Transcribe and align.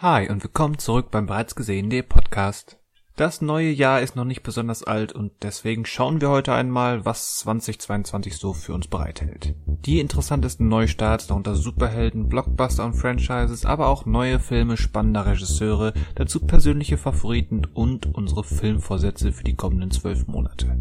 Hi 0.00 0.28
und 0.30 0.44
willkommen 0.44 0.78
zurück 0.78 1.10
beim 1.10 1.26
bereits 1.26 1.56
gesehenen 1.56 2.06
Podcast. 2.06 2.78
Das 3.16 3.40
neue 3.40 3.72
Jahr 3.72 4.00
ist 4.00 4.14
noch 4.14 4.24
nicht 4.24 4.44
besonders 4.44 4.84
alt 4.84 5.12
und 5.12 5.32
deswegen 5.42 5.86
schauen 5.86 6.20
wir 6.20 6.30
heute 6.30 6.52
einmal, 6.52 7.04
was 7.04 7.38
2022 7.38 8.36
so 8.36 8.52
für 8.52 8.74
uns 8.74 8.86
bereithält. 8.86 9.56
Die 9.66 9.98
interessantesten 9.98 10.68
Neustarts, 10.68 11.26
darunter 11.26 11.56
Superhelden, 11.56 12.28
Blockbuster 12.28 12.84
und 12.84 12.94
Franchises, 12.94 13.64
aber 13.64 13.88
auch 13.88 14.06
neue 14.06 14.38
Filme 14.38 14.76
spannender 14.76 15.26
Regisseure, 15.26 15.92
dazu 16.14 16.46
persönliche 16.46 16.96
Favoriten 16.96 17.62
und 17.64 18.14
unsere 18.14 18.44
Filmvorsätze 18.44 19.32
für 19.32 19.42
die 19.42 19.56
kommenden 19.56 19.90
zwölf 19.90 20.28
Monate. 20.28 20.80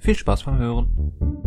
Viel 0.00 0.16
Spaß 0.16 0.42
beim 0.42 0.58
Hören! 0.58 1.45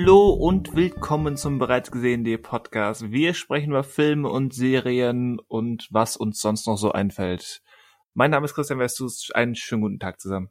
Hallo 0.00 0.30
und 0.30 0.74
willkommen 0.74 1.36
zum 1.36 1.58
bereits 1.58 1.90
gesehenen 1.90 2.40
Podcast. 2.40 3.10
Wir 3.12 3.34
sprechen 3.34 3.68
über 3.68 3.84
Filme 3.84 4.30
und 4.30 4.54
Serien 4.54 5.38
und 5.40 5.88
was 5.90 6.16
uns 6.16 6.40
sonst 6.40 6.66
noch 6.66 6.78
so 6.78 6.92
einfällt. 6.92 7.60
Mein 8.14 8.30
Name 8.30 8.46
ist 8.46 8.54
Christian 8.54 8.78
Westus. 8.78 9.30
Einen 9.34 9.54
schönen 9.54 9.82
guten 9.82 9.98
Tag 9.98 10.18
zusammen. 10.18 10.48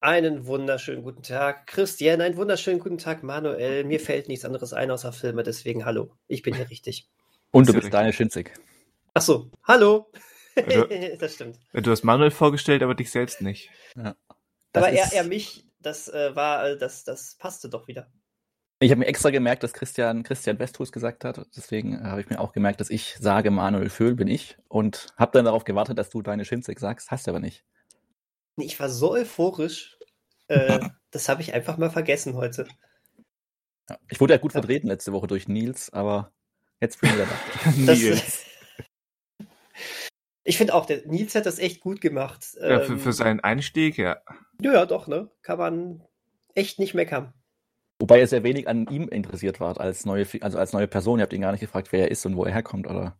Einen 0.00 0.44
wunderschönen 0.44 1.04
guten 1.04 1.22
Tag, 1.22 1.68
Christian. 1.68 2.20
Einen 2.20 2.36
wunderschönen 2.36 2.80
guten 2.80 2.98
Tag, 2.98 3.22
Manuel. 3.22 3.84
Mir 3.84 4.00
fällt 4.00 4.26
nichts 4.26 4.44
anderes 4.44 4.72
ein 4.72 4.90
außer 4.90 5.12
Filme, 5.12 5.44
deswegen 5.44 5.84
hallo. 5.84 6.16
Ich 6.26 6.42
bin 6.42 6.56
hier 6.56 6.68
richtig. 6.68 7.08
Und 7.52 7.68
du 7.68 7.72
bist 7.74 7.94
Daniel 7.94 8.12
Schinzig. 8.12 8.52
Ach 9.14 9.22
so, 9.22 9.52
hallo. 9.68 10.10
Du, 10.56 11.16
das 11.20 11.34
stimmt. 11.34 11.60
Du 11.74 11.92
hast 11.92 12.02
Manuel 12.02 12.32
vorgestellt, 12.32 12.82
aber 12.82 12.96
dich 12.96 13.12
selbst 13.12 13.40
nicht. 13.40 13.70
Ja. 13.94 14.16
Aber 14.72 14.90
er, 14.90 15.12
er 15.12 15.22
mich, 15.22 15.64
das 15.78 16.08
äh, 16.08 16.34
war, 16.34 16.74
das, 16.74 17.04
das 17.04 17.36
passte 17.38 17.68
doch 17.68 17.86
wieder. 17.86 18.10
Ich 18.82 18.90
habe 18.90 19.00
mir 19.00 19.06
extra 19.06 19.28
gemerkt, 19.28 19.62
dass 19.62 19.74
Christian 19.74 20.22
Christian 20.22 20.58
Westhus 20.58 20.90
gesagt 20.90 21.26
hat. 21.26 21.46
Deswegen 21.54 22.02
habe 22.02 22.22
ich 22.22 22.30
mir 22.30 22.40
auch 22.40 22.52
gemerkt, 22.52 22.80
dass 22.80 22.88
ich 22.88 23.14
sage, 23.20 23.50
Manuel 23.50 23.90
Föhl 23.90 24.14
bin 24.14 24.26
ich. 24.26 24.56
Und 24.68 25.08
habe 25.18 25.32
dann 25.32 25.44
darauf 25.44 25.64
gewartet, 25.64 25.98
dass 25.98 26.08
du 26.08 26.22
deine 26.22 26.46
Schinzig 26.46 26.80
sagst. 26.80 27.10
Hast 27.10 27.26
du 27.26 27.30
aber 27.30 27.40
nicht. 27.40 27.62
Ich 28.56 28.80
war 28.80 28.88
so 28.88 29.12
euphorisch. 29.12 29.98
Äh, 30.48 30.80
das 31.10 31.28
habe 31.28 31.42
ich 31.42 31.52
einfach 31.52 31.76
mal 31.76 31.90
vergessen 31.90 32.36
heute. 32.36 32.66
Ja, 33.90 33.98
ich 34.08 34.18
wurde 34.18 34.32
ja 34.32 34.40
gut 34.40 34.52
vertreten 34.52 34.88
letzte 34.88 35.12
Woche 35.12 35.26
durch 35.26 35.46
Nils, 35.46 35.92
aber 35.92 36.32
jetzt 36.80 37.02
bin 37.02 37.10
ich 37.10 37.16
wieder 37.16 37.26
da. 37.26 37.70
Nils. 37.76 38.46
ich 40.42 40.56
finde 40.56 40.74
auch, 40.74 40.86
der 40.86 41.06
Nils 41.06 41.34
hat 41.34 41.44
das 41.44 41.58
echt 41.58 41.80
gut 41.80 42.00
gemacht. 42.00 42.56
Ja, 42.58 42.80
für, 42.80 42.96
für 42.96 43.08
ähm, 43.10 43.12
seinen 43.12 43.40
Einstieg, 43.40 43.98
ja. 43.98 44.22
Ja, 44.62 44.86
doch, 44.86 45.06
ne? 45.06 45.30
Kann 45.42 45.58
man 45.58 46.02
echt 46.54 46.78
nicht 46.78 46.94
meckern. 46.94 47.34
Wobei 48.00 48.18
ihr 48.18 48.26
sehr 48.26 48.42
wenig 48.42 48.66
an 48.66 48.86
ihm 48.88 49.08
interessiert 49.08 49.60
wart 49.60 49.78
als 49.78 50.06
neue, 50.06 50.26
also 50.40 50.58
als 50.58 50.72
neue 50.72 50.88
Person. 50.88 51.18
Ihr 51.18 51.22
habt 51.22 51.34
ihn 51.34 51.42
gar 51.42 51.52
nicht 51.52 51.60
gefragt, 51.60 51.92
wer 51.92 52.00
er 52.00 52.10
ist 52.10 52.24
und 52.24 52.34
wo 52.34 52.44
er 52.44 52.52
herkommt, 52.52 52.86
oder? 52.86 53.18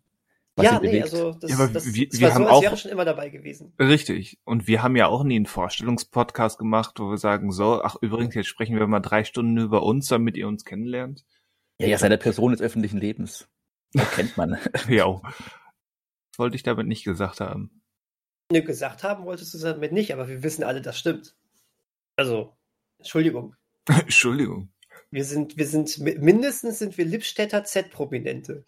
Was 0.56 0.64
ja, 0.64 0.81
nee, 0.81 1.03
also 1.03 1.33
das, 1.33 1.50
ja, 1.50 1.56
aber 1.56 1.69
das, 1.69 1.95
wir, 1.95 2.09
das 2.09 2.19
wir 2.19 2.34
haben 2.34 2.45
so, 2.45 2.50
auch, 2.50 2.62
wäre 2.62 2.77
schon 2.78 2.91
immer 2.91 3.05
dabei 3.05 3.28
gewesen. 3.28 3.75
Richtig. 3.78 4.39
Und 4.45 4.67
wir 4.67 4.83
haben 4.83 4.97
ja 4.97 5.06
auch 5.06 5.23
nie 5.23 5.36
einen 5.36 5.47
Vorstellungspodcast 5.47 6.58
gemacht, 6.58 6.98
wo 6.98 7.11
wir 7.11 7.19
sagen, 7.19 7.53
so, 7.53 7.83
ach 7.83 7.97
übrigens, 8.01 8.34
jetzt 8.34 8.48
sprechen 8.48 8.78
wir 8.78 8.86
mal 8.86 9.01
drei 9.01 9.25
Stunden 9.25 9.58
über 9.58 9.83
uns, 9.83 10.08
damit 10.08 10.36
ihr 10.36 10.48
uns 10.48 10.64
kennenlernt. 10.64 11.27
Ja, 11.78 11.86
ja, 11.86 11.98
seine 11.98 12.19
Person 12.19 12.53
des 12.53 12.62
öffentlichen 12.62 12.98
Lebens. 12.98 13.48
Das 13.92 14.11
kennt 14.12 14.36
man. 14.39 14.58
ja. 14.89 15.20
Das 15.20 16.39
wollte 16.39 16.56
ich 16.56 16.62
damit 16.62 16.86
nicht 16.86 17.05
gesagt 17.05 17.41
haben. 17.41 17.83
Ne, 18.51 18.62
gesagt 18.62 19.05
haben 19.05 19.25
wolltest 19.27 19.53
du 19.53 19.58
damit 19.58 19.92
nicht, 19.92 20.12
aber 20.12 20.27
wir 20.28 20.42
wissen 20.42 20.64
alle, 20.64 20.81
das 20.81 20.98
stimmt. 20.98 21.36
Also, 22.17 22.56
Entschuldigung. 22.98 23.55
Entschuldigung. 23.89 24.73
Wir 25.11 25.25
sind, 25.25 25.56
wir 25.56 25.67
sind, 25.67 25.98
mindestens 25.98 26.79
sind 26.79 26.96
wir 26.96 27.05
Lippstädter 27.05 27.64
Z-Prominente. 27.64 28.64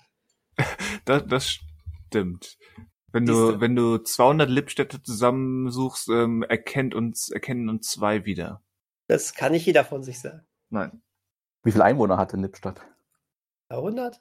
das, 1.05 1.25
das 1.27 1.59
stimmt. 2.09 2.59
Wenn 3.13 3.27
du, 3.27 3.61
wenn 3.61 3.77
du 3.77 3.99
200 3.99 4.49
Lippstädte 4.49 5.03
zusammensuchst, 5.03 6.09
ähm, 6.09 6.43
erkennt 6.43 6.95
uns, 6.95 7.29
erkennen 7.29 7.69
uns 7.69 7.89
zwei 7.91 8.25
wieder. 8.25 8.63
Das 9.07 9.35
kann 9.35 9.53
nicht 9.53 9.67
jeder 9.67 9.85
von 9.85 10.03
sich 10.03 10.19
sagen. 10.21 10.47
Nein. 10.71 11.03
Wie 11.63 11.73
viele 11.73 11.85
Einwohner 11.85 12.17
hat 12.17 12.33
denn 12.33 12.41
Lippstadt? 12.41 12.81
100? 13.69 14.21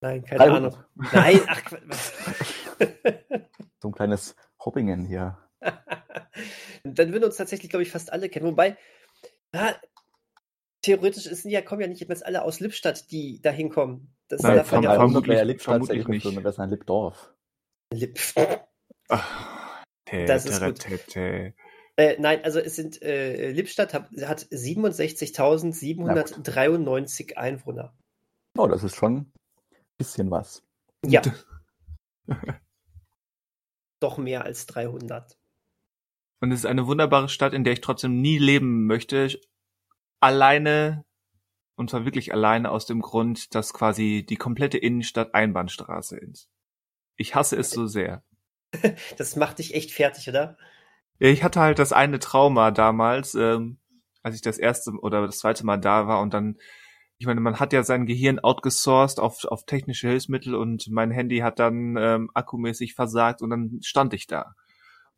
Nein, 0.00 0.24
keine 0.24 0.38
300. 0.38 0.74
Ahnung. 0.74 0.84
Nein, 1.12 1.40
ach, 1.46 1.62
so 3.80 3.88
ein 3.88 3.92
kleines 3.92 4.36
Hoppingen 4.64 5.04
hier. 5.04 5.36
Dann 6.84 7.12
würden 7.12 7.24
uns 7.24 7.36
tatsächlich, 7.36 7.70
glaube 7.70 7.82
ich, 7.82 7.90
fast 7.90 8.12
alle 8.12 8.28
kennen. 8.28 8.46
Wobei, 8.46 8.78
ja, 9.52 9.74
theoretisch 10.82 11.24
sind 11.24 11.50
ja, 11.50 11.62
kommen 11.62 11.80
ja 11.80 11.86
nicht 11.86 12.00
jetzt 12.00 12.26
alle 12.26 12.42
aus 12.42 12.60
Lippstadt, 12.60 13.10
die 13.10 13.40
da 13.42 13.50
hinkommen. 13.50 14.14
Das 14.28 14.42
Nein, 14.42 14.56
davon 14.56 14.82
ja 14.82 14.94
vermutlich, 14.94 15.36
ja 15.36 15.42
Lippstadt 15.42 15.86
vermutlich 15.86 16.08
nicht. 16.08 16.22
Filme, 16.22 16.42
das 16.42 16.56
ist 16.56 16.60
ein 16.60 16.70
Lippdorf. 16.70 17.34
Lipp. 17.92 18.18
Ach, 19.08 19.84
das 20.04 20.46
ist 20.46 20.62
gut. 20.62 20.86
Äh, 21.96 22.16
nein, 22.18 22.44
also 22.44 22.60
es 22.60 22.76
sind 22.76 23.02
äh, 23.02 23.50
Lippstadt 23.52 23.92
hat, 23.92 24.08
hat 24.22 24.44
67.793 24.44 27.34
Einwohner. 27.34 27.92
Oh, 28.56 28.66
das 28.66 28.82
ist 28.84 28.96
schon 28.96 29.16
ein 29.16 29.30
bisschen 29.98 30.30
was. 30.30 30.62
Ja. 31.04 31.20
Doch 34.00 34.16
mehr 34.16 34.44
als 34.44 34.64
300. 34.66 35.36
Und 36.40 36.52
es 36.52 36.60
ist 36.60 36.66
eine 36.66 36.86
wunderbare 36.86 37.28
Stadt, 37.28 37.52
in 37.52 37.64
der 37.64 37.74
ich 37.74 37.82
trotzdem 37.82 38.22
nie 38.22 38.38
leben 38.38 38.86
möchte, 38.86 39.28
alleine, 40.20 41.04
und 41.76 41.90
zwar 41.90 42.04
wirklich 42.04 42.32
alleine 42.32 42.70
aus 42.70 42.86
dem 42.86 43.00
Grund, 43.00 43.54
dass 43.54 43.72
quasi 43.72 44.24
die 44.28 44.36
komplette 44.36 44.78
Innenstadt 44.78 45.34
Einbahnstraße 45.34 46.18
ist. 46.18 46.48
Ich 47.16 47.34
hasse 47.34 47.56
es 47.56 47.70
so 47.70 47.86
sehr. 47.86 48.22
Das 49.18 49.34
macht 49.34 49.58
dich 49.58 49.74
echt 49.74 49.90
fertig, 49.90 50.28
oder? 50.28 50.56
Ja, 51.18 51.28
ich 51.28 51.42
hatte 51.42 51.60
halt 51.60 51.80
das 51.80 51.92
eine 51.92 52.20
Trauma 52.20 52.70
damals, 52.70 53.34
ähm, 53.34 53.78
als 54.22 54.36
ich 54.36 54.42
das 54.42 54.58
erste 54.58 54.92
oder 54.92 55.26
das 55.26 55.38
zweite 55.38 55.66
Mal 55.66 55.78
da 55.78 56.06
war 56.06 56.20
und 56.20 56.32
dann, 56.32 56.56
ich 57.18 57.26
meine, 57.26 57.40
man 57.40 57.58
hat 57.58 57.72
ja 57.72 57.82
sein 57.82 58.06
Gehirn 58.06 58.38
outgesourced 58.38 59.18
auf, 59.18 59.44
auf 59.44 59.66
technische 59.66 60.08
Hilfsmittel 60.08 60.54
und 60.54 60.88
mein 60.88 61.10
Handy 61.10 61.38
hat 61.38 61.58
dann 61.58 61.96
ähm, 61.98 62.30
akkumäßig 62.32 62.94
versagt 62.94 63.42
und 63.42 63.50
dann 63.50 63.80
stand 63.82 64.14
ich 64.14 64.26
da 64.28 64.54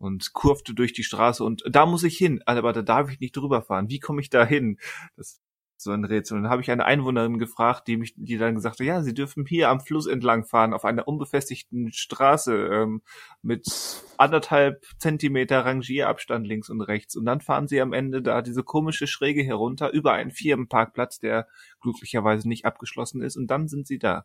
und 0.02 0.32
kurfte 0.32 0.74
durch 0.74 0.92
die 0.92 1.04
Straße 1.04 1.44
und 1.44 1.62
da 1.70 1.86
muss 1.86 2.02
ich 2.02 2.18
hin, 2.18 2.42
aber 2.44 2.72
da 2.72 2.82
darf 2.82 3.10
ich 3.10 3.20
nicht 3.20 3.36
drüber 3.36 3.62
fahren. 3.62 3.88
Wie 3.88 4.00
komme 4.00 4.20
ich 4.20 4.30
da 4.30 4.44
hin? 4.44 4.78
Das 5.16 5.28
ist 5.28 5.42
so 5.76 5.92
ein 5.92 6.04
Rätsel. 6.04 6.36
Und 6.36 6.44
dann 6.44 6.50
habe 6.52 6.60
ich 6.62 6.70
eine 6.72 6.84
Einwohnerin 6.84 7.38
gefragt, 7.38 7.86
die 7.86 7.96
mich, 7.96 8.14
die 8.16 8.36
dann 8.36 8.56
gesagt 8.56 8.80
hat, 8.80 8.86
ja, 8.86 9.02
sie 9.02 9.14
dürfen 9.14 9.46
hier 9.46 9.68
am 9.68 9.80
Fluss 9.80 10.06
entlang 10.06 10.44
fahren, 10.44 10.74
auf 10.74 10.84
einer 10.84 11.06
unbefestigten 11.06 11.92
Straße 11.92 12.52
ähm, 12.52 13.02
mit 13.42 13.68
anderthalb 14.16 14.84
Zentimeter 14.98 15.64
Rangierabstand 15.64 16.46
links 16.48 16.68
und 16.68 16.80
rechts. 16.80 17.14
Und 17.14 17.24
dann 17.24 17.40
fahren 17.40 17.68
sie 17.68 17.80
am 17.80 17.92
Ende 17.92 18.22
da 18.22 18.42
diese 18.42 18.64
komische 18.64 19.06
Schräge 19.06 19.44
herunter 19.44 19.92
über 19.92 20.12
einen 20.12 20.32
Firmenparkplatz, 20.32 21.20
der 21.20 21.46
glücklicherweise 21.80 22.48
nicht 22.48 22.64
abgeschlossen 22.64 23.22
ist. 23.22 23.36
Und 23.36 23.48
dann 23.48 23.68
sind 23.68 23.86
sie 23.86 24.00
da. 24.00 24.24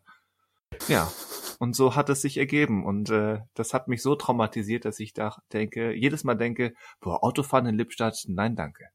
Ja, 0.88 1.10
und 1.58 1.74
so 1.74 1.96
hat 1.96 2.08
es 2.08 2.22
sich 2.22 2.38
ergeben. 2.38 2.84
Und 2.86 3.10
äh, 3.10 3.40
das 3.54 3.74
hat 3.74 3.88
mich 3.88 4.02
so 4.02 4.14
traumatisiert, 4.14 4.84
dass 4.84 5.00
ich 5.00 5.12
da 5.12 5.36
denke, 5.52 5.92
jedes 5.92 6.24
Mal 6.24 6.36
denke, 6.36 6.72
boah, 7.00 7.22
Autofahren 7.24 7.66
in 7.66 7.76
Lippstadt, 7.76 8.24
nein, 8.28 8.54
danke. 8.54 8.88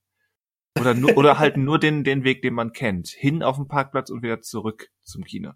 Oder 0.79 0.93
nur, 0.93 1.17
oder 1.17 1.39
halt 1.39 1.57
nur 1.57 1.77
den, 1.77 2.03
den 2.03 2.23
Weg, 2.23 2.41
den 2.41 2.53
man 2.53 2.71
kennt. 2.71 3.09
Hin 3.09 3.43
auf 3.43 3.57
den 3.57 3.67
Parkplatz 3.67 4.09
und 4.09 4.23
wieder 4.23 4.41
zurück 4.41 4.89
zum 5.03 5.23
Kino. 5.23 5.51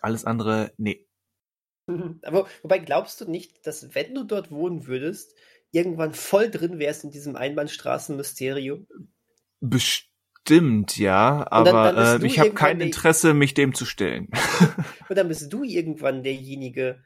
Alles 0.00 0.24
andere, 0.24 0.72
nee. 0.76 1.06
Aber 2.22 2.46
wobei 2.62 2.78
glaubst 2.78 3.20
du 3.20 3.30
nicht, 3.30 3.66
dass 3.66 3.94
wenn 3.94 4.14
du 4.14 4.24
dort 4.24 4.50
wohnen 4.50 4.86
würdest, 4.86 5.34
irgendwann 5.72 6.12
voll 6.12 6.50
drin 6.50 6.78
wärst 6.78 7.04
in 7.04 7.10
diesem 7.10 7.36
Einbahnstraßenmysterium? 7.36 8.86
Bestimmt 9.60 10.09
Stimmt, 10.42 10.96
ja, 10.96 11.46
aber 11.50 11.72
dann, 11.72 11.96
dann 11.96 12.22
äh, 12.22 12.26
ich 12.26 12.38
habe 12.38 12.52
kein 12.52 12.80
Interesse, 12.80 13.34
mich 13.34 13.54
dem 13.54 13.74
zu 13.74 13.84
stellen. 13.84 14.28
und 15.08 15.16
dann 15.16 15.28
bist 15.28 15.52
du 15.52 15.62
irgendwann 15.62 16.22
derjenige, 16.22 17.00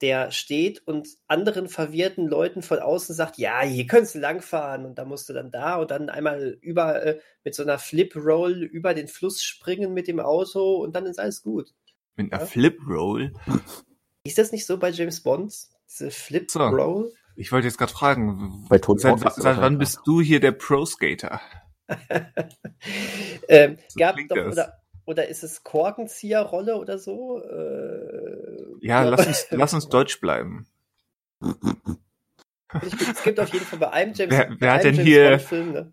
der 0.00 0.30
steht 0.30 0.86
und 0.86 1.08
anderen 1.26 1.68
verwirrten 1.68 2.26
Leuten 2.26 2.62
von 2.62 2.78
außen 2.78 3.14
sagt, 3.14 3.38
ja, 3.38 3.62
hier 3.62 3.86
könntest 3.86 4.14
du 4.14 4.18
langfahren 4.18 4.86
und 4.86 4.98
da 4.98 5.04
musst 5.04 5.28
du 5.28 5.32
dann 5.32 5.50
da 5.50 5.76
und 5.76 5.90
dann 5.90 6.08
einmal 6.08 6.58
über 6.60 7.02
äh, 7.02 7.20
mit 7.44 7.54
so 7.54 7.62
einer 7.62 7.78
Flip-Roll 7.78 8.62
über 8.62 8.94
den 8.94 9.08
Fluss 9.08 9.42
springen 9.42 9.92
mit 9.92 10.08
dem 10.08 10.20
Auto 10.20 10.76
und 10.76 10.96
dann 10.96 11.06
ist 11.06 11.20
alles 11.20 11.42
gut. 11.42 11.74
Mit 12.16 12.32
einer 12.32 12.42
ja? 12.42 12.46
Flip-Roll? 12.46 13.32
Ist 14.24 14.36
das 14.36 14.52
nicht 14.52 14.66
so 14.66 14.76
bei 14.76 14.90
James 14.90 15.22
Bond? 15.22 15.54
Diese 15.88 16.10
Flip-Roll? 16.10 17.10
So, 17.10 17.16
ich 17.36 17.52
wollte 17.52 17.66
jetzt 17.66 17.78
gerade 17.78 17.92
fragen, 17.92 18.66
bei 18.68 18.78
seit, 18.78 19.18
seit 19.34 19.56
wann 19.56 19.78
bist 19.78 20.00
du 20.04 20.20
hier 20.20 20.40
der 20.40 20.52
Pro-Skater? 20.52 21.40
ähm, 23.48 23.78
so 23.88 23.98
gab 23.98 24.16
doch, 24.28 24.36
oder, 24.36 24.80
oder 25.04 25.28
ist 25.28 25.42
es 25.42 25.62
Korkenzieherrolle 25.62 26.76
oder 26.76 26.98
so? 26.98 27.42
Äh, 27.42 28.86
ja, 28.86 29.02
lass 29.02 29.26
uns, 29.26 29.46
lass 29.50 29.74
uns 29.74 29.88
deutsch 29.88 30.20
bleiben. 30.20 30.66
Es 32.82 33.22
gibt 33.22 33.40
auf 33.40 33.52
jeden 33.52 33.64
Fall 33.64 33.78
bei 33.78 33.90
einem 33.90 34.14
James, 34.14 34.32
wer, 34.32 34.56
wer 34.58 34.72
hat 34.74 34.84
denn 34.84 34.94
James 34.94 35.08
hier 35.08 35.38
Film, 35.40 35.72
ne? 35.72 35.92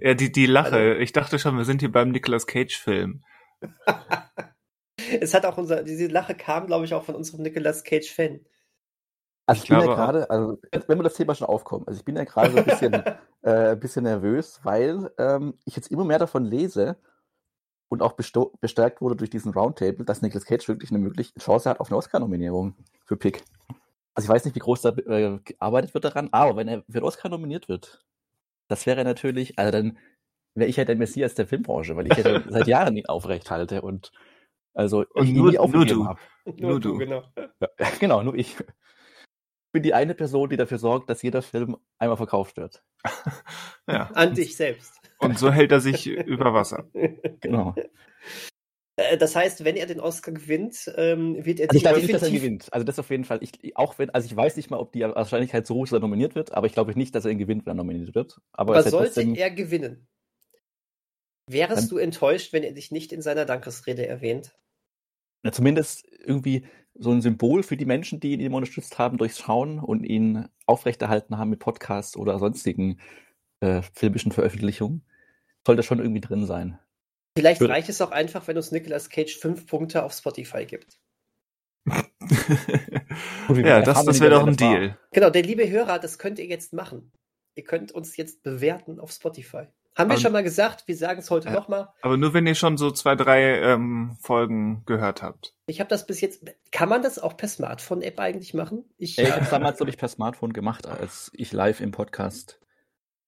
Ja, 0.00 0.14
die, 0.14 0.30
die 0.30 0.46
Lache. 0.46 0.76
Also, 0.76 1.00
ich 1.00 1.12
dachte 1.12 1.38
schon, 1.38 1.56
wir 1.56 1.64
sind 1.64 1.80
hier 1.80 1.90
beim 1.90 2.10
Nicolas 2.10 2.46
Cage-Film. 2.46 3.22
es 5.20 5.34
hat 5.34 5.44
auch 5.44 5.58
unser, 5.58 5.82
diese 5.82 6.06
Lache 6.06 6.34
kam, 6.34 6.66
glaube 6.66 6.84
ich, 6.84 6.94
auch 6.94 7.04
von 7.04 7.14
unserem 7.14 7.42
Nicolas 7.42 7.84
Cage-Fan. 7.84 8.40
Also 9.48 9.64
ich, 9.64 9.70
ich 9.70 9.76
bin 9.76 9.88
ja 9.88 9.94
gerade, 9.94 10.28
also 10.28 10.58
wenn 10.86 10.98
wir 10.98 11.04
das 11.04 11.14
Thema 11.14 11.34
schon 11.34 11.46
aufkommen, 11.46 11.86
also 11.86 11.98
ich 11.98 12.04
bin 12.04 12.16
ja 12.16 12.24
gerade 12.24 12.50
so 12.52 12.58
ein 12.58 12.64
bisschen, 12.64 12.92
äh, 13.42 13.76
bisschen 13.76 14.04
nervös, 14.04 14.60
weil 14.62 15.10
ähm, 15.18 15.54
ich 15.64 15.74
jetzt 15.74 15.90
immer 15.90 16.04
mehr 16.04 16.18
davon 16.18 16.44
lese 16.44 16.96
und 17.88 18.02
auch 18.02 18.12
bestärkt 18.12 19.00
wurde 19.00 19.16
durch 19.16 19.30
diesen 19.30 19.54
Roundtable, 19.54 20.04
dass 20.04 20.20
Nicolas 20.20 20.44
Cage 20.44 20.68
wirklich 20.68 20.90
eine 20.90 20.98
mögliche 20.98 21.32
Chance 21.38 21.70
hat 21.70 21.80
auf 21.80 21.88
eine 21.88 21.96
Oscar-Nominierung 21.96 22.74
für 23.06 23.16
Pick. 23.16 23.42
Also 24.14 24.26
ich 24.26 24.28
weiß 24.28 24.44
nicht, 24.44 24.54
wie 24.54 24.60
groß 24.60 24.82
da 24.82 24.90
äh, 24.90 25.38
gearbeitet 25.42 25.94
wird 25.94 26.04
daran, 26.04 26.28
aber 26.32 26.56
wenn 26.56 26.68
er 26.68 26.84
für 26.90 27.02
Oscar 27.02 27.30
nominiert 27.30 27.68
wird, 27.68 28.04
das 28.68 28.84
wäre 28.84 29.02
natürlich, 29.04 29.58
also 29.58 29.72
dann 29.72 29.98
wäre 30.54 30.68
ich 30.68 30.76
ja 30.76 30.80
halt 30.82 30.88
der 30.90 30.96
Messias 30.96 31.34
der 31.34 31.46
Filmbranche, 31.46 31.96
weil 31.96 32.06
ich 32.06 32.18
ja 32.18 32.42
seit 32.50 32.66
Jahren 32.66 32.96
ihn 32.96 33.06
aufrecht 33.06 33.50
halte 33.50 33.80
und 33.80 34.12
also 34.74 35.04
und 35.14 35.26
ich 35.26 35.32
nur, 35.32 35.52
nur 35.52 35.86
du. 35.86 36.04
Hab. 36.04 36.18
Nur 36.44 36.78
du, 36.78 36.98
genau. 36.98 37.24
Ja, 37.36 37.68
genau, 38.00 38.22
nur 38.22 38.34
ich. 38.34 38.56
Ich 39.68 39.72
bin 39.72 39.82
die 39.82 39.92
eine 39.92 40.14
Person, 40.14 40.48
die 40.48 40.56
dafür 40.56 40.78
sorgt, 40.78 41.10
dass 41.10 41.20
jeder 41.20 41.42
Film 41.42 41.76
einmal 41.98 42.16
verkauft 42.16 42.56
wird. 42.56 42.82
ja. 43.86 44.10
An 44.14 44.34
dich 44.34 44.56
selbst. 44.56 44.94
Und 45.18 45.38
so 45.38 45.52
hält 45.52 45.72
er 45.72 45.80
sich 45.80 46.06
über 46.06 46.54
Wasser. 46.54 46.88
Genau. 47.40 47.74
Äh, 48.96 49.18
das 49.18 49.36
heißt, 49.36 49.64
wenn 49.64 49.76
er 49.76 49.86
den 49.86 50.00
Oscar 50.00 50.32
gewinnt, 50.32 50.90
ähm, 50.96 51.44
wird 51.44 51.60
er 51.60 51.68
also 51.68 51.76
Ich 51.76 51.82
glaube 51.82 52.00
nicht, 52.00 52.14
dass 52.14 52.22
er 52.22 52.30
gewinnt. 52.30 52.72
Also 52.72 52.84
das 52.84 52.98
auf 52.98 53.10
jeden 53.10 53.24
Fall. 53.24 53.38
Ich, 53.42 53.76
auch 53.76 53.98
wenn, 53.98 54.08
also 54.10 54.26
ich 54.26 54.34
weiß 54.34 54.56
nicht 54.56 54.70
mal, 54.70 54.78
ob 54.78 54.92
die 54.92 55.02
Wahrscheinlichkeit 55.02 55.66
so 55.66 55.74
hoch 55.74 55.84
ist, 55.84 55.92
dass 55.92 55.98
er 55.98 56.00
nominiert 56.00 56.34
wird, 56.34 56.52
aber 56.52 56.66
ich 56.66 56.72
glaube 56.72 56.92
nicht, 56.96 57.14
dass 57.14 57.26
er 57.26 57.30
ihn 57.30 57.38
gewinnt, 57.38 57.66
wenn 57.66 57.72
er 57.72 57.76
nominiert 57.76 58.14
wird. 58.14 58.40
Aber, 58.52 58.72
aber 58.72 58.88
sollte 58.88 59.06
trotzdem... 59.06 59.34
er 59.34 59.50
gewinnen, 59.50 60.08
wärest 61.46 61.82
dann... 61.82 61.88
du 61.90 61.98
enttäuscht, 61.98 62.54
wenn 62.54 62.64
er 62.64 62.72
dich 62.72 62.90
nicht 62.90 63.12
in 63.12 63.22
seiner 63.22 63.44
Dankesrede 63.44 64.06
erwähnt? 64.06 64.56
Ja, 65.44 65.52
zumindest 65.52 66.04
irgendwie 66.24 66.66
so 66.98 67.10
ein 67.10 67.20
Symbol 67.22 67.62
für 67.62 67.76
die 67.76 67.86
Menschen, 67.86 68.20
die 68.20 68.32
ihn 68.32 68.40
immer 68.40 68.56
unterstützt 68.56 68.98
haben 68.98 69.18
durchs 69.18 69.38
Schauen 69.38 69.78
und 69.78 70.04
ihn 70.04 70.48
aufrechterhalten 70.66 71.38
haben 71.38 71.50
mit 71.50 71.60
Podcasts 71.60 72.16
oder 72.16 72.38
sonstigen 72.38 72.98
äh, 73.60 73.82
filmischen 73.94 74.32
Veröffentlichungen, 74.32 75.04
sollte 75.66 75.82
schon 75.82 76.00
irgendwie 76.00 76.20
drin 76.20 76.46
sein. 76.46 76.78
Vielleicht 77.36 77.60
Würde. 77.60 77.72
reicht 77.72 77.88
es 77.88 78.00
auch 78.00 78.10
einfach, 78.10 78.48
wenn 78.48 78.56
uns 78.56 78.72
Nicolas 78.72 79.10
Cage 79.10 79.36
fünf 79.36 79.66
Punkte 79.66 80.02
auf 80.02 80.12
Spotify 80.12 80.66
gibt. 80.66 80.98
ja, 83.54 83.80
das, 83.80 84.04
das 84.04 84.20
wäre 84.20 84.32
doch 84.32 84.46
ein 84.46 84.56
Deal. 84.56 84.88
War. 84.88 84.98
Genau, 85.12 85.30
der 85.30 85.42
liebe 85.42 85.68
Hörer, 85.70 85.98
das 85.98 86.18
könnt 86.18 86.38
ihr 86.38 86.46
jetzt 86.46 86.72
machen. 86.72 87.12
Ihr 87.54 87.64
könnt 87.64 87.92
uns 87.92 88.16
jetzt 88.16 88.42
bewerten 88.42 88.98
auf 88.98 89.12
Spotify. 89.12 89.66
Haben 89.98 90.10
wir 90.10 90.16
um, 90.16 90.20
schon 90.20 90.32
mal 90.32 90.44
gesagt, 90.44 90.86
wir 90.86 90.96
sagen 90.96 91.20
es 91.20 91.30
heute 91.30 91.48
ja, 91.48 91.54
nochmal. 91.54 91.88
Aber 92.02 92.16
nur 92.16 92.32
wenn 92.32 92.46
ihr 92.46 92.54
schon 92.54 92.78
so 92.78 92.90
zwei, 92.90 93.16
drei 93.16 93.60
ähm, 93.60 94.16
Folgen 94.20 94.84
gehört 94.86 95.22
habt. 95.22 95.54
Ich 95.66 95.80
habe 95.80 95.90
das 95.90 96.06
bis 96.06 96.20
jetzt. 96.20 96.44
Kann 96.70 96.88
man 96.88 97.02
das 97.02 97.18
auch 97.18 97.36
per 97.36 97.48
Smartphone-App 97.48 98.18
eigentlich 98.20 98.54
machen? 98.54 98.84
Ich, 98.96 99.18
ich 99.18 99.30
habe 99.30 99.42
es 99.42 99.50
damals, 99.50 99.78
glaube 99.78 99.90
ich, 99.90 99.98
per 99.98 100.08
Smartphone 100.08 100.52
gemacht, 100.52 100.86
als 100.86 101.30
ich 101.34 101.52
live 101.52 101.80
im 101.80 101.90
Podcast 101.90 102.60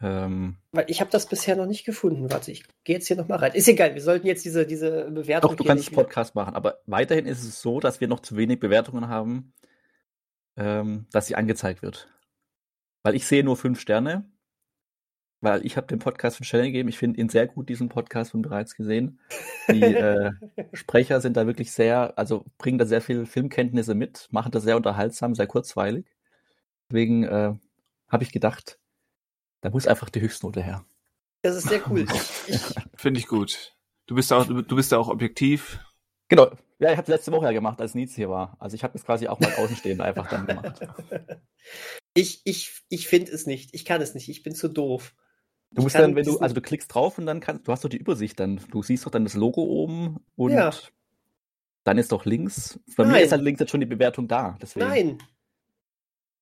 ähm, 0.02 0.56
Weil 0.72 0.87
ich 0.88 1.00
habe 1.00 1.11
das 1.11 1.26
bisher 1.26 1.56
noch 1.56 1.67
nicht 1.67 1.84
gefunden. 1.84 2.31
Warte, 2.31 2.50
ich 2.50 2.64
gehe 2.84 2.96
jetzt 2.96 3.08
hier 3.08 3.17
nochmal 3.17 3.38
rein. 3.38 3.52
Ist 3.52 3.69
egal, 3.69 3.94
wir 3.94 4.00
sollten 4.00 4.26
jetzt 4.26 4.44
diese, 4.44 4.67
diese 4.67 5.11
Bewertung. 5.11 5.50
Doch, 5.50 5.56
du 5.56 5.64
kannst 5.64 5.93
Podcast 5.93 6.34
machen, 6.34 6.55
aber 6.55 6.81
weiterhin 6.87 7.26
ist 7.26 7.44
es 7.44 7.61
so, 7.61 7.81
dass 7.81 8.00
wir 8.00 8.08
noch 8.08 8.20
zu 8.20 8.37
wenig 8.37 8.61
Bewertungen 8.61 9.08
haben, 9.08 9.52
ähm, 10.56 11.06
dass 11.12 11.26
sie 11.26 11.37
angezeigt 11.37 11.82
wird. 11.82 12.08
Weil 13.02 13.14
ich 13.14 13.26
sehe 13.26 13.44
nur 13.44 13.56
fünf 13.56 13.78
Sterne, 13.78 14.31
weil 15.41 15.65
ich 15.65 15.77
habe 15.77 15.87
dem 15.87 15.99
Podcast 15.99 16.37
fünf 16.37 16.49
Sterne 16.49 16.67
gegeben. 16.67 16.89
Ich 16.89 16.99
finde 16.99 17.21
ihn 17.21 17.29
sehr 17.29 17.47
gut, 17.47 17.69
diesen 17.69 17.89
Podcast 17.89 18.33
schon 18.33 18.43
bereits 18.43 18.75
gesehen. 18.75 19.21
Die 19.69 19.83
äh, 19.83 20.33
Sprecher 20.73 21.21
sind 21.21 21.37
da 21.37 21.47
wirklich 21.47 21.73
sehr, 21.73 22.19
also 22.19 22.45
bringen 22.59 22.79
da 22.79 22.87
sehr 22.87 23.01
viel 23.01 23.27
Filmkenntnisse 23.27 23.95
mit, 23.95 24.29
machen 24.31 24.53
das 24.53 24.65
sehr 24.65 24.77
unterhaltsam, 24.77 25.35
sehr 25.35 25.47
kurzweilig. 25.47 26.07
Deswegen 26.89 27.25
äh, 27.25 27.55
habe 28.09 28.23
ich 28.23 28.33
gedacht, 28.33 28.79
da 29.61 29.71
muss 29.71 29.87
einfach 29.87 30.11
die 30.11 30.21
Höchstnote 30.21 30.63
her. 30.63 30.85
Das 31.43 31.57
ist 31.57 31.69
sehr 31.69 31.81
cool. 31.91 32.07
Finde 32.95 33.21
ich 33.21 33.27
gut. 33.27 33.75
Du 34.07 34.15
bist 34.15 34.33
auch, 34.33 34.47
du 34.47 34.77
bist 34.77 34.93
ja 34.93 34.99
auch 34.99 35.09
objektiv. 35.09 35.79
Genau. 36.29 36.51
Ja, 36.79 36.91
ich 36.91 36.97
habe 36.97 37.03
es 37.03 37.09
letzte 37.09 37.33
Woche 37.33 37.47
ja 37.47 37.53
gemacht, 37.53 37.81
als 37.81 37.95
Nietz 37.95 38.15
hier 38.15 38.31
war. 38.31 38.57
Also 38.59 38.75
ich 38.75 38.83
habe 38.83 38.97
es 38.97 39.05
quasi 39.05 39.29
auch 39.29 39.39
mal 39.39 39.53
außenstehend 39.55 40.01
einfach 40.01 40.29
dann 40.29 40.47
gemacht. 40.47 40.81
Ich, 42.15 42.41
ich, 42.45 42.83
ich 42.89 43.07
finde 43.07 43.31
es 43.31 43.47
nicht. 43.47 43.73
Ich 43.73 43.85
kann 43.85 44.03
es 44.03 44.15
nicht. 44.15 44.29
Ich 44.29 44.43
bin 44.43 44.53
zu 44.53 44.67
doof. 44.67 45.15
Du 45.72 45.82
musst 45.82 45.94
dann, 45.94 46.17
wenn 46.17 46.25
du, 46.25 46.38
also 46.38 46.55
du 46.55 46.61
klickst 46.61 46.93
drauf 46.93 47.19
und 47.19 47.26
dann 47.26 47.40
kannst, 47.40 47.69
du 47.69 47.72
hast 47.72 47.84
doch 47.84 47.88
die 47.88 47.99
Übersicht 47.99 48.40
dann. 48.40 48.61
Du 48.70 48.82
siehst 48.82 49.06
doch 49.06 49.11
dann 49.11 49.25
das 49.25 49.34
Logo 49.34 49.62
oben 49.62 50.19
und 50.34 50.52
ja. 50.52 50.72
dann 51.84 51.96
ist 51.96 52.11
doch 52.11 52.25
links. 52.25 52.81
Bei 52.96 53.05
Nein. 53.05 53.12
mir 53.12 53.20
ist 53.20 53.32
halt 53.32 53.43
links 53.43 53.61
jetzt 53.61 53.70
schon 53.70 53.81
die 53.81 53.87
Bewertung 53.87 54.26
da. 54.26 54.58
Deswegen. 54.61 54.88
Nein, 54.88 55.19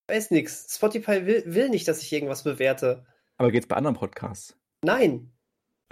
weiß 0.07 0.31
nichts. 0.31 0.75
Spotify 0.75 1.25
will, 1.27 1.43
will 1.45 1.69
nicht, 1.69 1.87
dass 1.87 2.01
ich 2.01 2.11
irgendwas 2.11 2.43
bewerte. 2.43 3.05
Aber 3.37 3.51
geht's 3.51 3.67
bei 3.67 3.75
anderen 3.75 3.95
Podcasts? 3.95 4.57
Nein. 4.83 5.31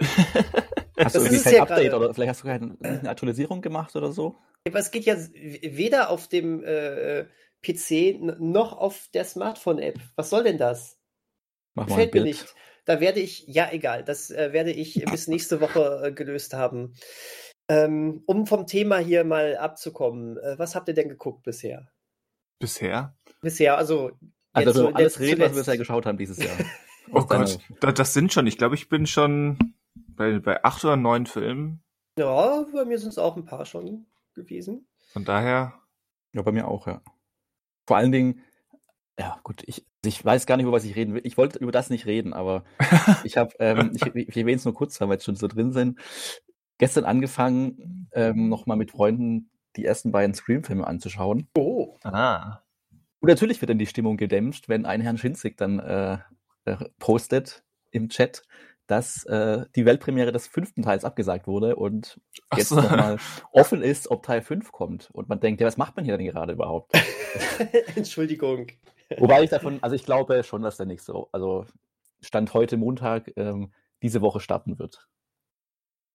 hast 0.98 1.14
du 1.14 1.20
irgendwie 1.20 1.42
kein 1.42 1.54
ja 1.54 1.62
Update 1.62 1.94
oder 1.94 2.12
vielleicht 2.12 2.30
hast 2.30 2.42
du 2.42 2.46
keine 2.48 3.08
Aktualisierung 3.08 3.62
gemacht 3.62 3.94
oder 3.94 4.12
so? 4.12 4.36
Aber 4.66 4.80
es 4.80 4.90
geht 4.90 5.04
ja 5.04 5.16
weder 5.16 6.10
auf 6.10 6.28
dem 6.28 6.62
äh, 6.64 7.26
PC 7.62 8.20
noch 8.40 8.76
auf 8.76 9.08
der 9.14 9.24
Smartphone-App. 9.24 9.98
Was 10.16 10.30
soll 10.30 10.44
denn 10.44 10.58
das? 10.58 10.98
Mach 11.74 11.88
mal 11.88 11.94
Fällt 11.94 12.14
mir 12.14 12.22
nicht. 12.22 12.54
Da 12.88 13.00
werde 13.00 13.20
ich, 13.20 13.46
ja 13.46 13.68
egal, 13.70 14.02
das 14.02 14.30
äh, 14.30 14.54
werde 14.54 14.72
ich 14.72 15.04
bis 15.10 15.28
nächste 15.28 15.60
Woche 15.60 16.04
äh, 16.04 16.10
gelöst 16.10 16.54
haben. 16.54 16.94
Ähm, 17.68 18.22
um 18.24 18.46
vom 18.46 18.66
Thema 18.66 18.96
hier 18.96 19.24
mal 19.24 19.58
abzukommen, 19.58 20.38
äh, 20.38 20.58
was 20.58 20.74
habt 20.74 20.88
ihr 20.88 20.94
denn 20.94 21.10
geguckt 21.10 21.42
bisher? 21.42 21.86
Bisher? 22.58 23.14
Bisher, 23.42 23.76
also. 23.76 24.12
Also 24.54 24.72
so 24.72 24.88
alles 24.88 25.20
reden, 25.20 25.42
was 25.42 25.52
wir 25.52 25.58
bisher 25.58 25.76
geschaut 25.76 26.06
haben 26.06 26.16
dieses 26.16 26.38
Jahr. 26.38 26.56
oh 27.12 27.26
Gott, 27.26 27.58
das, 27.80 27.92
das 27.92 28.14
sind 28.14 28.32
schon, 28.32 28.46
ich 28.46 28.56
glaube, 28.56 28.74
ich 28.74 28.88
bin 28.88 29.06
schon 29.06 29.58
bei, 29.94 30.38
bei 30.38 30.64
acht 30.64 30.82
oder 30.82 30.96
neun 30.96 31.26
Filmen. 31.26 31.82
Ja, 32.18 32.64
bei 32.72 32.86
mir 32.86 32.98
sind 32.98 33.10
es 33.10 33.18
auch 33.18 33.36
ein 33.36 33.44
paar 33.44 33.66
schon 33.66 34.06
gewesen. 34.32 34.88
Von 35.12 35.26
daher. 35.26 35.74
Ja, 36.32 36.40
bei 36.40 36.52
mir 36.52 36.66
auch, 36.66 36.86
ja. 36.86 37.02
Vor 37.86 37.98
allen 37.98 38.12
Dingen, 38.12 38.42
ja, 39.18 39.40
gut, 39.42 39.62
ich, 39.66 39.84
ich 40.04 40.24
weiß 40.24 40.46
gar 40.46 40.56
nicht, 40.56 40.64
über 40.64 40.72
was 40.72 40.84
ich 40.84 40.94
reden 40.94 41.14
will. 41.14 41.22
Ich 41.24 41.36
wollte 41.36 41.58
über 41.58 41.72
das 41.72 41.90
nicht 41.90 42.06
reden, 42.06 42.32
aber 42.32 42.64
ich 43.24 43.36
habe, 43.36 43.52
ähm, 43.58 43.90
ich, 43.94 44.02
ich 44.14 44.36
erwähne 44.36 44.56
es 44.56 44.64
nur 44.64 44.74
kurz, 44.74 45.00
weil 45.00 45.08
wir 45.08 45.14
jetzt 45.14 45.24
schon 45.24 45.36
so 45.36 45.48
drin 45.48 45.72
sind. 45.72 45.98
Gestern 46.78 47.04
angefangen, 47.04 48.08
ähm, 48.12 48.48
nochmal 48.48 48.76
mit 48.76 48.92
Freunden 48.92 49.50
die 49.76 49.84
ersten 49.84 50.12
beiden 50.12 50.34
Scream-Filme 50.34 50.86
anzuschauen. 50.86 51.48
Oh. 51.56 51.96
Ah. 52.04 52.60
Und 53.20 53.28
natürlich 53.28 53.60
wird 53.60 53.70
dann 53.70 53.78
die 53.78 53.86
Stimmung 53.86 54.16
gedämpft, 54.16 54.68
wenn 54.68 54.86
ein 54.86 55.00
Herrn 55.00 55.18
Schinzig 55.18 55.56
dann 55.56 55.80
äh, 55.80 56.18
äh, 56.64 56.76
postet 57.00 57.64
im 57.90 58.08
Chat, 58.08 58.44
dass 58.86 59.24
äh, 59.24 59.66
die 59.74 59.84
Weltpremiere 59.84 60.30
des 60.30 60.46
fünften 60.46 60.82
Teils 60.82 61.04
abgesagt 61.04 61.48
wurde 61.48 61.74
und 61.74 62.20
jetzt 62.56 62.68
so. 62.68 62.76
nochmal 62.76 63.18
offen 63.52 63.82
ist, 63.82 64.10
ob 64.10 64.22
Teil 64.22 64.42
5 64.42 64.70
kommt. 64.70 65.10
Und 65.12 65.28
man 65.28 65.40
denkt, 65.40 65.60
ja, 65.60 65.66
was 65.66 65.76
macht 65.76 65.96
man 65.96 66.04
hier 66.04 66.16
denn 66.16 66.26
gerade 66.26 66.52
überhaupt? 66.52 66.92
Entschuldigung. 67.96 68.68
Wobei 69.16 69.42
ich 69.42 69.50
davon, 69.50 69.78
also 69.82 69.96
ich 69.96 70.04
glaube 70.04 70.42
schon, 70.44 70.62
dass 70.62 70.76
der 70.76 70.86
nächste, 70.86 71.14
also 71.32 71.66
Stand 72.20 72.52
heute 72.52 72.76
Montag, 72.76 73.32
ähm, 73.36 73.72
diese 74.02 74.20
Woche 74.20 74.40
starten 74.40 74.78
wird. 74.78 75.08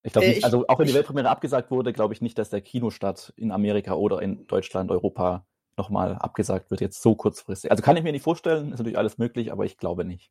Ich 0.02 0.12
glaube 0.12 0.28
äh, 0.28 0.42
also 0.42 0.66
auch 0.68 0.78
wenn 0.78 0.86
die 0.86 0.94
Weltpremiere 0.94 1.28
abgesagt 1.28 1.70
wurde, 1.70 1.92
glaube 1.92 2.14
ich 2.14 2.20
nicht, 2.20 2.38
dass 2.38 2.50
der 2.50 2.60
Kinostart 2.60 3.32
in 3.36 3.50
Amerika 3.50 3.94
oder 3.94 4.20
in 4.22 4.46
Deutschland, 4.46 4.90
Europa 4.90 5.46
nochmal 5.76 6.14
abgesagt 6.14 6.70
wird, 6.70 6.80
jetzt 6.80 7.02
so 7.02 7.16
kurzfristig. 7.16 7.70
Also 7.70 7.82
kann 7.82 7.96
ich 7.96 8.04
mir 8.04 8.12
nicht 8.12 8.22
vorstellen, 8.22 8.66
ist 8.66 8.78
natürlich 8.78 8.98
alles 8.98 9.18
möglich, 9.18 9.50
aber 9.50 9.64
ich 9.64 9.76
glaube 9.76 10.04
nicht. 10.04 10.30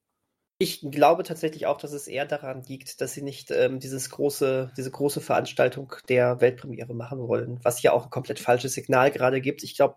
Ich 0.60 0.79
glaube 0.89 1.24
tatsächlich 1.24 1.65
auch, 1.65 1.77
dass 1.77 1.91
es 1.91 2.08
eher 2.08 2.25
daran 2.25 2.63
liegt, 2.63 3.01
dass 3.01 3.13
sie 3.13 3.24
nicht 3.24 3.51
ähm, 3.51 3.79
dieses 3.79 4.10
große, 4.12 4.72
diese 4.77 4.91
große 4.91 5.20
Veranstaltung 5.20 5.96
der 6.08 6.39
Weltpremiere 6.39 6.93
machen 6.93 7.27
wollen, 7.27 7.60
was 7.63 7.82
ja 7.82 7.91
auch 7.91 8.05
ein 8.05 8.10
komplett 8.12 8.39
falsches 8.39 8.74
Signal 8.74 9.12
gerade 9.12 9.41
gibt. 9.41 9.63
Ich 9.63 9.75
glaube, 9.75 9.96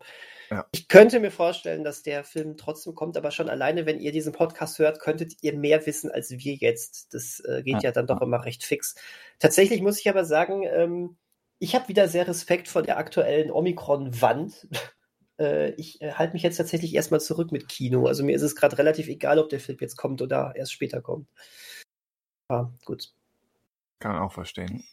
ja. 0.50 0.66
Ich 0.72 0.88
könnte 0.88 1.20
mir 1.20 1.30
vorstellen, 1.30 1.84
dass 1.84 2.02
der 2.02 2.24
Film 2.24 2.56
trotzdem 2.56 2.94
kommt, 2.94 3.16
aber 3.16 3.30
schon 3.30 3.48
alleine, 3.48 3.86
wenn 3.86 4.00
ihr 4.00 4.12
diesen 4.12 4.32
Podcast 4.32 4.78
hört, 4.78 5.00
könntet 5.00 5.34
ihr 5.42 5.56
mehr 5.56 5.84
wissen 5.86 6.10
als 6.10 6.30
wir 6.30 6.54
jetzt. 6.54 7.14
Das 7.14 7.40
äh, 7.40 7.62
geht 7.62 7.74
ja. 7.74 7.88
ja. 7.88 7.92
dann 7.92 8.06
doch 8.06 8.20
immer 8.20 8.44
recht 8.44 8.64
fix. 8.64 8.94
Tatsächlich 9.38 9.82
muss 9.82 9.98
ich 9.98 10.08
aber 10.08 10.24
sagen, 10.24 10.62
ähm, 10.64 11.16
ich 11.58 11.74
habe 11.74 11.88
wieder 11.88 12.08
sehr 12.08 12.28
Respekt 12.28 12.68
vor 12.68 12.82
der 12.82 12.98
aktuellen 12.98 13.50
Omikron-Wand. 13.50 14.68
äh, 15.40 15.70
ich 15.72 16.00
äh, 16.00 16.12
halte 16.12 16.34
mich 16.34 16.42
jetzt 16.42 16.58
tatsächlich 16.58 16.94
erstmal 16.94 17.20
zurück 17.20 17.52
mit 17.52 17.68
Kino. 17.68 18.06
Also 18.06 18.24
mir 18.24 18.36
ist 18.36 18.42
es 18.42 18.56
gerade 18.56 18.78
relativ 18.78 19.08
egal, 19.08 19.38
ob 19.38 19.48
der 19.48 19.60
Film 19.60 19.78
jetzt 19.80 19.96
kommt 19.96 20.22
oder 20.22 20.52
erst 20.54 20.72
später 20.72 21.00
kommt. 21.00 21.28
Ja, 22.50 22.72
gut. 22.84 23.12
Kann 23.98 24.12
man 24.12 24.22
auch 24.22 24.32
verstehen. 24.32 24.84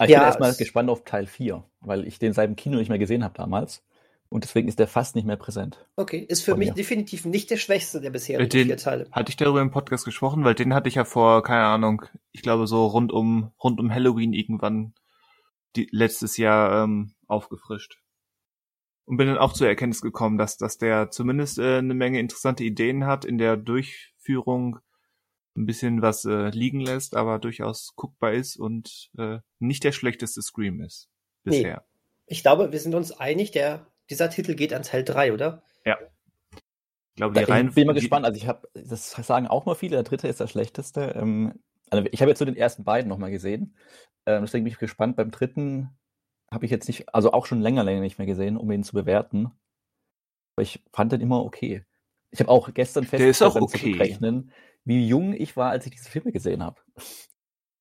Ich 0.00 0.10
ja, 0.10 0.20
bin 0.20 0.26
erstmal 0.26 0.54
gespannt 0.54 0.90
auf 0.90 1.04
Teil 1.04 1.26
4, 1.26 1.64
weil 1.80 2.06
ich 2.06 2.18
den 2.18 2.32
seit 2.32 2.48
dem 2.48 2.56
Kino 2.56 2.78
nicht 2.78 2.88
mehr 2.88 2.98
gesehen 2.98 3.24
habe 3.24 3.34
damals. 3.34 3.82
Und 4.30 4.44
deswegen 4.44 4.68
ist 4.68 4.78
der 4.78 4.88
fast 4.88 5.16
nicht 5.16 5.26
mehr 5.26 5.38
präsent. 5.38 5.86
Okay, 5.96 6.18
ist 6.18 6.42
für 6.42 6.54
mich 6.54 6.68
mir. 6.68 6.74
definitiv 6.74 7.24
nicht 7.24 7.50
der 7.50 7.56
schwächste 7.56 8.00
der 8.00 8.10
bisherigen 8.10 8.50
den, 8.50 8.66
vier 8.66 8.76
Teile. 8.76 9.06
Hatte 9.10 9.30
ich 9.30 9.36
darüber 9.36 9.62
im 9.62 9.70
Podcast 9.70 10.04
gesprochen, 10.04 10.44
weil 10.44 10.54
den 10.54 10.74
hatte 10.74 10.88
ich 10.88 10.96
ja 10.96 11.04
vor, 11.04 11.42
keine 11.42 11.64
Ahnung, 11.64 12.04
ich 12.32 12.42
glaube 12.42 12.66
so 12.66 12.86
rund 12.86 13.10
um 13.10 13.52
rund 13.62 13.80
um 13.80 13.90
Halloween 13.90 14.34
irgendwann 14.34 14.92
die, 15.76 15.88
letztes 15.92 16.36
Jahr 16.36 16.84
ähm, 16.84 17.14
aufgefrischt. 17.26 17.98
Und 19.06 19.16
bin 19.16 19.28
dann 19.28 19.38
auch 19.38 19.54
zur 19.54 19.66
Erkenntnis 19.66 20.02
gekommen, 20.02 20.36
dass, 20.36 20.58
dass 20.58 20.76
der 20.76 21.10
zumindest 21.10 21.58
äh, 21.58 21.78
eine 21.78 21.94
Menge 21.94 22.20
interessante 22.20 22.64
Ideen 22.64 23.06
hat 23.06 23.24
in 23.24 23.38
der 23.38 23.56
Durchführung, 23.56 24.80
ein 25.56 25.64
bisschen 25.64 26.02
was 26.02 26.26
äh, 26.26 26.50
liegen 26.50 26.80
lässt, 26.80 27.16
aber 27.16 27.38
durchaus 27.38 27.94
guckbar 27.96 28.32
ist 28.34 28.56
und 28.56 29.10
äh, 29.16 29.38
nicht 29.58 29.84
der 29.84 29.92
schlechteste 29.92 30.42
Scream 30.42 30.82
ist 30.82 31.08
bisher. 31.42 31.76
Nee. 31.76 32.04
Ich 32.26 32.42
glaube, 32.42 32.70
wir 32.70 32.78
sind 32.78 32.94
uns 32.94 33.10
einig, 33.12 33.50
der 33.52 33.86
dieser 34.10 34.30
Titel 34.30 34.54
geht 34.54 34.72
an 34.72 34.82
Teil 34.82 35.04
3, 35.04 35.32
oder? 35.32 35.62
Ja. 35.84 35.98
Ich 36.52 37.16
glaube, 37.16 37.38
die 37.38 37.44
Reihen. 37.44 37.68
Ich 37.68 37.74
bin 37.74 37.86
mal 37.86 37.94
gespannt. 37.94 38.24
Also 38.24 38.36
ich 38.36 38.46
habe, 38.46 38.68
das 38.74 39.10
sagen 39.10 39.46
auch 39.46 39.66
mal 39.66 39.74
viele, 39.74 39.96
der 39.96 40.04
dritte 40.04 40.28
ist 40.28 40.40
der 40.40 40.46
schlechteste. 40.46 41.14
Ähm, 41.16 41.60
also 41.90 42.08
ich 42.10 42.20
habe 42.20 42.30
jetzt 42.30 42.38
so 42.38 42.44
den 42.44 42.56
ersten 42.56 42.84
beiden 42.84 43.08
nochmal 43.08 43.30
gesehen. 43.30 43.76
Ähm, 44.26 44.42
deswegen 44.42 44.64
bin 44.64 44.72
ich 44.72 44.78
gespannt. 44.78 45.16
Beim 45.16 45.30
dritten 45.30 45.90
habe 46.50 46.64
ich 46.64 46.70
jetzt 46.70 46.86
nicht, 46.86 47.12
also 47.14 47.32
auch 47.32 47.46
schon 47.46 47.60
länger, 47.60 47.84
länger 47.84 48.00
nicht 48.00 48.18
mehr 48.18 48.26
gesehen, 48.26 48.56
um 48.56 48.70
ihn 48.70 48.84
zu 48.84 48.92
bewerten. 48.92 49.46
Aber 50.56 50.62
ich 50.62 50.82
fand 50.92 51.12
den 51.12 51.20
immer 51.20 51.44
okay. 51.44 51.84
Ich 52.30 52.40
habe 52.40 52.50
auch 52.50 52.72
gestern 52.72 53.04
festgestellt, 53.04 53.56
okay. 53.56 53.94
rechnen, 53.94 54.52
wie 54.84 55.06
jung 55.06 55.32
ich 55.32 55.56
war, 55.56 55.70
als 55.70 55.86
ich 55.86 55.92
diese 55.92 56.10
Filme 56.10 56.30
gesehen 56.30 56.62
habe. 56.62 56.80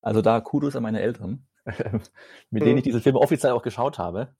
Also 0.02 0.22
da 0.22 0.40
Kudos 0.40 0.76
an 0.76 0.84
meine 0.84 1.02
Eltern, 1.02 1.48
mit 2.50 2.64
denen 2.64 2.78
ich 2.78 2.84
diese 2.84 3.02
Filme 3.02 3.20
offiziell 3.20 3.52
auch 3.52 3.64
geschaut 3.64 4.00
habe 4.00 4.36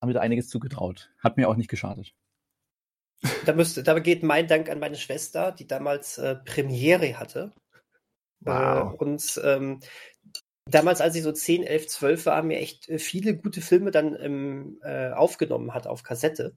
haben 0.00 0.08
wir 0.08 0.14
da 0.14 0.20
einiges 0.20 0.48
zugetraut. 0.48 1.10
Hat 1.18 1.36
mir 1.36 1.48
auch 1.48 1.56
nicht 1.56 1.70
geschadet. 1.70 2.14
Da, 3.44 3.52
müsste, 3.52 3.82
da 3.82 3.98
geht 3.98 4.22
mein 4.22 4.46
Dank 4.46 4.70
an 4.70 4.78
meine 4.78 4.96
Schwester, 4.96 5.50
die 5.50 5.66
damals 5.66 6.18
äh, 6.18 6.36
Premiere 6.36 7.18
hatte. 7.18 7.52
Wow. 8.40 8.94
Äh, 8.94 8.96
und 8.96 9.40
ähm, 9.42 9.80
damals, 10.66 11.00
als 11.00 11.16
ich 11.16 11.22
so 11.22 11.32
10, 11.32 11.64
11, 11.64 11.88
12 11.88 12.26
war, 12.26 12.42
mir 12.42 12.58
echt 12.58 12.88
äh, 12.88 12.98
viele 12.98 13.36
gute 13.36 13.60
Filme 13.60 13.90
dann 13.90 14.16
ähm, 14.20 14.78
äh, 14.82 15.10
aufgenommen 15.10 15.74
hat 15.74 15.86
auf 15.86 16.02
Kassette. 16.02 16.56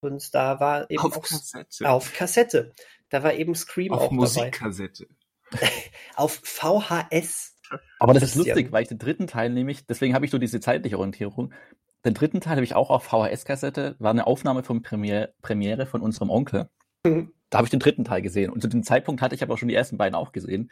Und 0.00 0.34
da 0.34 0.60
war 0.60 0.90
eben 0.90 1.02
auf 1.02 1.16
auch, 1.16 1.22
Kassette. 1.22 1.88
Auf 1.88 2.12
Kassette. 2.12 2.72
Da 3.08 3.22
war 3.22 3.34
eben 3.34 3.54
Scream 3.54 3.92
auf 3.92 4.02
auch 4.02 4.10
Musikkassette. 4.10 5.06
auf 6.16 6.40
VHS. 6.42 7.56
Aber 7.98 8.14
das 8.14 8.22
ist 8.22 8.34
lustig, 8.34 8.70
weil 8.70 8.82
ich 8.82 8.88
den 8.88 8.98
dritten 8.98 9.26
Teil 9.26 9.50
nämlich, 9.50 9.86
deswegen 9.86 10.14
habe 10.14 10.24
ich 10.24 10.30
so 10.30 10.38
diese 10.38 10.60
zeitliche 10.60 10.98
Orientierung, 10.98 11.54
den 12.04 12.14
dritten 12.14 12.40
Teil 12.40 12.56
habe 12.56 12.64
ich 12.64 12.74
auch 12.74 12.90
auf 12.90 13.04
VHS-Kassette, 13.04 13.96
war 13.98 14.10
eine 14.10 14.26
Aufnahme 14.26 14.62
von 14.62 14.82
Premiere, 14.82 15.34
Premiere 15.42 15.86
von 15.86 16.00
unserem 16.00 16.30
Onkel. 16.30 16.68
Mhm. 17.04 17.32
Da 17.50 17.58
habe 17.58 17.66
ich 17.66 17.70
den 17.70 17.80
dritten 17.80 18.04
Teil 18.04 18.22
gesehen. 18.22 18.50
Und 18.50 18.62
zu 18.62 18.68
dem 18.68 18.82
Zeitpunkt 18.82 19.22
hatte 19.22 19.34
ich 19.34 19.42
aber 19.42 19.56
schon 19.56 19.68
die 19.68 19.74
ersten 19.74 19.98
beiden 19.98 20.14
auch 20.14 20.32
gesehen. 20.32 20.70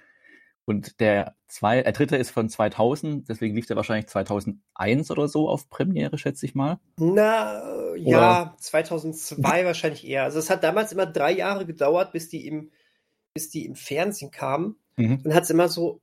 Und 0.64 1.00
der, 1.00 1.34
zwei, 1.48 1.82
der 1.82 1.92
dritte 1.92 2.16
ist 2.16 2.30
von 2.30 2.48
2000, 2.48 3.28
deswegen 3.28 3.54
lief 3.54 3.66
der 3.66 3.76
wahrscheinlich 3.76 4.06
2001 4.06 5.10
oder 5.10 5.26
so 5.26 5.48
auf 5.48 5.68
Premiere, 5.68 6.16
schätze 6.16 6.46
ich 6.46 6.54
mal. 6.54 6.78
Na, 6.96 7.60
oder? 7.92 7.96
ja, 7.96 8.54
2002 8.58 9.64
wahrscheinlich 9.64 10.06
eher. 10.06 10.24
Also 10.24 10.38
es 10.38 10.48
hat 10.50 10.62
damals 10.62 10.92
immer 10.92 11.06
drei 11.06 11.32
Jahre 11.32 11.66
gedauert, 11.66 12.12
bis 12.12 12.28
die 12.28 12.46
im, 12.46 12.70
bis 13.34 13.50
die 13.50 13.66
im 13.66 13.74
Fernsehen 13.74 14.30
kamen. 14.30 14.76
Mhm. 14.96 15.22
Dann 15.22 15.34
hat 15.34 15.44
es 15.44 15.50
immer 15.50 15.68
so 15.68 16.00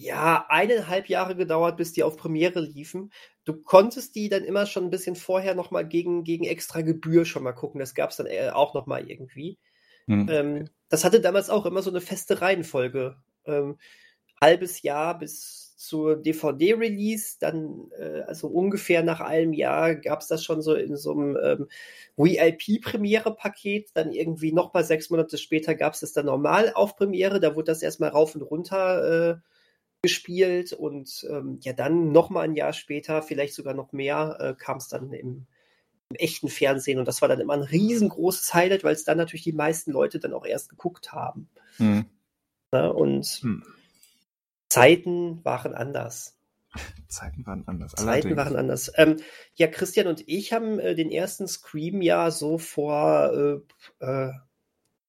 ja, 0.00 0.46
eineinhalb 0.48 1.10
Jahre 1.10 1.36
gedauert, 1.36 1.76
bis 1.76 1.92
die 1.92 2.02
auf 2.02 2.16
Premiere 2.16 2.60
liefen. 2.60 3.12
Du 3.44 3.52
konntest 3.52 4.14
die 4.14 4.30
dann 4.30 4.44
immer 4.44 4.64
schon 4.64 4.84
ein 4.84 4.90
bisschen 4.90 5.14
vorher 5.14 5.54
nochmal 5.54 5.86
gegen, 5.86 6.24
gegen 6.24 6.44
extra 6.44 6.80
Gebühr 6.80 7.26
schon 7.26 7.42
mal 7.42 7.52
gucken. 7.52 7.80
Das 7.80 7.94
gab 7.94 8.10
es 8.10 8.16
dann 8.16 8.26
äh, 8.26 8.48
auch 8.48 8.72
nochmal 8.72 9.10
irgendwie. 9.10 9.58
Mhm. 10.06 10.28
Ähm, 10.30 10.70
das 10.88 11.04
hatte 11.04 11.20
damals 11.20 11.50
auch 11.50 11.66
immer 11.66 11.82
so 11.82 11.90
eine 11.90 12.00
feste 12.00 12.40
Reihenfolge. 12.40 13.18
Ähm, 13.44 13.76
halbes 14.40 14.80
Jahr 14.80 15.18
bis 15.18 15.76
zur 15.76 16.16
DVD-Release, 16.16 17.36
dann 17.38 17.90
äh, 17.98 18.22
also 18.22 18.48
ungefähr 18.48 19.02
nach 19.02 19.20
einem 19.20 19.52
Jahr 19.52 19.96
gab 19.96 20.22
es 20.22 20.28
das 20.28 20.42
schon 20.42 20.62
so 20.62 20.74
in 20.74 20.96
so 20.96 21.12
einem 21.12 21.36
ähm, 21.42 21.68
VIP-Premiere-Paket, 22.16 23.90
dann 23.92 24.12
irgendwie 24.12 24.52
nochmal 24.52 24.84
sechs 24.84 25.10
Monate 25.10 25.36
später 25.36 25.74
gab 25.74 25.92
es 25.92 26.00
das 26.00 26.14
dann 26.14 26.26
normal 26.26 26.72
auf 26.74 26.96
Premiere, 26.96 27.38
da 27.38 27.54
wurde 27.54 27.66
das 27.66 27.82
erstmal 27.82 28.10
rauf 28.10 28.34
und 28.34 28.42
runter 28.42 29.32
äh, 29.32 29.49
gespielt 30.02 30.72
und 30.72 31.26
ähm, 31.30 31.58
ja, 31.62 31.72
dann 31.72 32.12
nochmal 32.12 32.44
ein 32.44 32.54
Jahr 32.54 32.72
später, 32.72 33.22
vielleicht 33.22 33.54
sogar 33.54 33.74
noch 33.74 33.92
mehr, 33.92 34.36
äh, 34.40 34.54
kam 34.54 34.78
es 34.78 34.88
dann 34.88 35.12
im, 35.12 35.46
im, 36.08 36.16
echten 36.16 36.48
Fernsehen 36.48 36.98
und 36.98 37.06
das 37.06 37.22
war 37.22 37.28
dann 37.28 37.40
immer 37.40 37.54
ein 37.54 37.62
riesengroßes 37.62 38.52
Highlight, 38.52 38.82
weil 38.82 38.94
es 38.94 39.04
dann 39.04 39.18
natürlich 39.18 39.44
die 39.44 39.52
meisten 39.52 39.92
Leute 39.92 40.18
dann 40.18 40.32
auch 40.32 40.44
erst 40.44 40.68
geguckt 40.68 41.12
haben. 41.12 41.48
Hm. 41.76 42.04
Ja, 42.72 42.88
und 42.88 43.24
hm. 43.24 43.62
Zeiten 44.68 45.44
waren 45.44 45.74
anders. 45.74 46.36
Zeiten 47.08 47.46
waren 47.46 47.66
anders. 47.66 47.92
Zeiten 47.92 48.08
Allerdings. 48.08 48.36
waren 48.36 48.56
anders. 48.56 48.92
Ähm, 48.96 49.16
ja, 49.54 49.66
Christian 49.66 50.06
und 50.06 50.24
ich 50.28 50.52
haben 50.52 50.78
äh, 50.78 50.94
den 50.94 51.10
ersten 51.10 51.48
Scream 51.48 52.02
ja 52.02 52.30
so 52.30 52.58
vor 52.58 53.62
äh, 54.00 54.04
äh, 54.04 54.32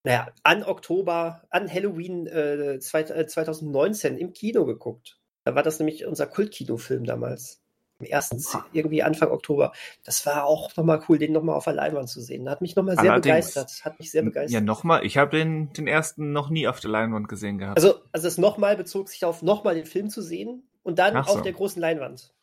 naja, 0.04 0.28
an 0.44 0.64
Oktober, 0.64 1.42
an 1.50 1.72
Halloween 1.72 2.28
äh, 2.28 2.80
2019 2.80 4.16
äh, 4.18 4.20
im 4.20 4.34
Kino 4.34 4.66
geguckt. 4.66 5.20
Da 5.44 5.56
war 5.56 5.64
das 5.64 5.80
nämlich 5.80 6.06
unser 6.06 6.28
Kultkinofilm 6.28 7.04
damals. 7.06 7.60
Im 8.00 8.08
ersten, 8.08 8.44
irgendwie 8.74 9.04
Anfang 9.04 9.30
Oktober. 9.30 9.74
Das 10.04 10.26
war 10.26 10.46
auch 10.46 10.76
nochmal 10.76 11.04
cool, 11.08 11.20
den 11.20 11.34
nochmal 11.34 11.56
auf 11.56 11.66
der 11.66 11.74
Leinwand 11.74 12.10
zu 12.10 12.20
sehen. 12.20 12.50
Hat 12.50 12.62
mich 12.62 12.76
nochmal 12.76 12.96
sehr 12.96 13.12
Allerdings, 13.12 13.54
begeistert. 13.54 13.86
Hat 13.86 14.00
mich 14.00 14.10
sehr 14.10 14.24
begeistert. 14.24 14.54
Ja, 14.54 14.62
nochmal. 14.62 15.06
Ich 15.06 15.18
habe 15.18 15.38
den, 15.38 15.72
den 15.74 15.86
ersten 15.86 16.32
noch 16.32 16.50
nie 16.50 16.68
auf 16.68 16.80
der 16.80 16.90
Leinwand 16.90 17.28
gesehen 17.28 17.60
gehabt. 17.60 17.78
Also, 17.78 18.00
also 18.12 18.26
das 18.26 18.40
nochmal 18.40 18.76
bezog 18.76 19.08
sich 19.08 19.24
auf 19.24 19.44
nochmal 19.44 19.76
den 19.76 19.86
Film 19.86 20.10
zu 20.10 20.24
sehen 20.24 20.64
und 20.82 20.98
dann 20.98 21.14
so. 21.14 21.32
auf 21.32 21.42
der 21.44 21.54
großen 21.54 21.80
Leinwand. 21.80 22.34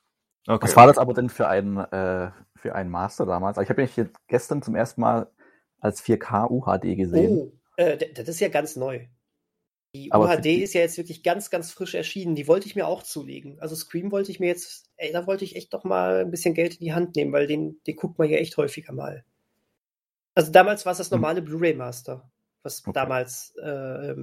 Okay. 0.46 0.62
Was 0.62 0.76
war 0.76 0.86
das 0.86 0.96
aber 0.96 1.12
denn 1.12 1.28
für 1.28 1.48
ein, 1.48 1.76
äh, 1.76 2.30
für 2.54 2.76
ein 2.76 2.88
Master 2.88 3.26
damals? 3.26 3.58
Ich 3.58 3.68
habe 3.68 3.82
mich 3.82 4.00
gestern 4.28 4.62
zum 4.62 4.76
ersten 4.76 5.00
Mal 5.00 5.26
als 5.80 6.02
4K 6.02 6.50
UHD 6.50 6.96
gesehen. 6.96 7.38
Oh, 7.38 7.52
äh, 7.76 7.96
das 8.12 8.28
ist 8.28 8.40
ja 8.40 8.48
ganz 8.48 8.76
neu. 8.76 9.06
Die 9.94 10.12
Aber 10.12 10.26
UHD 10.26 10.46
ist 10.46 10.74
ja 10.74 10.82
jetzt 10.82 10.98
wirklich 10.98 11.22
ganz, 11.22 11.50
ganz 11.50 11.72
frisch 11.72 11.94
erschienen. 11.94 12.34
Die 12.34 12.46
wollte 12.46 12.66
ich 12.66 12.76
mir 12.76 12.86
auch 12.86 13.02
zulegen. 13.02 13.58
Also 13.60 13.74
Scream 13.74 14.12
wollte 14.12 14.30
ich 14.30 14.38
mir 14.38 14.48
jetzt, 14.48 14.90
ey, 14.96 15.12
da 15.12 15.26
wollte 15.26 15.44
ich 15.44 15.56
echt 15.56 15.72
doch 15.72 15.84
mal 15.84 16.20
ein 16.20 16.30
bisschen 16.30 16.54
Geld 16.54 16.74
in 16.74 16.84
die 16.84 16.92
Hand 16.92 17.16
nehmen, 17.16 17.32
weil 17.32 17.46
den, 17.46 17.80
den 17.86 17.96
guckt 17.96 18.18
man 18.18 18.28
ja 18.28 18.36
echt 18.36 18.56
häufiger 18.56 18.92
mal. 18.92 19.24
Also 20.34 20.52
damals 20.52 20.84
war 20.84 20.92
es 20.92 20.98
das 20.98 21.10
hm. 21.10 21.20
normale 21.20 21.38
hm. 21.38 21.46
Blu-ray 21.46 21.74
Master, 21.74 22.30
was 22.62 22.82
okay. 22.82 22.92
damals 22.92 23.54
äh, 23.56 24.14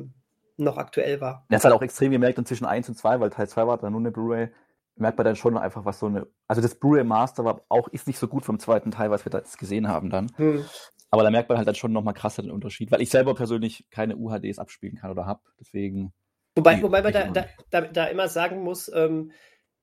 noch 0.58 0.78
aktuell 0.78 1.20
war. 1.20 1.46
Das 1.50 1.66
hat 1.66 1.74
auch 1.74 1.82
extrem 1.82 2.12
gemerkt 2.12 2.38
inzwischen 2.38 2.66
1 2.66 2.90
und 2.90 2.96
2, 2.96 3.20
weil 3.20 3.30
Teil 3.32 3.50
2 3.50 3.68
war 3.68 3.78
dann 3.78 3.92
nur 3.92 4.02
eine 4.02 4.12
Blu-ray 4.12 4.50
merkt 4.98 5.18
man 5.18 5.26
dann 5.26 5.36
schon 5.36 5.58
einfach, 5.58 5.86
was 5.86 6.00
so 6.00 6.08
eine. 6.08 6.28
Also 6.48 6.62
das 6.62 6.76
Blu-ray 6.76 7.04
Master 7.04 7.44
war 7.44 7.62
auch 7.70 7.88
ist 7.90 8.08
nicht 8.08 8.20
so 8.20 8.28
gut 8.28 8.46
vom 8.46 8.60
zweiten 8.60 8.92
Teil, 8.92 9.12
was 9.12 9.26
wir 9.26 9.30
da 9.30 9.40
jetzt 9.40 9.58
gesehen 9.58 9.88
haben 9.88 10.10
dann. 10.10 10.32
Hm. 10.38 10.66
Aber 11.10 11.24
da 11.24 11.32
merkt 11.32 11.50
man 11.50 11.58
halt 11.58 11.68
dann 11.68 11.76
schon 11.76 11.94
nochmal 11.94 12.14
krasser 12.14 12.42
den 12.42 12.52
Unterschied, 12.52 12.92
weil 12.92 13.02
ich 13.02 13.10
selber 13.10 13.36
persönlich 13.36 13.86
keine 13.90 14.18
UHDs 14.18 14.60
abspielen 14.60 14.98
kann 14.98 15.12
oder 15.12 15.26
habe. 15.26 15.42
Deswegen. 15.60 16.14
Wobei, 16.56 16.82
wobei 16.82 17.02
man 17.02 17.14
da, 17.14 17.28
da, 17.30 17.46
da, 17.70 17.82
da, 17.82 18.06
immer 18.06 18.28
sagen 18.28 18.64
muss, 18.64 18.92
ähm, 18.94 19.32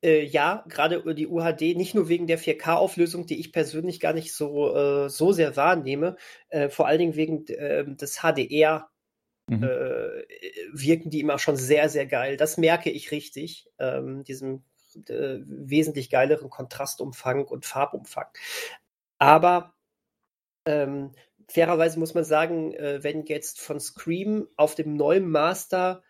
äh, 0.03 0.25
ja, 0.25 0.65
gerade 0.69 1.15
die 1.15 1.29
UHD, 1.29 1.77
nicht 1.77 1.95
nur 1.95 2.09
wegen 2.09 2.27
der 2.27 2.39
4K-Auflösung, 2.39 3.27
die 3.27 3.39
ich 3.39 3.53
persönlich 3.53 4.01
gar 4.01 4.13
nicht 4.13 4.35
so, 4.35 4.75
äh, 4.75 5.09
so 5.09 5.33
sehr 5.33 5.57
wahrnehme, 5.57 6.17
äh, 6.49 6.69
vor 6.69 6.87
allen 6.87 6.99
Dingen 6.99 7.17
wegen 7.17 7.45
ähm, 7.49 7.97
des 7.97 8.21
HDR. 8.21 8.89
Mhm. 9.49 9.65
Äh, 9.65 10.25
wirken 10.73 11.11
die 11.11 11.21
immer 11.21 11.39
schon 11.39 11.57
sehr, 11.57 11.89
sehr 11.89 12.07
geil. 12.07 12.37
Das 12.37 12.59
merke 12.59 12.91
ich 12.91 13.11
richtig, 13.11 13.67
ähm, 13.79 14.23
diesem 14.25 14.63
äh, 15.09 15.39
wesentlich 15.47 16.11
geileren 16.11 16.51
Kontrastumfang 16.51 17.45
und 17.45 17.67
Farbumfang. 17.67 18.29
Aber 19.19 19.75
ähm, 20.67 21.13
fairerweise 21.49 21.99
muss 21.99 22.15
man 22.15 22.25
sagen, 22.25 22.73
äh, 22.75 23.03
wenn 23.03 23.25
jetzt 23.25 23.61
von 23.61 23.81
Scream 23.81 24.49
auf 24.57 24.75
dem 24.75 24.95
neuen 24.95 25.29
Master 25.29 26.03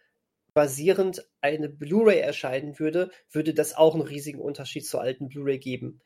basierend 0.55 1.27
eine 1.41 1.69
Blu-ray 1.69 2.21
erscheinen 2.21 2.79
würde, 2.79 3.11
würde 3.31 3.55
das 3.55 3.75
auch 3.75 3.95
einen 3.95 4.05
riesigen 4.05 4.41
Unterschied 4.41 4.87
zur 4.87 5.01
alten 5.01 5.29
Blu-ray 5.29 5.59
geben. 5.59 6.01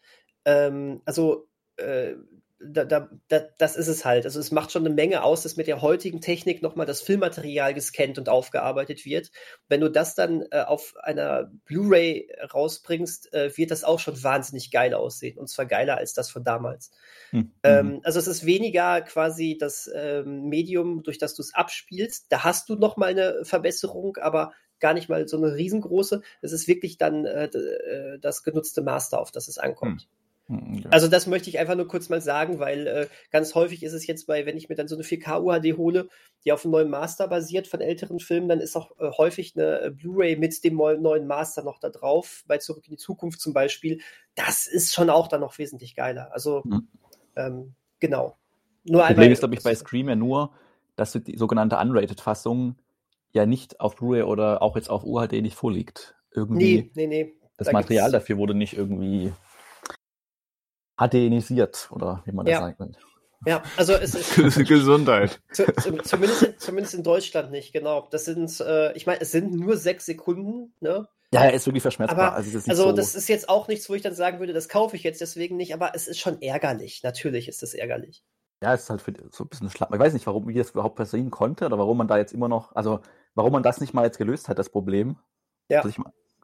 Ähm, 0.45 1.03
also 1.05 1.49
äh, 1.77 2.15
da, 2.59 2.85
da, 2.85 3.11
da, 3.29 3.41
das 3.59 3.77
ist 3.77 3.89
es 3.89 4.05
halt. 4.05 4.25
Also 4.25 4.41
es 4.41 4.51
macht 4.51 4.73
schon 4.73 4.85
eine 4.87 4.95
Menge 4.95 5.23
aus, 5.23 5.43
dass 5.43 5.57
mit 5.57 5.67
der 5.67 5.83
heutigen 5.83 6.21
Technik 6.21 6.63
nochmal 6.63 6.87
das 6.87 7.03
Filmmaterial 7.03 7.75
gescannt 7.75 8.19
und 8.19 8.29
aufgearbeitet 8.29 9.05
wird. 9.05 9.31
Wenn 9.69 9.81
du 9.81 9.91
das 9.91 10.15
dann 10.15 10.43
äh, 10.51 10.63
auf 10.63 10.95
einer 11.03 11.51
Blu-ray 11.67 12.29
rausbringst, 12.53 13.33
äh, 13.35 13.57
wird 13.57 13.71
das 13.71 13.85
auch 13.85 13.99
schon 13.99 14.23
wahnsinnig 14.23 14.71
geil 14.71 14.95
aussehen. 14.95 15.39
Und 15.39 15.49
zwar 15.49 15.67
geiler 15.67 15.99
als 15.99 16.15
das 16.15 16.31
von 16.31 16.45
damals. 16.45 16.91
Mhm. 17.33 17.53
Ähm, 17.63 18.01
also 18.05 18.19
es 18.19 18.27
ist 18.27 18.47
weniger 18.47 19.03
quasi 19.03 19.57
das 19.59 19.91
ähm, 19.95 20.49
Medium, 20.49 21.03
durch 21.03 21.19
das 21.19 21.35
du 21.35 21.43
es 21.43 21.55
abspielst. 21.55 22.27
Da 22.31 22.45
hast 22.45 22.69
du 22.69 22.77
nochmal 22.77 23.11
eine 23.11 23.45
Verbesserung, 23.45 24.17
aber 24.17 24.53
gar 24.81 24.95
nicht 24.95 25.09
mal 25.09 25.29
so 25.29 25.37
eine 25.37 25.55
riesengroße. 25.55 26.23
Es 26.41 26.53
ist 26.53 26.69
wirklich 26.69 26.97
dann 26.97 27.27
äh, 27.27 27.47
äh 27.47 28.19
das 28.19 28.43
genutzte 28.43 28.83
Master, 28.83 29.21
auf 29.21 29.31
das 29.31 29.49
es 29.49 29.59
ankommt. 29.59 30.09
Mhm. 30.09 30.26
Hm, 30.49 30.79
okay. 30.79 30.89
Also 30.91 31.09
das 31.09 31.27
möchte 31.27 31.51
ich 31.51 31.59
einfach 31.59 31.75
nur 31.75 31.89
kurz 31.89 32.09
mal 32.09 32.21
sagen, 32.21 32.59
weil 32.59 32.87
äh, 32.87 33.07
ganz 33.31 33.55
häufig 33.55 33.83
ist 33.83 33.93
es 33.93 34.07
jetzt 34.07 34.27
bei, 34.27 34.47
wenn 34.47 34.57
ich 34.57 34.69
mir 34.69 34.77
dann 34.77 34.89
so 34.89 34.95
eine 34.95 35.05
4K 35.05 35.43
UHD 35.43 35.77
hole, 35.77 36.09
die 36.45 36.53
auf 36.53 36.65
einem 36.65 36.73
neuen 36.73 36.91
Master 36.91 37.29
basiert 37.29 37.67
von 37.67 37.81
älteren 37.81 38.21
Filmen, 38.21 38.49
dann 38.49 38.61
ist 38.61 38.77
auch 38.77 38.93
äh, 38.99 39.11
häufig 39.17 39.55
eine 39.57 39.81
äh, 39.81 39.91
Blu-ray 39.91 40.37
mit 40.37 40.63
dem 40.65 40.77
neuen 40.77 41.27
Master 41.27 41.63
noch 41.63 41.79
da 41.81 41.89
drauf, 41.89 42.45
bei 42.47 42.59
Zurück 42.59 42.85
in 42.87 42.93
die 42.93 42.99
Zukunft 42.99 43.41
zum 43.41 43.53
Beispiel. 43.53 44.01
Das 44.35 44.67
ist 44.67 44.95
schon 44.95 45.11
auch 45.11 45.29
dann 45.29 45.41
noch 45.41 45.59
wesentlich 45.59 45.97
geiler. 45.97 46.31
Also 46.33 46.63
mhm. 46.65 46.89
ähm, 47.35 47.75
genau. 47.99 48.37
Nur 48.85 49.01
das 49.01 49.09
Problem 49.09 49.33
ist, 49.33 49.41
glaube 49.41 49.55
ich, 49.55 49.63
bei 49.63 49.75
Scream 49.75 50.09
ja 50.09 50.15
nur, 50.15 50.53
dass 50.95 51.13
die 51.13 51.37
sogenannte 51.37 51.77
Unrated-Fassung 51.77 52.77
ja 53.33 53.47
nicht 53.47 53.81
auf 53.81 53.97
Blu-ray 53.97 54.23
oder 54.23 54.63
auch 54.63 54.77
jetzt 54.77 54.91
auf 54.91 55.05
UHD 55.05 55.43
nicht 55.43 55.57
vorliegt. 55.57 56.15
Irgendwie. 56.33 56.91
Nee, 56.95 57.07
nee, 57.07 57.07
nee. 57.07 57.33
Das 57.57 57.67
da 57.67 57.73
Material 57.73 58.13
dafür 58.13 58.37
wurde 58.37 58.55
nicht 58.55 58.77
irgendwie 58.77 59.33
HDNisiert 60.99 61.89
oder 61.91 62.23
wie 62.25 62.33
man 62.33 62.47
das 62.47 62.53
ja. 62.53 62.61
sagt. 62.61 62.81
Ja, 63.47 63.63
also 63.77 63.93
es 63.93 64.15
ist 64.15 64.57
Gesundheit. 64.69 65.41
Zu, 65.53 65.67
zu, 65.75 65.97
zumindest, 66.03 66.43
in, 66.43 66.59
zumindest 66.59 66.95
in 66.95 67.03
Deutschland 67.03 67.51
nicht, 67.51 67.73
genau. 67.73 68.09
Das 68.11 68.25
sind, 68.25 68.61
äh, 68.61 68.93
ich 68.95 69.07
meine, 69.07 69.21
es 69.21 69.31
sind 69.31 69.55
nur 69.55 69.77
sechs 69.77 70.07
Sekunden, 70.07 70.73
ne? 70.81 71.07
Ja, 71.33 71.43
er 71.43 71.53
ist 71.53 71.67
wirklich 71.67 71.83
verschmerzbar. 71.83 72.29
Aber, 72.29 72.37
also, 72.37 72.53
das, 72.53 72.69
also 72.69 72.85
so 72.85 72.93
das, 72.93 73.15
ist 73.15 73.29
jetzt 73.29 73.49
auch 73.49 73.69
nichts, 73.69 73.89
wo 73.91 73.95
ich 73.95 74.03
dann 74.03 74.15
sagen 74.15 74.39
würde, 74.39 74.53
das 74.53 74.69
kaufe 74.69 74.97
ich 74.97 75.03
jetzt 75.03 75.21
deswegen 75.21 75.57
nicht, 75.57 75.75
aber 75.75 75.93
es 75.95 76.07
ist 76.09 76.19
schon 76.19 76.41
ärgerlich. 76.41 77.03
Natürlich 77.03 77.49
ist 77.49 77.63
es 77.63 77.75
ärgerlich. 77.75 78.25
Ja, 78.63 78.73
es 78.73 78.85
ist 78.85 78.91
halt 78.91 79.03
für, 79.03 79.13
so 79.31 79.45
ein 79.45 79.49
bisschen 79.49 79.71
schlapp. 79.71 79.93
Ich 79.93 80.01
weiß 80.01 80.15
nicht, 80.15 80.27
warum, 80.27 80.49
wie 80.49 80.55
das 80.55 80.71
überhaupt 80.71 80.97
passieren 80.97 81.31
konnte 81.31 81.67
oder 81.67 81.79
warum 81.79 81.99
man 81.99 82.09
da 82.09 82.17
jetzt 82.17 82.33
immer 82.33 82.49
noch, 82.49 82.75
also 82.75 83.01
warum 83.35 83.53
man 83.53 83.63
das 83.63 83.81
nicht 83.81 83.93
mal 83.93 84.05
jetzt 84.05 84.19
gelöst 84.19 84.49
hat, 84.49 84.59
das 84.59 84.71
Problem. 84.71 85.17
Ja. 85.69 85.79
Also 85.79 85.91
ich, 85.91 85.99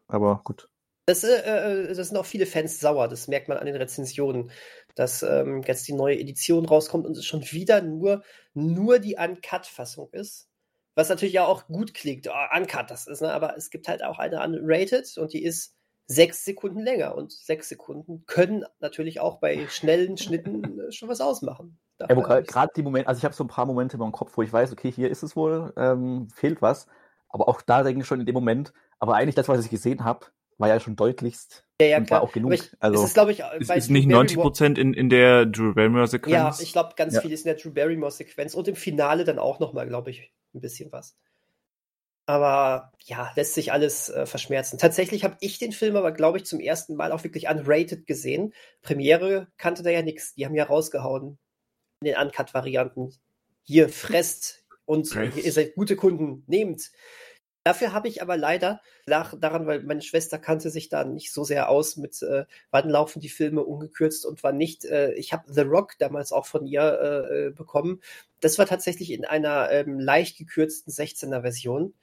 aber 0.08 0.40
gut. 0.44 0.68
Das, 1.06 1.24
äh, 1.24 1.34
äh, 1.34 1.94
das 1.94 2.08
sind 2.08 2.16
auch 2.16 2.26
viele 2.26 2.46
Fans 2.46 2.78
sauer, 2.78 3.08
das 3.08 3.26
merkt 3.26 3.48
man 3.48 3.58
an 3.58 3.66
den 3.66 3.74
Rezensionen, 3.74 4.50
dass 4.94 5.22
ähm, 5.22 5.62
jetzt 5.66 5.88
die 5.88 5.94
neue 5.94 6.18
Edition 6.18 6.64
rauskommt 6.64 7.06
und 7.06 7.16
es 7.16 7.24
schon 7.24 7.42
wieder 7.50 7.82
nur, 7.82 8.22
nur 8.54 8.98
die 8.98 9.16
Uncut-Fassung 9.16 10.10
ist. 10.12 10.48
Was 10.94 11.08
natürlich 11.08 11.34
ja 11.34 11.46
auch 11.46 11.66
gut 11.66 11.94
klingt, 11.94 12.28
oh, 12.28 12.56
Uncut 12.56 12.90
das 12.90 13.06
ist, 13.06 13.22
ne? 13.22 13.32
aber 13.32 13.56
es 13.56 13.70
gibt 13.70 13.88
halt 13.88 14.04
auch 14.04 14.18
eine 14.18 14.42
Unrated 14.42 15.16
und 15.16 15.32
die 15.32 15.42
ist 15.42 15.74
sechs 16.06 16.44
Sekunden 16.44 16.80
länger 16.80 17.14
und 17.16 17.32
sechs 17.32 17.68
Sekunden 17.68 18.24
können 18.26 18.64
natürlich 18.80 19.18
auch 19.18 19.38
bei 19.38 19.66
schnellen 19.68 20.18
Schnitten 20.18 20.80
äh, 20.80 20.92
schon 20.92 21.08
was 21.08 21.20
ausmachen. 21.20 21.78
Ja, 21.98 22.06
gerade 22.40 22.72
die 22.76 22.82
Momente, 22.82 23.08
also 23.08 23.18
ich 23.18 23.24
habe 23.24 23.34
so 23.34 23.44
ein 23.44 23.48
paar 23.48 23.66
Momente 23.66 23.96
in 23.96 24.00
meinem 24.00 24.12
Kopf, 24.12 24.36
wo 24.36 24.42
ich 24.42 24.52
weiß, 24.52 24.72
okay, 24.72 24.90
hier 24.90 25.10
ist 25.10 25.22
es 25.22 25.34
wohl, 25.34 25.72
ähm, 25.76 26.28
fehlt 26.30 26.60
was, 26.60 26.86
aber 27.28 27.48
auch 27.48 27.62
da 27.62 27.82
denke 27.82 28.02
ich 28.02 28.06
schon 28.06 28.20
in 28.20 28.26
dem 28.26 28.34
Moment, 28.34 28.72
aber 28.98 29.14
eigentlich 29.14 29.34
das, 29.34 29.48
was 29.48 29.64
ich 29.64 29.70
gesehen 29.70 30.04
habe, 30.04 30.26
war 30.62 30.68
ja 30.68 30.80
schon 30.80 30.96
deutlichst 30.96 31.66
ja, 31.82 31.98
ja, 31.98 32.00
klar. 32.00 32.20
war 32.20 32.28
auch 32.28 32.32
genug. 32.32 32.52
Ich, 32.52 32.70
also, 32.80 33.04
ist, 33.04 33.14
glaube 33.14 33.32
ich, 33.32 33.42
ist, 33.58 33.70
ist 33.70 33.90
nicht 33.90 34.08
90 34.08 34.38
Prozent 34.38 34.78
in, 34.78 34.94
in 34.94 35.08
der 35.08 35.46
Drew 35.46 35.74
Barrymore-Sequenz? 35.74 36.32
Ja, 36.32 36.56
ich 36.60 36.72
glaube, 36.72 36.94
ganz 36.96 37.14
ja. 37.14 37.20
viel 37.20 37.32
ist 37.32 37.44
in 37.44 37.54
der 37.54 37.56
Drew 37.56 37.72
Barrymore-Sequenz 37.72 38.54
und 38.54 38.68
im 38.68 38.76
Finale 38.76 39.24
dann 39.24 39.38
auch 39.38 39.58
nochmal, 39.58 39.86
glaube 39.86 40.10
ich, 40.10 40.32
ein 40.54 40.60
bisschen 40.60 40.92
was. 40.92 41.16
Aber 42.24 42.92
ja, 43.04 43.32
lässt 43.34 43.54
sich 43.54 43.72
alles 43.72 44.08
äh, 44.08 44.26
verschmerzen. 44.26 44.78
Tatsächlich 44.78 45.24
habe 45.24 45.36
ich 45.40 45.58
den 45.58 45.72
Film 45.72 45.96
aber, 45.96 46.12
glaube 46.12 46.38
ich, 46.38 46.44
zum 46.44 46.60
ersten 46.60 46.94
Mal 46.94 47.10
auch 47.10 47.24
wirklich 47.24 47.48
unrated 47.48 48.06
gesehen. 48.06 48.54
Premiere 48.80 49.48
kannte 49.58 49.82
da 49.82 49.90
ja 49.90 50.02
nichts. 50.02 50.34
Die 50.34 50.46
haben 50.46 50.54
ja 50.54 50.64
rausgehauen 50.64 51.38
in 52.00 52.06
den 52.06 52.16
Uncut-Varianten. 52.16 53.12
Hier, 53.64 53.88
fresst 53.88 54.64
und 54.84 55.12
ihr 55.14 55.52
seid 55.52 55.74
gute 55.74 55.96
Kunden, 55.96 56.44
nehmt. 56.46 56.90
Dafür 57.64 57.92
habe 57.92 58.08
ich 58.08 58.22
aber 58.22 58.36
leider, 58.36 58.80
lag 59.06 59.38
daran, 59.38 59.66
weil 59.66 59.84
meine 59.84 60.02
Schwester 60.02 60.38
kannte 60.38 60.68
sich 60.68 60.88
da 60.88 61.04
nicht 61.04 61.32
so 61.32 61.44
sehr 61.44 61.68
aus 61.68 61.96
mit, 61.96 62.20
äh, 62.22 62.44
wann 62.72 62.88
laufen 62.88 63.20
die 63.20 63.28
Filme 63.28 63.62
ungekürzt 63.62 64.26
und 64.26 64.42
wann 64.42 64.56
nicht. 64.56 64.84
Äh, 64.84 65.12
ich 65.12 65.32
habe 65.32 65.52
The 65.52 65.60
Rock 65.60 65.94
damals 65.98 66.32
auch 66.32 66.46
von 66.46 66.66
ihr 66.66 66.82
äh, 66.82 67.50
bekommen. 67.50 68.00
Das 68.40 68.58
war 68.58 68.66
tatsächlich 68.66 69.12
in 69.12 69.24
einer 69.24 69.70
ähm, 69.70 70.00
leicht 70.00 70.38
gekürzten 70.38 70.92
16er 70.92 71.42
Version. 71.42 71.94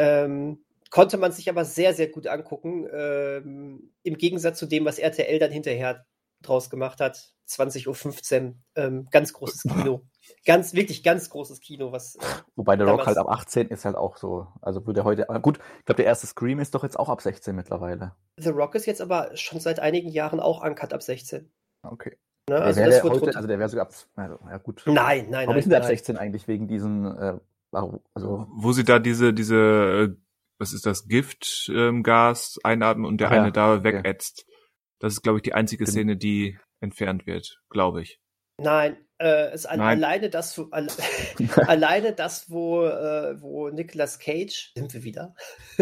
Ähm, 0.00 0.64
konnte 0.90 1.18
man 1.18 1.30
sich 1.30 1.48
aber 1.48 1.64
sehr, 1.64 1.94
sehr 1.94 2.08
gut 2.08 2.26
angucken. 2.26 2.88
Ähm, 2.92 3.92
Im 4.02 4.18
Gegensatz 4.18 4.58
zu 4.58 4.66
dem, 4.66 4.84
was 4.84 4.98
RTL 4.98 5.38
dann 5.38 5.52
hinterher 5.52 6.04
draus 6.48 6.70
gemacht 6.70 7.00
hat. 7.00 7.34
20.15 7.48 8.46
Uhr. 8.46 8.54
Ähm, 8.74 9.08
ganz 9.10 9.32
großes 9.32 9.62
Kino. 9.74 10.02
Ganz, 10.46 10.74
wirklich 10.74 11.02
ganz 11.02 11.28
großes 11.28 11.60
Kino, 11.60 11.92
was. 11.92 12.16
Äh, 12.16 12.20
Wobei 12.56 12.76
der 12.76 12.86
Rock 12.86 13.06
halt 13.06 13.18
ab 13.18 13.28
18 13.28 13.68
ist 13.68 13.84
halt 13.84 13.96
auch 13.96 14.16
so. 14.16 14.46
Also 14.62 14.86
würde 14.86 15.04
heute. 15.04 15.26
Gut, 15.42 15.58
ich 15.78 15.84
glaube, 15.84 15.96
der 15.96 16.06
erste 16.06 16.26
Scream 16.26 16.58
ist 16.58 16.74
doch 16.74 16.82
jetzt 16.82 16.98
auch 16.98 17.08
ab 17.08 17.20
16 17.20 17.54
mittlerweile. 17.54 18.12
The 18.38 18.50
Rock 18.50 18.74
ist 18.74 18.86
jetzt 18.86 19.02
aber 19.02 19.36
schon 19.36 19.60
seit 19.60 19.80
einigen 19.80 20.08
Jahren 20.08 20.40
auch 20.40 20.64
uncut 20.64 20.92
ab 20.92 21.02
16. 21.02 21.50
Okay. 21.82 22.16
Ne? 22.48 22.56
Also, 22.56 22.80
der 22.80 22.90
der 22.90 23.02
heute, 23.02 23.36
also 23.36 23.48
der 23.48 23.58
wäre 23.58 23.68
sogar 23.68 23.86
ab. 23.86 23.94
Also, 24.16 24.38
ja, 24.48 24.58
gut. 24.58 24.82
Nein, 24.86 25.28
nein, 25.30 25.46
Warum 25.46 25.58
ist 25.58 25.70
der 25.70 25.78
ab 25.78 25.84
16 25.84 26.16
eigentlich 26.16 26.48
wegen 26.48 26.68
diesen. 26.68 27.06
Äh, 27.06 27.38
also, 27.72 28.46
Wo 28.54 28.72
sie 28.72 28.84
da 28.84 28.98
diese, 28.98 29.34
diese, 29.34 29.56
äh, 29.56 30.16
was 30.58 30.72
ist 30.72 30.86
das, 30.86 31.08
Giftgas 31.08 31.68
ähm, 31.74 32.60
einatmen 32.62 33.06
und 33.06 33.20
der 33.20 33.30
ja, 33.30 33.42
eine 33.42 33.52
da 33.52 33.82
wegätzt. 33.82 34.44
Okay. 34.46 34.53
Das 35.00 35.12
ist, 35.14 35.22
glaube 35.22 35.38
ich, 35.38 35.42
die 35.42 35.54
einzige 35.54 35.86
Szene, 35.86 36.16
die 36.16 36.58
entfernt 36.80 37.26
wird, 37.26 37.60
glaube 37.70 38.02
ich. 38.02 38.20
Nein, 38.58 38.96
äh, 39.20 39.54
ist 39.54 39.64
Nein. 39.64 39.80
alleine 39.80 40.30
das, 40.30 40.60
alle, 40.70 40.88
alleine 41.66 42.12
das, 42.12 42.50
wo, 42.50 42.84
äh, 42.84 43.40
wo 43.40 43.68
Nicolas 43.70 44.18
Cage, 44.18 44.72
sind 44.76 44.92
wir 44.94 45.02
wieder, 45.02 45.34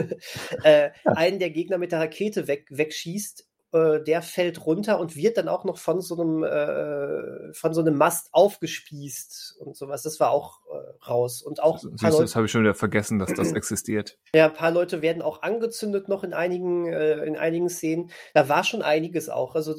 äh, 0.65 0.91
ja. 1.05 1.13
einen 1.13 1.39
der 1.39 1.51
Gegner 1.51 1.79
mit 1.79 1.93
der 1.93 2.01
Rakete 2.01 2.47
weg, 2.49 2.67
wegschießt 2.71 3.49
äh, 3.73 4.03
der 4.03 4.23
fällt 4.23 4.67
runter 4.67 5.01
und 5.01 5.17
wird 5.17 5.37
dann 5.39 5.49
auch 5.49 5.65
noch 5.65 5.79
von 5.79 6.01
so 6.01 6.21
einem 6.21 6.45
äh, 6.45 7.53
von 7.55 7.73
so 7.73 7.81
einem 7.81 7.97
Mast 7.97 8.29
aufgespießt 8.33 9.57
und 9.61 9.77
sowas. 9.77 10.03
Das 10.03 10.21
war 10.21 10.31
auch 10.31 10.61
äh, 10.67 11.05
raus 11.07 11.43
und 11.43 11.63
auch. 11.63 11.79
Siehst, 11.79 12.03
Leute, 12.03 12.23
das 12.23 12.37
habe 12.37 12.47
ich 12.47 12.53
schon 12.53 12.63
wieder 12.63 12.75
vergessen, 12.75 13.19
dass 13.19 13.33
das 13.33 13.53
existiert. 13.53 14.19
Ja, 14.35 14.47
ein 14.47 14.55
paar 14.55 14.71
Leute 14.71 15.03
werden 15.03 15.23
auch 15.23 15.43
angezündet 15.43 16.09
noch 16.09 16.23
in 16.23 16.35
einigen 16.35 16.87
äh, 16.87 17.25
in 17.25 17.37
einigen 17.37 17.69
Szenen. 17.69 18.11
Da 18.35 18.49
war 18.49 18.65
schon 18.65 18.83
einiges 18.83 19.29
auch. 19.29 19.55
Also 19.55 19.75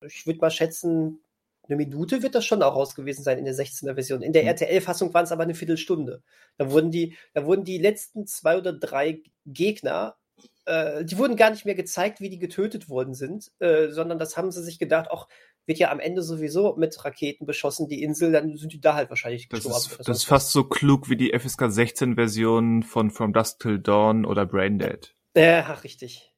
ich 0.00 0.26
würde 0.26 0.40
mal 0.40 0.50
schätzen, 0.50 1.20
eine 1.68 1.76
Minute 1.76 2.22
wird 2.22 2.34
das 2.34 2.44
schon 2.44 2.62
auch 2.62 2.74
raus 2.74 2.94
gewesen 2.94 3.22
sein 3.22 3.38
in 3.38 3.44
der 3.44 3.54
16er 3.54 3.94
Version. 3.94 4.22
In 4.22 4.32
der 4.32 4.42
mhm. 4.42 4.48
RTL-Fassung 4.48 5.14
waren 5.14 5.24
es 5.24 5.32
aber 5.32 5.44
eine 5.44 5.54
Viertelstunde. 5.54 6.22
Da 6.56 6.70
wurden 6.70 6.90
die, 6.90 7.16
da 7.34 7.46
wurden 7.46 7.64
die 7.64 7.78
letzten 7.78 8.26
zwei 8.26 8.58
oder 8.58 8.72
drei 8.72 9.22
Gegner 9.46 10.16
äh, 10.64 11.04
die 11.04 11.18
wurden 11.18 11.36
gar 11.36 11.50
nicht 11.50 11.64
mehr 11.64 11.74
gezeigt, 11.74 12.20
wie 12.20 12.30
die 12.30 12.38
getötet 12.38 12.88
worden 12.88 13.14
sind, 13.14 13.50
äh, 13.58 13.88
sondern 13.88 14.18
das 14.18 14.36
haben 14.36 14.50
sie 14.50 14.62
sich 14.62 14.78
gedacht, 14.78 15.10
auch 15.10 15.28
wird 15.66 15.78
ja 15.78 15.90
am 15.90 16.00
Ende 16.00 16.22
sowieso 16.22 16.74
mit 16.76 17.04
Raketen 17.04 17.46
beschossen, 17.46 17.88
die 17.88 18.02
Insel, 18.02 18.32
dann 18.32 18.56
sind 18.56 18.72
die 18.72 18.80
da 18.80 18.94
halt 18.94 19.10
wahrscheinlich 19.10 19.48
das 19.48 19.64
Ist, 19.64 19.98
das 20.00 20.18
ist 20.18 20.24
fast 20.24 20.50
so 20.50 20.64
klug 20.64 21.08
wie 21.08 21.16
die 21.16 21.38
FSK 21.38 21.70
16 21.70 22.14
Version 22.16 22.82
von 22.82 23.10
From 23.10 23.32
Dusk 23.32 23.60
Till 23.60 23.78
Dawn 23.78 24.24
oder 24.24 24.44
Braindead. 24.44 25.14
Ja, 25.36 25.60
richtig. 25.84 26.32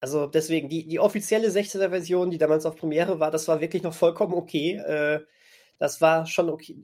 Also 0.00 0.26
deswegen, 0.26 0.68
die, 0.68 0.86
die 0.86 1.00
offizielle 1.00 1.48
16er 1.48 1.88
Version, 1.88 2.30
die 2.30 2.36
damals 2.36 2.66
auf 2.66 2.76
Premiere 2.76 3.20
war, 3.20 3.30
das 3.30 3.48
war 3.48 3.60
wirklich 3.60 3.82
noch 3.82 3.94
vollkommen 3.94 4.34
okay. 4.34 4.76
Äh, 4.76 5.20
das 5.78 6.00
war 6.02 6.26
schon 6.26 6.50
okay. 6.50 6.76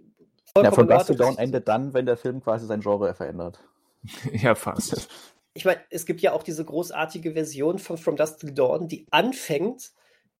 Vollkommen 0.54 0.64
ja, 0.64 0.72
From 0.72 0.88
Dusk 0.88 1.06
Till 1.06 1.16
Dawn 1.16 1.36
endet 1.38 1.68
dann, 1.68 1.92
wenn 1.92 2.06
der 2.06 2.16
Film 2.16 2.42
quasi 2.42 2.66
sein 2.66 2.80
Genre 2.80 3.14
verändert. 3.14 3.60
ja, 4.32 4.54
fast 4.54 5.08
ich 5.60 5.66
meine, 5.66 5.80
es 5.90 6.06
gibt 6.06 6.22
ja 6.22 6.32
auch 6.32 6.42
diese 6.42 6.64
großartige 6.64 7.34
Version 7.34 7.78
von 7.78 7.98
From 7.98 8.16
Dusk 8.16 8.38
Till 8.38 8.52
Dawn, 8.52 8.88
die 8.88 9.06
anfängt, 9.10 9.90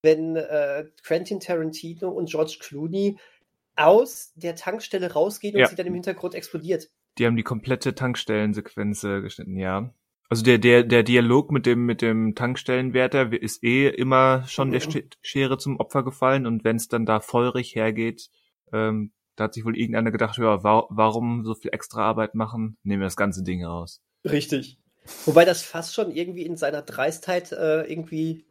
wenn 0.01 0.35
äh, 0.35 0.87
Quentin 1.03 1.41
Tarantino 1.41 2.09
und 2.09 2.31
George 2.31 2.57
Clooney 2.59 3.19
aus 3.77 4.33
der 4.35 4.57
Tankstelle 4.57 5.13
rausgehen 5.13 5.55
und 5.57 5.61
ja. 5.61 5.69
sie 5.69 5.77
dann 5.77 5.87
im 5.87 5.93
Hintergrund 5.93 6.35
explodiert. 6.35 6.89
Die 7.19 7.27
haben 7.27 7.37
die 7.37 7.43
komplette 7.43 7.95
Tankstellensequenz 7.95 9.05
äh, 9.05 9.21
geschnitten, 9.21 9.59
ja. 9.59 9.93
Also 10.31 10.43
der, 10.43 10.57
der, 10.57 10.85
der 10.85 11.03
Dialog 11.03 11.53
mit 11.53 11.67
dem, 11.67 11.85
mit 11.85 12.01
dem 12.01 12.35
Tankstellenwärter 12.35 13.31
ist 13.31 13.63
eh 13.63 13.89
immer 13.89 14.47
schon 14.47 14.69
mhm. 14.69 14.73
der 14.73 15.03
Schere 15.21 15.59
zum 15.59 15.77
Opfer 15.79 16.03
gefallen 16.03 16.47
und 16.47 16.65
wenn 16.65 16.77
es 16.77 16.89
dann 16.89 17.05
da 17.05 17.21
feurig 17.21 17.75
hergeht, 17.75 18.31
ähm, 18.73 19.13
da 19.37 19.45
hat 19.45 19.53
sich 19.53 19.67
wohl 19.67 19.77
irgendeiner 19.77 20.13
gedacht, 20.13 20.39
ja, 20.39 20.65
wa 20.65 20.87
warum 20.89 21.45
so 21.45 21.55
viel 21.55 21.75
extra 21.75 22.05
Arbeit 22.05 22.35
machen? 22.35 22.79
Nehmen 22.85 23.03
wir 23.03 23.07
das 23.07 23.17
ganze 23.17 23.43
Ding 23.43 23.63
raus. 23.67 24.01
Richtig. 24.25 24.80
Wobei 25.25 25.45
das 25.45 25.63
fast 25.63 25.95
schon 25.95 26.11
irgendwie 26.11 26.45
in 26.45 26.57
seiner 26.57 26.83
Dreistheit 26.83 27.53
äh, 27.53 27.83
irgendwie 27.83 28.45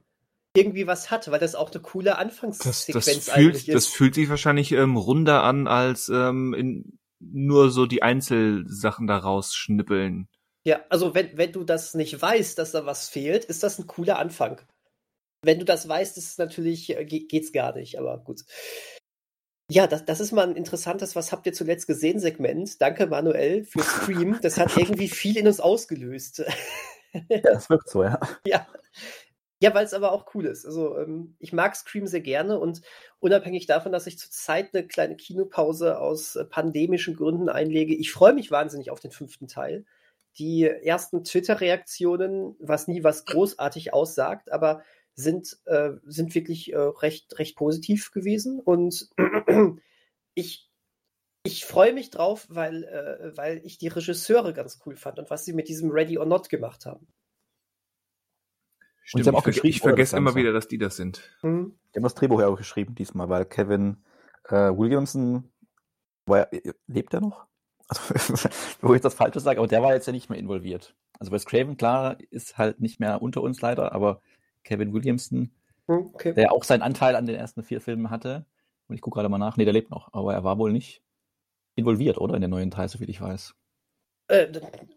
irgendwie 0.55 0.87
was 0.87 1.11
hat, 1.11 1.29
weil 1.29 1.39
das 1.39 1.55
auch 1.55 1.71
eine 1.71 1.81
coole 1.81 2.17
Anfangssequenz 2.17 2.85
das, 2.87 3.05
das 3.05 3.25
fühlt, 3.25 3.29
eigentlich 3.29 3.69
ist. 3.69 3.75
Das 3.75 3.87
fühlt 3.87 4.15
sich 4.15 4.29
wahrscheinlich 4.29 4.71
ähm, 4.71 4.97
runder 4.97 5.43
an, 5.43 5.67
als 5.67 6.09
ähm, 6.09 6.53
in, 6.53 6.99
nur 7.19 7.69
so 7.69 7.85
die 7.85 8.01
Einzelsachen 8.01 9.07
da 9.07 9.17
rausschnippeln. 9.17 10.27
Ja, 10.65 10.81
also 10.89 11.13
wenn, 11.13 11.37
wenn 11.37 11.51
du 11.51 11.63
das 11.63 11.93
nicht 11.93 12.19
weißt, 12.21 12.57
dass 12.57 12.71
da 12.71 12.85
was 12.85 13.09
fehlt, 13.09 13.45
ist 13.45 13.63
das 13.63 13.79
ein 13.79 13.87
cooler 13.87 14.19
Anfang. 14.19 14.61
Wenn 15.41 15.59
du 15.59 15.65
das 15.65 15.87
weißt, 15.87 16.17
ist 16.17 16.31
es 16.31 16.37
natürlich, 16.37 16.89
äh, 16.89 17.05
geht's 17.05 17.51
gar 17.51 17.75
nicht, 17.75 17.97
aber 17.97 18.17
gut. 18.17 18.41
Ja, 19.71 19.85
das, 19.85 20.03
das 20.03 20.19
ist 20.19 20.31
mal 20.31 20.49
ein 20.49 20.55
interessantes 20.55 21.15
Was 21.15 21.31
habt 21.31 21.45
ihr 21.45 21.53
zuletzt 21.53 21.85
gesehen 21.85 22.19
Segment. 22.19 22.81
Danke, 22.81 23.05
Manuel, 23.05 23.63
für 23.63 23.83
Stream. 23.83 24.39
Das 24.41 24.57
hat 24.57 24.75
irgendwie 24.75 25.07
viel 25.07 25.37
in 25.37 25.47
uns 25.47 25.59
ausgelöst. 25.59 26.43
Ja, 27.27 27.39
das 27.41 27.71
wirkt 27.71 27.89
so, 27.89 28.03
ja. 28.03 28.19
Ja. 28.45 28.67
Ja, 29.61 29.73
weil 29.73 29.83
es 29.83 29.95
aber 29.95 30.11
auch 30.11 30.27
cool 30.35 30.45
ist. 30.45 30.63
Also 30.63 30.95
ähm, 30.95 31.35
ich 31.39 31.51
mag 31.51 31.75
Scream 31.75 32.05
sehr 32.05 32.21
gerne 32.21 32.59
und 32.59 32.81
unabhängig 33.19 33.65
davon, 33.65 33.91
dass 33.91 34.05
ich 34.05 34.19
zurzeit 34.19 34.75
eine 34.75 34.85
kleine 34.87 35.15
Kinopause 35.15 35.99
aus 35.99 36.35
äh, 36.35 36.45
pandemischen 36.45 37.15
Gründen 37.15 37.49
einlege, 37.49 37.95
ich 37.95 38.11
freue 38.11 38.33
mich 38.33 38.51
wahnsinnig 38.51 38.91
auf 38.91 38.99
den 38.99 39.09
fünften 39.09 39.47
Teil. 39.47 39.85
Die 40.37 40.65
ersten 40.65 41.23
Twitter-Reaktionen, 41.23 42.55
was 42.59 42.87
nie 42.87 43.03
was 43.03 43.25
großartig 43.25 43.91
aussagt, 43.91 44.51
aber 44.51 44.83
sind, 45.19 45.57
äh, 45.65 45.91
sind 46.05 46.33
wirklich 46.33 46.71
äh, 46.71 46.77
recht, 46.77 47.37
recht 47.37 47.57
positiv 47.57 48.11
gewesen. 48.11 48.59
Und 48.59 49.09
ich, 50.33 50.69
ich 51.43 51.65
freue 51.65 51.93
mich 51.93 52.09
drauf, 52.09 52.47
weil, 52.49 52.83
äh, 52.85 53.37
weil 53.37 53.61
ich 53.65 53.77
die 53.77 53.89
Regisseure 53.89 54.53
ganz 54.53 54.79
cool 54.85 54.95
fand 54.95 55.19
und 55.19 55.29
was 55.29 55.45
sie 55.45 55.53
mit 55.53 55.67
diesem 55.67 55.91
Ready 55.91 56.17
or 56.17 56.25
Not 56.25 56.49
gemacht 56.49 56.85
haben. 56.85 57.07
Stimmt, 59.03 59.27
ich, 59.47 59.57
ich, 59.57 59.63
ich 59.63 59.79
vergesse 59.81 60.15
immer 60.15 60.35
wieder, 60.35 60.53
dass 60.53 60.67
die 60.67 60.77
das 60.77 60.95
sind. 60.95 61.21
Mhm. 61.41 61.73
Die 61.93 61.97
haben 61.97 62.03
das 62.03 62.13
Drehbuch 62.13 62.41
ja 62.41 62.47
auch 62.47 62.57
geschrieben 62.57 62.93
diesmal, 62.93 63.27
weil 63.27 63.43
Kevin 63.45 63.97
äh, 64.45 64.69
Williamson, 64.71 65.51
er, 66.27 66.49
lebt 66.87 67.13
er 67.13 67.21
noch? 67.21 67.47
Also, 67.89 68.49
bevor 68.81 68.91
ich 68.91 68.97
jetzt 68.97 69.05
das 69.05 69.15
Falsche 69.15 69.39
sage, 69.39 69.57
aber 69.57 69.67
der 69.67 69.81
war 69.81 69.95
jetzt 69.95 70.05
ja 70.05 70.13
nicht 70.13 70.29
mehr 70.29 70.37
involviert. 70.37 70.95
Also 71.19 71.31
Wes 71.31 71.45
Craven, 71.45 71.75
klar, 71.75 72.17
ist 72.29 72.59
halt 72.59 72.79
nicht 72.79 72.99
mehr 72.99 73.19
unter 73.23 73.41
uns 73.41 73.61
leider, 73.61 73.93
aber 73.93 74.21
Kevin 74.69 74.93
Williamson, 74.93 75.51
okay. 75.87 76.33
der 76.33 76.51
auch 76.51 76.63
seinen 76.63 76.83
Anteil 76.83 77.15
an 77.15 77.25
den 77.25 77.35
ersten 77.35 77.63
vier 77.63 77.81
Filmen 77.81 78.11
hatte. 78.11 78.45
Und 78.87 78.95
ich 78.95 79.01
gucke 79.01 79.15
gerade 79.15 79.29
mal 79.29 79.39
nach. 79.39 79.57
Nee, 79.57 79.65
der 79.65 79.73
lebt 79.73 79.89
noch, 79.89 80.13
aber 80.13 80.33
er 80.33 80.43
war 80.43 80.59
wohl 80.59 80.71
nicht 80.71 81.03
involviert, 81.75 82.19
oder? 82.19 82.35
In 82.35 82.41
den 82.41 82.51
neuen 82.51 82.71
Teil, 82.71 82.87
soviel 82.87 83.09
ich 83.09 83.19
weiß. 83.19 83.55
Äh, 84.27 84.47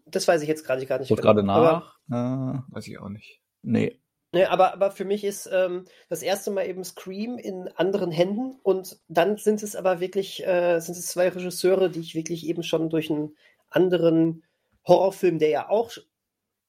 das 0.05 0.27
weiß 0.27 0.43
ich 0.43 0.47
jetzt 0.47 0.65
gerade 0.65 0.85
gar 0.85 0.99
nicht. 0.99 1.09
Genau. 1.09 1.21
gerade 1.21 1.43
nach. 1.43 1.97
Aber, 2.07 2.63
äh, 2.69 2.73
weiß 2.73 2.87
ich 2.87 2.99
auch 2.99 3.09
nicht. 3.09 3.41
Nee, 3.63 3.99
Ne, 4.33 4.49
aber, 4.49 4.73
aber 4.73 4.89
für 4.89 5.05
mich 5.05 5.23
ist 5.23 5.47
ähm, 5.53 5.85
das 6.09 6.23
erste 6.23 6.49
Mal 6.49 6.67
eben 6.67 6.83
Scream 6.83 7.37
in 7.37 7.67
anderen 7.75 8.09
Händen 8.09 8.55
und 8.63 8.99
dann 9.07 9.37
sind 9.37 9.61
es 9.61 9.75
aber 9.75 9.99
wirklich, 9.99 10.43
äh, 10.43 10.79
sind 10.79 10.97
es 10.97 11.05
zwei 11.05 11.29
Regisseure, 11.29 11.91
die 11.91 11.99
ich 11.99 12.15
wirklich 12.15 12.47
eben 12.47 12.63
schon 12.63 12.89
durch 12.89 13.11
einen 13.11 13.37
anderen 13.69 14.43
Horrorfilm, 14.87 15.37
der 15.37 15.49
ja 15.49 15.69
auch, 15.69 15.91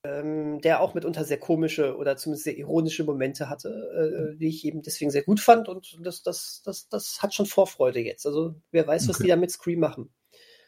ähm, 0.05 0.61
der 0.61 0.81
auch 0.81 0.95
mitunter 0.95 1.25
sehr 1.25 1.39
komische 1.39 1.97
oder 1.97 2.17
zumindest 2.17 2.45
sehr 2.45 2.57
ironische 2.57 3.05
Momente 3.05 3.49
hatte, 3.49 4.35
äh, 4.35 4.39
die 4.39 4.49
ich 4.49 4.65
eben 4.65 4.83
deswegen 4.83 5.11
sehr 5.11 5.23
gut 5.23 5.41
fand 5.41 5.69
und 5.69 5.99
das, 6.03 6.23
das, 6.23 6.63
das, 6.65 6.89
das 6.89 7.23
hat 7.23 7.35
schon 7.35 7.47
Vorfreude 7.47 8.01
jetzt. 8.01 8.27
Also 8.27 8.55
wer 8.71 8.87
weiß, 8.87 9.09
was 9.09 9.17
okay. 9.17 9.25
die 9.25 9.31
da 9.31 9.37
mit 9.37 9.51
Scream 9.51 9.81
machen. 9.81 10.13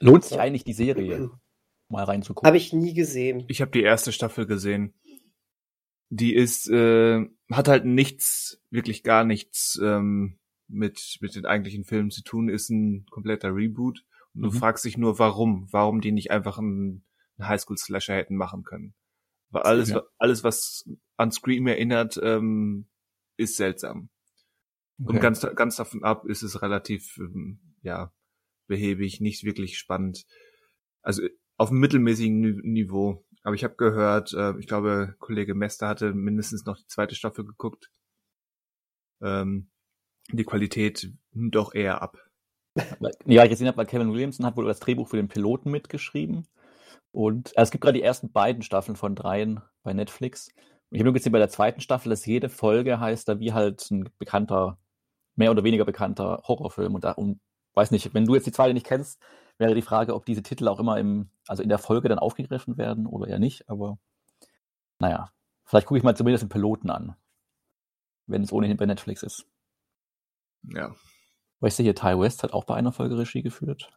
Lohnt 0.01 0.25
sich 0.25 0.37
ja. 0.37 0.43
eigentlich 0.43 0.65
die 0.65 0.73
Serie? 0.73 1.31
Mal 1.89 2.05
reinzugucken. 2.05 2.47
Habe 2.47 2.57
ich 2.57 2.73
nie 2.73 2.95
gesehen. 2.95 3.45
Ich 3.49 3.61
habe 3.61 3.71
die 3.71 3.83
erste 3.83 4.11
Staffel 4.11 4.47
gesehen 4.47 4.95
die 6.09 6.35
ist, 6.35 6.69
äh, 6.69 7.27
hat 7.51 7.69
halt 7.69 7.85
nichts, 7.85 8.61
wirklich 8.71 9.03
gar 9.03 9.25
nichts 9.25 9.79
ähm, 9.83 10.39
mit, 10.69 11.19
mit 11.21 11.35
den 11.35 11.47
eigentlichen 11.47 11.85
Filmen 11.85 12.11
zu 12.11 12.23
tun, 12.23 12.49
ist 12.49 12.71
ein 12.71 13.07
kompletter 13.11 13.55
Reboot. 13.55 14.05
Und 14.35 14.43
du 14.43 14.49
mhm. 14.49 14.55
fragst 14.55 14.85
dich 14.85 14.99
nur, 14.99 15.19
warum, 15.19 15.69
warum 15.71 16.01
die 16.01 16.13
nicht 16.13 16.31
einfach 16.31 16.59
einen, 16.59 17.05
einen 17.39 17.49
Highschool-Slasher 17.49 18.15
hätten 18.15 18.37
machen 18.37 18.63
können. 18.63 18.95
Weil 19.51 19.63
alles, 19.63 19.91
ja. 19.91 20.03
alles, 20.19 20.45
was 20.45 20.89
an 21.17 21.31
Scream 21.31 21.67
erinnert, 21.67 22.19
ähm, 22.23 22.89
ist 23.37 23.57
seltsam. 23.57 24.11
Okay. 24.99 25.13
Und 25.13 25.21
ganz, 25.21 25.47
ganz 25.55 25.77
davon 25.77 26.05
ab 26.05 26.27
ist 26.27 26.43
es 26.43 26.63
relativ, 26.63 27.19
ähm, 27.19 27.61
ja, 27.83 28.13
behäbig, 28.67 29.21
nicht 29.21 29.45
wirklich 29.45 29.79
spannend. 29.79 30.27
Also 31.03 31.23
auf 31.57 31.71
einem 31.71 31.81
mittelmäßigen 31.81 32.61
Niveau. 32.63 33.25
Aber 33.43 33.55
ich 33.55 33.65
habe 33.65 33.77
gehört, 33.77 34.33
äh, 34.33 34.59
ich 34.59 34.67
glaube, 34.67 35.15
Kollege 35.19 35.55
Mester 35.55 35.89
hatte 35.89 36.13
mindestens 36.13 36.65
noch 36.65 36.77
die 36.77 36.87
zweite 36.87 37.15
Staffel 37.15 37.45
geguckt. 37.45 37.91
Ähm, 39.23 39.71
die 40.33 40.45
Qualität 40.45 41.13
nimmt 41.33 41.55
doch 41.55 41.75
eher 41.75 42.03
ab. 42.03 42.19
Ja, 43.25 43.45
ich 43.45 43.51
gesehen 43.51 43.69
habe, 43.69 43.79
weil 43.79 43.87
Kevin 43.87 44.13
Williamson 44.13 44.45
hat 44.45 44.57
wohl 44.57 44.67
das 44.67 44.81
Drehbuch 44.81 45.09
für 45.09 45.17
den 45.17 45.29
Piloten 45.29 45.71
mitgeschrieben. 45.71 46.47
Und 47.17 47.57
also 47.57 47.69
es 47.69 47.71
gibt 47.71 47.83
gerade 47.83 47.97
die 47.97 48.05
ersten 48.05 48.31
beiden 48.31 48.63
Staffeln 48.63 48.95
von 48.95 49.15
dreien 49.15 49.63
bei 49.83 49.95
Netflix. 49.95 50.49
Und 50.49 50.97
ich 50.97 50.99
habe 51.01 51.05
nur 51.05 51.15
gesehen 51.15 51.33
bei 51.33 51.39
der 51.39 51.49
zweiten 51.49 51.81
Staffel, 51.81 52.11
dass 52.11 52.27
jede 52.27 52.51
Folge 52.51 53.01
heißt 53.01 53.27
da 53.27 53.41
wie 53.41 53.55
halt 53.55 53.91
ein 53.91 54.11
bekannter, 54.19 54.77
mehr 55.35 55.51
oder 55.51 55.65
weniger 55.65 55.87
bekannter 55.87 56.43
Horrorfilm. 56.47 56.95
Und, 56.95 57.05
da, 57.05 57.13
und 57.13 57.41
weiß 57.73 57.91
nicht, 57.91 58.13
wenn 58.13 58.27
du 58.27 58.35
jetzt 58.35 58.47
die 58.47 58.53
zweite 58.53 58.75
nicht 58.75 58.85
kennst, 58.85 59.19
wäre 59.57 59.75
die 59.75 59.81
Frage, 59.81 60.15
ob 60.15 60.27
diese 60.27 60.43
Titel 60.43 60.69
auch 60.69 60.79
immer 60.79 60.99
im, 60.99 61.31
also 61.47 61.63
in 61.63 61.71
der 61.71 61.79
Folge 61.79 62.11
dann 62.11 62.19
aufgegriffen 62.19 62.77
werden 62.77 63.07
oder 63.07 63.29
eher 63.29 63.39
nicht, 63.39 63.67
aber 63.71 63.97
naja, 64.99 65.31
vielleicht 65.65 65.87
gucke 65.87 65.97
ich 65.97 66.05
mal 66.05 66.19
zumindest 66.19 66.43
den 66.43 66.51
Piloten 66.51 66.91
an, 66.91 67.17
wenn 68.27 68.43
es 68.43 68.53
ohnehin 68.53 68.77
bei 68.77 68.85
Netflix 68.85 69.23
ist. 69.23 69.47
Ja. 70.65 70.95
Weißt 71.61 71.79
du, 71.79 71.83
hier 71.83 71.95
Ty 71.95 72.19
West 72.19 72.43
hat 72.43 72.53
auch 72.53 72.65
bei 72.65 72.75
einer 72.75 72.93
Folge 72.93 73.17
Regie 73.17 73.43
geführt. 73.43 73.91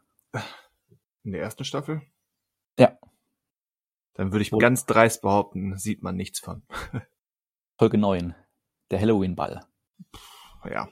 In 1.24 1.34
der 1.34 1.42
ersten 1.42 1.66
Staffel? 1.66 2.02
Ja. 2.78 2.98
Dann 4.14 4.32
würde 4.32 4.42
ich 4.42 4.52
Und 4.52 4.60
ganz 4.60 4.86
dreist 4.86 5.22
behaupten, 5.22 5.78
sieht 5.78 6.04
man 6.04 6.16
nichts 6.16 6.40
von. 6.40 6.64
Folge 7.80 7.98
9. 7.98 8.36
Der 8.92 9.00
Halloween-Ball. 9.00 9.66
Ja. 10.70 10.90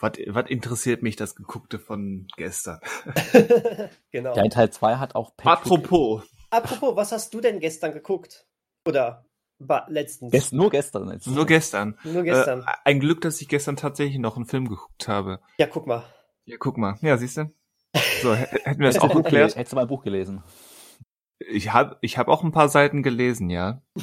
Was, 0.00 0.12
was 0.26 0.50
interessiert 0.50 1.02
mich 1.02 1.16
das 1.16 1.34
Geguckte 1.34 1.78
von 1.78 2.28
gestern? 2.36 2.80
genau. 4.10 4.34
Der 4.34 4.48
Teil 4.50 4.70
2 4.70 4.96
hat 4.96 5.14
auch 5.14 5.36
Patrick 5.36 5.72
Apropos. 5.72 6.24
Apropos, 6.50 6.96
was 6.96 7.12
hast 7.12 7.34
du 7.34 7.40
denn 7.40 7.60
gestern 7.60 7.92
geguckt? 7.92 8.46
Oder 8.86 9.26
letztens? 9.88 10.32
Gest 10.32 10.52
nur 10.52 10.70
gestern. 10.70 11.08
Letztens. 11.08 11.34
Nur 11.34 11.46
gestern. 11.46 11.98
Nur 12.04 12.22
gestern. 12.22 12.60
Äh, 12.62 12.72
ein 12.84 13.00
Glück, 13.00 13.20
dass 13.20 13.40
ich 13.40 13.48
gestern 13.48 13.76
tatsächlich 13.76 14.18
noch 14.18 14.36
einen 14.36 14.46
Film 14.46 14.68
geguckt 14.68 15.08
habe. 15.08 15.40
Ja, 15.58 15.66
guck 15.66 15.86
mal. 15.86 16.04
Ja, 16.44 16.56
guck 16.58 16.78
mal. 16.78 16.96
Ja, 17.02 17.16
siehst 17.18 17.36
du? 17.36 17.52
So, 18.22 18.34
hätten 18.34 18.80
wir 18.80 18.86
das 18.86 18.98
auch 18.98 19.14
geklärt. 19.14 19.56
Hättest 19.56 19.72
du 19.72 19.76
mal 19.76 19.82
ein 19.82 19.88
Buch 19.88 20.02
gelesen? 20.02 20.42
Ich 21.38 21.72
habe 21.72 21.96
ich 22.00 22.18
hab 22.18 22.28
auch 22.28 22.42
ein 22.42 22.52
paar 22.52 22.68
Seiten 22.68 23.02
gelesen, 23.02 23.50
ja. 23.50 23.82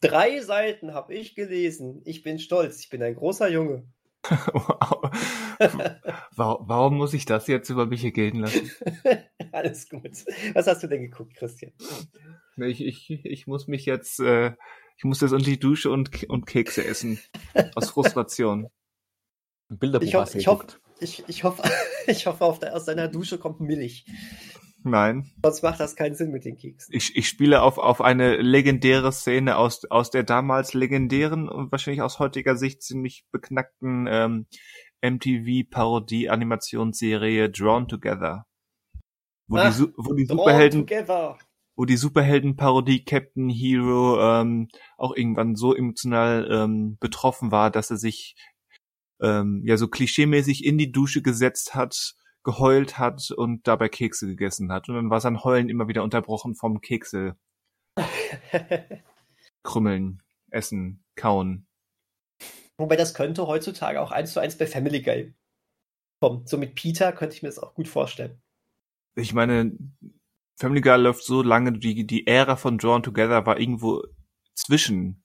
Drei 0.00 0.40
Seiten 0.40 0.94
habe 0.94 1.14
ich 1.14 1.34
gelesen. 1.34 2.02
Ich 2.04 2.22
bin 2.22 2.38
stolz. 2.38 2.80
Ich 2.80 2.88
bin 2.88 3.02
ein 3.02 3.14
großer 3.14 3.50
Junge. 3.50 3.84
warum, 6.36 6.96
muss 6.96 7.14
ich 7.14 7.24
das 7.24 7.46
jetzt 7.46 7.70
über 7.70 7.86
mich 7.86 8.02
gehen 8.14 8.40
lassen? 8.40 8.70
Alles 9.52 9.88
gut. 9.88 10.24
Was 10.54 10.66
hast 10.66 10.82
du 10.82 10.86
denn 10.86 11.02
geguckt, 11.02 11.34
Christian? 11.36 11.72
Ich, 12.56 12.84
ich, 12.84 13.24
ich 13.24 13.46
muss 13.46 13.66
mich 13.66 13.84
jetzt, 13.84 14.20
äh, 14.20 14.52
ich 14.96 15.04
muss 15.04 15.20
jetzt 15.20 15.32
unter 15.32 15.44
die 15.44 15.58
Dusche 15.58 15.90
und, 15.90 16.24
und 16.28 16.46
Kekse 16.46 16.84
essen. 16.84 17.18
Aus 17.74 17.90
Frustration. 17.90 18.68
Bilderbuch 19.68 20.06
ich, 20.06 20.14
hoff, 20.14 20.34
ich, 20.34 20.46
hoff, 20.46 20.80
ich, 21.00 21.24
ich, 21.28 21.44
hoffe, 21.44 21.62
ich 22.06 22.26
hoffe, 22.26 22.44
auf 22.44 22.58
der, 22.58 22.76
aus 22.76 22.84
deiner 22.84 23.08
Dusche 23.08 23.38
kommt 23.38 23.60
Milch. 23.60 24.04
Nein. 24.84 25.30
Sonst 25.42 25.62
macht 25.62 25.80
das 25.80 25.96
keinen 25.96 26.14
Sinn 26.14 26.30
mit 26.30 26.44
den 26.44 26.56
Keksen. 26.56 26.94
Ich, 26.94 27.16
ich 27.16 27.28
spiele 27.28 27.62
auf, 27.62 27.78
auf 27.78 28.00
eine 28.00 28.36
legendäre 28.36 29.10
Szene 29.12 29.56
aus, 29.56 29.84
aus 29.90 30.10
der 30.10 30.22
damals 30.24 30.74
legendären 30.74 31.48
und 31.48 31.70
wahrscheinlich 31.70 32.02
aus 32.02 32.18
heutiger 32.18 32.56
Sicht 32.56 32.82
ziemlich 32.82 33.24
beknackten 33.30 34.08
ähm, 34.08 34.46
MTV-Parodie-Animationsserie 35.02 37.50
Drawn 37.50 37.86
Together. 37.88 38.46
Wo, 39.46 39.58
Ach, 39.58 39.76
die, 39.76 39.86
wo 39.96 40.14
die 40.14 40.26
Superhelden. 40.26 40.86
Wo 41.74 41.84
die 41.84 41.96
Superhelden-Parodie 41.96 43.04
Captain 43.04 43.48
Hero 43.48 44.20
ähm, 44.20 44.68
auch 44.98 45.16
irgendwann 45.16 45.56
so 45.56 45.74
emotional 45.74 46.48
ähm, 46.50 46.98
betroffen 47.00 47.50
war, 47.50 47.70
dass 47.70 47.90
er 47.90 47.96
sich 47.96 48.36
ähm, 49.22 49.62
ja 49.64 49.76
so 49.76 49.88
klischeemäßig 49.88 50.64
in 50.64 50.76
die 50.76 50.92
Dusche 50.92 51.22
gesetzt 51.22 51.74
hat 51.74 52.14
geheult 52.44 52.98
hat 52.98 53.30
und 53.30 53.66
dabei 53.66 53.88
Kekse 53.88 54.26
gegessen 54.26 54.72
hat. 54.72 54.88
Und 54.88 54.96
dann 54.96 55.10
war 55.10 55.20
sein 55.20 55.44
Heulen 55.44 55.68
immer 55.68 55.88
wieder 55.88 56.02
unterbrochen 56.02 56.54
vom 56.54 56.80
Kekse. 56.80 57.36
Krümmeln, 59.62 60.22
essen, 60.50 61.04
kauen. 61.14 61.66
Wobei 62.78 62.96
das 62.96 63.14
könnte 63.14 63.46
heutzutage 63.46 64.00
auch 64.00 64.10
eins 64.10 64.32
zu 64.32 64.40
eins 64.40 64.58
bei 64.58 64.66
Family 64.66 65.02
Guy 65.02 65.34
kommen. 66.20 66.46
So 66.46 66.58
mit 66.58 66.74
Peter 66.74 67.12
könnte 67.12 67.36
ich 67.36 67.42
mir 67.42 67.48
das 67.48 67.58
auch 67.58 67.74
gut 67.74 67.88
vorstellen. 67.88 68.40
Ich 69.14 69.34
meine, 69.34 69.76
Family 70.58 70.80
Guy 70.80 70.96
läuft 70.96 71.24
so 71.24 71.42
lange, 71.42 71.72
die, 71.72 72.06
die 72.06 72.26
Ära 72.26 72.56
von 72.56 72.78
Drawn 72.78 73.02
Together 73.02 73.46
war 73.46 73.60
irgendwo 73.60 74.02
zwischen 74.54 75.21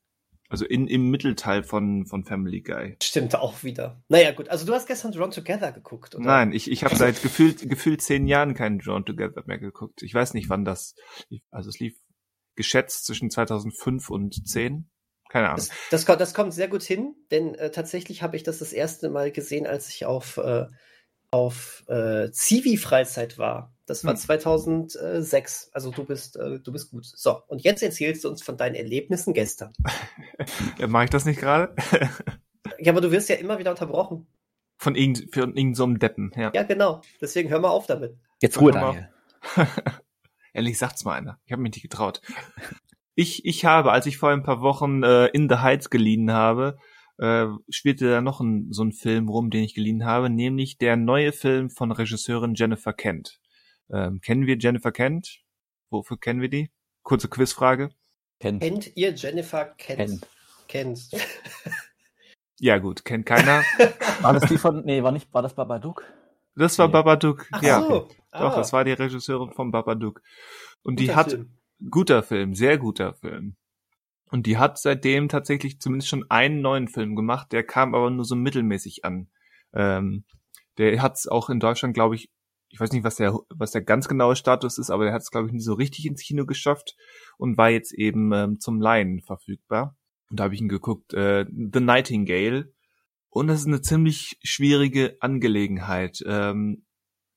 also 0.50 0.66
in, 0.66 0.88
im 0.88 1.10
Mittelteil 1.10 1.64
von, 1.64 2.06
von 2.06 2.24
Family 2.24 2.62
Guy. 2.62 2.98
Stimmt 3.02 3.36
auch 3.36 3.64
wieder. 3.64 4.02
Naja, 4.08 4.32
gut. 4.32 4.50
Also 4.50 4.66
du 4.66 4.74
hast 4.74 4.88
gestern 4.88 5.12
Drawn 5.12 5.32
Together 5.32 5.72
geguckt, 5.72 6.16
oder? 6.16 6.26
Nein, 6.26 6.52
ich, 6.54 6.72
ich 6.72 6.84
habe 6.84 6.96
seit 6.96 7.22
gefühlt, 7.22 7.70
gefühlt 7.70 8.02
zehn 8.02 8.28
Jahren 8.28 8.54
keinen 8.54 8.80
Drawn 8.80 9.06
Together 9.06 9.44
mehr 9.46 9.58
geguckt. 9.58 10.04
Ich 10.04 10.14
weiß 10.14 10.34
nicht, 10.34 10.50
wann 10.50 10.64
das, 10.66 10.96
also 11.52 11.70
es 11.70 11.80
lief 11.80 11.98
geschätzt 12.56 13.06
zwischen 13.06 13.30
2005 13.30 14.10
und 14.10 14.48
10. 14.48 14.90
Keine 15.30 15.48
Ahnung. 15.48 15.58
Das, 15.58 15.70
das, 15.92 16.06
kommt, 16.06 16.22
das 16.22 16.34
kommt 16.34 16.54
sehr 16.54 16.70
gut 16.70 16.84
hin, 16.84 17.14
denn 17.32 17.54
äh, 17.56 17.70
tatsächlich 17.70 18.24
habe 18.24 18.38
ich 18.38 18.44
das 18.44 18.60
das 18.60 18.72
erste 18.72 19.10
Mal 19.10 19.32
gesehen, 19.32 19.68
als 19.68 19.90
ich 19.90 20.06
auf 20.06 20.38
äh, 20.38 20.68
auf 21.32 21.84
äh, 21.88 22.32
Zivi-Freizeit 22.32 23.38
war. 23.38 23.77
Das 23.88 24.04
war 24.04 24.12
hm. 24.12 24.20
2006. 24.20 25.70
Also 25.72 25.92
du 25.92 26.04
bist, 26.04 26.36
äh, 26.36 26.60
du 26.60 26.72
bist 26.74 26.92
gut. 26.92 27.06
So, 27.06 27.42
und 27.48 27.64
jetzt 27.64 27.82
erzählst 27.82 28.24
du 28.26 28.30
uns 28.30 28.44
von 28.44 28.58
deinen 28.58 28.76
Erlebnissen 28.76 29.34
gestern. 29.34 29.72
ja, 30.78 30.88
mache 30.88 31.06
ich 31.06 31.10
das 31.10 31.26
nicht 31.26 31.40
gerade? 31.40 31.74
ja, 32.80 32.92
aber 32.92 33.00
du 33.00 33.12
wirst 33.12 33.30
ja 33.30 33.38
immer 33.38 33.58
wieder 33.60 33.72
unterbrochen. 33.72 34.28
Von 34.78 34.96
irgendeinem 34.96 35.56
irgend 35.56 35.78
so 35.78 35.88
Deppen, 35.88 36.32
ja. 36.36 36.52
Ja, 36.54 36.64
genau. 36.64 37.02
Deswegen 37.22 37.50
hör 37.50 37.60
mal 37.60 37.70
auf 37.70 37.88
damit. 37.88 38.18
Jetzt 38.42 38.60
Ruhe, 38.60 38.74
Daniel. 38.74 39.10
Ehrlich 40.54 40.78
sagt's 40.78 41.06
mal 41.06 41.14
einer. 41.14 41.40
Ich 41.46 41.54
habe 41.54 41.62
mich 41.62 41.74
nicht 41.74 41.82
getraut. 41.82 42.22
Ich, 43.16 43.46
ich 43.46 43.64
habe, 43.64 43.94
als 43.94 44.06
ich 44.06 44.18
vor 44.18 44.30
ein 44.30 44.44
paar 44.44 44.62
Wochen 44.62 45.02
äh, 45.02 45.28
In 45.28 45.50
the 45.50 45.56
Heights 45.56 45.90
geliehen 45.90 46.32
habe, 46.32 46.78
äh, 47.18 47.48
spielte 47.70 48.10
da 48.10 48.22
noch 48.22 48.42
ein, 48.42 48.72
so 48.72 48.84
ein 48.84 48.92
Film 48.92 49.30
rum, 49.30 49.50
den 49.50 49.64
ich 49.64 49.74
geliehen 49.74 50.06
habe, 50.06 50.30
nämlich 50.30 50.78
der 50.78 50.98
neue 50.98 51.32
Film 51.32 51.70
von 51.70 51.92
Regisseurin 51.92 52.54
Jennifer 52.54 52.94
Kent. 52.94 53.40
Ähm, 53.92 54.22
kennen 54.22 54.46
wir 54.46 54.58
Jennifer 54.58 54.92
Kent? 54.92 55.44
Wofür 55.90 56.18
kennen 56.20 56.42
wir 56.42 56.50
die? 56.50 56.72
Kurze 57.04 57.30
Quizfrage. 57.30 57.90
Kennt, 58.40 58.62
kennt 58.62 58.98
ihr 58.98 59.14
Jennifer 59.14 59.66
Kent? 59.66 60.28
Kennt. 60.68 61.10
ja 62.60 62.78
gut, 62.78 63.06
kennt 63.06 63.26
keiner. 63.26 63.64
war 64.22 64.34
das 64.34 64.50
die 64.50 64.58
von, 64.58 64.84
nee, 64.86 65.02
war 65.02 65.12
nicht, 65.12 65.34
war 65.34 65.42
das 65.42 65.56
Babadook? 65.56 66.04
Das 66.56 66.78
war 66.78 66.88
nee. 66.88 66.94
Babadook, 66.94 67.48
Ach 67.52 67.62
ja. 67.62 67.82
So. 67.82 68.10
Doch, 68.32 68.54
ah. 68.54 68.56
das 68.56 68.74
war 68.74 68.84
die 68.84 68.92
Regisseurin 68.92 69.52
von 69.52 69.72
Babadook. 69.72 70.22
Und 70.84 70.98
guter 70.98 71.04
die 71.04 71.16
hat, 71.16 71.32
Film. 71.32 71.58
guter 71.90 72.24
Film, 72.24 72.54
sehr 72.54 72.78
guter 72.78 73.14
Film. 73.14 73.56
Und 74.30 74.46
die 74.46 74.58
hat 74.58 74.78
seitdem 74.78 75.30
tatsächlich 75.30 75.80
zumindest 75.80 76.10
schon 76.10 76.26
einen 76.30 76.62
neuen 76.62 76.90
Film 76.90 77.16
gemacht, 77.16 77.52
der 77.54 77.64
kam 77.64 77.96
aber 77.96 78.10
nur 78.10 78.26
so 78.26 78.36
mittelmäßig 78.36 79.06
an. 79.06 79.30
Ähm, 79.74 80.26
der 80.78 81.02
hat 81.02 81.16
es 81.16 81.28
auch 81.28 81.50
in 81.50 81.60
Deutschland, 81.60 81.94
glaube 81.94 82.16
ich, 82.16 82.30
ich 82.70 82.80
weiß 82.80 82.92
nicht, 82.92 83.04
was 83.04 83.16
der, 83.16 83.38
was 83.50 83.72
der 83.72 83.82
ganz 83.82 84.08
genaue 84.08 84.36
Status 84.36 84.78
ist, 84.78 84.90
aber 84.90 85.06
der 85.06 85.14
hat 85.14 85.22
es, 85.22 85.32
glaube 85.32 85.48
ich, 85.48 85.54
nie 85.54 85.62
so 85.62 85.74
richtig 85.74 86.06
ins 86.06 86.24
Kino 86.24 86.46
geschafft 86.46 86.96
und 87.38 87.58
war 87.58 87.70
jetzt 87.70 87.94
eben 87.94 88.32
ähm, 88.34 88.60
zum 88.60 88.82
Laien 88.82 89.22
verfügbar. 89.22 89.96
Und 90.30 90.40
da 90.40 90.46
habe 90.46 90.56
ich 90.56 90.62
ihn 90.62 90.68
geguckt, 90.68 91.14
äh, 91.14 91.46
The 91.46 91.80
Nightingale. 91.80 92.74
Und 93.30 93.48
das 93.48 93.62
ist 93.62 93.68
eine 93.68 93.82
ziemlich 93.82 94.38
schwierige 94.44 95.18
Angelegenheit. 95.22 96.22
Ähm, 96.26 96.86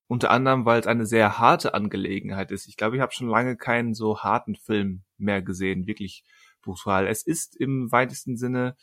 unter 0.09 0.33
anderem, 0.33 0.65
weil 0.65 0.81
es 0.81 0.89
eine 0.89 1.07
sehr 1.07 1.39
harte 1.39 1.73
Angelegenheit 1.73 2.51
ist. 2.51 2.67
Ich 2.67 2.77
glaube, 2.77 2.97
ich 2.97 3.03
habe 3.03 3.13
schon 3.13 3.29
lange 3.29 3.57
keinen 3.57 3.95
so 3.95 4.19
harten 4.19 4.57
Film 4.57 5.05
mehr 5.19 5.41
gesehen, 5.41 5.87
wirklich 5.87 6.25
brutal. 6.63 7.07
Es 7.07 7.25
ist 7.25 7.55
im 7.57 7.93
weitesten 7.93 8.37
Sinne, 8.37 8.77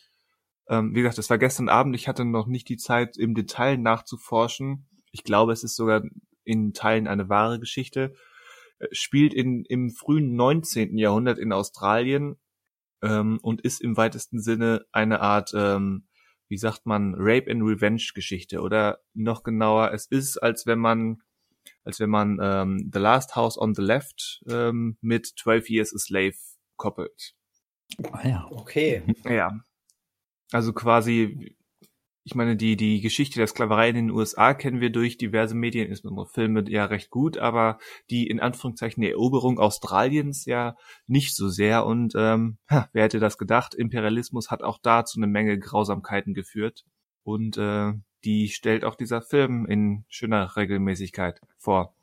ähm, 0.69 0.95
wie 0.95 1.01
gesagt, 1.01 1.17
es 1.17 1.29
war 1.29 1.37
gestern 1.37 1.67
Abend, 1.67 1.95
ich 1.95 2.07
hatte 2.07 2.23
noch 2.23 2.47
nicht 2.47 2.69
die 2.69 2.77
Zeit, 2.77 3.17
im 3.17 3.35
Detail 3.35 3.77
nachzuforschen. 3.77 4.87
Ich 5.11 5.25
glaube, 5.25 5.51
es 5.51 5.65
ist 5.65 5.75
sogar 5.75 6.01
in 6.47 6.73
Teilen 6.73 7.07
eine 7.07 7.29
wahre 7.29 7.59
Geschichte. 7.59 8.13
Äh, 8.79 8.87
spielt 8.91 9.33
in, 9.33 9.65
im 9.65 9.91
frühen 9.91 10.35
19. 10.35 10.97
Jahrhundert 10.97 11.37
in 11.37 11.51
Australien 11.51 12.37
ähm, 13.01 13.39
und 13.41 13.61
ist 13.61 13.81
im 13.81 13.97
weitesten 13.97 14.41
Sinne 14.41 14.85
eine 14.91 15.19
Art, 15.21 15.51
ähm, 15.53 16.07
wie 16.47 16.57
sagt 16.57 16.85
man, 16.85 17.13
Rape 17.17 17.51
and 17.51 17.61
Revenge 17.63 18.11
Geschichte 18.15 18.61
oder 18.61 18.99
noch 19.13 19.43
genauer, 19.43 19.91
es 19.93 20.07
ist, 20.07 20.37
als 20.37 20.65
wenn 20.65 20.79
man 20.79 21.21
als 21.83 21.99
wenn 21.99 22.09
man 22.09 22.39
ähm, 22.41 22.89
The 22.93 22.99
Last 22.99 23.35
House 23.35 23.57
on 23.57 23.73
the 23.73 23.81
Left 23.81 24.43
ähm, 24.49 24.97
mit 25.01 25.25
12 25.25 25.69
Years 25.69 25.93
a 25.93 25.97
Slave 25.97 26.35
koppelt. 26.77 27.33
Ah 28.11 28.27
ja, 28.27 28.47
okay. 28.51 29.03
Ja. 29.25 29.59
Also 30.51 30.73
quasi, 30.73 31.56
ich 32.27 32.35
meine, 32.35 32.57
die, 32.57 32.75
die 32.75 32.99
Geschichte 32.99 33.39
der 33.39 33.47
Sklaverei 33.47 33.87
in 33.87 33.95
den 33.95 34.11
USA 34.11 34.53
kennen 34.53 34.81
wir 34.81 34.89
durch 34.89 35.17
diverse 35.17 35.55
Medien, 35.55 35.87
insbesondere 35.87 36.27
Filme, 36.27 36.69
ja 36.69 36.83
recht 36.83 37.09
gut, 37.09 37.37
aber 37.37 37.79
die 38.09 38.27
in 38.27 38.41
Anführungszeichen 38.41 39.01
Eroberung 39.01 39.59
Australiens 39.59 40.43
ja 40.43 40.75
nicht 41.05 41.37
so 41.37 41.47
sehr. 41.47 41.85
Und 41.85 42.15
ähm, 42.17 42.57
wer 42.67 43.03
hätte 43.05 43.19
das 43.19 43.37
gedacht? 43.37 43.73
Imperialismus 43.73 44.51
hat 44.51 44.61
auch 44.61 44.77
da 44.77 45.05
zu 45.05 45.19
eine 45.21 45.27
Menge 45.27 45.57
Grausamkeiten 45.57 46.33
geführt. 46.33 46.83
Und 47.23 47.57
äh, 47.57 47.93
die 48.25 48.49
stellt 48.49 48.83
auch 48.83 48.95
dieser 48.95 49.21
Film 49.21 49.65
in 49.65 50.03
schöner 50.09 50.57
Regelmäßigkeit 50.57 51.39
vor. 51.57 51.95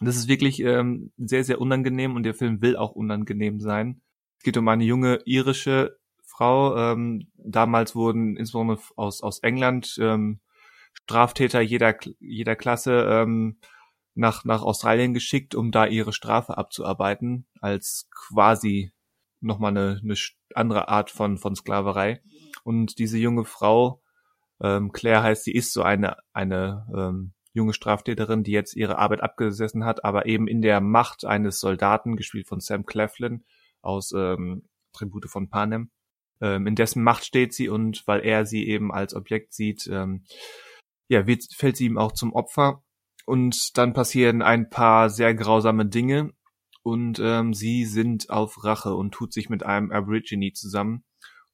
Das 0.00 0.16
ist 0.16 0.28
wirklich 0.28 0.60
ähm, 0.60 1.12
sehr, 1.16 1.44
sehr 1.44 1.62
unangenehm 1.62 2.14
und 2.14 2.24
der 2.24 2.34
Film 2.34 2.60
will 2.60 2.76
auch 2.76 2.92
unangenehm 2.92 3.58
sein. 3.58 4.02
Es 4.36 4.44
geht 4.44 4.58
um 4.58 4.68
eine 4.68 4.84
junge 4.84 5.20
irische 5.24 5.96
Frau. 6.32 6.76
Ähm, 6.76 7.28
damals 7.36 7.94
wurden 7.94 8.36
insbesondere 8.36 8.78
aus, 8.96 9.22
aus 9.22 9.40
England 9.40 9.98
ähm, 10.00 10.40
Straftäter 10.94 11.60
jeder, 11.60 11.96
jeder 12.20 12.56
Klasse 12.56 13.06
ähm, 13.08 13.58
nach, 14.14 14.44
nach 14.44 14.62
Australien 14.62 15.14
geschickt, 15.14 15.54
um 15.54 15.70
da 15.70 15.86
ihre 15.86 16.12
Strafe 16.12 16.58
abzuarbeiten, 16.58 17.46
als 17.60 18.08
quasi 18.10 18.92
nochmal 19.40 19.70
eine, 19.70 20.00
eine 20.02 20.14
andere 20.54 20.88
Art 20.88 21.10
von, 21.10 21.38
von 21.38 21.54
Sklaverei. 21.54 22.22
Und 22.62 22.98
diese 22.98 23.18
junge 23.18 23.44
Frau, 23.44 24.02
ähm, 24.60 24.92
Claire 24.92 25.22
heißt, 25.22 25.44
sie 25.44 25.52
ist 25.52 25.72
so 25.72 25.82
eine, 25.82 26.16
eine 26.32 26.86
ähm, 26.94 27.32
junge 27.52 27.74
Straftäterin, 27.74 28.44
die 28.44 28.52
jetzt 28.52 28.76
ihre 28.76 28.98
Arbeit 28.98 29.22
abgesessen 29.22 29.84
hat, 29.84 30.04
aber 30.04 30.26
eben 30.26 30.46
in 30.46 30.62
der 30.62 30.80
Macht 30.80 31.24
eines 31.24 31.60
Soldaten, 31.60 32.16
gespielt 32.16 32.48
von 32.48 32.60
Sam 32.60 32.86
Cleflin, 32.86 33.44
aus 33.80 34.12
ähm, 34.12 34.68
Tribute 34.92 35.28
von 35.28 35.48
Panem. 35.50 35.90
Ähm, 36.42 36.66
in 36.66 36.74
dessen 36.74 37.02
Macht 37.02 37.24
steht 37.24 37.54
sie 37.54 37.68
und 37.68 38.02
weil 38.06 38.20
er 38.20 38.44
sie 38.44 38.66
eben 38.66 38.92
als 38.92 39.14
Objekt 39.14 39.54
sieht, 39.54 39.86
ähm, 39.86 40.24
ja, 41.08 41.26
wird, 41.26 41.44
fällt 41.54 41.76
sie 41.76 41.86
ihm 41.86 41.98
auch 41.98 42.12
zum 42.12 42.32
Opfer. 42.32 42.82
Und 43.24 43.78
dann 43.78 43.92
passieren 43.92 44.42
ein 44.42 44.68
paar 44.68 45.08
sehr 45.08 45.34
grausame 45.34 45.86
Dinge 45.86 46.32
und 46.82 47.20
ähm, 47.22 47.54
sie 47.54 47.84
sind 47.84 48.30
auf 48.30 48.64
Rache 48.64 48.94
und 48.94 49.12
tut 49.12 49.32
sich 49.32 49.48
mit 49.48 49.64
einem 49.64 49.92
Aborigine 49.92 50.52
zusammen, 50.52 51.04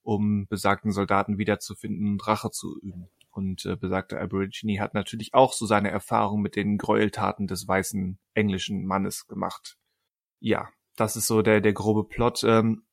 um 0.02 0.46
besagten 0.48 0.90
Soldaten 0.90 1.36
wiederzufinden 1.36 2.12
und 2.12 2.26
Rache 2.26 2.50
zu 2.50 2.78
üben. 2.80 3.10
Und 3.30 3.66
äh, 3.66 3.76
besagter 3.76 4.20
Aborigine 4.20 4.80
hat 4.80 4.94
natürlich 4.94 5.34
auch 5.34 5.52
so 5.52 5.66
seine 5.66 5.90
Erfahrung 5.90 6.40
mit 6.40 6.56
den 6.56 6.78
Gräueltaten 6.78 7.46
des 7.46 7.68
weißen 7.68 8.18
englischen 8.32 8.86
Mannes 8.86 9.26
gemacht. 9.26 9.76
Ja, 10.40 10.70
das 10.96 11.16
ist 11.16 11.26
so 11.26 11.42
der, 11.42 11.60
der 11.60 11.74
grobe 11.74 12.04
Plot. 12.08 12.42
Ähm, 12.44 12.86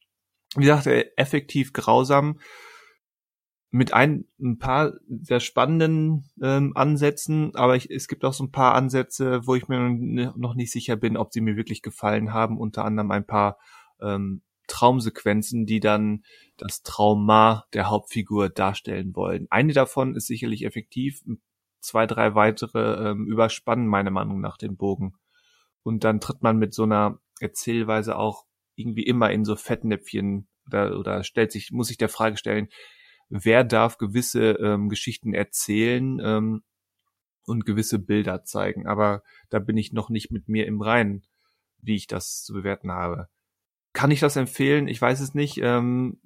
wie 0.55 0.65
gesagt, 0.65 0.87
effektiv 1.17 1.73
grausam 1.73 2.39
mit 3.71 3.93
ein, 3.93 4.25
ein 4.39 4.57
paar 4.57 4.93
sehr 5.09 5.41
spannenden 5.41 6.29
ähm, 6.41 6.71
Ansätzen, 6.75 7.53
aber 7.55 7.75
ich, 7.75 7.91
es 7.91 8.07
gibt 8.07 8.23
auch 8.23 8.33
so 8.33 8.45
ein 8.45 8.51
paar 8.51 8.73
Ansätze, 8.73 9.45
wo 9.45 9.55
ich 9.55 9.67
mir 9.67 10.33
noch 10.37 10.55
nicht 10.55 10.71
sicher 10.71 10.95
bin, 10.95 11.17
ob 11.17 11.33
sie 11.33 11.41
mir 11.41 11.57
wirklich 11.57 11.81
gefallen 11.81 12.31
haben. 12.31 12.57
Unter 12.57 12.85
anderem 12.85 13.11
ein 13.11 13.25
paar 13.25 13.57
ähm, 13.99 14.43
Traumsequenzen, 14.67 15.65
die 15.65 15.81
dann 15.81 16.23
das 16.55 16.83
Trauma 16.83 17.65
der 17.73 17.89
Hauptfigur 17.89 18.47
darstellen 18.47 19.13
wollen. 19.13 19.47
Eine 19.49 19.73
davon 19.73 20.15
ist 20.15 20.27
sicherlich 20.27 20.63
effektiv, 20.63 21.21
zwei, 21.81 22.07
drei 22.07 22.33
weitere 22.33 23.09
ähm, 23.09 23.27
überspannen 23.27 23.87
meiner 23.87 24.11
Meinung 24.11 24.39
nach 24.39 24.57
den 24.57 24.77
Bogen. 24.77 25.15
Und 25.83 26.03
dann 26.05 26.21
tritt 26.21 26.41
man 26.41 26.57
mit 26.57 26.73
so 26.73 26.83
einer 26.83 27.19
Erzählweise 27.41 28.17
auch 28.17 28.45
irgendwie 28.75 29.03
immer 29.03 29.31
in 29.31 29.45
so 29.45 29.55
Fettnäpfchen 29.55 30.47
oder, 30.67 30.97
oder 30.97 31.23
stellt 31.23 31.51
sich, 31.51 31.71
muss 31.71 31.87
sich 31.87 31.97
der 31.97 32.09
Frage 32.09 32.37
stellen, 32.37 32.69
wer 33.29 33.63
darf 33.63 33.97
gewisse 33.97 34.51
ähm, 34.51 34.89
Geschichten 34.89 35.33
erzählen 35.33 36.19
ähm, 36.23 36.63
und 37.45 37.65
gewisse 37.65 37.99
Bilder 37.99 38.43
zeigen. 38.43 38.87
Aber 38.87 39.23
da 39.49 39.59
bin 39.59 39.77
ich 39.77 39.93
noch 39.93 40.09
nicht 40.09 40.31
mit 40.31 40.47
mir 40.47 40.65
im 40.67 40.81
Reinen, 40.81 41.23
wie 41.81 41.95
ich 41.95 42.07
das 42.07 42.43
zu 42.43 42.53
bewerten 42.53 42.91
habe. 42.91 43.27
Kann 43.93 44.11
ich 44.11 44.19
das 44.19 44.35
empfehlen? 44.35 44.87
Ich 44.87 45.01
weiß 45.01 45.21
es 45.21 45.33
nicht. 45.33 45.57
Ähm, 45.61 46.19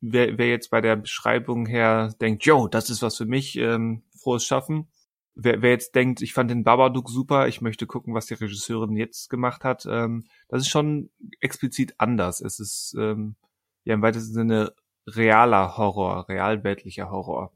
wer, 0.00 0.38
wer 0.38 0.48
jetzt 0.48 0.70
bei 0.70 0.80
der 0.80 0.96
Beschreibung 0.96 1.66
her 1.66 2.14
denkt, 2.20 2.44
yo, 2.44 2.68
das 2.68 2.90
ist 2.90 3.02
was 3.02 3.16
für 3.16 3.26
mich, 3.26 3.56
ähm, 3.56 4.02
frohes 4.20 4.44
Schaffen, 4.44 4.88
wer, 5.34 5.62
wer 5.62 5.70
jetzt 5.70 5.94
denkt, 5.94 6.22
ich 6.22 6.32
fand 6.32 6.50
den 6.50 6.64
Babadook 6.64 7.08
super, 7.08 7.48
ich 7.48 7.60
möchte 7.60 7.86
gucken, 7.86 8.14
was 8.14 8.26
die 8.26 8.34
Regisseurin 8.34 8.96
jetzt 8.96 9.28
gemacht 9.30 9.64
hat, 9.64 9.86
ähm, 9.88 10.24
das 10.48 10.62
ist 10.62 10.68
schon 10.68 11.10
explizit 11.40 11.94
anders. 11.98 12.40
Es 12.40 12.60
ist 12.60 12.94
ähm, 12.98 13.36
ja 13.84 13.94
im 13.94 14.02
weitesten 14.02 14.34
Sinne 14.34 14.74
realer 15.06 15.76
Horror, 15.76 16.28
realweltlicher 16.28 17.10
Horror. 17.10 17.52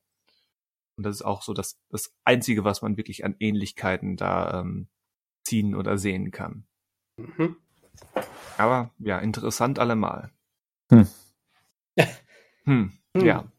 Und 0.97 1.05
das 1.05 1.17
ist 1.17 1.23
auch 1.23 1.43
so 1.43 1.53
das, 1.53 1.79
das 1.91 2.15
Einzige, 2.25 2.65
was 2.65 2.83
man 2.83 2.97
wirklich 2.97 3.25
an 3.25 3.37
Ähnlichkeiten 3.39 4.17
da 4.17 4.61
ähm, 4.61 4.89
ziehen 5.45 5.75
oder 5.75 5.99
sehen 5.99 6.31
kann. 6.31 6.67
Mhm. 7.19 7.57
Aber 8.57 8.91
ja, 8.99 9.19
interessant 9.19 9.79
allemal. 9.79 10.31
Hm. 10.91 11.07
hm. 12.65 12.93
Ja. 13.15 13.51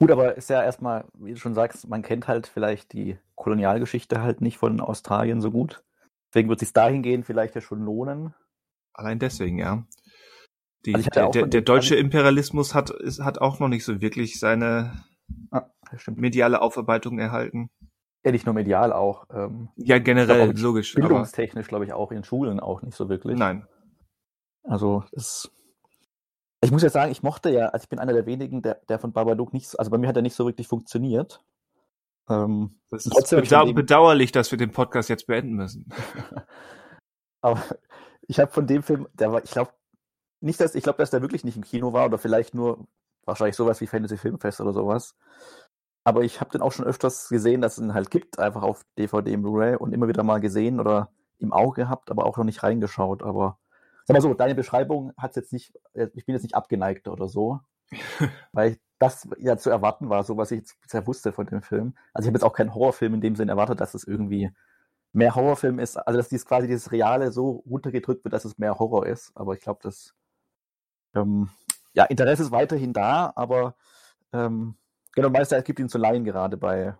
Gut, 0.00 0.10
aber 0.10 0.36
ist 0.36 0.50
ja 0.50 0.62
erstmal, 0.62 1.06
wie 1.14 1.32
du 1.32 1.38
schon 1.38 1.54
sagst, 1.54 1.88
man 1.88 2.02
kennt 2.02 2.28
halt 2.28 2.46
vielleicht 2.46 2.92
die 2.92 3.18
Kolonialgeschichte 3.34 4.22
halt 4.22 4.40
nicht 4.40 4.56
von 4.56 4.80
Australien 4.80 5.40
so 5.40 5.50
gut. 5.50 5.82
Deswegen 6.30 6.48
wird 6.48 6.62
es 6.62 6.68
sich 6.68 6.72
dahingehend 6.72 7.26
vielleicht 7.26 7.54
ja 7.54 7.60
schon 7.60 7.84
lohnen. 7.84 8.34
Allein 8.92 9.18
deswegen, 9.18 9.58
ja. 9.58 9.84
Die, 10.86 10.94
also 10.94 11.10
der, 11.10 11.30
der, 11.30 11.46
der, 11.46 11.60
deutsche 11.62 11.96
Imperialismus 11.96 12.74
hat, 12.74 12.90
ist, 12.90 13.20
hat 13.20 13.40
auch 13.40 13.58
noch 13.58 13.68
nicht 13.68 13.84
so 13.84 14.00
wirklich 14.00 14.38
seine 14.38 15.04
ah, 15.50 15.66
mediale 16.14 16.62
Aufarbeitung 16.62 17.18
erhalten. 17.18 17.70
Ja, 18.24 18.32
nicht 18.32 18.46
nur 18.46 18.54
medial 18.54 18.92
auch. 18.92 19.26
Ähm, 19.32 19.68
ja, 19.76 19.98
generell, 19.98 20.50
auch 20.50 20.54
logisch. 20.60 20.94
Bildungstechnisch, 20.94 21.66
glaube 21.66 21.84
ich, 21.84 21.92
auch 21.92 22.12
in 22.12 22.24
Schulen 22.24 22.60
auch 22.60 22.82
nicht 22.82 22.96
so 22.96 23.08
wirklich. 23.08 23.38
Nein. 23.38 23.66
Also, 24.62 25.04
es. 25.12 25.50
Ich 26.60 26.72
muss 26.72 26.82
ja 26.82 26.90
sagen, 26.90 27.12
ich 27.12 27.22
mochte 27.22 27.50
ja, 27.50 27.68
also 27.68 27.84
ich 27.84 27.88
bin 27.88 27.98
einer 27.98 28.12
der 28.12 28.26
wenigen, 28.26 28.62
der, 28.62 28.80
der 28.88 28.98
von 28.98 29.12
Babadook 29.12 29.52
nicht, 29.52 29.78
also 29.78 29.90
bei 29.90 29.98
mir 29.98 30.08
hat 30.08 30.16
er 30.16 30.22
nicht 30.22 30.34
so 30.34 30.46
wirklich 30.46 30.66
funktioniert. 30.66 31.40
Ähm, 32.28 32.80
das 32.90 33.06
ist 33.06 33.30
bedau 33.30 33.72
bedauerlich, 33.72 34.32
dass 34.32 34.50
wir 34.50 34.58
den 34.58 34.72
Podcast 34.72 35.08
jetzt 35.08 35.26
beenden 35.26 35.54
müssen. 35.54 35.88
Aber 37.40 37.62
ich 38.26 38.40
habe 38.40 38.50
von 38.50 38.66
dem 38.66 38.82
Film, 38.82 39.08
der 39.14 39.32
war, 39.32 39.44
ich 39.44 39.50
glaube, 39.50 39.72
nicht, 40.40 40.60
dass 40.60 40.74
ich 40.74 40.82
glaube, 40.82 40.98
dass 40.98 41.10
der 41.10 41.22
wirklich 41.22 41.44
nicht 41.44 41.56
im 41.56 41.64
Kino 41.64 41.92
war 41.92 42.06
oder 42.06 42.18
vielleicht 42.18 42.54
nur 42.54 42.86
wahrscheinlich 43.24 43.56
sowas 43.56 43.80
wie 43.80 43.86
Fantasy 43.86 44.16
Filmfest 44.16 44.60
oder 44.60 44.72
sowas. 44.72 45.16
Aber 46.04 46.22
ich 46.22 46.40
habe 46.40 46.50
den 46.50 46.62
auch 46.62 46.72
schon 46.72 46.86
öfters 46.86 47.28
gesehen, 47.28 47.60
dass 47.60 47.78
es 47.78 47.84
ihn 47.84 47.94
halt 47.94 48.10
gibt, 48.10 48.38
einfach 48.38 48.62
auf 48.62 48.84
DVD 48.96 49.34
und 49.34 49.42
Blu-ray 49.42 49.76
und 49.76 49.92
immer 49.92 50.08
wieder 50.08 50.22
mal 50.22 50.40
gesehen 50.40 50.80
oder 50.80 51.10
im 51.38 51.52
Auge 51.52 51.82
gehabt, 51.82 52.10
aber 52.10 52.24
auch 52.24 52.36
noch 52.36 52.44
nicht 52.44 52.62
reingeschaut. 52.62 53.22
Aber 53.22 53.58
sag 54.08 54.14
mal 54.14 54.22
so, 54.22 54.32
deine 54.32 54.54
Beschreibung 54.54 55.12
hat 55.18 55.36
jetzt 55.36 55.52
nicht, 55.52 55.74
ich 55.92 56.24
bin 56.24 56.34
jetzt 56.34 56.42
nicht 56.42 56.54
abgeneigt 56.54 57.08
oder 57.08 57.28
so, 57.28 57.60
weil 58.52 58.78
das 58.98 59.28
ja 59.38 59.58
zu 59.58 59.68
erwarten 59.68 60.08
war, 60.08 60.24
so 60.24 60.38
was 60.38 60.50
ich 60.50 60.64
bisher 60.80 61.06
wusste 61.06 61.30
von 61.32 61.46
dem 61.46 61.60
Film. 61.60 61.94
Also 62.14 62.24
ich 62.24 62.30
habe 62.30 62.38
jetzt 62.38 62.44
auch 62.44 62.54
keinen 62.54 62.74
Horrorfilm 62.74 63.14
in 63.14 63.20
dem 63.20 63.36
Sinn 63.36 63.50
erwartet, 63.50 63.80
dass 63.80 63.92
es 63.92 64.04
irgendwie 64.04 64.50
mehr 65.12 65.34
Horrorfilm 65.34 65.78
ist, 65.78 65.96
also 65.98 66.16
dass 66.16 66.30
dies 66.30 66.46
quasi 66.46 66.66
dieses 66.66 66.90
Reale 66.90 67.32
so 67.32 67.62
runtergedrückt 67.68 68.24
wird, 68.24 68.32
dass 68.32 68.46
es 68.46 68.56
mehr 68.56 68.78
Horror 68.78 69.06
ist. 69.06 69.30
Aber 69.34 69.52
ich 69.52 69.60
glaube, 69.60 69.80
das 69.82 70.14
ähm, 71.14 71.50
ja, 71.92 72.04
Interesse 72.04 72.44
ist 72.44 72.50
weiterhin 72.50 72.94
da, 72.94 73.32
aber 73.36 73.76
ähm, 74.32 74.74
genau, 75.14 75.28
Meister 75.28 75.58
es 75.58 75.64
gibt 75.64 75.80
ihn 75.80 75.90
zu 75.90 75.98
leihen 75.98 76.24
gerade 76.24 76.56
bei 76.56 76.96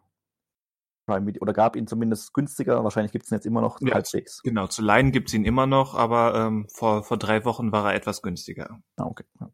Prime 1.08 1.26
Video 1.26 1.40
oder 1.40 1.54
gab 1.54 1.74
ihn 1.74 1.86
zumindest 1.86 2.34
günstiger. 2.34 2.84
Wahrscheinlich 2.84 3.12
gibt 3.12 3.24
es 3.24 3.32
ihn 3.32 3.36
jetzt 3.36 3.46
immer 3.46 3.62
noch 3.62 3.80
ja, 3.80 3.94
halbwegs. 3.94 4.42
Genau, 4.42 4.66
zu 4.66 4.82
leihen 4.82 5.10
gibt 5.10 5.28
es 5.28 5.34
ihn 5.34 5.44
immer 5.44 5.66
noch, 5.66 5.94
aber 5.94 6.34
ähm, 6.34 6.66
vor, 6.68 7.02
vor 7.02 7.16
drei 7.16 7.44
Wochen 7.44 7.72
war 7.72 7.90
er 7.90 7.96
etwas 7.96 8.20
günstiger. 8.20 8.80
Ah, 8.96 9.04
okay. 9.04 9.24
Ja. 9.40 9.50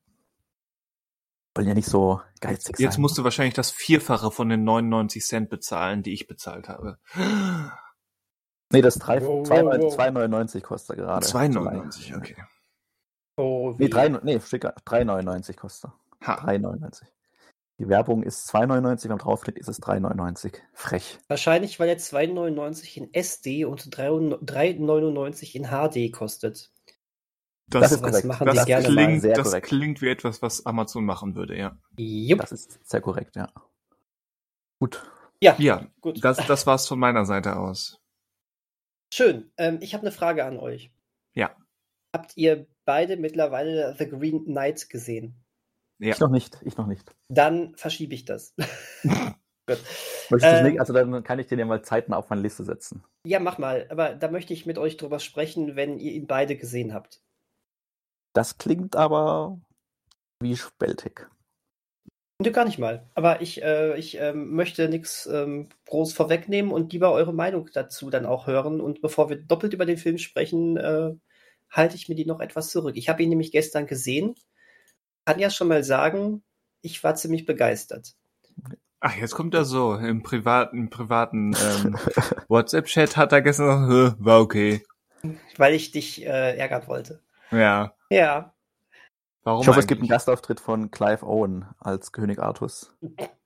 Wollen 1.54 1.68
ja 1.68 1.74
nicht 1.74 1.88
so 1.88 2.20
geizig 2.40 2.76
sein. 2.76 2.84
Jetzt 2.84 2.98
musst 2.98 3.16
du 3.16 3.22
wahrscheinlich 3.22 3.54
das 3.54 3.70
Vierfache 3.70 4.32
von 4.32 4.48
den 4.48 4.64
99 4.64 5.24
Cent 5.24 5.48
bezahlen, 5.50 6.02
die 6.02 6.12
ich 6.12 6.26
bezahlt 6.26 6.68
habe. 6.68 6.98
Nee, 8.72 8.82
das 8.82 9.00
2,99 9.00 10.60
kostet 10.62 10.98
er 10.98 11.04
gerade. 11.04 11.24
2,99, 11.24 12.16
okay. 12.16 12.36
Oh, 13.36 13.74
nee, 13.78 13.88
3, 13.88 14.08
nee, 14.24 14.36
3,99 14.36 15.54
kostet 15.54 15.92
er. 16.20 16.36
3,99. 16.38 17.04
Die 17.78 17.88
Werbung 17.88 18.22
ist 18.22 18.48
2,99, 18.54 19.10
am 19.10 19.18
draufklickt 19.18 19.58
ist 19.58 19.68
es 19.68 19.82
3,99. 19.82 20.58
Frech. 20.72 21.18
Wahrscheinlich, 21.26 21.80
weil 21.80 21.88
er 21.88 21.98
2,99 21.98 22.96
in 22.96 23.12
SD 23.12 23.64
und 23.64 23.82
3,99 23.82 25.54
in 25.56 25.64
HD 25.64 26.12
kostet. 26.12 26.70
Das, 27.68 27.90
das 27.90 27.92
ist 27.92 28.00
korrekt. 28.02 28.46
Das, 28.46 28.66
das 28.66 28.84
klingt, 28.84 29.24
das 29.24 29.42
korrekt. 29.42 29.66
klingt 29.66 30.02
wie 30.02 30.08
etwas, 30.08 30.42
was 30.42 30.66
Amazon 30.66 31.04
machen 31.04 31.34
würde, 31.34 31.56
ja. 31.56 31.76
Jupp. 31.98 32.40
Das 32.40 32.52
ist 32.52 32.78
sehr 32.88 33.00
korrekt, 33.00 33.34
ja. 33.36 33.50
Gut. 34.78 35.02
Ja, 35.40 35.56
ja 35.58 35.86
gut. 36.00 36.22
Das, 36.22 36.36
das 36.46 36.66
war's 36.66 36.86
von 36.86 36.98
meiner 36.98 37.24
Seite 37.24 37.56
aus. 37.56 38.00
Schön. 39.12 39.50
Ähm, 39.56 39.78
ich 39.80 39.94
habe 39.94 40.02
eine 40.02 40.12
Frage 40.12 40.44
an 40.44 40.58
euch. 40.58 40.92
Ja. 41.34 41.56
Habt 42.14 42.36
ihr 42.36 42.66
beide 42.84 43.16
mittlerweile 43.16 43.96
The 43.98 44.08
Green 44.08 44.44
Knight 44.44 44.88
gesehen? 44.88 45.43
Ja. 45.98 46.10
Ich 46.12 46.20
noch 46.20 46.30
nicht, 46.30 46.58
ich 46.62 46.76
noch 46.76 46.86
nicht. 46.86 47.14
Dann 47.28 47.74
verschiebe 47.76 48.14
ich 48.14 48.24
das. 48.24 48.54
Gut. 49.66 49.78
Ähm, 50.42 50.66
nicht, 50.66 50.80
also 50.80 50.92
dann 50.92 51.24
kann 51.24 51.38
ich 51.38 51.46
den 51.46 51.58
ja 51.58 51.64
mal 51.64 51.82
zeitnah 51.82 52.16
auf 52.16 52.28
meine 52.28 52.42
Liste 52.42 52.64
setzen. 52.64 53.02
Ja, 53.26 53.40
mach 53.40 53.58
mal. 53.58 53.86
Aber 53.90 54.14
da 54.14 54.30
möchte 54.30 54.52
ich 54.52 54.66
mit 54.66 54.78
euch 54.78 54.96
drüber 54.96 55.20
sprechen, 55.20 55.76
wenn 55.76 55.98
ihr 55.98 56.12
ihn 56.12 56.26
beide 56.26 56.56
gesehen 56.56 56.92
habt. 56.92 57.22
Das 58.34 58.58
klingt 58.58 58.96
aber 58.96 59.58
wie 60.40 60.56
spältig. 60.56 61.28
Nö, 62.42 62.50
gar 62.50 62.64
nicht 62.64 62.78
mal. 62.78 63.08
Aber 63.14 63.40
ich, 63.40 63.62
äh, 63.62 63.96
ich 63.96 64.20
äh, 64.20 64.32
möchte 64.32 64.88
nichts 64.88 65.26
ähm, 65.26 65.68
groß 65.86 66.12
vorwegnehmen 66.12 66.72
und 66.72 66.92
lieber 66.92 67.12
eure 67.12 67.32
Meinung 67.32 67.70
dazu 67.72 68.10
dann 68.10 68.26
auch 68.26 68.46
hören. 68.46 68.80
Und 68.80 69.00
bevor 69.00 69.30
wir 69.30 69.36
doppelt 69.36 69.72
über 69.72 69.86
den 69.86 69.98
Film 69.98 70.18
sprechen, 70.18 70.76
äh, 70.76 71.12
halte 71.70 71.96
ich 71.96 72.08
mir 72.08 72.16
die 72.16 72.26
noch 72.26 72.40
etwas 72.40 72.70
zurück. 72.70 72.96
Ich 72.96 73.08
habe 73.08 73.22
ihn 73.22 73.28
nämlich 73.28 73.52
gestern 73.52 73.86
gesehen. 73.86 74.34
Kann 75.24 75.38
ja 75.38 75.50
schon 75.50 75.68
mal 75.68 75.84
sagen, 75.84 76.42
ich 76.82 77.02
war 77.02 77.14
ziemlich 77.14 77.46
begeistert. 77.46 78.14
Ach, 79.00 79.14
jetzt 79.16 79.34
kommt 79.34 79.54
er 79.54 79.64
so 79.64 79.94
im 79.94 80.22
privaten, 80.22 80.78
im 80.78 80.90
privaten 80.90 81.54
ähm, 81.54 81.98
WhatsApp-Chat 82.48 83.16
hat 83.16 83.32
er 83.32 83.42
gestern 83.42 83.88
gesagt, 83.88 84.16
war 84.18 84.40
okay. 84.40 84.82
Weil 85.56 85.74
ich 85.74 85.90
dich 85.90 86.24
äh, 86.24 86.56
ärgern 86.56 86.86
wollte. 86.86 87.20
Ja. 87.50 87.94
Ja. 88.10 88.54
Warum 89.42 89.60
ich 89.60 89.68
hoffe, 89.68 89.76
eigentlich? 89.76 89.84
es 89.84 89.86
gibt 89.88 90.00
einen 90.00 90.08
Gastauftritt 90.08 90.60
von 90.60 90.90
Clive 90.90 91.26
Owen 91.26 91.66
als 91.78 92.12
König 92.12 92.38
Artus. 92.38 92.94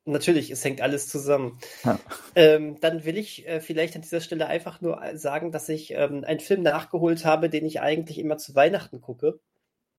Natürlich, 0.05 0.51
es 0.51 0.65
hängt 0.65 0.81
alles 0.81 1.09
zusammen. 1.09 1.59
Ja. 1.85 1.99
Ähm, 2.35 2.79
dann 2.81 3.05
will 3.05 3.19
ich 3.19 3.47
äh, 3.47 3.61
vielleicht 3.61 3.97
an 3.97 4.03
dieser 4.03 4.21
Stelle 4.21 4.47
einfach 4.47 4.81
nur 4.81 5.01
sagen, 5.15 5.51
dass 5.51 5.69
ich 5.69 5.93
ähm, 5.93 6.25
einen 6.25 6.41
Film 6.41 6.63
nachgeholt 6.63 7.25
habe, 7.25 7.51
den 7.51 7.67
ich 7.67 7.81
eigentlich 7.81 8.19
immer 8.19 8.39
zu 8.39 8.55
Weihnachten 8.55 9.01
gucke. 9.01 9.41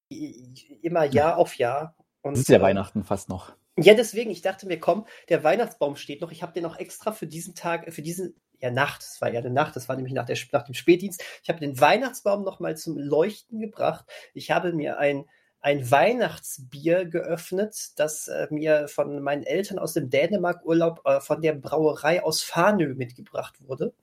Immer 0.10 1.06
Jahr 1.06 1.32
ja. 1.32 1.36
auf 1.36 1.56
Jahr. 1.56 1.96
Und, 2.22 2.34
es 2.34 2.42
ist 2.42 2.50
ja 2.50 2.58
äh, 2.58 2.62
Weihnachten 2.62 3.04
fast 3.04 3.30
noch. 3.30 3.54
Ja, 3.78 3.94
deswegen, 3.94 4.30
ich 4.32 4.42
dachte 4.42 4.68
mir, 4.68 4.80
komm, 4.80 5.06
der 5.30 5.44
Weihnachtsbaum 5.44 5.96
steht 5.96 6.22
noch. 6.22 6.32
Ich 6.32 6.44
habe 6.44 6.54
den 6.54 6.64
noch 6.64 6.78
extra 6.78 7.12
für 7.12 7.28
diesen 7.28 7.56
Tag, 7.56 7.94
für 7.94 8.02
diesen, 8.02 8.36
ja, 8.60 8.72
Nacht, 8.72 9.02
es 9.02 9.22
war 9.22 9.32
ja 9.32 9.40
eine 9.40 9.52
Nacht, 9.52 9.76
das 9.76 9.88
war 9.88 9.96
nämlich 9.96 10.14
nach, 10.14 10.26
der, 10.26 10.38
nach 10.52 10.64
dem 10.64 10.76
Spätdienst. 10.76 11.24
Ich 11.44 11.50
habe 11.50 11.60
den 11.60 11.80
Weihnachtsbaum 11.80 12.44
noch 12.44 12.60
mal 12.60 12.76
zum 12.76 12.98
Leuchten 12.98 13.60
gebracht. 13.60 14.06
Ich 14.34 14.52
habe 14.52 14.74
mir 14.74 14.98
ein 14.98 15.26
ein 15.62 15.92
Weihnachtsbier 15.92 17.06
geöffnet, 17.06 17.92
das 17.98 18.28
äh, 18.28 18.48
mir 18.50 18.88
von 18.88 19.22
meinen 19.22 19.44
Eltern 19.44 19.80
aus 19.80 19.94
dem 19.94 20.10
Dänemark-Urlaub 20.10 21.02
äh, 21.06 21.20
von 21.20 21.42
der 21.42 21.54
Brauerei 21.54 22.24
aus 22.24 22.42
Farnö 22.42 22.96
mitgebracht 22.96 23.56
wurde. 23.68 23.94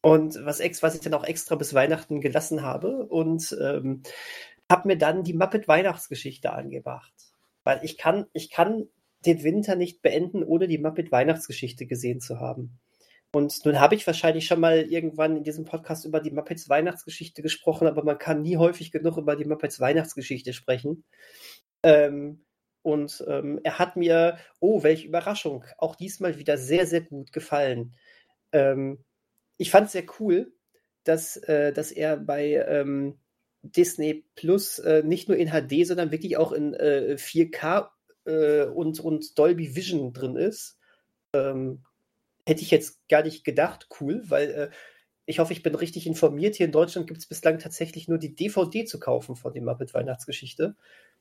Und 0.00 0.44
was, 0.44 0.60
ex 0.60 0.82
was 0.82 0.94
ich 0.94 1.00
dann 1.00 1.14
auch 1.14 1.24
extra 1.24 1.54
bis 1.54 1.74
Weihnachten 1.74 2.20
gelassen 2.20 2.62
habe. 2.62 3.06
Und 3.06 3.56
ähm, 3.60 4.02
habe 4.70 4.88
mir 4.88 4.98
dann 4.98 5.24
die 5.24 5.34
Muppet-Weihnachtsgeschichte 5.34 6.52
angebracht. 6.52 7.12
Weil 7.64 7.80
ich 7.82 7.98
kann, 7.98 8.26
ich 8.32 8.50
kann 8.50 8.88
den 9.26 9.42
Winter 9.42 9.76
nicht 9.76 10.02
beenden, 10.02 10.44
ohne 10.44 10.68
die 10.68 10.78
Muppet-Weihnachtsgeschichte 10.78 11.86
gesehen 11.86 12.20
zu 12.20 12.40
haben. 12.40 12.78
Und 13.32 13.64
nun 13.64 13.78
habe 13.78 13.94
ich 13.94 14.06
wahrscheinlich 14.06 14.46
schon 14.46 14.60
mal 14.60 14.90
irgendwann 14.90 15.36
in 15.36 15.42
diesem 15.44 15.64
Podcast 15.64 16.06
über 16.06 16.20
die 16.20 16.30
Muppets 16.30 16.68
Weihnachtsgeschichte 16.68 17.42
gesprochen, 17.42 17.86
aber 17.86 18.02
man 18.02 18.16
kann 18.16 18.40
nie 18.40 18.56
häufig 18.56 18.90
genug 18.90 19.18
über 19.18 19.36
die 19.36 19.44
Muppets 19.44 19.80
Weihnachtsgeschichte 19.80 20.54
sprechen. 20.54 21.04
Ähm, 21.82 22.44
und 22.82 23.22
ähm, 23.28 23.60
er 23.64 23.78
hat 23.78 23.96
mir, 23.96 24.38
oh, 24.60 24.82
welche 24.82 25.06
Überraschung, 25.06 25.64
auch 25.76 25.94
diesmal 25.94 26.38
wieder 26.38 26.56
sehr, 26.56 26.86
sehr 26.86 27.02
gut 27.02 27.32
gefallen. 27.32 27.94
Ähm, 28.52 29.04
ich 29.58 29.70
fand 29.70 29.86
es 29.86 29.92
sehr 29.92 30.06
cool, 30.20 30.54
dass, 31.04 31.36
äh, 31.36 31.72
dass 31.72 31.92
er 31.92 32.16
bei 32.16 32.52
ähm, 32.66 33.18
Disney 33.62 34.24
Plus 34.34 34.78
äh, 34.78 35.02
nicht 35.02 35.28
nur 35.28 35.36
in 35.36 35.50
HD, 35.50 35.86
sondern 35.86 36.10
wirklich 36.10 36.36
auch 36.36 36.52
in 36.52 36.74
äh, 36.74 37.16
4K 37.18 37.88
äh, 38.24 38.64
und, 38.64 39.00
und 39.00 39.38
Dolby 39.38 39.74
Vision 39.74 40.12
drin 40.12 40.36
ist. 40.36 40.78
Ähm, 41.32 41.82
hätte 42.46 42.62
ich 42.62 42.70
jetzt 42.70 43.06
gar 43.08 43.22
nicht 43.22 43.44
gedacht, 43.44 43.88
cool, 44.00 44.22
weil 44.28 44.50
äh, 44.50 44.70
ich 45.26 45.40
hoffe, 45.40 45.52
ich 45.52 45.62
bin 45.62 45.74
richtig 45.74 46.06
informiert. 46.06 46.56
Hier 46.56 46.66
in 46.66 46.72
Deutschland 46.72 47.06
gibt 47.06 47.20
es 47.20 47.26
bislang 47.26 47.58
tatsächlich 47.58 48.08
nur 48.08 48.16
die 48.16 48.34
DVD 48.34 48.86
zu 48.86 48.98
kaufen 48.98 49.36
von 49.36 49.52
der 49.52 49.62
Muppet 49.62 49.92
Weihnachtsgeschichte. 49.92 50.74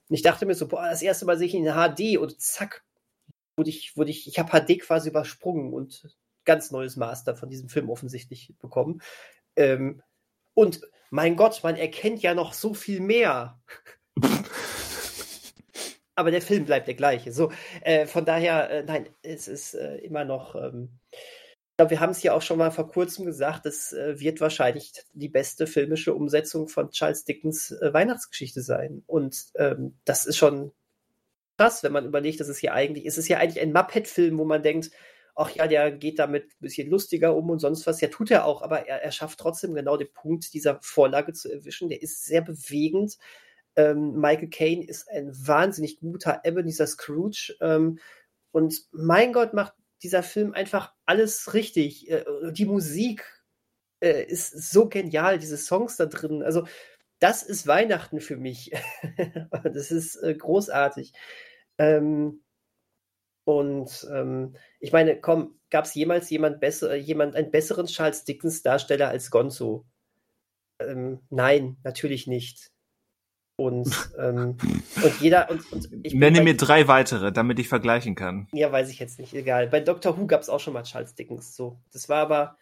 Und 0.08 0.16
ich 0.16 0.22
dachte 0.22 0.46
mir 0.46 0.56
so, 0.56 0.68
boah, 0.68 0.88
das 0.90 1.02
erste 1.02 1.26
Mal 1.26 1.38
sehe 1.38 1.48
ich 1.48 1.54
ihn 1.54 1.66
in 1.66 1.74
HD 1.74 2.18
und 2.18 2.40
zack, 2.40 2.86
wurde 3.58 3.70
ich, 3.70 3.98
wurde 3.98 4.12
ich, 4.12 4.28
ich 4.28 4.40
habe 4.40 4.52
HD 4.52 4.80
quasi 4.80 5.10
übersprungen 5.10 5.74
und 5.74 6.16
ganz 6.46 6.72
neues 6.72 6.96
Master 6.96 7.36
von 7.36 7.50
diesem 7.50 7.68
Film 7.68 7.90
offensichtlich 7.90 8.54
bekommen. 8.60 9.02
Ähm, 9.58 10.02
und 10.58 10.82
mein 11.12 11.36
Gott, 11.36 11.60
man 11.62 11.76
erkennt 11.76 12.24
ja 12.24 12.34
noch 12.34 12.52
so 12.52 12.74
viel 12.74 13.00
mehr. 13.00 13.62
aber 16.16 16.32
der 16.32 16.42
Film 16.42 16.66
bleibt 16.66 16.88
der 16.88 16.96
gleiche. 16.96 17.32
So, 17.32 17.52
äh, 17.82 18.08
von 18.08 18.26
daher, 18.26 18.72
äh, 18.72 18.84
nein, 18.84 19.08
es 19.22 19.48
ist 19.48 19.76
äh, 19.76 19.98
immer 19.98 20.26
noch. 20.26 20.56
Ähm, 20.56 20.98
ich 21.12 21.78
glaube, 21.78 21.92
wir 21.92 22.00
haben 22.00 22.10
es 22.10 22.24
ja 22.24 22.34
auch 22.34 22.42
schon 22.42 22.58
mal 22.58 22.72
vor 22.72 22.90
kurzem 22.90 23.24
gesagt, 23.26 23.68
es 23.68 23.94
äh, 23.94 24.20
wird 24.20 24.42
wahrscheinlich 24.42 24.94
die 25.14 25.30
beste 25.30 25.68
filmische 25.68 26.16
Umsetzung 26.16 26.68
von 26.70 26.90
Charles 26.90 27.24
Dickens 27.24 27.70
äh, 27.70 27.94
Weihnachtsgeschichte 27.94 28.64
sein. 28.64 29.04
Und 29.06 29.46
ähm, 29.58 30.00
das 30.06 30.26
ist 30.26 30.38
schon 30.38 30.72
krass, 31.60 31.84
wenn 31.84 31.92
man 31.94 32.08
überlegt, 32.08 32.40
dass 32.40 32.48
es 32.48 32.58
hier 32.58 32.74
eigentlich, 32.74 33.06
es 33.06 33.20
ist 33.20 33.28
ja 33.28 33.38
eigentlich 33.38 33.62
ein 33.62 33.74
Muppet-Film, 33.74 34.40
wo 34.40 34.46
man 34.46 34.64
denkt, 34.64 34.90
ach 35.38 35.52
ja, 35.52 35.68
der 35.68 35.92
geht 35.92 36.20
damit 36.20 36.46
ein 36.46 36.60
bisschen 36.60 36.90
lustiger 36.90 37.36
um 37.36 37.50
und 37.50 37.60
sonst 37.60 37.88
was. 37.88 38.02
Ja, 38.02 38.10
tut 38.10 38.32
er 38.32 38.46
auch, 38.46 38.62
aber 38.62 38.88
er, 38.88 39.04
er 39.04 39.12
schafft 39.12 39.40
trotzdem 39.40 39.74
genau 39.74 39.98
den 39.98 40.12
Punkt 40.12 40.54
dieser 40.54 40.80
Vorlage 40.82 41.34
zu 41.34 41.52
erwischen. 41.52 41.90
Der 41.90 42.02
ist 42.02 42.26
sehr 42.26 42.42
bewegend 42.42 43.18
ähm, 43.78 44.16
Michael 44.20 44.50
Caine 44.50 44.86
ist 44.86 45.10
ein 45.10 45.32
wahnsinnig 45.48 46.00
guter 46.00 46.42
Ebenezer 46.44 46.88
Scrooge. 46.88 47.56
Ähm, 47.62 48.00
und 48.52 48.88
mein 48.92 49.32
Gott, 49.32 49.54
macht 49.54 49.74
dieser 50.04 50.24
Film 50.24 50.54
einfach 50.54 50.94
alles 51.06 51.54
richtig. 51.54 52.10
Äh, 52.10 52.26
die 52.52 52.66
Musik 52.66 53.24
äh, 54.02 54.24
ist 54.24 54.72
so 54.72 54.90
genial, 54.90 55.38
diese 55.38 55.58
Songs 55.58 55.96
da 55.96 56.08
drin. 56.08 56.44
Also, 56.44 56.66
das 57.20 57.44
ist 57.44 57.68
Weihnachten 57.68 58.20
für 58.20 58.38
mich. 58.38 58.72
das 59.64 59.92
ist 59.92 60.16
äh, 60.24 60.36
großartig. 60.36 61.14
Ähm, 61.78 62.44
und 63.46 64.08
ähm, 64.12 64.56
ich 64.80 64.92
meine, 64.92 65.20
komm, 65.20 65.60
gab 65.70 65.86
es 65.86 65.94
jemals 65.94 66.30
jemand 66.30 66.60
besser, 66.60 66.96
jemand 66.96 67.36
einen 67.36 67.52
besseren 67.52 67.88
Charles 67.88 68.24
Dickens 68.24 68.62
Darsteller 68.62 69.10
als 69.10 69.32
Gonzo? 69.32 69.86
Ähm, 70.80 71.20
nein, 71.30 71.78
natürlich 71.84 72.28
nicht. 72.28 72.72
Und, 73.60 73.90
ähm, 74.20 74.58
und 75.04 75.22
jeder. 75.22 75.50
Und, 75.50 75.72
und 75.72 75.90
ich 76.04 76.14
Nenne 76.14 76.42
mir 76.42 76.56
drei 76.56 76.88
weitere, 76.88 77.32
damit 77.32 77.60
ich 77.60 77.68
vergleichen 77.68 78.16
kann. 78.16 78.48
Ja, 78.54 78.72
weiß 78.72 78.90
ich 78.90 79.00
jetzt 79.00 79.20
nicht, 79.20 79.34
egal. 79.34 79.68
Bei 79.68 79.80
Doctor 79.80 80.18
Who 80.18 80.28
gab 80.28 80.42
es 80.42 80.50
auch 80.50 80.60
schon 80.60 80.74
mal 80.74 80.84
Charles 80.84 81.16
Dickens. 81.16 81.56
So. 81.56 81.80
Das 81.92 82.08
war 82.08 82.22
aber 82.22 82.58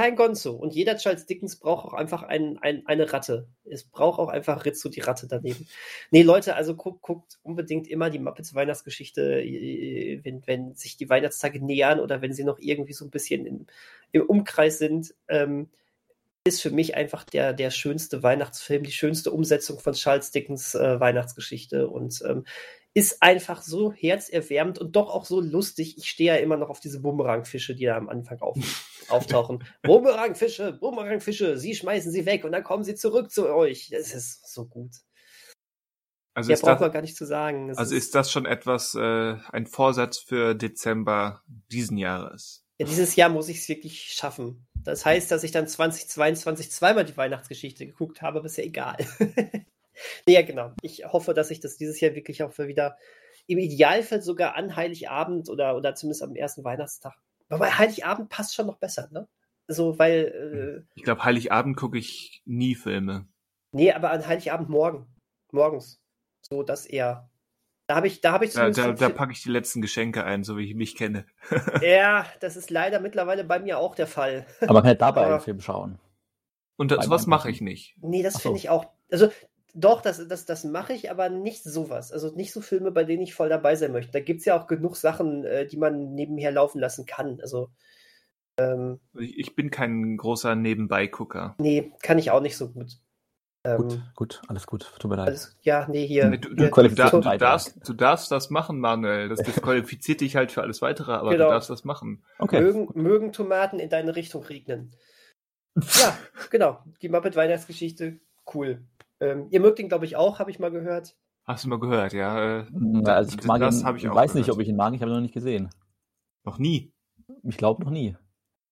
kein 0.00 0.16
Gonzo. 0.16 0.52
Und 0.52 0.74
jeder 0.74 0.96
Charles 0.96 1.26
Dickens 1.26 1.56
braucht 1.56 1.84
auch 1.84 1.92
einfach 1.92 2.22
ein, 2.22 2.56
ein, 2.62 2.86
eine 2.86 3.12
Ratte. 3.12 3.48
Es 3.66 3.84
braucht 3.84 4.18
auch 4.18 4.30
einfach 4.30 4.64
Rizzo 4.64 4.88
die 4.88 5.00
Ratte 5.00 5.26
daneben. 5.26 5.68
Nee, 6.10 6.22
Leute, 6.22 6.56
also 6.56 6.74
guckt, 6.74 7.02
guckt 7.02 7.38
unbedingt 7.42 7.86
immer 7.86 8.08
die 8.08 8.18
Muppets 8.18 8.54
Weihnachtsgeschichte, 8.54 9.42
äh, 9.42 10.20
wenn, 10.24 10.46
wenn 10.46 10.74
sich 10.74 10.96
die 10.96 11.10
Weihnachtstage 11.10 11.62
nähern 11.62 12.00
oder 12.00 12.22
wenn 12.22 12.32
sie 12.32 12.44
noch 12.44 12.58
irgendwie 12.58 12.94
so 12.94 13.04
ein 13.04 13.10
bisschen 13.10 13.44
in, 13.44 13.66
im 14.12 14.22
Umkreis 14.22 14.78
sind. 14.78 15.14
Ähm, 15.28 15.68
ist 16.46 16.62
für 16.62 16.70
mich 16.70 16.96
einfach 16.96 17.24
der, 17.24 17.52
der 17.52 17.70
schönste 17.70 18.22
Weihnachtsfilm, 18.22 18.84
die 18.84 18.92
schönste 18.92 19.30
Umsetzung 19.30 19.80
von 19.80 19.92
Charles 19.92 20.30
Dickens 20.30 20.74
äh, 20.74 20.98
Weihnachtsgeschichte. 20.98 21.90
Und 21.90 22.22
ähm, 22.26 22.46
ist 22.94 23.22
einfach 23.22 23.62
so 23.62 23.92
herzerwärmend 23.92 24.78
und 24.78 24.96
doch 24.96 25.10
auch 25.10 25.24
so 25.24 25.40
lustig. 25.40 25.96
Ich 25.96 26.10
stehe 26.10 26.34
ja 26.34 26.40
immer 26.40 26.56
noch 26.56 26.70
auf 26.70 26.80
diese 26.80 27.00
Bumerangfische, 27.00 27.74
die 27.74 27.84
da 27.84 27.96
am 27.96 28.08
Anfang 28.08 28.40
auf, 28.40 28.56
auftauchen. 29.08 29.64
Bumerangfische, 29.82 30.72
Bumerangfische, 30.72 31.56
sie 31.56 31.74
schmeißen 31.74 32.10
sie 32.10 32.26
weg 32.26 32.44
und 32.44 32.52
dann 32.52 32.64
kommen 32.64 32.84
sie 32.84 32.96
zurück 32.96 33.30
zu 33.30 33.48
euch. 33.48 33.90
Das 33.90 34.12
ist 34.12 34.52
so 34.52 34.66
gut. 34.66 34.90
Also 36.34 36.52
ist 36.52 36.62
braucht 36.62 36.74
das, 36.74 36.80
man 36.80 36.92
gar 36.92 37.02
nicht 37.02 37.16
zu 37.16 37.26
sagen. 37.26 37.68
Das 37.68 37.78
also 37.78 37.94
ist 37.94 38.14
das 38.14 38.30
schon 38.30 38.46
etwas, 38.46 38.94
äh, 38.94 39.36
ein 39.50 39.66
Vorsatz 39.66 40.18
für 40.18 40.54
Dezember 40.54 41.42
diesen 41.46 41.96
Jahres? 41.96 42.64
Ja, 42.78 42.86
dieses 42.86 43.14
Jahr 43.14 43.28
muss 43.28 43.48
ich 43.48 43.58
es 43.58 43.68
wirklich 43.68 44.12
schaffen. 44.12 44.66
Das 44.74 45.04
heißt, 45.04 45.30
dass 45.30 45.44
ich 45.44 45.50
dann 45.50 45.68
2022 45.68 46.70
zweimal 46.70 47.04
die 47.04 47.16
Weihnachtsgeschichte 47.16 47.86
geguckt 47.86 48.22
habe, 48.22 48.38
aber 48.38 48.46
ist 48.46 48.56
ja 48.56 48.64
egal. 48.64 48.96
ja, 50.26 50.42
genau. 50.42 50.72
Ich 50.82 51.04
hoffe, 51.04 51.34
dass 51.34 51.50
ich 51.50 51.60
das 51.60 51.76
dieses 51.76 52.00
Jahr 52.00 52.14
wirklich 52.14 52.42
auch 52.42 52.52
für 52.52 52.68
wieder 52.68 52.96
im 53.46 53.58
Idealfall 53.58 54.22
sogar 54.22 54.54
an 54.56 54.76
Heiligabend 54.76 55.48
oder, 55.48 55.76
oder 55.76 55.94
zumindest 55.94 56.22
am 56.22 56.36
ersten 56.36 56.64
Weihnachtstag. 56.64 57.14
Aber 57.48 57.78
Heiligabend 57.78 58.28
passt 58.28 58.54
schon 58.54 58.66
noch 58.66 58.78
besser, 58.78 59.08
ne? 59.10 59.28
So, 59.66 59.98
weil. 59.98 60.84
Äh, 60.86 60.90
ich 60.94 61.02
glaube, 61.02 61.24
Heiligabend 61.24 61.76
gucke 61.76 61.98
ich 61.98 62.42
nie 62.44 62.74
Filme. 62.74 63.26
Nee, 63.72 63.92
aber 63.92 64.10
an 64.10 64.26
Heiligabend 64.26 64.68
morgen. 64.68 65.06
Morgens. 65.52 66.00
So, 66.42 66.62
das 66.62 66.86
eher. 66.86 67.28
Da 67.86 67.96
habe 67.96 68.06
ich, 68.06 68.20
da 68.20 68.30
habe 68.30 68.44
ich 68.44 68.52
Da, 68.52 68.70
da, 68.70 68.92
da 68.92 69.08
packe 69.08 69.32
ich 69.32 69.42
die 69.42 69.50
letzten 69.50 69.82
Geschenke 69.82 70.22
ein, 70.22 70.44
so 70.44 70.56
wie 70.56 70.64
ich 70.64 70.76
mich 70.76 70.94
kenne. 70.94 71.26
ja, 71.82 72.24
das 72.38 72.56
ist 72.56 72.70
leider 72.70 73.00
mittlerweile 73.00 73.42
bei 73.42 73.58
mir 73.58 73.78
auch 73.78 73.96
der 73.96 74.06
Fall. 74.06 74.46
Aber 74.60 74.74
man 74.74 74.84
kann 74.84 74.98
dabei 74.98 75.26
einen 75.26 75.40
Film 75.40 75.60
schauen. 75.60 75.98
Und 76.76 76.92
das, 76.92 77.10
was 77.10 77.26
mache 77.26 77.50
ich 77.50 77.60
nicht. 77.60 77.96
Nee, 78.00 78.22
das 78.22 78.34
so. 78.34 78.38
finde 78.38 78.58
ich 78.58 78.70
auch. 78.70 78.86
Also 79.10 79.32
doch, 79.74 80.00
das, 80.02 80.26
das, 80.28 80.46
das 80.46 80.64
mache 80.64 80.92
ich, 80.92 81.10
aber 81.10 81.28
nicht 81.28 81.62
sowas. 81.64 82.12
Also 82.12 82.34
nicht 82.34 82.52
so 82.52 82.60
Filme, 82.60 82.90
bei 82.90 83.04
denen 83.04 83.22
ich 83.22 83.34
voll 83.34 83.48
dabei 83.48 83.76
sein 83.76 83.92
möchte. 83.92 84.12
Da 84.12 84.20
gibt 84.20 84.40
es 84.40 84.46
ja 84.46 84.60
auch 84.60 84.66
genug 84.66 84.96
Sachen, 84.96 85.44
äh, 85.44 85.66
die 85.66 85.76
man 85.76 86.14
nebenher 86.14 86.50
laufen 86.50 86.80
lassen 86.80 87.06
kann. 87.06 87.38
Also 87.40 87.70
ähm, 88.58 89.00
ich 89.18 89.54
bin 89.54 89.70
kein 89.70 90.16
großer 90.16 90.54
Nebenbei-Gucker. 90.54 91.54
Nee, 91.58 91.92
kann 92.02 92.18
ich 92.18 92.30
auch 92.30 92.40
nicht 92.40 92.56
so 92.56 92.70
gut. 92.70 92.98
Ähm, 93.62 93.76
gut, 93.76 94.00
gut, 94.14 94.42
alles 94.48 94.66
gut. 94.66 94.90
Tut 94.98 95.10
mir 95.10 95.16
leid. 95.16 95.28
Alles, 95.28 95.56
ja, 95.62 95.86
nee, 95.88 96.06
hier. 96.06 96.28
Nee, 96.28 96.38
du, 96.38 96.54
du, 96.54 96.70
du, 96.70 96.88
du, 96.88 97.20
darfst, 97.38 97.76
du 97.86 97.92
darfst 97.92 98.30
das 98.30 98.50
machen, 98.50 98.80
Manuel. 98.80 99.28
Das 99.28 99.40
disqualifiziert 99.42 100.22
dich 100.22 100.36
halt 100.36 100.50
für 100.52 100.62
alles 100.62 100.80
weitere, 100.80 101.12
aber 101.12 101.30
genau. 101.30 101.46
du 101.46 101.50
darfst 101.50 101.68
das 101.68 101.84
machen. 101.84 102.24
Okay. 102.38 102.60
Mögen, 102.60 102.88
mögen 102.94 103.32
Tomaten 103.32 103.78
in 103.78 103.90
deine 103.90 104.16
Richtung 104.16 104.42
regnen. 104.44 104.96
ja, 105.76 106.16
genau. 106.50 106.78
Die 107.02 107.10
Muppet 107.10 107.36
Weihnachtsgeschichte, 107.36 108.20
cool. 108.54 108.82
Ähm, 109.20 109.48
ihr 109.50 109.60
mögt 109.60 109.78
ihn, 109.78 109.88
glaube 109.88 110.04
ich, 110.04 110.16
auch, 110.16 110.38
habe 110.38 110.50
ich 110.50 110.58
mal 110.58 110.70
gehört. 110.70 111.16
Hast 111.46 111.64
du 111.64 111.68
mal 111.68 111.80
gehört, 111.80 112.12
ja. 112.12 112.60
Äh, 112.60 112.66
ja 113.04 113.14
also 113.14 113.36
ich 113.38 113.44
mag 113.44 113.60
das 113.60 113.82
ihn, 113.82 113.96
ich, 113.96 114.04
weiß 114.04 114.32
gehört. 114.32 114.34
nicht, 114.34 114.50
ob 114.50 114.60
ich 114.60 114.68
ihn 114.68 114.76
mag, 114.76 114.94
ich 114.94 115.00
habe 115.00 115.10
ihn 115.10 115.14
noch 115.14 115.20
nicht 115.20 115.34
gesehen. 115.34 115.70
Noch 116.44 116.58
nie? 116.58 116.92
Ich 117.42 117.56
glaube 117.56 117.84
noch 117.84 117.90
nie. 117.90 118.16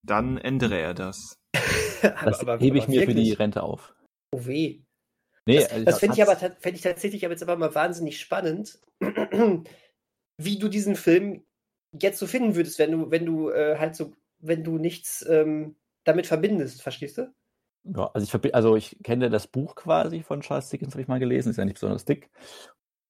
Dann 0.06 0.38
ändere 0.38 0.78
er 0.78 0.94
das. 0.94 1.38
das 2.02 2.40
aber, 2.40 2.52
aber, 2.52 2.58
hebe 2.58 2.78
ich 2.78 2.88
mir 2.88 3.00
wirklich? 3.00 3.16
für 3.16 3.22
die 3.22 3.32
Rente 3.32 3.62
auf. 3.62 3.94
Oh 4.32 4.46
weh. 4.46 4.82
Nee, 5.46 5.56
das, 5.56 5.72
also 5.72 5.84
das 5.84 5.98
fände 5.98 6.14
ich 6.14 6.22
aber 6.22 6.36
fänd 6.36 6.76
ich 6.76 6.82
tatsächlich 6.82 7.24
aber 7.24 7.32
jetzt 7.32 7.42
aber 7.42 7.56
mal 7.56 7.74
wahnsinnig 7.74 8.20
spannend, 8.20 8.78
wie 10.36 10.58
du 10.58 10.68
diesen 10.68 10.94
Film 10.94 11.44
jetzt 11.98 12.18
so 12.18 12.26
finden 12.26 12.54
würdest, 12.54 12.78
wenn 12.78 12.92
du, 12.92 13.10
wenn 13.10 13.24
du 13.24 13.50
äh, 13.50 13.78
halt 13.78 13.96
so, 13.96 14.12
wenn 14.40 14.62
du 14.62 14.76
nichts 14.78 15.24
ähm, 15.28 15.76
damit 16.04 16.26
verbindest, 16.26 16.82
verstehst 16.82 17.18
du? 17.18 17.32
Ja, 17.84 18.10
also 18.12 18.38
ich, 18.38 18.54
also 18.54 18.76
ich 18.76 18.98
kenne 19.02 19.30
das 19.30 19.46
Buch 19.46 19.74
quasi 19.74 20.22
von 20.22 20.40
Charles 20.40 20.68
Dickens, 20.68 20.92
habe 20.92 21.02
ich 21.02 21.08
mal 21.08 21.18
gelesen, 21.18 21.50
ist 21.50 21.56
ja 21.56 21.64
nicht 21.64 21.74
besonders 21.74 22.04
dick. 22.04 22.30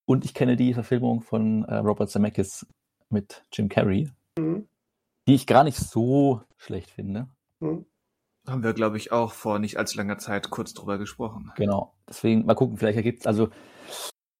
Und 0.04 0.24
ich 0.24 0.34
kenne 0.34 0.56
die 0.56 0.74
Verfilmung 0.74 1.20
von 1.20 1.64
äh, 1.64 1.76
Robert 1.76 2.10
Zemeckis 2.10 2.66
mit 3.10 3.44
Jim 3.52 3.68
Carrey, 3.68 4.10
mhm. 4.38 4.68
die 5.26 5.34
ich 5.34 5.46
gar 5.46 5.64
nicht 5.64 5.76
so 5.76 6.42
schlecht 6.56 6.90
finde. 6.90 7.28
Mhm. 7.60 7.86
Haben 8.46 8.62
wir, 8.62 8.72
glaube 8.72 8.96
ich, 8.96 9.12
auch 9.12 9.32
vor 9.32 9.58
nicht 9.58 9.76
allzu 9.76 9.98
langer 9.98 10.16
Zeit 10.16 10.48
kurz 10.48 10.72
drüber 10.72 10.96
gesprochen. 10.96 11.52
Genau. 11.56 11.94
Deswegen 12.08 12.46
mal 12.46 12.54
gucken, 12.54 12.78
vielleicht 12.78 12.96
ergibt 12.96 13.20
es, 13.20 13.26
also, 13.26 13.50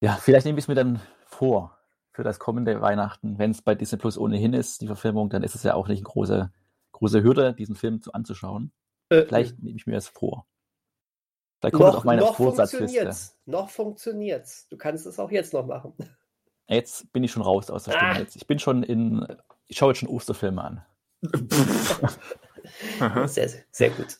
ja, 0.00 0.14
vielleicht 0.14 0.46
nehme 0.46 0.58
ich 0.58 0.64
es 0.64 0.68
mir 0.68 0.74
dann 0.74 1.00
vor 1.26 1.76
für 2.12 2.24
das 2.24 2.38
kommende 2.38 2.80
Weihnachten. 2.80 3.38
Wenn 3.38 3.50
es 3.50 3.62
bei 3.62 3.74
Disney 3.74 3.98
Plus 3.98 4.16
ohnehin 4.16 4.54
ist, 4.54 4.80
die 4.80 4.86
Verfilmung, 4.86 5.28
dann 5.28 5.42
ist 5.42 5.54
es 5.54 5.62
ja 5.62 5.74
auch 5.74 5.88
nicht 5.88 5.98
eine 5.98 6.08
große, 6.08 6.50
große 6.92 7.22
Hürde, 7.22 7.54
diesen 7.54 7.74
Film 7.74 8.00
zu, 8.00 8.12
anzuschauen. 8.12 8.72
Äh, 9.10 9.22
vielleicht 9.22 9.62
nehme 9.62 9.76
ich 9.76 9.86
mir 9.86 9.94
das 9.94 10.08
vor. 10.08 10.46
Da 11.60 11.70
kommt 11.70 11.82
noch, 11.82 11.96
auf 11.96 12.04
meine 12.04 12.22
noch 12.22 12.36
Vorsatzliste. 12.36 13.10
Noch 13.46 13.70
funktioniert's. 13.70 14.68
Du 14.68 14.76
kannst 14.76 15.06
es 15.06 15.18
auch 15.18 15.30
jetzt 15.30 15.52
noch 15.52 15.66
machen. 15.66 15.94
Jetzt 16.68 17.10
bin 17.12 17.24
ich 17.24 17.32
schon 17.32 17.42
raus 17.42 17.70
aus 17.70 17.84
der 17.84 17.92
Stimme. 17.92 18.12
Ah. 18.12 18.26
Ich 18.34 18.46
bin 18.46 18.58
schon 18.58 18.82
in, 18.82 19.26
ich 19.66 19.78
schaue 19.78 19.90
jetzt 19.90 20.00
schon 20.00 20.08
Osterfilme 20.08 20.62
an. 20.62 20.84
sehr, 23.26 23.50
sehr 23.70 23.90
gut. 23.90 24.18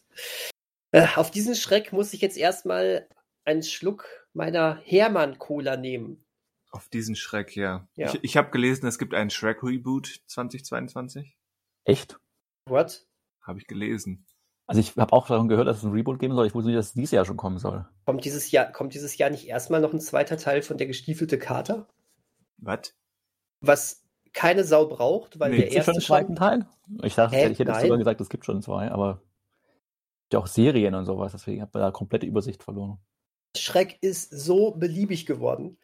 Äh, 0.91 1.07
auf 1.17 1.31
diesen 1.31 1.55
Schreck 1.55 1.93
muss 1.93 2.13
ich 2.13 2.23
jetzt 2.23 2.37
erstmal 2.37 3.07
einen 3.45 3.63
Schluck 3.63 4.07
meiner 4.33 4.81
Hermann-Cola 4.85 5.77
nehmen. 5.77 6.25
Auf 6.71 6.89
diesen 6.89 7.17
Schreck, 7.17 7.55
ja. 7.55 7.87
ja. 7.95 8.15
Ich, 8.15 8.25
ich 8.25 8.37
habe 8.37 8.51
gelesen, 8.51 8.87
es 8.87 8.99
gibt 8.99 9.15
einen 9.15 9.31
Shrek-Reboot 9.31 10.23
2022. 10.27 11.37
Echt? 11.85 12.19
What? 12.67 13.07
Habe 13.43 13.59
ich 13.59 13.67
gelesen. 13.67 14.27
Also 14.69 14.83
ich 14.83 14.95
habe 14.99 15.15
auch 15.15 15.27
davon 15.27 15.49
gehört, 15.49 15.67
dass 15.67 15.79
es 15.79 15.83
ein 15.83 15.93
Reboot 15.93 16.19
geben 16.19 16.35
soll. 16.35 16.47
Ich 16.47 16.55
wusste 16.55 16.69
nicht, 16.69 16.79
dass 16.79 16.89
es 16.89 16.93
dieses 16.93 17.13
Jahr 17.13 17.25
schon 17.25 17.39
kommen 17.39 17.59
soll. 17.59 17.87
Kommt 18.05 18.27
dieses 18.27 18.51
Jahr, 18.51 18.71
kommt 18.71 18.93
dieses 18.93 19.17
Jahr 19.17 19.31
nicht 19.31 19.49
erstmal 19.49 19.81
noch 19.81 19.95
ein 19.95 20.01
zweiter 20.01 20.37
Teil 20.37 20.61
von 20.61 20.77
der 20.77 20.87
gestiefelte 20.87 21.39
Kater? 21.39 21.89
Was? 22.59 22.95
Was 23.63 24.05
keine 24.35 24.65
Sau 24.65 24.87
braucht, 24.87 25.41
weil 25.41 25.53
nee, 25.53 25.57
der 25.57 25.73
erste 25.73 25.93
schon 25.93 25.95
einen 25.95 26.05
zweiten 26.05 26.37
Teil? 26.37 26.67
Ich 27.03 27.15
dachte, 27.15 27.35
Hä? 27.35 27.49
ich 27.49 27.59
hätte 27.59 27.73
Nein. 27.73 27.81
sogar 27.81 27.97
gesagt, 27.97 28.21
es 28.21 28.29
gibt 28.29 28.45
schon 28.45 28.61
zwei, 28.61 28.91
aber 28.91 29.23
ja 30.31 30.39
auch 30.39 30.47
Serien 30.47 30.95
und 30.95 31.07
sowas, 31.07 31.33
deswegen 31.33 31.63
habe 31.63 31.71
ich 31.75 31.81
da 31.81 31.91
komplette 31.91 32.27
Übersicht 32.27 32.63
verloren. 32.63 32.99
Schreck 33.57 33.97
ist 34.03 34.31
so 34.31 34.73
beliebig 34.73 35.25
geworden. 35.25 35.79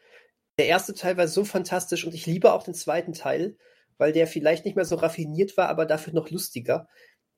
Der 0.58 0.66
erste 0.66 0.92
Teil 0.92 1.16
war 1.16 1.26
so 1.26 1.44
fantastisch 1.44 2.04
und 2.04 2.12
ich 2.12 2.26
liebe 2.26 2.52
auch 2.52 2.62
den 2.62 2.74
zweiten 2.74 3.14
Teil, 3.14 3.56
weil 3.96 4.12
der 4.12 4.26
vielleicht 4.26 4.66
nicht 4.66 4.76
mehr 4.76 4.84
so 4.84 4.96
raffiniert 4.96 5.56
war, 5.56 5.70
aber 5.70 5.86
dafür 5.86 6.12
noch 6.12 6.30
lustiger. 6.30 6.86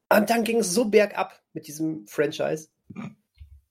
Und 0.08 0.30
dann 0.30 0.44
ging 0.44 0.58
es 0.58 0.72
so 0.72 0.86
bergab 0.86 1.42
mit 1.52 1.66
diesem 1.66 2.06
Franchise. 2.06 2.68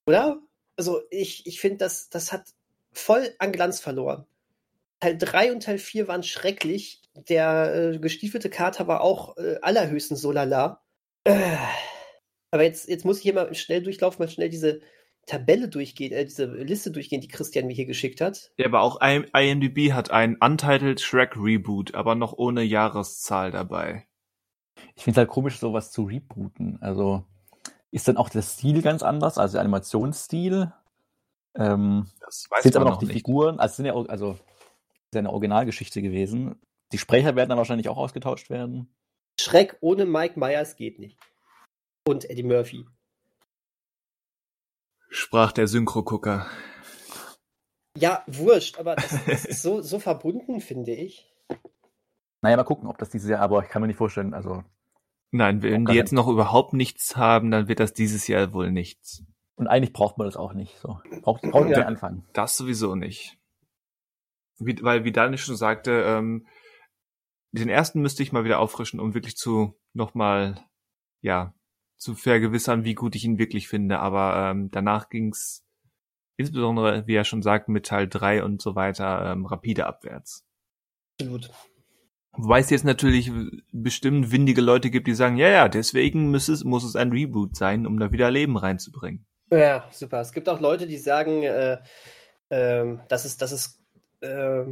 Oder? 0.06 0.40
Also 0.76 1.00
ich, 1.10 1.46
ich 1.46 1.60
finde, 1.60 1.78
das, 1.78 2.10
das 2.10 2.32
hat 2.32 2.44
voll 2.92 3.34
an 3.38 3.52
Glanz 3.52 3.80
verloren. 3.80 4.26
Teil 5.00 5.16
3 5.18 5.52
und 5.52 5.62
Teil 5.62 5.78
4 5.78 6.08
waren 6.08 6.22
schrecklich. 6.22 7.02
Der 7.28 7.74
äh, 7.94 7.98
gestiefelte 7.98 8.50
Kater 8.50 8.86
war 8.86 9.00
auch 9.00 9.36
äh, 9.38 9.56
allerhöchstens 9.62 10.20
so 10.20 10.32
lala. 10.32 10.82
Äh, 11.24 11.56
aber 12.50 12.62
jetzt, 12.62 12.88
jetzt 12.88 13.04
muss 13.04 13.18
ich 13.18 13.22
hier 13.22 13.34
mal 13.34 13.54
schnell 13.54 13.82
durchlaufen, 13.82 14.22
mal 14.22 14.30
schnell 14.30 14.48
diese 14.48 14.80
Tabelle 15.26 15.68
durchgehen, 15.68 16.12
äh, 16.12 16.24
diese 16.24 16.46
Liste 16.46 16.90
durchgehen, 16.90 17.20
die 17.20 17.28
Christian 17.28 17.66
mir 17.66 17.74
hier 17.74 17.86
geschickt 17.86 18.20
hat. 18.20 18.52
Ja, 18.58 18.66
aber 18.66 18.80
auch 18.80 19.00
IMDb 19.00 19.92
hat 19.92 20.10
ein 20.10 20.36
Untitled 20.36 21.00
Shrek 21.00 21.36
Reboot, 21.36 21.94
aber 21.94 22.14
noch 22.14 22.32
ohne 22.36 22.62
Jahreszahl 22.62 23.50
dabei. 23.50 24.06
Ich 24.94 25.04
finde 25.04 25.20
es 25.20 25.22
halt 25.22 25.28
komisch, 25.28 25.58
sowas 25.58 25.90
zu 25.90 26.04
rebooten. 26.04 26.78
Also 26.80 27.24
ist 27.90 28.08
dann 28.08 28.16
auch 28.16 28.28
der 28.28 28.42
Stil 28.42 28.82
ganz 28.82 29.02
anders, 29.02 29.38
also 29.38 29.52
der 29.52 29.62
Animationsstil. 29.62 30.72
Ähm, 31.54 32.06
das 32.20 32.46
weiß 32.50 32.62
sind 32.62 32.76
aber 32.76 32.84
noch 32.84 32.98
die 32.98 33.06
nicht. 33.06 33.14
Figuren, 33.14 33.58
also 33.58 33.76
sind 33.76 33.86
ja 33.86 33.94
auch, 33.94 34.08
also 34.08 34.32
ist 34.32 35.14
ja 35.14 35.20
eine 35.20 35.30
Originalgeschichte 35.30 36.02
gewesen. 36.02 36.60
Die 36.92 36.98
Sprecher 36.98 37.36
werden 37.36 37.48
dann 37.48 37.58
wahrscheinlich 37.58 37.88
auch 37.88 37.96
ausgetauscht 37.96 38.50
werden. 38.50 38.94
Schreck 39.40 39.76
ohne 39.80 40.06
Mike 40.06 40.38
Myers 40.38 40.76
geht 40.76 40.98
nicht. 40.98 41.18
Und 42.06 42.28
Eddie 42.28 42.42
Murphy. 42.42 42.86
Sprach 45.08 45.52
der 45.52 45.66
Synchro-Gucker. 45.66 46.46
Ja, 47.96 48.22
wurscht, 48.26 48.78
aber 48.78 48.96
das, 48.96 49.24
das 49.26 49.44
ist 49.46 49.62
so, 49.62 49.80
so 49.80 49.98
verbunden, 49.98 50.60
finde 50.60 50.92
ich. 50.92 51.32
Naja, 52.42 52.56
mal 52.56 52.64
gucken, 52.64 52.88
ob 52.88 52.98
das 52.98 53.08
dieses 53.08 53.30
Jahr, 53.30 53.40
aber 53.40 53.62
ich 53.62 53.70
kann 53.70 53.80
mir 53.80 53.88
nicht 53.88 53.96
vorstellen, 53.96 54.34
also. 54.34 54.62
Nein, 55.36 55.62
wenn 55.62 55.84
die 55.84 55.92
jetzt 55.92 56.12
noch 56.12 56.28
überhaupt 56.28 56.72
nichts 56.72 57.16
haben, 57.16 57.50
dann 57.50 57.68
wird 57.68 57.78
das 57.78 57.92
dieses 57.92 58.26
Jahr 58.26 58.54
wohl 58.54 58.72
nichts. 58.72 59.22
Und 59.54 59.66
eigentlich 59.66 59.92
braucht 59.92 60.16
man 60.16 60.26
das 60.26 60.36
auch 60.36 60.54
nicht. 60.54 60.78
So. 60.78 60.98
Braucht, 61.20 61.42
braucht 61.42 61.68
ja, 61.68 61.84
anfangen. 61.84 62.26
Das 62.32 62.56
sowieso 62.56 62.94
nicht. 62.94 63.38
Wie, 64.58 64.82
weil, 64.82 65.04
wie 65.04 65.12
Daniel 65.12 65.36
schon 65.36 65.56
sagte, 65.56 66.02
ähm, 66.06 66.46
den 67.52 67.68
ersten 67.68 68.00
müsste 68.00 68.22
ich 68.22 68.32
mal 68.32 68.44
wieder 68.44 68.60
auffrischen, 68.60 68.98
um 68.98 69.12
wirklich 69.12 69.36
zu 69.36 69.78
nochmal, 69.92 70.64
ja, 71.20 71.54
zu 71.98 72.14
vergewissern, 72.14 72.84
wie 72.84 72.94
gut 72.94 73.14
ich 73.14 73.24
ihn 73.24 73.38
wirklich 73.38 73.68
finde. 73.68 73.98
Aber 73.98 74.50
ähm, 74.50 74.70
danach 74.70 75.10
ging's 75.10 75.66
insbesondere, 76.38 77.06
wie 77.06 77.14
er 77.14 77.24
schon 77.24 77.42
sagt, 77.42 77.68
mit 77.68 77.84
Teil 77.84 78.08
3 78.08 78.42
und 78.42 78.62
so 78.62 78.74
weiter, 78.74 79.32
ähm, 79.32 79.44
rapide 79.44 79.86
abwärts. 79.86 80.46
Absolut. 81.20 81.50
Wobei 82.38 82.60
es 82.60 82.70
jetzt 82.70 82.84
natürlich 82.84 83.30
bestimmt 83.72 84.30
windige 84.30 84.60
Leute 84.60 84.90
gibt, 84.90 85.06
die 85.06 85.14
sagen, 85.14 85.36
ja, 85.36 85.48
ja, 85.48 85.68
deswegen 85.68 86.30
muss 86.30 86.48
es, 86.48 86.64
muss 86.64 86.84
es 86.84 86.96
ein 86.96 87.10
Reboot 87.10 87.56
sein, 87.56 87.86
um 87.86 87.98
da 87.98 88.12
wieder 88.12 88.30
Leben 88.30 88.56
reinzubringen. 88.56 89.24
Ja, 89.50 89.88
super. 89.92 90.20
Es 90.20 90.32
gibt 90.32 90.48
auch 90.48 90.60
Leute, 90.60 90.86
die 90.86 90.98
sagen, 90.98 91.42
äh, 91.44 91.78
äh, 92.50 92.98
dass 93.08 93.24
es, 93.24 93.36
dass 93.38 93.52
es, 93.52 93.80
äh, 94.20 94.64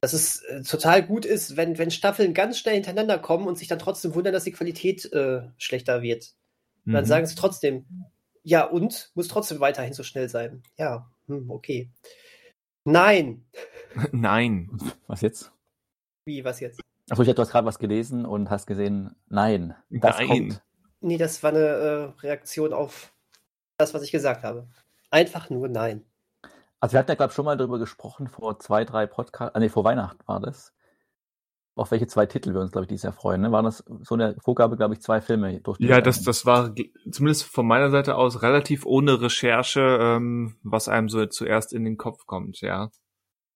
dass 0.00 0.12
es 0.12 0.42
äh, 0.42 0.62
total 0.62 1.04
gut 1.04 1.24
ist, 1.24 1.56
wenn, 1.56 1.78
wenn 1.78 1.90
Staffeln 1.90 2.34
ganz 2.34 2.58
schnell 2.58 2.74
hintereinander 2.74 3.18
kommen 3.18 3.46
und 3.46 3.58
sich 3.58 3.68
dann 3.68 3.78
trotzdem 3.78 4.14
wundern, 4.14 4.32
dass 4.32 4.44
die 4.44 4.52
Qualität 4.52 5.12
äh, 5.12 5.42
schlechter 5.56 6.02
wird. 6.02 6.34
Mhm. 6.84 6.92
Dann 6.94 7.04
sagen 7.04 7.26
sie 7.26 7.34
trotzdem, 7.34 7.86
ja, 8.42 8.64
und 8.64 9.12
muss 9.14 9.28
trotzdem 9.28 9.60
weiterhin 9.60 9.92
so 9.92 10.02
schnell 10.02 10.28
sein. 10.28 10.62
Ja, 10.78 11.10
hm, 11.26 11.50
okay. 11.50 11.90
Nein. 12.84 13.44
Nein. 14.12 14.70
Was 15.06 15.20
jetzt? 15.20 15.52
Wie, 16.24 16.44
was 16.44 16.60
jetzt? 16.60 16.80
Achso, 17.10 17.22
ich 17.22 17.28
hatte 17.28 17.44
gerade 17.44 17.66
was 17.66 17.78
gelesen 17.78 18.26
und 18.26 18.50
hast 18.50 18.66
gesehen, 18.66 19.14
nein. 19.28 19.74
Das 19.90 20.18
nein. 20.18 20.28
kommt. 20.28 20.62
Nee, 21.00 21.16
das 21.16 21.42
war 21.42 21.50
eine 21.50 21.58
äh, 21.58 22.20
Reaktion 22.20 22.72
auf 22.72 23.12
das, 23.78 23.94
was 23.94 24.02
ich 24.02 24.10
gesagt 24.10 24.42
habe. 24.42 24.66
Einfach 25.10 25.48
nur 25.48 25.68
nein. 25.68 26.04
Also 26.80 26.92
wir 26.92 27.00
hatten 27.00 27.10
ja, 27.10 27.14
glaube 27.14 27.30
ich, 27.30 27.34
schon 27.34 27.44
mal 27.44 27.56
darüber 27.56 27.78
gesprochen, 27.78 28.28
vor 28.28 28.58
zwei, 28.58 28.84
drei 28.84 29.06
Podcasts, 29.06 29.54
ah, 29.54 29.58
nee, 29.58 29.68
vor 29.68 29.84
Weihnachten 29.84 30.20
war 30.26 30.40
das. 30.40 30.72
Auf 31.74 31.92
welche 31.92 32.08
zwei 32.08 32.26
Titel 32.26 32.54
wir 32.54 32.60
uns, 32.60 32.72
glaube 32.72 32.84
ich, 32.84 32.88
dieses 32.88 33.04
Jahr 33.04 33.12
freuen. 33.12 33.40
Ne? 33.40 33.52
War 33.52 33.62
das 33.62 33.84
so 34.02 34.14
eine 34.14 34.36
Vorgabe, 34.42 34.76
glaube 34.76 34.94
ich, 34.94 35.00
zwei 35.00 35.20
Filme 35.20 35.60
durch 35.60 35.78
Ja, 35.78 36.00
das, 36.00 36.22
das 36.22 36.44
war 36.44 36.74
zumindest 37.10 37.44
von 37.44 37.66
meiner 37.66 37.90
Seite 37.90 38.16
aus 38.16 38.42
relativ 38.42 38.84
ohne 38.84 39.20
Recherche, 39.20 39.98
ähm, 40.00 40.56
was 40.62 40.88
einem 40.88 41.08
so 41.08 41.24
zuerst 41.26 41.72
in 41.72 41.84
den 41.84 41.96
Kopf 41.96 42.26
kommt, 42.26 42.60
ja. 42.60 42.90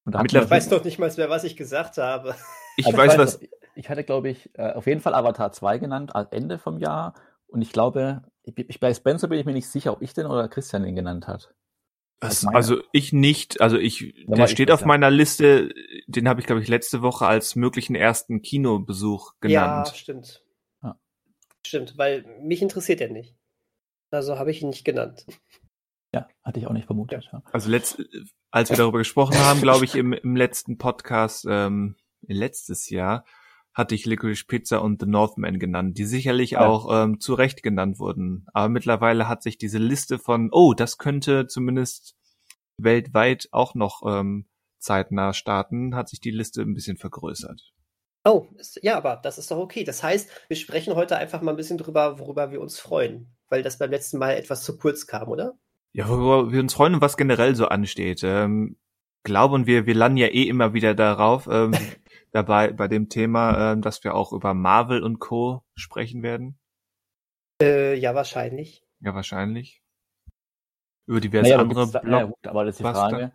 Und 0.05 0.33
ich 0.33 0.51
weiß 0.51 0.69
doch 0.69 0.85
nicht 0.85 0.99
mal 0.99 1.13
mehr, 1.17 1.31
was 1.31 1.45
ich 1.45 1.57
gesagt 1.57 1.99
habe. 1.99 2.35
Ich 2.77 2.87
also 2.87 2.99
weiß, 2.99 3.19
was. 3.19 3.41
Ich 3.75 3.89
hatte, 3.89 4.05
glaube 4.05 4.29
ich, 4.29 4.51
äh, 4.55 4.73
auf 4.73 4.87
jeden 4.87 5.01
Fall 5.01 5.15
Avatar 5.15 5.53
2 5.53 5.79
genannt, 5.79 6.15
als 6.15 6.31
Ende 6.31 6.59
vom 6.59 6.79
Jahr. 6.79 7.15
Und 7.47 7.63
ich 7.63 7.73
glaube, 7.73 8.23
ich, 8.43 8.81
bei 8.81 8.93
Spencer 8.93 9.29
bin 9.29 9.39
ich 9.39 9.47
mir 9.47 9.53
nicht 9.53 9.69
sicher, 9.69 9.93
ob 9.93 10.03
ich 10.03 10.13
den 10.15 10.27
oder 10.27 10.49
Christian 10.49 10.83
den 10.83 10.95
genannt 10.95 11.27
hat. 11.27 11.55
Das, 12.21 12.47
also 12.47 12.81
ich 12.93 13.13
nicht, 13.13 13.61
also 13.61 13.77
ich, 13.77 14.15
der 14.29 14.47
steht 14.47 14.71
auf 14.71 14.85
meiner 14.85 15.11
Liste, 15.11 15.75
den 16.07 16.29
habe 16.29 16.41
ich 16.41 16.47
glaube 16.47 16.63
ich 16.63 16.69
letzte 16.69 17.03
Woche 17.03 17.27
als 17.27 17.57
möglichen 17.57 17.97
ersten 17.97 18.43
Kinobesuch 18.43 19.33
genannt. 19.41 19.89
Ja, 19.89 19.95
stimmt. 19.95 20.45
Ja. 20.85 20.97
Stimmt, 21.67 21.99
weil 21.99 22.25
mich 22.41 22.63
interessiert 22.63 23.01
er 23.01 23.11
nicht. 23.11 23.35
Also 24.13 24.39
habe 24.39 24.53
ich 24.53 24.63
ihn 24.63 24.69
nicht 24.69 24.85
genannt. 24.85 25.27
Ja, 26.15 26.29
hatte 26.45 26.61
ich 26.61 26.67
auch 26.69 26.73
nicht 26.73 26.87
vermutet. 26.87 27.29
Ja. 27.33 27.43
Also 27.51 27.71
letzt, 27.71 28.01
als 28.53 28.71
wir 28.71 28.77
darüber 28.77 28.99
gesprochen 28.99 29.39
haben, 29.39 29.61
glaube 29.61 29.85
ich 29.85 29.97
im, 29.97 30.13
im 30.13 30.37
letzten 30.37 30.79
Podcast 30.79 31.45
ähm, 31.49 31.97
letztes 32.27 32.91
Jahr, 32.91 33.25
hatte 33.75 33.95
ich 33.95 34.05
Licorice 34.05 34.45
Pizza 34.47 34.83
und 34.83 35.01
The 35.01 35.07
Northman 35.07 35.59
genannt, 35.59 35.97
die 35.97 36.05
sicherlich 36.05 36.53
ja. 36.53 36.67
auch 36.67 37.05
ähm, 37.05 37.21
zu 37.21 37.35
Recht 37.35 37.63
genannt 37.63 37.99
wurden. 37.99 38.47
Aber 38.53 38.69
mittlerweile 38.69 39.29
hat 39.29 39.43
sich 39.43 39.57
diese 39.57 39.79
Liste 39.79 40.19
von, 40.19 40.51
oh, 40.53 40.75
das 40.75 40.99
könnte 40.99 41.47
zumindest 41.47 42.17
weltweit 42.77 43.49
auch 43.51 43.75
noch 43.75 44.03
ähm, 44.07 44.47
zeitnah 44.79 45.33
starten, 45.33 45.95
hat 45.95 46.09
sich 46.09 46.21
die 46.21 46.31
Liste 46.31 46.63
ein 46.63 46.75
bisschen 46.75 46.97
vergrößert. 46.97 47.73
Oh, 48.25 48.47
ist, 48.57 48.79
ja, 48.83 48.97
aber 48.97 49.17
das 49.17 49.39
ist 49.39 49.51
doch 49.51 49.59
okay. 49.59 49.85
Das 49.85 50.03
heißt, 50.03 50.31
wir 50.49 50.57
sprechen 50.57 50.95
heute 50.95 51.17
einfach 51.17 51.41
mal 51.41 51.53
ein 51.53 51.57
bisschen 51.57 51.79
drüber, 51.79 52.19
worüber 52.19 52.51
wir 52.53 52.61
uns 52.61 52.79
freuen, 52.79 53.35
weil 53.49 53.63
das 53.63 53.79
beim 53.79 53.91
letzten 53.91 54.19
Mal 54.19 54.33
etwas 54.33 54.63
zu 54.63 54.77
kurz 54.77 55.07
kam, 55.07 55.29
oder? 55.29 55.55
Ja, 55.93 56.09
worüber 56.09 56.53
wir 56.53 56.61
uns 56.61 56.75
freuen 56.75 56.95
und 56.95 57.01
was 57.01 57.17
generell 57.17 57.57
so 57.57 57.67
ansteht. 57.67 58.23
Ähm, 58.23 58.77
glauben 59.25 59.67
wir, 59.67 59.87
wir 59.87 59.95
landen 59.95 60.19
ja 60.19 60.29
eh 60.29 60.45
immer 60.45 60.73
wieder 60.73 60.95
darauf, 60.95 61.49
ähm, 61.51 61.73
dabei 62.33 62.73
bei 62.73 62.89
dem 62.89 63.09
Thema, 63.09 63.73
äh, 63.73 63.81
dass 63.81 64.03
wir 64.05 64.15
auch 64.15 64.33
über 64.33 64.55
Marvel 64.55 65.03
und 65.03 65.21
Co. 65.21 65.63
sprechen 65.75 66.23
werden? 66.23 66.59
Äh, 67.63 67.95
ja, 67.99 68.15
wahrscheinlich. 68.15 68.85
Ja, 69.01 69.15
wahrscheinlich. 69.15 69.83
Über 71.07 71.21
diverse 71.21 71.51
naja, 71.51 71.61
andere 71.61 71.87
Block 71.87 72.05
ja, 72.05 72.25
gut, 72.25 72.47
aber 72.47 72.65
das 72.65 72.75
ist 72.75 72.81
die 72.81 72.85
Frage. 72.85 73.33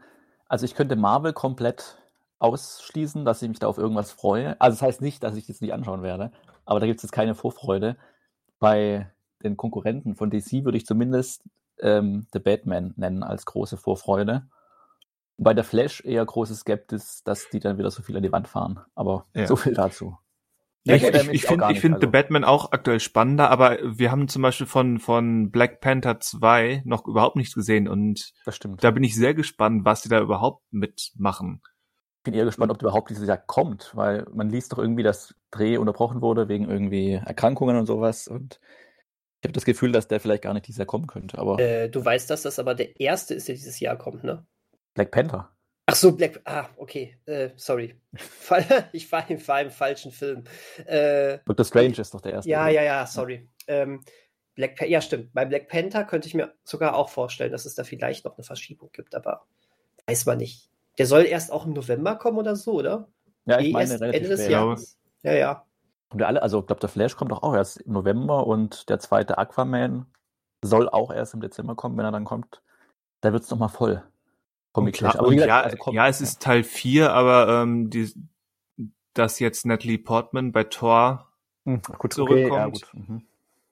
Also 0.48 0.66
ich 0.66 0.76
könnte 0.76 0.95
Marvel 0.95 1.34
komplett 1.34 1.98
ausschließen, 2.39 3.26
dass 3.26 3.41
ich 3.41 3.50
mich 3.50 3.60
da 3.60 3.68
auf 3.68 3.78
irgendwas 3.78 4.12
freue. 4.12 4.60
Also 4.62 4.76
das 4.76 4.82
heißt 4.82 5.02
nicht, 5.02 5.24
dass 5.24 5.36
ich 5.36 5.48
das 5.48 5.62
nicht 5.62 5.74
anschauen 5.74 6.04
werde, 6.04 6.32
aber 6.66 6.80
da 6.80 6.86
gibt 6.86 6.98
es 6.98 7.04
jetzt 7.04 7.12
keine 7.12 7.36
Vorfreude. 7.36 7.98
Bei 8.60 9.12
den 9.43 9.58
Konkurrenten 9.58 10.16
von 10.16 10.30
DC 10.30 10.64
würde 10.64 10.78
ich 10.78 10.86
zumindest 10.86 11.43
ähm, 11.80 12.28
The 12.34 12.39
Batman 12.39 12.93
nennen 12.95 13.24
als 13.24 13.45
große 13.45 13.78
Vorfreude. 13.78 14.48
Bei 15.38 15.54
der 15.54 15.64
Flash 15.64 16.04
eher 16.04 16.26
große 16.26 16.56
Skeptis, 16.56 17.22
dass 17.24 17.50
die 17.50 17.60
dann 17.60 17.78
wieder 17.78 17.92
so 17.92 18.02
viel 18.02 18.18
an 18.18 18.24
die 18.24 18.32
Wand 18.32 18.48
fahren. 18.48 18.80
Aber 18.96 19.28
ja. 19.36 19.46
so 19.46 19.56
viel 19.56 19.74
dazu. 19.74 20.18
Ja, 20.88 20.96
ich, 20.96 21.04
ich, 21.04 21.34
ich 21.34 21.46
finde 21.46 21.76
find 21.76 21.96
also. 21.96 22.08
The 22.08 22.12
Batman 22.12 22.46
auch 22.46 22.72
aktuell 22.72 23.02
spannender, 23.02 23.52
aber 23.52 23.78
wir 23.84 24.10
haben 24.10 24.30
zum 24.30 24.42
Beispiel 24.42 24.68
von, 24.68 25.00
von 25.00 25.52
Black 25.52 25.82
Panther 25.82 26.20
2 26.22 26.84
noch 26.86 27.06
überhaupt 27.06 27.36
nichts 27.36 27.56
gesehen 27.56 27.90
und 27.90 28.32
das 28.46 28.56
stimmt. 28.56 28.84
da 28.84 28.92
bin 28.92 29.04
ich 29.04 29.14
sehr 29.16 29.34
gespannt, 29.34 29.84
was 29.84 30.02
die 30.02 30.10
da 30.10 30.22
überhaupt 30.22 30.64
mitmachen. 30.72 31.62
Ich 32.20 32.24
bin 32.24 32.34
eher 32.34 32.46
gespannt, 32.46 32.72
ob 32.72 32.80
der 32.80 32.88
überhaupt 32.88 33.10
dieses 33.10 33.28
Jahr 33.28 33.38
kommt, 33.38 33.92
weil 33.96 34.26
man 34.34 34.50
liest 34.50 34.72
doch 34.72 34.78
irgendwie, 34.78 35.04
dass 35.04 35.36
Dreh 35.52 35.78
unterbrochen 35.78 36.22
wurde 36.22 36.48
wegen 36.48 36.70
irgendwie 36.70 37.14
Erkrankungen 37.14 37.78
und 37.78 37.86
sowas 37.86 38.30
und 38.30 38.62
ich 39.42 39.48
habe 39.48 39.54
das 39.54 39.66
Gefühl, 39.66 39.92
dass 39.92 40.08
der 40.08 40.20
vielleicht 40.20 40.44
gar 40.44 40.54
nicht 40.54 40.68
dieses 40.68 40.80
Jahr 40.80 40.88
kommen 40.88 41.08
könnte. 41.08 41.38
Aber 41.38 41.60
äh, 41.60 41.90
du 41.90 42.04
weißt, 42.04 42.30
dass 42.30 42.44
das 42.44 42.60
aber 42.60 42.76
der 42.76 43.00
erste 43.00 43.34
ist, 43.34 43.48
der 43.48 43.56
dieses 43.56 43.80
Jahr 43.80 43.98
kommt, 43.98 44.24
ne? 44.24 44.46
Black 44.98 45.12
Panther. 45.12 45.52
Ach 45.86 45.95
so, 45.95 46.12
Black. 46.12 46.41
Ah, 46.45 46.70
okay. 46.78 47.16
Äh, 47.28 47.52
sorry. 47.56 47.95
ich 48.91 49.12
war 49.12 49.30
im, 49.30 49.48
war 49.48 49.62
im 49.62 49.70
falschen 49.70 50.12
Film. 50.12 50.43
Äh, 50.88 51.38
Doctor 51.45 51.66
Strange 51.66 52.00
ist 52.00 52.16
doch 52.16 52.22
der 52.22 52.34
erste. 52.34 52.50
Ja, 52.50 52.64
oder? 52.64 52.72
ja, 52.72 52.84
ja, 52.84 53.06
sorry. 53.06 53.48
Ähm, 53.68 54.04
Black 54.56 54.82
ja, 54.89 55.00
stimmt. 55.02 55.32
Bei 55.34 55.45
Black 55.45 55.68
Panther 55.70 56.04
könnte 56.04 56.28
ich 56.28 56.34
mir 56.34 56.56
sogar 56.64 56.95
auch 56.95 57.10
vorstellen, 57.10 57.52
dass 57.52 57.66
es 57.66 57.76
da 57.76 57.84
vielleicht 57.84 58.26
noch 58.26 58.36
eine 58.36 58.43
Verschiebung 58.43 58.89
gibt, 58.91 59.14
aber 59.14 59.45
weiß 60.08 60.26
man 60.26 60.39
nicht. 60.39 60.72
Der 60.98 61.06
soll 61.06 61.26
erst 61.26 61.52
auch 61.52 61.68
im 61.68 61.74
November 61.74 62.16
kommen 62.16 62.39
oder 62.39 62.56
so, 62.56 62.74
oder? 62.74 63.08
Ja, 63.45 63.60
ich 63.60 63.72
meine, 63.72 64.02
relativ 64.02 64.24
Ende 64.24 64.30
des 64.36 64.48
Jahres. 64.48 64.98
Ja, 65.22 65.34
ja. 65.34 65.66
Und 66.10 66.24
alle, 66.24 66.41
also 66.41 66.62
ich 66.62 66.66
glaube, 66.66 66.80
der 66.80 66.89
Flash 66.89 67.16
kommt 67.16 67.32
doch 67.32 67.43
auch 67.43 67.54
erst 67.54 67.82
im 67.82 67.93
November 67.93 68.48
und 68.48 68.89
der 68.89 68.98
zweite 68.98 69.38
Aquaman 69.38 70.08
soll 70.64 70.89
auch 70.89 71.14
erst 71.14 71.36
im 71.36 71.41
Dezember 71.41 71.76
kommen, 71.76 71.98
wenn 71.98 72.06
er 72.06 72.12
dann 72.12 72.26
kommt. 72.26 72.64
Da 73.22 73.32
wird 73.32 73.43
es 73.43 73.52
nochmal 73.52 73.70
voll. 73.70 74.04
Comic-Clash. 74.78 75.16
Aber 75.16 75.30
gesagt, 75.32 75.48
ja, 75.48 75.62
also 75.62 75.92
ja, 75.92 76.08
es 76.08 76.22
ist 76.22 76.42
Teil 76.42 76.64
4, 76.64 77.12
aber 77.12 77.62
ähm, 77.64 77.90
die, 77.90 78.14
dass 79.14 79.40
jetzt 79.40 79.66
Natalie 79.66 79.98
Portman 79.98 80.52
bei 80.52 80.64
Thor 80.64 81.32
hm, 81.66 81.82
gut, 81.98 82.14
zurückkommt, 82.14 82.84
okay, 82.84 82.98
ja, 82.98 83.16
mhm. 83.16 83.24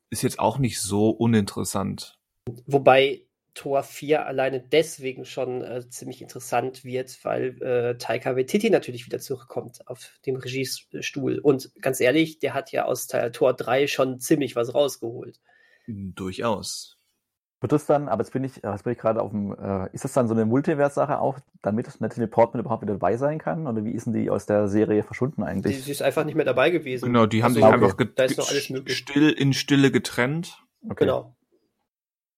ist 0.09 0.23
jetzt 0.23 0.39
auch 0.39 0.57
nicht 0.57 0.81
so 0.81 1.09
uninteressant. 1.09 2.17
Wobei 2.65 3.21
Tor 3.53 3.83
4 3.83 4.25
alleine 4.25 4.59
deswegen 4.59 5.25
schon 5.25 5.61
äh, 5.61 5.87
ziemlich 5.87 6.21
interessant 6.21 6.83
wird, 6.83 7.17
weil 7.23 7.61
äh, 7.61 7.97
Taika 7.97 8.35
Waititi 8.35 8.69
natürlich 8.69 9.05
wieder 9.05 9.19
zurückkommt 9.19 9.87
auf 9.87 10.19
dem 10.25 10.35
Regiestuhl. 10.35 11.39
Und 11.39 11.71
ganz 11.81 12.01
ehrlich, 12.01 12.39
der 12.39 12.53
hat 12.53 12.71
ja 12.71 12.85
aus 12.85 13.07
Tor 13.07 13.53
3 13.53 13.87
schon 13.87 14.19
ziemlich 14.19 14.55
was 14.55 14.73
rausgeholt. 14.73 15.39
Durchaus. 15.87 16.94
Wird 17.65 17.71
das 17.71 17.87
dann, 17.87 18.09
aber 18.09 18.21
jetzt 18.21 18.31
bin 18.31 18.43
ich, 18.43 18.57
jetzt 18.57 18.83
bin 18.83 18.93
ich 18.93 18.99
gerade 18.99 19.23
auf 19.23 19.31
dem, 19.31 19.51
äh, 19.57 19.89
ist 19.91 20.03
das 20.03 20.13
dann 20.13 20.27
so 20.27 20.35
eine 20.35 20.45
Multiverse-Sache 20.45 21.19
auch, 21.19 21.39
damit 21.63 21.99
Natalie 21.99 22.27
Portman 22.27 22.61
überhaupt 22.61 22.83
wieder 22.83 22.93
dabei 22.93 23.17
sein 23.17 23.39
kann? 23.39 23.65
Oder 23.65 23.83
wie 23.83 23.89
ist 23.89 24.05
denn 24.05 24.13
die 24.13 24.29
aus 24.29 24.45
der 24.45 24.67
Serie 24.67 25.01
verschwunden 25.01 25.41
eigentlich? 25.41 25.77
Die, 25.77 25.81
sie 25.81 25.91
ist 25.91 26.03
einfach 26.03 26.25
nicht 26.25 26.35
mehr 26.35 26.45
dabei 26.45 26.69
gewesen. 26.69 27.07
Genau, 27.07 27.25
die 27.25 27.41
haben 27.41 27.55
also, 27.55 27.61
sich 27.61 27.65
okay. 27.65 27.73
einfach 27.73 28.13
da 28.13 28.23
ist 28.25 28.37
noch 28.37 28.49
alles 28.51 28.71
still 28.93 29.31
in 29.31 29.53
Stille 29.53 29.89
getrennt. 29.89 30.63
Okay. 30.83 31.05
Genau. 31.05 31.35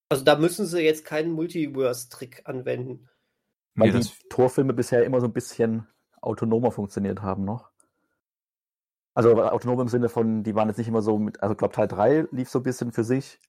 Also 0.07 0.23
da 0.23 0.37
müssen 0.37 0.65
sie 0.65 0.79
jetzt 0.79 1.03
keinen 1.03 1.33
Multiverse-Trick 1.33 2.43
anwenden. 2.45 3.09
Weil 3.75 3.93
ja, 3.93 3.99
die 3.99 4.07
Torfilme 4.29 4.71
bisher 4.71 5.03
immer 5.03 5.19
so 5.19 5.27
ein 5.27 5.33
bisschen 5.33 5.87
autonomer 6.21 6.71
funktioniert 6.71 7.21
haben 7.21 7.43
noch. 7.43 7.69
Also 9.13 9.35
autonom 9.43 9.81
im 9.81 9.87
Sinne 9.89 10.07
von, 10.07 10.43
die 10.43 10.55
waren 10.55 10.69
jetzt 10.69 10.77
nicht 10.77 10.87
immer 10.87 11.01
so 11.01 11.19
mit, 11.19 11.43
also 11.43 11.51
ich 11.51 11.57
glaube 11.57 11.75
Teil 11.75 11.89
3 11.89 12.27
lief 12.31 12.47
so 12.47 12.59
ein 12.59 12.63
bisschen 12.63 12.93
für 12.93 13.03
sich, 13.03 13.41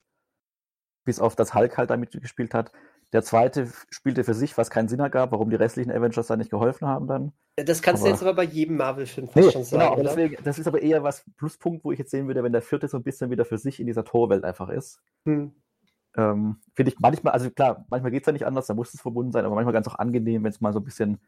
bis 1.09 1.20
auf 1.20 1.34
das 1.34 1.54
Hulk 1.54 1.78
halt 1.78 1.88
damit 1.88 2.11
gespielt 2.20 2.52
hat. 2.52 2.70
Der 3.14 3.22
zweite 3.22 3.72
spielte 3.88 4.24
für 4.24 4.34
sich, 4.34 4.59
was 4.59 4.68
keinen 4.68 4.88
Sinn 4.88 5.00
ergab, 5.00 5.32
warum 5.32 5.48
die 5.48 5.56
restlichen 5.56 5.90
Avengers 5.90 6.26
da 6.26 6.36
nicht 6.36 6.50
geholfen 6.50 6.86
haben 6.86 7.06
dann. 7.06 7.32
Das 7.56 7.80
kannst 7.80 8.02
aber, 8.02 8.11
du 8.11 8.14
jetzt 8.14 8.22
aber 8.22 8.34
bei 8.34 8.42
jedem 8.42 8.76
Marvel-Film 8.76 9.30
nee, 9.34 9.50
schon 9.50 9.64
sagen. 9.64 9.82
Genau, 9.82 9.94
oder? 9.94 10.02
Deswegen, 10.02 10.36
das 10.44 10.59
ist 10.59 10.66
aber 10.66 10.82
eher 10.82 11.02
was 11.02 11.24
Pluspunkt, 11.38 11.82
wo 11.82 11.92
ich 11.92 11.98
jetzt 11.98 12.11
sehen 12.11 12.26
würde, 12.26 12.44
wenn 12.44 12.52
der 12.52 12.61
vierte 12.61 12.88
so 12.88 12.98
ein 12.98 13.02
bisschen 13.02 13.30
wieder 13.30 13.46
für 13.46 13.56
sich 13.56 13.80
in 13.80 13.86
dieser 13.86 14.04
Torwelt 14.04 14.44
einfach 14.44 14.68
ist. 14.68 15.00
Hm. 15.24 15.52
Ähm, 16.14 16.56
Finde 16.74 16.92
ich 16.92 16.98
manchmal, 16.98 17.32
also 17.32 17.48
klar, 17.48 17.86
manchmal 17.88 18.11
geht 18.11 18.24
es 18.24 18.26
ja 18.26 18.34
nicht 18.34 18.44
anders, 18.44 18.66
da 18.66 18.74
muss 18.74 18.92
es 18.92 19.00
verbunden 19.00 19.32
sein, 19.32 19.46
aber 19.46 19.54
manchmal 19.54 19.72
ganz 19.72 19.88
auch 19.88 19.94
angenehm, 19.94 20.44
wenn 20.44 20.50
es 20.50 20.61
mal 20.61 20.74
so 20.74 20.80
ein 20.80 20.84
bisschen 20.84 21.18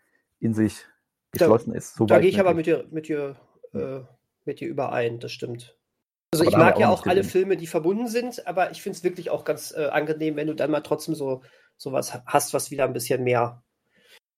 in 0.41 0.53
sich 0.53 0.85
geschlossen 1.33 1.71
da, 1.71 1.79
ist. 1.79 1.95
So 1.95 2.05
da 2.05 2.19
gehe 2.19 2.29
ich 2.29 2.39
aber 2.39 2.53
mit 2.53 2.67
dir, 2.67 2.85
mit 2.91 3.09
dir, 3.09 3.37
äh, 3.73 4.01
mit 4.45 4.61
dir 4.61 4.69
überein, 4.69 5.21
das 5.21 5.33
stimmt. 5.33 5.80
Also 6.33 6.45
aber 6.45 6.51
ich 6.51 6.57
mag 6.57 6.79
ja 6.79 6.89
auch, 6.89 7.03
auch 7.03 7.07
alle 7.07 7.25
Filme, 7.25 7.57
die 7.57 7.67
verbunden 7.67 8.07
sind, 8.07 8.47
aber 8.47 8.71
ich 8.71 8.83
finde 8.83 8.97
es 8.97 9.05
wirklich 9.05 9.31
auch 9.31 9.45
ganz 9.45 9.73
äh, 9.77 9.89
angenehm, 9.89 10.37
wenn 10.37 10.47
du 10.47 10.55
dann 10.55 10.71
mal 10.71 10.81
trotzdem 10.81 11.15
so 11.15 11.43
sowas 11.77 12.21
hast, 12.27 12.55
was 12.55 12.71
wieder 12.71 12.85
ein 12.85 12.93
bisschen 12.93 13.25
mehr 13.25 13.63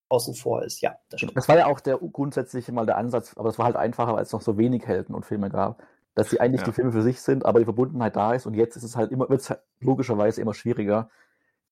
außen 0.09 0.34
vor 0.34 0.62
ist. 0.62 0.80
Ja, 0.80 0.97
das 1.11 1.20
stimmt. 1.20 1.36
Das 1.36 1.49
war 1.49 1.57
ja 1.57 1.66
auch 1.66 1.80
der 1.80 1.99
grundsätzliche 1.99 2.72
mal 2.72 2.86
der 2.86 2.97
Ansatz, 2.97 3.36
aber 3.36 3.49
es 3.49 3.59
war 3.59 3.66
halt 3.66 3.76
einfacher, 3.76 4.14
weil 4.14 4.22
es 4.22 4.32
noch 4.32 4.43
so 4.43 4.57
wenig 4.57 4.86
Helden 4.86 5.14
und 5.14 5.26
Filme 5.26 5.51
gab, 5.51 5.82
dass 6.14 6.30
sie 6.30 6.40
eigentlich 6.40 6.61
ja. 6.62 6.66
die 6.66 6.72
Filme 6.72 6.93
für 6.93 7.03
sich 7.03 7.20
sind, 7.20 7.45
aber 7.45 7.59
die 7.59 7.64
Verbundenheit 7.64 8.16
da 8.16 8.32
ist 8.32 8.47
und 8.47 8.55
jetzt 8.55 8.76
ist 8.76 8.84
es 8.84 8.97
halt 8.97 9.11
immer, 9.11 9.28
wird 9.28 9.40
es 9.40 9.51
halt 9.51 9.61
logischerweise 9.80 10.40
immer 10.40 10.55
schwieriger, 10.55 11.11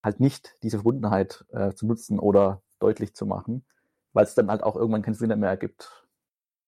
halt 0.02 0.20
nicht 0.20 0.54
diese 0.62 0.78
Verbundenheit 0.78 1.44
äh, 1.52 1.72
zu 1.72 1.86
nutzen 1.86 2.18
oder 2.18 2.62
deutlich 2.78 3.14
zu 3.14 3.26
machen, 3.26 3.64
weil 4.12 4.24
es 4.24 4.34
dann 4.34 4.50
halt 4.50 4.62
auch 4.62 4.76
irgendwann 4.76 5.02
keinen 5.02 5.14
Sinn 5.14 5.38
mehr 5.38 5.50
ergibt. 5.50 6.06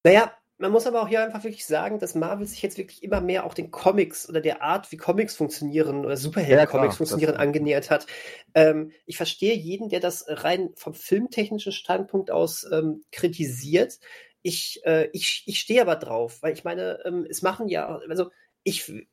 Naja, 0.05 0.33
man 0.63 0.71
muss 0.71 0.87
aber 0.87 1.03
auch 1.03 1.09
hier 1.09 1.25
einfach 1.25 1.43
wirklich 1.43 1.67
sagen, 1.67 1.99
dass 1.99 2.15
Marvel 2.15 2.47
sich 2.47 2.63
jetzt 2.63 2.79
wirklich 2.79 3.03
immer 3.03 3.21
mehr 3.21 3.45
auch 3.45 3.53
den 3.53 3.73
Comics 3.73 4.29
oder 4.29 4.41
der 4.41 4.63
Art, 4.63 4.93
wie 4.93 4.97
Comics 4.97 5.35
funktionieren 5.35 6.05
oder 6.05 6.17
Superhelden-Comics 6.17 6.95
ja, 6.95 6.97
funktionieren, 6.99 7.35
angenähert 7.35 7.91
hat. 7.91 8.07
Ähm, 8.55 8.93
ich 9.05 9.17
verstehe 9.17 9.57
jeden, 9.57 9.89
der 9.89 9.99
das 9.99 10.25
rein 10.29 10.71
vom 10.77 10.95
filmtechnischen 10.95 11.73
Standpunkt 11.73 12.31
aus 12.31 12.65
ähm, 12.71 13.03
kritisiert. 13.11 13.99
Ich, 14.43 14.81
äh, 14.85 15.09
ich, 15.13 15.43
ich 15.47 15.59
stehe 15.59 15.83
aber 15.83 15.97
drauf, 15.97 16.39
weil 16.43 16.53
ich 16.53 16.63
meine, 16.63 17.01
ähm, 17.05 17.27
es 17.29 17.43
machen 17.43 17.67
ja, 17.67 18.01
also 18.09 18.31
ich, 18.63 19.05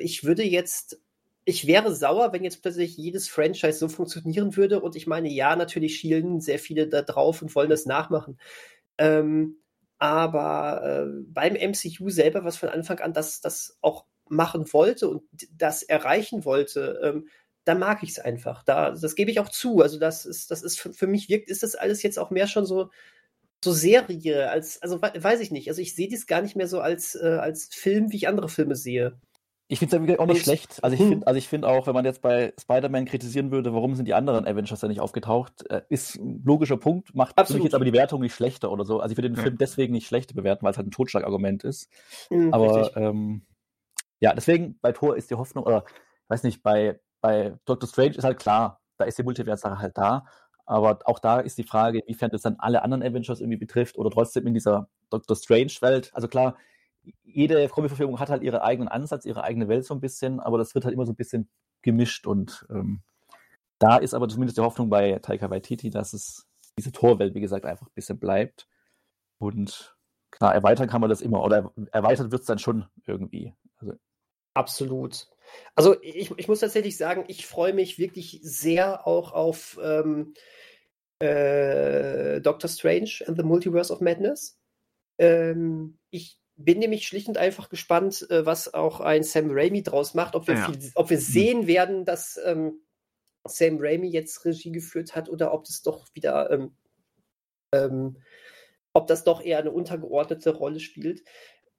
ich 0.00 0.24
würde 0.24 0.42
jetzt 0.42 1.02
ich 1.44 1.66
wäre 1.66 1.94
sauer, 1.94 2.34
wenn 2.34 2.44
jetzt 2.44 2.60
plötzlich 2.60 2.96
jedes 2.98 3.28
Franchise 3.28 3.78
so 3.78 3.88
funktionieren 3.88 4.54
würde. 4.56 4.80
Und 4.80 4.96
ich 4.96 5.06
meine, 5.06 5.30
ja, 5.30 5.56
natürlich 5.56 5.96
schielen 5.96 6.42
sehr 6.42 6.58
viele 6.58 6.88
da 6.88 7.00
drauf 7.00 7.40
und 7.40 7.54
wollen 7.54 7.70
das 7.70 7.86
nachmachen. 7.86 8.38
Ähm, 8.98 9.56
aber 9.98 10.82
äh, 10.84 11.22
beim 11.26 11.54
MCU 11.54 12.08
selber, 12.10 12.44
was 12.44 12.56
von 12.56 12.68
Anfang 12.68 13.00
an 13.00 13.12
das, 13.12 13.40
das 13.40 13.78
auch 13.80 14.06
machen 14.28 14.72
wollte 14.72 15.08
und 15.08 15.22
das 15.52 15.82
erreichen 15.82 16.44
wollte, 16.44 17.00
ähm, 17.02 17.28
da 17.64 17.74
mag 17.74 18.02
ich 18.02 18.10
es 18.10 18.18
einfach. 18.18 18.62
Da, 18.62 18.92
das 18.92 19.14
gebe 19.14 19.30
ich 19.30 19.40
auch 19.40 19.48
zu. 19.48 19.80
Also 19.82 19.98
das 19.98 20.24
ist, 20.24 20.50
das 20.50 20.62
ist 20.62 20.80
für, 20.80 20.92
für, 20.92 21.06
mich 21.06 21.28
wirkt, 21.28 21.50
ist 21.50 21.62
das 21.62 21.74
alles 21.74 22.02
jetzt 22.02 22.18
auch 22.18 22.30
mehr 22.30 22.46
schon 22.46 22.64
so, 22.64 22.90
so 23.62 23.72
Serie 23.72 24.50
als, 24.50 24.80
also 24.82 25.02
weiß 25.02 25.40
ich 25.40 25.50
nicht. 25.50 25.68
Also 25.68 25.82
ich 25.82 25.94
sehe 25.94 26.08
dies 26.08 26.26
gar 26.26 26.42
nicht 26.42 26.56
mehr 26.56 26.68
so 26.68 26.80
als, 26.80 27.14
äh, 27.14 27.38
als 27.40 27.66
Film, 27.66 28.12
wie 28.12 28.16
ich 28.16 28.28
andere 28.28 28.48
Filme 28.48 28.76
sehe. 28.76 29.18
Ich 29.70 29.78
finde 29.78 29.98
es 29.98 30.08
ja 30.08 30.18
auch 30.18 30.26
nicht 30.26 30.42
schlecht. 30.42 30.82
Also 30.82 30.94
ich 30.94 31.00
hm. 31.00 31.08
finde 31.08 31.26
also 31.26 31.40
find 31.40 31.64
auch, 31.66 31.86
wenn 31.86 31.94
man 31.94 32.06
jetzt 32.06 32.22
bei 32.22 32.54
Spider-Man 32.58 33.04
kritisieren 33.04 33.50
würde, 33.50 33.74
warum 33.74 33.94
sind 33.94 34.06
die 34.06 34.14
anderen 34.14 34.46
Avengers 34.46 34.80
da 34.80 34.88
nicht 34.88 35.00
aufgetaucht, 35.00 35.70
äh, 35.70 35.82
ist 35.90 36.16
ein 36.16 36.42
logischer 36.42 36.78
Punkt, 36.78 37.14
macht 37.14 37.36
Absolut. 37.36 37.48
für 37.48 37.54
mich 37.58 37.64
jetzt 37.64 37.74
aber 37.74 37.84
die 37.84 37.92
Wertung 37.92 38.22
nicht 38.22 38.34
schlechter 38.34 38.72
oder 38.72 38.86
so. 38.86 39.00
Also 39.00 39.12
ich 39.12 39.18
würde 39.18 39.28
den 39.28 39.36
ja. 39.36 39.42
Film 39.42 39.58
deswegen 39.58 39.92
nicht 39.92 40.06
schlechter 40.06 40.34
bewerten, 40.34 40.64
weil 40.64 40.70
es 40.70 40.78
halt 40.78 40.88
ein 40.88 40.90
Totschlagargument 40.90 41.64
ist. 41.64 41.90
Mhm, 42.30 42.54
aber 42.54 42.96
ähm, 42.96 43.42
ja, 44.20 44.32
deswegen 44.34 44.78
bei 44.80 44.92
Thor 44.92 45.16
ist 45.16 45.30
die 45.30 45.34
Hoffnung, 45.34 45.64
oder 45.64 45.84
weiß 46.28 46.44
nicht, 46.44 46.62
bei, 46.62 46.98
bei 47.20 47.54
Doctor 47.66 47.88
Strange 47.88 48.16
ist 48.16 48.24
halt 48.24 48.38
klar, 48.38 48.80
da 48.96 49.04
ist 49.04 49.18
die 49.18 49.22
Multiverse-Sache 49.22 49.78
halt 49.78 49.98
da. 49.98 50.24
Aber 50.64 50.98
auch 51.04 51.18
da 51.18 51.40
ist 51.40 51.56
die 51.56 51.64
Frage, 51.64 52.00
inwiefern 52.00 52.30
das 52.30 52.42
dann 52.42 52.56
alle 52.58 52.82
anderen 52.82 53.02
Avengers 53.02 53.40
irgendwie 53.40 53.58
betrifft 53.58 53.96
oder 53.96 54.10
trotzdem 54.10 54.46
in 54.46 54.54
dieser 54.54 54.88
Doctor 55.10 55.36
Strange-Welt. 55.36 56.10
Also 56.12 56.28
klar, 56.28 56.56
jede 57.22 57.68
Comic-Verfilmung 57.68 58.20
hat 58.20 58.30
halt 58.30 58.42
ihren 58.42 58.60
eigenen 58.60 58.88
Ansatz, 58.88 59.24
ihre 59.24 59.44
eigene 59.44 59.68
Welt 59.68 59.84
so 59.84 59.94
ein 59.94 60.00
bisschen, 60.00 60.40
aber 60.40 60.58
das 60.58 60.74
wird 60.74 60.84
halt 60.84 60.94
immer 60.94 61.06
so 61.06 61.12
ein 61.12 61.16
bisschen 61.16 61.48
gemischt 61.82 62.26
und 62.26 62.66
ähm, 62.70 63.02
da 63.78 63.96
ist 63.96 64.14
aber 64.14 64.28
zumindest 64.28 64.58
die 64.58 64.62
Hoffnung 64.62 64.90
bei 64.90 65.18
Taika 65.20 65.50
Waititi, 65.50 65.90
dass 65.90 66.12
es 66.12 66.48
diese 66.76 66.92
Torwelt, 66.92 67.34
wie 67.34 67.40
gesagt, 67.40 67.64
einfach 67.64 67.86
ein 67.86 67.94
bisschen 67.94 68.18
bleibt. 68.18 68.68
Und 69.38 69.96
klar, 70.30 70.54
erweitern 70.54 70.88
kann 70.88 71.00
man 71.00 71.10
das 71.10 71.20
immer 71.20 71.42
oder 71.42 71.72
erweitert 71.92 72.32
wird 72.32 72.40
es 72.40 72.46
dann 72.46 72.58
schon 72.58 72.86
irgendwie. 73.06 73.54
Also, 73.76 73.94
Absolut. 74.54 75.28
Also 75.74 76.00
ich, 76.02 76.32
ich 76.36 76.48
muss 76.48 76.60
tatsächlich 76.60 76.96
sagen, 76.96 77.24
ich 77.28 77.46
freue 77.46 77.72
mich 77.72 77.98
wirklich 77.98 78.40
sehr 78.42 79.06
auch 79.06 79.32
auf 79.32 79.78
ähm, 79.82 80.34
äh, 81.20 82.40
Doctor 82.40 82.68
Strange 82.68 83.10
and 83.26 83.36
the 83.36 83.44
Multiverse 83.44 83.92
of 83.92 84.00
Madness. 84.00 84.58
Ähm, 85.18 85.98
ich 86.10 86.40
bin 86.58 86.80
nämlich 86.80 87.06
schlicht 87.06 87.28
und 87.28 87.38
einfach 87.38 87.68
gespannt, 87.68 88.26
äh, 88.30 88.44
was 88.44 88.74
auch 88.74 89.00
ein 89.00 89.22
Sam 89.22 89.50
Raimi 89.50 89.82
draus 89.82 90.14
macht, 90.14 90.34
ob 90.34 90.48
wir, 90.48 90.54
ja. 90.54 90.66
viel, 90.66 90.90
ob 90.96 91.08
wir 91.08 91.18
sehen 91.18 91.66
werden, 91.66 92.04
dass 92.04 92.38
ähm, 92.44 92.80
Sam 93.44 93.78
Raimi 93.80 94.08
jetzt 94.08 94.44
Regie 94.44 94.72
geführt 94.72 95.14
hat 95.14 95.28
oder 95.28 95.54
ob 95.54 95.64
das 95.64 95.82
doch 95.82 96.08
wieder, 96.14 96.50
ähm, 96.50 96.76
ähm, 97.72 98.16
ob 98.92 99.06
das 99.06 99.22
doch 99.22 99.40
eher 99.40 99.58
eine 99.58 99.70
untergeordnete 99.70 100.50
Rolle 100.50 100.80
spielt. 100.80 101.22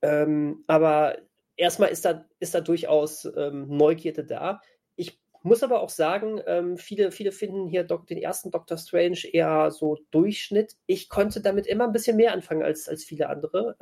Ähm, 0.01 0.63
aber 0.67 1.17
erstmal 1.57 1.89
ist 1.89 2.05
da, 2.05 2.25
ist 2.39 2.55
da 2.55 2.61
durchaus 2.61 3.25
ähm, 3.35 3.67
Neugierde 3.67 4.23
da. 4.23 4.61
Ich 4.95 5.19
muss 5.43 5.61
aber 5.61 5.81
auch 5.81 5.89
sagen, 5.89 6.39
ähm, 6.47 6.77
viele, 6.77 7.11
viele 7.11 7.33
finden 7.33 7.67
hier 7.67 7.83
den 7.83 8.17
ersten 8.17 8.49
Doctor 8.49 8.77
Strange 8.77 9.19
eher 9.29 9.71
so 9.71 9.97
Durchschnitt. 10.11 10.77
Ich 10.85 11.09
konnte 11.09 11.41
damit 11.41 11.67
immer 11.67 11.83
ein 11.83 11.91
bisschen 11.91 12.15
mehr 12.15 12.31
anfangen 12.31 12.63
als, 12.63 12.87
als 12.87 13.03
viele 13.03 13.27
andere 13.27 13.75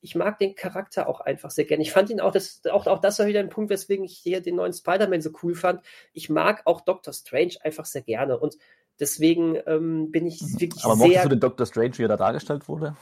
ich 0.00 0.14
mag 0.14 0.38
den 0.38 0.54
Charakter 0.54 1.08
auch 1.08 1.20
einfach 1.20 1.50
sehr 1.50 1.64
gerne. 1.64 1.82
Ich 1.82 1.92
fand 1.92 2.10
ihn 2.10 2.20
auch, 2.20 2.32
das, 2.32 2.62
auch, 2.70 2.86
auch 2.86 3.00
das 3.00 3.18
war 3.18 3.26
wieder 3.26 3.40
ein 3.40 3.50
Punkt, 3.50 3.70
weswegen 3.70 4.04
ich 4.04 4.16
hier 4.16 4.40
den 4.40 4.56
neuen 4.56 4.72
Spider-Man 4.72 5.20
so 5.20 5.30
cool 5.42 5.54
fand. 5.54 5.82
Ich 6.12 6.30
mag 6.30 6.62
auch 6.64 6.80
Doctor 6.80 7.12
Strange 7.12 7.54
einfach 7.62 7.84
sehr 7.84 8.02
gerne 8.02 8.38
und 8.38 8.56
deswegen 8.98 9.58
ähm, 9.66 10.10
bin 10.10 10.26
ich 10.26 10.40
mhm. 10.40 10.60
wirklich 10.60 10.84
aber 10.84 10.94
sehr... 10.94 11.04
Aber 11.04 11.08
mochtest 11.08 11.24
du 11.24 11.28
den 11.28 11.40
Doctor 11.40 11.66
Strange, 11.66 11.98
wie 11.98 12.04
er 12.04 12.08
da 12.08 12.16
dargestellt 12.16 12.68
wurde? 12.68 12.96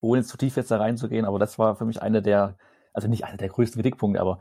Ohne 0.00 0.20
jetzt 0.20 0.30
zu 0.30 0.36
tief 0.36 0.56
jetzt 0.56 0.70
da 0.70 0.78
reinzugehen, 0.78 1.24
aber 1.24 1.38
das 1.38 1.58
war 1.58 1.76
für 1.76 1.84
mich 1.84 2.02
einer 2.02 2.20
der, 2.20 2.56
also 2.92 3.06
nicht 3.06 3.24
einer 3.24 3.36
der 3.36 3.48
größten 3.48 3.80
Kritikpunkte, 3.80 4.20
aber 4.20 4.40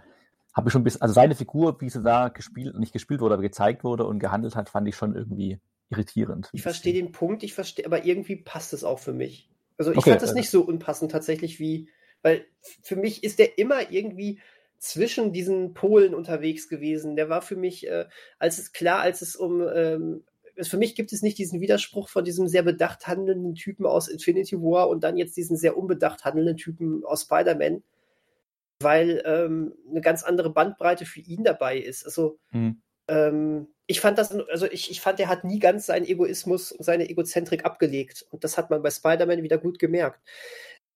habe 0.54 0.68
ich 0.68 0.74
schon 0.74 0.82
ein 0.82 0.84
bisschen, 0.84 1.02
also 1.02 1.14
seine 1.14 1.36
Figur, 1.36 1.80
wie 1.80 1.90
sie 1.90 2.02
da 2.02 2.30
gespielt, 2.30 2.78
nicht 2.78 2.94
gespielt 2.94 3.22
wurde, 3.22 3.36
aber 3.36 3.44
gezeigt 3.44 3.84
wurde 3.84 4.06
und 4.06 4.20
gehandelt 4.20 4.56
hat, 4.56 4.70
fand 4.70 4.88
ich 4.88 4.96
schon 4.96 5.16
irgendwie 5.16 5.60
irritierend. 5.90 6.50
Ich 6.54 6.64
verstehe 6.64 6.94
den 6.94 7.12
Punkt, 7.12 7.44
ich 7.44 7.54
verstehe, 7.54 7.86
aber 7.86 8.04
irgendwie 8.06 8.38
passt 8.38 8.74
es 8.74 8.84
auch 8.84 9.00
für 9.00 9.14
mich. 9.14 9.51
Also 9.82 9.94
ich 9.94 9.98
okay, 9.98 10.12
fand 10.12 10.22
das 10.22 10.36
nicht 10.36 10.52
so 10.52 10.62
unpassend 10.62 11.12
tatsächlich 11.12 11.60
wie, 11.60 11.90
weil 12.22 12.46
für 12.84 12.96
mich 12.96 13.24
ist 13.24 13.40
der 13.40 13.58
immer 13.58 13.90
irgendwie 13.90 14.40
zwischen 14.78 15.34
diesen 15.34 15.74
Polen 15.74 16.14
unterwegs 16.14 16.70
gewesen. 16.70 17.16
Der 17.16 17.30
war 17.30 17.42
für 17.42 17.56
mich, 17.56 17.88
äh, 17.88 18.06
als 18.38 18.60
es 18.60 18.74
klar, 18.74 19.00
als 19.00 19.24
es 19.24 19.36
um, 19.36 19.68
ähm, 19.74 20.24
für 20.62 20.78
mich 20.78 20.94
gibt 20.94 21.14
es 21.14 21.24
nicht 21.24 21.40
diesen 21.40 21.62
Widerspruch 21.62 22.10
von 22.10 22.24
diesem 22.24 22.48
sehr 22.48 22.62
bedacht 22.62 23.08
handelnden 23.08 23.56
Typen 23.56 23.88
aus 23.88 24.08
Infinity 24.08 24.56
War 24.58 24.88
und 24.88 25.04
dann 25.04 25.18
jetzt 25.18 25.36
diesen 25.36 25.58
sehr 25.58 25.76
unbedacht 25.76 26.26
handelnden 26.26 26.58
Typen 26.58 27.04
aus 27.04 27.24
Spider-Man, 27.24 27.82
weil 28.82 29.24
ähm, 29.26 29.74
eine 29.90 30.02
ganz 30.02 30.22
andere 30.22 30.54
Bandbreite 30.54 31.08
für 31.08 31.22
ihn 31.22 31.44
dabei 31.44 31.80
ist. 31.80 32.06
Also 32.06 32.38
hm. 32.52 32.84
ähm, 33.08 33.68
ich 33.92 34.00
fand 34.00 34.18
das, 34.18 34.32
also 34.32 34.66
ich, 34.68 34.90
ich 34.90 35.02
fand, 35.02 35.20
er 35.20 35.28
hat 35.28 35.44
nie 35.44 35.60
ganz 35.60 35.86
seinen 35.86 36.06
Egoismus 36.06 36.72
und 36.72 36.86
seine 36.86 37.10
Egozentrik 37.10 37.66
abgelegt. 37.66 38.26
Und 38.30 38.46
das 38.46 38.58
hat 38.58 38.70
man 38.70 38.82
bei 38.82 38.90
Spider-Man 38.90 39.44
wieder 39.44 39.58
gut 39.58 39.80
gemerkt. 39.80 40.22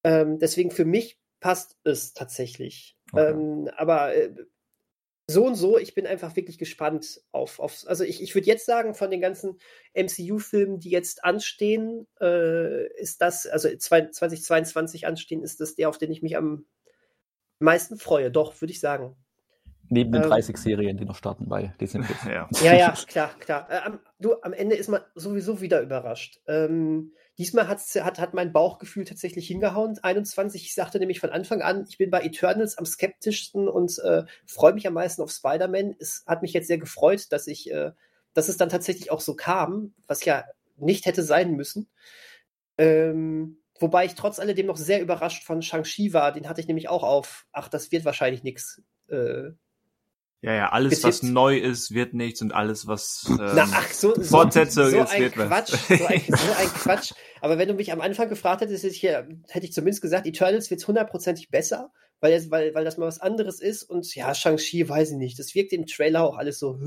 Ähm, 0.05 0.39
deswegen 0.39 0.71
für 0.71 0.85
mich 0.85 1.19
passt 1.41 1.77
es 1.83 2.13
tatsächlich. 2.13 2.95
Okay. 3.11 3.31
Ähm, 3.31 3.69
aber 3.75 4.15
äh, 4.15 4.33
so 5.27 5.45
und 5.45 5.55
so, 5.55 5.77
ich 5.77 5.93
bin 5.93 6.07
einfach 6.07 6.37
wirklich 6.37 6.57
gespannt 6.57 7.21
auf, 7.33 7.59
auf 7.59 7.83
also 7.85 8.05
ich, 8.05 8.23
ich 8.23 8.33
würde 8.33 8.47
jetzt 8.47 8.65
sagen, 8.65 8.93
von 8.93 9.11
den 9.11 9.19
ganzen 9.19 9.59
MCU-Filmen, 9.93 10.79
die 10.79 10.91
jetzt 10.91 11.25
anstehen, 11.25 12.07
äh, 12.21 12.87
ist 12.93 13.21
das, 13.21 13.45
also 13.45 13.67
2022 13.75 15.05
anstehen, 15.05 15.43
ist 15.43 15.59
das 15.59 15.75
der, 15.75 15.89
auf 15.89 15.97
den 15.97 16.11
ich 16.11 16.21
mich 16.21 16.37
am 16.37 16.65
meisten 17.59 17.97
freue. 17.97 18.31
Doch, 18.31 18.61
würde 18.61 18.71
ich 18.71 18.79
sagen. 18.79 19.17
Neben 19.89 20.11
den 20.11 20.23
30 20.23 20.55
ähm, 20.55 20.61
Serien, 20.61 20.97
die 20.97 21.05
noch 21.05 21.15
starten 21.15 21.47
bei 21.47 21.73
Disney 21.79 22.01
Plus. 22.01 22.17
Ja, 22.25 22.47
ja, 22.61 22.73
ja 22.73 22.95
klar, 23.07 23.31
klar. 23.39 23.67
Äh, 23.69 23.77
am, 23.77 23.99
du, 24.19 24.35
am 24.41 24.53
Ende 24.53 24.75
ist 24.75 24.89
man 24.89 25.01
sowieso 25.13 25.61
wieder 25.61 25.81
überrascht. 25.81 26.41
Ähm, 26.47 27.13
diesmal 27.37 27.67
hat, 27.67 27.79
hat 27.81 28.33
mein 28.33 28.51
Bauchgefühl 28.51 29.05
tatsächlich 29.05 29.47
hingehauen. 29.47 29.99
21, 30.01 30.63
ich 30.63 30.73
sagte 30.73 30.99
nämlich 30.99 31.19
von 31.19 31.29
Anfang 31.29 31.61
an, 31.61 31.85
ich 31.87 31.97
bin 31.97 32.09
bei 32.09 32.21
Eternals 32.21 32.77
am 32.77 32.85
skeptischsten 32.85 33.67
und 33.67 33.99
äh, 33.99 34.23
freue 34.47 34.73
mich 34.73 34.87
am 34.87 34.93
meisten 34.93 35.21
auf 35.21 35.31
Spider-Man. 35.31 35.95
Es 35.99 36.23
hat 36.25 36.41
mich 36.41 36.53
jetzt 36.53 36.67
sehr 36.67 36.79
gefreut, 36.79 37.31
dass 37.31 37.47
ich, 37.47 37.71
äh, 37.71 37.91
dass 38.33 38.49
es 38.49 38.57
dann 38.57 38.69
tatsächlich 38.69 39.11
auch 39.11 39.21
so 39.21 39.35
kam, 39.35 39.93
was 40.07 40.25
ja 40.25 40.45
nicht 40.77 41.05
hätte 41.05 41.23
sein 41.23 41.51
müssen. 41.51 41.89
Ähm, 42.77 43.59
wobei 43.79 44.05
ich 44.05 44.15
trotz 44.15 44.39
alledem 44.39 44.65
noch 44.65 44.77
sehr 44.77 45.01
überrascht 45.01 45.43
von 45.43 45.61
Shang-Chi 45.61 46.13
war. 46.13 46.31
Den 46.31 46.49
hatte 46.49 46.61
ich 46.61 46.67
nämlich 46.67 46.89
auch 46.89 47.03
auf, 47.03 47.45
ach, 47.51 47.69
das 47.69 47.91
wird 47.91 48.03
wahrscheinlich 48.03 48.43
nichts. 48.43 48.81
Äh, 49.09 49.51
ja, 50.45 50.53
ja, 50.53 50.69
alles, 50.69 51.03
was 51.03 51.23
neu 51.23 51.57
ist, 51.57 51.91
wird 51.91 52.13
nichts 52.13 52.39
und 52.39 52.53
alles, 52.53 52.85
was 52.85 53.25
ähm, 53.27 53.37
Na, 53.39 53.67
ach, 53.71 53.91
so, 53.91 54.13
Fortsetzung 54.13 54.91
so, 54.91 55.01
ist, 55.01 55.17
wird 55.17 55.33
Quatsch, 55.33 55.73
was. 55.73 55.87
So 55.87 56.05
ein, 56.05 56.21
so 56.27 56.51
ein 56.55 56.67
Quatsch. 56.67 57.13
Aber 57.41 57.57
wenn 57.57 57.67
du 57.67 57.73
mich 57.73 57.91
am 57.91 57.99
Anfang 57.99 58.29
gefragt 58.29 58.61
hättest, 58.61 58.83
hätte 58.83 58.93
ich, 58.93 59.01
hätte 59.01 59.65
ich 59.65 59.73
zumindest 59.73 60.03
gesagt, 60.03 60.27
Eternals 60.27 60.69
wird 60.69 60.87
hundertprozentig 60.87 61.49
besser, 61.49 61.91
weil, 62.19 62.51
weil, 62.51 62.75
weil 62.75 62.85
das 62.85 62.97
mal 62.97 63.07
was 63.07 63.19
anderes 63.19 63.59
ist. 63.59 63.81
Und 63.85 64.13
ja, 64.13 64.35
Shang-Chi, 64.35 64.87
weiß 64.87 65.13
ich 65.13 65.17
nicht. 65.17 65.39
Das 65.39 65.55
wirkt 65.55 65.73
im 65.73 65.87
Trailer 65.87 66.23
auch 66.23 66.37
alles 66.37 66.59
so. 66.59 66.77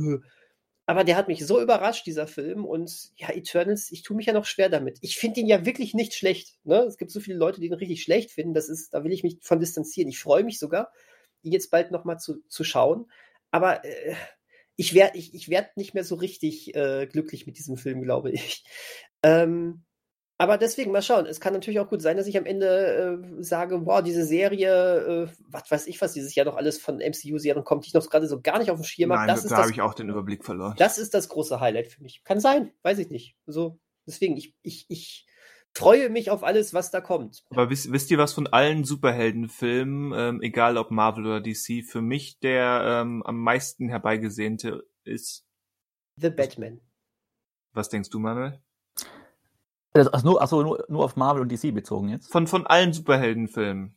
Aber 0.86 1.02
der 1.02 1.16
hat 1.16 1.26
mich 1.26 1.44
so 1.44 1.60
überrascht, 1.60 2.06
dieser 2.06 2.28
Film. 2.28 2.64
Und 2.64 3.10
ja, 3.16 3.30
Eternals, 3.30 3.90
ich 3.90 4.04
tue 4.04 4.16
mich 4.16 4.26
ja 4.26 4.34
noch 4.34 4.44
schwer 4.44 4.68
damit. 4.68 4.98
Ich 5.00 5.16
finde 5.16 5.40
ihn 5.40 5.48
ja 5.48 5.66
wirklich 5.66 5.94
nicht 5.94 6.14
schlecht. 6.14 6.54
Ne? 6.62 6.76
Es 6.84 6.96
gibt 6.96 7.10
so 7.10 7.18
viele 7.18 7.38
Leute, 7.38 7.60
die 7.60 7.66
ihn 7.66 7.74
richtig 7.74 8.04
schlecht 8.04 8.30
finden. 8.30 8.54
Das 8.54 8.68
ist, 8.68 8.94
da 8.94 9.02
will 9.02 9.12
ich 9.12 9.24
mich 9.24 9.38
von 9.42 9.58
distanzieren. 9.58 10.08
Ich 10.08 10.20
freue 10.20 10.44
mich 10.44 10.60
sogar, 10.60 10.92
ihn 11.42 11.52
jetzt 11.52 11.72
bald 11.72 11.90
nochmal 11.90 12.20
zu, 12.20 12.36
zu 12.48 12.62
schauen 12.62 13.06
aber 13.50 13.84
äh, 13.84 14.14
ich 14.76 14.94
werde 14.94 15.18
ich, 15.18 15.34
ich 15.34 15.48
werd 15.48 15.76
nicht 15.76 15.94
mehr 15.94 16.04
so 16.04 16.14
richtig 16.14 16.74
äh, 16.74 17.06
glücklich 17.06 17.46
mit 17.46 17.58
diesem 17.58 17.76
Film, 17.76 18.02
glaube 18.02 18.30
ich. 18.30 18.64
Ähm, 19.24 19.84
aber 20.40 20.56
deswegen 20.56 20.92
mal 20.92 21.02
schauen. 21.02 21.26
Es 21.26 21.40
kann 21.40 21.52
natürlich 21.52 21.80
auch 21.80 21.88
gut 21.88 22.00
sein, 22.00 22.16
dass 22.16 22.28
ich 22.28 22.38
am 22.38 22.46
Ende 22.46 23.20
äh, 23.20 23.42
sage, 23.42 23.84
wow, 23.84 24.00
diese 24.00 24.24
Serie, 24.24 25.24
äh, 25.24 25.28
was 25.48 25.68
weiß 25.68 25.88
ich, 25.88 26.00
was 26.00 26.12
dieses 26.12 26.36
Jahr 26.36 26.46
noch 26.46 26.56
alles 26.56 26.78
von 26.78 26.98
MCU-Serien 27.00 27.64
kommt, 27.64 27.84
die 27.84 27.88
ich 27.88 27.94
noch 27.94 28.08
gerade 28.08 28.28
so 28.28 28.40
gar 28.40 28.60
nicht 28.60 28.70
auf 28.70 28.78
dem 28.78 28.84
Schirm 28.84 29.12
habe. 29.12 29.26
Das 29.26 29.42
da 29.42 29.56
habe 29.56 29.72
ich 29.72 29.80
auch 29.80 29.94
den 29.94 30.08
Überblick 30.08 30.44
verloren. 30.44 30.76
Das 30.78 30.98
ist 30.98 31.14
das 31.14 31.28
große 31.28 31.58
Highlight 31.58 31.88
für 31.88 32.00
mich. 32.00 32.22
Kann 32.22 32.38
sein, 32.38 32.70
weiß 32.82 32.98
ich 32.98 33.10
nicht. 33.10 33.34
So, 33.46 33.80
deswegen, 34.06 34.36
ich, 34.36 34.54
ich, 34.62 34.86
ich 34.88 35.26
freue 35.78 36.10
mich 36.10 36.30
auf 36.30 36.42
alles, 36.42 36.74
was 36.74 36.90
da 36.90 37.00
kommt. 37.00 37.44
Aber 37.50 37.70
wisst, 37.70 37.92
wisst 37.92 38.10
ihr, 38.10 38.18
was 38.18 38.34
von 38.34 38.46
allen 38.46 38.84
Superheldenfilmen, 38.84 40.12
ähm, 40.14 40.42
egal 40.42 40.76
ob 40.76 40.90
Marvel 40.90 41.24
oder 41.24 41.40
DC, 41.40 41.84
für 41.84 42.02
mich 42.02 42.40
der 42.40 42.82
ähm, 42.84 43.22
am 43.24 43.40
meisten 43.40 43.88
herbeigesehnte 43.88 44.84
ist? 45.04 45.46
The 46.16 46.30
Batman. 46.30 46.80
Was 47.72 47.88
denkst 47.88 48.10
du, 48.10 48.18
Manuel? 48.18 48.60
Also 49.92 50.28
nur, 50.28 50.40
also 50.40 50.62
nur, 50.62 50.84
nur 50.88 51.04
auf 51.04 51.16
Marvel 51.16 51.42
und 51.42 51.50
DC 51.50 51.72
bezogen 51.72 52.08
jetzt? 52.08 52.30
Von, 52.30 52.46
von 52.46 52.66
allen 52.66 52.92
Superheldenfilmen, 52.92 53.94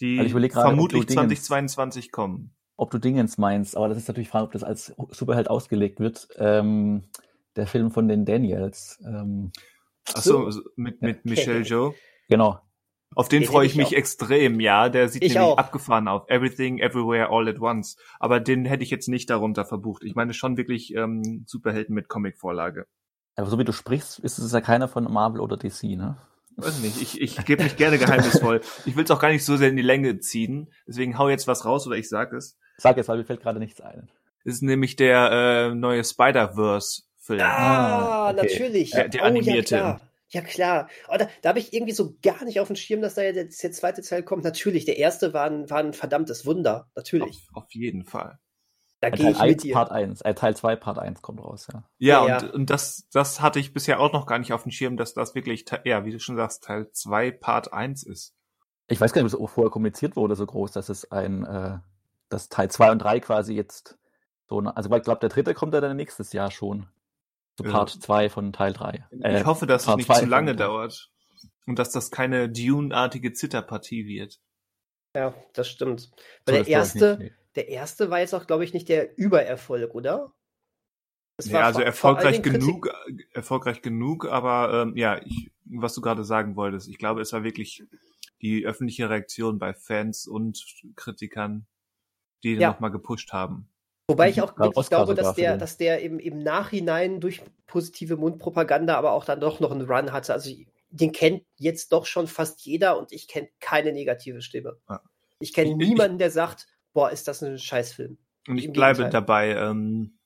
die 0.00 0.18
also 0.18 0.36
grade, 0.36 0.50
vermutlich 0.50 1.08
2022 1.08 2.02
Dingens, 2.02 2.12
kommen. 2.12 2.54
Ob 2.76 2.90
du 2.90 2.98
Dingens 2.98 3.38
meinst, 3.38 3.76
aber 3.76 3.88
das 3.88 3.98
ist 3.98 4.08
natürlich 4.08 4.28
Frage, 4.28 4.46
ob 4.46 4.52
das 4.52 4.64
als 4.64 4.94
Superheld 5.10 5.48
ausgelegt 5.48 6.00
wird. 6.00 6.28
Ähm, 6.36 7.04
der 7.56 7.66
Film 7.66 7.90
von 7.90 8.08
den 8.08 8.24
Daniels. 8.24 9.00
Ähm, 9.04 9.52
Achso, 10.14 10.50
so, 10.50 10.62
mit, 10.76 11.02
mit 11.02 11.24
Michelle 11.24 11.62
Joe. 11.62 11.94
Genau. 12.28 12.60
Auf 13.14 13.28
den, 13.28 13.42
den 13.42 13.48
freue 13.48 13.66
ich 13.66 13.76
mich 13.76 13.88
auch. 13.88 13.92
extrem, 13.92 14.60
ja. 14.60 14.88
Der 14.88 15.08
sieht 15.08 15.22
ich 15.22 15.34
nämlich 15.34 15.52
auch. 15.52 15.58
abgefahren 15.58 16.08
auf. 16.08 16.28
Everything, 16.28 16.78
Everywhere, 16.78 17.28
All 17.30 17.48
at 17.48 17.60
Once. 17.60 17.96
Aber 18.18 18.40
den 18.40 18.64
hätte 18.64 18.82
ich 18.82 18.90
jetzt 18.90 19.08
nicht 19.08 19.28
darunter 19.28 19.64
verbucht. 19.64 20.02
Ich 20.04 20.14
meine 20.14 20.32
schon 20.32 20.56
wirklich 20.56 20.94
ähm, 20.94 21.44
Superhelden 21.46 21.94
mit 21.94 22.08
Comic-Vorlage. 22.08 22.86
Aber 23.36 23.48
so 23.48 23.58
wie 23.58 23.64
du 23.64 23.72
sprichst, 23.72 24.18
ist 24.18 24.38
es 24.38 24.52
ja 24.52 24.60
keiner 24.60 24.88
von 24.88 25.04
Marvel 25.04 25.40
oder 25.40 25.56
DC, 25.56 25.84
ne? 25.84 26.16
Weiß 26.56 26.80
nicht, 26.80 27.00
ich, 27.00 27.20
ich 27.20 27.44
gebe 27.46 27.62
mich 27.62 27.76
gerne 27.76 27.98
geheimnisvoll. 27.98 28.60
ich 28.84 28.94
will 28.94 29.04
es 29.04 29.10
auch 29.10 29.20
gar 29.20 29.30
nicht 29.30 29.44
so 29.44 29.56
sehr 29.56 29.70
in 29.70 29.76
die 29.76 29.82
Länge 29.82 30.18
ziehen. 30.18 30.70
Deswegen 30.86 31.18
hau 31.18 31.28
jetzt 31.28 31.46
was 31.46 31.64
raus 31.64 31.86
oder 31.86 31.96
ich 31.96 32.08
sag 32.08 32.32
es. 32.32 32.58
Sag 32.76 32.98
es, 32.98 33.08
weil 33.08 33.18
mir 33.18 33.24
fällt 33.24 33.40
gerade 33.40 33.58
nichts 33.58 33.80
ein. 33.80 34.10
Es 34.44 34.54
ist 34.54 34.62
nämlich 34.62 34.96
der 34.96 35.30
äh, 35.70 35.74
neue 35.74 36.04
Spider-Verse 36.04 37.04
Film. 37.22 37.40
Ah, 37.40 37.46
ah 37.46 38.30
okay. 38.30 38.42
natürlich. 38.42 38.90
Der, 38.90 39.08
der 39.08 39.22
animierte. 39.22 39.76
Oh, 39.76 39.78
ja, 39.78 39.84
klar. 39.84 40.00
Ja, 40.28 40.40
klar. 40.40 40.88
Oh, 41.08 41.16
da, 41.18 41.28
da 41.42 41.50
habe 41.50 41.58
ich 41.58 41.72
irgendwie 41.72 41.92
so 41.92 42.16
gar 42.22 42.44
nicht 42.44 42.58
auf 42.58 42.66
dem 42.66 42.76
Schirm, 42.76 43.00
dass 43.00 43.14
da 43.14 43.22
jetzt 43.22 43.62
der 43.62 43.70
zweite 43.72 44.02
Teil 44.02 44.22
kommt. 44.22 44.44
Natürlich, 44.44 44.86
der 44.86 44.96
erste 44.96 45.32
war 45.32 45.44
ein, 45.44 45.70
war 45.70 45.78
ein 45.78 45.92
verdammtes 45.92 46.46
Wunder. 46.46 46.90
Natürlich. 46.96 47.46
Auf, 47.52 47.64
auf 47.64 47.74
jeden 47.74 48.04
Fall. 48.04 48.38
Da 49.00 49.10
gehe 49.10 49.30
ich 49.30 49.38
1, 49.38 49.50
mit 49.50 49.62
dir. 49.62 49.74
Part 49.74 49.90
1, 49.90 50.20
äh, 50.22 50.34
Teil 50.34 50.56
2, 50.56 50.76
Part 50.76 50.98
1 50.98 51.22
kommt 51.22 51.40
raus, 51.40 51.68
ja. 51.72 51.84
Ja, 51.98 52.26
ja, 52.26 52.36
und, 52.36 52.42
ja. 52.42 52.50
und 52.54 52.70
das, 52.70 53.08
das 53.12 53.40
hatte 53.40 53.58
ich 53.58 53.72
bisher 53.72 54.00
auch 54.00 54.12
noch 54.12 54.26
gar 54.26 54.38
nicht 54.38 54.52
auf 54.52 54.62
dem 54.62 54.72
Schirm, 54.72 54.96
dass 54.96 55.14
das 55.14 55.34
wirklich, 55.34 55.64
ja, 55.84 56.04
wie 56.04 56.12
du 56.12 56.20
schon 56.20 56.36
sagst, 56.36 56.64
Teil 56.64 56.90
2, 56.90 57.32
Part 57.32 57.72
1 57.72 58.04
ist. 58.04 58.34
Ich 58.88 59.00
weiß 59.00 59.12
gar 59.12 59.22
nicht, 59.22 59.34
ob 59.34 59.48
es 59.48 59.54
vorher 59.54 59.70
kommuniziert 59.70 60.16
wurde, 60.16 60.34
so 60.34 60.46
groß, 60.46 60.72
dass 60.72 60.88
es 60.88 61.10
ein, 61.10 61.44
äh, 61.44 61.78
dass 62.28 62.48
Teil 62.48 62.70
2 62.70 62.92
und 62.92 62.98
3 63.00 63.20
quasi 63.20 63.54
jetzt 63.54 63.98
so, 64.48 64.58
also 64.58 64.94
ich 64.94 65.02
glaube, 65.02 65.20
der 65.20 65.30
dritte 65.30 65.54
kommt 65.54 65.74
ja 65.74 65.80
dann 65.80 65.96
nächstes 65.96 66.32
Jahr 66.32 66.50
schon. 66.50 66.86
So 67.58 67.64
Part 67.64 67.90
2 67.90 68.22
ja. 68.22 68.28
von 68.28 68.52
Teil 68.52 68.72
3. 68.72 69.06
Äh, 69.22 69.40
ich 69.40 69.46
hoffe, 69.46 69.66
dass 69.66 69.84
Part 69.84 70.00
es 70.00 70.08
nicht 70.08 70.18
zu 70.18 70.26
lange 70.26 70.56
dauert. 70.56 71.10
Und 71.66 71.78
dass 71.78 71.92
das 71.92 72.10
keine 72.10 72.48
Dune-artige 72.48 73.32
Zitterpartie 73.32 74.06
wird. 74.06 74.40
Ja, 75.14 75.34
das 75.52 75.68
stimmt. 75.68 76.10
Weil 76.44 76.58
so, 76.58 76.64
der 76.64 76.68
erste, 76.68 77.18
nicht, 77.18 77.30
nee. 77.30 77.36
der 77.54 77.68
erste 77.68 78.10
war 78.10 78.18
jetzt 78.18 78.34
auch, 78.34 78.46
glaube 78.46 78.64
ich, 78.64 78.72
nicht 78.72 78.88
der 78.88 79.16
Übererfolg, 79.16 79.94
oder? 79.94 80.32
ja, 81.44 81.60
also 81.60 81.80
erfolgreich 81.80 82.42
genug, 82.42 82.88
erfolgreich 83.32 83.82
genug, 83.82 84.26
aber 84.26 84.82
ähm, 84.82 84.96
ja, 84.96 85.20
ich, 85.24 85.50
was 85.64 85.94
du 85.94 86.00
gerade 86.00 86.24
sagen 86.24 86.56
wolltest, 86.56 86.88
ich 86.88 86.98
glaube, 86.98 87.20
es 87.20 87.32
war 87.32 87.42
wirklich 87.42 87.84
die 88.42 88.66
öffentliche 88.66 89.08
Reaktion 89.08 89.58
bei 89.58 89.72
Fans 89.72 90.26
und 90.26 90.64
Kritikern, 90.96 91.66
die 92.42 92.54
ja. 92.54 92.70
nochmal 92.70 92.90
gepusht 92.90 93.32
haben. 93.32 93.71
Wobei 94.08 94.30
ich 94.30 94.42
auch 94.42 94.58
wirklich 94.58 94.88
glaube, 94.88 95.14
dass 95.14 95.34
der, 95.34 95.56
dass 95.56 95.76
der 95.76 96.02
im, 96.02 96.18
im 96.18 96.38
Nachhinein 96.38 97.20
durch 97.20 97.42
positive 97.66 98.16
Mundpropaganda 98.16 98.96
aber 98.96 99.12
auch 99.12 99.24
dann 99.24 99.40
doch 99.40 99.60
noch 99.60 99.70
einen 99.70 99.88
Run 99.88 100.12
hatte. 100.12 100.32
Also 100.32 100.50
den 100.90 101.12
kennt 101.12 101.44
jetzt 101.56 101.92
doch 101.92 102.04
schon 102.04 102.26
fast 102.26 102.60
jeder 102.62 102.98
und 102.98 103.12
ich 103.12 103.28
kenne 103.28 103.48
keine 103.60 103.92
negative 103.92 104.42
Stimme. 104.42 104.78
Ja. 104.88 105.00
Ich 105.38 105.52
kenne 105.52 105.74
niemanden, 105.74 106.18
der 106.18 106.30
sagt, 106.30 106.66
boah, 106.92 107.10
ist 107.10 107.26
das 107.28 107.42
ein 107.42 107.58
Scheißfilm. 107.58 108.18
Und 108.48 108.58
ich 108.58 108.66
Im 108.66 108.72
bleibe 108.72 108.98
Gegenteil. 108.98 109.20
dabei, 109.20 109.54
ähm, 109.54 110.18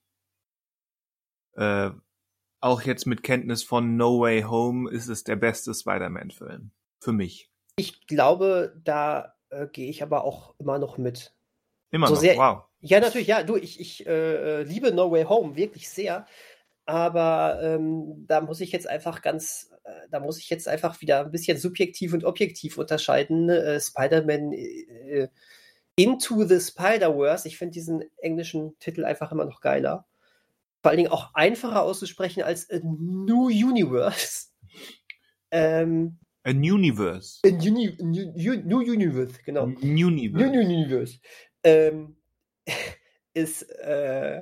äh, 1.53 1.91
auch 2.59 2.81
jetzt 2.81 3.05
mit 3.05 3.23
Kenntnis 3.23 3.63
von 3.63 3.95
No 3.95 4.19
Way 4.19 4.43
Home 4.43 4.89
ist 4.89 5.07
es 5.07 5.23
der 5.23 5.35
beste 5.35 5.73
Spider-Man-Film. 5.73 6.71
Für 6.99 7.13
mich. 7.13 7.51
Ich 7.77 8.07
glaube, 8.07 8.75
da 8.83 9.35
äh, 9.49 9.67
gehe 9.67 9.89
ich 9.89 10.01
aber 10.01 10.23
auch 10.23 10.55
immer 10.57 10.79
noch 10.79 10.97
mit. 10.97 11.36
Immer 11.91 12.07
so 12.07 12.13
noch, 12.13 12.21
sehr, 12.21 12.37
wow. 12.37 12.63
Ja, 12.79 12.99
natürlich, 12.99 13.27
ja, 13.27 13.43
du, 13.43 13.55
ich, 13.55 13.79
ich 13.79 14.05
äh, 14.05 14.63
liebe 14.63 14.91
No 14.93 15.11
Way 15.11 15.23
Home 15.23 15.55
wirklich 15.55 15.89
sehr. 15.89 16.25
Aber 16.85 17.59
ähm, 17.61 18.25
da 18.27 18.39
muss 18.39 18.61
ich 18.61 18.71
jetzt 18.71 18.87
einfach 18.87 19.21
ganz, 19.21 19.71
äh, 19.83 20.07
da 20.09 20.21
muss 20.21 20.39
ich 20.39 20.49
jetzt 20.49 20.69
einfach 20.69 21.01
wieder 21.01 21.19
ein 21.19 21.31
bisschen 21.31 21.57
subjektiv 21.57 22.13
und 22.13 22.23
objektiv 22.23 22.77
unterscheiden. 22.77 23.49
Äh, 23.49 23.79
Spider-Man 23.81 24.53
äh, 24.53 25.27
Into 25.97 26.45
the 26.45 26.59
Spider-Verse, 26.61 27.47
ich 27.47 27.57
finde 27.57 27.73
diesen 27.73 28.03
englischen 28.17 28.77
Titel 28.79 29.03
einfach 29.03 29.31
immer 29.31 29.45
noch 29.45 29.61
geiler. 29.61 30.05
Vor 30.81 30.91
allen 30.91 30.97
Dingen 30.97 31.11
auch 31.11 31.33
einfacher 31.33 31.81
auszusprechen 31.81 32.43
als 32.43 32.69
A 32.69 32.79
New 32.83 33.47
Universe. 33.47 34.47
ähm, 35.51 36.19
A 36.45 36.51
Universe. 36.51 37.39
A 37.43 37.49
uni, 37.49 37.97
new, 37.99 38.53
new 38.63 38.79
Universe, 38.79 39.33
genau. 39.43 39.65
Universe. 39.65 40.45
New 40.45 40.61
Universe. 40.61 41.19
Ähm, 41.67 42.15
ist, 43.33 43.63
äh, 43.63 44.41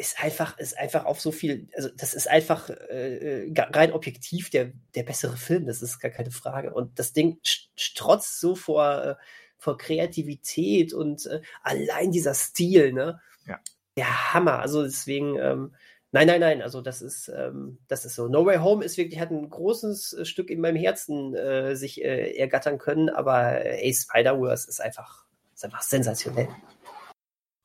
ist 0.00 0.22
einfach, 0.22 0.58
ist 0.58 0.78
einfach 0.78 1.04
auf 1.04 1.20
so 1.20 1.30
viel, 1.30 1.68
also 1.76 1.90
das 1.94 2.14
ist 2.14 2.26
einfach 2.28 2.70
äh, 2.70 3.44
äh 3.44 3.52
rein 3.56 3.92
objektiv 3.92 4.48
der, 4.48 4.72
der 4.94 5.02
bessere 5.02 5.36
Film, 5.36 5.66
das 5.66 5.82
ist 5.82 6.00
gar 6.00 6.10
keine 6.10 6.30
Frage. 6.30 6.72
Und 6.72 6.98
das 6.98 7.12
Ding 7.12 7.38
strotzt 7.42 8.40
so 8.40 8.54
vor, 8.54 9.04
äh, 9.04 9.14
vor 9.58 9.76
Kreativität 9.76 10.94
und 10.94 11.26
äh, 11.26 11.42
allein 11.62 12.10
dieser 12.10 12.34
Stil, 12.34 12.92
ne? 12.92 13.20
Ja. 13.46 13.60
Der 13.96 14.32
Hammer. 14.32 14.60
Also 14.60 14.82
deswegen, 14.82 15.36
ähm, 15.36 15.74
nein, 16.12 16.26
nein, 16.26 16.40
nein, 16.40 16.62
also 16.62 16.80
das 16.80 17.02
ist, 17.02 17.28
ähm, 17.28 17.78
das 17.86 18.06
ist 18.06 18.14
so. 18.14 18.28
No 18.28 18.46
Way 18.46 18.58
Home 18.58 18.82
ist 18.84 18.96
wirklich, 18.96 19.20
hat 19.20 19.30
ein 19.30 19.50
großes 19.50 20.14
äh, 20.14 20.24
Stück 20.24 20.48
in 20.50 20.62
meinem 20.62 20.76
Herzen 20.76 21.34
äh, 21.34 21.76
sich 21.76 22.02
äh, 22.02 22.36
ergattern 22.38 22.78
können, 22.78 23.10
aber 23.10 23.64
ey, 23.64 23.92
Spider-Verse 23.92 24.66
ist 24.68 24.80
einfach, 24.80 25.26
ist 25.60 25.64
einfach 25.64 25.82
sensationell. 25.82 26.48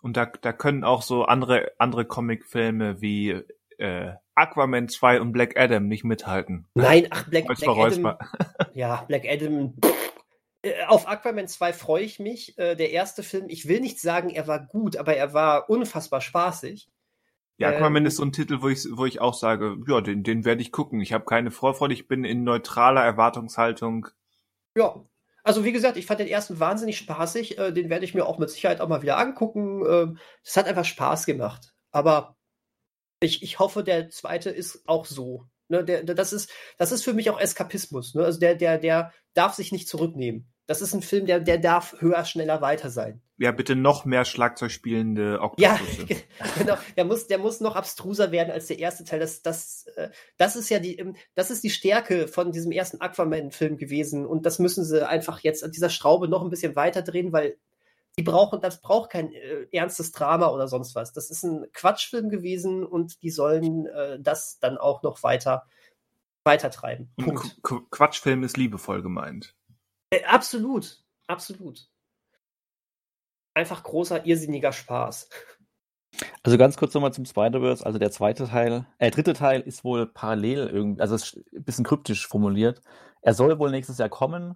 Und 0.01 0.17
da, 0.17 0.25
da 0.25 0.53
können 0.53 0.83
auch 0.83 1.01
so 1.01 1.23
andere, 1.23 1.71
andere 1.79 2.05
Comicfilme 2.05 3.01
wie 3.01 3.41
äh, 3.77 4.13
Aquaman 4.35 4.89
2 4.89 5.21
und 5.21 5.31
Black 5.31 5.57
Adam 5.57 5.87
nicht 5.87 6.03
mithalten. 6.03 6.67
Nein, 6.75 7.07
ach, 7.09 7.27
Black, 7.29 7.47
Black 7.47 7.67
Adam. 7.67 8.17
Ja, 8.73 9.03
Black 9.07 9.25
Adam. 9.27 9.75
Äh, 10.61 10.83
auf 10.87 11.07
Aquaman 11.07 11.47
2 11.47 11.73
freue 11.73 12.03
ich 12.03 12.19
mich. 12.19 12.57
Äh, 12.57 12.75
der 12.75 12.91
erste 12.91 13.23
Film, 13.23 13.45
ich 13.47 13.67
will 13.67 13.79
nicht 13.79 13.99
sagen, 13.99 14.29
er 14.29 14.47
war 14.47 14.59
gut, 14.59 14.97
aber 14.97 15.15
er 15.15 15.33
war 15.33 15.69
unfassbar 15.69 16.21
spaßig. 16.21 16.89
Ja, 17.57 17.69
Aquaman 17.69 18.03
ähm, 18.03 18.07
ist 18.07 18.17
so 18.17 18.23
ein 18.23 18.33
Titel, 18.33 18.61
wo 18.61 18.67
ich, 18.67 18.85
wo 18.91 19.05
ich 19.05 19.21
auch 19.21 19.33
sage, 19.33 19.77
ja, 19.87 20.01
den, 20.01 20.23
den 20.23 20.43
werde 20.43 20.61
ich 20.61 20.73
gucken. 20.73 20.99
Ich 20.99 21.13
habe 21.13 21.23
keine 21.23 21.51
Vorfreude, 21.51 21.93
ich 21.93 22.09
bin 22.09 22.25
in 22.25 22.43
neutraler 22.43 23.03
Erwartungshaltung. 23.03 24.09
Ja, 24.75 25.01
also 25.45 25.63
wie 25.63 25.71
gesagt, 25.71 25.95
ich 25.95 26.07
fand 26.07 26.19
den 26.19 26.27
ersten 26.27 26.59
wahnsinnig 26.59 26.97
spaßig. 26.97 27.59
Äh, 27.59 27.71
den 27.71 27.89
werde 27.91 28.03
ich 28.03 28.15
mir 28.15 28.25
auch 28.25 28.39
mit 28.39 28.49
Sicherheit 28.49 28.81
auch 28.81 28.87
mal 28.87 29.03
wieder 29.03 29.19
angucken. 29.19 29.85
Ähm, 29.87 30.17
es 30.43 30.57
hat 30.57 30.65
einfach 30.65 30.85
Spaß 30.85 31.27
gemacht. 31.27 31.73
Aber 31.91 32.35
ich, 33.19 33.43
ich 33.43 33.59
hoffe, 33.59 33.83
der 33.83 34.09
zweite 34.09 34.49
ist 34.49 34.87
auch 34.87 35.05
so. 35.05 35.45
Ne, 35.67 35.83
der, 35.83 36.03
der, 36.03 36.15
das, 36.15 36.33
ist, 36.33 36.51
das 36.77 36.91
ist 36.91 37.03
für 37.03 37.13
mich 37.13 37.29
auch 37.29 37.39
Eskapismus. 37.39 38.15
Ne? 38.15 38.23
Also 38.25 38.39
der, 38.39 38.55
der, 38.55 38.79
der 38.79 39.13
darf 39.35 39.53
sich 39.53 39.71
nicht 39.71 39.87
zurücknehmen. 39.87 40.51
Das 40.67 40.81
ist 40.81 40.93
ein 40.93 41.01
Film, 41.01 41.25
der, 41.27 41.39
der 41.39 41.59
darf 41.59 41.95
höher, 41.99 42.25
schneller, 42.25 42.59
weiter 42.61 42.89
sein. 42.89 43.21
Ja, 43.37 43.51
bitte 43.51 43.75
noch 43.75 44.05
mehr 44.05 44.25
Schlagzeug 44.25 44.71
spielende 44.71 45.39
Oktopusse. 45.41 46.05
Ja, 46.07 46.17
genau. 46.57 46.77
Der 46.95 47.05
muss, 47.05 47.27
der 47.27 47.37
muss 47.37 47.59
noch 47.59 47.75
abstruser 47.75 48.31
werden 48.31 48.51
als 48.51 48.67
der 48.67 48.79
erste 48.79 49.03
Teil. 49.03 49.19
Das, 49.19 49.41
das, 49.41 49.85
äh, 49.95 50.09
das 50.37 50.55
ist 50.55 50.69
ja 50.69 50.79
die, 50.79 50.97
ähm, 50.97 51.15
das 51.35 51.51
ist 51.51 51.63
die 51.63 51.69
Stärke 51.69 52.27
von 52.27 52.51
diesem 52.51 52.71
ersten 52.71 53.01
Aquaman-Film 53.01 53.77
gewesen. 53.77 54.25
Und 54.25 54.45
das 54.45 54.57
müssen 54.57 54.83
sie 54.83 55.07
einfach 55.07 55.41
jetzt 55.41 55.63
an 55.63 55.71
dieser 55.71 55.89
Schraube 55.89 56.27
noch 56.27 56.43
ein 56.43 56.49
bisschen 56.49 56.75
weiter 56.75 57.03
drehen, 57.03 57.31
weil 57.31 57.57
die 58.17 58.23
brauchen, 58.23 58.61
das 58.61 58.81
braucht 58.81 59.11
kein 59.11 59.31
äh, 59.33 59.67
ernstes 59.71 60.11
Drama 60.13 60.47
oder 60.47 60.67
sonst 60.67 60.95
was. 60.95 61.13
Das 61.13 61.29
ist 61.29 61.43
ein 61.43 61.67
Quatschfilm 61.73 62.29
gewesen 62.29 62.83
und 62.83 63.21
die 63.21 63.29
sollen 63.29 63.85
äh, 63.87 64.17
das 64.19 64.57
dann 64.59 64.77
auch 64.77 65.03
noch 65.03 65.21
weiter 65.21 65.65
weitertreiben. 66.45 67.11
Punkt. 67.17 67.59
Quatschfilm 67.89 68.43
ist 68.43 68.55
liebevoll 68.55 69.01
gemeint. 69.01 69.54
Äh, 70.15 70.23
absolut, 70.25 71.03
absolut. 71.27 71.87
Einfach 73.53 73.83
großer, 73.83 74.25
irrsinniger 74.25 74.71
Spaß. 74.71 75.29
Also 76.43 76.57
ganz 76.57 76.77
kurz 76.77 76.93
nochmal 76.93 77.13
zum 77.13 77.25
Spider-Verse. 77.25 77.85
Also 77.85 77.99
der 77.99 78.11
zweite 78.11 78.47
Teil, 78.47 78.85
äh, 78.99 79.11
dritte 79.11 79.33
Teil 79.33 79.61
ist 79.61 79.83
wohl 79.83 80.07
parallel 80.07 80.67
irgendwie, 80.67 81.01
also 81.01 81.15
ist 81.15 81.37
ein 81.53 81.63
bisschen 81.63 81.83
kryptisch 81.83 82.27
formuliert. 82.27 82.81
Er 83.21 83.33
soll 83.33 83.59
wohl 83.59 83.71
nächstes 83.71 83.97
Jahr 83.97 84.09
kommen, 84.09 84.55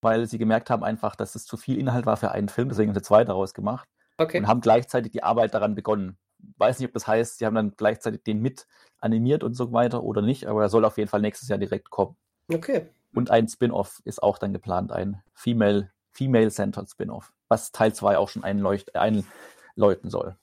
weil 0.00 0.26
sie 0.26 0.38
gemerkt 0.38 0.68
haben 0.68 0.84
einfach, 0.84 1.16
dass 1.16 1.34
es 1.34 1.46
zu 1.46 1.56
viel 1.56 1.78
Inhalt 1.78 2.04
war 2.04 2.16
für 2.16 2.32
einen 2.32 2.48
Film, 2.48 2.68
deswegen 2.68 2.90
haben 2.90 2.94
sie 2.94 3.02
zwei 3.02 3.24
daraus 3.24 3.54
gemacht. 3.54 3.88
Okay. 4.18 4.38
Und 4.38 4.48
haben 4.48 4.60
gleichzeitig 4.60 5.12
die 5.12 5.22
Arbeit 5.22 5.54
daran 5.54 5.74
begonnen. 5.74 6.18
Weiß 6.58 6.78
nicht, 6.78 6.88
ob 6.88 6.94
das 6.94 7.06
heißt, 7.06 7.38
sie 7.38 7.46
haben 7.46 7.54
dann 7.54 7.74
gleichzeitig 7.76 8.24
den 8.24 8.40
mit 8.40 8.66
animiert 8.98 9.44
und 9.44 9.54
so 9.54 9.72
weiter 9.72 10.02
oder 10.02 10.20
nicht, 10.20 10.46
aber 10.46 10.62
er 10.62 10.68
soll 10.68 10.84
auf 10.84 10.98
jeden 10.98 11.08
Fall 11.08 11.22
nächstes 11.22 11.48
Jahr 11.48 11.58
direkt 11.58 11.88
kommen. 11.88 12.16
Okay. 12.52 12.88
Und 13.14 13.30
ein 13.30 13.48
Spin-off 13.48 14.00
ist 14.04 14.22
auch 14.22 14.38
dann 14.38 14.52
geplant, 14.52 14.92
ein 14.92 15.22
Female, 15.34 15.90
Female-Centered 16.12 16.88
Spin-off, 16.90 17.32
was 17.48 17.72
Teil 17.72 17.94
2 17.94 18.16
auch 18.18 18.28
schon 18.28 18.44
einleucht, 18.44 18.94
einläuten 18.96 20.10
soll. 20.10 20.36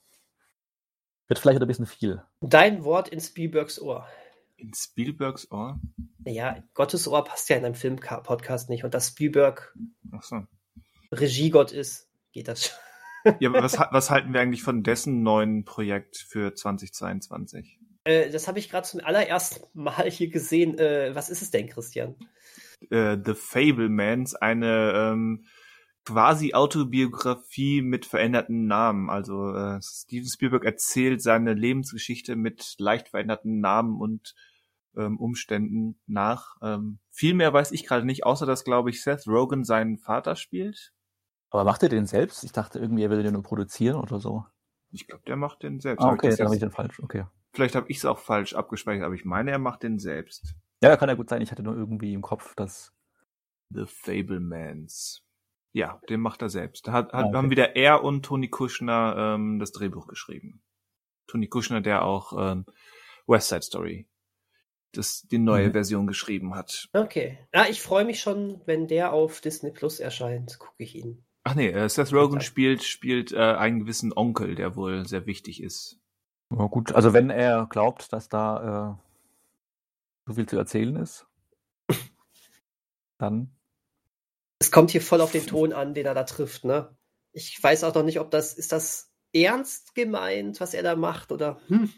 Wird 1.26 1.38
vielleicht 1.38 1.60
ein 1.60 1.68
bisschen 1.68 1.86
viel. 1.86 2.22
Dein 2.40 2.84
Wort 2.84 3.08
in 3.08 3.20
Spielbergs 3.20 3.80
Ohr. 3.80 4.06
In 4.56 4.74
Spielbergs 4.74 5.50
Ohr? 5.50 5.78
Ja, 6.24 6.62
Gottes 6.74 7.06
Ohr 7.06 7.24
passt 7.24 7.48
ja 7.48 7.56
in 7.56 7.64
einem 7.64 7.74
Film-Podcast 7.74 8.68
nicht. 8.68 8.84
Und 8.84 8.94
dass 8.94 9.08
Spielberg 9.08 9.74
so. 10.22 10.42
Regiegott 11.12 11.72
ist, 11.72 12.08
geht 12.32 12.48
das 12.48 12.66
schon. 12.66 13.34
ja, 13.40 13.48
aber 13.48 13.62
was, 13.62 13.78
was 13.78 14.10
halten 14.10 14.32
wir 14.32 14.40
eigentlich 14.40 14.62
von 14.62 14.82
dessen 14.82 15.22
neuen 15.22 15.64
Projekt 15.64 16.16
für 16.16 16.54
2022? 16.54 17.78
Äh, 18.04 18.30
das 18.30 18.48
habe 18.48 18.58
ich 18.58 18.68
gerade 18.68 18.86
zum 18.86 19.00
allerersten 19.00 19.66
Mal 19.72 20.10
hier 20.10 20.30
gesehen. 20.30 20.78
Äh, 20.78 21.14
was 21.14 21.30
ist 21.30 21.42
es 21.42 21.50
denn, 21.50 21.68
Christian? 21.68 22.16
Äh, 22.88 23.18
The 23.24 23.34
Fablemans, 23.34 24.34
eine 24.34 24.92
ähm, 24.94 25.44
quasi 26.04 26.54
Autobiografie 26.54 27.82
mit 27.82 28.06
veränderten 28.06 28.66
Namen. 28.66 29.10
Also 29.10 29.54
äh, 29.54 29.80
Steven 29.82 30.28
Spielberg 30.28 30.64
erzählt 30.64 31.22
seine 31.22 31.54
Lebensgeschichte 31.54 32.36
mit 32.36 32.74
leicht 32.78 33.08
veränderten 33.08 33.60
Namen 33.60 34.00
und 34.00 34.34
ähm, 34.96 35.18
Umständen 35.18 36.00
nach. 36.06 36.56
Ähm, 36.62 36.98
viel 37.10 37.34
mehr 37.34 37.52
weiß 37.52 37.72
ich 37.72 37.86
gerade 37.86 38.06
nicht, 38.06 38.24
außer 38.24 38.46
dass, 38.46 38.64
glaube 38.64 38.90
ich, 38.90 39.02
Seth 39.02 39.26
Rogen 39.26 39.64
seinen 39.64 39.98
Vater 39.98 40.36
spielt. 40.36 40.92
Aber 41.50 41.64
macht 41.64 41.82
er 41.82 41.88
den 41.88 42.06
selbst? 42.06 42.44
Ich 42.44 42.52
dachte 42.52 42.78
irgendwie, 42.78 43.02
er 43.02 43.10
würde 43.10 43.24
den 43.24 43.32
nur 43.32 43.42
produzieren 43.42 43.96
oder 43.96 44.20
so. 44.20 44.44
Ich 44.92 45.06
glaube, 45.06 45.22
der 45.26 45.36
macht 45.36 45.62
den 45.62 45.80
selbst. 45.80 46.02
Ah, 46.02 46.12
okay, 46.12 46.34
dann 46.34 46.46
habe 46.46 46.56
ich 46.56 46.60
den 46.60 46.70
falsch. 46.70 47.00
Okay. 47.00 47.24
Vielleicht 47.52 47.74
habe 47.74 47.88
ich 47.88 47.98
es 47.98 48.04
auch 48.04 48.18
falsch 48.18 48.54
abgespeichert, 48.54 49.04
aber 49.04 49.14
ich 49.14 49.24
meine, 49.24 49.50
er 49.50 49.58
macht 49.58 49.82
den 49.82 49.98
selbst. 49.98 50.54
Ja, 50.82 50.96
kann 50.96 51.08
ja 51.08 51.14
gut 51.14 51.28
sein. 51.28 51.42
Ich 51.42 51.50
hatte 51.50 51.62
nur 51.62 51.76
irgendwie 51.76 52.14
im 52.14 52.22
Kopf, 52.22 52.54
dass. 52.54 52.92
The 53.72 53.84
Fablemans. 53.86 55.24
Ja, 55.72 56.00
den 56.08 56.20
macht 56.20 56.42
er 56.42 56.48
selbst. 56.48 56.88
Da 56.88 56.92
hat, 56.92 57.12
hat, 57.12 57.14
ah, 57.14 57.28
okay. 57.28 57.36
haben 57.36 57.50
wieder 57.50 57.76
er 57.76 58.02
und 58.02 58.24
Tony 58.24 58.48
Kushner 58.48 59.14
ähm, 59.16 59.60
das 59.60 59.70
Drehbuch 59.70 60.08
geschrieben. 60.08 60.62
Tony 61.28 61.46
Kushner, 61.46 61.80
der 61.80 62.04
auch 62.04 62.32
ähm, 62.36 62.66
West 63.28 63.48
Side 63.48 63.62
Story, 63.62 64.08
das 64.92 65.22
die 65.30 65.38
neue 65.38 65.68
mhm. 65.68 65.72
Version 65.72 66.06
geschrieben 66.08 66.56
hat. 66.56 66.88
Okay. 66.92 67.38
Ja, 67.54 67.66
ich 67.66 67.80
freue 67.80 68.04
mich 68.04 68.20
schon, 68.20 68.60
wenn 68.66 68.88
der 68.88 69.12
auf 69.12 69.40
Disney 69.40 69.70
Plus 69.70 70.00
erscheint, 70.00 70.58
gucke 70.58 70.82
ich 70.82 70.96
ihn. 70.96 71.24
Ach 71.44 71.54
nee, 71.54 71.70
äh, 71.70 71.88
Seth 71.88 72.12
Rogen 72.12 72.40
spielt 72.40 72.82
spielt 72.82 73.32
äh, 73.32 73.38
einen 73.38 73.80
gewissen 73.80 74.12
Onkel, 74.14 74.56
der 74.56 74.74
wohl 74.74 75.06
sehr 75.06 75.26
wichtig 75.26 75.62
ist. 75.62 76.00
Ja, 76.52 76.66
gut, 76.66 76.92
also 76.92 77.12
wenn 77.12 77.30
er 77.30 77.66
glaubt, 77.70 78.12
dass 78.12 78.28
da 78.28 78.98
äh, 78.98 79.09
so 80.30 80.34
viel 80.34 80.46
zu 80.46 80.56
erzählen 80.56 80.94
ist, 80.96 81.26
dann. 83.18 83.56
Es 84.60 84.70
kommt 84.70 84.90
hier 84.90 85.02
voll 85.02 85.20
auf 85.20 85.32
den 85.32 85.46
Ton 85.46 85.72
an, 85.72 85.94
den 85.94 86.06
er 86.06 86.14
da 86.14 86.24
trifft, 86.24 86.64
ne? 86.64 86.96
Ich 87.32 87.60
weiß 87.60 87.84
auch 87.84 87.94
noch 87.94 88.04
nicht, 88.04 88.20
ob 88.20 88.30
das, 88.30 88.54
ist 88.54 88.72
das 88.72 89.12
ernst 89.32 89.94
gemeint, 89.94 90.60
was 90.60 90.74
er 90.74 90.82
da 90.82 90.96
macht, 90.96 91.32
oder? 91.32 91.60
Hm. 91.66 91.90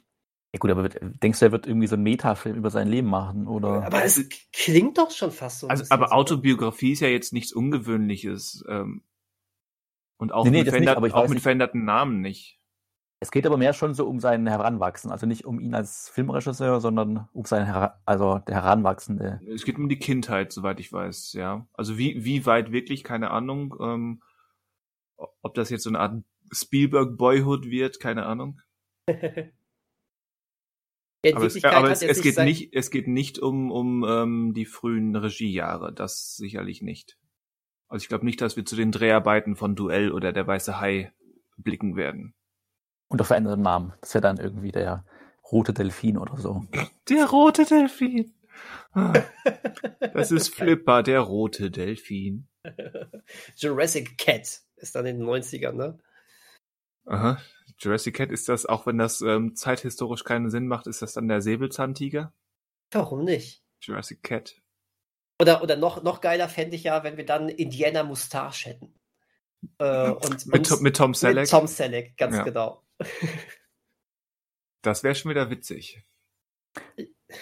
Ja 0.55 0.59
gut, 0.59 0.70
aber 0.70 0.89
denkst 0.89 1.39
du, 1.39 1.47
er 1.47 1.53
wird 1.53 1.66
irgendwie 1.66 1.87
so 1.87 1.95
einen 1.95 2.03
Metafilm 2.05 2.57
über 2.57 2.70
sein 2.70 2.89
Leben 2.89 3.09
machen, 3.09 3.47
oder? 3.47 3.85
Aber 3.85 4.05
es 4.05 4.28
klingt 4.53 4.99
doch 4.99 5.11
schon 5.11 5.30
fast 5.30 5.61
so. 5.61 5.68
Also, 5.68 5.85
aber 5.89 6.09
so. 6.09 6.12
Autobiografie 6.12 6.93
ist 6.93 7.01
ja 7.01 7.09
jetzt 7.09 7.33
nichts 7.33 7.53
Ungewöhnliches. 7.53 8.64
Ähm, 8.68 9.03
und 10.18 10.33
auch, 10.33 10.45
nee, 10.45 10.51
nee, 10.51 10.59
mit, 10.61 10.68
verändert, 10.68 11.01
nicht, 11.01 11.14
auch 11.14 11.28
mit 11.28 11.41
veränderten 11.41 11.85
Namen 11.85 12.20
nicht. 12.20 12.61
Es 13.23 13.31
geht 13.31 13.47
aber 13.47 13.57
mehr 13.57 13.73
schon 13.73 13.95
so 13.95 14.09
um 14.09 14.18
sein 14.18 14.49
Heranwachsen, 14.49 15.12
also 15.12 15.27
nicht 15.27 15.45
um 15.45 15.61
ihn 15.61 15.77
als 15.77 16.09
Filmregisseur, 16.09 16.81
sondern 16.81 17.29
um 17.33 17.45
sein 17.45 17.66
Her 17.66 18.01
also 18.05 18.41
der 18.49 18.57
Heranwachsende. 18.57 19.41
Es 19.47 19.64
geht 19.64 19.79
um 19.79 19.89
die 19.89 20.01
Kindheit, 20.01 20.53
soweit 20.53 20.81
ich 20.81 20.93
weiß, 20.93 21.35
ja. 21.35 21.64
Also 21.73 21.99
wie, 21.99 22.25
wie 22.25 22.47
weit 22.47 22.73
wirklich, 22.73 23.05
keine 23.05 23.31
Ahnung. 23.31 23.77
Ähm, 23.81 24.23
ob 25.41 25.55
das 25.55 25.70
jetzt 25.70 25.85
so 25.85 25.91
eine 25.91 26.01
Art 26.01 26.25
Spielberg 26.51 27.16
Boyhood 27.16 27.66
wird, 27.70 28.01
keine 28.01 28.27
Ahnung. 28.27 28.61
aber 29.09 29.53
es, 31.23 31.62
aber 31.62 31.93
es, 31.93 32.03
es 32.03 32.23
geht 32.23 32.39
nicht, 32.39 32.75
es 32.75 32.91
geht 32.91 33.07
nicht 33.07 33.39
um, 33.39 33.70
um 33.70 34.05
ähm, 34.05 34.53
die 34.53 34.66
frühen 34.66 35.14
Regiejahre, 35.14 35.93
das 35.93 36.35
sicherlich 36.35 36.83
nicht. 36.83 37.16
Also 37.87 38.03
ich 38.03 38.09
glaube 38.09 38.25
nicht, 38.25 38.41
dass 38.41 38.57
wir 38.57 38.64
zu 38.64 38.75
den 38.75 38.91
Dreharbeiten 38.91 39.55
von 39.55 39.77
Duell 39.77 40.11
oder 40.11 40.33
Der 40.33 40.49
Weiße 40.49 40.81
Hai 40.81 41.12
blicken 41.57 41.95
werden. 41.95 42.35
Unter 43.13 43.25
veränderten 43.25 43.61
Namen. 43.61 43.93
Das 44.01 44.15
wäre 44.15 44.23
dann 44.23 44.39
irgendwie 44.39 44.73
der 44.73 45.05
rote 45.53 45.75
Delfin 45.75 46.17
oder 46.17 46.39
so. 46.39 46.65
Der 47.11 47.27
rote 47.27 47.67
Delfin. 47.67 48.33
Ah. 48.93 49.13
Das 50.15 50.31
ist 50.31 50.55
Flipper, 50.55 51.03
der 51.03 51.21
rote 51.21 51.71
Delfin. 51.71 52.49
Jurassic 53.57 54.17
Cat 54.17 54.63
ist 54.77 54.95
dann 54.95 55.05
in 55.05 55.19
den 55.19 55.29
90ern, 55.29 55.73
ne? 55.73 55.99
Aha. 57.05 57.39
Jurassic 57.79 58.15
Cat 58.15 58.31
ist 58.31 58.49
das, 58.49 58.65
auch 58.65 58.87
wenn 58.87 58.97
das 58.97 59.21
ähm, 59.21 59.55
zeithistorisch 59.57 60.25
keinen 60.25 60.51
Sinn 60.51 60.67
macht, 60.67 60.87
ist 60.87 61.03
das 61.03 61.13
dann 61.13 61.29
der 61.29 61.43
Säbelzahntiger? 61.43 62.33
Warum 62.93 63.25
nicht? 63.25 63.63
Jurassic 63.83 64.23
Cat. 64.23 64.57
Oder, 65.39 65.63
oder 65.63 65.77
noch, 65.77 66.03
noch 66.03 66.23
geiler 66.23 66.49
fände 66.49 66.77
ich 66.77 66.85
ja, 66.85 67.05
wenn 67.05 67.19
wir 67.19 67.27
dann 67.27 67.51
Indiana 67.51 68.05
Mustache 68.05 68.71
hätten. 68.71 68.95
Äh, 69.79 70.11
und 70.11 70.47
mit, 70.47 70.71
mit, 70.71 70.81
mit 70.81 70.97
Tom 70.97 71.13
Selleck? 71.13 71.43
Mit 71.43 71.51
Tom 71.51 71.67
Selleck, 71.67 72.17
ganz 72.17 72.37
ja. 72.37 72.43
genau. 72.43 72.82
Das 74.82 75.05
wäre 75.05 75.14
schon 75.14 75.30
wieder 75.30 75.48
witzig. 75.48 76.03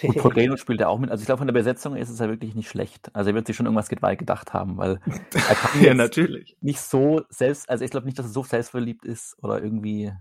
Und 0.03 0.17
Porteno 0.17 0.57
spielt 0.57 0.81
er 0.81 0.89
auch 0.89 0.99
mit. 0.99 1.11
Also 1.11 1.21
ich 1.21 1.25
glaube, 1.25 1.39
von 1.39 1.47
der 1.47 1.53
Besetzung 1.53 1.95
ist 1.95 2.09
es 2.09 2.19
ja 2.19 2.29
wirklich 2.29 2.55
nicht 2.55 2.69
schlecht. 2.69 3.13
Also 3.13 3.31
er 3.31 3.35
wird 3.35 3.47
sich 3.47 3.55
schon 3.55 3.65
irgendwas 3.65 3.89
gedacht 3.89 4.53
haben, 4.53 4.77
weil 4.77 4.99
er 5.33 5.55
kann 5.55 5.83
ja 5.83 5.93
natürlich 5.93 6.57
nicht 6.61 6.79
so 6.79 7.23
selbst, 7.29 7.69
also 7.69 7.83
ich 7.83 7.91
glaube 7.91 8.05
nicht, 8.05 8.17
dass 8.17 8.27
er 8.27 8.31
so 8.31 8.43
selbstverliebt 8.43 9.05
ist 9.05 9.37
oder 9.41 9.61
irgendwie. 9.61 10.13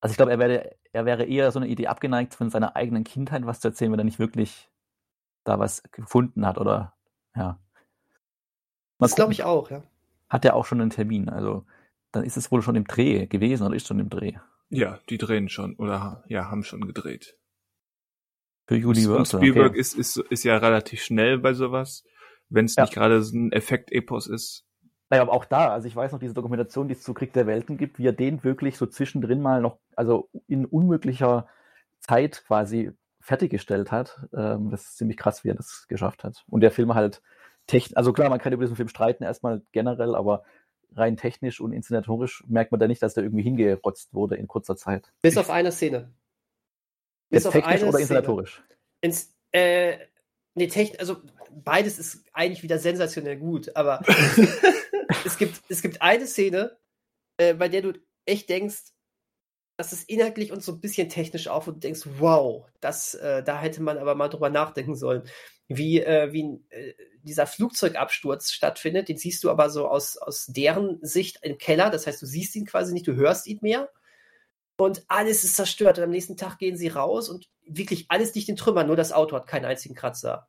Also 0.00 0.12
ich 0.12 0.16
glaube, 0.16 0.32
er 0.32 0.38
wäre, 0.38 0.76
er 0.92 1.04
wäre 1.04 1.24
eher 1.24 1.52
so 1.52 1.60
eine 1.60 1.68
Idee 1.68 1.86
abgeneigt, 1.86 2.34
von 2.34 2.50
seiner 2.50 2.76
eigenen 2.76 3.04
Kindheit 3.04 3.46
was 3.46 3.60
zu 3.60 3.68
erzählen, 3.68 3.92
wenn 3.92 4.00
er 4.00 4.04
nicht 4.04 4.18
wirklich 4.18 4.68
da 5.44 5.58
was 5.58 5.82
gefunden 5.92 6.46
hat 6.46 6.58
oder 6.58 6.94
ja. 7.36 7.60
Mal 8.98 9.06
das 9.06 9.14
glaube 9.14 9.32
ich 9.32 9.44
auch, 9.44 9.70
ja. 9.70 9.82
Hat 10.28 10.44
er 10.44 10.54
auch 10.54 10.66
schon 10.66 10.80
einen 10.80 10.90
Termin, 10.90 11.28
also 11.28 11.64
dann 12.10 12.24
ist 12.24 12.36
es 12.36 12.50
wohl 12.50 12.62
schon 12.62 12.76
im 12.76 12.84
Dreh 12.84 13.26
gewesen 13.26 13.66
oder 13.66 13.76
ist 13.76 13.86
schon 13.86 14.00
im 14.00 14.10
Dreh. 14.10 14.34
Ja, 14.72 14.98
die 15.10 15.18
drehen 15.18 15.48
schon 15.48 15.76
oder 15.76 16.24
ja, 16.28 16.50
haben 16.50 16.64
schon 16.64 16.86
gedreht. 16.86 17.36
Für 18.66 18.74
Universal. 18.74 19.18
Und 19.18 19.26
Spielberg 19.26 19.70
okay. 19.70 19.80
ist, 19.80 19.94
ist, 19.94 20.16
ist 20.16 20.44
ja 20.44 20.56
relativ 20.56 21.02
schnell 21.02 21.38
bei 21.38 21.52
sowas, 21.52 22.04
wenn 22.48 22.64
es 22.64 22.76
ja. 22.76 22.84
nicht 22.84 22.94
gerade 22.94 23.22
so 23.22 23.36
ein 23.36 23.52
Effekt-Epos 23.52 24.28
ist. 24.28 24.64
Naja, 25.10 25.22
aber 25.22 25.32
auch 25.32 25.44
da, 25.44 25.68
also 25.68 25.86
ich 25.86 25.94
weiß 25.94 26.12
noch, 26.12 26.20
diese 26.20 26.32
Dokumentation, 26.32 26.88
die 26.88 26.94
es 26.94 27.02
zu 27.02 27.12
Krieg 27.12 27.34
der 27.34 27.46
Welten 27.46 27.76
gibt, 27.76 27.98
wie 27.98 28.06
er 28.06 28.14
den 28.14 28.42
wirklich 28.44 28.78
so 28.78 28.86
zwischendrin 28.86 29.42
mal 29.42 29.60
noch, 29.60 29.78
also 29.94 30.30
in 30.48 30.64
unmöglicher 30.64 31.48
Zeit 31.98 32.42
quasi 32.46 32.92
fertiggestellt 33.20 33.92
hat. 33.92 34.26
Ähm, 34.34 34.70
das 34.70 34.84
ist 34.84 34.96
ziemlich 34.96 35.18
krass, 35.18 35.44
wie 35.44 35.50
er 35.50 35.54
das 35.54 35.86
geschafft 35.88 36.24
hat. 36.24 36.44
Und 36.48 36.62
der 36.62 36.70
Film 36.70 36.94
halt 36.94 37.20
technisch, 37.66 37.96
also 37.96 38.14
klar, 38.14 38.30
man 38.30 38.38
kann 38.38 38.54
über 38.54 38.64
diesen 38.64 38.76
Film 38.76 38.88
streiten 38.88 39.22
erstmal 39.22 39.60
generell, 39.72 40.14
aber 40.14 40.44
rein 40.96 41.16
technisch 41.16 41.60
und 41.60 41.72
inszenatorisch 41.72 42.44
merkt 42.46 42.72
man 42.72 42.80
da 42.80 42.88
nicht, 42.88 43.02
dass 43.02 43.14
der 43.14 43.24
irgendwie 43.24 43.42
hingerotzt 43.42 44.14
wurde 44.14 44.36
in 44.36 44.48
kurzer 44.48 44.76
Zeit. 44.76 45.12
Bis 45.22 45.36
auf 45.36 45.50
eine 45.50 45.72
Szene. 45.72 46.12
Bis 47.30 47.44
Jetzt 47.44 47.46
auf 47.46 47.52
technisch 47.52 47.74
eine 47.74 47.88
oder 47.88 47.98
inszenatorisch? 47.98 48.62
Ins 49.00 49.34
Äh, 49.52 49.98
nee, 50.54 50.68
Technik, 50.68 51.00
also 51.00 51.16
beides 51.50 51.98
ist 51.98 52.24
eigentlich 52.32 52.62
wieder 52.62 52.78
sensationell 52.78 53.36
gut, 53.36 53.74
aber 53.76 54.00
es, 55.24 55.36
gibt, 55.38 55.60
es 55.68 55.82
gibt 55.82 56.00
eine 56.00 56.26
Szene, 56.26 56.78
äh, 57.36 57.54
bei 57.54 57.68
der 57.68 57.82
du 57.82 57.92
echt 58.24 58.48
denkst, 58.48 58.92
das 59.76 59.92
ist 59.92 60.08
inhaltlich 60.08 60.52
und 60.52 60.62
so 60.62 60.72
ein 60.72 60.80
bisschen 60.80 61.08
technisch 61.08 61.48
auf 61.48 61.66
und 61.66 61.76
du 61.76 61.80
denkst, 61.80 62.02
wow, 62.18 62.66
das, 62.80 63.14
äh, 63.14 63.42
da 63.42 63.60
hätte 63.60 63.82
man 63.82 63.98
aber 63.98 64.14
mal 64.14 64.28
drüber 64.28 64.50
nachdenken 64.50 64.94
sollen. 64.94 65.22
Wie, 65.76 66.00
äh, 66.00 66.32
wie 66.32 66.60
äh, 66.70 66.94
dieser 67.22 67.46
Flugzeugabsturz 67.46 68.52
stattfindet, 68.52 69.08
den 69.08 69.16
siehst 69.16 69.44
du 69.44 69.50
aber 69.50 69.70
so 69.70 69.88
aus, 69.88 70.16
aus 70.16 70.46
deren 70.46 70.98
Sicht 71.02 71.38
im 71.42 71.58
Keller. 71.58 71.90
Das 71.90 72.06
heißt, 72.06 72.20
du 72.20 72.26
siehst 72.26 72.56
ihn 72.56 72.66
quasi 72.66 72.92
nicht, 72.92 73.06
du 73.06 73.14
hörst 73.14 73.46
ihn 73.46 73.58
mehr. 73.62 73.90
Und 74.76 75.04
alles 75.08 75.44
ist 75.44 75.56
zerstört. 75.56 75.98
Und 75.98 76.04
am 76.04 76.10
nächsten 76.10 76.36
Tag 76.36 76.58
gehen 76.58 76.76
sie 76.76 76.88
raus 76.88 77.28
und 77.28 77.48
wirklich 77.66 78.06
alles 78.08 78.34
liegt 78.34 78.48
in 78.48 78.56
Trümmern, 78.56 78.86
nur 78.86 78.96
das 78.96 79.12
Auto 79.12 79.36
hat 79.36 79.46
keinen 79.46 79.64
einzigen 79.64 79.94
Kratzer. 79.94 80.48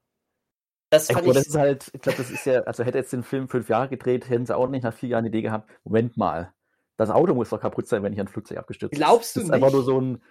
Das 0.90 1.08
fand 1.08 1.28
ich. 1.28 1.34
Das 1.34 1.48
ist 1.48 1.56
halt, 1.56 1.90
ich 1.94 2.02
glaube, 2.02 2.18
das 2.18 2.30
ist 2.30 2.46
ja, 2.46 2.62
also 2.62 2.84
hätte 2.84 2.98
jetzt 2.98 3.14
den 3.14 3.24
Film 3.24 3.48
fünf 3.48 3.70
Jahre 3.70 3.90
gedreht, 3.90 4.30
hätten 4.30 4.46
sie 4.46 4.56
auch 4.56 4.68
nicht 4.70 4.84
nach 4.84 4.94
vier 4.94 5.10
Jahren 5.10 5.24
die 5.24 5.30
Idee 5.30 5.42
gehabt, 5.42 5.70
Moment 5.84 6.18
mal, 6.18 6.54
das 6.98 7.10
Auto 7.10 7.34
muss 7.34 7.50
doch 7.50 7.60
kaputt 7.60 7.88
sein, 7.88 8.04
wenn 8.04 8.14
ich 8.14 8.20
ein 8.20 8.28
Flugzeug 8.28 8.60
abgestürzt 8.60 8.94
Glaubst 8.94 9.36
du 9.36 9.40
das 9.40 9.46
ist 9.46 9.52
nicht? 9.52 9.56
einfach 9.56 9.74
nur 9.74 9.84
so 9.84 10.00
ein 10.00 10.22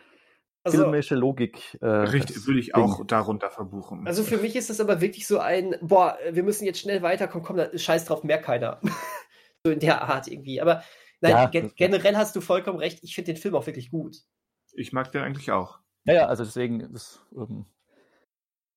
also, 0.64 0.78
filmische 0.78 1.14
Logik. 1.14 1.78
Äh, 1.80 1.86
richtig, 1.86 2.46
würde 2.46 2.60
ich 2.60 2.74
auch 2.74 2.98
Ding. 2.98 3.06
darunter 3.08 3.50
verbuchen. 3.50 4.06
Also 4.06 4.22
für 4.22 4.38
mich 4.38 4.56
ist 4.56 4.70
das 4.70 4.80
aber 4.80 5.00
wirklich 5.00 5.26
so 5.26 5.38
ein, 5.38 5.76
boah, 5.80 6.16
wir 6.30 6.42
müssen 6.42 6.64
jetzt 6.64 6.80
schnell 6.80 7.02
weiterkommen, 7.02 7.44
komm, 7.44 7.56
da, 7.56 7.76
scheiß 7.76 8.04
drauf, 8.04 8.22
merkt 8.24 8.44
keiner. 8.44 8.80
so 9.64 9.72
in 9.72 9.80
der 9.80 10.02
Art 10.02 10.28
irgendwie. 10.28 10.60
Aber 10.60 10.82
nein, 11.20 11.32
ja, 11.32 11.46
ge 11.46 11.70
generell 11.74 12.16
hast 12.16 12.36
du 12.36 12.40
vollkommen 12.40 12.78
recht, 12.78 13.00
ich 13.02 13.14
finde 13.14 13.32
den 13.32 13.40
Film 13.40 13.54
auch 13.54 13.66
wirklich 13.66 13.90
gut. 13.90 14.18
Ich 14.72 14.92
mag 14.92 15.10
den 15.12 15.22
eigentlich 15.22 15.50
auch. 15.50 15.80
Ja, 16.04 16.14
ja, 16.14 16.26
also 16.26 16.44
deswegen, 16.44 16.92
das 16.92 17.24
ähm, 17.36 17.66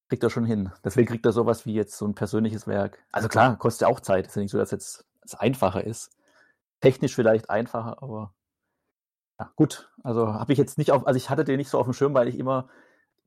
kriegt 0.09 0.23
er 0.23 0.29
schon 0.29 0.45
hin. 0.45 0.71
Deswegen 0.83 1.07
kriegt 1.07 1.25
er 1.25 1.31
sowas 1.31 1.65
wie 1.65 1.73
jetzt 1.73 1.97
so 1.97 2.05
ein 2.05 2.15
persönliches 2.15 2.67
Werk. 2.67 3.03
Also 3.11 3.27
klar, 3.29 3.57
kostet 3.57 3.81
ja 3.81 3.87
auch 3.87 3.99
Zeit. 3.99 4.25
Es 4.25 4.31
ist 4.31 4.35
ja 4.35 4.41
nicht 4.41 4.51
so, 4.51 4.57
dass 4.57 4.71
jetzt 4.71 5.05
es 5.23 5.35
einfacher 5.35 5.83
ist 5.83 6.15
technisch 6.85 7.15
vielleicht 7.15 7.49
einfacher, 7.49 8.01
aber 8.03 8.34
ja, 9.39 9.51
gut. 9.55 9.91
Also 10.03 10.33
habe 10.33 10.53
ich 10.53 10.59
jetzt 10.59 10.77
nicht 10.77 10.91
auf, 10.91 11.05
also 11.07 11.17
ich 11.17 11.29
hatte 11.29 11.43
den 11.43 11.57
nicht 11.57 11.69
so 11.69 11.79
auf 11.79 11.85
dem 11.85 11.93
Schirm, 11.93 12.13
weil 12.13 12.27
ich 12.27 12.37
immer 12.39 12.69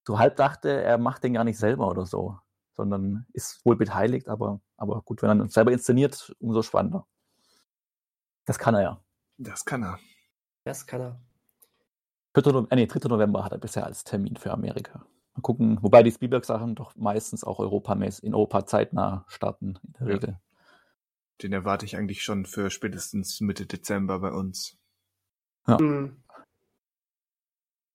so 0.06 0.18
halb 0.18 0.36
dachte, 0.36 0.70
er 0.70 0.98
macht 0.98 1.24
den 1.24 1.34
gar 1.34 1.44
nicht 1.44 1.58
selber 1.58 1.88
oder 1.88 2.06
so, 2.06 2.38
sondern 2.72 3.26
ist 3.32 3.64
wohl 3.66 3.76
beteiligt, 3.76 4.28
aber, 4.28 4.60
aber 4.76 5.02
gut, 5.02 5.22
wenn 5.22 5.30
er 5.30 5.42
uns 5.42 5.52
selber 5.52 5.72
inszeniert, 5.72 6.34
umso 6.40 6.62
spannender. 6.62 7.06
Das 8.46 8.58
kann 8.58 8.74
er 8.74 8.82
ja. 8.82 9.04
Das 9.36 9.64
kann 9.66 9.82
er. 9.82 9.98
Das 10.64 10.86
kann 10.86 11.00
er. 11.00 11.20
4. 12.34 12.52
No 12.52 12.66
äh, 12.70 12.76
nee, 12.76 12.86
3. 12.86 13.08
November 13.08 13.44
hat 13.44 13.52
er 13.52 13.58
bisher 13.58 13.84
als 13.84 14.04
Termin 14.04 14.36
für 14.36 14.52
Amerika. 14.52 15.04
Mal 15.34 15.42
gucken, 15.42 15.78
wobei 15.82 16.02
die 16.02 16.10
Spielberg-Sachen 16.10 16.74
doch 16.74 16.96
meistens 16.96 17.44
auch 17.44 17.58
europamäßig 17.58 18.24
in 18.24 18.34
Europa 18.34 18.64
zeitnah 18.64 19.24
starten, 19.28 19.78
in 19.82 19.92
der 19.92 20.06
ja. 20.06 20.14
Regel. 20.14 20.40
Den 21.42 21.52
erwarte 21.52 21.84
ich 21.84 21.96
eigentlich 21.96 22.22
schon 22.22 22.46
für 22.46 22.70
spätestens 22.70 23.40
Mitte 23.40 23.66
Dezember 23.66 24.18
bei 24.20 24.32
uns. 24.32 24.77
Ja. 25.68 25.78
Mhm. 25.80 26.16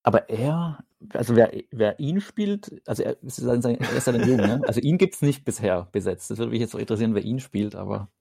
Aber 0.03 0.29
er, 0.29 0.83
also 1.13 1.35
wer, 1.35 1.51
wer 1.71 1.99
ihn 1.99 2.19
spielt, 2.19 2.81
also 2.85 3.03
er 3.03 3.21
ist, 3.23 3.37
sein, 3.37 3.63
er 3.63 3.93
ist 3.93 4.05
ja 4.05 4.13
ein 4.13 4.27
Junge, 4.27 4.47
ne? 4.47 4.61
Also 4.67 4.81
ihn 4.81 4.97
gibt 4.97 5.15
es 5.15 5.21
nicht 5.21 5.45
bisher 5.45 5.87
besetzt. 5.91 6.29
Das 6.29 6.37
würde 6.37 6.51
mich 6.51 6.59
jetzt 6.59 6.75
auch 6.75 6.79
interessieren, 6.79 7.15
wer 7.15 7.23
ihn 7.23 7.39
spielt, 7.39 7.75
aber. 7.75 8.11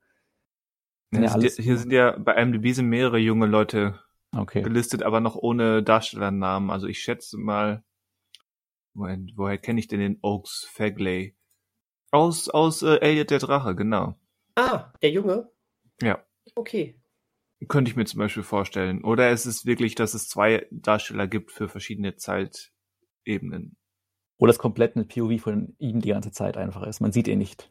Ja, 1.12 1.32
alles, 1.32 1.56
hier 1.56 1.76
sind 1.76 1.92
ja 1.92 2.16
bei 2.16 2.34
IMDb 2.40 2.72
sind 2.72 2.88
mehrere 2.88 3.18
junge 3.18 3.46
Leute 3.46 3.98
okay. 4.34 4.62
gelistet, 4.62 5.02
aber 5.02 5.20
noch 5.20 5.36
ohne 5.36 5.82
Darstellernamen. 5.82 6.70
Also 6.70 6.86
ich 6.86 7.00
schätze 7.00 7.36
mal, 7.36 7.84
woher, 8.94 9.18
woher 9.34 9.58
kenne 9.58 9.80
ich 9.80 9.88
denn 9.88 10.00
den 10.00 10.18
Oaks 10.22 10.66
Fagley? 10.72 11.36
Aus, 12.12 12.48
aus 12.48 12.82
äh, 12.82 12.96
Elliot 12.96 13.30
der 13.30 13.40
Drache, 13.40 13.74
genau. 13.74 14.14
Ah, 14.54 14.92
der 15.02 15.10
Junge? 15.10 15.50
Ja. 16.00 16.24
Okay. 16.54 17.01
Könnte 17.68 17.90
ich 17.90 17.96
mir 17.96 18.04
zum 18.04 18.18
Beispiel 18.18 18.42
vorstellen. 18.42 19.04
Oder 19.04 19.30
es 19.30 19.46
ist 19.46 19.66
wirklich, 19.66 19.94
dass 19.94 20.14
es 20.14 20.28
zwei 20.28 20.66
Darsteller 20.70 21.26
gibt 21.26 21.52
für 21.52 21.68
verschiedene 21.68 22.16
Zeitebenen. 22.16 23.76
Oder 24.38 24.50
es 24.50 24.58
komplett 24.58 24.96
eine 24.96 25.04
POV 25.04 25.40
von 25.40 25.76
ihm 25.78 26.00
die 26.00 26.08
ganze 26.08 26.32
Zeit 26.32 26.56
einfach 26.56 26.82
ist. 26.82 27.00
Man 27.00 27.12
sieht 27.12 27.28
ihn 27.28 27.38
nicht. 27.38 27.70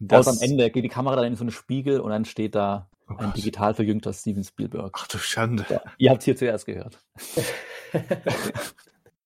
Das 0.00 0.26
Außer 0.26 0.38
am 0.38 0.50
Ende 0.50 0.70
geht 0.70 0.84
die 0.84 0.88
Kamera 0.88 1.16
dann 1.16 1.24
in 1.26 1.36
so 1.36 1.42
einen 1.42 1.50
Spiegel 1.50 2.00
und 2.00 2.10
dann 2.10 2.24
steht 2.24 2.54
da 2.54 2.90
oh 3.08 3.14
ein 3.16 3.32
digital 3.32 3.74
verjüngter 3.74 4.12
Steven 4.12 4.44
Spielberg. 4.44 4.94
Ach 4.94 5.08
du 5.08 5.18
Schande. 5.18 5.64
Ja, 5.68 5.80
ihr 5.98 6.10
habt 6.10 6.20
es 6.20 6.24
hier 6.26 6.36
zuerst 6.36 6.66
gehört. 6.66 7.02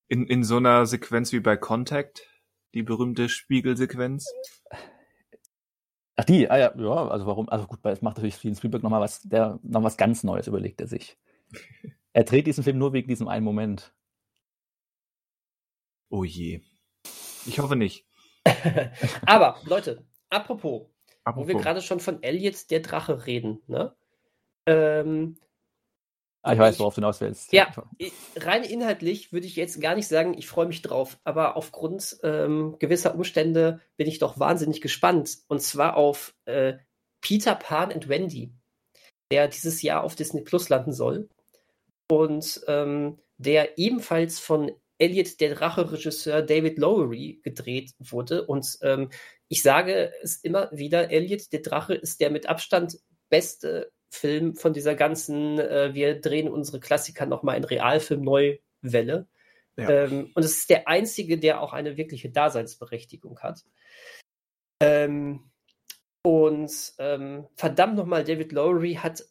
in, 0.09 0.27
in 0.27 0.45
so 0.45 0.57
einer 0.57 0.87
Sequenz 0.87 1.33
wie 1.33 1.41
bei 1.41 1.57
Contact, 1.57 2.27
die 2.75 2.83
berühmte 2.83 3.29
Spiegelsequenz. 3.29 4.27
Ach 6.23 6.25
die, 6.25 6.49
ah 6.49 6.57
ja, 6.57 6.73
ja, 6.77 7.09
also 7.09 7.27
warum, 7.27 7.49
also 7.49 7.67
gut, 7.67 7.81
weil 7.83 7.95
es 7.95 8.01
macht 8.01 8.17
natürlich 8.17 8.37
Steven 8.37 8.55
Spielberg 8.55 8.85
nochmal 8.85 9.01
was, 9.01 9.23
der 9.23 9.59
noch 9.65 9.83
was 9.83 9.97
ganz 9.97 10.23
Neues 10.23 10.47
überlegt 10.47 10.81
er 10.81 10.87
sich. 10.87 11.19
Er 12.15 12.25
dreht 12.25 12.47
diesen 12.47 12.63
Film 12.63 12.77
nur 12.77 12.93
wegen 12.93 13.09
diesem 13.09 13.27
einen 13.27 13.45
Moment. 13.45 13.95
Oh 16.11 16.25
je. 16.25 16.61
Ich 17.47 17.59
hoffe 17.59 17.75
nicht. 17.75 18.07
Aber, 19.27 19.57
Leute, 19.65 20.05
apropos, 20.29 20.91
apropos. 21.25 21.49
wo 21.49 21.49
wir 21.49 21.55
gerade 21.55 21.81
schon 21.81 22.01
von 22.01 22.23
Elliot 22.23 22.71
der 22.71 22.81
Drache 22.81 23.25
reden, 23.25 23.63
ne? 23.67 23.97
Ähm, 24.67 25.39
Ah, 26.45 26.55
ich 26.55 26.59
weiß, 26.59 26.81
worauf 26.81 26.95
du 26.95 27.01
hinaus 27.01 27.21
willst. 27.21 27.53
Ja, 27.53 27.73
rein 28.37 28.65
inhaltlich 28.65 29.33
würde 29.33 29.47
ich 29.47 29.55
jetzt 29.55 29.81
gar 29.81 29.95
nicht 29.95 30.09
sagen, 30.09 30.37
ich 30.37 30.49
freue 30.49 30.67
mich 30.67 30.83
drauf, 30.83 31.19
aber 31.23 31.57
aufgrund 31.57 32.19
ähm, 32.25 32.77
gewisser 32.81 33.15
Umstände 33.15 33.81
bin 33.97 34.09
ich 34.09 34.19
doch 34.19 34.41
wahnsinnig 34.41 34.81
gespannt. 34.81 35.39
Und 35.47 35.63
zwar 35.63 35.97
auf 35.97 36.35
äh, 36.47 36.75
Peter 37.21 37.55
Pan 37.55 37.93
and 37.93 38.09
Wendy, 38.09 38.53
der 39.31 39.47
dieses 39.47 39.83
Jahr 39.83 40.03
auf 40.03 40.17
Disney 40.17 40.41
Plus 40.41 40.69
landen 40.69 40.93
soll. 40.93 41.29
Und 42.11 42.61
ähm, 42.67 43.21
der 43.39 43.79
ebenfalls 43.79 44.41
von 44.41 44.73
Elliot, 44.99 45.41
der 45.41 45.55
Drache-Regisseur 45.55 46.43
David 46.43 46.79
Lowery, 46.79 47.41
gedreht 47.43 47.93
wurde. 48.01 48.47
Und 48.47 48.79
ähm, 48.83 49.11
ich 49.49 49.63
sage 49.63 50.13
es 50.23 50.37
immer 50.39 50.71
wieder, 50.73 51.11
Elliot, 51.11 51.53
der 51.53 51.61
Drache, 51.61 51.95
ist 51.95 52.21
der 52.21 52.31
mit 52.31 52.49
Abstand 52.49 52.99
beste 53.31 53.93
Film 54.13 54.55
von 54.55 54.75
dieser 54.75 54.95
ganzen, 54.95 55.59
äh, 55.59 55.95
wir 55.95 56.21
drehen 56.21 56.49
unsere 56.49 56.81
Klassiker 56.81 57.25
nochmal 57.25 57.57
in 57.57 57.65
Realfilm 57.65 58.23
neu 58.23 58.59
Welle. 58.83 59.27
Ja. 59.77 59.89
Ähm, 59.89 60.31
und 60.35 60.45
es 60.45 60.59
ist 60.59 60.71
der 60.71 60.87
einzige, 60.87 61.39
der 61.39 61.63
auch 61.63 61.73
eine 61.73 61.97
wirkliche 61.97 62.29
Daseinsberechtigung 62.29 63.39
hat. 63.41 63.65
Ähm, 64.81 65.51
und 66.23 66.93
ähm, 66.99 67.47
verdammt 67.57 67.97
nochmal, 67.97 68.23
David 68.23 68.53
Lowery 68.53 68.95
hat 68.95 69.25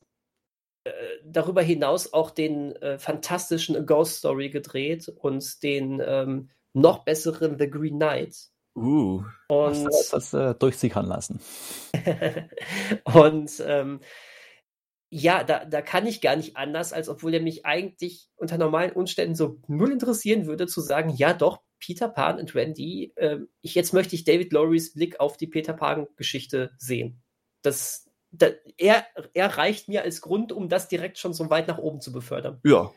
äh, 0.83 0.91
darüber 1.23 1.61
hinaus 1.61 2.11
auch 2.11 2.31
den 2.31 2.75
äh, 2.77 2.97
fantastischen 2.97 3.75
A 3.75 3.81
Ghost 3.81 4.17
Story 4.17 4.49
gedreht 4.49 5.09
und 5.09 5.61
den 5.61 6.01
ähm, 6.03 6.49
noch 6.73 7.05
besseren 7.05 7.59
The 7.59 7.69
Green 7.69 7.97
Knight. 7.97 8.35
Uh, 8.75 9.23
und 9.49 9.83
das, 9.83 10.09
das 10.09 10.33
äh, 10.33 10.55
durchsickern 10.55 11.05
lassen. 11.05 11.39
und 13.13 13.63
ähm, 13.63 13.99
ja, 15.13 15.43
da, 15.43 15.65
da 15.65 15.81
kann 15.81 16.07
ich 16.07 16.21
gar 16.21 16.37
nicht 16.37 16.55
anders, 16.55 16.93
als 16.93 17.09
obwohl 17.09 17.33
er 17.33 17.41
mich 17.41 17.65
eigentlich 17.65 18.29
unter 18.37 18.57
normalen 18.57 18.93
Umständen 18.93 19.35
so 19.35 19.59
null 19.67 19.91
interessieren 19.91 20.45
würde, 20.45 20.67
zu 20.67 20.79
sagen, 20.79 21.09
ja 21.09 21.33
doch, 21.33 21.61
Peter 21.79 22.07
Pan 22.07 22.39
und 22.39 22.55
Randy, 22.55 23.11
äh, 23.17 23.39
ich, 23.61 23.75
jetzt 23.75 23.93
möchte 23.93 24.15
ich 24.15 24.23
David 24.23 24.53
Lowrys 24.53 24.93
Blick 24.93 25.19
auf 25.19 25.35
die 25.35 25.47
Peter 25.47 25.73
Pan-Geschichte 25.73 26.71
sehen. 26.77 27.21
Das, 27.61 28.09
da, 28.31 28.47
er, 28.77 29.05
er 29.33 29.57
reicht 29.57 29.89
mir 29.89 30.03
als 30.03 30.21
Grund, 30.21 30.53
um 30.53 30.69
das 30.69 30.87
direkt 30.87 31.17
schon 31.17 31.33
so 31.33 31.49
weit 31.49 31.67
nach 31.67 31.77
oben 31.77 31.99
zu 31.99 32.13
befördern. 32.13 32.61
Ja. 32.63 32.91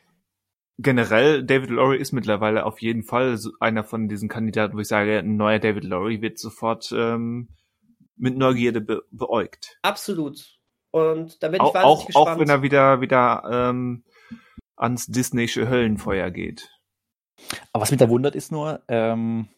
Generell, 0.78 1.44
David 1.44 1.70
Lowry 1.70 1.98
ist 1.98 2.12
mittlerweile 2.12 2.64
auf 2.64 2.80
jeden 2.80 3.02
Fall 3.02 3.38
einer 3.58 3.84
von 3.84 4.08
diesen 4.08 4.28
Kandidaten, 4.28 4.76
wo 4.76 4.80
ich 4.80 4.88
sage, 4.88 5.18
ein 5.18 5.36
neuer 5.36 5.58
David 5.58 5.84
Lowry 5.84 6.20
wird 6.20 6.38
sofort 6.38 6.92
ähm, 6.92 7.48
mit 8.16 8.36
Neugierde 8.36 8.80
be 8.80 9.02
beäugt. 9.10 9.78
Absolut. 9.82 10.53
Und 10.95 11.42
da 11.42 11.49
bin 11.49 11.57
ich 11.57 11.61
auch, 11.61 11.74
wahnsinnig 11.74 11.97
auch, 11.97 12.07
gespannt. 12.07 12.28
Auch 12.28 12.38
wenn 12.38 12.49
er 12.49 12.62
wieder, 12.62 13.01
wieder 13.01 13.42
ähm, 13.51 14.05
ans 14.76 15.07
Disneysche 15.07 15.68
Höllenfeuer 15.68 16.30
geht. 16.30 16.70
Aber 17.72 17.82
was 17.82 17.90
mich 17.90 17.99
da 17.99 18.09
wundert, 18.09 18.36
ist 18.36 18.53
nur, 18.53 18.80
ähm, 18.86 19.49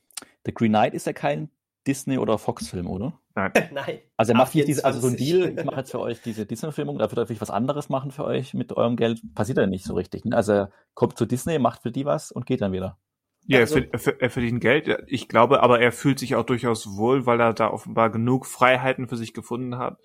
The 0.47 0.55
Green 0.55 0.71
Knight 0.71 0.95
ist 0.95 1.05
ja 1.05 1.13
kein 1.13 1.51
Disney- 1.87 2.17
oder 2.17 2.39
Fox-Film, 2.39 2.87
oder? 2.87 3.21
Nein. 3.35 3.53
Nein. 3.75 3.99
Also 4.17 4.33
er 4.33 4.39
macht 4.39 4.53
hier 4.53 4.65
diese, 4.65 4.87
also 4.87 4.99
so 4.99 5.09
ein 5.09 5.19
Deal, 5.19 5.59
ich 5.59 5.65
mache 5.67 5.77
jetzt 5.77 5.91
für 5.91 6.01
euch 6.01 6.23
diese 6.23 6.47
Disney-Filmung, 6.47 6.97
da 6.97 7.11
wird 7.11 7.19
er 7.19 7.27
vielleicht 7.27 7.43
was 7.43 7.51
anderes 7.51 7.91
machen 7.91 8.13
für 8.13 8.25
euch 8.25 8.55
mit 8.55 8.73
eurem 8.73 8.97
Geld. 8.97 9.21
Passiert 9.35 9.59
ja 9.59 9.67
nicht 9.67 9.85
so 9.85 9.93
richtig. 9.93 10.25
Ne? 10.25 10.35
Also 10.35 10.53
er 10.53 10.71
kommt 10.95 11.19
zu 11.19 11.27
Disney, 11.27 11.59
macht 11.59 11.83
für 11.83 11.91
die 11.91 12.07
was 12.07 12.33
und 12.33 12.47
geht 12.47 12.63
dann 12.63 12.73
wieder. 12.73 12.99
Ja, 13.47 13.59
also, 13.59 13.79
er, 13.79 14.23
er 14.23 14.31
verdient 14.31 14.63
Geld. 14.63 15.05
Ich 15.07 15.29
glaube, 15.29 15.63
aber 15.63 15.83
er 15.83 15.93
fühlt 15.93 16.19
sich 16.19 16.35
auch 16.35 16.47
durchaus 16.47 16.97
wohl, 16.97 17.27
weil 17.27 17.41
er 17.41 17.53
da 17.53 17.69
offenbar 17.69 18.09
genug 18.09 18.47
Freiheiten 18.47 19.07
für 19.07 19.19
sich 19.19 19.35
gefunden 19.35 19.77
hat, 19.77 19.99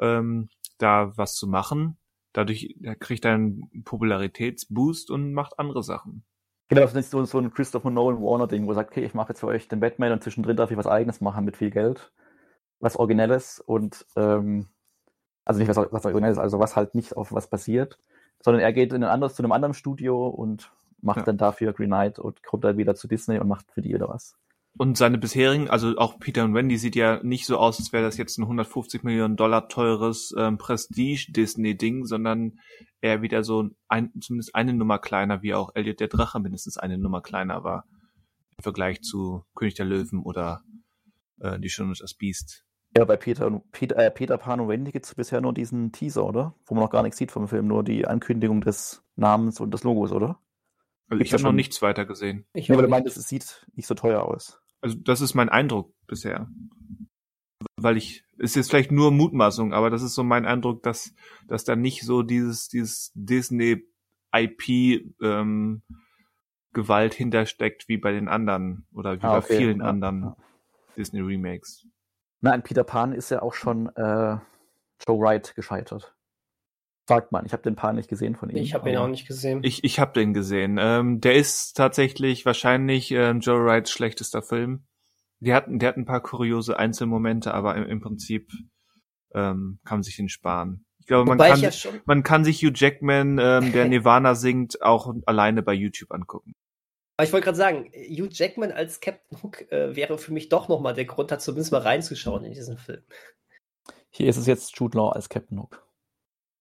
ähm, 0.00 0.48
da 0.78 1.16
was 1.16 1.34
zu 1.34 1.46
machen. 1.46 1.96
Dadurch 2.32 2.76
kriegt 3.00 3.24
er 3.24 3.34
einen 3.34 3.82
Popularitätsboost 3.84 5.10
und 5.10 5.32
macht 5.32 5.58
andere 5.58 5.82
Sachen. 5.82 6.24
Genau, 6.68 6.82
das 6.82 6.94
ist 6.94 7.10
so, 7.10 7.24
so 7.24 7.38
ein 7.38 7.52
Christopher 7.52 7.90
Nolan 7.90 8.20
Warner-Ding, 8.20 8.66
wo 8.66 8.72
er 8.72 8.74
sagt, 8.74 8.90
okay, 8.90 9.04
ich 9.04 9.14
mache 9.14 9.30
jetzt 9.30 9.40
für 9.40 9.46
euch 9.46 9.68
den 9.68 9.80
Batman 9.80 10.12
und 10.12 10.22
zwischendrin 10.22 10.56
darf 10.56 10.70
ich 10.70 10.76
was 10.76 10.86
eigenes 10.86 11.20
machen 11.20 11.44
mit 11.44 11.56
viel 11.56 11.70
Geld. 11.70 12.12
Was 12.80 12.96
Originelles 12.96 13.60
und 13.60 14.04
ähm, 14.16 14.68
also 15.44 15.60
nicht 15.60 15.68
was, 15.68 15.76
was 15.76 16.04
Originelles, 16.04 16.38
also 16.38 16.58
was 16.58 16.76
halt 16.76 16.94
nicht 16.94 17.16
auf 17.16 17.32
was 17.32 17.48
basiert, 17.48 17.98
sondern 18.42 18.62
er 18.62 18.72
geht 18.72 18.92
in 18.92 19.04
ein 19.04 19.10
anderes, 19.10 19.34
zu 19.34 19.42
einem 19.42 19.52
anderen 19.52 19.74
Studio 19.74 20.26
und 20.26 20.72
macht 21.00 21.18
ja. 21.18 21.22
dann 21.22 21.38
dafür 21.38 21.72
Green 21.72 21.88
Knight 21.88 22.18
und 22.18 22.42
kommt 22.42 22.64
dann 22.64 22.76
wieder 22.76 22.94
zu 22.96 23.06
Disney 23.08 23.38
und 23.38 23.48
macht 23.48 23.70
für 23.70 23.80
die 23.80 23.94
wieder 23.94 24.08
was. 24.08 24.36
Und 24.78 24.98
seine 24.98 25.16
bisherigen, 25.16 25.70
also 25.70 25.96
auch 25.96 26.18
Peter 26.18 26.44
und 26.44 26.54
Wendy 26.54 26.76
sieht 26.76 26.96
ja 26.96 27.22
nicht 27.22 27.46
so 27.46 27.56
aus, 27.56 27.78
als 27.78 27.92
wäre 27.92 28.04
das 28.04 28.18
jetzt 28.18 28.38
ein 28.38 28.42
150 28.42 29.04
Millionen 29.04 29.36
Dollar 29.36 29.68
teures 29.68 30.34
ähm, 30.36 30.58
Prestige-Disney-Ding, 30.58 32.04
sondern 32.04 32.58
eher 33.00 33.22
wieder 33.22 33.42
so 33.42 33.70
ein, 33.88 34.12
zumindest 34.20 34.54
eine 34.54 34.74
Nummer 34.74 34.98
kleiner, 34.98 35.42
wie 35.42 35.54
auch 35.54 35.70
Elliot 35.74 36.00
der 36.00 36.08
Drache 36.08 36.40
mindestens 36.40 36.76
eine 36.76 36.98
Nummer 36.98 37.22
kleiner 37.22 37.64
war 37.64 37.86
im 38.58 38.62
Vergleich 38.62 39.02
zu 39.02 39.44
König 39.54 39.74
der 39.74 39.86
Löwen 39.86 40.22
oder 40.22 40.62
äh, 41.40 41.58
Die 41.58 41.70
Schöne 41.70 41.90
und 41.90 42.00
das 42.00 42.14
Biest. 42.14 42.64
Ja, 42.96 43.04
bei 43.04 43.16
Peter, 43.16 43.62
Peter, 43.72 43.96
äh, 43.96 44.10
Peter 44.10 44.38
Pan 44.38 44.60
und 44.60 44.68
Wendy 44.68 44.90
gibt 44.90 45.06
es 45.06 45.14
bisher 45.14 45.40
nur 45.40 45.52
diesen 45.52 45.92
Teaser, 45.92 46.24
oder? 46.24 46.54
Wo 46.64 46.74
man 46.74 46.84
noch 46.84 46.90
gar 46.90 47.02
nichts 47.02 47.18
sieht 47.18 47.30
vom 47.30 47.48
Film, 47.48 47.66
nur 47.66 47.84
die 47.84 48.06
Ankündigung 48.06 48.60
des 48.60 49.04
Namens 49.16 49.60
und 49.60 49.72
des 49.72 49.84
Logos, 49.84 50.12
oder? 50.12 50.40
Also 51.08 51.22
ich 51.22 51.32
habe 51.32 51.42
noch 51.42 51.52
nichts 51.52 51.82
weiter 51.82 52.04
gesehen. 52.04 52.46
Ich 52.52 52.68
ja, 52.68 52.74
aber 52.74 52.82
du 52.82 52.88
meintest, 52.88 53.16
es 53.16 53.28
sieht 53.28 53.66
nicht 53.74 53.86
so 53.86 53.94
teuer 53.94 54.22
aus. 54.22 54.60
Also 54.86 54.98
das 55.00 55.20
ist 55.20 55.34
mein 55.34 55.48
Eindruck 55.48 55.92
bisher. 56.06 56.48
Weil 57.74 57.96
ich, 57.96 58.22
ist 58.38 58.54
jetzt 58.54 58.70
vielleicht 58.70 58.92
nur 58.92 59.10
Mutmaßung, 59.10 59.74
aber 59.74 59.90
das 59.90 60.02
ist 60.02 60.14
so 60.14 60.22
mein 60.22 60.46
Eindruck, 60.46 60.84
dass, 60.84 61.12
dass 61.48 61.64
da 61.64 61.74
nicht 61.74 62.02
so 62.02 62.22
dieses, 62.22 62.68
dieses 62.68 63.10
Disney 63.16 63.84
IP 64.32 65.10
ähm, 65.20 65.82
Gewalt 66.72 67.14
hintersteckt 67.14 67.88
wie 67.88 67.96
bei 67.96 68.12
den 68.12 68.28
anderen 68.28 68.86
oder 68.94 69.20
wie 69.20 69.24
ah, 69.24 69.38
okay. 69.38 69.46
bei 69.48 69.56
vielen 69.56 69.80
ja. 69.80 69.86
anderen 69.86 70.36
Disney 70.96 71.20
Remakes. 71.20 71.84
Nein, 72.40 72.62
Peter 72.62 72.84
Pan 72.84 73.12
ist 73.12 73.30
ja 73.30 73.42
auch 73.42 73.54
schon 73.54 73.88
äh, 73.96 74.38
Joe 75.04 75.18
Wright 75.18 75.52
gescheitert. 75.56 76.15
Sagt 77.08 77.30
man, 77.30 77.46
ich 77.46 77.52
habe 77.52 77.62
den 77.62 77.76
Pan 77.76 77.94
nicht 77.94 78.08
gesehen 78.08 78.34
von 78.34 78.50
ihm. 78.50 78.56
Ich 78.56 78.74
habe 78.74 78.90
ihn 78.90 78.96
auch 78.96 79.06
nicht 79.06 79.28
gesehen. 79.28 79.60
Ich, 79.62 79.84
ich 79.84 80.00
habe 80.00 80.12
den 80.12 80.34
gesehen. 80.34 80.76
Ähm, 80.80 81.20
der 81.20 81.36
ist 81.36 81.76
tatsächlich 81.76 82.44
wahrscheinlich 82.44 83.12
ähm, 83.12 83.40
Joe 83.40 83.64
Wrights 83.64 83.92
schlechtester 83.92 84.42
Film. 84.42 84.86
Der 85.38 85.54
hat, 85.54 85.66
der 85.68 85.88
hat 85.88 85.96
ein 85.96 86.04
paar 86.04 86.22
kuriose 86.22 86.78
Einzelmomente, 86.78 87.54
aber 87.54 87.76
im, 87.76 87.84
im 87.84 88.00
Prinzip 88.00 88.50
ähm, 89.34 89.78
kann 89.84 89.98
man 89.98 90.02
sich 90.02 90.16
den 90.16 90.28
sparen. 90.28 90.84
Ich 90.98 91.06
glaube, 91.06 91.28
man 91.28 91.38
kann, 91.38 91.60
ja 91.60 91.70
man 92.06 92.24
kann 92.24 92.44
sich 92.44 92.62
Hugh 92.62 92.72
Jackman, 92.74 93.38
ähm, 93.40 93.72
der 93.72 93.84
Nirvana 93.88 94.34
singt, 94.34 94.82
auch 94.82 95.14
alleine 95.26 95.62
bei 95.62 95.74
YouTube 95.74 96.10
angucken. 96.10 96.54
Aber 97.16 97.24
ich 97.24 97.32
wollte 97.32 97.44
gerade 97.44 97.56
sagen, 97.56 97.90
Hugh 97.94 98.28
Jackman 98.30 98.72
als 98.72 99.00
Captain 99.00 99.40
Hook 99.42 99.70
äh, 99.70 99.94
wäre 99.94 100.18
für 100.18 100.32
mich 100.32 100.48
doch 100.48 100.68
nochmal 100.68 100.94
der 100.94 101.04
Grund, 101.04 101.30
da 101.30 101.38
zumindest 101.38 101.70
mal 101.70 101.82
reinzuschauen 101.82 102.44
in 102.44 102.52
diesen 102.52 102.76
Film. 102.76 103.02
Hier 104.10 104.28
ist 104.28 104.36
es 104.36 104.46
jetzt 104.46 104.76
Jude 104.76 104.98
Law 104.98 105.10
als 105.10 105.28
Captain 105.28 105.60
Hook. 105.60 105.85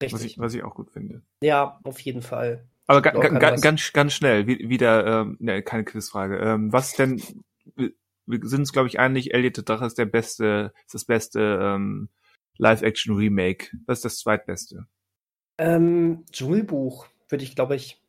Richtig. 0.02 0.14
Was 0.14 0.24
ich, 0.24 0.40
was 0.40 0.54
ich 0.54 0.64
auch 0.64 0.76
gut 0.76 0.92
finde. 0.92 1.22
Ja, 1.42 1.80
auf 1.84 2.00
jeden 2.00 2.22
Fall. 2.22 2.66
Aber 2.88 3.02
ga, 3.02 3.12
ga, 3.12 3.30
ga, 3.30 3.56
ganz, 3.56 3.94
ganz 3.94 4.14
schnell, 4.14 4.46
wieder, 4.48 5.22
ähm, 5.22 5.38
ne, 5.40 5.64
keine 5.64 5.86
Quizfrage. 5.86 6.38
Ähm, 6.38 6.72
was 6.72 6.94
denn, 6.94 7.22
wir 7.76 8.40
sind 8.44 8.62
uns, 8.62 8.74
glaube 8.74 8.88
ich, 8.88 9.00
einig, 9.00 9.34
Elliot 9.34 9.56
the 9.56 9.66
Drache 9.66 9.86
ist 9.86 9.98
der 9.98 10.06
beste, 10.06 10.74
ist 10.86 10.94
das 10.94 11.06
beste 11.06 11.60
ähm, 11.62 12.10
Live-Action-Remake. 12.58 13.72
Was 13.86 14.00
ist 14.00 14.06
das 14.06 14.18
zweitbeste? 14.20 14.86
Ähm, 15.58 16.26
Dschungelbuch, 16.32 17.08
würde 17.30 17.44
ich, 17.44 17.56
glaube 17.56 17.76
ich, 17.76 18.02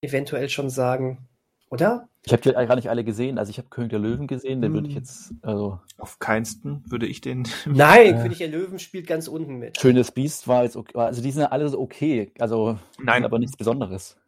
eventuell 0.00 0.48
schon 0.48 0.70
sagen. 0.70 1.28
Oder? 1.70 2.08
Ich 2.28 2.32
habe 2.32 2.42
die 2.42 2.52
gar 2.52 2.76
nicht 2.76 2.90
alle 2.90 3.04
gesehen. 3.04 3.38
Also 3.38 3.48
ich 3.48 3.56
habe 3.56 3.68
König 3.70 3.88
der 3.88 3.98
Löwen 3.98 4.26
gesehen, 4.26 4.60
den 4.60 4.74
würde 4.74 4.86
ich 4.86 4.94
hm. 4.94 5.00
jetzt, 5.00 5.32
also. 5.40 5.80
Auf 5.96 6.18
keinsten 6.18 6.84
würde 6.86 7.06
ich 7.06 7.22
den. 7.22 7.48
Nein, 7.64 8.16
äh, 8.16 8.22
König 8.22 8.36
der 8.36 8.48
Löwen 8.48 8.78
spielt 8.78 9.06
ganz 9.06 9.28
unten 9.28 9.56
mit. 9.56 9.80
Schönes 9.80 10.12
Biest 10.12 10.46
war 10.46 10.64
jetzt 10.64 10.76
okay. 10.76 10.98
Also 10.98 11.22
die 11.22 11.30
sind 11.30 11.40
ja 11.40 11.48
alle 11.48 11.66
so 11.70 11.80
okay. 11.80 12.30
Also 12.38 12.78
Nein. 13.02 13.24
aber 13.24 13.38
nichts 13.38 13.56
Besonderes. 13.56 14.18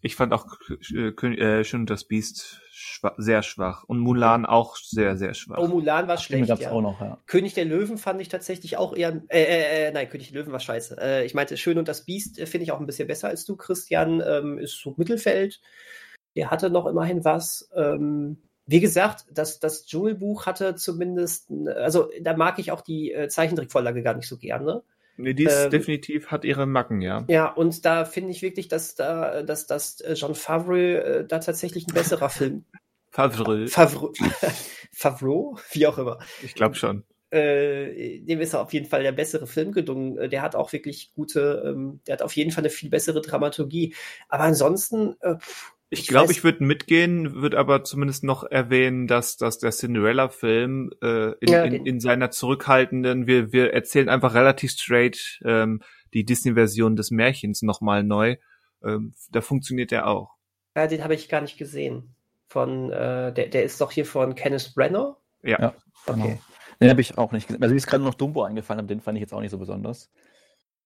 Ich 0.00 0.16
fand 0.16 0.32
auch 0.32 0.46
äh, 0.92 1.10
äh, 1.10 1.64
Schön 1.64 1.86
das 1.86 2.04
Biest 2.04 2.60
schwach, 2.72 3.14
sehr 3.18 3.44
schwach. 3.44 3.84
Und 3.84 4.00
Mulan 4.00 4.46
auch 4.46 4.76
sehr, 4.76 5.16
sehr 5.16 5.32
schwach. 5.34 5.58
Oh, 5.58 5.68
Mulan 5.68 6.08
war 6.08 6.18
schlecht. 6.18 6.48
Ja. 6.48 6.72
Auch 6.72 6.82
noch, 6.82 7.00
ja. 7.00 7.18
König 7.26 7.54
der 7.54 7.66
Löwen 7.66 7.98
fand 7.98 8.20
ich 8.20 8.28
tatsächlich 8.28 8.76
auch 8.78 8.96
eher. 8.96 9.22
Äh, 9.28 9.44
äh, 9.44 9.86
äh 9.86 9.92
nein, 9.92 10.08
König 10.08 10.32
der 10.32 10.40
Löwen 10.40 10.52
war 10.52 10.58
scheiße. 10.58 10.96
Äh, 11.00 11.24
ich 11.24 11.34
meinte, 11.34 11.56
Schön 11.56 11.78
und 11.78 11.86
das 11.86 12.04
Biest 12.04 12.40
äh, 12.40 12.46
finde 12.46 12.64
ich 12.64 12.72
auch 12.72 12.80
ein 12.80 12.86
bisschen 12.86 13.06
besser 13.06 13.28
als 13.28 13.44
du, 13.44 13.54
Christian. 13.54 14.20
Ähm, 14.26 14.58
ist 14.58 14.80
so 14.80 14.94
Mittelfeld. 14.96 15.60
Der 16.36 16.50
hatte 16.50 16.70
noch 16.70 16.86
immerhin 16.86 17.24
was. 17.24 17.70
Ähm, 17.74 18.38
wie 18.66 18.80
gesagt, 18.80 19.26
das, 19.30 19.60
das 19.60 19.90
Jewel-Buch 19.90 20.46
hatte 20.46 20.74
zumindest, 20.74 21.50
also 21.76 22.10
da 22.20 22.34
mag 22.36 22.58
ich 22.58 22.72
auch 22.72 22.80
die 22.80 23.12
äh, 23.12 23.28
Zeichentrickvorlage 23.28 24.02
gar 24.02 24.14
nicht 24.14 24.28
so 24.28 24.38
gerne. 24.38 24.82
Nee, 25.16 25.34
die 25.34 25.44
ist 25.44 25.64
ähm, 25.64 25.70
definitiv, 25.70 26.28
hat 26.28 26.44
ihre 26.44 26.66
Macken, 26.66 27.00
ja. 27.00 27.24
Ja, 27.28 27.48
und 27.48 27.84
da 27.84 28.04
finde 28.04 28.30
ich 28.30 28.42
wirklich, 28.42 28.68
dass 28.68 28.94
da, 28.94 29.42
dass, 29.42 29.66
dass 29.66 30.00
äh, 30.00 30.14
John 30.14 30.34
Favreau 30.34 30.74
äh, 30.74 31.26
da 31.26 31.38
tatsächlich 31.38 31.86
ein 31.86 31.94
besserer 31.94 32.30
Film. 32.30 32.64
Favreau. 33.10 33.66
Favreau. 33.68 34.12
Favreau? 34.92 35.56
Wie 35.70 35.86
auch 35.86 35.98
immer. 35.98 36.18
Ich 36.42 36.54
glaube 36.54 36.74
schon. 36.74 37.04
Äh, 37.30 38.20
dem 38.20 38.40
ist 38.40 38.54
auf 38.54 38.72
jeden 38.72 38.86
Fall 38.86 39.02
der 39.02 39.12
bessere 39.12 39.46
Film 39.46 39.72
gedungen. 39.72 40.18
Äh, 40.18 40.28
der 40.28 40.42
hat 40.42 40.56
auch 40.56 40.72
wirklich 40.72 41.12
gute, 41.14 41.62
ähm, 41.66 42.00
der 42.06 42.14
hat 42.14 42.22
auf 42.22 42.34
jeden 42.34 42.50
Fall 42.50 42.62
eine 42.62 42.70
viel 42.70 42.90
bessere 42.90 43.20
Dramaturgie. 43.20 43.94
Aber 44.28 44.44
ansonsten, 44.44 45.14
äh, 45.20 45.36
pff, 45.36 45.73
ich 45.98 46.06
glaube, 46.08 46.32
ich 46.32 46.44
würde 46.44 46.64
mitgehen, 46.64 47.34
würde 47.34 47.58
aber 47.58 47.84
zumindest 47.84 48.24
noch 48.24 48.44
erwähnen, 48.44 49.06
dass, 49.06 49.36
dass 49.36 49.58
der 49.58 49.70
Cinderella-Film 49.70 50.90
äh, 51.02 51.32
in, 51.40 51.48
ja, 51.48 51.64
in, 51.64 51.86
in 51.86 52.00
seiner 52.00 52.30
zurückhaltenden, 52.30 53.26
wir, 53.26 53.52
wir 53.52 53.72
erzählen 53.72 54.08
einfach 54.08 54.34
relativ 54.34 54.72
straight 54.72 55.40
ähm, 55.44 55.82
die 56.12 56.24
Disney-Version 56.24 56.96
des 56.96 57.10
Märchens 57.10 57.62
nochmal 57.62 58.02
neu. 58.02 58.36
Ähm, 58.84 59.14
da 59.30 59.40
funktioniert 59.40 59.92
er 59.92 60.06
auch. 60.06 60.36
Ja, 60.76 60.86
den 60.86 61.02
habe 61.02 61.14
ich 61.14 61.28
gar 61.28 61.40
nicht 61.40 61.56
gesehen. 61.56 62.14
Von, 62.48 62.92
äh, 62.92 63.32
der, 63.32 63.48
der 63.48 63.64
ist 63.64 63.80
doch 63.80 63.90
hier 63.90 64.06
von 64.06 64.34
Kenneth 64.34 64.74
Brenner. 64.74 65.16
Ja. 65.42 65.58
ja 65.60 65.74
okay. 66.06 66.20
Genau. 66.20 66.38
Den 66.80 66.90
habe 66.90 67.00
ich 67.00 67.16
auch 67.18 67.32
nicht 67.32 67.46
gesehen. 67.46 67.62
Also 67.62 67.72
mir 67.72 67.78
ist 67.78 67.86
gerade 67.86 68.04
noch 68.04 68.14
Dumbo 68.14 68.42
eingefallen, 68.42 68.80
aber 68.80 68.88
den 68.88 69.00
fand 69.00 69.16
ich 69.16 69.22
jetzt 69.22 69.32
auch 69.32 69.40
nicht 69.40 69.50
so 69.50 69.58
besonders. 69.58 70.10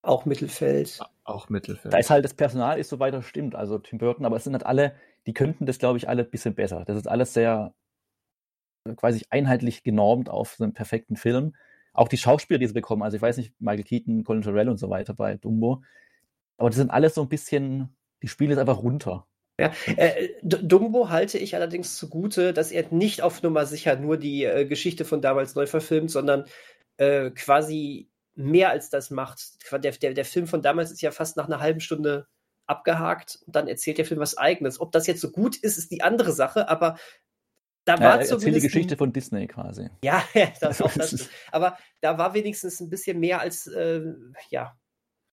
Auch 0.02 0.24
Mittelfeld. 0.24 1.00
Auch 1.24 1.48
Mittelfeld. 1.48 1.92
Da 1.92 1.98
ist 1.98 2.10
halt 2.10 2.24
das 2.24 2.34
Personal 2.34 2.78
ist 2.78 2.88
so 2.88 2.98
weiter 2.98 3.22
stimmt, 3.22 3.54
also 3.54 3.78
Tim 3.78 3.98
Burton, 3.98 4.24
aber 4.24 4.36
es 4.36 4.44
sind 4.44 4.52
halt 4.52 4.66
alle, 4.66 4.94
die 5.26 5.34
könnten 5.34 5.66
das, 5.66 5.78
glaube 5.78 5.98
ich, 5.98 6.08
alle 6.08 6.22
ein 6.22 6.30
bisschen 6.30 6.54
besser. 6.54 6.84
Das 6.86 6.96
ist 6.96 7.08
alles 7.08 7.34
sehr 7.34 7.74
quasi 8.96 9.24
einheitlich 9.30 9.82
genormt 9.82 10.30
auf 10.30 10.54
so 10.54 10.64
einen 10.64 10.72
perfekten 10.72 11.16
Film. 11.16 11.54
Auch 11.92 12.08
die 12.08 12.16
Schauspieler, 12.16 12.58
die 12.58 12.66
sie 12.66 12.74
bekommen, 12.74 13.02
also 13.02 13.16
ich 13.16 13.22
weiß 13.22 13.36
nicht, 13.36 13.52
Michael 13.58 13.84
Keaton, 13.84 14.24
Colin 14.24 14.44
Farrell 14.44 14.68
und 14.68 14.78
so 14.78 14.88
weiter 14.88 15.14
bei 15.14 15.36
Dumbo, 15.36 15.82
aber 16.56 16.70
das 16.70 16.76
sind 16.76 16.90
alles 16.90 17.14
so 17.14 17.22
ein 17.22 17.28
bisschen, 17.28 17.96
die 18.22 18.28
spielen 18.28 18.50
jetzt 18.50 18.60
einfach 18.60 18.82
runter. 18.82 19.26
Ja, 19.60 19.72
äh, 19.96 20.28
Dumbo 20.42 21.08
halte 21.08 21.36
ich 21.38 21.56
allerdings 21.56 21.96
zugute, 21.96 22.52
dass 22.52 22.70
er 22.70 22.84
nicht 22.92 23.22
auf 23.22 23.42
Nummer 23.42 23.66
sicher 23.66 23.96
nur 23.96 24.16
die 24.16 24.44
äh, 24.44 24.64
Geschichte 24.66 25.04
von 25.04 25.20
damals 25.20 25.56
neu 25.56 25.66
verfilmt, 25.66 26.12
sondern 26.12 26.44
äh, 26.96 27.30
quasi 27.30 28.08
mehr 28.38 28.70
als 28.70 28.88
das 28.88 29.10
macht. 29.10 29.40
Der, 29.72 29.92
der, 29.92 30.14
der 30.14 30.24
Film 30.24 30.46
von 30.46 30.62
damals 30.62 30.90
ist 30.90 31.02
ja 31.02 31.10
fast 31.10 31.36
nach 31.36 31.46
einer 31.46 31.60
halben 31.60 31.80
Stunde 31.80 32.28
abgehakt 32.66 33.40
und 33.46 33.56
dann 33.56 33.66
erzählt 33.66 33.98
der 33.98 34.04
Film 34.04 34.20
was 34.20 34.36
Eigenes. 34.36 34.80
Ob 34.80 34.92
das 34.92 35.06
jetzt 35.06 35.20
so 35.20 35.30
gut 35.30 35.56
ist, 35.56 35.76
ist 35.76 35.90
die 35.90 36.02
andere 36.02 36.32
Sache, 36.32 36.68
aber 36.68 36.98
da 37.84 37.98
war 37.98 38.20
ja, 38.20 38.26
zumindest. 38.26 38.56
die 38.56 38.68
Geschichte 38.68 38.96
von 38.96 39.12
Disney 39.12 39.46
quasi. 39.46 39.88
Ja, 40.04 40.22
das 40.60 40.80
auch 40.82 40.92
das. 40.92 41.28
aber 41.50 41.76
da 42.00 42.16
war 42.18 42.34
wenigstens 42.34 42.80
ein 42.80 42.90
bisschen 42.90 43.18
mehr 43.18 43.40
als, 43.40 43.66
äh, 43.66 44.02
ja, 44.50 44.76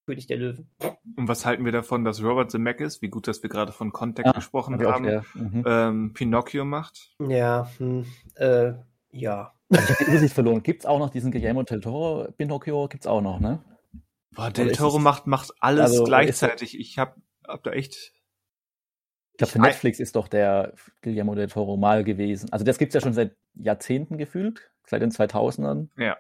König 0.06 0.28
der 0.28 0.38
Löwen. 0.38 0.70
Und 1.16 1.28
was 1.28 1.46
halten 1.46 1.66
wir 1.66 1.72
davon, 1.72 2.06
dass 2.06 2.24
Robert 2.24 2.52
Zemeckis, 2.52 3.02
wie 3.02 3.10
gut, 3.10 3.28
dass 3.28 3.42
wir 3.42 3.50
gerade 3.50 3.72
von 3.72 3.92
Contact 3.92 4.28
ah, 4.28 4.32
gesprochen 4.34 4.80
hab 4.80 4.94
haben, 4.94 5.26
mhm. 5.34 5.64
ähm, 5.68 6.14
Pinocchio 6.14 6.64
macht? 6.64 7.16
Ja, 7.20 7.70
hm, 7.78 8.06
äh, 8.36 8.74
ja. 9.16 9.54
Ich 9.70 9.80
habe 9.80 9.96
die 10.00 10.04
Übersicht 10.12 10.34
verloren. 10.34 10.62
Gibt 10.62 10.82
es 10.82 10.86
auch 10.86 11.00
noch 11.00 11.10
diesen 11.10 11.32
Guillermo 11.32 11.64
del 11.64 11.82
Toro 11.82 12.32
Pinocchio? 12.38 12.88
Gibt 12.88 13.04
es 13.04 13.08
auch 13.08 13.22
noch, 13.22 13.40
ne? 13.40 13.64
Boah, 14.32 14.52
del 14.52 14.72
Toro 14.72 15.00
macht, 15.00 15.28
macht 15.28 15.52
alles 15.60 15.92
also 15.92 16.04
gleichzeitig. 16.04 16.80
Ich 16.80 16.98
habe 16.98 17.16
hab 17.48 17.64
da 17.64 17.72
echt. 17.72 18.14
Ich 19.32 19.38
glaube, 19.38 19.52
für 19.52 19.62
Netflix 19.62 20.00
ist 20.00 20.16
doch 20.16 20.28
der 20.28 20.74
Guillermo 21.02 21.36
del 21.36 21.48
Toro 21.48 21.78
mal 21.78 22.04
gewesen. 22.04 22.52
Also 22.52 22.64
das 22.64 22.78
gibt 22.78 22.92
es 22.92 22.94
ja 22.94 23.02
schon 23.02 23.14
seit 23.14 23.36
Jahrzehnten 23.54 24.18
gefühlt, 24.18 24.72
seit 24.86 25.02
den 25.02 25.12
2000ern. 25.12 25.90
Ja. 25.98 26.18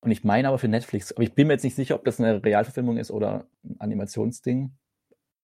Und 0.00 0.10
ich 0.10 0.22
meine 0.22 0.48
aber 0.48 0.58
für 0.58 0.68
Netflix. 0.68 1.12
Aber 1.12 1.22
ich 1.22 1.34
bin 1.34 1.48
mir 1.48 1.54
jetzt 1.54 1.64
nicht 1.64 1.74
sicher, 1.74 1.96
ob 1.96 2.04
das 2.04 2.20
eine 2.20 2.44
Realverfilmung 2.44 2.98
ist 2.98 3.10
oder 3.10 3.46
ein 3.64 3.76
Animationsding. 3.80 4.76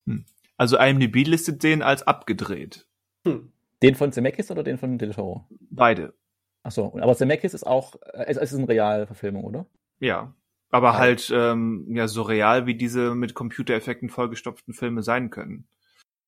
Hm. 0.07 0.25
Also 0.57 0.79
IMDb 0.79 1.27
listet 1.27 1.63
den 1.63 1.83
als 1.83 2.03
abgedreht. 2.05 2.87
Hm. 3.27 3.53
Den 3.83 3.95
von 3.97 4.13
Zemeckis 4.13 4.51
oder 4.51 4.63
den 4.63 4.79
von 4.79 4.99
Del 4.99 5.13
Toro? 5.13 5.47
Beide. 5.71 6.15
Achso, 6.63 6.97
aber 7.01 7.17
Zemeckis 7.17 7.55
ist 7.55 7.67
auch, 7.67 7.97
äh, 8.13 8.25
es 8.27 8.37
ist 8.37 8.55
eine 8.55 8.69
Realverfilmung, 8.69 9.45
oder? 9.45 9.67
Ja. 9.99 10.35
Aber 10.71 10.93
ja. 10.93 10.99
halt 10.99 11.31
ähm, 11.35 11.87
ja 11.91 12.09
so 12.09 12.23
real, 12.23 12.67
wie 12.67 12.75
diese 12.75 13.15
mit 13.15 13.35
Computereffekten 13.35 14.09
vollgestopften 14.09 14.75
Filme 14.75 15.03
sein 15.03 15.31
können. 15.31 15.67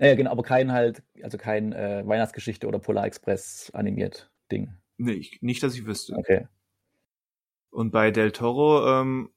Ja, 0.00 0.14
genau, 0.16 0.32
aber 0.32 0.42
kein 0.42 0.72
halt, 0.72 1.02
also 1.22 1.38
kein 1.38 1.72
äh, 1.72 2.02
Weihnachtsgeschichte 2.04 2.66
oder 2.66 2.78
Polar 2.78 3.06
Express 3.06 3.70
animiert 3.72 4.30
Ding. 4.50 4.74
Nee, 4.98 5.12
ich, 5.12 5.40
nicht, 5.40 5.62
dass 5.62 5.74
ich 5.74 5.86
wüsste. 5.86 6.14
Okay. 6.14 6.48
Und 7.70 7.90
bei 7.90 8.10
Del 8.10 8.32
Toro, 8.32 8.86
ähm, 8.86 9.30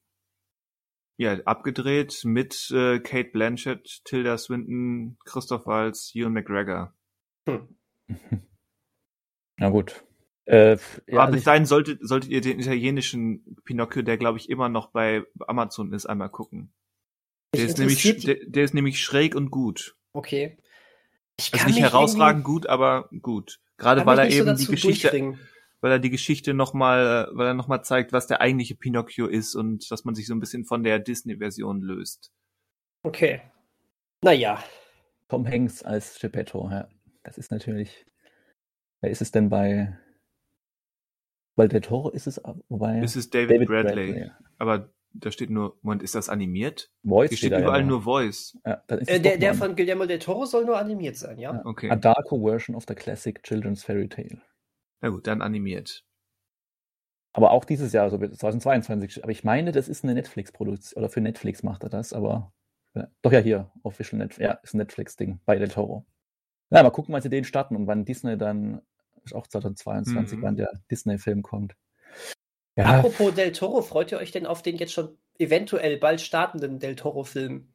ja, 1.18 1.34
abgedreht 1.46 2.22
mit 2.26 2.70
äh, 2.72 3.00
Kate 3.00 3.30
Blanchett, 3.32 4.02
Tilda 4.06 4.38
Swinton, 4.38 5.18
Christoph 5.26 5.66
Waltz, 5.66 6.12
Ewan 6.14 6.34
McGregor. 6.34 6.94
Hm. 7.48 7.76
Na 9.58 9.70
gut. 9.70 10.04
Äh, 10.48 10.78
ja, 11.08 11.20
Aber 11.20 11.34
bis 11.34 11.44
dahin 11.44 11.66
solltet, 11.66 12.00
solltet 12.08 12.32
ihr 12.32 12.40
den 12.40 12.60
italienischen 12.60 13.58
Pinocchio, 13.66 14.02
der 14.02 14.18
glaube 14.18 14.38
ich 14.38 14.50
immer 14.50 14.70
noch 14.70 14.92
bei 14.92 15.24
Amazon 15.46 15.92
ist, 15.92 16.06
einmal 16.06 16.30
gucken. 16.30 16.74
Der 17.54 17.66
ist, 17.66 17.78
nämlich, 17.78 18.02
der, 18.24 18.38
der, 18.46 18.64
ist 18.64 18.74
nämlich 18.74 19.02
schräg 19.02 19.36
und 19.36 19.52
gut. 19.52 19.98
Okay. 20.14 20.58
Ich 21.38 21.54
also 21.54 21.68
nicht 21.68 21.80
herausragend 21.80 22.46
gut, 22.46 22.68
aber 22.68 23.10
gut. 23.22 23.60
Gerade 23.78 24.06
weil 24.06 24.20
er 24.20 24.30
eben 24.30 24.56
so 24.56 24.66
die 24.66 24.72
Geschichte, 24.72 25.38
weil 25.82 25.92
er 25.92 26.00
die 26.00 26.10
Geschichte 26.10 26.54
nochmal, 26.54 27.30
weil 27.34 27.48
er 27.48 27.54
nochmal 27.54 27.84
zeigt, 27.84 28.14
was 28.14 28.28
der 28.28 28.40
eigentliche 28.40 28.76
Pinocchio 28.76 29.28
ist 29.28 29.54
und 29.54 29.92
dass 29.92 30.06
man 30.06 30.16
sich 30.16 30.28
so 30.28 30.34
ein 30.34 30.40
bisschen 30.40 30.66
von 30.66 30.84
der 30.84 31.00
Disney-Version 31.00 31.82
löst. 31.82 32.32
Okay. 33.04 33.42
Naja. 34.24 34.64
Tom 35.28 35.46
Hanks 35.46 35.84
als 35.84 36.20
Geppetto, 36.20 36.70
ja. 36.72 36.88
Das 37.24 37.38
ist 37.38 37.52
natürlich. 37.52 38.06
Wer 39.02 39.12
ist 39.12 39.22
es 39.22 39.32
denn 39.32 39.50
bei. 39.50 39.98
Weil 41.58 41.68
der 41.68 41.82
Toro 41.82 42.10
ist 42.10 42.28
es, 42.28 42.42
wobei. 42.70 43.00
Es 43.00 43.16
ist 43.16 43.34
David, 43.34 43.58
David 43.58 43.68
Bradley. 43.68 44.12
Bradley 44.12 44.28
ja. 44.28 44.38
Aber 44.60 44.90
da 45.12 45.32
steht 45.32 45.50
nur, 45.50 45.78
Moment, 45.82 46.04
ist 46.04 46.16
das 46.16 46.30
animiert? 46.30 46.92
Voice 47.04 47.30
Hier 47.30 47.38
steht 47.38 47.52
überall 47.52 47.82
ja 47.82 47.86
nur 47.86 48.04
Voice. 48.04 48.58
Ja, 48.64 48.84
äh, 48.88 49.20
der, 49.20 49.38
der 49.38 49.56
von 49.56 49.76
Guillermo 49.76 50.06
del 50.06 50.20
Toro 50.20 50.46
soll 50.46 50.66
nur 50.66 50.78
animiert 50.78 51.18
sein, 51.18 51.40
ja? 51.40 51.62
Okay. 51.66 51.90
A 51.90 51.96
darker 51.96 52.40
version 52.40 52.76
of 52.76 52.86
the 52.88 52.94
classic 52.94 53.42
children's 53.44 53.84
fairy 53.84 54.08
tale. 54.08 54.40
Na 55.02 55.10
gut, 55.10 55.26
dann 55.28 55.42
animiert. 55.42 56.06
Aber 57.34 57.52
auch 57.52 57.66
dieses 57.66 57.92
Jahr, 57.92 58.04
also 58.04 58.18
2022. 58.18 59.24
Aber 59.24 59.32
ich 59.32 59.44
meine, 59.44 59.72
das 59.72 59.88
ist 59.90 60.04
eine 60.04 60.14
Netflix-Produktion, 60.14 61.02
oder 61.02 61.10
für 61.10 61.22
Netflix 61.22 61.64
macht 61.64 61.84
er 61.84 61.90
das, 61.90 62.14
aber 62.14 62.54
ja, 62.96 63.08
doch 63.22 63.32
ja 63.32 63.40
hier, 63.40 63.72
Official 63.84 64.20
Netflix, 64.20 64.48
ja, 64.48 64.54
ist 64.64 64.74
ein 64.74 64.78
Netflix-Ding 64.78 65.40
bei 65.46 65.58
Del 65.58 65.70
Toro. 65.70 66.06
Ja, 66.70 66.84
mal 66.84 66.92
gucken, 66.92 67.14
wann 67.14 67.22
sie 67.22 67.30
den 67.30 67.44
starten 67.44 67.76
und 67.76 67.88
wann 67.88 68.06
Disney 68.06 68.38
dann, 68.38 68.82
ist 69.32 69.36
auch 69.36 69.48
2022, 69.48 70.38
mhm. 70.38 70.42
wann 70.42 70.56
der 70.56 70.72
Disney-Film 70.90 71.44
kommt. 71.44 71.76
Ja. 72.76 72.86
Apropos 72.86 73.34
Del 73.34 73.52
Toro, 73.52 73.82
freut 73.82 74.12
ihr 74.12 74.20
euch 74.20 74.32
denn 74.32 74.46
auf 74.46 74.62
den 74.62 74.78
jetzt 74.78 74.94
schon 74.94 75.18
eventuell 75.40 75.98
bald 75.98 76.22
startenden 76.22 76.80
Del 76.80 76.96
Toro-Film? 76.96 77.68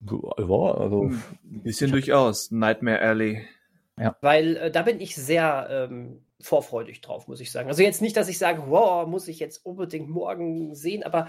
Ja, 0.00 0.16
also. 0.16 1.10
Ein 1.10 1.62
bisschen 1.62 1.90
durchaus. 1.90 2.50
Nightmare 2.50 3.00
Alley. 3.00 3.46
Ja. 3.98 4.16
Weil 4.20 4.56
äh, 4.56 4.70
da 4.70 4.82
bin 4.82 5.00
ich 5.00 5.16
sehr 5.16 5.68
ähm, 5.70 6.22
vorfreudig 6.40 7.00
drauf, 7.00 7.26
muss 7.28 7.40
ich 7.40 7.50
sagen. 7.50 7.68
Also 7.68 7.82
jetzt 7.82 8.00
nicht, 8.00 8.16
dass 8.16 8.28
ich 8.28 8.38
sage, 8.38 8.62
wow, 8.68 9.06
muss 9.06 9.28
ich 9.28 9.40
jetzt 9.40 9.64
unbedingt 9.66 10.08
morgen 10.08 10.74
sehen, 10.74 11.02
aber 11.02 11.28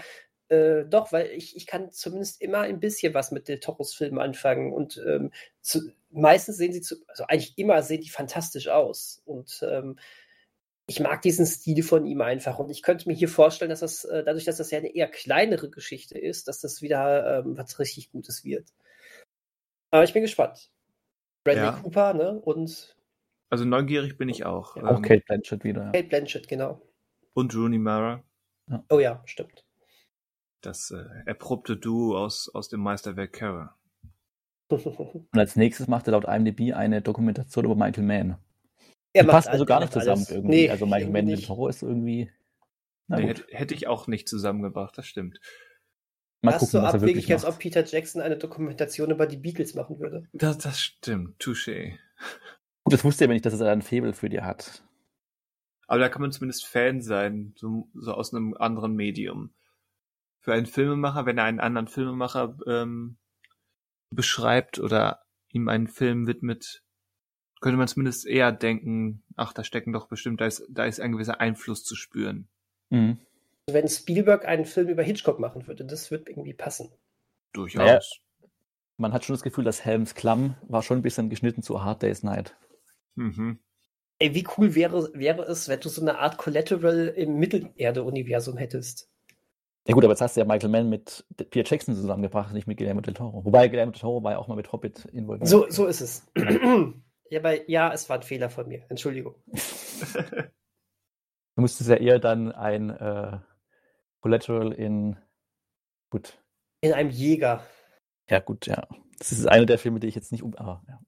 äh, 0.50 0.84
doch, 0.84 1.12
weil 1.12 1.26
ich, 1.28 1.56
ich 1.56 1.66
kann 1.66 1.92
zumindest 1.92 2.42
immer 2.42 2.60
ein 2.60 2.80
bisschen 2.80 3.14
was 3.14 3.30
mit 3.30 3.48
Del 3.48 3.60
Toros 3.60 3.94
Filmen 3.94 4.18
anfangen 4.18 4.72
und 4.72 5.00
ähm, 5.06 5.32
zu, 5.60 5.92
meistens 6.10 6.56
sehen 6.56 6.72
sie, 6.72 6.80
zu, 6.80 6.96
also 7.06 7.24
eigentlich 7.28 7.56
immer 7.56 7.82
sehen 7.82 8.02
die 8.02 8.10
fantastisch 8.10 8.68
aus 8.68 9.22
und 9.24 9.64
ähm, 9.68 9.98
ich 10.86 10.98
mag 10.98 11.22
diesen 11.22 11.46
Stil 11.46 11.84
von 11.84 12.04
ihm 12.04 12.20
einfach 12.20 12.58
und 12.58 12.68
ich 12.68 12.82
könnte 12.82 13.08
mir 13.08 13.14
hier 13.14 13.28
vorstellen, 13.28 13.70
dass 13.70 13.80
das, 13.80 14.04
äh, 14.04 14.24
dadurch, 14.24 14.44
dass 14.44 14.56
das 14.56 14.72
ja 14.72 14.78
eine 14.78 14.92
eher 14.92 15.06
kleinere 15.06 15.70
Geschichte 15.70 16.18
ist, 16.18 16.48
dass 16.48 16.60
das 16.60 16.82
wieder 16.82 17.38
ähm, 17.38 17.56
was 17.56 17.78
richtig 17.78 18.10
Gutes 18.10 18.44
wird. 18.44 18.66
Aber 19.92 20.02
ich 20.02 20.12
bin 20.12 20.22
gespannt. 20.22 20.70
Bradley 21.44 21.64
ja. 21.64 21.72
Cooper, 21.80 22.14
ne? 22.14 22.40
Und. 22.40 22.96
Also 23.50 23.64
neugierig 23.64 24.18
bin 24.18 24.28
ich 24.28 24.44
auch. 24.44 24.76
Ja, 24.76 24.84
auch 24.84 24.96
ähm, 24.96 25.02
Kate 25.02 25.24
Blanchett 25.26 25.62
wieder. 25.64 25.92
Kate 25.92 26.08
Blanchett, 26.08 26.48
genau. 26.48 26.82
Und 27.34 27.54
Rooney 27.54 27.78
Mara. 27.78 28.24
Oh 28.88 28.98
ja, 28.98 29.22
stimmt. 29.26 29.64
Das 30.60 30.90
äh, 30.90 31.04
erprobte 31.26 31.76
Duo 31.76 32.16
aus, 32.16 32.50
aus 32.52 32.68
dem 32.68 32.80
Meisterwerk 32.80 33.32
Kara. 33.32 33.76
Und 34.70 35.28
als 35.32 35.56
nächstes 35.56 35.88
macht 35.88 36.06
er 36.06 36.12
laut 36.12 36.26
IMDb 36.26 36.74
eine 36.74 37.02
Dokumentation 37.02 37.64
über 37.64 37.74
Michael 37.74 38.04
Mann. 38.04 38.38
Er 39.12 39.24
passt 39.24 39.48
also 39.48 39.64
gar 39.64 39.80
nicht 39.80 39.92
zusammen 39.92 40.18
alles. 40.18 40.30
irgendwie. 40.30 40.56
Nee, 40.56 40.70
also 40.70 40.86
Michael 40.86 41.10
Mann 41.10 41.26
mit 41.26 41.48
Horror 41.48 41.70
ist 41.70 41.82
irgendwie. 41.82 42.30
Nee, 43.08 43.26
hätte, 43.26 43.44
hätte, 43.48 43.74
ich 43.74 43.88
auch 43.88 44.06
nicht 44.06 44.28
zusammengebracht, 44.28 44.96
das 44.96 45.06
stimmt. 45.06 45.40
Mal 46.42 46.52
das 46.52 46.60
gucken, 46.60 46.80
so 46.80 46.86
abwegig, 46.86 47.32
als 47.32 47.44
ob 47.44 47.58
Peter 47.58 47.84
Jackson 47.84 48.22
eine 48.22 48.36
Dokumentation 48.36 49.10
über 49.10 49.26
die 49.26 49.36
Beatles 49.36 49.74
machen 49.74 49.98
würde. 49.98 50.28
Das, 50.32 50.58
das 50.58 50.80
stimmt, 50.80 51.42
touché. 51.42 51.98
Gut, 52.84 52.94
das 52.94 53.04
wusste 53.04 53.24
er 53.24 53.26
aber 53.26 53.34
nicht, 53.34 53.44
dass 53.44 53.60
er 53.60 53.72
ein 53.72 53.82
Faible 53.82 54.12
für 54.12 54.28
dir 54.28 54.44
hat. 54.44 54.84
Aber 55.88 55.98
da 55.98 56.08
kann 56.08 56.22
man 56.22 56.30
zumindest 56.30 56.64
Fan 56.66 57.02
sein, 57.02 57.52
so, 57.56 57.88
so 57.94 58.12
aus 58.14 58.32
einem 58.32 58.54
anderen 58.54 58.94
Medium. 58.94 59.52
Für 60.40 60.54
einen 60.54 60.66
Filmemacher, 60.66 61.26
wenn 61.26 61.38
er 61.38 61.44
einen 61.44 61.60
anderen 61.60 61.88
Filmemacher 61.88 62.56
ähm, 62.66 63.18
beschreibt 64.10 64.78
oder 64.78 65.22
ihm 65.52 65.68
einen 65.68 65.86
Film 65.86 66.26
widmet, 66.26 66.82
könnte 67.60 67.76
man 67.76 67.88
zumindest 67.88 68.26
eher 68.26 68.52
denken, 68.52 69.22
ach, 69.36 69.52
da 69.52 69.64
stecken 69.64 69.92
doch 69.92 70.08
bestimmt, 70.08 70.40
da 70.40 70.46
ist, 70.46 70.66
da 70.70 70.86
ist 70.86 71.00
ein 71.00 71.12
gewisser 71.12 71.40
Einfluss 71.40 71.84
zu 71.84 71.94
spüren. 71.94 72.48
Mhm. 72.88 73.18
Wenn 73.66 73.88
Spielberg 73.88 74.46
einen 74.46 74.64
Film 74.64 74.88
über 74.88 75.02
Hitchcock 75.02 75.38
machen 75.38 75.66
würde, 75.66 75.84
das 75.84 76.10
wird 76.10 76.28
irgendwie 76.28 76.54
passen. 76.54 76.90
Durchaus. 77.52 77.84
Naja, 77.84 78.00
man 78.96 79.12
hat 79.12 79.24
schon 79.24 79.34
das 79.34 79.42
Gefühl, 79.42 79.64
dass 79.64 79.84
Helms 79.84 80.14
Klamm 80.14 80.56
war 80.62 80.82
schon 80.82 80.98
ein 80.98 81.02
bisschen 81.02 81.30
geschnitten 81.30 81.62
zu 81.62 81.82
Hard 81.82 82.02
Day's 82.02 82.22
Night. 82.22 82.56
Mhm. 83.14 83.58
Ey, 84.18 84.34
wie 84.34 84.46
cool 84.56 84.74
wäre, 84.74 85.10
wäre 85.14 85.42
es, 85.42 85.68
wenn 85.68 85.80
du 85.80 85.88
so 85.88 86.02
eine 86.02 86.18
Art 86.18 86.36
Collateral 86.36 87.08
im 87.08 87.38
Mittelerde-Universum 87.38 88.58
hättest? 88.58 89.09
Ja 89.86 89.94
gut, 89.94 90.04
aber 90.04 90.12
jetzt 90.12 90.20
hast 90.20 90.36
du 90.36 90.40
ja 90.40 90.46
Michael 90.46 90.68
Mann 90.68 90.88
mit 90.88 91.24
Pierre 91.50 91.66
Jackson 91.68 91.94
zusammengebracht, 91.94 92.52
nicht 92.52 92.66
mit 92.66 92.76
Guillermo 92.76 93.00
del 93.00 93.14
Toro. 93.14 93.44
Wobei 93.44 93.68
Guillermo 93.68 93.92
del 93.92 94.00
Toro 94.00 94.22
war 94.22 94.32
ja 94.32 94.38
auch 94.38 94.46
mal 94.46 94.56
mit 94.56 94.72
Hobbit 94.72 95.06
involviert. 95.06 95.48
So, 95.48 95.68
so 95.70 95.86
ist 95.86 96.00
es. 96.00 96.26
Ja, 97.30 97.38
aber 97.38 97.70
ja, 97.70 97.92
es 97.92 98.08
war 98.08 98.16
ein 98.16 98.22
Fehler 98.22 98.50
von 98.50 98.66
mir. 98.66 98.84
Entschuldigung. 98.88 99.36
du 99.46 100.50
musstest 101.56 101.88
ja 101.88 101.96
eher 101.96 102.18
dann 102.18 102.50
ein 102.50 102.90
äh, 102.90 103.38
Collateral 104.20 104.72
in 104.72 105.16
gut. 106.10 106.42
In 106.80 106.92
einem 106.92 107.10
Jäger. 107.10 107.64
Ja, 108.28 108.40
gut, 108.40 108.66
ja. 108.66 108.86
Das 109.18 109.30
ist 109.32 109.46
einer 109.46 109.66
der 109.66 109.78
Filme, 109.78 110.00
die 110.00 110.08
ich 110.08 110.14
jetzt 110.14 110.32
nicht 110.32 110.42
um. 110.42 110.56
Ah, 110.56 110.82
ja. 110.88 111.00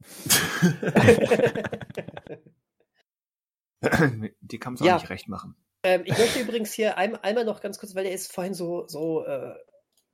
die 4.41 4.59
kann 4.59 4.75
es 4.75 4.83
auch 4.83 4.87
ja. 4.87 4.95
nicht 4.95 5.11
recht 5.11 5.29
machen. 5.29 5.57
Ähm, 5.83 6.03
ich 6.05 6.17
möchte 6.17 6.41
übrigens 6.41 6.73
hier 6.73 6.97
ein, 6.97 7.17
einmal 7.17 7.45
noch 7.45 7.61
ganz 7.61 7.79
kurz, 7.79 7.95
weil 7.95 8.05
der 8.05 8.13
ist 8.13 8.33
vorhin 8.33 8.55
so, 8.55 8.87
so 8.87 9.25
äh, 9.25 9.55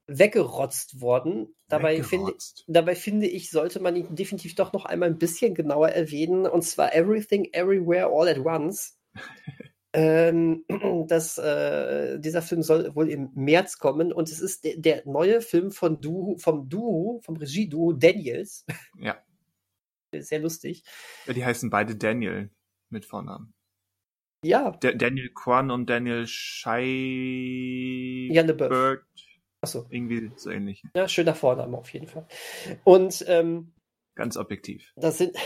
weggerotzt 0.07 1.01
worden. 1.01 1.55
Dabei, 1.69 1.99
weggerotzt. 1.99 2.65
Finde, 2.65 2.78
dabei 2.78 2.95
finde 2.95 3.27
ich, 3.27 3.51
sollte 3.51 3.81
man 3.81 3.95
ihn 3.95 4.15
definitiv 4.15 4.55
doch 4.55 4.73
noch 4.73 4.86
einmal 4.86 5.09
ein 5.09 5.19
bisschen 5.19 5.55
genauer 5.55 5.90
erwähnen. 5.90 6.47
Und 6.47 6.62
zwar 6.62 6.95
Everything, 6.95 7.49
Everywhere, 7.53 8.07
All 8.07 8.28
at 8.28 8.39
Once. 8.39 8.99
ähm, 9.93 10.65
das, 11.09 11.39
äh, 11.39 12.19
dieser 12.19 12.43
Film 12.43 12.62
soll 12.62 12.95
wohl 12.95 13.11
im 13.11 13.31
März 13.35 13.78
kommen 13.78 14.12
und 14.12 14.31
es 14.31 14.40
ist 14.40 14.65
de 14.65 14.81
der 14.81 15.03
neue 15.07 15.40
Film 15.40 15.70
von 15.70 16.01
du 16.01 16.36
vom 16.39 16.69
Duo, 16.69 17.20
vom 17.23 17.36
Regieduo 17.36 17.93
Daniels. 17.93 18.65
Ja. 18.99 19.23
Sehr 20.15 20.39
lustig. 20.39 20.85
Ja, 21.27 21.35
die 21.35 21.45
heißen 21.45 21.69
beide 21.69 21.95
Daniel 21.95 22.51
mit 22.89 23.05
Vornamen. 23.05 23.53
Ja. 24.44 24.70
D 24.70 24.94
Daniel 24.94 25.31
Kwan 25.35 25.70
und 25.70 25.90
Daniel 25.90 26.27
Scheiberg. 26.27 26.66
Achso. 29.60 29.86
Irgendwie 29.90 30.31
so 30.36 30.51
ähnlich. 30.51 30.82
Ja, 30.94 31.09
schöner 31.09 31.35
Vorname 31.35 31.77
auf 31.77 31.93
jeden 31.93 32.06
Fall. 32.06 32.28
Und 32.85 33.24
ähm, 33.27 33.73
ganz 34.15 34.36
objektiv. 34.36 34.93
Das 34.97 35.19
sind, 35.19 35.36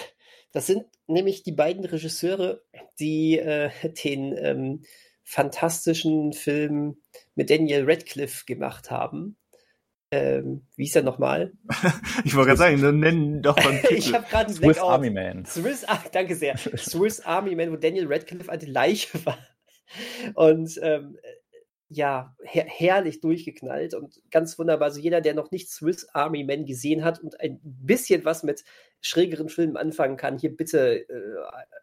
das 0.53 0.67
sind 0.67 0.85
nämlich 1.07 1.43
die 1.43 1.53
beiden 1.53 1.85
Regisseure, 1.85 2.63
die 3.01 3.39
äh, 3.39 3.71
den 4.05 4.37
ähm, 4.37 4.85
fantastischen 5.25 6.33
Film 6.35 7.01
mit 7.35 7.49
Daniel 7.49 7.85
Radcliffe 7.89 8.45
gemacht 8.45 8.91
haben. 8.91 9.39
Ähm, 10.13 10.67
wie 10.77 10.85
ist 10.85 10.95
er 10.95 11.03
nochmal? 11.03 11.55
ich 12.25 12.37
wollte 12.37 12.49
gerade 12.49 12.59
sagen, 12.59 12.83
dann 12.83 13.01
nennen 13.01 13.41
doch 13.41 13.57
mal 13.57 13.81
Ich 13.91 14.13
habe 14.13 14.27
gerade 14.29 14.53
Swiss 14.53 14.79
Army 14.79 15.09
Man. 15.09 15.47
Swiss, 15.47 15.85
ah, 15.87 16.05
danke 16.13 16.37
sehr. 16.37 16.59
Swiss 16.59 17.21
Army 17.21 17.57
Man, 17.57 17.73
wo 17.73 17.77
Daniel 17.77 18.07
Radcliffe 18.07 18.53
eine 18.53 18.67
Leiche 18.67 19.25
war. 19.25 19.39
Und 20.35 20.79
ähm, 20.83 21.17
ja, 21.89 22.37
her 22.43 22.67
herrlich 22.69 23.21
durchgeknallt 23.21 23.95
und 23.95 24.21
ganz 24.31 24.59
wunderbar. 24.59 24.89
Also 24.89 25.01
jeder, 25.01 25.23
der 25.23 25.33
noch 25.33 25.51
nicht 25.51 25.71
Swiss 25.71 26.07
Army 26.13 26.45
Men 26.45 26.67
gesehen 26.67 27.05
hat 27.05 27.19
und 27.23 27.41
ein 27.41 27.59
bisschen 27.63 28.25
was 28.27 28.43
mit 28.43 28.65
schrägeren 29.01 29.49
Filmen 29.49 29.79
anfangen 29.79 30.19
kann, 30.19 30.39
hier 30.39 30.55
bitte 30.55 31.09
äh, 31.09 31.37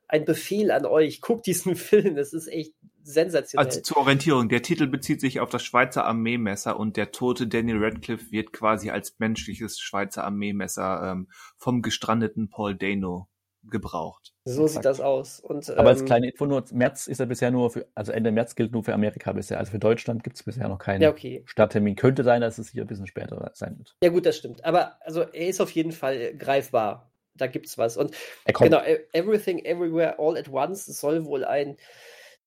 ein 0.08 0.26
Befehl 0.26 0.70
an 0.72 0.86
euch, 0.86 1.22
guckt 1.22 1.48
diesen 1.48 1.76
Film. 1.76 2.16
Das 2.16 2.34
ist 2.34 2.48
echt 2.48 2.74
sensationell. 3.10 3.66
Also 3.66 3.82
zur 3.82 3.98
Orientierung, 3.98 4.50
der 4.50 4.62
Titel 4.62 4.88
bezieht 4.88 5.22
sich 5.22 5.40
auf 5.40 5.50
das 5.50 5.64
Schweizer 5.64 6.06
Armeemesser 6.06 6.80
und 6.80 6.98
der 6.98 7.12
tote 7.12 7.48
Daniel 7.48 7.84
Radcliffe 7.84 8.32
wird 8.32 8.54
quasi 8.54 8.90
als 8.92 9.18
menschliches 9.20 9.80
Schweizer 9.80 10.24
Armeemesser 10.24 11.12
ähm, 11.12 11.28
vom 11.58 11.82
gestrandeten 11.82 12.50
Paul 12.50 12.76
Dano 12.76 13.28
gebraucht. 13.64 14.34
So 14.46 14.68
sieht 14.68 14.86
das 14.86 15.02
aus. 15.02 15.40
Und, 15.40 15.70
Aber 15.72 15.90
als 15.90 16.00
ähm, 16.02 16.06
kleine 16.06 16.30
Info 16.30 16.46
nur, 16.46 16.64
März 16.72 17.08
ist 17.08 17.20
er 17.20 17.26
bisher 17.26 17.52
nur 17.52 17.72
für, 17.72 17.88
also 17.94 18.12
Ende 18.12 18.32
März 18.32 18.56
gilt 18.56 18.72
nur 18.72 18.84
für 18.84 18.94
Amerika 18.94 19.34
bisher. 19.34 19.60
Also 19.60 19.72
für 19.72 19.80
Deutschland 19.80 20.24
gibt 20.24 20.38
es 20.38 20.44
bisher 20.44 20.68
noch 20.68 20.80
keinen 20.80 21.02
ja, 21.02 21.10
okay. 21.10 21.44
Starttermin. 21.46 21.96
Könnte 21.96 22.24
sein, 22.24 22.42
dass 22.42 22.58
es 22.58 22.70
hier 22.70 22.84
ein 22.84 22.88
bisschen 22.88 23.08
später 23.08 23.52
sein 23.54 23.78
wird. 23.78 23.96
Ja 24.04 24.10
gut, 24.10 24.26
das 24.26 24.38
stimmt. 24.38 24.64
Aber 24.64 24.98
also 25.02 25.22
er 25.22 25.48
ist 25.48 25.62
auf 25.62 25.72
jeden 25.72 25.92
Fall 25.92 26.36
greifbar. 26.36 27.12
Da 27.36 27.48
gibt's 27.48 27.78
was. 27.78 27.98
Und 27.98 28.16
genau, 28.46 28.82
e-, 28.82 29.00
Everything 29.14 29.60
Everywhere 29.60 30.20
All 30.20 30.38
at 30.38 30.50
Once 30.50 30.86
soll 30.86 31.26
wohl 31.26 31.44
ein 31.44 31.78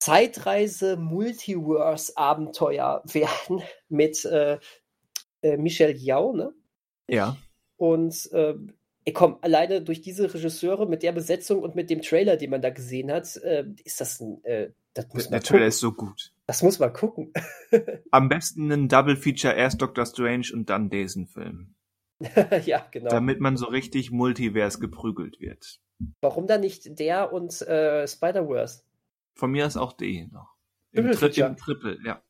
Zeitreise-Multiverse-Abenteuer 0.02 3.02
werden 3.04 3.62
mit 3.88 4.24
äh, 4.24 4.58
äh, 5.42 5.56
Michel 5.56 5.96
Yao, 5.96 6.32
ne? 6.32 6.52
Ja. 7.08 7.36
Und 7.76 8.28
äh, 8.32 8.56
komm, 9.12 9.38
alleine 9.42 9.80
durch 9.80 10.00
diese 10.00 10.34
Regisseure 10.34 10.88
mit 10.88 11.04
der 11.04 11.12
Besetzung 11.12 11.62
und 11.62 11.76
mit 11.76 11.88
dem 11.88 12.02
Trailer, 12.02 12.36
den 12.36 12.50
man 12.50 12.62
da 12.62 12.70
gesehen 12.70 13.12
hat, 13.12 13.36
äh, 13.36 13.64
ist 13.84 14.00
das 14.00 14.18
ein. 14.20 14.42
Äh, 14.44 14.72
das 14.94 15.06
muss 15.14 15.30
der 15.30 15.40
Trailer 15.40 15.66
ist 15.66 15.78
so 15.78 15.92
gut. 15.92 16.32
Das 16.46 16.64
muss 16.64 16.80
man 16.80 16.92
gucken. 16.92 17.32
Am 18.10 18.28
besten 18.28 18.72
ein 18.72 18.88
Double 18.88 19.16
Feature, 19.16 19.54
erst 19.54 19.80
Doctor 19.80 20.04
Strange 20.04 20.48
und 20.52 20.68
dann 20.68 20.90
diesen 20.90 21.28
Film. 21.28 21.76
ja, 22.66 22.84
genau. 22.90 23.08
Damit 23.08 23.38
man 23.40 23.56
so 23.56 23.66
richtig 23.66 24.10
Multivers 24.10 24.80
geprügelt 24.80 25.38
wird. 25.40 25.78
Warum 26.20 26.48
dann 26.48 26.60
nicht 26.60 26.98
der 26.98 27.32
und 27.32 27.62
äh, 27.62 28.08
Spider-Verse? 28.08 28.82
Von 29.34 29.50
mir 29.50 29.66
ist 29.66 29.76
auch 29.76 29.92
D 29.92 30.28
noch. 30.30 30.54
Im, 30.92 31.10
Tri 31.12 31.40
im 31.40 31.56
Triple, 31.56 31.98
ja. 32.04 32.22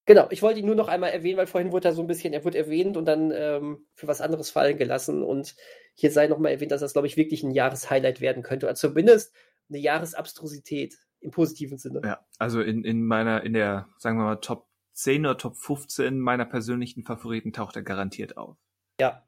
Genau, 0.08 0.28
ich 0.30 0.42
wollte 0.42 0.62
ihn 0.62 0.66
nur 0.66 0.76
noch 0.76 0.88
einmal 0.88 1.10
erwähnen, 1.10 1.38
weil 1.38 1.48
vorhin 1.48 1.74
wurde 1.74 1.90
er 1.90 1.94
so 1.94 2.02
ein 2.02 2.08
bisschen, 2.08 2.32
er 2.32 2.46
wurde 2.46 2.58
erwähnt 2.58 2.96
und 2.96 3.04
dann 3.04 3.30
ähm, 3.36 3.86
für 3.94 4.08
was 4.08 4.22
anderes 4.22 4.50
fallen 4.50 4.78
gelassen. 4.78 5.22
Und 5.22 5.54
hier 5.96 6.12
sei 6.12 6.28
nochmal 6.28 6.54
erwähnt, 6.54 6.72
dass 6.72 6.80
das, 6.80 6.94
glaube 6.94 7.08
ich, 7.08 7.18
wirklich 7.18 7.44
ein 7.44 7.52
Jahreshighlight 7.52 8.22
werden 8.22 8.42
könnte. 8.42 8.68
Oder 8.68 8.76
zumindest 8.76 9.36
eine 9.68 9.80
Jahresabstrusität 9.80 10.98
im 11.20 11.32
positiven 11.32 11.78
Sinne. 11.78 12.02
Ja, 12.06 12.26
also 12.40 12.62
in, 12.62 12.86
in 12.86 13.06
meiner, 13.06 13.44
in 13.44 13.52
der, 13.52 13.90
sagen 13.98 14.18
wir 14.18 14.24
mal, 14.24 14.38
Top 14.38 14.70
10 14.94 15.26
oder 15.26 15.38
Top 15.38 15.58
15 15.58 16.18
meiner 16.18 16.46
persönlichen 16.46 17.04
Favoriten 17.04 17.52
taucht 17.52 17.76
er 17.76 17.84
garantiert 17.84 18.38
auf. 18.38 18.56
Ja. 19.02 19.28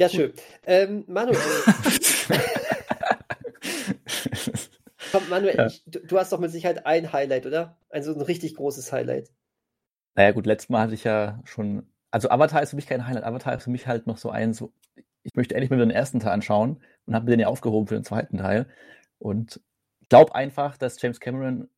Ja, 0.00 0.08
schön. 0.08 0.32
Ähm, 0.64 1.04
Manuel. 1.06 1.36
Komm, 5.18 5.28
Manuel, 5.30 5.56
ja. 5.56 5.66
ich, 5.66 5.82
du, 5.86 6.00
du, 6.00 6.18
hast 6.18 6.32
doch 6.32 6.38
mit 6.38 6.50
Sicherheit 6.50 6.86
ein 6.86 7.12
Highlight, 7.12 7.46
oder? 7.46 7.76
Ein 7.90 8.02
so 8.02 8.14
ein 8.14 8.20
richtig 8.20 8.54
großes 8.54 8.92
Highlight. 8.92 9.30
Naja, 10.14 10.32
gut, 10.32 10.46
letztes 10.46 10.68
Mal 10.68 10.82
hatte 10.82 10.94
ich 10.94 11.04
ja 11.04 11.40
schon. 11.44 11.86
Also 12.10 12.30
Avatar 12.30 12.62
ist 12.62 12.70
für 12.70 12.76
mich 12.76 12.86
kein 12.86 13.06
Highlight. 13.06 13.24
Avatar 13.24 13.56
ist 13.56 13.64
für 13.64 13.70
mich 13.70 13.86
halt 13.86 14.06
noch 14.06 14.18
so 14.18 14.30
ein, 14.30 14.54
so, 14.54 14.72
ich 15.22 15.34
möchte 15.34 15.54
endlich 15.54 15.70
mal 15.70 15.78
den 15.78 15.90
ersten 15.90 16.20
Teil 16.20 16.32
anschauen 16.32 16.82
und 17.06 17.14
habe 17.14 17.26
mir 17.26 17.32
den 17.32 17.40
ja 17.40 17.48
aufgehoben 17.48 17.86
für 17.86 17.94
den 17.94 18.04
zweiten 18.04 18.38
Teil. 18.38 18.66
Und 19.18 19.60
glaube 20.08 20.34
einfach, 20.34 20.76
dass 20.76 21.00
James 21.00 21.20
Cameron 21.20 21.68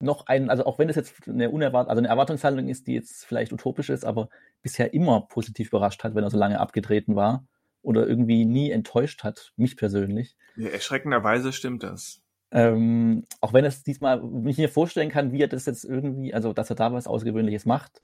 noch 0.00 0.26
einen, 0.26 0.50
also 0.50 0.64
auch 0.66 0.78
wenn 0.78 0.88
es 0.88 0.96
jetzt 0.96 1.28
eine 1.28 1.50
unerwartet, 1.50 1.90
also 1.90 1.98
eine 1.98 2.08
Erwartungshaltung 2.08 2.68
ist, 2.68 2.86
die 2.86 2.94
jetzt 2.94 3.24
vielleicht 3.24 3.52
utopisch 3.52 3.90
ist, 3.90 4.04
aber 4.04 4.28
bisher 4.62 4.92
immer 4.94 5.22
positiv 5.22 5.68
überrascht 5.68 6.04
hat, 6.04 6.14
wenn 6.14 6.24
er 6.24 6.30
so 6.30 6.38
lange 6.38 6.60
abgetreten 6.60 7.16
war 7.16 7.46
oder 7.82 8.06
irgendwie 8.06 8.44
nie 8.44 8.70
enttäuscht 8.70 9.24
hat, 9.24 9.52
mich 9.56 9.76
persönlich. 9.76 10.36
Ja, 10.56 10.68
erschreckenderweise 10.68 11.52
stimmt 11.52 11.82
das. 11.82 12.23
Ähm, 12.54 13.24
auch 13.40 13.52
wenn 13.52 13.64
es 13.64 13.82
diesmal, 13.82 14.22
ich 14.46 14.58
mir 14.58 14.68
vorstellen 14.68 15.10
kann, 15.10 15.32
wie 15.32 15.42
er 15.42 15.48
das 15.48 15.66
jetzt 15.66 15.84
irgendwie, 15.84 16.32
also 16.32 16.52
dass 16.52 16.70
er 16.70 16.76
da 16.76 16.92
was 16.92 17.08
Außergewöhnliches 17.08 17.66
macht, 17.66 18.00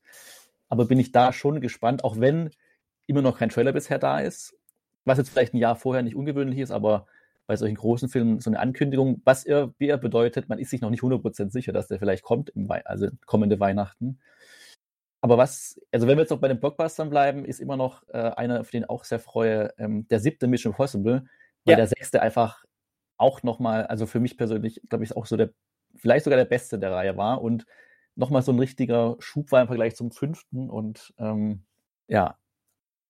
aber 0.69 0.87
bin 0.87 0.99
ich 0.99 1.13
da 1.13 1.33
schon 1.33 1.61
gespannt, 1.61 2.03
auch 2.03 2.19
wenn 2.19 2.51
immer 3.07 3.23
noch 3.23 3.39
kein 3.39 3.51
Trailer 3.51 3.73
bisher 3.73 4.01
da 4.01 4.19
ist, 4.19 4.57
was 5.05 5.19
jetzt 5.19 5.31
vielleicht 5.31 5.55
ein 5.55 5.59
Jahr 5.59 5.77
vorher 5.77 6.03
nicht 6.03 6.17
ungewöhnlich 6.17 6.59
ist, 6.59 6.73
aber 6.73 7.07
bei 7.47 7.55
solchen 7.55 7.77
großen 7.77 8.09
Filmen 8.09 8.41
so 8.41 8.51
eine 8.51 8.59
Ankündigung, 8.59 9.23
was 9.25 9.45
er, 9.45 9.73
wie 9.79 9.89
er 9.89 9.99
bedeutet, 9.99 10.49
man 10.49 10.59
ist 10.59 10.71
sich 10.71 10.81
noch 10.81 10.91
nicht 10.91 11.03
100% 11.03 11.51
sicher, 11.51 11.73
dass 11.73 11.87
der 11.87 12.01
vielleicht 12.01 12.25
kommt, 12.25 12.53
also 12.85 13.09
kommende 13.27 13.61
Weihnachten. 13.61 14.19
Aber 15.21 15.39
was, 15.39 15.81
also 15.93 16.09
wenn 16.09 16.17
wir 16.17 16.23
jetzt 16.23 16.31
noch 16.31 16.39
bei 16.39 16.49
den 16.49 16.59
Blockbustern 16.59 17.11
bleiben, 17.11 17.45
ist 17.45 17.61
immer 17.61 17.77
noch 17.77 18.03
äh, 18.09 18.19
einer, 18.19 18.61
auf 18.61 18.71
den 18.71 18.83
ich 18.83 18.91
auch 18.91 19.05
sehr 19.05 19.21
freue, 19.21 19.73
ähm, 19.79 20.09
der 20.09 20.19
siebte 20.19 20.49
Mission 20.49 20.73
Impossible, 20.73 21.25
weil 21.65 21.73
ja. 21.73 21.77
der 21.77 21.87
sechste 21.87 22.23
einfach 22.23 22.65
auch 23.21 23.43
nochmal, 23.43 23.87
also 23.87 24.07
für 24.07 24.21
mich 24.21 24.37
persönlich, 24.37 24.81
glaube 24.89 25.05
ich, 25.05 25.17
auch 25.17 25.27
so 25.27 25.37
der, 25.37 25.51
vielleicht 25.97 26.25
sogar 26.25 26.39
der 26.39 26.47
beste 26.47 26.79
der 26.79 26.93
Reihe 26.93 27.17
war 27.17 27.43
und 27.43 27.67
nochmal 28.17 28.43
so 28.43 28.53
ein 28.53 28.59
richtiger 28.59 29.17
Schub 29.19 29.53
war 29.53 29.61
im 29.61 29.67
Vergleich 29.67 29.97
zum 29.97 30.11
fünften. 30.11 30.71
Und 30.71 31.13
ähm, 31.19 31.65
ja, 32.09 32.39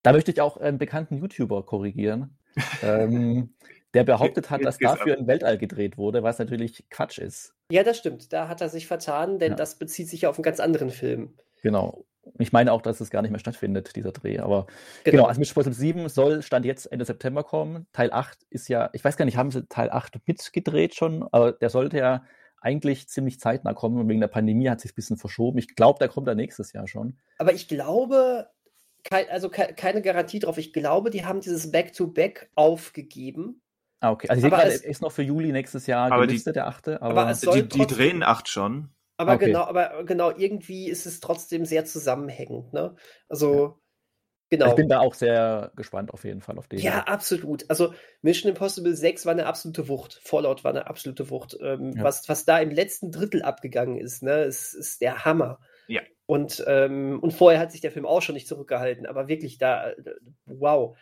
da 0.03 0.13
möchte 0.13 0.31
ich 0.31 0.41
auch 0.41 0.57
einen 0.57 0.77
bekannten 0.77 1.17
YouTuber 1.17 1.65
korrigieren, 1.65 2.37
ähm, 2.81 3.53
der 3.93 4.03
behauptet 4.03 4.49
hat, 4.49 4.63
dass 4.63 4.77
dafür 4.77 5.17
ein 5.17 5.27
Weltall 5.27 5.57
gedreht 5.57 5.97
wurde, 5.97 6.23
was 6.23 6.39
natürlich 6.39 6.85
Quatsch 6.89 7.17
ist. 7.17 7.53
Ja, 7.71 7.83
das 7.83 7.97
stimmt. 7.97 8.33
Da 8.33 8.47
hat 8.47 8.61
er 8.61 8.69
sich 8.69 8.87
vertan, 8.87 9.39
denn 9.39 9.51
ja. 9.51 9.55
das 9.55 9.77
bezieht 9.77 10.09
sich 10.09 10.21
ja 10.21 10.29
auf 10.29 10.37
einen 10.37 10.43
ganz 10.43 10.59
anderen 10.59 10.89
Film. 10.89 11.33
Genau. 11.61 12.05
Ich 12.37 12.51
meine 12.51 12.71
auch, 12.71 12.81
dass 12.81 13.01
es 13.01 13.09
gar 13.09 13.21
nicht 13.21 13.31
mehr 13.31 13.39
stattfindet, 13.39 13.95
dieser 13.95 14.11
Dreh. 14.11 14.39
Aber 14.39 14.67
genau, 15.03 15.17
genau 15.17 15.25
also 15.25 15.39
Mission 15.39 15.53
Impossible 15.53 15.77
7 15.77 16.09
soll 16.09 16.43
Stand 16.43 16.65
jetzt 16.65 16.85
Ende 16.85 17.05
September 17.05 17.43
kommen. 17.43 17.87
Teil 17.93 18.11
8 18.11 18.39
ist 18.49 18.67
ja, 18.67 18.89
ich 18.93 19.03
weiß 19.03 19.17
gar 19.17 19.25
nicht, 19.25 19.37
haben 19.37 19.51
sie 19.51 19.67
Teil 19.67 19.89
8 19.89 20.19
mitgedreht 20.27 20.95
schon? 20.95 21.27
Aber 21.31 21.51
der 21.51 21.69
sollte 21.69 21.97
ja 21.97 22.23
eigentlich 22.61 23.09
ziemlich 23.09 23.39
zeitnah 23.39 23.73
kommen 23.73 23.99
und 23.99 24.07
wegen 24.07 24.21
der 24.21 24.27
Pandemie 24.27 24.69
hat 24.69 24.81
sich 24.81 24.91
ein 24.91 24.95
bisschen 24.95 25.17
verschoben. 25.17 25.57
Ich 25.57 25.75
glaube, 25.75 25.97
der 25.99 26.09
kommt 26.09 26.27
da 26.27 26.35
nächstes 26.35 26.73
Jahr 26.73 26.87
schon. 26.87 27.17
Aber 27.39 27.53
ich 27.53 27.67
glaube, 27.67 28.49
kein, 29.03 29.27
also 29.29 29.49
ke 29.49 29.73
keine 29.75 30.01
Garantie 30.03 30.39
drauf. 30.39 30.59
Ich 30.59 30.73
glaube, 30.73 31.09
die 31.09 31.25
haben 31.25 31.41
dieses 31.41 31.71
Back-to-Back 31.71 32.39
-Back 32.39 32.47
aufgegeben. 32.55 33.61
Ah, 33.99 34.11
okay. 34.11 34.29
Also 34.29 34.39
ich 34.39 34.41
sehe 34.41 34.49
gerade, 34.51 34.71
ist 34.71 35.01
noch 35.01 35.11
für 35.11 35.23
Juli 35.23 35.51
nächstes 35.51 35.87
Jahr 35.87 36.09
gelistet, 36.19 36.55
die, 36.55 36.59
der 36.59 36.67
achte. 36.67 37.01
Aber, 37.01 37.27
aber 37.27 37.33
die, 37.33 37.67
die 37.67 37.87
drehen 37.87 38.23
acht 38.23 38.47
schon. 38.47 38.89
Aber 39.21 39.35
okay. 39.35 39.45
genau, 39.45 39.61
aber 39.61 40.03
genau, 40.03 40.31
irgendwie 40.35 40.89
ist 40.89 41.05
es 41.05 41.19
trotzdem 41.19 41.63
sehr 41.63 41.85
zusammenhängend, 41.85 42.73
ne? 42.73 42.95
Also, 43.29 43.79
genau. 44.49 44.69
Ich 44.69 44.75
bin 44.75 44.89
da 44.89 44.99
auch 44.99 45.13
sehr 45.13 45.71
gespannt 45.75 46.11
auf 46.11 46.23
jeden 46.23 46.41
Fall 46.41 46.57
auf 46.57 46.67
den. 46.67 46.79
Ja, 46.79 47.03
absolut. 47.03 47.69
Also 47.69 47.93
Mission 48.23 48.49
Impossible 48.49 48.95
6 48.95 49.27
war 49.27 49.33
eine 49.33 49.45
absolute 49.45 49.87
Wucht. 49.87 50.19
Fallout 50.23 50.63
war 50.63 50.71
eine 50.71 50.87
absolute 50.87 51.29
Wucht. 51.29 51.55
Ähm, 51.61 51.93
ja. 51.95 52.03
was, 52.03 52.27
was 52.27 52.45
da 52.45 52.57
im 52.57 52.71
letzten 52.71 53.11
Drittel 53.11 53.43
abgegangen 53.43 53.99
ist, 53.99 54.23
ne, 54.23 54.43
ist, 54.45 54.73
ist 54.73 55.01
der 55.01 55.23
Hammer. 55.23 55.59
Ja. 55.87 56.01
Und, 56.25 56.63
ähm, 56.65 57.19
und 57.21 57.31
vorher 57.33 57.59
hat 57.59 57.71
sich 57.71 57.81
der 57.81 57.91
Film 57.91 58.07
auch 58.07 58.23
schon 58.23 58.33
nicht 58.33 58.47
zurückgehalten, 58.47 59.05
aber 59.05 59.27
wirklich 59.27 59.59
da, 59.59 59.93
wow. 60.45 60.97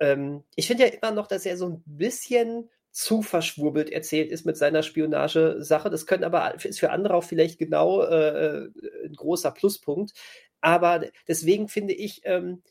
Ähm, 0.00 0.42
ich 0.56 0.66
finde 0.66 0.86
ja 0.86 0.90
immer 0.90 1.12
noch, 1.12 1.28
dass 1.28 1.46
er 1.46 1.56
so 1.56 1.68
ein 1.68 1.82
bisschen 1.86 2.68
zu 2.92 3.22
verschwurbelt 3.22 3.90
erzählt 3.90 4.30
ist 4.30 4.44
mit 4.44 4.56
seiner 4.56 4.82
Spionagesache. 4.82 5.90
Das 5.90 6.06
können 6.06 6.24
aber 6.24 6.54
ist 6.64 6.80
für 6.80 6.90
andere 6.90 7.14
auch 7.14 7.24
vielleicht 7.24 7.58
genau 7.58 8.02
äh, 8.02 8.68
ein 9.04 9.14
großer 9.14 9.52
Pluspunkt. 9.52 10.12
Aber 10.60 11.04
deswegen 11.28 11.68
finde 11.68 11.94
ich, 11.94 12.22
ähm, 12.24 12.62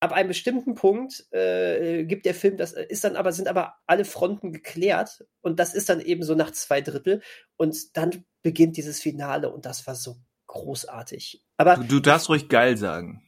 ab 0.00 0.12
einem 0.12 0.28
bestimmten 0.28 0.74
Punkt 0.74 1.26
äh, 1.32 2.04
gibt 2.04 2.26
der 2.26 2.34
Film, 2.34 2.56
das 2.56 2.72
ist 2.72 3.04
dann 3.04 3.16
aber, 3.16 3.32
sind 3.32 3.48
aber 3.48 3.74
alle 3.86 4.04
Fronten 4.04 4.52
geklärt 4.52 5.24
und 5.40 5.58
das 5.58 5.74
ist 5.74 5.88
dann 5.88 6.00
eben 6.00 6.22
so 6.22 6.34
nach 6.34 6.52
zwei 6.52 6.80
Drittel 6.80 7.22
und 7.56 7.96
dann 7.96 8.24
beginnt 8.42 8.76
dieses 8.76 9.00
Finale 9.00 9.50
und 9.50 9.66
das 9.66 9.86
war 9.86 9.94
so 9.94 10.16
großartig. 10.46 11.44
Aber 11.56 11.76
du, 11.76 11.84
du 11.84 12.00
darfst 12.00 12.28
ruhig 12.28 12.48
geil 12.48 12.76
sagen. 12.76 13.22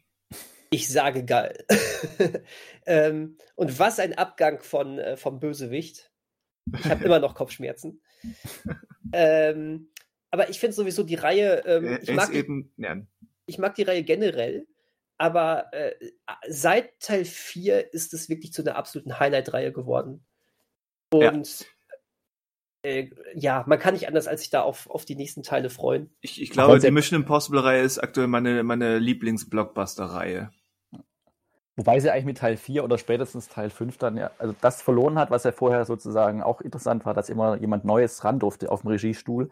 Ich 0.72 0.88
sage 0.88 1.24
geil. 1.24 1.64
ähm, 2.86 3.36
und 3.56 3.78
was 3.80 3.98
ein 3.98 4.16
Abgang 4.16 4.62
von, 4.62 4.98
äh, 4.98 5.16
vom 5.16 5.40
Bösewicht. 5.40 6.10
Ich 6.78 6.86
habe 6.86 7.05
immer 7.05 7.18
noch 7.18 7.34
Kopfschmerzen. 7.34 8.01
ähm, 9.12 9.88
aber 10.30 10.48
ich 10.51 10.60
finde 10.60 10.74
sowieso 10.74 11.02
die 11.02 11.16
Reihe. 11.16 11.62
Ähm, 11.66 11.98
ich, 12.02 12.12
mag 12.12 12.32
eben, 12.32 12.72
die, 12.76 12.82
ja. 12.82 12.97
ich 13.47 13.59
mag 13.59 13.74
die 13.74 13.82
Reihe 13.82 14.05
generell, 14.05 14.66
aber 15.18 15.72
äh, 15.72 15.92
seit 16.48 16.98
Teil 17.01 17.24
4 17.24 17.92
ist 17.92 18.14
es 18.14 18.28
wirklich 18.28 18.52
zu 18.52 18.62
einer 18.62 18.76
absoluten 18.76 19.18
Highlight-Reihe 19.18 19.72
geworden. 19.72 20.24
Und 21.12 21.60
ja. 21.60 21.66
Äh, 22.82 23.10
ja. 23.34 23.64
man 23.66 23.78
kann 23.78 23.94
nicht 23.94 24.09
anders, 24.09 24.26
als 24.26 24.40
sich 24.40 24.51
da 24.51 24.62
auf, 24.62 24.88
auf 24.88 25.05
die 25.05 25.16
nächsten 25.16 25.42
Teile 25.42 25.68
freuen. 25.68 26.14
Ich, 26.20 26.40
ich 26.40 26.51
glaube, 26.51 26.78
die 26.78 26.90
Mission 26.90 27.20
Impossible-Reihe 27.20 27.82
ist 27.82 27.98
aktuell 27.98 28.28
meine, 28.28 28.62
meine 28.62 28.98
Lieblings-Blockbuster-Reihe. 28.98 30.51
Wobei 31.81 31.98
sie 31.98 32.11
eigentlich 32.11 32.27
mit 32.27 32.36
Teil 32.36 32.59
4 32.59 32.85
oder 32.85 32.98
spätestens 32.98 33.48
Teil 33.48 33.70
5 33.70 33.97
dann 33.97 34.19
ja, 34.19 34.31
also 34.36 34.55
das 34.61 34.82
verloren 34.82 35.19
hat, 35.19 35.31
was 35.31 35.44
ja 35.44 35.52
vorher 35.52 35.86
sozusagen 35.86 36.43
auch 36.43 36.61
interessant 36.61 37.07
war, 37.07 37.15
dass 37.15 37.31
immer 37.31 37.57
jemand 37.57 37.86
Neues 37.86 38.23
ran 38.23 38.39
durfte 38.39 38.70
auf 38.70 38.82
dem 38.82 38.89
Regiestuhl. 38.89 39.48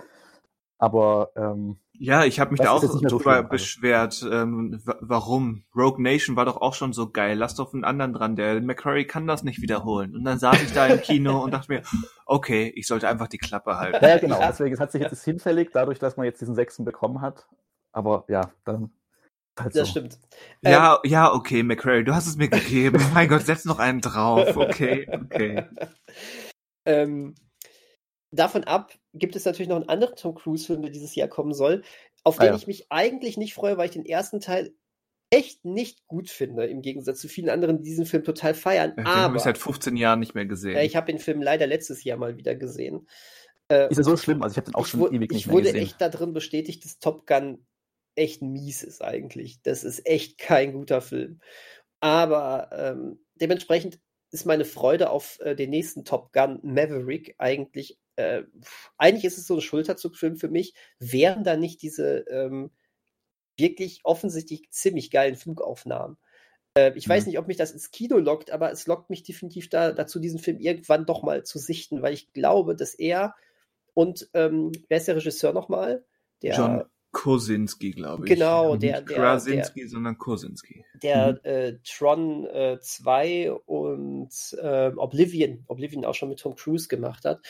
Aber 0.76 1.30
ähm, 1.36 1.78
Ja, 1.94 2.26
ich 2.26 2.38
habe 2.38 2.50
mich 2.50 2.60
da 2.60 2.72
auch 2.72 2.84
drüber 2.84 3.08
so 3.08 3.48
beschwert. 3.48 4.22
Ähm, 4.30 4.78
warum? 5.00 5.64
Rogue 5.74 6.02
Nation 6.02 6.36
war 6.36 6.44
doch 6.44 6.58
auch 6.58 6.74
schon 6.74 6.92
so 6.92 7.08
geil. 7.10 7.38
Lass 7.38 7.54
doch 7.54 7.72
einen 7.72 7.84
anderen 7.84 8.12
dran. 8.12 8.36
Der 8.36 8.60
McCurry 8.60 9.06
kann 9.06 9.26
das 9.26 9.42
nicht 9.42 9.62
wiederholen. 9.62 10.14
Und 10.14 10.24
dann 10.24 10.38
saß 10.38 10.60
ich 10.60 10.74
da 10.74 10.86
im 10.86 11.00
Kino 11.00 11.42
und 11.42 11.52
dachte 11.54 11.72
mir, 11.72 11.82
okay, 12.26 12.70
ich 12.76 12.86
sollte 12.86 13.08
einfach 13.08 13.28
die 13.28 13.38
Klappe 13.38 13.78
halten. 13.78 14.04
Ja, 14.04 14.18
genau. 14.18 14.38
Deswegen 14.38 14.78
hat 14.78 14.92
sich 14.92 15.00
jetzt 15.00 15.24
hinfällig, 15.24 15.70
dadurch, 15.72 15.98
dass 15.98 16.18
man 16.18 16.26
jetzt 16.26 16.42
diesen 16.42 16.54
sechsten 16.54 16.84
bekommen 16.84 17.22
hat. 17.22 17.48
Aber 17.90 18.24
ja, 18.28 18.50
dann. 18.66 18.90
Halt 19.60 19.74
das 19.74 19.88
so. 19.88 19.92
stimmt. 19.92 20.18
Ja, 20.62 21.00
ähm, 21.02 21.10
ja, 21.10 21.32
okay, 21.32 21.62
McCurry, 21.62 22.04
du 22.04 22.14
hast 22.14 22.26
es 22.26 22.36
mir 22.36 22.48
gegeben. 22.48 23.00
mein 23.14 23.28
Gott, 23.28 23.46
setz 23.46 23.64
noch 23.64 23.78
einen 23.78 24.00
drauf. 24.00 24.56
Okay, 24.56 25.08
okay. 25.12 25.64
ähm, 26.86 27.34
davon 28.30 28.64
ab 28.64 28.92
gibt 29.14 29.36
es 29.36 29.44
natürlich 29.44 29.68
noch 29.68 29.76
einen 29.76 29.88
anderen 29.88 30.16
Tom 30.16 30.34
Cruise-Film, 30.34 30.82
der 30.82 30.90
dieses 30.90 31.14
Jahr 31.14 31.28
kommen 31.28 31.54
soll, 31.54 31.82
auf 32.24 32.38
ah, 32.38 32.44
den 32.44 32.52
ja. 32.52 32.56
ich 32.56 32.66
mich 32.66 32.86
eigentlich 32.90 33.36
nicht 33.36 33.54
freue, 33.54 33.76
weil 33.76 33.86
ich 33.86 33.92
den 33.92 34.06
ersten 34.06 34.40
Teil 34.40 34.74
echt 35.30 35.64
nicht 35.64 36.06
gut 36.06 36.30
finde, 36.30 36.66
im 36.66 36.80
Gegensatz 36.80 37.20
zu 37.20 37.28
vielen 37.28 37.50
anderen, 37.50 37.78
die 37.78 37.84
diesen 37.84 38.06
Film 38.06 38.24
total 38.24 38.54
feiern. 38.54 38.94
Den 38.96 39.06
habe 39.06 39.36
ich 39.36 39.42
seit 39.42 39.58
15 39.58 39.96
Jahren 39.96 40.20
nicht 40.20 40.34
mehr 40.34 40.46
gesehen. 40.46 40.74
Ja, 40.74 40.82
ich 40.82 40.96
habe 40.96 41.06
den 41.06 41.18
Film 41.18 41.42
leider 41.42 41.66
letztes 41.66 42.02
Jahr 42.04 42.16
mal 42.16 42.36
wieder 42.36 42.54
gesehen. 42.54 43.06
Äh, 43.70 43.90
ist 43.90 43.98
ja 43.98 44.04
so 44.04 44.16
schlimm? 44.16 44.42
Also 44.42 44.54
ich 44.54 44.56
habe 44.56 44.70
den 44.70 44.74
auch 44.74 44.86
schon 44.86 45.00
ewig 45.12 45.30
nicht 45.30 45.46
mehr 45.46 45.56
gesehen. 45.56 45.66
Ich 45.66 45.72
wurde 45.72 45.78
echt 45.78 46.00
da 46.00 46.08
drin 46.08 46.32
bestätigt, 46.32 46.84
dass 46.84 46.98
Top 46.98 47.26
Gun 47.26 47.66
echt 48.18 48.42
mies 48.42 48.82
ist 48.82 49.02
eigentlich. 49.02 49.62
Das 49.62 49.84
ist 49.84 50.06
echt 50.06 50.38
kein 50.38 50.72
guter 50.72 51.00
Film. 51.00 51.40
Aber 52.00 52.70
ähm, 52.72 53.24
dementsprechend 53.36 54.00
ist 54.30 54.46
meine 54.46 54.64
Freude 54.64 55.10
auf 55.10 55.40
äh, 55.40 55.54
den 55.54 55.70
nächsten 55.70 56.04
Top 56.04 56.32
Gun 56.32 56.60
Maverick 56.62 57.34
eigentlich 57.38 57.98
äh, 58.18 58.42
eigentlich 58.96 59.24
ist 59.24 59.38
es 59.38 59.46
so 59.46 59.54
ein 59.54 59.60
Schulterzugfilm 59.60 60.36
für 60.36 60.48
mich, 60.48 60.74
wären 60.98 61.44
da 61.44 61.56
nicht 61.56 61.80
diese 61.82 62.24
ähm, 62.28 62.72
wirklich 63.56 64.00
offensichtlich 64.02 64.70
ziemlich 64.70 65.10
geilen 65.12 65.36
Flugaufnahmen. 65.36 66.18
Äh, 66.74 66.92
ich 66.96 67.06
mhm. 67.06 67.12
weiß 67.12 67.26
nicht, 67.26 67.38
ob 67.38 67.46
mich 67.46 67.56
das 67.56 67.70
ins 67.70 67.92
Kino 67.92 68.18
lockt, 68.18 68.50
aber 68.50 68.72
es 68.72 68.88
lockt 68.88 69.08
mich 69.08 69.22
definitiv 69.22 69.70
da, 69.70 69.92
dazu, 69.92 70.18
diesen 70.18 70.40
Film 70.40 70.58
irgendwann 70.58 71.06
doch 71.06 71.22
mal 71.22 71.44
zu 71.44 71.58
sichten, 71.60 72.02
weil 72.02 72.12
ich 72.12 72.32
glaube, 72.32 72.74
dass 72.74 72.94
er 72.94 73.36
und 73.94 74.28
ähm, 74.34 74.72
wer 74.88 74.98
ist 74.98 75.08
der 75.08 75.16
Regisseur 75.16 75.52
nochmal? 75.52 76.04
Der 76.42 76.54
John 76.54 76.84
Kosinski, 77.12 77.92
glaube 77.92 78.24
ich. 78.24 78.34
Genau, 78.34 78.76
der. 78.76 79.00
Nicht 79.00 79.10
der 79.10 79.16
Krasinski, 79.16 79.80
der, 79.80 79.88
sondern 79.88 80.18
Kosinski. 80.18 80.84
Der 81.02 81.32
mhm. 81.32 81.38
äh, 81.42 81.78
Tron 81.84 82.46
äh, 82.46 82.78
2 82.80 83.52
und 83.52 84.30
äh, 84.60 84.92
Oblivion, 84.96 85.64
Oblivion 85.66 86.04
auch 86.04 86.14
schon 86.14 86.28
mit 86.28 86.40
Tom 86.40 86.54
Cruise 86.54 86.88
gemacht 86.88 87.24
hat. 87.24 87.40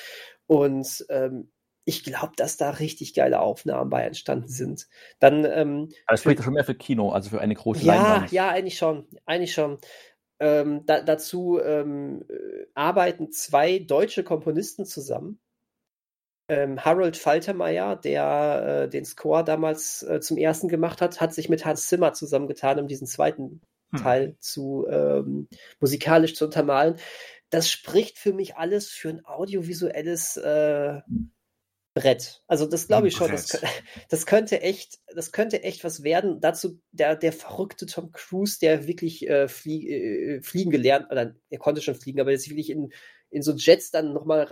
Und 0.46 1.04
ähm, 1.08 1.50
ich 1.84 2.04
glaube, 2.04 2.32
dass 2.36 2.58
da 2.58 2.70
richtig 2.70 3.14
geile 3.14 3.40
Aufnahmen 3.40 3.88
bei 3.88 4.02
entstanden 4.02 4.48
sind. 4.48 4.88
Dann, 5.20 5.44
ähm, 5.46 5.88
Aber 6.06 6.14
das 6.14 6.20
spricht 6.20 6.44
schon 6.44 6.52
mehr 6.52 6.64
für 6.64 6.74
Kino, 6.74 7.10
also 7.10 7.30
für 7.30 7.40
eine 7.40 7.54
große 7.54 7.84
ja, 7.84 7.94
Leinwand. 7.94 8.32
Ja, 8.32 8.50
eigentlich 8.50 8.76
schon. 8.76 9.06
Eigentlich 9.24 9.54
schon. 9.54 9.78
Ähm, 10.38 10.84
da, 10.86 11.00
dazu 11.00 11.58
ähm, 11.58 12.24
arbeiten 12.74 13.32
zwei 13.32 13.78
deutsche 13.78 14.22
Komponisten 14.22 14.84
zusammen. 14.84 15.40
Ähm, 16.48 16.82
Harold 16.84 17.16
Faltermeier, 17.16 17.96
der 17.96 18.84
äh, 18.84 18.88
den 18.88 19.04
Score 19.04 19.44
damals 19.44 20.02
äh, 20.02 20.20
zum 20.20 20.38
ersten 20.38 20.68
gemacht 20.68 21.00
hat, 21.00 21.20
hat 21.20 21.34
sich 21.34 21.48
mit 21.48 21.64
Hans 21.64 21.88
Zimmer 21.88 22.14
zusammengetan, 22.14 22.78
um 22.80 22.88
diesen 22.88 23.06
zweiten 23.06 23.60
hm. 23.90 24.02
Teil 24.02 24.36
zu 24.40 24.86
ähm, 24.88 25.48
musikalisch 25.80 26.34
zu 26.34 26.46
untermalen 26.46 26.96
das 27.50 27.70
spricht 27.70 28.18
für 28.18 28.32
mich 28.32 28.56
alles 28.56 28.90
für 28.90 29.08
ein 29.08 29.24
audiovisuelles 29.24 30.36
äh, 30.36 31.00
Brett. 31.94 32.42
Also 32.46 32.66
das 32.66 32.86
glaube 32.86 33.08
ich 33.08 33.14
schon. 33.14 33.30
Das, 33.30 33.60
das, 34.08 34.26
könnte 34.26 34.60
echt, 34.60 34.98
das 35.14 35.32
könnte 35.32 35.62
echt 35.62 35.82
was 35.82 36.02
werden. 36.02 36.40
Dazu 36.40 36.80
der, 36.92 37.16
der 37.16 37.32
verrückte 37.32 37.86
Tom 37.86 38.12
Cruise, 38.12 38.58
der 38.60 38.86
wirklich 38.86 39.28
äh, 39.28 39.48
flie 39.48 39.88
äh, 39.88 40.42
fliegen 40.42 40.70
gelernt, 40.70 41.06
oder 41.10 41.34
er 41.48 41.58
konnte 41.58 41.80
schon 41.80 41.94
fliegen, 41.94 42.20
aber 42.20 42.30
jetzt 42.30 42.48
wirklich 42.48 42.70
in, 42.70 42.92
in 43.30 43.42
so 43.42 43.52
Jets 43.54 43.90
dann 43.90 44.12
nochmal 44.12 44.44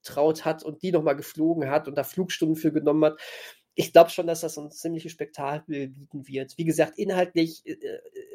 reingetraut 0.00 0.44
hat 0.44 0.62
und 0.62 0.82
die 0.82 0.92
nochmal 0.92 1.16
geflogen 1.16 1.70
hat 1.70 1.88
und 1.88 1.96
da 1.96 2.04
Flugstunden 2.04 2.56
für 2.56 2.72
genommen 2.72 3.04
hat 3.04 3.20
ich 3.76 3.92
glaube 3.92 4.10
schon, 4.10 4.26
dass 4.26 4.40
das 4.40 4.58
ein 4.58 4.70
ziemliches 4.70 5.12
Spektakel 5.12 5.88
bieten 5.88 6.26
wird. 6.26 6.58
Wie 6.58 6.64
gesagt, 6.64 6.98
inhaltlich 6.98 7.62
äh, 7.64 7.76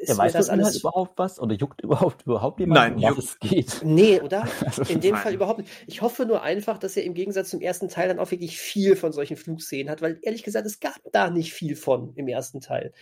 ist 0.00 0.08
ja, 0.08 0.16
weiß 0.16 0.32
das 0.32 0.48
alles 0.48 0.68
Inhalt 0.68 0.80
überhaupt 0.80 1.18
was 1.18 1.38
oder 1.38 1.54
juckt 1.54 1.82
überhaupt 1.82 2.22
überhaupt 2.26 2.58
jemand, 2.58 2.98
Nein, 2.98 3.16
was 3.16 3.24
es 3.24 3.38
geht? 3.38 3.80
Nee, 3.84 4.20
oder? 4.20 4.48
also, 4.64 4.82
In 4.82 5.00
dem 5.00 5.12
nein. 5.12 5.22
Fall 5.22 5.34
überhaupt 5.34 5.58
nicht. 5.60 5.70
Ich 5.86 6.02
hoffe 6.02 6.26
nur 6.26 6.42
einfach, 6.42 6.78
dass 6.78 6.96
er 6.96 7.04
im 7.04 7.14
Gegensatz 7.14 7.50
zum 7.50 7.60
ersten 7.60 7.88
Teil 7.88 8.08
dann 8.08 8.18
auch 8.18 8.30
wirklich 8.30 8.58
viel 8.58 8.96
von 8.96 9.12
solchen 9.12 9.36
Flugszenen 9.36 9.90
hat, 9.90 10.02
weil 10.02 10.18
ehrlich 10.22 10.42
gesagt, 10.42 10.66
es 10.66 10.80
gab 10.80 10.98
da 11.12 11.30
nicht 11.30 11.52
viel 11.52 11.76
von 11.76 12.14
im 12.16 12.26
ersten 12.26 12.60
Teil. 12.60 12.92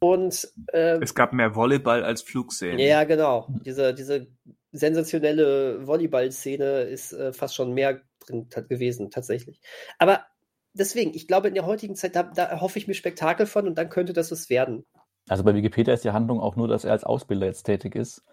Und 0.00 0.48
äh, 0.72 0.98
es 1.00 1.14
gab 1.14 1.32
mehr 1.32 1.54
Volleyball 1.54 2.04
als 2.04 2.22
Flugszenen. 2.22 2.80
Ja, 2.80 3.04
genau. 3.04 3.48
Diese, 3.64 3.94
diese 3.94 4.26
sensationelle 4.72 5.86
Volleyball-Szene 5.86 6.82
ist 6.82 7.12
äh, 7.12 7.32
fast 7.32 7.54
schon 7.54 7.72
mehr 7.72 8.00
drin 8.20 8.48
gewesen, 8.68 9.10
tatsächlich. 9.10 9.60
Aber 9.98 10.24
deswegen, 10.72 11.14
ich 11.14 11.28
glaube, 11.28 11.48
in 11.48 11.54
der 11.54 11.66
heutigen 11.66 11.94
Zeit, 11.94 12.16
da, 12.16 12.22
da 12.22 12.44
erhoffe 12.44 12.78
ich 12.78 12.88
mir 12.88 12.94
Spektakel 12.94 13.46
von 13.46 13.68
und 13.68 13.76
dann 13.76 13.90
könnte 13.90 14.12
das 14.12 14.32
was 14.32 14.50
werden. 14.50 14.84
Also 15.28 15.44
bei 15.44 15.54
Wikipedia 15.54 15.94
ist 15.94 16.04
die 16.04 16.10
Handlung 16.10 16.40
auch 16.40 16.56
nur, 16.56 16.68
dass 16.68 16.84
er 16.84 16.92
als 16.92 17.04
Ausbilder 17.04 17.46
jetzt 17.46 17.64
tätig 17.64 17.94
ist, 17.94 18.24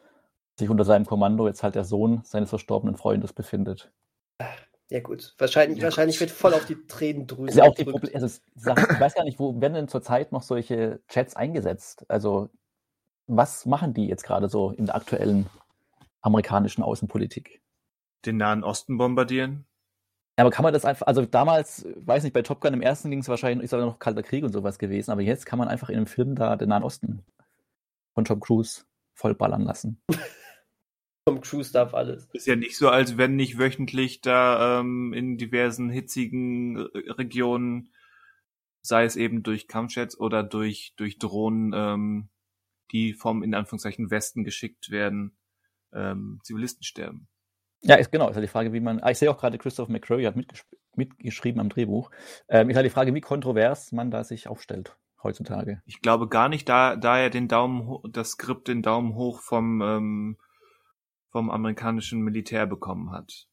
sich 0.57 0.69
unter 0.69 0.85
seinem 0.85 1.05
Kommando 1.05 1.47
jetzt 1.47 1.61
halt 1.61 1.75
der 1.75 1.83
Sohn 1.83 2.21
seines 2.23 2.49
verstorbenen 2.49 2.97
Freundes 2.97 3.33
befindet. 3.33 3.91
Ja 4.89 5.01
gut, 5.01 5.35
wahrscheinlich, 5.37 5.79
ja, 5.79 5.83
wahrscheinlich 5.83 6.19
wird 6.19 6.31
voll 6.31 6.53
auf 6.53 6.65
die 6.65 6.87
Tränendrüse. 6.87 7.59
Ja 7.59 7.65
auch 7.65 7.75
die 7.75 7.83
Problem, 7.83 8.11
also, 8.15 8.25
ich 8.25 8.65
weiß 8.65 9.13
gar 9.13 9.23
nicht, 9.23 9.37
wo 9.37 9.61
werden 9.61 9.75
denn 9.75 9.87
zurzeit 9.87 10.31
noch 10.31 10.41
solche 10.41 10.99
Chats 11.07 11.35
eingesetzt? 11.35 12.05
Also 12.07 12.49
was 13.27 13.67
machen 13.67 13.93
die 13.93 14.07
jetzt 14.07 14.23
gerade 14.23 14.49
so 14.49 14.71
in 14.71 14.87
der 14.87 14.95
aktuellen 14.95 15.47
amerikanischen 16.21 16.83
Außenpolitik? 16.83 17.61
Den 18.25 18.37
Nahen 18.37 18.63
Osten 18.63 18.97
bombardieren? 18.97 19.65
Ja, 20.37 20.45
aber 20.45 20.51
kann 20.51 20.63
man 20.63 20.73
das 20.73 20.85
einfach, 20.85 21.07
also 21.07 21.25
damals, 21.25 21.85
weiß 21.97 22.23
nicht, 22.23 22.33
bei 22.33 22.41
Top 22.41 22.61
Gun 22.61 22.73
im 22.73 22.81
ersten 22.81 23.09
ging 23.09 23.19
es 23.19 23.27
wahrscheinlich, 23.27 23.65
ist 23.65 23.73
aber 23.73 23.85
noch 23.85 23.99
Kalter 23.99 24.23
Krieg 24.23 24.43
und 24.43 24.53
sowas 24.53 24.79
gewesen, 24.79 25.11
aber 25.11 25.21
jetzt 25.21 25.45
kann 25.45 25.59
man 25.59 25.67
einfach 25.67 25.89
in 25.89 25.97
einem 25.97 26.07
Film 26.07 26.35
da 26.35 26.55
den 26.55 26.69
Nahen 26.69 26.83
Osten 26.83 27.25
von 28.13 28.25
Tom 28.25 28.39
Cruise 28.39 28.83
vollballern 29.13 29.63
lassen. 29.63 30.01
Tom 31.25 31.41
Cruise 31.41 31.71
darf 31.71 31.93
alles. 31.93 32.27
Ist 32.33 32.47
ja 32.47 32.55
nicht 32.55 32.77
so, 32.77 32.89
als 32.89 33.17
wenn 33.17 33.35
nicht 33.35 33.59
wöchentlich 33.59 34.21
da 34.21 34.79
ähm, 34.79 35.13
in 35.13 35.37
diversen 35.37 35.89
hitzigen 35.89 36.77
äh, 36.77 37.11
Regionen, 37.11 37.93
sei 38.81 39.03
es 39.03 39.15
eben 39.15 39.43
durch 39.43 39.67
Kampfjets 39.67 40.19
oder 40.19 40.41
durch, 40.41 40.93
durch 40.95 41.19
Drohnen, 41.19 41.73
ähm, 41.75 42.29
die 42.91 43.13
vom 43.13 43.43
in 43.43 43.53
Anführungszeichen 43.53 44.09
Westen 44.09 44.43
geschickt 44.43 44.89
werden, 44.89 45.37
ähm, 45.93 46.39
Zivilisten 46.43 46.83
sterben. 46.83 47.27
Ja, 47.81 47.95
ist, 47.95 48.11
genau. 48.11 48.29
Ist 48.29 48.35
ja 48.35 48.41
die 48.41 48.47
Frage, 48.47 48.73
wie 48.73 48.79
man. 48.79 48.99
Ah, 48.99 49.11
ich 49.11 49.17
sehe 49.17 49.31
auch 49.31 49.37
gerade, 49.37 49.57
Christoph 49.57 49.89
McCrory 49.89 50.23
hat 50.23 50.35
mitgeschrieben 50.95 51.61
am 51.61 51.69
Drehbuch. 51.69 52.11
Ähm, 52.49 52.69
ist 52.69 52.75
halt 52.75 52.85
die 52.85 52.91
Frage, 52.91 53.13
wie 53.13 53.21
kontrovers 53.21 53.91
man 53.91 54.11
da 54.11 54.23
sich 54.23 54.47
aufstellt 54.47 54.97
heutzutage. 55.23 55.81
Ich 55.85 56.01
glaube 56.01 56.27
gar 56.27 56.49
nicht, 56.49 56.67
da, 56.69 56.95
da 56.95 57.17
er 57.17 57.29
den 57.29 57.47
Daumen, 57.47 57.99
das 58.11 58.31
Skript 58.31 58.67
den 58.67 58.81
Daumen 58.81 59.15
hoch 59.15 59.41
vom, 59.41 59.81
ähm, 59.81 60.37
vom 61.31 61.49
amerikanischen 61.49 62.21
Militär 62.21 62.65
bekommen 62.65 63.11
hat. 63.11 63.47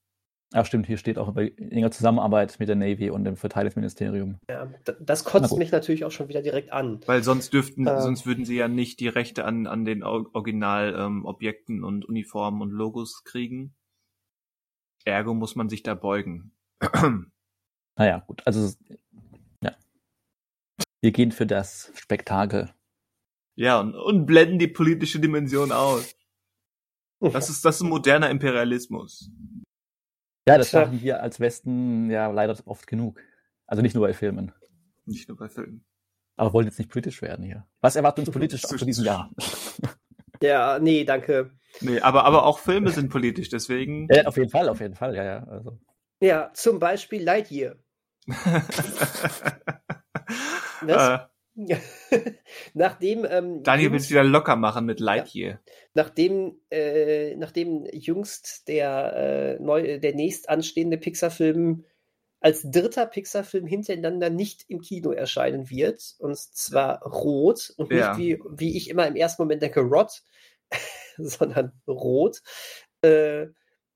Ach 0.52 0.64
stimmt, 0.64 0.86
hier 0.86 0.96
steht 0.96 1.18
auch 1.18 1.28
über 1.28 1.42
enger 1.42 1.90
Zusammenarbeit 1.90 2.58
mit 2.60 2.68
der 2.68 2.76
Navy 2.76 3.10
und 3.10 3.24
dem 3.24 3.36
Verteidigungsministerium. 3.36 4.38
Ja, 4.48 4.68
das 5.00 5.24
kotzt 5.24 5.50
Na 5.50 5.58
mich 5.58 5.72
natürlich 5.72 6.04
auch 6.04 6.12
schon 6.12 6.28
wieder 6.28 6.40
direkt 6.40 6.72
an. 6.72 7.00
Weil 7.06 7.24
sonst 7.24 7.52
dürften, 7.52 7.86
ähm, 7.86 8.00
sonst 8.00 8.26
würden 8.26 8.44
sie 8.44 8.56
ja 8.56 8.68
nicht 8.68 9.00
die 9.00 9.08
Rechte 9.08 9.44
an, 9.44 9.66
an 9.66 9.84
den 9.84 10.04
Originalobjekten 10.04 11.78
ähm, 11.78 11.84
und 11.84 12.04
Uniformen 12.04 12.62
und 12.62 12.70
Logos 12.70 13.24
kriegen. 13.24 13.74
Ergo 15.04 15.34
muss 15.34 15.56
man 15.56 15.68
sich 15.68 15.82
da 15.82 15.94
beugen. 15.94 16.52
naja, 17.96 18.22
gut. 18.26 18.42
Also, 18.46 18.72
ja. 19.62 19.72
Wir 21.00 21.10
gehen 21.10 21.32
für 21.32 21.46
das 21.46 21.90
Spektakel. 21.96 22.72
Ja, 23.56 23.80
und, 23.80 23.96
und 23.96 24.26
blenden 24.26 24.60
die 24.60 24.68
politische 24.68 25.18
Dimension 25.18 25.72
aus. 25.72 26.14
Das 27.20 27.48
ist, 27.48 27.64
das 27.64 27.76
ist 27.76 27.82
ein 27.82 27.88
moderner 27.88 28.30
Imperialismus. 28.30 29.30
Ja, 30.48 30.58
das 30.58 30.72
machen 30.72 31.00
wir 31.02 31.22
als 31.22 31.40
Westen 31.40 32.10
ja 32.10 32.28
leider 32.28 32.56
oft 32.66 32.86
genug. 32.86 33.20
Also 33.66 33.82
nicht 33.82 33.94
nur 33.94 34.06
bei 34.06 34.14
Filmen. 34.14 34.52
Nicht 35.04 35.28
nur 35.28 35.36
bei 35.36 35.48
Filmen. 35.48 35.84
Aber 36.36 36.52
wollen 36.52 36.66
jetzt 36.66 36.78
nicht 36.78 36.90
politisch 36.90 37.20
werden 37.22 37.44
hier. 37.44 37.66
Was 37.80 37.96
erwartet 37.96 38.26
uns 38.26 38.32
politisch 38.32 38.62
zu 38.62 38.76
diesem 38.84 39.04
Jahr? 39.04 39.30
Ja, 40.42 40.78
nee, 40.78 41.04
danke. 41.04 41.50
Nee, 41.80 42.00
aber, 42.00 42.24
aber 42.24 42.44
auch 42.44 42.58
Filme 42.58 42.90
sind 42.90 43.08
politisch, 43.10 43.48
deswegen. 43.48 44.06
Ja, 44.10 44.24
auf 44.24 44.36
jeden 44.36 44.50
Fall, 44.50 44.68
auf 44.68 44.80
jeden 44.80 44.94
Fall, 44.94 45.16
ja, 45.16 45.24
ja. 45.24 45.44
Also. 45.44 45.78
Ja, 46.20 46.50
zum 46.52 46.78
Beispiel 46.78 47.22
Lightyear. 47.22 47.76
Was? 50.82 51.28
Nachdem 52.74 53.26
ähm, 53.28 53.62
Daniel 53.62 53.90
will 53.90 53.98
es 53.98 54.10
wieder 54.10 54.24
locker 54.24 54.56
machen 54.56 54.84
mit 54.84 55.00
Lightyear. 55.00 55.52
Ja, 55.52 55.60
nachdem, 55.94 56.60
äh, 56.70 57.34
nachdem 57.36 57.86
jüngst 57.92 58.68
der 58.68 59.56
äh, 59.58 59.62
neu, 59.62 59.98
der 59.98 60.14
nächst 60.14 60.48
anstehende 60.48 60.98
Pixar-Film 60.98 61.84
als 62.40 62.70
dritter 62.70 63.06
Pixar-Film 63.06 63.66
hintereinander 63.66 64.28
nicht 64.28 64.66
im 64.68 64.82
Kino 64.82 65.10
erscheinen 65.12 65.70
wird. 65.70 66.14
Und 66.18 66.36
zwar 66.36 67.02
Rot 67.02 67.72
und 67.78 67.90
nicht 67.90 68.00
ja. 68.00 68.18
wie, 68.18 68.38
wie 68.50 68.76
ich 68.76 68.90
immer 68.90 69.06
im 69.06 69.16
ersten 69.16 69.42
Moment 69.42 69.62
denke, 69.62 69.80
Rot, 69.80 70.22
sondern 71.16 71.72
Rot. 71.88 72.42
Äh, 73.00 73.46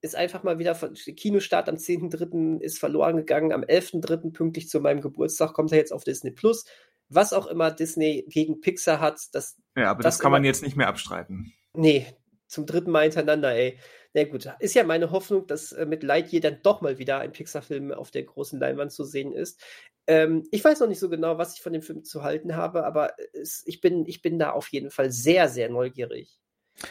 ist 0.02 0.16
einfach 0.16 0.42
mal 0.42 0.58
wieder 0.58 0.74
von 0.74 0.94
Kinostart 0.94 1.68
am 1.68 1.74
10.3. 1.76 2.60
ist 2.60 2.78
verloren 2.78 3.18
gegangen. 3.18 3.52
Am 3.52 3.62
11.3. 3.62 4.32
pünktlich 4.32 4.68
zu 4.70 4.80
meinem 4.80 5.02
Geburtstag 5.02 5.52
kommt 5.52 5.72
er 5.72 5.78
jetzt 5.78 5.92
auf 5.92 6.04
Disney 6.04 6.30
Plus. 6.30 6.64
Was 7.10 7.32
auch 7.32 7.46
immer 7.46 7.70
Disney 7.70 8.24
gegen 8.28 8.60
Pixar 8.60 9.00
hat, 9.00 9.20
das. 9.32 9.58
Ja, 9.76 9.90
aber 9.90 10.02
das, 10.02 10.16
das 10.16 10.22
kann 10.22 10.32
man 10.32 10.44
jetzt 10.44 10.62
nicht 10.62 10.76
mehr 10.76 10.88
abstreiten. 10.88 11.52
Nee, 11.74 12.06
zum 12.46 12.66
dritten 12.66 12.90
Mal 12.90 13.02
hintereinander, 13.02 13.52
ey. 13.52 13.78
Na 14.12 14.24
gut, 14.24 14.48
ist 14.58 14.74
ja 14.74 14.82
meine 14.82 15.10
Hoffnung, 15.12 15.46
dass 15.46 15.72
äh, 15.72 15.86
mit 15.86 16.02
Lightyear 16.02 16.40
dann 16.40 16.62
doch 16.62 16.80
mal 16.80 16.98
wieder 16.98 17.20
ein 17.20 17.32
Pixar-Film 17.32 17.92
auf 17.92 18.10
der 18.10 18.24
großen 18.24 18.58
Leinwand 18.58 18.90
zu 18.90 19.04
sehen 19.04 19.32
ist. 19.32 19.62
Ähm, 20.08 20.48
ich 20.50 20.64
weiß 20.64 20.80
noch 20.80 20.88
nicht 20.88 20.98
so 20.98 21.08
genau, 21.08 21.38
was 21.38 21.54
ich 21.54 21.62
von 21.62 21.72
dem 21.72 21.82
Film 21.82 22.02
zu 22.02 22.24
halten 22.24 22.56
habe, 22.56 22.84
aber 22.84 23.12
es, 23.32 23.62
ich, 23.66 23.80
bin, 23.80 24.06
ich 24.06 24.22
bin 24.22 24.38
da 24.38 24.50
auf 24.50 24.68
jeden 24.68 24.90
Fall 24.90 25.12
sehr, 25.12 25.48
sehr 25.48 25.68
neugierig. 25.68 26.40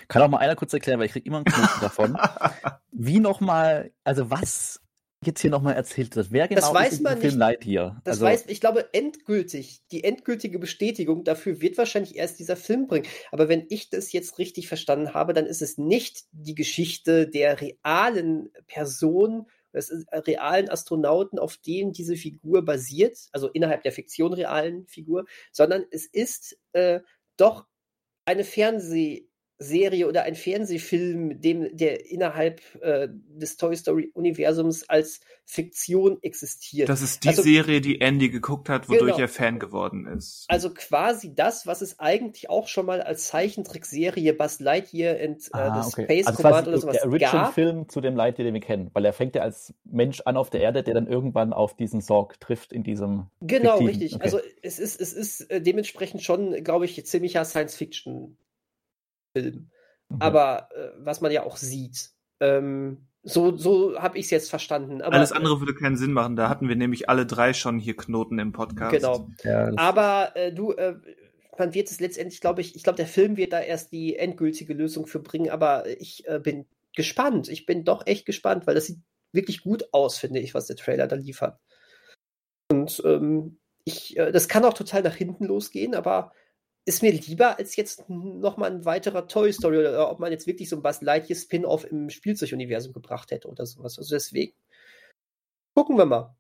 Kann 0.08 0.22
auch 0.22 0.30
mal 0.30 0.38
einer 0.38 0.56
kurz 0.56 0.74
erklären, 0.74 1.00
weil 1.00 1.08
ich 1.08 1.12
kriege 1.12 1.28
immer 1.28 1.38
einen 1.38 1.46
Knoten 1.46 1.82
davon. 1.82 2.18
Wie 2.92 3.20
nochmal, 3.20 3.92
also 4.04 4.30
was 4.30 4.82
jetzt 5.26 5.42
hier 5.42 5.52
nochmal 5.52 5.76
erzählt 5.76 6.16
wird. 6.16 6.32
Wer 6.32 6.48
genau 6.48 6.62
das 6.62 6.74
weiß 6.74 6.94
ist 6.94 7.02
man 7.02 7.20
Film 7.20 7.38
Light 7.38 7.64
hier? 7.64 8.02
Das 8.04 8.14
also, 8.14 8.26
weiß, 8.26 8.46
ich 8.48 8.62
glaube, 8.62 8.94
endgültig, 8.94 9.82
die 9.92 10.04
endgültige 10.04 10.60
Bestätigung 10.60 11.24
dafür 11.24 11.62
wird 11.62 11.78
wahrscheinlich 11.78 12.16
erst 12.16 12.40
dieser 12.40 12.56
Film 12.56 12.88
bringen. 12.88 13.08
Aber 13.32 13.50
wenn 13.50 13.66
ich 13.70 13.90
das 13.90 14.12
jetzt 14.12 14.38
richtig 14.38 14.68
verstanden 14.68 15.14
habe, 15.14 15.34
dann 15.34 15.46
ist 15.46 15.62
es 15.62 15.78
nicht 15.78 16.26
die 16.32 16.56
Geschichte 16.56 17.28
der 17.28 17.60
realen 17.60 18.50
Person, 18.68 19.48
des 19.74 19.92
realen 20.12 20.70
Astronauten, 20.70 21.38
auf 21.38 21.58
denen 21.58 21.94
diese 21.94 22.16
Figur 22.16 22.66
basiert, 22.66 23.18
also 23.32 23.50
innerhalb 23.50 23.84
der 23.84 23.92
Fiktion 23.92 24.34
realen 24.34 24.88
Figur, 24.88 25.26
sondern 25.52 25.86
es 25.92 26.08
ist 26.08 26.58
äh, 26.72 27.02
doch 27.38 27.68
eine 28.26 28.44
Fernseh- 28.44 29.29
Serie 29.62 30.08
oder 30.08 30.24
ein 30.24 30.36
Fernsehfilm, 30.36 31.42
dem, 31.42 31.76
der 31.76 32.10
innerhalb 32.10 32.62
äh, 32.82 33.10
des 33.12 33.58
Toy 33.58 33.76
Story-Universums 33.76 34.90
als 34.90 35.20
Fiktion 35.44 36.18
existiert. 36.22 36.88
Das 36.88 37.02
ist 37.02 37.26
die 37.26 37.30
also, 37.30 37.42
Serie, 37.42 37.82
die 37.82 38.00
Andy 38.00 38.30
geguckt 38.30 38.70
hat, 38.70 38.88
wodurch 38.88 39.16
genau. 39.16 39.20
er 39.20 39.28
Fan 39.28 39.60
geworden 39.60 40.08
ist. 40.08 40.46
Also 40.48 40.74
quasi 40.74 41.36
das, 41.36 41.68
was 41.68 41.82
es 41.82 42.00
eigentlich 42.00 42.50
auch 42.50 42.70
schon 42.70 42.86
mal 42.86 43.02
als 43.02 43.28
Zeichentrickserie 43.28 44.32
Buzz 44.34 44.62
Lightyear 44.62 45.20
and 45.22 45.42
äh, 45.48 45.58
ah, 45.58 45.82
the 45.82 45.88
okay. 45.88 46.04
Space 46.04 46.28
also 46.28 46.42
Command 46.42 46.68
oder 46.70 46.78
sowas 46.78 46.96
der 46.96 47.10
Original-Film 47.10 47.90
zu 47.90 48.00
dem 48.00 48.16
Lightyear, 48.16 48.46
den 48.46 48.54
wir 48.54 48.62
kennen, 48.62 48.92
weil 48.94 49.04
er 49.04 49.14
fängt 49.14 49.36
ja 49.36 49.42
als 49.42 49.74
Mensch 49.84 50.22
an 50.22 50.38
auf 50.38 50.50
der 50.50 50.62
Erde, 50.62 50.84
der 50.84 50.94
dann 50.94 51.08
irgendwann 51.08 51.52
auf 51.52 51.76
diesen 51.76 52.00
Sorg 52.00 52.40
trifft 52.40 52.72
in 52.72 52.84
diesem 52.84 53.26
Genau, 53.42 53.80
Fiktiven. 53.80 53.88
richtig. 53.88 54.16
Okay. 54.16 54.24
Also 54.24 54.40
es 54.62 54.80
ist, 54.80 55.02
es 55.02 55.12
ist 55.12 55.52
äh, 55.52 55.62
dementsprechend 55.62 56.24
schon, 56.24 56.64
glaube 56.64 56.86
ich, 56.86 57.06
ziemlicher 57.06 57.44
Science-Fiction 57.44 58.38
Film. 59.42 59.70
Mhm. 60.10 60.18
Aber 60.22 60.70
äh, 60.76 60.90
was 61.00 61.22
man 61.22 61.32
ja 61.32 61.44
auch 61.44 61.58
sieht. 61.58 62.12
Ähm, 62.40 63.08
so 63.24 63.58
so 63.58 64.00
habe 64.00 64.18
ich 64.18 64.26
es 64.26 64.32
jetzt 64.32 64.50
verstanden. 64.50 65.02
Aber, 65.02 65.16
Alles 65.16 65.32
andere 65.32 65.60
würde 65.60 65.76
keinen 65.76 65.98
Sinn 65.98 66.14
machen. 66.14 66.36
Da 66.36 66.50
hatten 66.50 66.70
wir 66.70 66.76
nämlich 66.76 67.10
alle 67.10 67.26
drei 67.26 67.54
schon 67.54 67.80
hier 67.80 67.96
Knoten 67.96 68.40
im 68.40 68.54
Podcast. 68.54 68.96
Genau. 68.96 69.30
Ja, 69.44 69.72
aber 69.76 70.36
äh, 70.36 70.54
du, 70.54 70.72
äh, 70.72 70.96
man 71.58 71.74
wird 71.74 71.92
es 71.92 72.00
letztendlich, 72.00 72.40
glaube 72.40 72.62
ich, 72.62 72.76
ich 72.76 72.84
glaube, 72.84 72.98
der 72.98 73.08
Film 73.08 73.36
wird 73.36 73.54
da 73.54 73.60
erst 73.60 73.92
die 73.92 74.16
endgültige 74.16 74.74
Lösung 74.74 75.06
für 75.06 75.20
bringen. 75.20 75.50
Aber 75.50 75.86
ich 76.00 76.26
äh, 76.28 76.40
bin 76.40 76.66
gespannt. 76.96 77.50
Ich 77.50 77.66
bin 77.66 77.84
doch 77.84 78.08
echt 78.08 78.26
gespannt, 78.26 78.66
weil 78.66 78.76
das 78.76 78.86
sieht 78.86 79.00
wirklich 79.32 79.62
gut 79.62 79.84
aus, 79.92 80.18
finde 80.18 80.40
ich, 80.40 80.54
was 80.54 80.68
der 80.68 80.76
Trailer 80.76 81.08
da 81.08 81.16
liefert. 81.16 81.60
Und 82.72 83.02
ähm, 83.06 83.60
ich, 83.84 84.18
äh, 84.18 84.32
das 84.32 84.48
kann 84.48 84.66
auch 84.66 84.74
total 84.74 85.04
nach 85.04 85.16
hinten 85.16 85.46
losgehen, 85.46 85.96
aber 85.96 86.32
ist 86.90 87.04
mir 87.04 87.12
lieber 87.12 87.60
als 87.60 87.76
jetzt 87.76 88.10
nochmal 88.10 88.72
ein 88.72 88.84
weiterer 88.84 89.28
Toy 89.28 89.54
Story 89.54 89.78
oder 89.78 90.10
ob 90.10 90.20
man 90.20 90.32
jetzt 90.32 90.48
wirklich 90.48 90.70
so 90.70 90.76
ein 90.76 90.82
Buzz 90.82 91.02
Lightyear 91.02 91.38
Spin-off 91.38 91.86
im 91.86 92.10
Spielzeuguniversum 92.10 92.94
gebracht 92.94 93.30
hätte 93.30 93.48
oder 93.48 93.68
sowas. 93.68 94.00
Also 94.00 94.16
deswegen 94.16 94.54
gucken 95.76 95.98
wir 95.98 96.08
mal. 96.08 96.36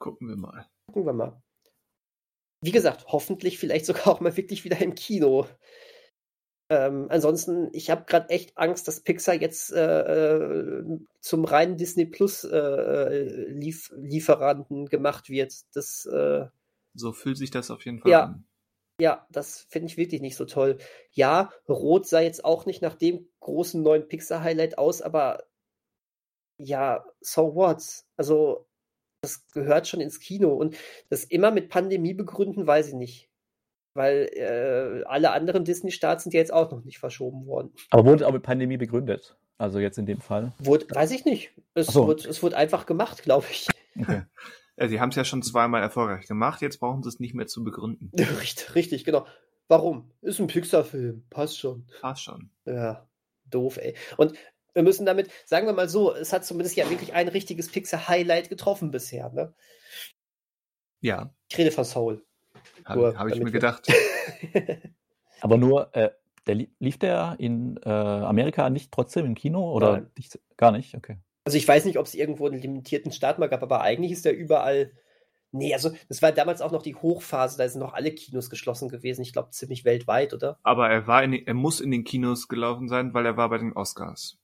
Gucken 0.00 0.28
wir 0.28 0.36
mal. 0.36 0.68
Gucken 0.88 1.06
wir 1.06 1.12
mal. 1.12 1.40
Wie 2.60 2.72
gesagt, 2.72 3.06
hoffentlich 3.06 3.58
vielleicht 3.58 3.86
sogar 3.86 4.08
auch 4.08 4.18
mal 4.18 4.36
wirklich 4.36 4.64
wieder 4.64 4.78
im 4.80 4.96
Kino. 4.96 5.46
Ähm, 6.70 7.06
ansonsten, 7.08 7.68
ich 7.72 7.88
habe 7.88 8.04
gerade 8.04 8.30
echt 8.30 8.58
Angst, 8.58 8.88
dass 8.88 9.00
Pixar 9.00 9.36
jetzt 9.36 9.72
äh, 9.72 10.00
äh 10.00 10.98
zum 11.20 11.44
reinen 11.44 11.76
Disney 11.76 12.04
Plus 12.04 12.42
äh, 12.42 12.58
äh, 12.58 13.48
Lief 13.52 13.92
Lieferanten 13.96 14.86
gemacht 14.86 15.28
wird. 15.28 15.54
Das, 15.72 16.04
äh, 16.06 16.46
so 16.94 17.12
fühlt 17.12 17.38
sich 17.38 17.52
das 17.52 17.70
auf 17.70 17.84
jeden 17.84 18.00
Fall 18.00 18.10
ja, 18.10 18.24
an. 18.24 18.47
Ja, 19.00 19.26
das 19.30 19.66
finde 19.68 19.86
ich 19.86 19.96
wirklich 19.96 20.20
nicht 20.20 20.36
so 20.36 20.44
toll. 20.44 20.78
Ja, 21.12 21.52
Rot 21.68 22.08
sah 22.08 22.20
jetzt 22.20 22.44
auch 22.44 22.66
nicht 22.66 22.82
nach 22.82 22.94
dem 22.94 23.28
großen 23.40 23.80
neuen 23.82 24.08
Pixar-Highlight 24.08 24.76
aus, 24.76 25.02
aber 25.02 25.44
ja, 26.58 27.04
so 27.20 27.54
what? 27.54 27.82
Also, 28.16 28.66
das 29.22 29.46
gehört 29.48 29.86
schon 29.86 30.00
ins 30.00 30.18
Kino 30.18 30.52
und 30.54 30.76
das 31.10 31.24
immer 31.24 31.52
mit 31.52 31.68
Pandemie 31.68 32.14
begründen, 32.14 32.66
weiß 32.66 32.88
ich 32.88 32.94
nicht. 32.94 33.30
Weil 33.94 34.28
äh, 34.34 35.04
alle 35.06 35.30
anderen 35.30 35.64
Disney-Starts 35.64 36.24
sind 36.24 36.34
ja 36.34 36.40
jetzt 36.40 36.52
auch 36.52 36.70
noch 36.70 36.84
nicht 36.84 36.98
verschoben 36.98 37.46
worden. 37.46 37.72
Aber 37.90 38.04
wurde 38.04 38.26
auch 38.26 38.32
mit 38.32 38.42
Pandemie 38.42 38.76
begründet? 38.76 39.36
Also 39.58 39.80
jetzt 39.80 39.98
in 39.98 40.06
dem 40.06 40.20
Fall? 40.20 40.52
Wurde, 40.58 40.86
weiß 40.90 41.10
ich 41.12 41.24
nicht. 41.24 41.52
Es, 41.74 41.88
so. 41.88 42.06
wurde, 42.06 42.28
es 42.28 42.42
wurde 42.42 42.56
einfach 42.56 42.86
gemacht, 42.86 43.22
glaube 43.22 43.46
ich. 43.50 43.68
Okay. 44.00 44.22
Äh, 44.78 44.88
sie 44.88 45.00
haben 45.00 45.10
es 45.10 45.16
ja 45.16 45.24
schon 45.24 45.42
zweimal 45.42 45.82
erfolgreich 45.82 46.26
gemacht, 46.26 46.62
jetzt 46.62 46.78
brauchen 46.78 47.02
sie 47.02 47.08
es 47.08 47.18
nicht 47.18 47.34
mehr 47.34 47.46
zu 47.46 47.64
begründen. 47.64 48.10
Richtig, 48.40 48.74
richtig, 48.74 49.04
genau. 49.04 49.26
Warum? 49.66 50.10
Ist 50.22 50.40
ein 50.40 50.46
Pixar-Film, 50.46 51.24
passt 51.28 51.58
schon. 51.58 51.86
Passt 52.00 52.22
schon. 52.22 52.50
Ja, 52.64 53.06
doof, 53.44 53.76
ey. 53.76 53.94
Und 54.16 54.32
wir 54.72 54.82
müssen 54.82 55.04
damit, 55.04 55.30
sagen 55.44 55.66
wir 55.66 55.74
mal 55.74 55.88
so, 55.88 56.14
es 56.14 56.32
hat 56.32 56.46
zumindest 56.46 56.76
ja 56.76 56.88
wirklich 56.88 57.12
ein 57.12 57.28
richtiges 57.28 57.70
Pixar-Highlight 57.70 58.48
getroffen 58.48 58.90
bisher, 58.90 59.30
ne? 59.30 59.52
Ja. 61.00 61.34
Ich 61.50 61.58
rede 61.58 61.70
von 61.70 61.84
Soul. 61.84 62.24
Habe 62.84 63.18
hab 63.18 63.28
ich 63.28 63.42
mir 63.42 63.50
gedacht. 63.50 63.86
Aber 65.40 65.58
nur, 65.58 65.94
äh, 65.94 66.10
der 66.46 66.66
lief 66.78 66.98
der 66.98 67.36
in 67.38 67.78
äh, 67.84 67.90
Amerika 67.90 68.70
nicht 68.70 68.90
trotzdem 68.90 69.26
im 69.26 69.34
Kino 69.34 69.72
oder 69.72 70.06
nicht, 70.16 70.38
gar 70.56 70.72
nicht? 70.72 70.94
Okay. 70.94 71.18
Also 71.48 71.56
ich 71.56 71.66
weiß 71.66 71.86
nicht, 71.86 71.96
ob 71.96 72.04
es 72.04 72.14
irgendwo 72.14 72.46
einen 72.46 72.60
limitierten 72.60 73.10
Start 73.10 73.38
mal 73.38 73.46
gab, 73.46 73.62
aber 73.62 73.80
eigentlich 73.80 74.12
ist 74.12 74.26
der 74.26 74.36
überall. 74.36 74.92
Nee, 75.50 75.72
also 75.72 75.92
das 76.10 76.20
war 76.20 76.30
damals 76.30 76.60
auch 76.60 76.72
noch 76.72 76.82
die 76.82 76.94
Hochphase, 76.94 77.56
da 77.56 77.66
sind 77.66 77.80
noch 77.80 77.94
alle 77.94 78.12
Kinos 78.12 78.50
geschlossen 78.50 78.90
gewesen, 78.90 79.22
ich 79.22 79.32
glaube 79.32 79.48
ziemlich 79.48 79.86
weltweit, 79.86 80.34
oder? 80.34 80.58
Aber 80.62 80.90
er 80.90 81.06
war 81.06 81.24
in, 81.24 81.32
er 81.32 81.54
muss 81.54 81.80
in 81.80 81.90
den 81.90 82.04
Kinos 82.04 82.48
gelaufen 82.48 82.86
sein, 82.86 83.14
weil 83.14 83.24
er 83.24 83.38
war 83.38 83.48
bei 83.48 83.56
den 83.56 83.72
Oscars. 83.72 84.36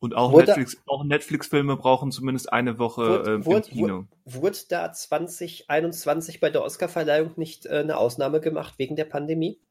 Und 0.00 0.14
auch 0.14 0.30
Netflix, 0.36 0.76
auch 0.84 1.02
Netflix-Filme 1.02 1.78
brauchen 1.78 2.12
zumindest 2.12 2.52
eine 2.52 2.78
Woche 2.78 3.08
wurde, 3.08 3.32
äh, 3.32 3.46
wurde, 3.46 3.68
im 3.70 3.74
Kino. 3.74 4.04
Wurde 4.26 4.58
da 4.68 4.92
2021 4.92 6.40
bei 6.40 6.50
der 6.50 6.62
Oscarverleihung 6.62 7.32
nicht 7.36 7.64
äh, 7.64 7.78
eine 7.78 7.96
Ausnahme 7.96 8.42
gemacht 8.42 8.74
wegen 8.76 8.96
der 8.96 9.06
Pandemie? 9.06 9.62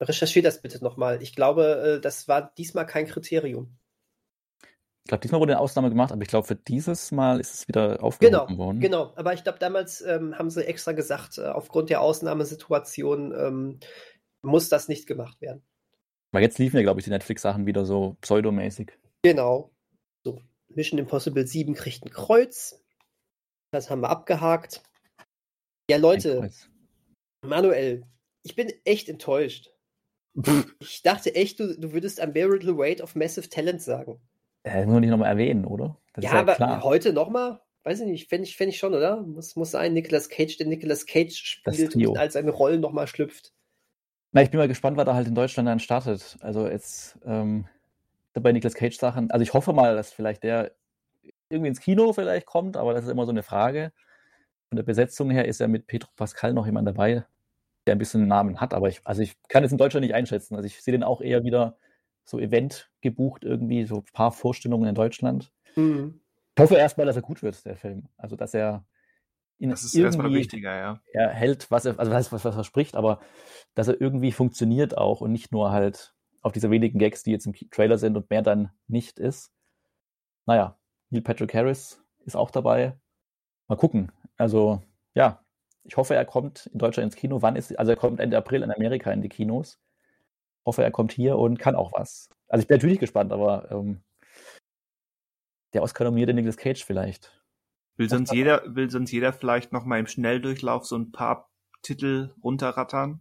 Recherchiert 0.00 0.46
das 0.46 0.62
bitte 0.62 0.82
nochmal. 0.82 1.20
Ich 1.20 1.36
glaube, 1.36 1.96
äh, 1.98 2.00
das 2.00 2.26
war 2.26 2.54
diesmal 2.56 2.86
kein 2.86 3.06
Kriterium. 3.06 3.76
Ich 5.10 5.12
glaube, 5.12 5.22
diesmal 5.22 5.40
wurde 5.40 5.54
eine 5.54 5.60
Ausnahme 5.60 5.88
gemacht, 5.88 6.12
aber 6.12 6.22
ich 6.22 6.28
glaube, 6.28 6.46
für 6.46 6.54
dieses 6.54 7.10
Mal 7.10 7.40
ist 7.40 7.52
es 7.52 7.66
wieder 7.66 8.00
aufgehoben 8.00 8.46
genau, 8.46 8.58
worden. 8.58 8.78
Genau, 8.78 9.12
aber 9.16 9.34
ich 9.34 9.42
glaube, 9.42 9.58
damals 9.58 10.02
ähm, 10.02 10.38
haben 10.38 10.50
sie 10.50 10.64
extra 10.64 10.92
gesagt, 10.92 11.36
äh, 11.38 11.46
aufgrund 11.46 11.90
der 11.90 12.00
Ausnahmesituation 12.00 13.34
ähm, 13.36 13.80
muss 14.42 14.68
das 14.68 14.86
nicht 14.86 15.08
gemacht 15.08 15.40
werden. 15.40 15.64
Weil 16.30 16.42
jetzt 16.42 16.60
liefen 16.60 16.76
ja, 16.76 16.84
glaube 16.84 17.00
ich, 17.00 17.04
die 17.04 17.10
Netflix-Sachen 17.10 17.66
wieder 17.66 17.84
so 17.84 18.18
pseudomäßig. 18.20 18.92
Genau. 19.22 19.72
So, 20.24 20.42
Mission 20.68 21.00
Impossible 21.00 21.44
7 21.44 21.74
kriegt 21.74 22.04
ein 22.04 22.10
Kreuz. 22.10 22.80
Das 23.72 23.90
haben 23.90 24.02
wir 24.02 24.10
abgehakt. 24.10 24.80
Ja, 25.90 25.96
Leute, 25.96 26.52
Manuel, 27.44 28.06
ich 28.44 28.54
bin 28.54 28.72
echt 28.84 29.08
enttäuscht. 29.08 29.72
ich 30.78 31.02
dachte 31.02 31.34
echt, 31.34 31.58
du, 31.58 31.76
du 31.76 31.92
würdest 31.92 32.20
Unbearable 32.20 32.78
Weight 32.78 33.00
of 33.00 33.16
Massive 33.16 33.48
Talent 33.48 33.82
sagen. 33.82 34.20
Äh, 34.64 34.84
muss 34.84 34.92
man 34.92 35.00
nicht 35.00 35.10
nochmal 35.10 35.30
erwähnen, 35.30 35.64
oder? 35.64 35.96
Das 36.12 36.24
ja, 36.24 36.34
ja 36.34 36.40
aber 36.40 36.54
klar. 36.54 36.82
heute 36.82 37.12
nochmal? 37.12 37.60
Weiß 37.82 38.00
ich 38.00 38.06
nicht, 38.06 38.28
fände 38.28 38.46
ich, 38.46 38.56
fänd 38.56 38.72
ich 38.72 38.78
schon, 38.78 38.94
oder? 38.94 39.22
Muss, 39.22 39.56
muss 39.56 39.70
sein, 39.70 39.94
Nicolas 39.94 40.28
Cage, 40.28 40.58
der 40.58 40.66
Nicolas 40.66 41.06
Cage 41.06 41.34
spielt 41.34 41.96
und 41.96 42.18
als 42.18 42.34
seine 42.34 42.50
Rollen 42.50 42.80
nochmal 42.80 43.06
schlüpft. 43.06 43.54
Na, 44.32 44.42
ich 44.42 44.50
bin 44.50 44.58
mal 44.58 44.68
gespannt, 44.68 44.96
was 44.96 45.06
da 45.06 45.14
halt 45.14 45.26
in 45.26 45.34
Deutschland 45.34 45.68
dann 45.68 45.80
startet. 45.80 46.36
Also 46.40 46.68
jetzt 46.68 47.18
ähm, 47.24 47.66
bei 48.34 48.52
Nicolas 48.52 48.74
Cage 48.74 48.96
Sachen, 48.96 49.30
also 49.30 49.42
ich 49.42 49.54
hoffe 49.54 49.72
mal, 49.72 49.96
dass 49.96 50.12
vielleicht 50.12 50.42
der 50.42 50.72
irgendwie 51.48 51.68
ins 51.68 51.80
Kino 51.80 52.12
vielleicht 52.12 52.46
kommt, 52.46 52.76
aber 52.76 52.94
das 52.94 53.04
ist 53.04 53.10
immer 53.10 53.24
so 53.24 53.32
eine 53.32 53.42
Frage. 53.42 53.92
Von 54.68 54.76
der 54.76 54.84
Besetzung 54.84 55.30
her 55.30 55.46
ist 55.46 55.58
ja 55.58 55.66
mit 55.66 55.86
Petro 55.86 56.10
Pascal 56.14 56.52
noch 56.52 56.66
jemand 56.66 56.86
dabei, 56.86 57.24
der 57.86 57.96
ein 57.96 57.98
bisschen 57.98 58.20
einen 58.20 58.28
Namen 58.28 58.60
hat, 58.60 58.72
aber 58.72 58.88
ich, 58.88 59.00
also 59.04 59.22
ich 59.22 59.36
kann 59.48 59.64
es 59.64 59.72
in 59.72 59.78
Deutschland 59.78 60.02
nicht 60.02 60.14
einschätzen. 60.14 60.54
Also 60.54 60.66
ich 60.66 60.80
sehe 60.80 60.92
den 60.92 61.02
auch 61.02 61.20
eher 61.20 61.42
wieder 61.42 61.76
so 62.24 62.38
Event 62.38 62.90
gebucht, 63.00 63.44
irgendwie, 63.44 63.84
so 63.84 63.96
ein 63.96 64.04
paar 64.12 64.32
Vorstellungen 64.32 64.88
in 64.88 64.94
Deutschland. 64.94 65.52
Mhm. 65.76 66.20
Ich 66.56 66.62
hoffe 66.62 66.76
erstmal, 66.76 67.06
dass 67.06 67.16
er 67.16 67.22
gut 67.22 67.42
wird, 67.42 67.64
der 67.64 67.76
Film. 67.76 68.08
Also, 68.16 68.36
dass 68.36 68.54
er 68.54 68.84
ihn 69.58 69.70
das 69.70 69.84
ist 69.84 69.94
erstmal 69.94 70.32
wichtiger, 70.32 70.74
ja. 70.76 71.00
Er 71.12 71.30
hält, 71.30 71.70
was 71.70 71.84
er, 71.84 71.98
also 71.98 72.12
was, 72.12 72.32
was 72.32 72.44
er 72.44 72.52
verspricht, 72.52 72.96
aber 72.96 73.20
dass 73.74 73.88
er 73.88 74.00
irgendwie 74.00 74.32
funktioniert 74.32 74.96
auch 74.96 75.20
und 75.20 75.32
nicht 75.32 75.52
nur 75.52 75.70
halt 75.70 76.14
auf 76.42 76.52
diese 76.52 76.70
wenigen 76.70 76.98
Gags, 76.98 77.22
die 77.22 77.30
jetzt 77.30 77.46
im 77.46 77.52
Trailer 77.70 77.98
sind 77.98 78.16
und 78.16 78.30
mehr 78.30 78.42
dann 78.42 78.70
nicht 78.88 79.18
ist. 79.18 79.52
Naja, 80.46 80.78
Neil 81.10 81.22
Patrick 81.22 81.54
Harris 81.54 82.02
ist 82.24 82.36
auch 82.36 82.50
dabei. 82.50 82.98
Mal 83.68 83.76
gucken. 83.76 84.10
Also, 84.36 84.82
ja, 85.14 85.44
ich 85.84 85.96
hoffe, 85.96 86.14
er 86.14 86.24
kommt 86.24 86.66
in 86.66 86.78
Deutschland 86.78 87.12
ins 87.12 87.16
Kino. 87.16 87.42
Wann 87.42 87.56
ist, 87.56 87.78
also 87.78 87.92
er 87.92 87.96
kommt 87.96 88.20
Ende 88.20 88.36
April 88.36 88.62
in 88.62 88.70
Amerika 88.70 89.12
in 89.12 89.22
die 89.22 89.28
Kinos. 89.28 89.78
Ich 90.60 90.66
hoffe, 90.66 90.82
er 90.82 90.90
kommt 90.90 91.12
hier 91.12 91.38
und 91.38 91.58
kann 91.58 91.74
auch 91.74 91.92
was. 91.92 92.28
Also 92.48 92.62
ich 92.62 92.68
bin 92.68 92.76
natürlich 92.76 93.00
gespannt, 93.00 93.32
aber 93.32 93.70
ähm, 93.70 94.02
der 95.72 95.82
Oscar 95.82 96.04
nominierte 96.04 96.34
Nicolas 96.34 96.56
Cage 96.56 96.84
vielleicht. 96.84 97.32
Will 97.96 98.08
sonst 98.08 98.32
jeder, 98.32 98.62
will 98.74 98.90
sonst 98.90 99.10
jeder 99.10 99.32
vielleicht 99.32 99.72
noch 99.72 99.84
mal 99.84 99.98
im 99.98 100.06
Schnelldurchlauf 100.06 100.86
so 100.86 100.96
ein 100.96 101.12
paar 101.12 101.50
Titel 101.82 102.34
runterrattern? 102.42 103.20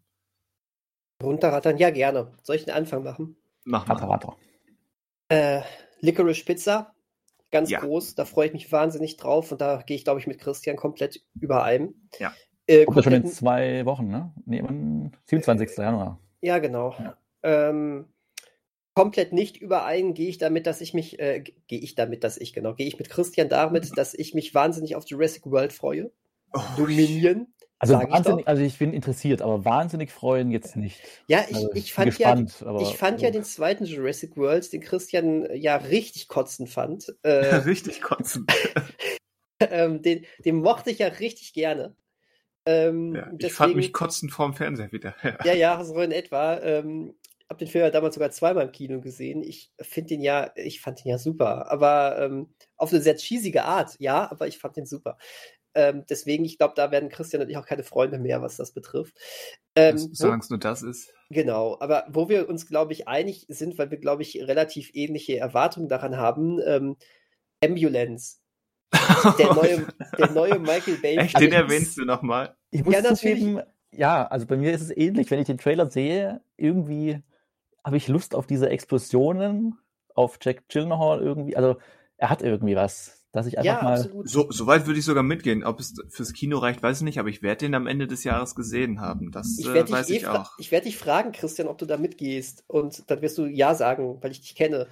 Runterrattern, 1.24 1.78
ja 1.78 1.90
gerne. 1.90 2.32
Soll 2.44 2.56
ich 2.56 2.66
den 2.66 2.74
Anfang 2.74 3.03
machen? 3.03 3.36
Mach 3.66 3.88
mal. 3.88 3.95
Ratter, 3.95 4.36
Äh, 5.30 5.61
Licorice 5.99 6.45
Pizza, 6.45 6.94
ganz 7.52 7.70
ja. 7.70 7.80
groß. 7.80 8.16
Da 8.16 8.26
freue 8.26 8.48
ich 8.48 8.53
mich 8.53 8.72
wahnsinnig 8.72 9.18
drauf 9.18 9.52
und 9.52 9.61
da 9.61 9.82
gehe 9.82 9.95
ich, 9.98 10.03
glaube 10.03 10.20
ich, 10.20 10.28
mit 10.28 10.40
Christian 10.40 10.76
komplett 10.76 11.22
überein. 11.40 11.94
Ja. 12.20 12.34
Äh, 12.68 12.86
Kommt 12.86 13.03
schon 13.03 13.14
in 13.14 13.28
zwei 13.28 13.86
Wochen, 13.86 14.07
ne? 14.07 14.34
Nee, 14.45 14.64
27. 15.26 15.78
Äh, 15.78 15.82
Januar. 15.82 16.20
Ja, 16.41 16.60
genau. 16.60 16.95
Ja. 16.98 17.18
Ähm, 17.44 18.06
komplett 18.94 19.32
nicht 19.32 19.57
überein 19.57 20.14
gehe 20.14 20.30
ich 20.30 20.38
damit, 20.38 20.68
dass 20.68 20.82
ich 20.82 20.94
mich, 20.94 21.20
äh, 21.20 21.44
gehe 21.68 21.80
ich 21.80 21.95
damit, 21.95 22.24
dass 22.24 22.38
ich, 22.38 22.53
genau, 22.53 22.74
gehe 22.74 22.88
ich 22.88 22.99
mit 22.99 23.10
Christian 23.10 23.49
damit, 23.49 23.98
dass 23.98 24.14
ich 24.14 24.34
mich 24.34 24.53
wahnsinnig 24.53 24.95
auf 24.95 25.06
Jurassic 25.07 25.45
World 25.45 25.72
freue. 25.72 26.11
Oh, 26.53 26.61
Dominion. 26.78 27.48
Also 27.82 27.94
wahnsinnig, 27.94 28.41
ich 28.41 28.48
also 28.49 28.61
ich 28.61 28.78
bin 28.78 28.91
interessiert, 28.91 29.41
aber 29.41 29.64
wahnsinnig 29.64 30.11
freuen 30.11 30.52
jetzt 30.52 30.76
nicht. 30.76 30.99
Ja, 31.28 31.45
ich, 31.48 31.56
also, 31.56 31.72
ich 31.74 31.94
fand, 31.94 32.07
gespannt, 32.07 32.60
ja, 32.60 32.82
ich 32.82 32.98
fand 32.98 33.22
ja 33.22 33.32
den 33.32 33.45
zweiten 33.45 33.86
Jurassic 33.86 34.36
World, 34.36 34.72
den 34.74 34.82
Christian 34.82 35.45
äh, 35.45 35.56
ja 35.56 35.78
richtig 35.78 36.28
kotzen 36.28 36.68
fand. 36.68 37.16
Äh, 37.24 37.56
richtig 37.66 38.02
kotzen. 38.02 38.45
ähm, 39.61 40.02
den, 40.02 40.26
den 40.44 40.57
mochte 40.57 40.91
ich 40.91 40.99
ja 40.99 41.07
richtig 41.07 41.53
gerne. 41.53 41.95
Ähm, 42.66 43.16
ja, 43.16 43.28
ich 43.32 43.38
deswegen, 43.38 43.53
fand 43.53 43.76
mich 43.78 43.94
kotzen 43.94 44.30
vorm 44.30 44.53
Fernseher 44.53 44.91
wieder. 44.91 45.16
Ja, 45.24 45.38
ja, 45.45 45.53
ja 45.53 45.84
so 45.86 46.02
in 46.02 46.11
etwa. 46.11 46.60
Ähm, 46.60 47.16
hab 47.50 47.58
den 47.58 47.68
Film 47.68 47.84
ja 47.84 47.90
damals 47.90 48.16
sogar 48.16 48.30
zweimal 48.30 48.66
im 48.66 48.72
Kino 48.72 49.02
gesehen. 49.02 49.42
Ich 49.42 49.72
finde 49.82 50.10
den 50.10 50.22
ja, 50.22 50.52
ich 50.56 50.82
fand 50.82 51.04
den 51.04 51.10
ja 51.10 51.18
super. 51.18 51.72
Aber 51.72 52.20
ähm, 52.20 52.54
auf 52.78 52.92
eine 52.92 53.02
sehr 53.02 53.16
cheesige 53.16 53.66
Art, 53.66 53.96
ja, 54.00 54.30
aber 54.30 54.48
ich 54.48 54.60
fand 54.60 54.78
den 54.78 54.86
super. 54.86 55.18
Ähm, 55.74 56.04
deswegen, 56.10 56.46
ich 56.46 56.58
glaube, 56.58 56.74
da 56.76 56.92
werden 56.92 57.10
Christian 57.10 57.42
und 57.42 57.50
ich 57.50 57.58
auch 57.58 57.66
keine 57.66 57.84
Freunde 57.84 58.20
mehr, 58.20 58.42
was 58.42 58.58
das 58.58 58.72
betrifft. 58.72 59.18
Ähm, 59.76 59.98
Solange 59.98 60.42
es 60.42 60.50
nur 60.50 60.60
das 60.60 60.84
ist. 60.84 61.14
Genau, 61.30 61.78
aber 61.80 62.06
wo 62.10 62.30
wir 62.30 62.50
uns, 62.50 62.68
glaube 62.68 62.94
ich, 62.94 63.08
einig 63.08 63.46
sind, 63.50 63.78
weil 63.78 63.92
wir, 63.92 64.00
glaube 64.00 64.22
ich, 64.22 64.36
relativ 64.42 64.92
ähnliche 64.94 65.38
Erwartungen 65.38 65.88
daran 65.88 66.18
haben, 66.18 66.60
ähm, 66.66 66.98
Ambulance. 67.64 68.38
Der 69.38 69.54
neue, 69.54 69.88
der 70.18 70.32
neue 70.32 70.58
Michael 70.58 70.98
Bay. 70.98 71.18
Echt, 71.18 71.40
den 71.40 71.52
erwähnst 71.52 71.96
du 71.98 72.06
nochmal? 72.06 72.56
Ich 72.72 72.84
muss 72.84 72.96
ja, 72.96 73.14
zugeben, 73.14 73.62
ja, 73.92 74.26
also 74.26 74.48
bei 74.48 74.58
mir 74.58 74.74
ist 74.74 74.82
es 74.82 74.96
ähnlich. 74.96 75.30
Wenn 75.30 75.40
ich 75.40 75.46
den 75.46 75.60
Trailer 75.60 75.92
sehe, 75.92 76.42
irgendwie 76.58 77.22
habe 77.90 77.98
ich 77.98 78.07
Lust 78.07 78.36
auf 78.36 78.45
diese 78.45 78.70
Explosionen, 78.70 79.80
auf 80.14 80.38
Jack 80.40 80.70
Gyllenhaal 80.70 81.22
irgendwie. 81.22 81.56
Also 81.56 81.78
er 82.18 82.30
hat 82.30 82.44
irgendwie 82.44 82.76
was 82.76 83.20
dass 83.32 83.45
ich 83.45 83.57
einfach 83.57 83.82
ja, 83.82 83.84
mal. 83.84 83.99
Absolut. 83.99 84.30
So, 84.30 84.52
so 84.52 84.66
weit 84.66 84.88
würde 84.88 84.99
ich 84.99 85.06
sogar 85.06 85.24
mitgehen. 85.24 85.64
Ob 85.64 85.80
es 85.80 85.94
fürs 86.10 86.34
Kino 86.34 86.57
reicht, 86.57 86.82
weiß 86.82 86.98
ich 86.98 87.03
nicht, 87.03 87.20
aber 87.20 87.30
ich 87.30 87.44
werde 87.44 87.66
den 87.66 87.76
am 87.76 87.86
Ende 87.86 88.07
des 88.07 88.24
Jahres 88.24 88.56
gesehen 88.56 89.02
haben. 89.02 89.32
Das 89.32 89.57
ich 89.60 89.68
äh, 89.68 89.90
weiß 89.90 90.10
ich 90.10 90.24
eh 90.24 90.28
auch. 90.28 90.52
Ich 90.57 90.72
werde 90.72 90.86
dich 90.86 90.98
fragen, 90.98 91.32
Christian, 91.32 91.68
ob 91.68 91.78
du 91.78 91.86
da 91.86 91.98
mitgehst. 91.98 92.64
Und 92.68 93.10
dann 93.10 93.22
wirst 93.22 93.38
du 93.38 93.45
Ja 93.45 93.76
sagen, 93.76 94.18
weil 94.22 94.32
ich 94.32 94.41
dich 94.41 94.56
kenne. 94.56 94.88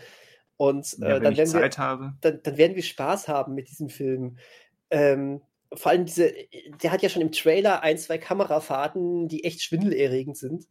Und 0.56 0.98
äh, 1.02 1.10
ja, 1.10 1.20
dann, 1.20 1.36
werden 1.36 1.54
wir, 1.54 1.70
habe. 1.78 2.14
Dann, 2.22 2.40
dann, 2.44 2.58
werden 2.58 2.76
wir 2.76 2.84
Spaß 2.84 3.28
haben 3.28 3.56
mit 3.56 3.70
diesem 3.70 3.90
Film. 3.90 4.38
Ähm, 4.92 5.42
vor 5.74 5.92
allem 5.92 6.06
diese, 6.06 6.32
der 6.84 6.92
hat 6.92 7.02
ja 7.02 7.10
schon 7.10 7.22
im 7.22 7.32
Trailer 7.32 7.82
ein, 7.82 7.98
zwei 7.98 8.18
Kamerafahrten, 8.18 9.28
die 9.28 9.44
echt 9.44 9.62
schwindelerregend 9.64 10.38
sind. 10.38 10.68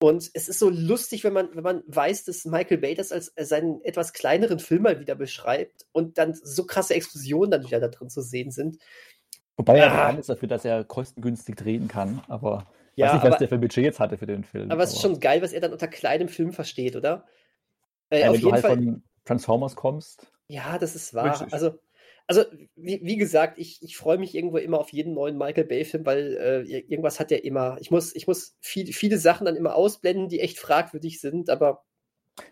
Und 0.00 0.30
es 0.34 0.48
ist 0.48 0.58
so 0.58 0.68
lustig, 0.70 1.24
wenn 1.24 1.32
man, 1.32 1.48
wenn 1.54 1.62
man 1.62 1.82
weiß, 1.86 2.24
dass 2.24 2.44
Michael 2.44 2.78
Bay 2.78 2.94
das 2.94 3.12
als 3.12 3.32
seinen 3.36 3.80
etwas 3.82 4.12
kleineren 4.12 4.58
Film 4.58 4.82
mal 4.82 5.00
wieder 5.00 5.14
beschreibt 5.14 5.86
und 5.92 6.18
dann 6.18 6.34
so 6.34 6.64
krasse 6.64 6.94
Explosionen 6.94 7.50
dann 7.50 7.64
wieder 7.64 7.80
da 7.80 7.88
drin 7.88 8.10
zu 8.10 8.20
sehen 8.20 8.50
sind. 8.50 8.78
Wobei 9.56 9.78
er 9.78 9.86
ah. 9.86 9.96
bekannt 9.96 10.18
ist 10.18 10.28
dafür, 10.28 10.48
dass 10.48 10.64
er 10.64 10.84
kostengünstig 10.84 11.56
drehen 11.56 11.88
kann, 11.88 12.22
aber 12.28 12.66
ja, 12.96 13.06
weiß 13.06 13.14
nicht, 13.14 13.22
was 13.22 13.30
aber, 13.30 13.38
der 13.38 13.48
für 13.48 13.58
Budget 13.58 13.84
jetzt 13.84 14.00
hatte 14.00 14.18
für 14.18 14.26
den 14.26 14.44
Film. 14.44 14.64
Aber, 14.64 14.74
aber 14.74 14.82
es 14.84 14.92
ist 14.94 15.00
schon 15.00 15.20
geil, 15.20 15.42
was 15.42 15.52
er 15.52 15.60
dann 15.60 15.72
unter 15.72 15.88
kleinem 15.88 16.28
Film 16.28 16.52
versteht, 16.52 16.96
oder? 16.96 17.24
Äh, 18.10 18.20
ja, 18.20 18.30
auf 18.30 18.34
wenn 18.34 18.40
jeden 18.40 18.48
du 18.48 18.52
halt 18.52 18.62
Fall, 18.62 18.76
von 18.76 19.02
Transformers 19.24 19.76
kommst. 19.76 20.30
Ja, 20.48 20.78
das 20.78 20.94
ist 20.94 21.14
wahr. 21.14 21.30
Richtig. 21.30 21.52
Also 21.52 21.78
also, 22.26 22.42
wie, 22.76 23.00
wie 23.02 23.16
gesagt, 23.16 23.58
ich, 23.58 23.82
ich 23.82 23.96
freue 23.96 24.18
mich 24.18 24.34
irgendwo 24.34 24.56
immer 24.56 24.78
auf 24.78 24.90
jeden 24.90 25.14
neuen 25.14 25.36
Michael 25.36 25.64
Bay-Film, 25.64 26.06
weil 26.06 26.36
äh, 26.36 26.78
irgendwas 26.78 27.20
hat 27.20 27.30
er 27.30 27.44
immer. 27.44 27.76
Ich 27.80 27.90
muss, 27.90 28.14
ich 28.14 28.26
muss 28.26 28.56
viel, 28.60 28.86
viele 28.92 29.18
Sachen 29.18 29.44
dann 29.44 29.56
immer 29.56 29.74
ausblenden, 29.74 30.28
die 30.28 30.40
echt 30.40 30.58
fragwürdig 30.58 31.20
sind, 31.20 31.50
aber. 31.50 31.84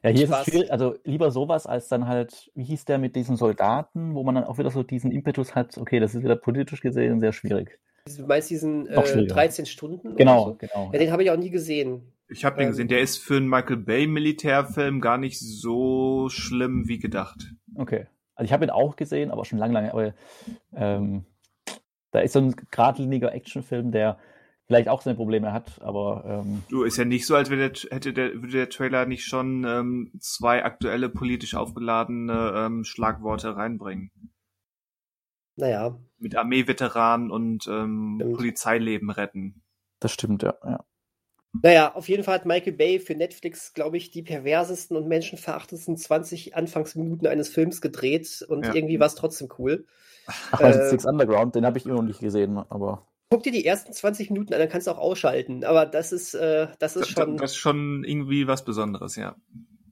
Ja, 0.03 0.11
hier 0.11 0.27
Spaß. 0.27 0.47
ist 0.47 0.55
es 0.55 0.61
viel, 0.61 0.71
also 0.71 0.95
lieber 1.05 1.31
sowas 1.31 1.67
als 1.67 1.89
dann 1.89 2.07
halt, 2.07 2.51
wie 2.55 2.65
hieß 2.65 2.85
der 2.85 2.99
mit 2.99 3.17
diesen 3.17 3.37
Soldaten, 3.37 4.15
wo 4.15 4.23
man 4.23 4.37
dann 4.37 4.45
auch 4.45 4.59
wieder 4.59 4.71
so 4.71 4.83
diesen 4.85 5.11
Impetus 5.11 5.57
hat, 5.57 5.77
okay, 5.77 5.99
das 5.99 6.15
ist 6.15 6.23
wieder 6.23 6.37
politisch 6.37 6.83
gesehen 6.83 7.19
sehr 7.19 7.33
schwierig. 7.33 7.81
Du 8.17 8.27
meinst 8.27 8.51
diesen 8.51 8.87
äh, 8.89 9.27
13 9.27 9.67
Stunden? 9.67 10.17
Genau, 10.17 10.51
so? 10.51 10.55
genau. 10.55 10.91
Ja, 10.93 10.99
den 10.99 11.11
habe 11.11 11.25
ich 11.25 11.31
auch 11.31 11.37
nie 11.37 11.51
gesehen. 11.51 12.13
Ich 12.29 12.45
habe 12.45 12.57
den 12.57 12.67
ähm, 12.67 12.71
gesehen, 12.71 12.89
der 12.89 13.01
ist 13.01 13.19
für 13.19 13.37
einen 13.37 13.49
Michael 13.49 13.79
Bay 13.79 14.07
Militärfilm 14.07 15.01
gar 15.01 15.19
nicht 15.19 15.41
so 15.41 16.29
schlimm 16.29 16.87
wie 16.87 16.99
gedacht. 16.99 17.53
Okay. 17.75 18.07
Also 18.35 18.47
ich 18.47 18.53
habe 18.53 18.65
ihn 18.65 18.71
auch 18.71 18.97
gesehen, 18.97 19.31
aber 19.31 19.45
schon 19.45 19.59
lange, 19.59 19.75
lange. 19.75 19.93
Aber 19.93 20.15
ähm, 20.75 21.25
da 22.11 22.21
ist 22.21 22.33
so 22.33 22.41
ein 22.41 22.55
geradliniger 22.71 23.33
Actionfilm, 23.33 23.93
der 23.93 24.19
vielleicht 24.67 24.89
auch 24.89 25.03
seine 25.03 25.17
Probleme 25.17 25.53
hat, 25.53 25.83
aber 25.83 26.25
ähm, 26.25 26.63
du 26.69 26.85
ist 26.85 26.97
ja 26.97 27.05
nicht 27.05 27.27
so, 27.27 27.35
als 27.35 27.51
wäre 27.51 27.69
der, 27.71 27.91
hätte 27.91 28.13
der, 28.13 28.35
würde 28.35 28.53
der 28.53 28.71
Trailer 28.71 29.07
nicht 29.07 29.25
schon 29.27 29.65
ähm, 29.65 30.13
zwei 30.19 30.65
aktuelle 30.65 31.09
politisch 31.09 31.55
aufgeladene 31.55 32.53
ähm, 32.57 32.85
Schlagworte 32.85 33.57
reinbringen. 33.57 34.11
Naja. 35.57 35.99
Mit 36.19 36.37
Armeeveteranen 36.37 37.31
und 37.31 37.67
ähm, 37.67 38.23
Polizeileben 38.35 39.11
retten. 39.11 39.63
Das 40.01 40.13
stimmt, 40.13 40.43
ja. 40.43 40.55
ja. 40.65 40.85
Naja, 41.61 41.95
auf 41.95 42.09
jeden 42.09 42.25
Fall 42.25 42.37
hat 42.37 42.47
Michael 42.47 42.73
Bay 42.73 42.99
für 42.99 43.15
Netflix, 43.15 43.75
glaube 43.75 43.99
ich, 43.99 44.11
die 44.11 44.23
perversesten 44.23 44.97
und 44.97 45.07
menschenverachtendsten 45.07 45.97
20 45.97 46.57
Anfangsminuten 46.57 47.27
eines 47.27 47.49
Films 47.51 47.81
gedreht 47.81 48.45
und 48.49 48.65
ja. 48.65 48.75
irgendwie 48.75 48.99
war 48.99 49.07
es 49.07 49.15
trotzdem 49.15 49.49
cool. 49.59 49.85
Ach, 50.27 50.61
also 50.61 50.79
äh, 50.79 50.89
Six 50.89 51.05
Underground, 51.05 51.55
den 51.55 51.67
habe 51.67 51.77
ich 51.77 51.85
immer 51.85 51.97
noch 51.97 52.03
nicht 52.03 52.21
gesehen, 52.21 52.57
aber. 52.57 53.07
Guck 53.29 53.43
dir 53.43 53.53
die 53.53 53.67
ersten 53.67 53.93
20 53.93 54.31
Minuten 54.31 54.55
an, 54.55 54.61
dann 54.61 54.69
kannst 54.69 54.87
du 54.87 54.93
auch 54.93 54.99
ausschalten. 54.99 55.65
Aber 55.65 55.85
das 55.85 56.13
ist, 56.13 56.35
äh, 56.35 56.69
das 56.79 56.97
ist 56.97 57.09
schon. 57.09 57.37
Das 57.37 57.53
ist 57.53 57.57
schon 57.57 58.05
irgendwie 58.05 58.47
was 58.47 58.65
Besonderes, 58.65 59.17
ja. 59.17 59.37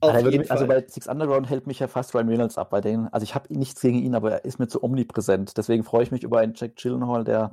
Also, 0.03 0.31
mich, 0.31 0.51
also, 0.51 0.67
bei 0.67 0.83
Six 0.87 1.09
Underground 1.09 1.51
hält 1.51 1.67
mich 1.67 1.79
ja 1.79 1.89
fast 1.89 2.15
Ryan 2.15 2.29
Reynolds 2.29 2.57
ab 2.57 2.71
bei 2.71 2.81
denen. 2.81 3.09
Also 3.09 3.25
ich 3.25 3.35
habe 3.35 3.53
nichts 3.55 3.83
gegen 3.83 3.99
ihn, 3.99 4.15
aber 4.15 4.33
er 4.33 4.45
ist 4.47 4.59
mir 4.59 4.67
zu 4.67 4.83
omnipräsent. 4.83 5.59
Deswegen 5.59 5.85
freue 5.85 6.05
ich 6.05 6.11
mich 6.11 6.23
über 6.23 6.39
einen 6.39 6.55
Jack 6.55 6.77
Gyllenhaal, 6.77 7.25
der 7.25 7.53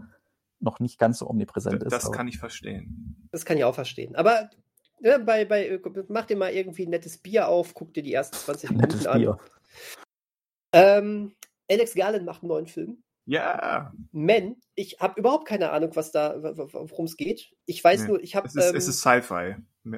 noch 0.59 0.79
nicht 0.79 0.97
ganz 0.99 1.19
so 1.19 1.29
omnipräsent 1.29 1.81
das 1.83 1.93
ist. 1.93 2.03
Das 2.03 2.11
kann 2.11 2.27
ich 2.27 2.37
verstehen. 2.37 3.27
Das 3.31 3.45
kann 3.45 3.57
ich 3.57 3.63
auch 3.63 3.75
verstehen. 3.75 4.15
Aber 4.15 4.49
ja, 4.99 5.17
bei, 5.19 5.45
bei, 5.45 5.79
mach 6.07 6.25
dir 6.25 6.37
mal 6.37 6.51
irgendwie 6.51 6.85
ein 6.85 6.89
nettes 6.89 7.17
Bier 7.17 7.47
auf, 7.47 7.73
guck 7.73 7.93
dir 7.93 8.03
die 8.03 8.13
ersten 8.13 8.37
20 8.37 8.69
Minuten 8.71 8.87
nettes 8.89 9.07
an. 9.07 9.19
Bier. 9.19 9.37
Ähm, 10.73 11.35
Alex 11.69 11.93
Garland 11.93 12.25
macht 12.25 12.43
einen 12.43 12.49
neuen 12.49 12.67
Film. 12.67 13.03
Ja. 13.25 13.93
Men, 14.11 14.55
ich 14.73 14.99
habe 14.99 15.19
überhaupt 15.19 15.47
keine 15.47 15.71
Ahnung, 15.71 15.91
was 15.95 16.11
da, 16.11 16.41
worum 16.41 17.05
es 17.05 17.17
geht. 17.17 17.51
Ich 17.65 17.83
weiß 17.83 18.03
nee. 18.03 18.07
nur, 18.07 18.23
ich 18.23 18.35
habe. 18.35 18.47
Es 18.47 18.55
ist, 18.55 18.69
ähm, 18.69 18.75
ist 18.75 18.91
Sci-Fi, 18.91 19.55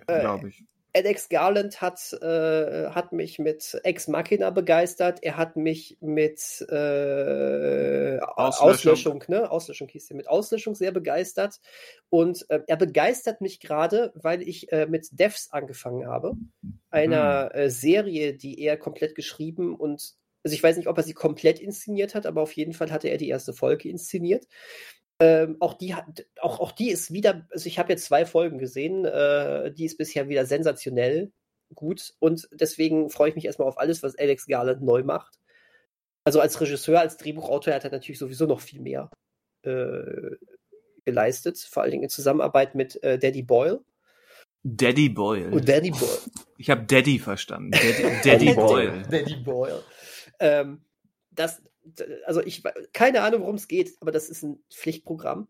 glaube 0.07 0.49
ich. 0.49 0.65
Alex 0.93 1.29
Garland 1.29 1.81
hat, 1.81 2.13
äh, 2.21 2.89
hat 2.89 3.11
mich 3.11 3.37
mit 3.39 3.79
Ex 3.83 4.07
Machina 4.07 4.49
begeistert. 4.49 5.19
Er 5.21 5.37
hat 5.37 5.55
mich 5.55 5.97
mit 6.01 6.39
äh, 6.69 8.19
Auslöschung. 8.19 8.69
Auslöschung, 8.69 9.23
ne? 9.27 9.51
Auslöschung 9.51 9.87
hieß 9.87 10.09
er, 10.09 10.15
mit 10.17 10.27
Auslöschung 10.27 10.75
sehr 10.75 10.91
begeistert. 10.91 11.59
Und 12.09 12.49
äh, 12.49 12.61
er 12.65 12.77
begeistert 12.77 13.41
mich 13.41 13.59
gerade, 13.59 14.11
weil 14.15 14.41
ich 14.41 14.71
äh, 14.71 14.87
mit 14.87 15.07
Devs 15.11 15.49
angefangen 15.51 16.07
habe. 16.07 16.33
Einer 16.89 17.51
hm. 17.53 17.69
Serie, 17.69 18.33
die 18.33 18.59
er 18.61 18.77
komplett 18.77 19.15
geschrieben 19.15 19.75
und 19.75 20.15
also 20.43 20.55
ich 20.55 20.63
weiß 20.63 20.77
nicht, 20.77 20.87
ob 20.87 20.97
er 20.97 21.03
sie 21.03 21.13
komplett 21.13 21.59
inszeniert 21.59 22.15
hat, 22.15 22.25
aber 22.25 22.41
auf 22.41 22.53
jeden 22.53 22.73
Fall 22.73 22.91
hatte 22.91 23.09
er 23.09 23.17
die 23.17 23.27
erste 23.27 23.53
Folge 23.53 23.89
inszeniert. 23.89 24.47
Ähm, 25.21 25.57
auch 25.59 25.73
die 25.73 25.93
auch, 26.39 26.59
auch 26.61 26.71
die 26.71 26.89
ist 26.89 27.11
wieder, 27.11 27.45
also 27.51 27.67
ich 27.67 27.77
habe 27.77 27.91
jetzt 27.91 28.05
zwei 28.05 28.25
Folgen 28.25 28.57
gesehen, 28.57 29.03
äh, 29.03 29.71
die 29.73 29.85
ist 29.85 29.97
bisher 29.97 30.29
wieder 30.29 30.45
sensationell 30.45 31.33
gut 31.75 32.13
und 32.19 32.47
deswegen 32.53 33.09
freue 33.09 33.29
ich 33.29 33.35
mich 33.35 33.45
erstmal 33.45 33.67
auf 33.67 33.79
alles, 33.79 34.01
was 34.01 34.17
Alex 34.17 34.45
Garland 34.47 34.81
neu 34.81 35.03
macht. 35.03 35.37
also 36.23 36.39
als 36.39 36.59
Regisseur, 36.61 36.99
als 36.99 37.17
Drehbuchautor 37.17 37.73
hat 37.73 37.83
er 37.83 37.91
natürlich 37.91 38.19
sowieso 38.19 38.45
noch 38.45 38.61
viel 38.61 38.81
mehr 38.81 39.09
äh, 39.63 40.35
geleistet, 41.05 41.57
vor 41.57 41.83
allen 41.83 41.91
Dingen 41.91 42.03
in 42.03 42.09
Zusammenarbeit 42.09 42.75
mit 42.75 43.01
äh, 43.03 43.19
Daddy 43.19 43.43
Boyle. 43.43 43.83
Daddy 44.63 45.09
Boyle. 45.09 45.51
Und 45.51 45.67
Daddy 45.67 45.91
Boyle. 45.91 46.19
Ich 46.57 46.69
habe 46.69 46.83
Daddy 46.85 47.19
verstanden. 47.19 47.71
Daddy, 47.71 48.21
Daddy 48.23 48.53
Boyle. 48.53 49.03
Daddy 49.09 49.35
Boyle. 49.37 49.83
Ähm, 50.39 50.81
das, 51.31 51.61
also 52.25 52.41
ich 52.41 52.63
keine 52.93 53.21
Ahnung, 53.21 53.41
worum 53.41 53.55
es 53.55 53.67
geht, 53.67 53.95
aber 53.99 54.11
das 54.11 54.29
ist 54.29 54.43
ein 54.43 54.63
Pflichtprogramm. 54.71 55.47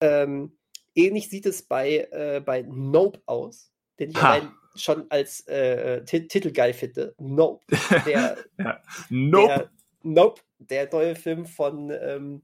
Ähm, 0.00 0.58
ähnlich 0.94 1.28
sieht 1.28 1.46
es 1.46 1.62
bei, 1.62 2.08
äh, 2.10 2.42
bei 2.44 2.62
Nope 2.62 3.20
aus, 3.26 3.72
den 3.98 4.10
ich 4.10 4.16
allein 4.16 4.52
schon 4.74 5.10
als 5.10 5.46
äh, 5.46 6.04
Titel 6.04 6.52
geil 6.52 6.72
finde. 6.72 7.14
Nope. 7.18 7.64
Der, 8.06 8.38
ja. 8.58 8.82
Nope. 9.08 9.48
Der, 9.48 9.70
nope. 10.02 10.42
Der 10.58 10.88
neue 10.90 11.14
Film 11.14 11.46
von 11.46 11.90
ähm, 11.90 12.42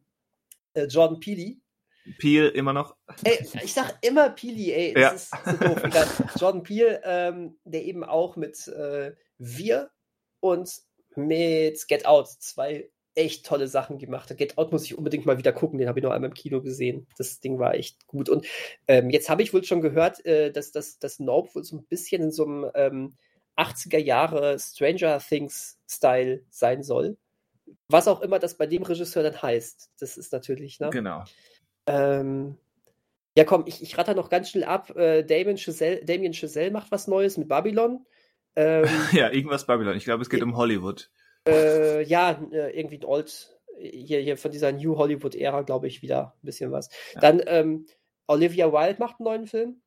äh, 0.75 0.85
Jordan 0.85 1.21
Peele. 1.21 1.57
Peel 2.19 2.49
immer 2.49 2.73
noch. 2.73 2.97
Ey, 3.25 3.47
ich 3.63 3.73
sag 3.73 3.97
immer 4.03 4.29
Peely, 4.31 4.73
ey, 4.73 4.93
das 4.93 5.31
ja. 5.31 5.39
ist 5.39 5.61
so 5.61 5.67
doof. 5.67 5.85
Egal. 5.85 6.07
Jordan 6.39 6.63
Peele, 6.63 7.01
ähm, 7.03 7.59
der 7.65 7.85
eben 7.85 8.05
auch 8.05 8.37
mit 8.37 8.69
äh, 8.69 9.15
Wir 9.39 9.91
und 10.41 10.71
mit 11.17 11.89
Get 11.89 12.05
Out 12.05 12.29
zwei 12.29 12.91
echt 13.15 13.47
tolle 13.47 13.69
Sachen 13.69 13.99
gemacht 13.99 14.31
hat. 14.31 14.39
Get 14.39 14.59
Out 14.59 14.73
muss 14.73 14.85
ich 14.85 14.97
unbedingt 14.97 15.27
mal 15.27 15.39
wieder 15.39 15.53
gucken, 15.53 15.79
den 15.79 15.89
habe 15.89 15.99
ich 15.99 16.03
noch 16.03 16.11
einmal 16.11 16.31
im 16.31 16.35
Kino 16.35 16.61
gesehen. 16.61 17.07
Das 17.17 17.41
Ding 17.41 17.59
war 17.59 17.75
echt 17.75 18.07
gut. 18.07 18.29
Und 18.29 18.47
ähm, 18.89 19.11
jetzt 19.11 19.29
habe 19.29 19.43
ich 19.43 19.53
wohl 19.53 19.65
schon 19.65 19.81
gehört, 19.81 20.25
äh, 20.27 20.51
dass 20.51 20.73
das 20.73 20.99
dass 20.99 21.21
Nope 21.21 21.55
wohl 21.55 21.65
so 21.65 21.77
ein 21.77 21.85
bisschen 21.85 22.23
in 22.23 22.31
so 22.31 22.45
einem 22.45 22.71
ähm, 22.75 23.15
80er 23.57 23.99
Jahre 23.99 24.59
Stranger 24.59 25.19
Things 25.21 25.79
Style 25.89 26.43
sein 26.51 26.83
soll. 26.83 27.17
Was 27.89 28.09
auch 28.09 28.21
immer 28.21 28.39
das 28.39 28.57
bei 28.57 28.67
dem 28.67 28.83
Regisseur 28.83 29.23
dann 29.23 29.41
heißt. 29.41 29.93
Das 30.01 30.17
ist 30.17 30.33
natürlich, 30.33 30.81
ne? 30.81 30.91
Genau. 30.91 31.25
Ähm, 31.87 32.57
ja, 33.37 33.45
komm, 33.45 33.65
ich, 33.67 33.83
ich 33.83 33.97
ratter 33.99 34.15
noch 34.15 34.29
ganz 34.29 34.51
schnell 34.51 34.65
ab. 34.65 34.95
Äh, 34.97 35.25
Damien, 35.25 35.59
Chazelle, 35.59 36.05
Damien 36.05 36.35
Chazelle 36.35 36.71
macht 36.71 36.91
was 36.91 37.09
Neues 37.09 37.37
mit 37.37 37.49
Babylon. 37.49 38.07
Ähm, 38.57 38.87
ja, 39.13 39.31
irgendwas 39.31 39.67
Babylon. 39.67 39.97
Ich 39.97 40.05
glaube, 40.05 40.23
es 40.23 40.31
geht 40.31 40.43
um 40.43 40.57
Hollywood. 40.57 41.11
Äh, 41.47 42.03
ja, 42.05 42.41
äh, 42.53 42.79
irgendwie 42.79 42.99
ein 42.99 43.05
Old, 43.05 43.59
hier, 43.79 44.21
hier 44.21 44.37
von 44.37 44.51
dieser 44.51 44.73
New 44.73 44.97
Hollywood-Ära, 44.97 45.63
glaube 45.63 45.87
ich, 45.89 46.03
wieder 46.03 46.35
ein 46.43 46.47
bisschen 46.47 46.73
was. 46.73 46.89
Ja. 47.15 47.21
Dann 47.21 47.43
ähm, 47.47 47.87
Olivia 48.27 48.73
Wilde 48.73 48.99
macht 48.99 49.21
einen 49.21 49.25
neuen 49.25 49.47
Film. 49.47 49.81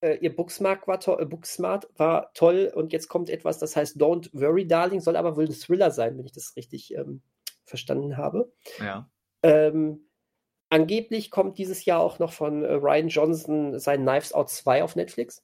Äh, 0.00 0.18
ihr 0.18 0.34
Booksmart 0.34 0.86
war, 0.86 1.00
to 1.00 1.18
äh, 1.18 1.24
Booksmart 1.24 1.88
war 1.96 2.32
toll 2.34 2.70
und 2.74 2.92
jetzt 2.92 3.08
kommt 3.08 3.30
etwas, 3.30 3.58
das 3.58 3.74
heißt 3.74 3.96
Don't 3.96 4.28
Worry 4.32 4.66
Darling, 4.66 5.00
soll 5.00 5.16
aber 5.16 5.36
wohl 5.36 5.46
ein 5.46 5.52
Thriller 5.52 5.90
sein, 5.90 6.16
wenn 6.18 6.26
ich 6.26 6.32
das 6.32 6.54
richtig 6.56 6.94
ähm, 6.94 7.22
verstanden 7.64 8.16
habe. 8.16 8.52
Ja. 8.78 9.10
Ähm, 9.42 10.08
Angeblich 10.70 11.30
kommt 11.30 11.56
dieses 11.56 11.84
Jahr 11.86 12.00
auch 12.00 12.18
noch 12.18 12.32
von 12.32 12.62
äh, 12.62 12.74
Ryan 12.74 13.08
Johnson 13.08 13.78
sein 13.78 14.02
Knives 14.02 14.34
Out 14.34 14.50
2 14.50 14.82
auf 14.82 14.96
Netflix. 14.96 15.42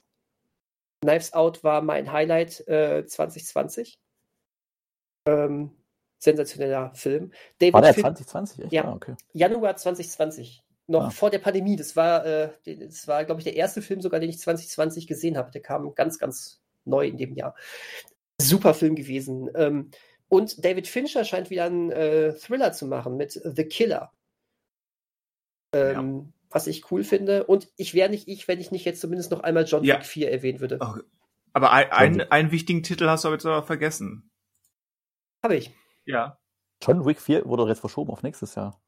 Knives 1.00 1.32
Out 1.32 1.64
war 1.64 1.80
mein 1.80 2.12
Highlight 2.12 2.66
äh, 2.68 3.06
2020. 3.06 3.98
Ähm, 5.26 5.70
sensationeller 6.18 6.92
Film. 6.94 7.32
David 7.58 7.74
war 7.74 7.82
der 7.82 7.94
2020? 7.94 8.64
Echt? 8.64 8.72
Ja, 8.72 8.84
ah, 8.86 8.94
okay. 8.94 9.14
Januar 9.32 9.76
2020. 9.76 10.62
Noch 10.86 11.04
ah. 11.04 11.10
vor 11.10 11.30
der 11.30 11.38
Pandemie. 11.38 11.76
Das 11.76 11.96
war, 11.96 12.26
äh, 12.26 12.50
das 12.64 13.08
war, 13.08 13.24
glaube 13.24 13.40
ich, 13.40 13.44
der 13.44 13.56
erste 13.56 13.82
Film 13.82 14.00
sogar, 14.00 14.20
den 14.20 14.30
ich 14.30 14.38
2020 14.38 15.06
gesehen 15.06 15.36
habe. 15.36 15.50
Der 15.50 15.62
kam 15.62 15.94
ganz, 15.94 16.18
ganz 16.18 16.60
neu 16.84 17.06
in 17.06 17.16
dem 17.16 17.34
Jahr. 17.34 17.54
Super 18.40 18.74
Film 18.74 18.94
gewesen. 18.94 19.50
Ähm, 19.54 19.90
und 20.28 20.64
David 20.64 20.88
Fincher 20.88 21.24
scheint 21.24 21.50
wieder 21.50 21.64
einen 21.64 21.90
äh, 21.90 22.34
Thriller 22.34 22.72
zu 22.72 22.86
machen 22.86 23.16
mit 23.16 23.40
The 23.44 23.64
Killer. 23.64 24.12
Ähm, 25.72 26.18
ja. 26.18 26.24
Was 26.50 26.66
ich 26.66 26.90
cool 26.90 27.04
finde. 27.04 27.44
Und 27.44 27.68
ich 27.76 27.94
wäre 27.94 28.10
nicht 28.10 28.28
ich, 28.28 28.46
wenn 28.48 28.60
ich 28.60 28.70
nicht 28.70 28.84
jetzt 28.84 29.00
zumindest 29.00 29.30
noch 29.30 29.40
einmal 29.40 29.64
John 29.64 29.84
ja. 29.84 29.96
Wick 29.96 30.06
4 30.06 30.30
erwähnen 30.30 30.60
würde. 30.60 30.78
Oh, 30.80 31.00
aber 31.52 31.72
ein, 31.72 31.90
ein, 31.90 32.20
einen 32.20 32.50
wichtigen 32.50 32.82
Titel 32.82 33.06
hast 33.06 33.24
du 33.24 33.28
aber 33.28 33.36
jetzt 33.36 33.46
aber 33.46 33.62
vergessen. 33.62 34.30
Habe 35.44 35.56
ich. 35.56 35.70
Ja. 36.06 36.40
John 36.82 37.04
Wick 37.04 37.20
4 37.20 37.44
wurde 37.44 37.68
jetzt 37.68 37.80
verschoben 37.80 38.10
auf 38.10 38.22
nächstes 38.22 38.54
Jahr. 38.54 38.82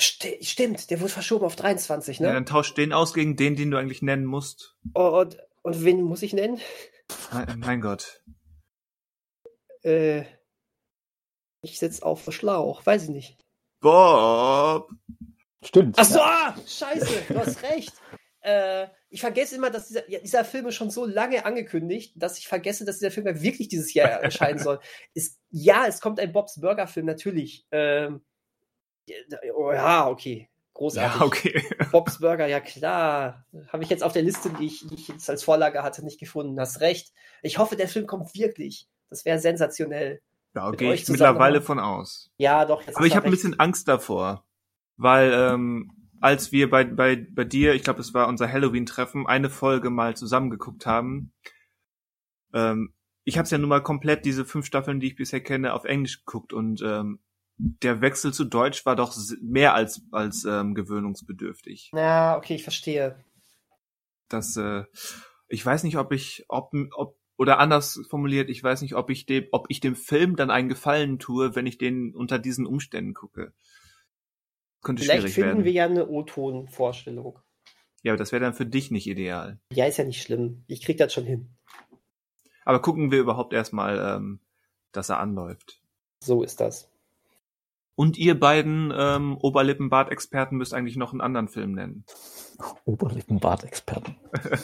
St 0.00 0.28
stimmt, 0.40 0.88
der 0.88 1.00
wurde 1.00 1.12
verschoben 1.12 1.44
auf 1.44 1.56
23, 1.56 2.20
ne? 2.20 2.28
Ja, 2.28 2.32
dann 2.32 2.46
tausch 2.46 2.74
den 2.74 2.92
aus 2.92 3.12
gegen 3.12 3.36
den, 3.36 3.56
den 3.56 3.72
du 3.72 3.76
eigentlich 3.76 4.02
nennen 4.02 4.24
musst. 4.24 4.78
Und, 4.94 5.36
und 5.62 5.84
wen 5.84 6.02
muss 6.02 6.22
ich 6.22 6.32
nennen? 6.32 6.60
Mein, 7.32 7.58
mein 7.58 7.80
Gott. 7.80 8.22
Äh, 9.82 10.24
ich 11.62 11.78
sitze 11.80 12.06
auf 12.06 12.32
Schlauch, 12.32 12.86
weiß 12.86 13.04
ich 13.04 13.10
nicht. 13.10 13.40
Bob! 13.80 14.90
Stimmt. 15.64 15.96
Ach 15.98 16.04
so, 16.04 16.20
ah, 16.20 16.54
scheiße, 16.66 17.24
du 17.28 17.38
hast 17.38 17.62
recht. 17.64 17.92
Äh, 18.42 18.88
ich 19.08 19.20
vergesse 19.20 19.56
immer, 19.56 19.70
dass 19.70 19.88
dieser, 19.88 20.02
dieser 20.02 20.44
Film 20.44 20.66
ist 20.66 20.74
schon 20.74 20.90
so 20.90 21.06
lange 21.06 21.44
angekündigt, 21.44 22.14
dass 22.16 22.38
ich 22.38 22.48
vergesse, 22.48 22.84
dass 22.84 22.98
dieser 22.98 23.10
Film 23.10 23.26
ja 23.26 23.40
wirklich 23.40 23.68
dieses 23.68 23.94
Jahr 23.94 24.08
erscheinen 24.22 24.58
soll. 24.58 24.80
Ist, 25.14 25.38
ja, 25.50 25.86
es 25.86 26.00
kommt 26.00 26.20
ein 26.20 26.32
Bobs 26.32 26.60
Burger 26.60 26.86
Film, 26.86 27.06
natürlich. 27.06 27.66
Ähm, 27.70 28.22
oh, 29.54 29.72
ja, 29.72 30.08
okay. 30.08 30.48
Großartig. 30.74 31.20
Ja, 31.20 31.26
okay. 31.26 31.64
Bobs 31.92 32.18
Burger, 32.18 32.46
ja 32.46 32.60
klar. 32.60 33.46
Habe 33.68 33.82
ich 33.84 33.90
jetzt 33.90 34.02
auf 34.02 34.12
der 34.12 34.22
Liste, 34.22 34.50
die 34.50 34.66
ich, 34.66 34.86
die 34.88 34.94
ich 34.94 35.08
jetzt 35.08 35.28
als 35.28 35.44
Vorlage 35.44 35.82
hatte, 35.82 36.04
nicht 36.04 36.18
gefunden. 36.18 36.58
Hast 36.58 36.80
recht. 36.80 37.12
Ich 37.42 37.58
hoffe, 37.58 37.76
der 37.76 37.88
Film 37.88 38.06
kommt 38.06 38.34
wirklich. 38.34 38.88
Das 39.10 39.24
wäre 39.24 39.38
sensationell. 39.38 40.22
Da 40.54 40.70
gehe 40.70 40.92
ich 40.94 41.08
mittlerweile 41.08 41.62
von 41.62 41.78
aus. 41.78 42.30
Ja, 42.38 42.64
doch. 42.64 42.82
Aber 42.94 43.06
ich 43.06 43.16
habe 43.16 43.26
ein 43.26 43.30
bisschen 43.30 43.58
Angst 43.60 43.88
davor 43.88 44.44
weil 44.96 45.32
ähm, 45.32 45.90
als 46.22 46.52
wir 46.52 46.70
bei, 46.70 46.84
bei, 46.84 47.26
bei 47.30 47.44
dir, 47.44 47.74
ich 47.74 47.82
glaube, 47.82 48.00
es 48.00 48.14
war 48.14 48.28
unser 48.28 48.50
Halloween-Treffen, 48.50 49.26
eine 49.26 49.50
Folge 49.50 49.90
mal 49.90 50.16
zusammengeguckt 50.16 50.86
haben, 50.86 51.32
ähm, 52.54 52.94
ich 53.24 53.38
habe 53.38 53.44
es 53.44 53.50
ja 53.50 53.58
nun 53.58 53.68
mal 53.68 53.82
komplett, 53.82 54.24
diese 54.24 54.44
fünf 54.44 54.66
Staffeln, 54.66 55.00
die 55.00 55.08
ich 55.08 55.16
bisher 55.16 55.40
kenne, 55.40 55.74
auf 55.74 55.84
Englisch 55.84 56.24
geguckt 56.24 56.52
und 56.52 56.82
ähm, 56.82 57.20
der 57.56 58.00
Wechsel 58.00 58.32
zu 58.32 58.44
Deutsch 58.44 58.84
war 58.86 58.96
doch 58.96 59.16
mehr 59.40 59.74
als, 59.74 60.02
als 60.10 60.44
ähm, 60.44 60.74
gewöhnungsbedürftig. 60.74 61.90
Ja, 61.94 62.36
okay, 62.36 62.54
ich 62.54 62.62
verstehe. 62.62 63.16
Das, 64.28 64.56
äh, 64.56 64.84
ich 65.48 65.64
weiß 65.64 65.84
nicht, 65.84 65.98
ob 65.98 66.12
ich, 66.12 66.44
ob, 66.48 66.72
ob, 66.92 67.16
oder 67.36 67.58
anders 67.58 68.00
formuliert, 68.08 68.48
ich 68.48 68.62
weiß 68.62 68.82
nicht, 68.82 68.94
ob 68.94 69.10
ich 69.10 69.26
dem, 69.26 69.46
ob 69.52 69.66
ich 69.68 69.80
dem 69.80 69.94
Film 69.94 70.36
dann 70.36 70.50
einen 70.50 70.68
Gefallen 70.68 71.18
tue, 71.18 71.54
wenn 71.54 71.66
ich 71.66 71.78
den 71.78 72.14
unter 72.14 72.38
diesen 72.38 72.66
Umständen 72.66 73.14
gucke. 73.14 73.52
Könnte 74.82 75.02
Vielleicht 75.02 75.28
finden 75.28 75.48
werden. 75.48 75.64
wir 75.64 75.72
ja 75.72 75.84
eine 75.84 76.08
O-Ton-Vorstellung. 76.08 77.38
Ja, 78.02 78.12
aber 78.12 78.18
das 78.18 78.32
wäre 78.32 78.42
dann 78.42 78.54
für 78.54 78.66
dich 78.66 78.90
nicht 78.90 79.06
ideal. 79.06 79.60
Ja, 79.72 79.86
ist 79.86 79.98
ja 79.98 80.04
nicht 80.04 80.22
schlimm. 80.22 80.64
Ich 80.66 80.82
krieg 80.82 80.98
das 80.98 81.12
schon 81.12 81.24
hin. 81.24 81.50
Aber 82.64 82.82
gucken 82.82 83.12
wir 83.12 83.20
überhaupt 83.20 83.52
erstmal, 83.52 83.98
ähm, 83.98 84.40
dass 84.90 85.08
er 85.08 85.20
anläuft. 85.20 85.80
So 86.20 86.42
ist 86.42 86.60
das. 86.60 86.90
Und 87.94 88.18
ihr 88.18 88.38
beiden 88.38 88.92
ähm, 88.96 89.36
Oberlippenbart-Experten 89.38 90.56
müsst 90.56 90.74
eigentlich 90.74 90.96
noch 90.96 91.12
einen 91.12 91.20
anderen 91.20 91.48
Film 91.48 91.72
nennen. 91.72 92.04
Oberlippenbart-Experten. 92.84 94.16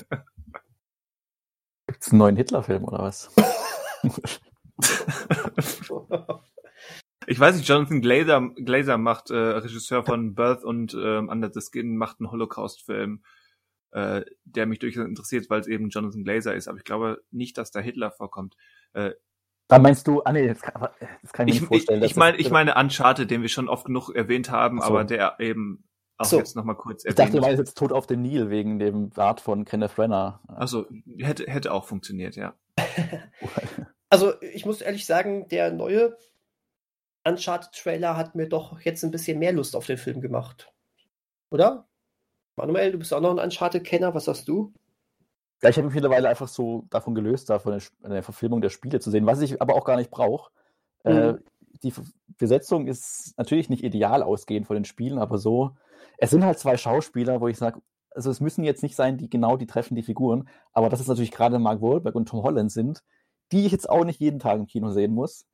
Gibt's 1.86 2.10
einen 2.10 2.18
neuen 2.18 2.36
Hitler-Film 2.36 2.84
oder 2.84 2.98
was? 2.98 3.30
Ich 7.28 7.38
weiß 7.38 7.56
nicht, 7.56 7.68
Jonathan 7.68 8.00
Glazer, 8.00 8.50
Glazer 8.56 8.96
macht, 8.96 9.30
äh, 9.30 9.36
Regisseur 9.36 10.02
von 10.02 10.34
Birth 10.34 10.64
und 10.64 10.94
äh, 10.94 11.18
Under 11.18 11.50
the 11.52 11.60
Skin, 11.60 11.96
macht 11.96 12.20
einen 12.20 12.30
Holocaust-Film, 12.30 13.22
äh, 13.90 14.22
der 14.44 14.66
mich 14.66 14.78
durchaus 14.78 15.04
interessiert, 15.04 15.50
weil 15.50 15.60
es 15.60 15.66
eben 15.66 15.90
Jonathan 15.90 16.24
Glazer 16.24 16.54
ist. 16.54 16.68
Aber 16.68 16.78
ich 16.78 16.84
glaube 16.84 17.22
nicht, 17.30 17.58
dass 17.58 17.70
da 17.70 17.80
Hitler 17.80 18.10
vorkommt. 18.10 18.56
Äh, 18.94 19.12
da 19.68 19.78
meinst 19.78 20.08
du, 20.08 20.22
ah 20.22 20.32
nee, 20.32 20.48
das 20.48 20.62
kann, 20.62 20.88
das 21.20 21.32
kann 21.34 21.46
ich 21.46 21.56
mir 21.56 21.60
nicht 21.60 21.68
vorstellen. 21.68 22.02
Ich, 22.02 22.12
ich 22.12 22.16
meine, 22.16 22.38
ich 22.38 22.50
meine 22.50 22.74
Uncharted, 22.76 23.30
den 23.30 23.42
wir 23.42 23.50
schon 23.50 23.68
oft 23.68 23.84
genug 23.84 24.08
erwähnt 24.08 24.50
haben, 24.50 24.80
so. 24.80 24.86
aber 24.86 25.04
der 25.04 25.38
eben 25.38 25.84
auch 26.16 26.24
so. 26.24 26.38
jetzt 26.38 26.56
nochmal 26.56 26.76
kurz 26.76 27.04
erwähnt. 27.04 27.18
Ich 27.18 27.24
dachte, 27.26 27.36
du 27.36 27.42
meinst 27.42 27.58
jetzt 27.58 27.76
Tod 27.76 27.92
auf 27.92 28.06
dem 28.06 28.22
Nil 28.22 28.48
wegen 28.48 28.78
dem 28.78 29.10
Bart 29.10 29.42
von 29.42 29.66
Kenneth 29.66 29.98
Renner. 29.98 30.40
Also 30.48 30.86
hätte, 31.18 31.44
hätte 31.46 31.72
auch 31.72 31.84
funktioniert, 31.84 32.36
ja. 32.36 32.54
also 34.08 34.32
ich 34.40 34.64
muss 34.64 34.80
ehrlich 34.80 35.04
sagen, 35.04 35.46
der 35.48 35.70
neue 35.70 36.16
Uncharted-Trailer 37.24 38.16
hat 38.16 38.34
mir 38.34 38.48
doch 38.48 38.80
jetzt 38.80 39.04
ein 39.04 39.10
bisschen 39.10 39.38
mehr 39.38 39.52
Lust 39.52 39.76
auf 39.76 39.86
den 39.86 39.98
Film 39.98 40.20
gemacht. 40.20 40.72
Oder? 41.50 41.86
Manuel, 42.56 42.92
du 42.92 42.98
bist 42.98 43.12
auch 43.14 43.20
noch 43.20 43.30
ein 43.30 43.38
Uncharted-Kenner, 43.38 44.14
was 44.14 44.26
sagst 44.26 44.48
du? 44.48 44.72
Ja, 45.62 45.70
ich 45.70 45.76
habe 45.76 45.86
mich 45.86 45.94
mittlerweile 45.94 46.28
einfach 46.28 46.48
so 46.48 46.84
davon 46.90 47.14
gelöst, 47.14 47.50
davon 47.50 47.80
der 48.02 48.22
Verfilmung 48.22 48.60
der 48.60 48.70
Spiele 48.70 49.00
zu 49.00 49.10
sehen, 49.10 49.26
was 49.26 49.40
ich 49.40 49.60
aber 49.60 49.74
auch 49.74 49.84
gar 49.84 49.96
nicht 49.96 50.10
brauche. 50.10 50.50
Äh, 51.04 51.12
mhm. 51.12 51.18
Äh, 51.18 51.38
die 51.82 51.92
Besetzung 52.38 52.86
ist 52.86 53.34
natürlich 53.36 53.68
nicht 53.68 53.84
ideal 53.84 54.22
ausgehend 54.22 54.66
von 54.66 54.74
den 54.74 54.84
Spielen, 54.84 55.18
aber 55.18 55.38
so, 55.38 55.76
es 56.16 56.30
sind 56.30 56.44
halt 56.44 56.58
zwei 56.58 56.76
Schauspieler, 56.76 57.40
wo 57.40 57.48
ich 57.48 57.56
sage, 57.56 57.80
also 58.10 58.30
es 58.30 58.40
müssen 58.40 58.64
jetzt 58.64 58.82
nicht 58.82 58.96
sein, 58.96 59.16
die 59.16 59.30
genau 59.30 59.56
die 59.56 59.66
treffen 59.66 59.94
die 59.94 60.02
Figuren, 60.02 60.48
aber 60.72 60.88
dass 60.88 61.00
es 61.00 61.06
natürlich 61.06 61.30
gerade 61.30 61.58
Mark 61.58 61.80
Wahlberg 61.80 62.14
und 62.14 62.28
Tom 62.28 62.42
Holland 62.42 62.72
sind, 62.72 63.02
die 63.52 63.64
ich 63.66 63.72
jetzt 63.72 63.88
auch 63.88 64.04
nicht 64.04 64.20
jeden 64.20 64.40
Tag 64.40 64.58
im 64.58 64.66
Kino 64.66 64.90
sehen 64.90 65.14
muss. 65.14 65.46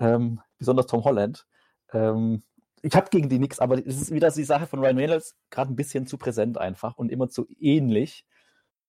Ähm, 0.00 0.40
besonders 0.64 0.86
Tom 0.86 1.04
Holland. 1.04 1.46
Ähm, 1.92 2.42
ich 2.82 2.94
habe 2.94 3.08
gegen 3.10 3.28
die 3.28 3.38
nichts, 3.38 3.60
aber 3.60 3.78
es 3.78 4.00
ist 4.00 4.10
wieder 4.12 4.30
die 4.30 4.44
Sache 4.44 4.66
von 4.66 4.80
Ryan 4.80 4.98
Reynolds 4.98 5.36
gerade 5.50 5.72
ein 5.72 5.76
bisschen 5.76 6.06
zu 6.06 6.18
präsent 6.18 6.58
einfach 6.58 6.96
und 6.96 7.10
immer 7.10 7.28
zu 7.28 7.46
ähnlich. 7.58 8.26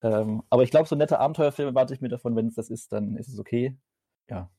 Ähm, 0.02 0.44
aber 0.50 0.64
ich 0.64 0.72
glaube, 0.72 0.88
so 0.88 0.96
nette 0.96 1.20
Abenteuerfilme 1.20 1.76
warte 1.76 1.94
ich 1.94 2.02
mir 2.02 2.10
davon, 2.10 2.36
wenn 2.36 2.48
es 2.48 2.56
das 2.56 2.70
ist, 2.70 2.92
dann 2.92 3.16
ist 3.16 3.30
es 3.30 3.40
okay. 3.40 3.78
Ja. 4.30 4.50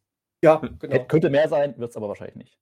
Ja, 0.42 0.56
genau. 0.56 1.04
Könnte 1.04 1.30
mehr 1.30 1.48
sein, 1.48 1.76
wird 1.78 1.90
es 1.90 1.96
aber 1.96 2.08
wahrscheinlich 2.08 2.36
nicht. 2.36 2.58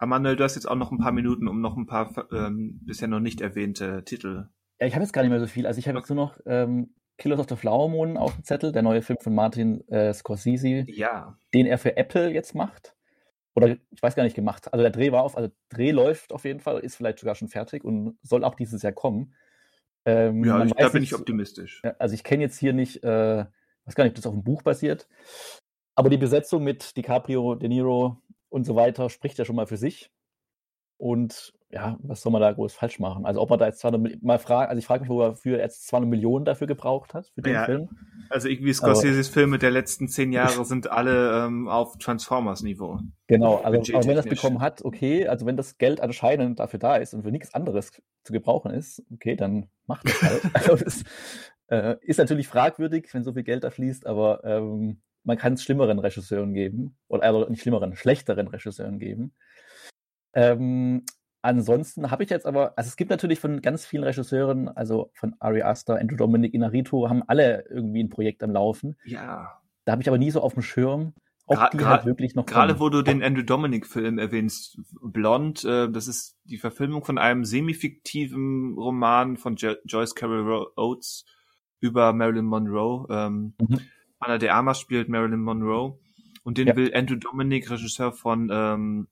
Manuel, 0.00 0.36
du 0.36 0.44
hast 0.44 0.54
jetzt 0.54 0.68
auch 0.68 0.76
noch 0.76 0.92
ein 0.92 0.98
paar 0.98 1.12
Minuten, 1.12 1.48
um 1.48 1.60
noch 1.60 1.76
ein 1.76 1.86
paar 1.86 2.12
ähm, 2.32 2.80
bisher 2.84 3.08
noch 3.08 3.20
nicht 3.20 3.40
erwähnte 3.40 4.04
Titel. 4.04 4.48
Ja, 4.80 4.86
ich 4.86 4.94
habe 4.94 5.02
jetzt 5.02 5.12
gar 5.12 5.22
nicht 5.22 5.30
mehr 5.30 5.40
so 5.40 5.46
viel. 5.46 5.66
Also 5.66 5.78
ich 5.78 5.88
habe 5.88 5.98
jetzt 5.98 6.08
nur 6.08 6.16
noch 6.16 6.38
ähm, 6.46 6.94
Killers 7.16 7.40
of 7.40 7.48
the 7.48 7.56
Flower 7.56 7.88
Moon 7.88 8.16
auf 8.16 8.34
dem 8.34 8.44
Zettel, 8.44 8.70
der 8.70 8.82
neue 8.82 9.02
Film 9.02 9.18
von 9.20 9.34
Martin 9.34 9.86
äh, 9.88 10.14
Scorsese, 10.14 10.84
ja. 10.86 11.36
den 11.52 11.66
er 11.66 11.78
für 11.78 11.96
Apple 11.96 12.32
jetzt 12.32 12.54
macht. 12.54 12.94
Oder 13.58 13.76
ich 13.90 14.00
weiß 14.00 14.14
gar 14.14 14.22
nicht 14.22 14.36
gemacht. 14.36 14.72
Also 14.72 14.84
der 14.84 14.92
Dreh 14.92 15.10
war 15.10 15.24
auf, 15.24 15.36
also 15.36 15.50
Dreh 15.68 15.90
läuft 15.90 16.32
auf 16.32 16.44
jeden 16.44 16.60
Fall, 16.60 16.78
ist 16.78 16.94
vielleicht 16.94 17.18
sogar 17.18 17.34
schon 17.34 17.48
fertig 17.48 17.82
und 17.82 18.16
soll 18.22 18.44
auch 18.44 18.54
dieses 18.54 18.82
Jahr 18.82 18.92
kommen. 18.92 19.34
Ähm, 20.04 20.44
ja, 20.44 20.64
ich, 20.64 20.72
da 20.74 20.88
bin 20.90 21.02
ich 21.02 21.12
optimistisch. 21.12 21.82
Also 21.98 22.14
ich 22.14 22.22
kenne 22.22 22.44
jetzt 22.44 22.56
hier 22.56 22.72
nicht, 22.72 23.02
äh, 23.02 23.44
weiß 23.84 23.94
gar 23.96 24.04
nicht, 24.04 24.12
ob 24.12 24.14
das 24.14 24.26
auf 24.26 24.34
dem 24.34 24.44
Buch 24.44 24.62
basiert. 24.62 25.08
Aber 25.96 26.08
die 26.08 26.18
Besetzung 26.18 26.62
mit 26.62 26.96
DiCaprio, 26.96 27.56
De 27.56 27.68
Niro 27.68 28.22
und 28.48 28.64
so 28.64 28.76
weiter 28.76 29.10
spricht 29.10 29.38
ja 29.38 29.44
schon 29.44 29.56
mal 29.56 29.66
für 29.66 29.76
sich. 29.76 30.12
Und 30.96 31.52
ja, 31.70 31.98
was 32.02 32.22
soll 32.22 32.32
man 32.32 32.40
da 32.40 32.50
groß 32.50 32.72
falsch 32.72 32.98
machen? 32.98 33.26
Also 33.26 33.42
ob 33.42 33.50
man 33.50 33.58
da 33.58 33.66
jetzt 33.66 33.80
200 33.80 34.22
mal 34.22 34.38
fragt, 34.38 34.70
also 34.70 34.78
ich 34.78 34.86
frage 34.86 35.02
mich, 35.02 35.10
wo 35.10 35.20
er 35.20 35.36
jetzt 35.58 35.86
200 35.88 36.08
Millionen 36.08 36.46
dafür 36.46 36.66
gebraucht 36.66 37.12
hat 37.12 37.26
für 37.34 37.42
den 37.42 37.54
ja, 37.54 37.64
Film. 37.64 37.88
Also 38.30 38.48
irgendwie 38.48 38.72
Scorseses 38.72 39.28
Filme 39.28 39.58
der 39.58 39.70
letzten 39.70 40.08
zehn 40.08 40.32
Jahre 40.32 40.64
sind 40.64 40.90
alle 40.90 41.44
ähm, 41.44 41.68
auf 41.68 41.98
Transformers-Niveau. 41.98 43.00
Genau, 43.26 43.56
also 43.56 43.94
aber 43.94 44.06
wenn 44.06 44.16
das 44.16 44.26
bekommen 44.26 44.60
hat, 44.60 44.82
okay, 44.82 45.28
also 45.28 45.44
wenn 45.44 45.58
das 45.58 45.76
Geld 45.76 46.00
anscheinend 46.00 46.58
dafür 46.58 46.78
da 46.78 46.96
ist 46.96 47.12
und 47.12 47.22
für 47.22 47.30
nichts 47.30 47.52
anderes 47.52 47.92
zu 48.24 48.32
gebrauchen 48.32 48.70
ist, 48.70 49.02
okay, 49.12 49.36
dann 49.36 49.68
macht 49.86 50.08
das 50.08 50.22
halt. 50.22 50.42
also 50.54 50.76
das 50.76 51.04
äh, 51.66 51.96
ist 52.00 52.18
natürlich 52.18 52.48
fragwürdig, 52.48 53.12
wenn 53.12 53.24
so 53.24 53.34
viel 53.34 53.44
Geld 53.44 53.64
da 53.64 53.70
fließt, 53.70 54.06
aber 54.06 54.42
ähm, 54.44 55.02
man 55.22 55.36
kann 55.36 55.52
es 55.52 55.62
schlimmeren 55.62 55.98
Regisseuren 55.98 56.54
geben, 56.54 56.96
oder 57.08 57.24
also 57.24 57.46
nicht 57.50 57.60
schlimmeren, 57.60 57.94
schlechteren 57.94 58.48
Regisseuren 58.48 58.98
geben. 58.98 59.34
Ähm, 60.32 61.04
ansonsten 61.42 62.10
habe 62.10 62.24
ich 62.24 62.30
jetzt 62.30 62.46
aber, 62.46 62.72
also 62.76 62.88
es 62.88 62.96
gibt 62.96 63.10
natürlich 63.10 63.40
von 63.40 63.62
ganz 63.62 63.86
vielen 63.86 64.04
Regisseuren, 64.04 64.68
also 64.68 65.10
von 65.14 65.34
Ari 65.38 65.62
Aster, 65.62 65.98
Andrew 65.98 66.16
Dominic, 66.16 66.54
Inarito, 66.54 67.08
haben 67.08 67.22
alle 67.26 67.64
irgendwie 67.68 68.02
ein 68.02 68.08
Projekt 68.08 68.42
am 68.42 68.50
Laufen. 68.50 68.96
Ja. 69.04 69.60
Da 69.84 69.92
habe 69.92 70.02
ich 70.02 70.08
aber 70.08 70.18
nie 70.18 70.30
so 70.30 70.40
auf 70.40 70.54
dem 70.54 70.62
Schirm, 70.62 71.14
ob 71.46 71.56
Gra 71.56 71.68
die 71.70 71.84
halt 71.84 72.04
wirklich 72.04 72.34
noch 72.34 72.44
Gerade 72.46 72.78
wo 72.78 72.90
du 72.90 73.02
den 73.02 73.22
Andrew 73.22 73.42
Dominic 73.42 73.86
Film 73.86 74.18
erwähnst, 74.18 74.78
Blond, 75.00 75.64
äh, 75.64 75.90
das 75.90 76.06
ist 76.08 76.36
die 76.44 76.58
Verfilmung 76.58 77.04
von 77.04 77.16
einem 77.16 77.44
semi-fiktiven 77.44 78.74
Roman 78.74 79.36
von 79.36 79.56
jo 79.56 79.74
Joyce 79.86 80.14
Carol 80.14 80.66
Oates 80.76 81.24
über 81.80 82.12
Marilyn 82.12 82.44
Monroe. 82.44 83.06
Ähm, 83.10 83.54
mhm. 83.60 83.80
Anna 84.18 84.38
de 84.38 84.50
Armas 84.50 84.80
spielt 84.80 85.08
Marilyn 85.08 85.40
Monroe 85.40 85.98
und 86.42 86.58
den 86.58 86.68
ja. 86.68 86.76
will 86.76 86.92
Andrew 86.94 87.16
Dominic, 87.16 87.70
Regisseur 87.70 88.12
von 88.12 88.50
ähm, 88.52 89.08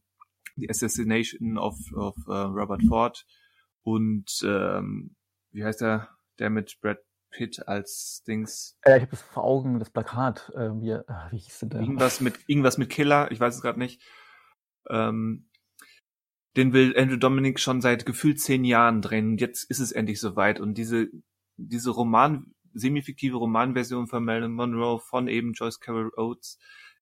The 0.57 0.69
Assassination 0.71 1.59
of, 1.59 1.77
of 1.95 2.17
uh, 2.29 2.47
Robert 2.47 2.83
Ford 2.89 3.25
und 3.83 4.41
ähm, 4.45 5.15
wie 5.53 5.65
heißt 5.65 5.83
er, 5.83 6.09
der 6.39 6.51
mit 6.51 6.79
Brad 6.81 6.99
Pitt 7.31 7.69
als 7.69 8.23
Dings. 8.27 8.77
Äh, 8.83 8.97
ich 8.97 9.03
habe 9.03 9.11
das 9.11 9.23
vor 9.23 9.45
Augen, 9.45 9.79
das 9.79 9.91
Plakat. 9.91 10.53
Äh, 10.55 10.71
wie, 10.81 10.91
äh, 10.91 11.03
wie 11.31 11.39
hieß 11.39 11.61
denn 11.61 11.71
der? 11.71 11.81
Irgendwas 11.81 12.21
mit, 12.21 12.39
irgendwas 12.47 12.79
mit 12.79 12.91
Killer, 12.91 13.31
ich 13.31 13.41
weiß 13.41 13.55
es 13.55 13.63
gerade 13.63 13.79
nicht. 13.79 14.03
Ähm, 14.89 15.49
den 16.57 16.73
will 16.73 16.99
Andrew 16.99 17.17
Dominic 17.17 17.61
schon 17.61 17.81
seit 17.81 18.07
gefühlt 18.07 18.41
zehn 18.41 18.65
Jahren 18.65 19.03
drehen. 19.03 19.33
Und 19.33 19.41
jetzt 19.41 19.71
ist 19.71 19.81
es 19.81 19.93
endlich 19.93 20.21
soweit. 20.21 20.61
Und 20.61 20.79
diese, 20.79 21.09
diese 21.57 21.91
Roman, 21.91 22.55
semi-fiktive 22.73 23.37
Romanversion 23.37 24.07
von 24.07 24.25
Marilyn 24.25 24.53
Monroe 24.53 24.99
von 24.99 25.29
eben 25.29 25.53
Joyce 25.53 25.81
Carol 25.81 26.11
Oates 26.17 26.59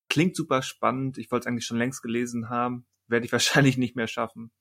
klingt 0.09 0.35
super 0.35 0.61
spannend. 0.61 1.17
Ich 1.17 1.31
wollte 1.31 1.43
es 1.43 1.47
eigentlich 1.47 1.65
schon 1.65 1.77
längst 1.77 2.01
gelesen 2.01 2.49
haben 2.49 2.85
werde 3.07 3.25
ich 3.25 3.31
wahrscheinlich 3.31 3.77
nicht 3.77 3.95
mehr 3.95 4.07
schaffen. 4.07 4.51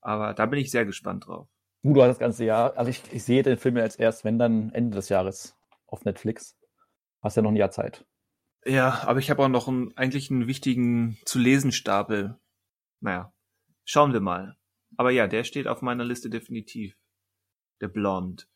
Aber 0.00 0.34
da 0.34 0.46
bin 0.46 0.58
ich 0.58 0.70
sehr 0.70 0.84
gespannt 0.84 1.26
drauf. 1.26 1.48
Du, 1.84 2.00
hast 2.00 2.10
das 2.10 2.18
ganze 2.18 2.44
Jahr, 2.44 2.76
also 2.76 2.90
ich, 2.90 3.02
ich 3.12 3.24
sehe 3.24 3.42
den 3.42 3.58
Film 3.58 3.76
jetzt 3.76 3.98
erst, 3.98 4.24
wenn 4.24 4.38
dann 4.38 4.70
Ende 4.70 4.96
des 4.96 5.08
Jahres 5.08 5.56
auf 5.86 6.04
Netflix. 6.04 6.56
Hast 7.22 7.36
ja 7.36 7.42
noch 7.42 7.50
ein 7.50 7.56
Jahr 7.56 7.70
Zeit. 7.70 8.04
Ja, 8.64 9.02
aber 9.06 9.18
ich 9.18 9.30
habe 9.30 9.42
auch 9.42 9.48
noch 9.48 9.66
einen, 9.66 9.96
eigentlich 9.96 10.30
einen 10.30 10.46
wichtigen 10.46 11.18
zu 11.24 11.38
lesen 11.40 11.72
Stapel. 11.72 12.38
Naja, 13.00 13.32
schauen 13.84 14.12
wir 14.12 14.20
mal. 14.20 14.56
Aber 14.96 15.10
ja, 15.10 15.26
der 15.26 15.42
steht 15.42 15.66
auf 15.66 15.82
meiner 15.82 16.04
Liste 16.04 16.30
definitiv. 16.30 16.96
Der 17.80 17.88
Blond. 17.88 18.48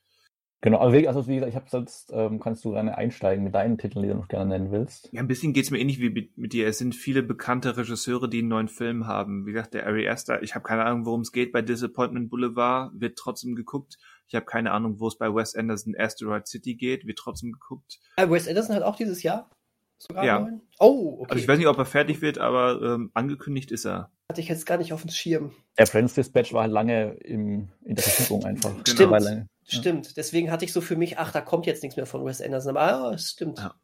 Genau, 0.62 0.78
also 0.78 0.96
wie, 0.96 1.06
also 1.06 1.28
wie 1.28 1.34
gesagt, 1.34 1.50
ich 1.50 1.56
habe 1.56 1.68
sonst 1.68 2.10
ähm, 2.14 2.40
kannst 2.40 2.64
du 2.64 2.72
gerne 2.72 2.96
einsteigen 2.96 3.44
mit 3.44 3.54
deinen 3.54 3.78
Titeln, 3.78 4.02
die 4.02 4.08
du 4.08 4.14
noch 4.14 4.28
gerne 4.28 4.46
nennen 4.46 4.72
willst. 4.72 5.10
Ja, 5.12 5.20
ein 5.20 5.28
bisschen 5.28 5.52
geht's 5.52 5.70
mir 5.70 5.78
ähnlich 5.78 6.00
wie 6.00 6.10
mit, 6.10 6.36
mit 6.38 6.52
dir. 6.52 6.66
Es 6.66 6.78
sind 6.78 6.94
viele 6.94 7.22
bekannte 7.22 7.76
Regisseure, 7.76 8.28
die 8.28 8.38
einen 8.38 8.48
neuen 8.48 8.68
Film 8.68 9.06
haben. 9.06 9.46
Wie 9.46 9.52
gesagt, 9.52 9.74
der 9.74 9.86
Ari 9.86 10.08
Aster, 10.08 10.42
ich 10.42 10.54
habe 10.54 10.64
keine 10.64 10.84
Ahnung, 10.84 11.04
worum 11.04 11.20
es 11.20 11.32
geht 11.32 11.52
bei 11.52 11.62
Disappointment 11.62 12.30
Boulevard, 12.30 12.90
wird 12.94 13.18
trotzdem 13.18 13.54
geguckt. 13.54 13.98
Ich 14.28 14.34
habe 14.34 14.46
keine 14.46 14.72
Ahnung, 14.72 14.98
wo 14.98 15.08
es 15.08 15.18
bei 15.18 15.32
Wes 15.32 15.54
Anderson 15.54 15.94
Asteroid 15.96 16.48
City 16.48 16.74
geht, 16.74 17.06
wird 17.06 17.18
trotzdem 17.18 17.52
geguckt. 17.52 18.00
Äh, 18.16 18.28
Wes 18.28 18.48
Anderson 18.48 18.74
hat 18.76 18.82
auch 18.82 18.96
dieses 18.96 19.22
Jahr 19.22 19.50
sogar 19.98 20.24
ja. 20.24 20.40
Neuen? 20.40 20.62
Oh, 20.78 21.18
okay. 21.20 21.30
Also 21.30 21.42
ich 21.42 21.48
weiß 21.48 21.58
nicht, 21.58 21.68
ob 21.68 21.78
er 21.78 21.84
fertig 21.84 22.22
wird, 22.22 22.38
aber 22.38 22.80
ähm, 22.82 23.10
angekündigt 23.14 23.70
ist 23.70 23.84
er. 23.84 24.10
Hatte 24.30 24.40
ich 24.40 24.48
jetzt 24.48 24.66
gar 24.66 24.78
nicht 24.78 24.92
auf 24.92 25.02
dem 25.02 25.10
Schirm. 25.10 25.52
Der 25.78 25.86
Friends 25.86 26.14
Dispatch 26.14 26.52
war 26.52 26.62
halt 26.62 26.72
lange 26.72 27.12
im, 27.20 27.68
in 27.84 27.94
der 27.94 28.02
Verfügung 28.02 28.44
einfach. 28.44 28.72
Genau. 28.84 29.44
Stimmt. 29.66 30.16
Deswegen 30.16 30.50
hatte 30.50 30.64
ich 30.64 30.72
so 30.72 30.80
für 30.80 30.96
mich, 30.96 31.18
ach, 31.18 31.32
da 31.32 31.40
kommt 31.40 31.66
jetzt 31.66 31.82
nichts 31.82 31.96
mehr 31.96 32.06
von 32.06 32.24
Wes 32.24 32.40
Anderson. 32.40 32.76
Aber 32.76 33.10
ah, 33.10 33.18
stimmt. 33.18 33.58
Ja. 33.58 33.74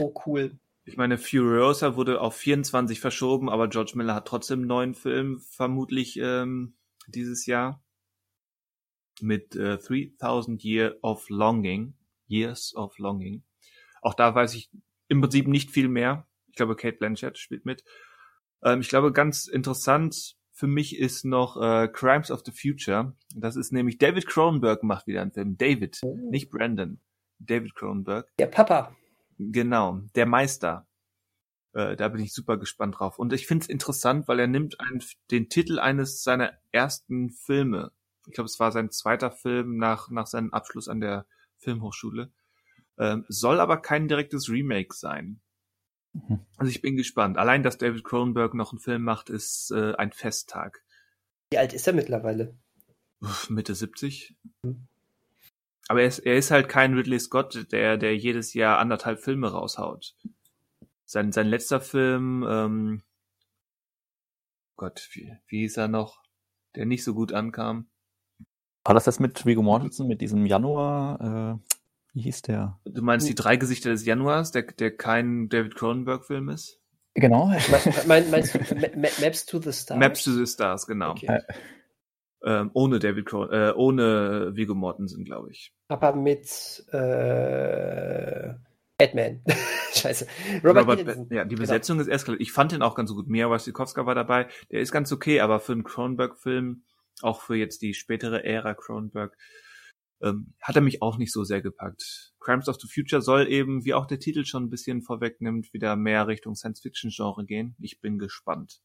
Oh, 0.00 0.14
cool. 0.26 0.58
Ich 0.84 0.96
meine, 0.96 1.18
Furiosa 1.18 1.96
wurde 1.96 2.20
auf 2.20 2.36
24 2.36 3.00
verschoben, 3.00 3.50
aber 3.50 3.68
George 3.68 3.92
Miller 3.96 4.14
hat 4.14 4.28
trotzdem 4.28 4.60
einen 4.60 4.68
neuen 4.68 4.94
Film, 4.94 5.40
vermutlich 5.40 6.18
ähm, 6.18 6.74
dieses 7.08 7.44
Jahr. 7.46 7.82
Mit 9.20 9.56
äh, 9.56 9.78
3000 9.78 10.62
Year 10.62 10.96
of 11.02 11.28
Longing. 11.28 11.94
Years 12.28 12.74
of 12.74 12.98
Longing. 12.98 13.42
Auch 14.02 14.14
da 14.14 14.34
weiß 14.34 14.54
ich 14.54 14.70
im 15.08 15.20
Prinzip 15.20 15.48
nicht 15.48 15.70
viel 15.70 15.88
mehr. 15.88 16.26
Ich 16.48 16.56
glaube, 16.56 16.76
Kate 16.76 16.96
Blanchett 16.96 17.38
spielt 17.38 17.64
mit. 17.64 17.84
Ähm, 18.62 18.80
ich 18.80 18.88
glaube, 18.88 19.12
ganz 19.12 19.46
interessant 19.46 20.36
für 20.56 20.66
mich 20.66 20.98
ist 20.98 21.26
noch 21.26 21.60
äh, 21.60 21.86
Crimes 21.86 22.30
of 22.30 22.42
the 22.46 22.50
Future. 22.50 23.14
Das 23.34 23.56
ist 23.56 23.72
nämlich 23.72 23.98
David 23.98 24.26
Cronenberg 24.26 24.82
macht 24.82 25.06
wieder 25.06 25.20
einen 25.20 25.32
Film. 25.32 25.58
David, 25.58 26.00
oh. 26.02 26.16
nicht 26.30 26.50
Brandon. 26.50 26.98
David 27.38 27.74
Cronenberg. 27.74 28.34
Der 28.38 28.46
Papa. 28.46 28.96
Genau, 29.38 30.00
der 30.14 30.24
Meister. 30.24 30.86
Äh, 31.74 31.94
da 31.96 32.08
bin 32.08 32.22
ich 32.22 32.32
super 32.32 32.56
gespannt 32.56 32.98
drauf. 32.98 33.18
Und 33.18 33.34
ich 33.34 33.46
finde 33.46 33.64
es 33.64 33.68
interessant, 33.68 34.28
weil 34.28 34.40
er 34.40 34.46
nimmt 34.46 34.80
einen, 34.80 35.02
den 35.30 35.50
Titel 35.50 35.78
eines 35.78 36.22
seiner 36.22 36.54
ersten 36.72 37.28
Filme. 37.28 37.92
Ich 38.26 38.32
glaube, 38.32 38.46
es 38.46 38.58
war 38.58 38.72
sein 38.72 38.90
zweiter 38.90 39.30
Film 39.30 39.76
nach, 39.76 40.08
nach 40.08 40.26
seinem 40.26 40.54
Abschluss 40.54 40.88
an 40.88 41.00
der 41.00 41.26
Filmhochschule. 41.58 42.32
Ähm, 42.98 43.26
soll 43.28 43.60
aber 43.60 43.76
kein 43.82 44.08
direktes 44.08 44.48
Remake 44.48 44.94
sein. 44.94 45.42
Mhm. 46.16 46.40
Also 46.56 46.70
ich 46.70 46.82
bin 46.82 46.96
gespannt. 46.96 47.38
Allein, 47.38 47.62
dass 47.62 47.78
David 47.78 48.04
Cronenberg 48.04 48.54
noch 48.54 48.72
einen 48.72 48.80
Film 48.80 49.02
macht, 49.02 49.30
ist 49.30 49.70
äh, 49.70 49.94
ein 49.96 50.12
Festtag. 50.12 50.84
Wie 51.50 51.58
alt 51.58 51.72
ist 51.72 51.86
er 51.86 51.92
mittlerweile? 51.92 52.56
Mitte 53.48 53.74
70. 53.74 54.36
Mhm. 54.62 54.88
Aber 55.88 56.02
er 56.02 56.08
ist, 56.08 56.18
er 56.20 56.36
ist 56.36 56.50
halt 56.50 56.68
kein 56.68 56.94
Ridley 56.94 57.20
Scott, 57.20 57.70
der, 57.70 57.96
der 57.96 58.16
jedes 58.16 58.54
Jahr 58.54 58.78
anderthalb 58.78 59.20
Filme 59.20 59.52
raushaut. 59.52 60.16
Sein, 61.04 61.30
sein 61.30 61.46
letzter 61.46 61.80
Film, 61.80 62.44
ähm, 62.48 63.02
Gott, 64.76 65.08
wie, 65.12 65.32
wie 65.46 65.60
hieß 65.60 65.76
er 65.76 65.88
noch, 65.88 66.22
der 66.74 66.86
nicht 66.86 67.04
so 67.04 67.14
gut 67.14 67.32
ankam? 67.32 67.88
War 68.84 68.94
das 68.94 69.04
das 69.04 69.20
mit 69.20 69.46
Viggo 69.46 69.62
Mortensen, 69.62 70.08
mit 70.08 70.20
diesem 70.20 70.44
Januar? 70.44 71.60
Äh, 71.60 71.75
wie 72.16 72.22
hieß 72.22 72.40
der? 72.42 72.80
Du 72.86 73.02
meinst 73.02 73.28
die 73.28 73.34
drei 73.34 73.56
Gesichter 73.56 73.90
des 73.90 74.06
Januars, 74.06 74.50
der, 74.50 74.62
der 74.62 74.96
kein 74.96 75.50
David 75.50 75.74
Cronenberg-Film 75.74 76.48
ist? 76.48 76.80
Genau. 77.12 77.52
mein, 78.06 78.30
meinst 78.30 78.54
du 78.54 78.58
Maps 79.20 79.44
to 79.44 79.60
the 79.60 79.70
Stars? 79.70 80.00
Maps 80.00 80.24
to 80.24 80.32
the 80.32 80.46
Stars, 80.46 80.86
genau. 80.86 81.10
Okay. 81.10 81.40
Ähm, 82.42 82.70
ohne 82.72 83.00
David 83.00 83.26
Cron 83.26 83.50
äh, 83.52 83.72
ohne 83.76 84.52
Viggo 84.54 84.74
Mortensen, 84.74 85.26
glaube 85.26 85.50
ich. 85.50 85.74
Aber 85.88 86.16
mit 86.16 86.84
äh, 86.90 88.54
Batman. 88.96 89.42
Scheiße. 89.94 90.26
Robert, 90.64 90.86
Robert 90.86 91.30
Ja, 91.30 91.44
die 91.44 91.50
genau. 91.50 91.60
Besetzung 91.60 91.98
genau. 91.98 92.08
ist 92.08 92.26
erst 92.26 92.40
Ich 92.40 92.52
fand 92.52 92.72
den 92.72 92.80
auch 92.80 92.94
ganz 92.94 93.10
so 93.10 93.16
gut. 93.16 93.28
Mia 93.28 93.50
Wasikowska 93.50 94.06
war 94.06 94.14
dabei. 94.14 94.48
Der 94.70 94.80
ist 94.80 94.90
ganz 94.90 95.12
okay, 95.12 95.40
aber 95.40 95.60
für 95.60 95.72
einen 95.72 95.84
Cronenberg-Film, 95.84 96.82
auch 97.20 97.42
für 97.42 97.56
jetzt 97.56 97.82
die 97.82 97.92
spätere 97.92 98.42
Ära 98.42 98.72
Cronenberg, 98.72 99.36
ähm, 100.22 100.54
hat 100.60 100.76
er 100.76 100.82
mich 100.82 101.02
auch 101.02 101.18
nicht 101.18 101.32
so 101.32 101.44
sehr 101.44 101.62
gepackt. 101.62 102.32
Crimes 102.40 102.68
of 102.68 102.76
the 102.80 102.88
Future 102.88 103.22
soll 103.22 103.48
eben, 103.48 103.84
wie 103.84 103.94
auch 103.94 104.06
der 104.06 104.18
Titel 104.18 104.44
schon 104.44 104.64
ein 104.64 104.70
bisschen 104.70 105.02
vorwegnimmt, 105.02 105.72
wieder 105.72 105.96
mehr 105.96 106.26
Richtung 106.26 106.54
Science-Fiction-Genre 106.54 107.44
gehen. 107.44 107.76
Ich 107.80 108.00
bin 108.00 108.18
gespannt. 108.18 108.80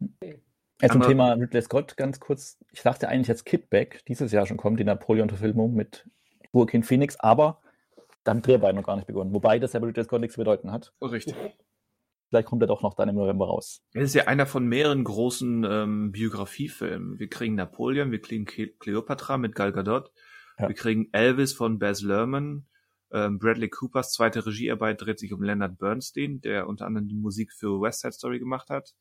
Okay. 0.00 0.40
Ja, 0.80 0.88
zum 0.88 1.02
Thema 1.02 1.32
Ridley 1.32 1.60
Scott 1.60 1.96
ganz 1.96 2.20
kurz. 2.20 2.58
Ich 2.72 2.82
dachte 2.82 3.08
eigentlich, 3.08 3.26
dass 3.26 3.44
Kidback 3.44 4.02
dieses 4.06 4.32
Jahr 4.32 4.46
schon 4.46 4.56
kommt, 4.56 4.80
die 4.80 4.84
Napoleon-Verfilmung 4.84 5.74
mit 5.74 6.08
Joaquin 6.52 6.82
Phoenix, 6.82 7.16
aber 7.20 7.60
da 8.24 8.30
haben 8.30 8.42
Dreharbeiten 8.42 8.76
noch 8.76 8.86
gar 8.86 8.96
nicht 8.96 9.06
begonnen. 9.06 9.34
Wobei 9.34 9.58
das 9.58 9.74
ja 9.74 9.80
Ridley 9.80 10.04
Scott 10.04 10.20
nichts 10.20 10.34
zu 10.34 10.40
bedeuten 10.40 10.72
hat. 10.72 10.94
Oh, 11.00 11.06
richtig. 11.06 11.34
Vielleicht 12.28 12.46
kommt 12.46 12.62
er 12.62 12.68
doch 12.68 12.82
noch 12.82 12.94
dann 12.94 13.08
im 13.08 13.16
November 13.16 13.46
raus. 13.46 13.82
Es 13.92 14.04
ist 14.04 14.14
ja 14.14 14.28
einer 14.28 14.46
von 14.46 14.64
mehreren 14.64 15.02
großen 15.02 15.64
ähm, 15.68 16.12
Biografiefilmen. 16.12 17.18
Wir 17.18 17.28
kriegen 17.28 17.56
Napoleon, 17.56 18.12
wir 18.12 18.20
kriegen 18.20 18.44
Cleopatra 18.44 19.36
mit 19.36 19.56
Gal 19.56 19.72
Gadot, 19.72 20.12
ja. 20.60 20.68
wir 20.68 20.74
kriegen 20.74 21.08
Elvis 21.12 21.52
von 21.52 21.78
Baz 21.78 22.02
Luhrmann, 22.02 22.66
ähm, 23.12 23.38
Bradley 23.38 23.68
Coopers 23.68 24.12
zweite 24.12 24.46
Regiearbeit 24.46 25.00
dreht 25.00 25.18
sich 25.18 25.32
um 25.32 25.42
Leonard 25.42 25.78
Bernstein, 25.78 26.40
der 26.40 26.68
unter 26.68 26.86
anderem 26.86 27.08
die 27.08 27.16
Musik 27.16 27.52
für 27.52 27.80
West 27.80 28.00
Side 28.00 28.12
Story 28.12 28.38
gemacht 28.38 28.70
hat. 28.70 28.94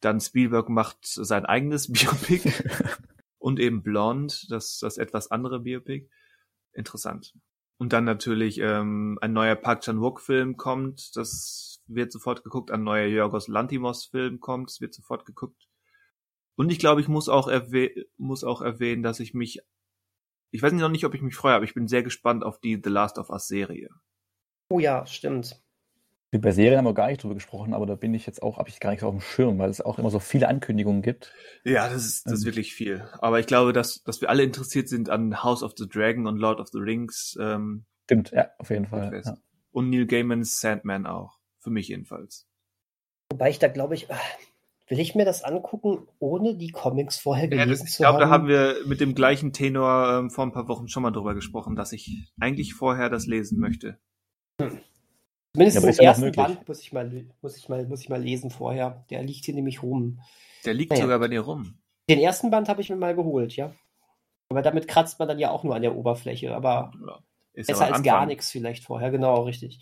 Dann 0.00 0.20
Spielberg 0.20 0.68
macht 0.68 0.98
sein 1.02 1.44
eigenes 1.44 1.88
Biopic 1.92 2.50
und 3.38 3.60
eben 3.60 3.82
Blonde, 3.82 4.34
das, 4.48 4.78
das 4.80 4.96
etwas 4.96 5.30
andere 5.30 5.60
Biopic. 5.60 6.08
Interessant. 6.72 7.34
Und 7.76 7.92
dann 7.92 8.04
natürlich 8.04 8.58
ähm, 8.58 9.18
ein 9.20 9.32
neuer 9.32 9.56
Park 9.56 9.82
Chan-wook-Film 9.82 10.56
kommt, 10.56 11.16
das 11.16 11.82
wird 11.86 12.12
sofort 12.12 12.42
geguckt. 12.42 12.70
Ein 12.70 12.84
neuer 12.84 13.06
Yorgos 13.06 13.48
Lantimos-Film 13.48 14.40
kommt, 14.40 14.70
das 14.70 14.80
wird 14.80 14.94
sofort 14.94 15.26
geguckt. 15.26 15.68
Und 16.56 16.70
ich 16.70 16.78
glaube, 16.78 17.00
ich 17.00 17.08
muss 17.08 17.28
auch, 17.28 17.48
erwäh 17.48 18.06
muss 18.16 18.44
auch 18.44 18.62
erwähnen, 18.62 19.02
dass 19.02 19.20
ich 19.20 19.34
mich, 19.34 19.58
ich 20.54 20.62
weiß 20.62 20.72
noch 20.74 20.88
nicht, 20.88 21.04
ob 21.04 21.14
ich 21.14 21.20
mich 21.20 21.34
freue, 21.34 21.54
aber 21.54 21.64
ich 21.64 21.74
bin 21.74 21.88
sehr 21.88 22.04
gespannt 22.04 22.44
auf 22.44 22.60
die 22.60 22.80
The 22.82 22.88
Last 22.88 23.18
of 23.18 23.28
Us 23.28 23.48
Serie. 23.48 23.88
Oh 24.68 24.78
ja, 24.78 25.04
stimmt. 25.04 25.60
Bei 26.30 26.52
Serien 26.52 26.78
haben 26.78 26.84
wir 26.84 26.94
gar 26.94 27.08
nicht 27.08 27.22
drüber 27.22 27.34
gesprochen, 27.34 27.74
aber 27.74 27.86
da 27.86 27.96
bin 27.96 28.14
ich 28.14 28.24
jetzt 28.24 28.40
auch, 28.40 28.58
habe 28.58 28.68
ich 28.68 28.78
gar 28.78 28.90
nicht 28.90 29.00
so 29.00 29.08
auf 29.08 29.14
dem 29.14 29.20
Schirm, 29.20 29.58
weil 29.58 29.68
es 29.68 29.80
auch 29.80 29.98
immer 29.98 30.10
so 30.10 30.20
viele 30.20 30.46
Ankündigungen 30.46 31.02
gibt. 31.02 31.32
Ja, 31.64 31.88
das 31.88 32.04
ist, 32.06 32.26
das 32.26 32.34
ist 32.34 32.42
ähm. 32.42 32.46
wirklich 32.46 32.72
viel. 32.72 33.04
Aber 33.18 33.40
ich 33.40 33.46
glaube, 33.46 33.72
dass, 33.72 34.04
dass 34.04 34.20
wir 34.20 34.30
alle 34.30 34.44
interessiert 34.44 34.88
sind 34.88 35.10
an 35.10 35.42
House 35.42 35.64
of 35.64 35.74
the 35.76 35.88
Dragon 35.88 36.28
und 36.28 36.38
Lord 36.38 36.60
of 36.60 36.68
the 36.68 36.78
Rings. 36.78 37.36
Ähm, 37.40 37.84
Stimmt, 38.04 38.30
ja, 38.30 38.50
auf 38.58 38.70
jeden 38.70 38.86
Fall. 38.86 39.22
Ja. 39.24 39.36
Und 39.72 39.90
Neil 39.90 40.06
Gaimans 40.06 40.60
Sandman 40.60 41.06
auch. 41.06 41.40
Für 41.58 41.70
mich 41.70 41.88
jedenfalls. 41.88 42.46
Wobei 43.32 43.50
ich 43.50 43.58
da 43.58 43.66
glaube 43.66 43.96
ich, 43.96 44.08
ah, 44.08 44.20
will 44.86 45.00
ich 45.00 45.14
mir 45.14 45.24
das 45.24 45.42
angucken, 45.42 46.06
ohne 46.18 46.56
die 46.56 46.70
Comics 46.70 47.18
vorher 47.18 47.48
gelesen 47.48 47.68
ja, 47.68 47.74
das, 47.74 47.88
ich 47.88 47.96
glaube, 47.96 48.18
da 48.18 48.28
haben 48.28 48.48
wir 48.48 48.76
mit 48.86 49.00
dem 49.00 49.14
gleichen 49.14 49.52
Tenor 49.52 50.18
ähm, 50.18 50.30
vor 50.30 50.44
ein 50.44 50.52
paar 50.52 50.68
Wochen 50.68 50.88
schon 50.88 51.02
mal 51.02 51.10
drüber 51.10 51.34
gesprochen, 51.34 51.76
dass 51.76 51.92
ich 51.92 52.32
eigentlich 52.38 52.74
vorher 52.74 53.08
das 53.08 53.26
lesen 53.26 53.58
möchte. 53.58 53.98
Hm. 54.60 54.80
Zumindest 55.54 55.84
ja, 55.84 55.90
den 55.90 56.00
ersten 56.00 56.32
Band 56.32 56.68
muss 56.68 56.80
ich, 56.80 56.92
mal, 56.92 57.26
muss, 57.40 57.56
ich 57.56 57.68
mal, 57.68 57.86
muss 57.86 58.00
ich 58.00 58.08
mal 58.08 58.20
lesen 58.20 58.50
vorher. 58.50 59.04
Der 59.10 59.22
liegt 59.22 59.44
hier 59.44 59.54
nämlich 59.54 59.82
rum. 59.82 60.20
Der 60.64 60.74
liegt 60.74 60.90
naja. 60.90 61.02
sogar 61.02 61.20
bei 61.20 61.28
dir 61.28 61.42
rum. 61.42 61.78
Den 62.10 62.18
ersten 62.18 62.50
Band 62.50 62.68
habe 62.68 62.80
ich 62.80 62.90
mir 62.90 62.96
mal 62.96 63.14
geholt, 63.14 63.54
ja. 63.54 63.72
Aber 64.48 64.62
damit 64.62 64.88
kratzt 64.88 65.18
man 65.20 65.28
dann 65.28 65.38
ja 65.38 65.50
auch 65.50 65.62
nur 65.62 65.76
an 65.76 65.82
der 65.82 65.94
Oberfläche. 65.94 66.54
Aber 66.54 66.92
ja, 67.06 67.18
besser 67.54 67.86
als 67.86 68.02
gar 68.02 68.26
nichts 68.26 68.50
vielleicht 68.50 68.84
vorher. 68.84 69.12
Genau, 69.12 69.42
richtig. 69.42 69.78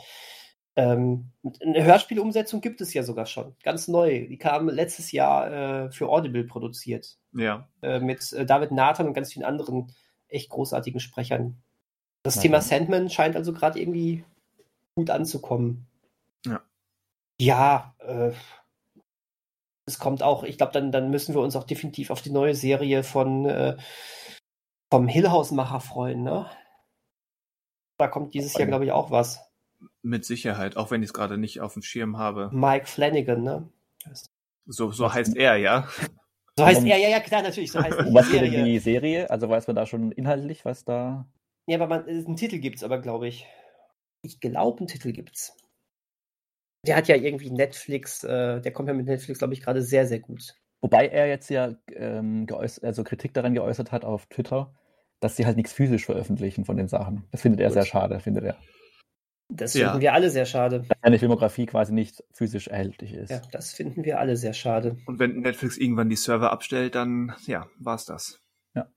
Ähm, 0.75 1.31
eine 1.61 1.85
Hörspielumsetzung 1.85 2.61
gibt 2.61 2.81
es 2.81 2.95
ja 2.95 3.03
sogar 3.03 3.27
schon. 3.27 3.55
Ganz 3.63 3.89
neu. 3.89 4.27
Die 4.27 4.39
kam 4.39 4.69
letztes 4.69 5.13
Jahr 5.13 5.53
äh, 5.53 5.91
für 5.91 6.09
Audible 6.09 6.45
produziert. 6.45 7.19
Ja. 7.33 7.69
Äh, 7.83 8.01
mit 8.01 8.33
äh, 8.33 8.47
David 8.47 8.73
Nathan 8.73 9.07
und 9.07 9.15
ganz 9.15 9.33
vielen 9.33 9.45
anderen 9.45 9.93
echt 10.29 10.49
großartigen 10.49 11.01
Sprechern. 11.01 11.63
Das 12.23 12.37
ja, 12.37 12.43
Thema 12.43 12.63
Sandman 12.63 13.11
scheint 13.11 13.37
also 13.37 13.53
gerade 13.53 13.81
irgendwie 13.81 14.25
gut 14.95 15.11
anzukommen. 15.11 15.87
Ja. 16.47 16.63
Ja, 17.39 17.95
äh, 17.99 18.33
es 19.87 19.99
kommt 19.99 20.23
auch, 20.23 20.45
ich 20.45 20.57
glaube, 20.57 20.73
dann, 20.73 20.93
dann 20.93 21.11
müssen 21.11 21.35
wir 21.35 21.43
uns 21.43 21.57
auch 21.57 21.65
definitiv 21.65 22.11
auf 22.11 22.23
die 22.23 22.31
neue 22.31 22.55
Serie 22.55 23.03
von 23.03 23.47
äh, 23.47 23.77
vom 24.91 25.09
Hillhouse-Macher 25.09 25.81
freuen, 25.81 26.23
ne? 26.23 26.47
Da 27.99 28.09
kommt 28.09 28.35
dieses 28.35 28.55
Jahr, 28.55 28.67
glaube 28.67 28.85
ich, 28.85 28.93
auch 28.93 29.11
was. 29.11 29.41
Mit 30.03 30.25
Sicherheit, 30.25 30.77
auch 30.77 30.91
wenn 30.91 31.03
ich 31.03 31.09
es 31.09 31.15
gerade 31.15 31.39
nicht 31.39 31.61
auf 31.61 31.75
dem 31.75 31.83
Schirm 31.83 32.19
habe. 32.19 32.51
Mike 32.53 32.87
Flanagan, 32.87 33.43
ne? 33.43 33.69
So, 34.67 34.91
so 34.91 35.13
heißt 35.13 35.37
er, 35.37 35.57
ja. 35.57 35.89
So 36.59 36.67
heißt 36.67 36.85
er, 36.85 36.99
ja, 36.99 37.09
ja, 37.09 37.21
klar, 37.21 37.43
natürlich. 37.43 37.73
So 37.73 37.83
heißt 37.83 37.99
was 38.13 38.29
Serie. 38.29 38.51
denn 38.51 38.65
die 38.65 38.79
Serie? 38.79 39.31
Also 39.31 39.49
weiß 39.49 39.67
man 39.67 39.77
da 39.77 39.87
schon 39.87 40.13
inhaltlich, 40.13 40.65
was 40.65 40.85
da. 40.85 41.27
Ja, 41.67 41.79
aber 41.79 41.87
man, 41.87 42.07
einen 42.07 42.37
Titel 42.37 42.59
gibt 42.59 42.77
es 42.77 42.85
aber, 42.85 42.99
glaube 42.99 43.29
ich. 43.29 43.47
Ich 44.23 44.41
glaube, 44.41 44.79
einen 44.79 44.89
Titel 44.89 45.13
gibt's. 45.13 45.57
Der 46.87 46.97
hat 46.97 47.09
ja 47.09 47.17
irgendwie 47.17 47.51
Netflix, 47.51 48.25
äh, 48.25 48.61
der 48.61 48.73
kommt 48.73 48.89
ja 48.89 48.95
mit 48.95 49.07
Netflix, 49.07 49.39
glaube 49.39 49.55
ich, 49.55 49.61
gerade 49.61 49.83
sehr, 49.83 50.07
sehr 50.07 50.19
gut. 50.19 50.57
Wobei 50.81 51.07
er 51.07 51.29
jetzt 51.29 51.49
ja 51.49 51.77
ähm, 51.95 52.47
also 52.83 53.05
Kritik 53.05 53.35
daran 53.35 53.55
geäußert 53.55 53.93
hat 53.93 54.05
auf 54.05 54.27
Twitter, 54.27 54.75
dass 55.21 55.37
sie 55.37 55.47
halt 55.47 55.57
nichts 55.57 55.73
physisch 55.73 56.05
veröffentlichen 56.05 56.65
von 56.65 56.77
den 56.77 56.89
Sachen. 56.89 57.25
Das 57.31 57.41
findet 57.41 57.61
er 57.61 57.69
gut. 57.69 57.75
sehr 57.75 57.87
schade, 57.87 58.19
findet 58.19 58.45
er. 58.45 58.57
Das 59.57 59.75
ja. 59.75 59.89
finden 59.89 60.01
wir 60.01 60.15
alle 60.15 60.31
sehr 60.31 60.47
schade. 60.47 60.81
Dass 60.89 60.99
seine 61.03 61.19
Filmografie 61.19 61.67
quasi 61.67 61.93
nicht 61.93 62.23
physisch 62.33 62.69
erhältlich 62.69 63.13
ist. 63.13 63.31
Ja, 63.31 63.43
das 63.51 63.73
finden 63.73 64.05
wir 64.05 64.19
alle 64.19 64.37
sehr 64.37 64.55
schade. 64.55 64.97
Und 65.07 65.19
wenn 65.19 65.41
Netflix 65.41 65.77
irgendwann 65.77 66.09
die 66.09 66.17
Server 66.17 66.51
abstellt, 66.51 66.95
dann, 66.95 67.35
ja, 67.47 67.67
war's 67.79 68.05
das. 68.05 68.41
Ja. 68.75 68.89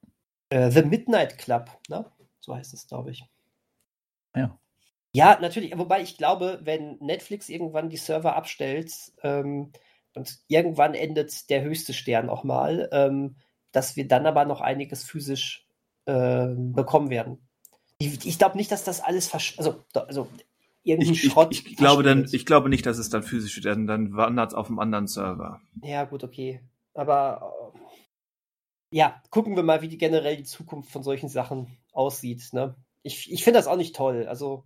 Äh, 0.50 0.72
The 0.72 0.84
Midnight 0.84 1.38
Club, 1.38 1.70
ne? 1.90 2.06
So 2.40 2.56
heißt 2.56 2.74
es, 2.74 2.88
glaube 2.88 3.12
ich. 3.12 3.24
Ja. 4.36 4.58
Ja, 5.14 5.38
natürlich. 5.42 5.78
Wobei 5.78 6.02
ich 6.02 6.18
glaube, 6.18 6.60
wenn 6.64 6.98
Netflix 7.00 7.50
irgendwann 7.50 7.90
die 7.90 7.98
Server 7.98 8.36
abstellt 8.36 8.92
ähm, 9.24 9.72
und 10.14 10.40
irgendwann 10.48 10.94
endet 10.94 11.50
der 11.50 11.64
höchste 11.64 11.94
Stern 11.94 12.30
auch 12.30 12.44
mal, 12.44 12.90
ähm, 12.92 13.38
dass 13.72 13.96
wir 13.96 14.08
dann 14.08 14.26
aber 14.26 14.46
noch 14.46 14.62
einiges 14.62 15.04
physisch 15.04 15.68
äh, 16.06 16.48
bekommen 16.56 17.10
werden. 17.10 17.45
Ich, 17.98 18.26
ich 18.26 18.38
glaube 18.38 18.58
nicht, 18.58 18.72
dass 18.72 18.84
das 18.84 19.02
alles 19.02 19.28
versch 19.28 19.58
also, 19.58 19.84
also 19.94 20.28
irgendein 20.84 21.14
ich, 21.14 21.24
Schrott. 21.24 21.48
Ich, 21.52 21.66
ich 21.66 21.78
glaube 21.78 22.04
dann, 22.04 22.28
ich 22.32 22.46
glaube 22.46 22.70
nicht, 22.70 22.86
dass 22.86 22.98
es 22.98 23.10
dann 23.10 23.24
physisch 23.24 23.56
wird, 23.56 23.66
dann 23.66 24.16
wandert 24.16 24.52
es 24.52 24.56
auf 24.56 24.68
einem 24.68 24.80
anderen 24.80 25.08
Server. 25.08 25.62
Ja, 25.82 26.04
gut, 26.04 26.24
okay. 26.24 26.62
Aber 26.94 27.74
äh, 27.74 28.98
ja, 28.98 29.22
gucken 29.30 29.56
wir 29.56 29.64
mal, 29.64 29.82
wie 29.82 29.90
die 29.90 29.98
generell 29.98 30.38
die 30.38 30.44
Zukunft 30.44 30.92
von 30.92 31.04
solchen 31.04 31.30
Sachen 31.30 31.78
aussieht. 31.92 32.50
Ne? 32.52 32.76
Ich, 33.04 33.32
ich 33.32 33.44
finde 33.44 33.60
das 33.60 33.68
auch 33.68 33.78
nicht 33.78 33.96
toll. 33.96 34.26
Also 34.28 34.66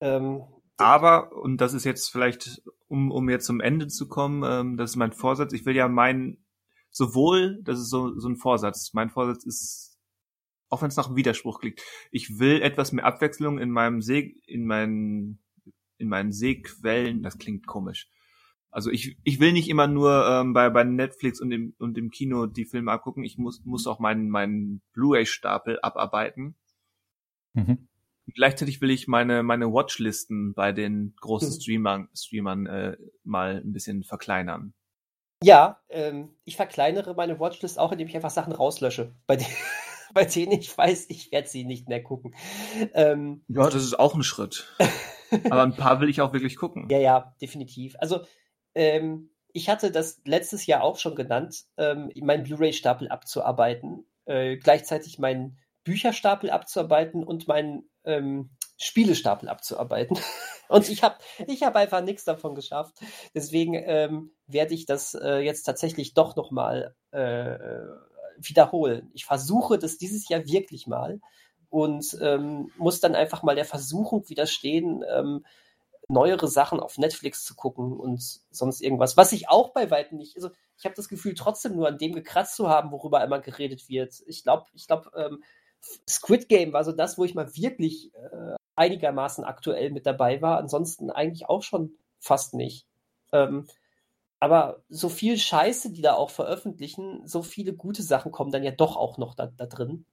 ähm, 0.00 0.44
aber, 0.78 1.32
und 1.32 1.60
das 1.60 1.74
ist 1.74 1.84
jetzt 1.84 2.10
vielleicht, 2.10 2.62
um, 2.86 3.10
um 3.10 3.28
jetzt 3.28 3.46
zum 3.46 3.60
Ende 3.60 3.88
zu 3.88 4.08
kommen, 4.08 4.44
ähm, 4.44 4.76
das 4.76 4.90
ist 4.90 4.96
mein 4.96 5.12
Vorsatz, 5.12 5.52
ich 5.52 5.66
will 5.66 5.74
ja 5.74 5.88
meinen, 5.88 6.44
sowohl, 6.90 7.58
das 7.62 7.80
ist 7.80 7.90
so, 7.90 8.16
so 8.18 8.28
ein 8.28 8.36
Vorsatz, 8.36 8.92
mein 8.94 9.10
Vorsatz 9.10 9.44
ist, 9.44 9.87
auch 10.68 10.82
wenn 10.82 10.88
es 10.88 10.96
nach 10.96 11.06
einem 11.06 11.16
Widerspruch 11.16 11.60
klingt, 11.60 11.80
ich 12.10 12.38
will 12.38 12.62
etwas 12.62 12.92
mehr 12.92 13.04
Abwechslung 13.04 13.58
in 13.58 13.70
meinem 13.70 14.02
See, 14.02 14.36
in 14.46 14.66
meinen, 14.66 15.38
in 15.98 16.08
meinen 16.08 16.32
Seequellen, 16.32 17.22
das 17.22 17.38
klingt 17.38 17.66
komisch. 17.66 18.10
Also 18.70 18.90
ich, 18.90 19.16
ich 19.24 19.40
will 19.40 19.52
nicht 19.52 19.68
immer 19.68 19.86
nur 19.86 20.26
ähm, 20.28 20.52
bei, 20.52 20.68
bei 20.68 20.84
Netflix 20.84 21.40
und 21.40 21.50
im, 21.50 21.74
und 21.78 21.96
im 21.96 22.10
Kino 22.10 22.46
die 22.46 22.66
Filme 22.66 22.92
abgucken, 22.92 23.24
ich 23.24 23.38
muss, 23.38 23.64
muss 23.64 23.86
auch 23.86 23.98
meinen, 23.98 24.28
meinen 24.28 24.82
Blu-ray-Stapel 24.92 25.78
abarbeiten. 25.80 26.54
Mhm 27.54 27.88
gleichzeitig 28.34 28.80
will 28.80 28.90
ich 28.90 29.08
meine, 29.08 29.42
meine 29.42 29.72
Watchlisten 29.72 30.54
bei 30.54 30.72
den 30.72 31.14
großen 31.20 31.50
mhm. 31.50 31.60
Streamern, 31.60 32.08
Streamern 32.14 32.66
äh, 32.66 32.96
mal 33.24 33.62
ein 33.64 33.72
bisschen 33.72 34.04
verkleinern. 34.04 34.74
Ja, 35.42 35.80
ähm, 35.88 36.30
ich 36.44 36.56
verkleinere 36.56 37.14
meine 37.14 37.38
Watchlist 37.38 37.78
auch, 37.78 37.92
indem 37.92 38.08
ich 38.08 38.16
einfach 38.16 38.30
Sachen 38.30 38.52
rauslösche, 38.52 39.14
bei, 39.26 39.36
de 39.36 39.46
bei 40.14 40.24
denen 40.24 40.52
ich 40.52 40.76
weiß, 40.76 41.06
ich 41.08 41.32
werde 41.32 41.48
sie 41.48 41.64
nicht 41.64 41.88
mehr 41.88 42.02
gucken. 42.02 42.34
Ähm, 42.94 43.42
ja, 43.48 43.64
das 43.64 43.82
ist 43.84 43.98
auch 43.98 44.14
ein 44.14 44.22
Schritt. 44.22 44.74
Aber 45.50 45.62
ein 45.62 45.76
paar 45.76 46.00
will 46.00 46.08
ich 46.08 46.20
auch 46.20 46.32
wirklich 46.32 46.56
gucken. 46.56 46.88
Ja, 46.90 46.98
ja, 46.98 47.34
definitiv. 47.40 47.96
Also, 47.98 48.20
ähm, 48.74 49.30
ich 49.52 49.68
hatte 49.68 49.90
das 49.90 50.20
letztes 50.24 50.66
Jahr 50.66 50.82
auch 50.82 50.98
schon 50.98 51.14
genannt, 51.14 51.64
ähm, 51.76 52.10
meinen 52.16 52.44
Blu-ray-Stapel 52.44 53.08
abzuarbeiten, 53.08 54.06
äh, 54.26 54.56
gleichzeitig 54.56 55.18
meinen 55.18 55.58
Bücherstapel 55.84 56.50
abzuarbeiten 56.50 57.24
und 57.24 57.48
meinen 57.48 57.88
ähm, 58.04 58.50
Spielestapel 58.78 59.48
abzuarbeiten. 59.48 60.18
Und 60.68 60.90
ich 60.90 61.02
habe 61.02 61.16
ich 61.46 61.62
hab 61.62 61.76
einfach 61.76 62.02
nichts 62.02 62.24
davon 62.24 62.54
geschafft. 62.54 62.94
Deswegen 63.34 63.72
ähm, 63.74 64.32
werde 64.46 64.74
ich 64.74 64.84
das 64.84 65.14
äh, 65.14 65.38
jetzt 65.38 65.62
tatsächlich 65.62 66.12
doch 66.12 66.36
nochmal 66.36 66.94
äh, 67.10 67.56
wiederholen. 68.40 69.10
Ich 69.14 69.24
versuche 69.24 69.78
das 69.78 69.98
dieses 69.98 70.28
Jahr 70.28 70.46
wirklich 70.46 70.86
mal 70.86 71.20
und 71.70 72.16
ähm, 72.20 72.70
muss 72.76 73.00
dann 73.00 73.14
einfach 73.14 73.42
mal 73.42 73.54
der 73.54 73.64
Versuchung 73.64 74.28
widerstehen, 74.28 75.04
ähm, 75.10 75.44
neuere 76.08 76.48
Sachen 76.48 76.80
auf 76.80 76.96
Netflix 76.96 77.44
zu 77.44 77.54
gucken 77.54 77.92
und 77.92 78.22
sonst 78.50 78.80
irgendwas. 78.80 79.16
Was 79.16 79.32
ich 79.32 79.48
auch 79.50 79.70
bei 79.70 79.90
weitem 79.90 80.18
nicht, 80.18 80.36
also 80.36 80.50
ich 80.78 80.84
habe 80.84 80.94
das 80.94 81.08
Gefühl, 81.08 81.34
trotzdem 81.34 81.76
nur 81.76 81.88
an 81.88 81.98
dem 81.98 82.14
gekratzt 82.14 82.56
zu 82.56 82.68
haben, 82.68 82.90
worüber 82.92 83.22
immer 83.22 83.40
geredet 83.40 83.88
wird. 83.88 84.22
Ich 84.26 84.42
glaube, 84.42 84.66
ich 84.72 84.86
glaube, 84.86 85.10
ähm, 85.16 85.42
Squid 86.08 86.48
Game 86.48 86.72
war 86.72 86.84
so 86.84 86.92
das, 86.92 87.18
wo 87.18 87.24
ich 87.24 87.34
mal 87.34 87.54
wirklich 87.54 88.14
äh, 88.14 88.56
einigermaßen 88.74 89.44
aktuell 89.44 89.90
mit 89.90 90.06
dabei 90.06 90.40
war. 90.40 90.58
Ansonsten 90.58 91.10
eigentlich 91.10 91.48
auch 91.48 91.62
schon 91.62 91.92
fast 92.18 92.54
nicht. 92.54 92.86
Ähm, 93.32 93.66
Aber 94.40 94.82
so 94.88 95.08
viel 95.08 95.36
Scheiße, 95.36 95.92
die 95.92 96.02
da 96.02 96.14
auch 96.14 96.30
veröffentlichen, 96.30 97.26
so 97.26 97.42
viele 97.42 97.74
gute 97.74 98.02
Sachen 98.02 98.30
kommen 98.30 98.52
dann 98.52 98.62
ja 98.62 98.70
doch 98.70 98.96
auch 98.96 99.18
noch 99.18 99.34
da, 99.34 99.46
da 99.46 99.66
drin 99.66 100.04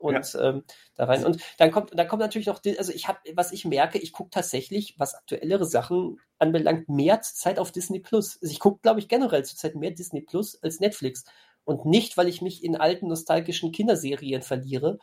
und 0.00 0.32
ja. 0.32 0.48
ähm, 0.48 0.64
da 0.96 1.04
rein. 1.04 1.24
Und 1.24 1.42
dann 1.58 1.70
kommt, 1.70 1.98
dann 1.98 2.08
kommt 2.08 2.20
natürlich 2.20 2.46
noch, 2.46 2.60
also 2.78 2.92
ich 2.92 3.06
habe, 3.06 3.18
was 3.34 3.52
ich 3.52 3.64
merke, 3.64 3.98
ich 3.98 4.12
gucke 4.12 4.30
tatsächlich, 4.30 4.94
was 4.98 5.14
aktuellere 5.14 5.64
Sachen 5.64 6.18
anbelangt, 6.38 6.88
mehr 6.88 7.20
Zeit 7.20 7.58
auf 7.58 7.70
Disney 7.70 8.00
Plus. 8.00 8.38
Also 8.40 8.50
ich 8.50 8.60
gucke, 8.60 8.80
glaube 8.82 9.00
ich, 9.00 9.08
generell 9.08 9.44
zurzeit 9.44 9.74
mehr 9.74 9.90
Disney 9.90 10.22
Plus 10.22 10.60
als 10.62 10.80
Netflix. 10.80 11.24
Und 11.64 11.84
nicht, 11.84 12.16
weil 12.16 12.28
ich 12.28 12.42
mich 12.42 12.64
in 12.64 12.76
alten 12.76 13.08
nostalgischen 13.08 13.72
Kinderserien 13.72 14.42
verliere, 14.42 14.98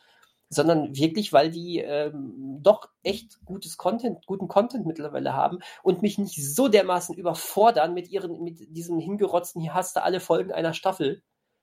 sondern 0.49 0.95
wirklich, 0.95 1.33
weil 1.33 1.51
die 1.51 1.79
ähm, 1.79 2.59
doch 2.61 2.89
echt 3.03 3.43
gutes 3.45 3.77
Content, 3.77 4.25
guten 4.25 4.47
Content 4.47 4.85
mittlerweile 4.85 5.33
haben 5.33 5.59
und 5.83 6.01
mich 6.01 6.17
nicht 6.17 6.35
so 6.35 6.67
dermaßen 6.67 7.15
überfordern 7.15 7.93
mit 7.93 8.09
ihren, 8.09 8.43
mit 8.43 8.75
diesem 8.75 8.99
hingerotzten, 8.99 9.61
hier 9.61 9.73
hast 9.73 9.95
du 9.95 10.03
alle 10.03 10.19
Folgen 10.19 10.53
einer 10.53 10.73
Staffel, 10.73 11.21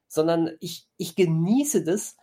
sondern 0.09 0.51
ich, 0.61 0.86
ich 0.97 1.16
genieße 1.16 1.82
das, 1.85 2.16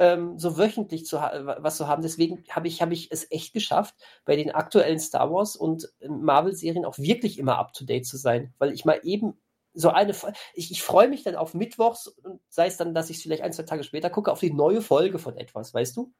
ähm, 0.00 0.38
so 0.38 0.56
wöchentlich 0.56 1.04
zu 1.04 1.18
was 1.18 1.76
zu 1.76 1.86
haben. 1.86 2.02
Deswegen 2.02 2.42
habe 2.50 2.66
ich, 2.66 2.82
habe 2.82 2.94
ich 2.94 3.12
es 3.12 3.30
echt 3.30 3.52
geschafft, 3.52 3.94
bei 4.24 4.34
den 4.34 4.50
aktuellen 4.50 4.98
Star 4.98 5.30
Wars 5.30 5.56
und 5.56 5.92
ähm, 6.00 6.22
Marvel-Serien 6.22 6.86
auch 6.86 6.98
wirklich 6.98 7.38
immer 7.38 7.58
up 7.58 7.72
to 7.74 7.84
date 7.84 8.06
zu 8.06 8.16
sein, 8.16 8.52
weil 8.58 8.72
ich 8.72 8.84
mal 8.84 9.00
eben 9.04 9.38
so 9.72 9.90
eine, 9.90 10.14
ich, 10.54 10.70
ich 10.70 10.82
freue 10.82 11.08
mich 11.08 11.22
dann 11.22 11.36
auf 11.36 11.54
Mittwochs 11.54 12.08
und 12.08 12.40
sei 12.48 12.66
es 12.66 12.76
dann, 12.76 12.94
dass 12.94 13.10
ich 13.10 13.18
es 13.18 13.22
vielleicht 13.22 13.42
ein, 13.42 13.52
zwei 13.52 13.62
Tage 13.62 13.84
später 13.84 14.10
gucke, 14.10 14.32
auf 14.32 14.40
die 14.40 14.52
neue 14.52 14.82
Folge 14.82 15.18
von 15.18 15.36
etwas, 15.36 15.72
weißt 15.72 15.96
du? 15.96 16.12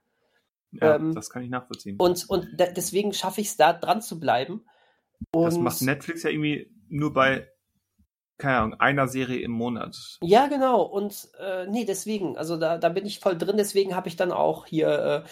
Ja, 0.72 0.96
ähm, 0.96 1.14
das 1.14 1.30
kann 1.30 1.42
ich 1.42 1.50
nachvollziehen. 1.50 1.96
Und, 1.98 2.28
und 2.28 2.48
da, 2.56 2.66
deswegen 2.66 3.12
schaffe 3.12 3.40
ich 3.40 3.48
es 3.48 3.56
da 3.56 3.72
dran 3.72 4.02
zu 4.02 4.20
bleiben. 4.20 4.64
Und 5.32 5.44
das 5.44 5.58
macht 5.58 5.82
Netflix 5.82 6.22
ja 6.22 6.30
irgendwie 6.30 6.72
nur 6.88 7.12
bei, 7.12 7.48
keine 8.38 8.56
Ahnung, 8.58 8.80
einer 8.80 9.08
Serie 9.08 9.40
im 9.40 9.50
Monat. 9.50 10.18
Ja, 10.22 10.46
genau. 10.46 10.82
Und 10.82 11.28
äh, 11.38 11.66
nee, 11.66 11.84
deswegen, 11.84 12.36
also 12.36 12.56
da, 12.56 12.78
da 12.78 12.88
bin 12.88 13.06
ich 13.06 13.20
voll 13.20 13.36
drin, 13.36 13.56
deswegen 13.56 13.96
habe 13.96 14.08
ich 14.08 14.16
dann 14.16 14.32
auch 14.32 14.66
hier 14.66 15.24
äh, 15.24 15.28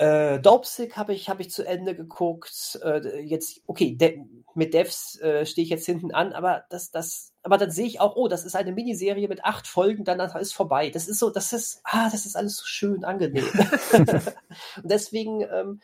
äh, 0.00 0.40
Dopesick 0.40 0.96
habe 0.96 1.12
ich, 1.12 1.28
hab 1.28 1.40
ich 1.40 1.50
zu 1.50 1.62
Ende 1.62 1.94
geguckt. 1.94 2.80
Äh, 2.82 3.20
jetzt, 3.20 3.60
okay, 3.66 3.96
de 3.96 4.24
mit 4.54 4.72
Devs 4.72 5.20
äh, 5.20 5.44
stehe 5.44 5.62
ich 5.62 5.70
jetzt 5.70 5.84
hinten 5.84 6.10
an, 6.12 6.32
aber 6.32 6.64
das, 6.70 6.90
das, 6.90 7.34
aber 7.42 7.58
dann 7.58 7.70
sehe 7.70 7.86
ich 7.86 8.00
auch, 8.00 8.16
oh, 8.16 8.26
das 8.26 8.46
ist 8.46 8.56
eine 8.56 8.72
Miniserie 8.72 9.28
mit 9.28 9.44
acht 9.44 9.66
Folgen, 9.66 10.04
dann 10.04 10.18
ist 10.18 10.54
vorbei. 10.54 10.88
Das 10.88 11.06
ist 11.06 11.18
so, 11.18 11.28
das 11.28 11.52
ist, 11.52 11.82
ah, 11.84 12.08
das 12.10 12.24
ist 12.24 12.34
alles 12.34 12.56
so 12.56 12.64
schön 12.64 13.04
angenehm. 13.04 13.44
und 13.92 14.90
deswegen, 14.90 15.42
ähm, 15.42 15.80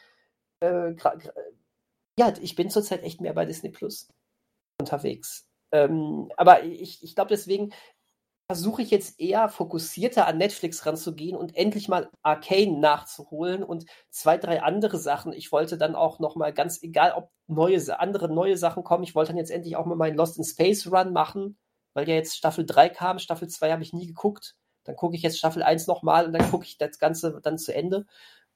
äh, 0.61 0.95
ja, 2.19 2.33
ich 2.41 2.57
bin 2.57 2.71
zurzeit 2.71 3.03
echt 3.03 3.21
mehr 3.21 3.35
bei 3.35 3.45
Disney 3.45 3.69
Plus 3.69 4.09
unterwegs. 4.81 5.47
Ähm, 5.73 6.33
aber 6.39 6.65
ich, 6.65 7.03
ich 7.03 7.15
glaube, 7.15 7.29
deswegen 7.29 7.75
versuche 8.47 8.83
ich 8.83 8.91
jetzt 8.91 9.19
eher 9.19 9.49
fokussierter 9.49 10.27
an 10.27 10.39
Netflix 10.39 10.87
ranzugehen 10.87 11.37
und 11.37 11.57
endlich 11.57 11.89
mal 11.89 12.11
Arcane 12.23 12.79
nachzuholen 12.79 13.65
und 13.65 13.87
zwei, 14.11 14.39
drei 14.39 14.63
andere 14.63 14.99
Sachen. 14.99 15.33
Ich 15.33 15.51
wollte 15.51 15.77
dann 15.77 15.97
auch 15.97 16.21
noch 16.21 16.37
mal 16.37 16.53
ganz 16.53 16.83
egal, 16.83 17.13
ob 17.13 17.31
neue 17.49 17.99
andere 17.99 18.33
neue 18.33 18.57
Sachen 18.57 18.85
kommen. 18.85 19.03
Ich 19.03 19.15
wollte 19.15 19.33
dann 19.33 19.39
jetzt 19.39 19.51
endlich 19.51 19.77
auch 19.77 19.87
mal 19.87 19.97
meinen 19.97 20.17
Lost 20.17 20.39
in 20.39 20.45
Space 20.45 20.87
Run 20.91 21.13
machen, 21.13 21.59
weil 21.95 22.09
ja 22.09 22.15
jetzt 22.15 22.37
Staffel 22.37 22.65
3 22.65 22.89
kam. 22.89 23.19
Staffel 23.19 23.49
2 23.49 23.73
habe 23.73 23.83
ich 23.83 23.93
nie 23.93 24.07
geguckt. 24.07 24.55
Dann 24.85 24.95
gucke 24.95 25.17
ich 25.17 25.23
jetzt 25.23 25.39
Staffel 25.39 25.65
1 25.65 25.89
nochmal 25.89 26.27
und 26.27 26.33
dann 26.33 26.49
gucke 26.51 26.65
ich 26.65 26.79
das 26.79 26.99
Ganze 27.01 27.41
dann 27.43 27.59
zu 27.59 27.75
Ende. 27.75 28.07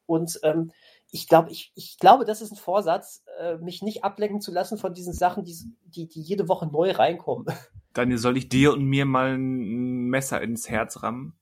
Und 0.06 0.38
ähm, 0.44 0.70
ich 1.10 1.26
glaube, 1.26 1.50
ich, 1.50 1.72
ich 1.74 1.98
glaube, 1.98 2.24
das 2.24 2.42
ist 2.42 2.52
ein 2.52 2.56
Vorsatz, 2.56 3.24
äh, 3.40 3.56
mich 3.56 3.82
nicht 3.82 4.04
ablenken 4.04 4.40
zu 4.40 4.52
lassen 4.52 4.78
von 4.78 4.94
diesen 4.94 5.12
Sachen, 5.12 5.44
die, 5.44 5.56
die, 5.84 6.06
die 6.08 6.22
jede 6.22 6.48
Woche 6.48 6.66
neu 6.66 6.92
reinkommen. 6.92 7.46
Daniel, 7.92 8.18
soll 8.18 8.36
ich 8.36 8.48
dir 8.48 8.72
und 8.72 8.84
mir 8.84 9.04
mal 9.04 9.36
ein 9.36 10.08
Messer 10.08 10.40
ins 10.40 10.68
Herz 10.68 11.02
rammen? 11.02 11.38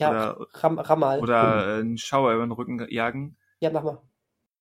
Ja, 0.00 0.10
oder, 0.10 0.46
ram, 0.54 0.78
ram 0.78 1.00
mal. 1.00 1.20
Oder 1.20 1.76
einen 1.76 1.98
Schauer 1.98 2.32
über 2.32 2.46
den 2.46 2.52
Rücken 2.52 2.86
jagen? 2.88 3.36
Ja, 3.60 3.70
mach 3.70 3.82
mal. 3.82 4.02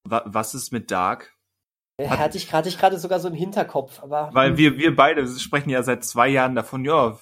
Wa 0.03 0.23
was 0.25 0.53
ist 0.53 0.71
mit 0.71 0.91
Dark? 0.91 1.33
Hat, 1.99 2.19
hatte 2.19 2.37
ich 2.37 2.49
gerade 2.49 2.69
ich 2.69 2.77
gerade 2.77 2.97
sogar 2.97 3.19
so 3.19 3.27
im 3.27 3.33
Hinterkopf, 3.33 4.01
aber. 4.01 4.29
Weil 4.33 4.51
hm. 4.51 4.57
wir, 4.57 4.77
wir 4.77 4.95
beide 4.95 5.25
sprechen 5.27 5.69
ja 5.69 5.83
seit 5.83 6.03
zwei 6.03 6.27
Jahren 6.27 6.55
davon, 6.55 6.85
ja, 6.85 7.17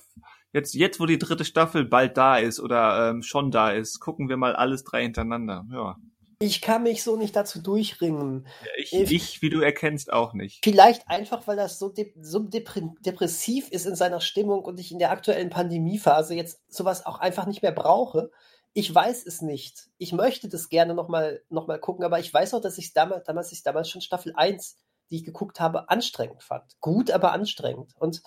jetzt, 0.53 0.73
jetzt 0.73 0.99
wo 0.99 1.05
die 1.05 1.19
dritte 1.19 1.45
Staffel 1.45 1.85
bald 1.85 2.17
da 2.17 2.37
ist 2.37 2.59
oder 2.59 3.09
ähm, 3.09 3.21
schon 3.21 3.51
da 3.51 3.71
ist, 3.71 3.99
gucken 3.99 4.29
wir 4.29 4.37
mal 4.37 4.55
alles 4.55 4.83
drei 4.83 5.03
hintereinander. 5.03 5.65
Ja. 5.71 5.97
Ich 6.39 6.61
kann 6.61 6.83
mich 6.83 7.03
so 7.03 7.15
nicht 7.15 7.35
dazu 7.35 7.61
durchringen. 7.61 8.47
Ja, 8.61 8.69
ich, 8.77 8.93
ich, 8.93 9.11
ich, 9.11 9.41
wie 9.41 9.49
du 9.49 9.61
erkennst, 9.61 10.13
auch 10.13 10.33
nicht. 10.33 10.63
Vielleicht 10.63 11.07
einfach, 11.09 11.47
weil 11.47 11.57
das 11.57 11.79
so, 11.79 11.89
de 11.89 12.13
so 12.21 12.39
depressiv 12.39 13.69
ist 13.69 13.87
in 13.87 13.95
seiner 13.95 14.21
Stimmung 14.21 14.63
und 14.63 14.79
ich 14.79 14.91
in 14.91 14.99
der 14.99 15.09
aktuellen 15.09 15.49
Pandemiephase 15.49 16.35
jetzt 16.35 16.61
sowas 16.71 17.05
auch 17.07 17.19
einfach 17.19 17.47
nicht 17.47 17.63
mehr 17.63 17.71
brauche. 17.71 18.29
Ich 18.73 18.93
weiß 18.93 19.25
es 19.25 19.41
nicht. 19.41 19.89
Ich 19.97 20.13
möchte 20.13 20.47
das 20.47 20.69
gerne 20.69 20.93
nochmal 20.93 21.41
noch 21.49 21.65
mal 21.65 21.79
gucken, 21.79 22.05
aber 22.05 22.19
ich 22.19 22.31
weiß 22.31 22.53
auch, 22.53 22.61
dass 22.61 22.77
ich 22.77 22.93
damals, 22.93 23.25
damals, 23.25 23.51
ich 23.51 23.63
damals 23.63 23.89
schon 23.89 24.01
Staffel 24.01 24.33
1, 24.35 24.77
die 25.09 25.15
ich 25.15 25.25
geguckt 25.25 25.59
habe, 25.59 25.89
anstrengend 25.89 26.43
fand. 26.43 26.79
Gut, 26.81 27.09
aber 27.09 27.31
anstrengend. 27.31 27.95
Und 27.97 28.21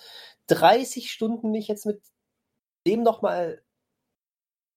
30 0.49 1.12
Stunden 1.12 1.53
mich 1.53 1.69
jetzt 1.69 1.87
mit 1.87 2.03
dem 2.89 3.05
nochmal 3.05 3.62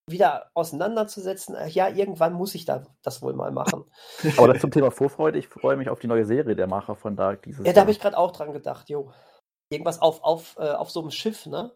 wieder 0.08 0.50
auseinanderzusetzen, 0.54 1.56
äh, 1.56 1.70
ja, 1.70 1.88
irgendwann 1.88 2.34
muss 2.34 2.56
ich 2.56 2.66
da 2.66 2.84
das 3.04 3.22
wohl 3.22 3.34
mal 3.34 3.52
machen. 3.52 3.86
Aber 4.38 4.52
das 4.52 4.62
zum 4.62 4.72
Thema 4.72 4.92
Vorfreude, 4.92 5.40
ich 5.40 5.48
freue 5.48 5.78
mich 5.78 5.90
auf 5.90 6.00
die 6.00 6.08
neue 6.08 6.26
Serie 6.26 6.56
der 6.56 6.68
Macher 6.68 6.96
von 6.96 7.16
Dark 7.16 7.44
dieses 7.44 7.66
Ja, 7.66 7.74
da 7.74 7.82
habe 7.82 7.92
ich 7.92 8.00
gerade 8.00 8.18
auch 8.18 8.32
dran 8.32 8.54
gedacht, 8.54 8.90
jo. 8.90 9.12
Irgendwas 9.70 10.02
auf, 10.02 10.24
auf, 10.24 10.56
äh, 10.60 10.72
auf 10.72 10.92
so 10.92 11.02
einem 11.02 11.12
Schiff, 11.12 11.46
ne? 11.46 11.72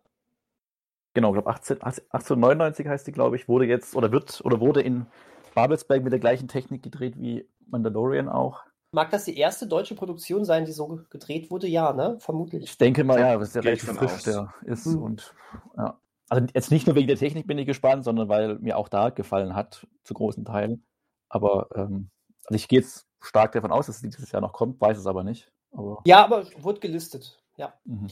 Genau, 1.13 1.29
ich 1.29 1.41
glaube 1.41 1.49
1899 1.49 2.87
heißt 2.87 3.07
die, 3.07 3.11
glaube 3.11 3.37
ich, 3.37 3.47
wurde 3.47 3.65
jetzt 3.65 3.95
oder 3.95 4.11
wird 4.11 4.41
oder 4.43 4.59
wurde 4.59 4.81
in 4.81 5.07
Babelsberg 5.55 6.03
mit 6.03 6.11
der 6.11 6.19
gleichen 6.19 6.47
Technik 6.47 6.83
gedreht 6.83 7.15
wie 7.17 7.49
Mandalorian 7.65 8.29
auch. 8.29 8.61
Mag 8.91 9.09
das 9.09 9.25
die 9.25 9.37
erste 9.37 9.67
deutsche 9.67 9.95
Produktion 9.95 10.45
sein, 10.45 10.65
die 10.65 10.71
so 10.71 11.01
gedreht 11.09 11.49
wurde? 11.49 11.67
Ja, 11.67 11.91
ne? 11.93 12.17
Vermutlich. 12.19 12.65
Ich 12.65 12.77
denke 12.77 13.03
mal, 13.03 13.19
ja, 13.19 13.37
das 13.37 13.49
ist 13.49 13.55
ja 13.55 13.61
recht 13.61 13.81
frisch, 13.81 14.23
der 14.23 14.53
ist 14.63 14.85
hm. 14.85 15.01
und 15.01 15.33
ja. 15.75 15.99
Also 16.29 16.45
jetzt 16.53 16.71
nicht 16.71 16.87
nur 16.87 16.95
wegen 16.95 17.07
der 17.07 17.17
Technik 17.17 17.47
bin 17.47 17.57
ich 17.57 17.65
gespannt, 17.65 18.03
sondern 18.03 18.27
weil 18.27 18.59
mir 18.59 18.77
auch 18.77 18.89
da 18.89 19.09
gefallen 19.09 19.55
hat, 19.55 19.87
zu 20.03 20.13
großen 20.13 20.43
Teilen. 20.45 20.85
Aber 21.29 21.69
ähm, 21.75 22.09
also 22.45 22.55
ich 22.55 22.67
gehe 22.67 22.79
jetzt 22.79 23.07
stark 23.21 23.53
davon 23.53 23.71
aus, 23.71 23.87
dass 23.87 23.97
es 23.97 24.01
dieses 24.01 24.31
Jahr 24.31 24.41
noch 24.41 24.53
kommt, 24.53 24.79
weiß 24.81 24.97
es 24.97 25.07
aber 25.07 25.23
nicht. 25.23 25.51
Aber 25.71 26.01
ja, 26.05 26.23
aber 26.23 26.45
wurde 26.61 26.79
gelistet, 26.79 27.41
ja. 27.55 27.73
Mhm. 27.85 28.07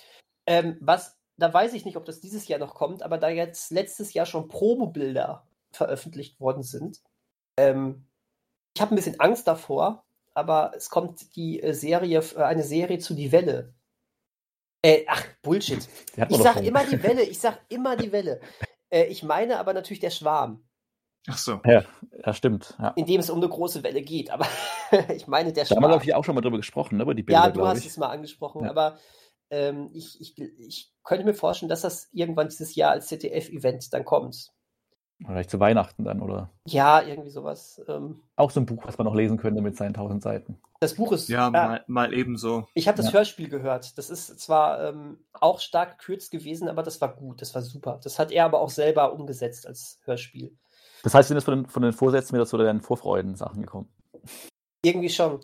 Ähm, 0.47 0.77
was, 0.79 1.17
da 1.37 1.53
weiß 1.53 1.73
ich 1.73 1.85
nicht, 1.85 1.97
ob 1.97 2.05
das 2.05 2.19
dieses 2.19 2.47
Jahr 2.47 2.59
noch 2.59 2.75
kommt, 2.75 3.03
aber 3.03 3.17
da 3.17 3.29
jetzt 3.29 3.71
letztes 3.71 4.13
Jahr 4.13 4.25
schon 4.25 4.47
Promobilder 4.47 5.45
veröffentlicht 5.71 6.39
worden 6.39 6.63
sind, 6.63 7.01
ähm, 7.57 8.05
ich 8.75 8.81
habe 8.81 8.93
ein 8.93 8.97
bisschen 8.97 9.19
Angst 9.19 9.47
davor, 9.47 10.03
aber 10.33 10.73
es 10.75 10.89
kommt 10.89 11.35
die 11.35 11.61
äh, 11.61 11.73
Serie, 11.73 12.19
äh, 12.35 12.41
eine 12.41 12.63
Serie 12.63 12.99
zu 12.99 13.13
Die 13.13 13.31
Welle 13.31 13.73
äh, 14.85 15.05
ach, 15.07 15.23
Bullshit. 15.41 15.87
Ich 16.29 16.37
sag 16.37 16.63
immer 16.63 16.85
die 16.85 17.01
Welle, 17.01 17.23
ich 17.29 17.39
sag 17.39 17.59
immer 17.69 17.95
die 17.97 18.11
Welle. 18.11 18.39
Äh, 18.89 19.05
ich 19.05 19.23
meine 19.23 19.59
aber 19.59 19.73
natürlich 19.73 19.99
der 19.99 20.11
Schwarm. 20.11 20.63
Ach 21.27 21.37
so. 21.37 21.59
Ja, 21.65 21.83
das 22.23 22.37
stimmt. 22.37 22.75
Ja. 22.79 22.89
In 22.89 23.07
dem 23.07 23.19
es 23.19 23.31
um 23.31 23.39
eine 23.39 23.49
große 23.49 23.81
Welle 23.83 24.03
geht, 24.03 24.29
aber 24.29 24.47
ich 25.15 25.27
meine 25.27 25.53
der 25.53 25.65
Schwarm. 25.65 25.81
Da 25.81 25.87
haben 25.87 25.91
wir, 25.91 25.97
glaube 25.97 26.05
ich, 26.05 26.13
auch 26.13 26.23
schon 26.23 26.35
mal 26.35 26.41
drüber 26.41 26.57
gesprochen, 26.57 26.97
ne, 26.97 27.03
über 27.03 27.15
die 27.15 27.23
Bilder, 27.23 27.45
Ja, 27.45 27.49
du 27.49 27.65
hast 27.65 27.79
ich. 27.79 27.87
es 27.87 27.97
mal 27.97 28.09
angesprochen, 28.09 28.63
ja. 28.63 28.69
aber 28.69 28.99
ähm, 29.49 29.89
ich, 29.93 30.21
ich, 30.21 30.37
ich 30.37 30.93
könnte 31.03 31.25
mir 31.25 31.33
vorstellen, 31.33 31.69
dass 31.69 31.81
das 31.81 32.09
irgendwann 32.11 32.49
dieses 32.49 32.75
Jahr 32.75 32.91
als 32.91 33.07
ZDF-Event 33.07 33.91
dann 33.91 34.05
kommt. 34.05 34.51
Vielleicht 35.23 35.49
zu 35.49 35.59
Weihnachten 35.59 36.03
dann, 36.03 36.21
oder? 36.21 36.49
Ja, 36.65 37.01
irgendwie 37.01 37.29
sowas. 37.29 37.81
Ähm, 37.87 38.21
auch 38.35 38.51
so 38.51 38.59
ein 38.59 38.65
Buch, 38.65 38.83
was 38.85 38.97
man 38.97 39.05
noch 39.05 39.15
lesen 39.15 39.37
könnte 39.37 39.61
mit 39.61 39.77
seinen 39.77 39.93
tausend 39.93 40.21
Seiten. 40.21 40.57
Das 40.81 40.95
Buch 40.95 41.13
ist. 41.13 41.29
Ja, 41.29 41.47
äh, 41.47 41.51
mal, 41.51 41.83
mal 41.87 42.13
ebenso. 42.13 42.67
Ich 42.73 42.87
habe 42.87 42.97
das 42.97 43.07
ja. 43.07 43.13
Hörspiel 43.13 43.47
gehört. 43.47 43.97
Das 43.97 44.09
ist 44.09 44.39
zwar 44.39 44.89
ähm, 44.89 45.17
auch 45.31 45.59
stark 45.59 45.99
gekürzt 45.99 46.31
gewesen, 46.31 46.67
aber 46.67 46.83
das 46.83 46.99
war 46.99 47.15
gut, 47.15 47.41
das 47.41 47.55
war 47.55 47.61
super. 47.61 47.99
Das 48.03 48.19
hat 48.19 48.31
er 48.31 48.45
aber 48.45 48.59
auch 48.59 48.69
selber 48.69 49.13
umgesetzt 49.13 49.65
als 49.65 49.99
Hörspiel. 50.03 50.51
Das 51.03 51.13
heißt, 51.13 51.29
sind 51.29 51.37
es 51.37 51.45
von 51.45 51.59
den, 51.59 51.65
von 51.67 51.81
den 51.81 51.93
Vorsätzen 51.93 52.33
wieder 52.33 52.45
zu 52.45 52.57
deinen 52.57 52.81
Vorfreuden-Sachen 52.81 53.61
gekommen? 53.61 53.87
Irgendwie 54.83 55.09
schon. 55.09 55.39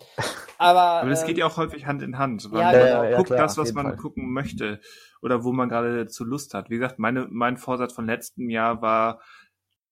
Aber, 0.58 0.80
aber 1.02 1.10
das 1.10 1.22
ähm, 1.22 1.28
geht 1.28 1.38
ja 1.38 1.48
auch 1.48 1.58
häufig 1.58 1.86
Hand 1.86 2.02
in 2.02 2.18
Hand. 2.18 2.52
Man 2.52 2.62
ja, 2.62 2.74
ja, 2.74 3.04
ja, 3.06 3.18
guckt 3.18 3.28
klar, 3.28 3.44
das, 3.44 3.58
was 3.58 3.74
man 3.74 3.86
Fall. 3.86 3.98
gucken 3.98 4.34
möchte 4.34 4.82
oder 5.22 5.44
wo 5.44 5.54
man 5.54 5.70
gerade 5.70 6.08
zu 6.08 6.26
Lust 6.26 6.54
hat. 6.54 6.70
Wie 6.70 6.76
gesagt, 6.76 7.00
meine, 7.00 7.28
mein 7.30 7.58
Vorsatz 7.58 7.94
von 7.94 8.06
letztem 8.06 8.50
Jahr 8.50 8.82
war, 8.82 9.22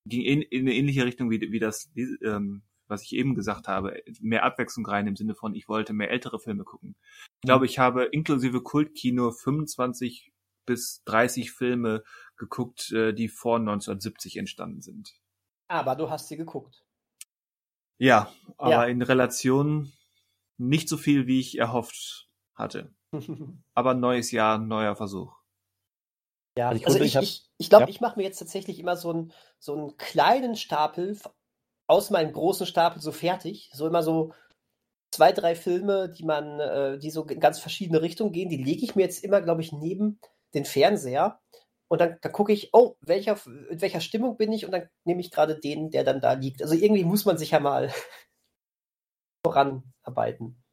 ging 0.10 0.22
in, 0.22 0.42
in 0.42 0.62
eine 0.62 0.76
ähnliche 0.76 1.06
Richtung 1.06 1.30
wie, 1.30 1.40
wie 1.40 1.60
das, 1.60 1.92
ähm, 2.24 2.64
was 2.88 3.04
ich 3.04 3.14
eben 3.14 3.36
gesagt 3.36 3.68
habe, 3.68 4.02
mehr 4.20 4.44
Abwechslung 4.44 4.86
rein 4.86 5.08
im 5.08 5.16
Sinne 5.16 5.36
von, 5.36 5.56
ich 5.56 5.68
wollte 5.70 5.94
mehr 5.94 6.12
ältere 6.12 6.40
Filme 6.40 6.64
gucken. 6.64 6.96
Ich 7.42 7.48
glaube, 7.48 7.66
ich 7.66 7.80
habe 7.80 8.06
inklusive 8.06 8.62
Kultkino 8.62 9.32
25 9.32 10.32
bis 10.66 11.02
30 11.06 11.52
Filme 11.52 12.04
geguckt, 12.38 12.92
äh, 12.92 13.14
die 13.14 13.28
vor 13.28 13.58
1970 13.58 14.38
entstanden 14.38 14.82
sind. 14.82 15.14
Aber 15.68 15.96
du 15.96 16.10
hast 16.10 16.28
sie 16.28 16.38
geguckt. 16.38 16.84
Ja, 18.00 18.32
aber 18.58 18.72
ja. 18.72 18.84
in 18.86 19.02
Relation 19.02 19.92
nicht 20.58 20.90
so 20.90 20.98
viel, 20.98 21.28
wie 21.28 21.40
ich 21.40 21.58
erhofft 21.58 22.30
hatte. 22.54 22.94
aber 23.74 23.94
neues 23.94 24.32
Jahr, 24.32 24.58
neuer 24.58 24.96
Versuch. 24.96 25.39
Ja, 26.58 26.70
also 26.70 26.80
ich, 26.80 26.88
also 26.88 27.00
ich, 27.00 27.16
ich, 27.16 27.50
ich 27.58 27.70
glaube, 27.70 27.86
ja. 27.86 27.90
ich 27.90 28.02
mache 28.02 28.18
mir 28.18 28.24
jetzt 28.24 28.40
tatsächlich 28.40 28.80
immer 28.80 28.96
so 28.96 29.12
einen, 29.12 29.34
so 29.60 29.74
einen 29.76 29.98
kleinen 29.98 30.56
Stapel 30.56 31.18
aus 31.88 32.10
meinem 32.10 32.34
großen 32.34 32.66
Stapel 32.66 33.02
so 33.02 33.12
fertig. 33.12 33.70
So 33.74 33.88
immer 33.88 34.04
so 34.04 34.34
zwei, 35.12 35.32
drei 35.32 35.56
Filme, 35.56 36.10
die 36.10 36.24
man, 36.24 36.60
äh, 36.60 37.00
die 37.00 37.10
so 37.10 37.24
in 37.26 37.40
ganz 37.40 37.60
verschiedene 37.60 38.02
Richtungen 38.02 38.32
gehen, 38.32 38.50
die 38.50 38.64
lege 38.64 38.84
ich 38.84 38.96
mir 38.96 39.04
jetzt 39.04 39.24
immer, 39.24 39.42
glaube 39.42 39.62
ich, 39.62 39.72
neben 39.72 40.20
den 40.54 40.66
Fernseher. 40.66 41.40
Und 41.88 42.02
dann, 42.02 42.18
dann 42.22 42.32
gucke 42.32 42.54
ich, 42.54 42.70
oh, 42.74 42.96
welcher, 43.02 43.40
in 43.70 43.82
welcher 43.82 44.02
Stimmung 44.02 44.38
bin 44.38 44.52
ich? 44.52 44.66
Und 44.66 44.72
dann 44.72 44.88
nehme 45.06 45.22
ich 45.22 45.32
gerade 45.32 45.60
den, 45.60 45.90
der 45.90 46.04
dann 46.04 46.22
da 46.22 46.34
liegt. 46.34 46.62
Also 46.62 46.76
irgendwie 46.76 47.04
muss 47.04 47.26
man 47.26 47.38
sich 47.38 47.52
ja 47.52 47.60
mal 47.60 47.92
voranarbeiten. 49.44 50.64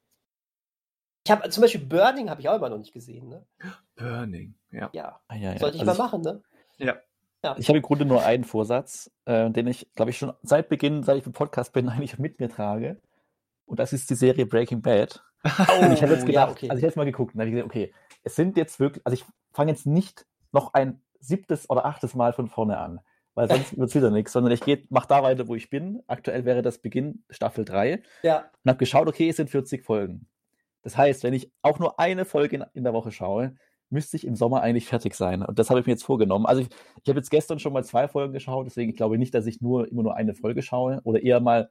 Ich 1.24 1.30
habe 1.30 1.48
zum 1.48 1.62
Beispiel 1.62 1.84
Burning 1.84 2.30
habe 2.30 2.40
ich 2.40 2.48
auch 2.48 2.56
immer 2.56 2.68
noch 2.68 2.78
nicht 2.78 2.92
gesehen. 2.92 3.28
Ne? 3.28 3.46
Burning, 3.96 4.54
ja. 4.70 4.90
Ja, 4.92 5.20
ah, 5.28 5.34
ja, 5.34 5.52
ja. 5.52 5.58
sollte 5.58 5.76
ich 5.76 5.82
also 5.86 5.98
mal 5.98 6.06
machen, 6.06 6.20
ne? 6.22 6.42
Ja. 6.78 6.96
ja. 7.42 7.56
Ich 7.58 7.68
habe 7.68 7.78
im 7.78 7.82
Grunde 7.82 8.04
nur 8.04 8.24
einen 8.24 8.44
Vorsatz, 8.44 9.10
äh, 9.24 9.50
den 9.50 9.66
ich, 9.66 9.88
glaube 9.94 10.10
ich, 10.10 10.18
schon 10.18 10.32
seit 10.42 10.68
Beginn, 10.68 11.02
seit 11.02 11.18
ich 11.18 11.26
im 11.26 11.32
Podcast 11.32 11.72
bin, 11.72 11.88
eigentlich 11.88 12.18
mit 12.18 12.38
mir 12.38 12.48
trage. 12.48 13.00
Und 13.64 13.80
das 13.80 13.92
ist 13.92 14.08
die 14.10 14.14
Serie 14.14 14.46
Breaking 14.46 14.82
Bad. 14.82 15.22
Oh, 15.44 15.48
und 15.84 15.92
ich 15.92 16.02
habe 16.02 16.12
jetzt 16.12 16.26
gedacht, 16.26 16.48
ja, 16.48 16.50
okay. 16.50 16.70
also 16.70 16.78
ich 16.78 16.82
habe 16.82 16.88
jetzt 16.88 16.96
mal 16.96 17.04
geguckt 17.04 17.34
und 17.34 17.40
habe 17.40 17.50
gesagt, 17.50 17.66
okay, 17.66 17.92
es 18.22 18.36
sind 18.36 18.56
jetzt 18.56 18.78
wirklich, 18.80 19.04
also 19.04 19.14
ich 19.14 19.24
fange 19.52 19.72
jetzt 19.72 19.86
nicht 19.86 20.26
noch 20.52 20.74
ein 20.74 21.00
siebtes 21.20 21.68
oder 21.70 21.84
achtes 21.86 22.14
Mal 22.14 22.32
von 22.32 22.48
vorne 22.48 22.78
an, 22.78 23.00
weil 23.34 23.48
sonst 23.48 23.76
wird 23.78 23.88
es 23.88 23.94
wieder 23.94 24.10
nichts, 24.10 24.32
sondern 24.32 24.52
ich 24.52 24.62
mache 24.90 25.08
da 25.08 25.22
weiter, 25.22 25.48
wo 25.48 25.54
ich 25.54 25.70
bin. 25.70 26.02
Aktuell 26.06 26.44
wäre 26.44 26.62
das 26.62 26.78
Beginn 26.78 27.24
Staffel 27.30 27.64
3. 27.64 28.02
Ja. 28.22 28.50
Und 28.64 28.68
habe 28.68 28.78
geschaut, 28.78 29.08
okay, 29.08 29.28
es 29.28 29.36
sind 29.36 29.50
40 29.50 29.84
Folgen. 29.84 30.26
Das 30.82 30.96
heißt, 30.96 31.24
wenn 31.24 31.34
ich 31.34 31.50
auch 31.62 31.78
nur 31.78 31.98
eine 31.98 32.24
Folge 32.24 32.56
in, 32.56 32.64
in 32.74 32.84
der 32.84 32.92
Woche 32.92 33.10
schaue, 33.10 33.56
müsste 33.90 34.16
ich 34.16 34.26
im 34.26 34.36
Sommer 34.36 34.62
eigentlich 34.62 34.86
fertig 34.86 35.14
sein. 35.14 35.42
Und 35.42 35.58
das 35.58 35.70
habe 35.70 35.80
ich 35.80 35.86
mir 35.86 35.92
jetzt 35.92 36.04
vorgenommen. 36.04 36.46
Also 36.46 36.62
ich, 36.62 36.68
ich 37.02 37.08
habe 37.08 37.18
jetzt 37.18 37.30
gestern 37.30 37.58
schon 37.58 37.72
mal 37.72 37.84
zwei 37.84 38.08
Folgen 38.08 38.32
geschaut, 38.32 38.66
deswegen 38.66 38.90
ich 38.90 38.96
glaube 38.96 39.18
nicht, 39.18 39.34
dass 39.34 39.46
ich 39.46 39.60
nur 39.60 39.90
immer 39.90 40.02
nur 40.02 40.16
eine 40.16 40.34
Folge 40.34 40.62
schaue 40.62 41.00
oder 41.04 41.22
eher 41.22 41.40
mal 41.40 41.70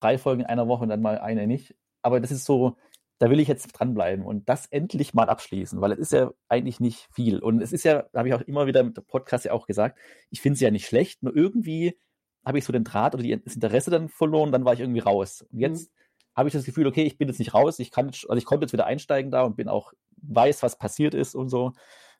drei 0.00 0.18
Folgen 0.18 0.42
in 0.42 0.46
einer 0.46 0.68
Woche 0.68 0.82
und 0.82 0.88
dann 0.88 1.02
mal 1.02 1.18
eine 1.18 1.46
nicht. 1.46 1.74
Aber 2.02 2.20
das 2.20 2.30
ist 2.30 2.44
so, 2.44 2.76
da 3.18 3.30
will 3.30 3.40
ich 3.40 3.48
jetzt 3.48 3.68
dranbleiben 3.68 4.24
und 4.24 4.48
das 4.48 4.66
endlich 4.66 5.14
mal 5.14 5.28
abschließen, 5.28 5.80
weil 5.80 5.92
es 5.92 5.98
ist 5.98 6.12
ja 6.12 6.32
eigentlich 6.48 6.80
nicht 6.80 7.08
viel. 7.12 7.38
Und 7.38 7.62
es 7.62 7.72
ist 7.72 7.84
ja, 7.84 8.04
habe 8.14 8.28
ich 8.28 8.34
auch 8.34 8.40
immer 8.42 8.66
wieder 8.66 8.82
mit 8.82 8.96
dem 8.96 9.04
Podcast 9.04 9.44
ja 9.44 9.52
auch 9.52 9.66
gesagt, 9.66 9.98
ich 10.30 10.40
finde 10.40 10.54
es 10.54 10.60
ja 10.60 10.70
nicht 10.70 10.86
schlecht, 10.86 11.22
nur 11.22 11.34
irgendwie 11.34 11.98
habe 12.44 12.58
ich 12.58 12.64
so 12.64 12.72
den 12.72 12.84
Draht 12.84 13.14
oder 13.14 13.24
das 13.38 13.54
Interesse 13.54 13.90
dann 13.90 14.08
verloren, 14.08 14.52
dann 14.52 14.64
war 14.64 14.74
ich 14.74 14.80
irgendwie 14.80 15.00
raus. 15.00 15.42
Und 15.50 15.58
jetzt 15.60 15.90
mhm. 15.90 16.36
habe 16.36 16.48
ich 16.48 16.52
das 16.52 16.64
Gefühl, 16.64 16.86
okay, 16.86 17.04
ich 17.04 17.16
bin 17.16 17.28
jetzt 17.28 17.38
nicht 17.38 17.54
raus, 17.54 17.78
ich 17.78 17.90
kann, 17.90 18.08
also 18.08 18.34
ich 18.34 18.44
konnte 18.44 18.64
jetzt 18.64 18.72
wieder 18.72 18.86
einsteigen 18.86 19.30
da 19.30 19.42
und 19.42 19.56
bin 19.56 19.68
auch, 19.68 19.92
weiß, 20.28 20.62
was 20.62 20.78
passiert 20.78 21.14
ist 21.14 21.34
und 21.34 21.48
so 21.48 21.72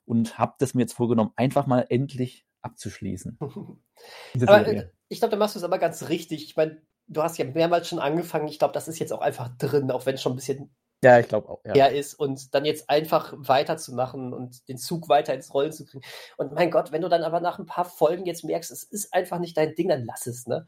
und 0.05 0.37
habe 0.37 0.55
das 0.59 0.73
mir 0.73 0.81
jetzt 0.81 0.93
vorgenommen, 0.93 1.31
einfach 1.35 1.65
mal 1.65 1.85
endlich 1.89 2.45
abzuschließen. 2.61 3.37
aber, 4.47 4.67
äh, 4.67 4.89
ich 5.07 5.19
glaube, 5.19 5.31
da 5.31 5.37
machst 5.37 5.55
du 5.55 5.59
es 5.59 5.63
aber 5.63 5.77
ganz 5.77 6.09
richtig. 6.09 6.45
Ich 6.45 6.55
meine, 6.55 6.81
du 7.07 7.21
hast 7.21 7.37
ja 7.37 7.45
mehrmals 7.45 7.87
schon 7.87 7.99
angefangen. 7.99 8.47
Ich 8.47 8.59
glaube, 8.59 8.73
das 8.73 8.87
ist 8.87 8.99
jetzt 8.99 9.13
auch 9.13 9.21
einfach 9.21 9.49
drin, 9.57 9.91
auch 9.91 10.05
wenn 10.05 10.15
es 10.15 10.21
schon 10.21 10.33
ein 10.33 10.37
bisschen 10.37 10.75
ja, 11.03 11.19
ich 11.19 11.27
glaube 11.27 11.49
auch. 11.49 11.61
Ja. 11.65 11.73
Er 11.73 11.91
ist 11.91 12.15
und 12.15 12.55
dann 12.55 12.65
jetzt 12.65 12.89
einfach 12.89 13.33
weiterzumachen 13.37 14.33
und 14.33 14.67
den 14.67 14.77
Zug 14.77 15.07
weiter 15.07 15.35
ins 15.35 15.53
Rollen 15.53 15.71
zu 15.71 15.85
kriegen. 15.85 16.03
Und 16.37 16.53
mein 16.53 16.71
Gott, 16.71 16.91
wenn 16.91 17.03
du 17.03 17.09
dann 17.09 17.21
aber 17.21 17.41
nach 17.41 17.59
ein 17.59 17.67
paar 17.67 17.85
Folgen 17.85 18.25
jetzt 18.25 18.43
merkst, 18.43 18.71
es 18.71 18.81
ist 18.83 19.13
einfach 19.13 19.37
nicht 19.37 19.55
dein 19.55 19.75
Ding, 19.75 19.89
dann 19.89 20.05
lass 20.05 20.25
es, 20.25 20.47
ne? 20.47 20.65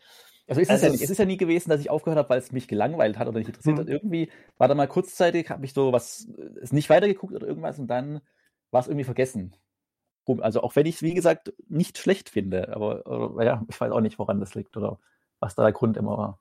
Also 0.47 0.61
ist 0.61 0.69
also 0.69 0.87
es, 0.87 0.99
ja, 0.99 1.03
es 1.03 1.09
ist 1.09 1.17
ja 1.17 1.25
nie 1.25 1.37
gewesen, 1.37 1.69
dass 1.69 1.81
ich 1.81 1.89
aufgehört 1.89 2.17
habe, 2.17 2.29
weil 2.29 2.39
es 2.39 2.51
mich 2.51 2.67
gelangweilt 2.67 3.19
hat 3.19 3.27
oder 3.27 3.39
nicht 3.39 3.49
interessiert 3.49 3.75
mhm. 3.75 3.81
hat. 3.81 3.89
Irgendwie 3.89 4.31
war 4.57 4.67
da 4.67 4.75
mal 4.75 4.87
kurzzeitig, 4.87 5.49
habe 5.49 5.65
ich 5.65 5.73
so 5.73 5.91
was, 5.91 6.29
ist 6.61 6.73
nicht 6.73 6.89
weitergeguckt 6.89 7.35
oder 7.35 7.47
irgendwas 7.47 7.79
und 7.79 7.87
dann 7.87 8.21
war 8.71 8.81
es 8.81 8.87
irgendwie 8.87 9.03
vergessen. 9.03 9.55
Also 10.39 10.61
auch 10.61 10.75
wenn 10.75 10.85
ich 10.85 10.95
es, 10.95 11.01
wie 11.01 11.13
gesagt, 11.13 11.53
nicht 11.67 11.97
schlecht 11.97 12.29
finde, 12.29 12.75
aber, 12.75 13.05
aber 13.05 13.43
ja, 13.43 13.65
ich 13.69 13.79
weiß 13.79 13.91
auch 13.91 14.01
nicht, 14.01 14.19
woran 14.19 14.39
das 14.39 14.55
liegt 14.55 14.75
oder 14.75 14.99
was 15.39 15.55
da 15.55 15.63
der 15.63 15.71
Grund 15.71 15.97
immer 15.97 16.17
war. 16.17 16.39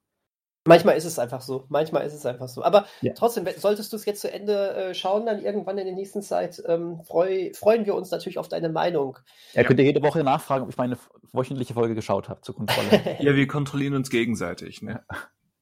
Manchmal 0.67 0.97
ist 0.97 1.05
es 1.05 1.19
einfach 1.19 1.41
so. 1.41 1.65
Manchmal 1.69 2.07
ist 2.07 2.15
es 2.15 2.27
einfach 2.27 2.49
so. 2.49 2.63
Aber 2.63 2.87
ja. 3.01 3.13
trotzdem, 3.15 3.47
solltest 3.57 3.93
du 3.93 3.97
es 3.97 4.05
jetzt 4.05 4.21
zu 4.21 4.33
Ende 4.33 4.75
äh, 4.75 4.95
schauen, 4.95 5.27
dann 5.27 5.43
irgendwann 5.43 5.79
in 5.79 5.87
der 5.87 5.95
nächsten 5.95 6.23
Zeit, 6.23 6.63
ähm, 6.67 7.01
freu, 7.05 7.51
freuen 7.55 7.87
wir 7.87 7.95
uns 7.95 8.11
natürlich 8.11 8.39
auf 8.39 8.49
deine 8.49 8.69
Meinung. 8.69 9.19
Er 9.55 9.63
ja. 9.63 9.69
könnte 9.69 9.83
jede 9.83 10.03
Woche 10.03 10.23
nachfragen, 10.25 10.65
ob 10.65 10.71
ich 10.71 10.77
meine 10.77 10.99
wöchentliche 11.33 11.75
Folge 11.75 11.95
geschaut 11.95 12.29
habe 12.29 12.41
zur 12.41 12.57
Kontrolle. 12.57 13.17
ja, 13.21 13.35
wir 13.35 13.47
kontrollieren 13.47 13.95
uns 13.95 14.11
gegenseitig. 14.11 14.83
Ne? 14.83 15.05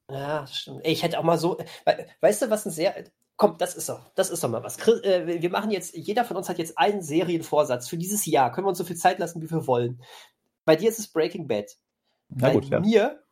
Ja, 0.09 0.45
stimmt. 0.47 0.81
Ey, 0.83 0.93
ich 0.93 1.03
hätte 1.03 1.19
auch 1.19 1.23
mal 1.23 1.37
so, 1.37 1.57
weißt 2.21 2.43
du, 2.43 2.49
was 2.49 2.65
ein 2.65 2.71
sehr, 2.71 2.95
komm, 3.37 3.57
das 3.57 3.75
ist 3.75 3.89
doch, 3.89 4.11
das 4.15 4.29
ist 4.29 4.43
doch 4.43 4.49
mal 4.49 4.63
was. 4.63 4.77
Äh, 5.03 5.41
wir 5.41 5.49
machen 5.49 5.71
jetzt, 5.71 5.95
jeder 5.95 6.25
von 6.25 6.37
uns 6.37 6.49
hat 6.49 6.57
jetzt 6.57 6.77
einen 6.77 7.01
Serienvorsatz 7.01 7.87
für 7.87 7.97
dieses 7.97 8.25
Jahr. 8.25 8.51
Können 8.51 8.65
wir 8.65 8.69
uns 8.69 8.77
so 8.77 8.83
viel 8.83 8.97
Zeit 8.97 9.19
lassen, 9.19 9.41
wie 9.41 9.49
wir 9.49 9.67
wollen. 9.67 10.01
Bei 10.65 10.75
dir 10.75 10.89
ist 10.89 10.99
es 10.99 11.07
Breaking 11.07 11.47
Bad. 11.47 11.71
Na 12.29 12.47
Bei 12.47 12.53
gut, 12.53 12.65
ja. 12.65 12.79
mir 12.79 13.24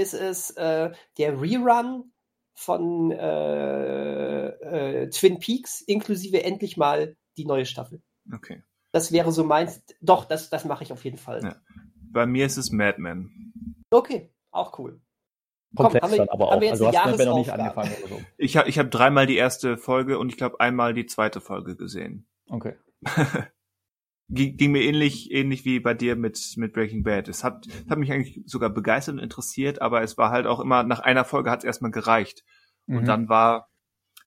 ist 0.00 0.14
es 0.14 0.50
äh, 0.50 0.90
der 1.18 1.40
Rerun 1.40 2.12
von 2.54 3.10
äh, 3.10 4.46
äh, 4.46 5.10
Twin 5.10 5.38
Peaks 5.38 5.80
inklusive 5.80 6.42
endlich 6.42 6.76
mal 6.76 7.16
die 7.36 7.46
neue 7.46 7.66
Staffel. 7.66 8.02
Okay. 8.32 8.62
Das 8.92 9.12
wäre 9.12 9.32
so 9.32 9.44
meins. 9.44 9.82
Doch, 10.00 10.24
das, 10.24 10.50
das 10.50 10.64
mache 10.64 10.84
ich 10.84 10.92
auf 10.92 11.04
jeden 11.04 11.18
Fall. 11.18 11.42
Ja. 11.42 11.56
Bei 12.12 12.26
mir 12.26 12.46
ist 12.46 12.56
es 12.56 12.70
Mad 12.70 13.00
Men. 13.00 13.52
Okay, 13.90 14.32
auch 14.50 14.78
cool. 14.78 15.00
Komplex 15.76 16.08
Komm, 16.08 16.16
dann 16.18 16.28
aber 16.28 16.48
auch. 16.48 16.60
Also 16.60 16.92
hast 16.92 17.20
du 17.20 17.24
noch 17.24 17.38
nicht 17.38 17.50
angefangen 17.50 17.92
oder 18.02 18.08
so. 18.08 18.20
Ich 18.36 18.56
habe 18.56 18.68
ich 18.68 18.78
hab 18.78 18.90
dreimal 18.90 19.26
die 19.26 19.36
erste 19.36 19.76
Folge 19.76 20.18
und 20.18 20.28
ich 20.28 20.36
glaube 20.36 20.58
einmal 20.58 20.94
die 20.94 21.06
zweite 21.06 21.40
Folge 21.40 21.76
gesehen. 21.76 22.26
Okay. 22.48 22.76
ging, 24.30 24.56
ging 24.56 24.72
mir 24.72 24.82
ähnlich, 24.82 25.30
ähnlich 25.30 25.64
wie 25.64 25.80
bei 25.80 25.94
dir 25.94 26.16
mit, 26.16 26.54
mit 26.56 26.72
Breaking 26.72 27.02
Bad. 27.02 27.28
Es 27.28 27.44
hat, 27.44 27.66
hat 27.88 27.98
mich 27.98 28.12
eigentlich 28.12 28.42
sogar 28.46 28.70
begeistert 28.70 29.14
und 29.14 29.20
interessiert, 29.20 29.82
aber 29.82 30.02
es 30.02 30.16
war 30.16 30.30
halt 30.30 30.46
auch 30.46 30.60
immer, 30.60 30.82
nach 30.82 31.00
einer 31.00 31.24
Folge 31.24 31.50
hat 31.50 31.60
es 31.60 31.64
erstmal 31.64 31.90
gereicht. 31.90 32.44
Mhm. 32.86 32.98
Und 32.98 33.04
dann 33.06 33.28
war, 33.28 33.68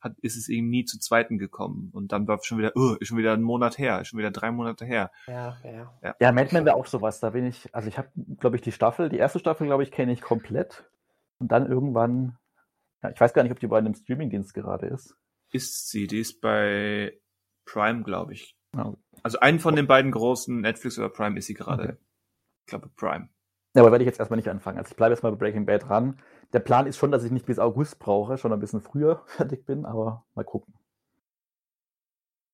hat, 0.01 0.19
ist 0.19 0.35
es 0.35 0.49
eben 0.49 0.69
nie 0.69 0.85
zu 0.85 0.99
zweiten 0.99 1.38
gekommen. 1.38 1.89
Und 1.93 2.11
dann 2.11 2.27
war 2.27 2.39
schon 2.43 2.57
wieder, 2.57 2.75
uh, 2.75 2.95
ist 2.95 3.07
schon 3.07 3.17
wieder 3.17 3.34
ein 3.34 3.41
Monat 3.41 3.77
her, 3.77 4.01
ist 4.01 4.09
schon 4.09 4.19
wieder 4.19 4.31
drei 4.31 4.51
Monate 4.51 4.85
her. 4.85 5.11
Ja, 5.27 5.57
ja. 5.63 5.93
Ja, 6.03 6.15
ja 6.19 6.31
Mad 6.31 6.49
Men 6.53 6.65
wäre 6.65 6.75
auch 6.75 6.85
sowas. 6.85 7.19
Da 7.19 7.31
bin 7.31 7.45
ich, 7.45 7.73
also 7.73 7.88
ich 7.88 7.97
habe, 7.97 8.09
glaube 8.39 8.57
ich, 8.57 8.61
die 8.61 8.71
Staffel, 8.71 9.09
die 9.09 9.17
erste 9.17 9.39
Staffel, 9.39 9.67
glaube 9.67 9.84
ich, 9.84 9.91
kenne 9.91 10.11
ich 10.11 10.21
komplett. 10.21 10.89
Und 11.39 11.51
dann 11.51 11.67
irgendwann, 11.67 12.38
ja, 13.01 13.09
ich 13.09 13.19
weiß 13.19 13.34
gar 13.34 13.43
nicht, 13.43 13.51
ob 13.51 13.59
die 13.59 13.67
bei 13.67 13.77
einem 13.77 13.95
Streamingdienst 13.95 14.53
gerade 14.53 14.88
ist. 14.88 15.15
Ist 15.51 15.89
sie, 15.89 16.07
die 16.07 16.19
ist 16.19 16.41
bei 16.41 17.17
Prime, 17.65 18.03
glaube 18.03 18.34
ich. 18.34 18.57
Also 19.24 19.40
einen 19.40 19.60
von 19.60 19.76
den 19.76 19.88
beiden 19.88 20.12
großen, 20.12 20.62
Netflix 20.62 20.98
oder 20.98 21.10
Prime, 21.10 21.38
ist 21.38 21.48
sie 21.48 21.54
gerade. 21.54 21.84
Okay. 21.84 21.98
Ich 22.66 22.68
glaube 22.68 22.90
Prime. 22.95 23.30
Ja, 23.76 23.82
aber 23.82 23.91
werde 23.91 24.04
ich 24.04 24.08
jetzt 24.08 24.20
erstmal 24.20 24.38
nicht 24.38 24.50
anfangen. 24.50 24.78
Also 24.78 24.91
ich 24.91 24.95
bleibe 24.95 25.14
jetzt 25.14 25.24
mal 25.24 25.32
bei 25.32 25.38
Breaking 25.38 25.66
Bad 25.66 25.88
dran. 25.88 26.20
Der 26.54 26.60
Plan 26.60 26.86
ist 26.86 26.98
schon, 26.98 27.12
dass 27.12 27.24
ich 27.24 27.32
nicht 27.32 27.45
bis 27.45 27.60
August 27.60 28.00
brauche, 28.00 28.38
schon 28.38 28.54
ein 28.54 28.60
bisschen 28.60 28.82
früher 28.82 29.24
fertig 29.28 29.66
bin, 29.66 29.86
aber 29.86 30.26
mal 30.36 30.44
gucken. 30.44 30.74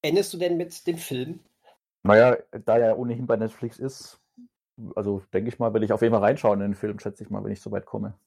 Endest 0.01 0.33
du 0.33 0.37
denn 0.37 0.55
mit 0.55 0.87
dem 0.87 0.97
Film? 0.97 1.41
Naja, 2.03 2.37
da 2.63 2.77
er 2.77 2.97
ohnehin 2.97 3.27
bei 3.27 3.35
Netflix 3.35 3.77
ist, 3.77 4.21
also 4.95 5.21
denke 5.33 5.49
ich 5.49 5.59
mal, 5.59 5.73
werde 5.73 5.85
ich 5.85 5.91
auf 5.91 6.01
jeden 6.01 6.13
Fall 6.13 6.23
reinschauen 6.23 6.61
in 6.61 6.71
den 6.71 6.75
Film, 6.75 6.99
schätze 6.99 7.23
ich 7.23 7.29
mal, 7.29 7.43
wenn 7.43 7.51
ich 7.51 7.59
so 7.61 7.71
weit 7.71 7.85
komme. 7.85 8.17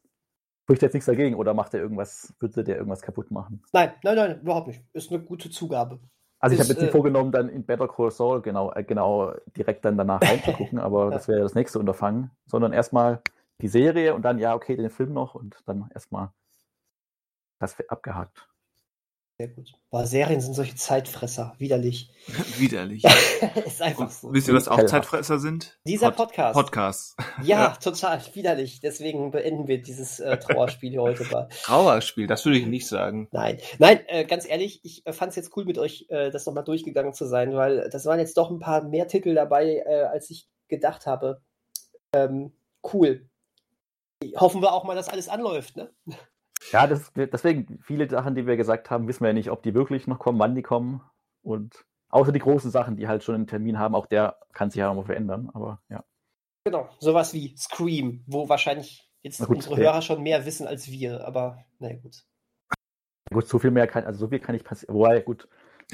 Spricht 0.65 0.83
jetzt 0.83 0.93
nichts 0.93 1.07
dagegen 1.07 1.37
oder 1.37 1.55
macht 1.55 1.73
er 1.73 1.81
irgendwas, 1.81 2.35
würde 2.39 2.63
der 2.63 2.77
irgendwas 2.77 3.01
kaputt 3.01 3.31
machen? 3.31 3.63
Nein, 3.73 3.95
nein, 4.05 4.17
nein, 4.17 4.41
überhaupt 4.43 4.69
nicht. 4.69 4.85
Ist 4.93 5.11
eine 5.11 5.23
gute 5.23 5.51
Zugabe. 5.51 5.99
Also 6.43 6.55
ich 6.55 6.61
habe 6.61 6.71
jetzt 6.71 6.81
nicht 6.81 6.89
äh, 6.89 6.93
vorgenommen, 6.93 7.31
dann 7.31 7.49
in 7.49 7.65
Better 7.65 7.87
Call 7.87 8.11
Saul 8.11 8.43
genau, 8.43 8.73
äh, 8.73 8.83
genau 8.83 9.33
direkt 9.57 9.85
dann 9.85 9.97
danach 9.97 10.21
reinzugucken, 10.21 10.79
aber 10.81 11.11
das 11.11 11.29
wäre 11.29 11.41
das 11.41 11.55
nächste 11.55 11.79
Unterfangen, 11.79 12.33
sondern 12.47 12.73
erstmal 12.73 13.23
die 13.61 13.69
Serie 13.69 14.13
und 14.13 14.23
dann, 14.23 14.41
ja, 14.41 14.53
okay, 14.57 14.75
den 14.75 14.91
Film 14.91 15.13
noch 15.13 15.37
und 15.37 15.57
dann 15.67 15.89
erstmal 15.95 16.33
das 17.61 17.77
abgehakt. 17.89 18.49
Sehr 19.43 19.49
gut. 19.49 19.73
Boah, 19.91 20.07
Serien 20.07 20.41
sind 20.41 20.55
solche 20.55 20.77
Zeitfresser. 20.77 21.57
Widerlich. 21.59 22.13
Widerlich. 22.59 23.03
ist 23.67 23.83
einfach 23.83 24.09
so. 24.09 24.33
Wisst 24.33 24.47
ihr, 24.47 24.55
was 24.55 24.69
auch 24.69 24.81
Zeitfresser 24.87 25.41
sind? 25.41 25.81
Dieser 25.85 26.13
Pod 26.13 26.29
Podcast. 26.29 26.55
Podcast. 26.55 27.17
Ja, 27.43 27.59
ja, 27.59 27.69
total. 27.71 28.23
Widerlich. 28.35 28.79
Deswegen 28.79 29.33
beenden 29.33 29.67
wir 29.67 29.83
dieses 29.83 30.21
äh, 30.21 30.39
Trauerspiel 30.39 30.97
heute 31.01 31.25
mal. 31.25 31.49
Trauerspiel, 31.65 32.29
das 32.29 32.45
würde 32.45 32.57
ich 32.59 32.67
nicht 32.67 32.87
sagen. 32.87 33.27
Nein. 33.33 33.59
Nein, 33.81 33.99
äh, 34.07 34.25
ganz 34.25 34.49
ehrlich, 34.49 34.79
ich 34.85 35.05
äh, 35.07 35.13
fand 35.13 35.31
es 35.31 35.37
jetzt 35.37 35.57
cool 35.57 35.65
mit 35.65 35.77
euch, 35.77 36.07
äh, 36.09 36.31
das 36.31 36.47
nochmal 36.47 36.63
durchgegangen 36.63 37.13
zu 37.13 37.27
sein, 37.27 37.53
weil 37.57 37.91
das 37.91 38.07
waren 38.07 38.21
jetzt 38.21 38.37
doch 38.37 38.49
ein 38.49 38.61
paar 38.61 38.85
mehr 38.85 39.09
Titel 39.09 39.35
dabei, 39.35 39.83
äh, 39.85 40.05
als 40.05 40.31
ich 40.31 40.47
gedacht 40.69 41.07
habe. 41.07 41.43
Ähm, 42.15 42.53
cool. 42.93 43.29
Hoffen 44.37 44.63
wir 44.63 44.73
auch 44.73 44.85
mal, 44.85 44.95
dass 44.95 45.09
alles 45.09 45.29
anläuft, 45.29 45.77
ne? 45.77 45.93
Ja, 46.71 46.87
das, 46.87 47.13
deswegen, 47.15 47.79
viele 47.83 48.09
Sachen, 48.09 48.35
die 48.35 48.47
wir 48.47 48.57
gesagt 48.57 48.91
haben, 48.91 49.09
wissen 49.09 49.21
wir 49.21 49.29
ja 49.29 49.35
nicht, 49.35 49.51
ob 49.51 49.63
die 49.63 49.75
wirklich 49.75 50.07
noch 50.07 50.19
kommen, 50.19 50.39
wann 50.39 50.55
die 50.55 50.63
kommen. 50.63 51.03
Und 51.43 51.85
außer 52.09 52.33
die 52.33 52.39
großen 52.39 52.71
Sachen, 52.71 52.97
die 52.97 53.09
halt 53.09 53.25
schon 53.25 53.35
einen 53.35 53.47
Termin 53.47 53.79
haben, 53.79 53.95
auch 53.95 54.07
der 54.07 54.39
kann 54.53 54.71
sich 54.71 54.79
ja 54.79 54.89
nochmal 54.89 55.05
verändern. 55.05 55.51
Aber 55.53 55.81
ja. 55.89 56.05
Genau, 56.65 56.89
sowas 56.99 57.35
wie 57.35 57.57
Scream, 57.57 58.23
wo 58.27 58.49
wahrscheinlich 58.49 59.11
jetzt 59.23 59.41
gut, 59.41 59.57
unsere 59.57 59.75
okay. 59.75 59.85
Hörer 59.85 60.03
schon 60.03 60.23
mehr 60.23 60.47
wissen 60.47 60.67
als 60.67 60.89
wir, 60.89 61.27
aber 61.27 61.65
naja, 61.79 61.97
gut. 61.97 62.25
Gut, 63.33 63.49
so 63.49 63.59
viel 63.59 63.71
mehr 63.71 63.87
kann, 63.87 64.05
also 64.05 64.21
so 64.21 64.29
viel 64.29 64.41
kann 64.41 64.55
ich 64.55 64.63
passieren. 64.63 64.95
Wobei, 64.95 65.21
gut, 65.21 65.49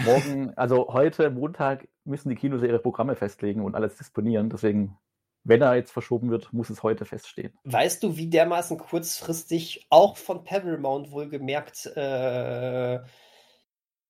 morgen, 0.04 0.52
also 0.56 0.88
heute, 0.92 1.30
Montag, 1.30 1.88
müssen 2.04 2.28
die 2.28 2.34
Kinos 2.34 2.62
ihre 2.62 2.78
Programme 2.80 3.14
festlegen 3.16 3.64
und 3.64 3.74
alles 3.74 3.96
disponieren. 3.96 4.50
Deswegen, 4.50 4.98
wenn 5.48 5.62
er 5.62 5.76
jetzt 5.76 5.90
verschoben 5.90 6.30
wird, 6.30 6.52
muss 6.52 6.68
es 6.68 6.82
heute 6.82 7.06
feststehen. 7.06 7.58
Weißt 7.64 8.02
du, 8.02 8.16
wie 8.16 8.28
dermaßen 8.28 8.76
kurzfristig 8.76 9.86
auch 9.88 10.16
von 10.18 10.44
Paramount 10.44 11.10
wohlgemerkt 11.10 11.86
äh, 11.96 13.00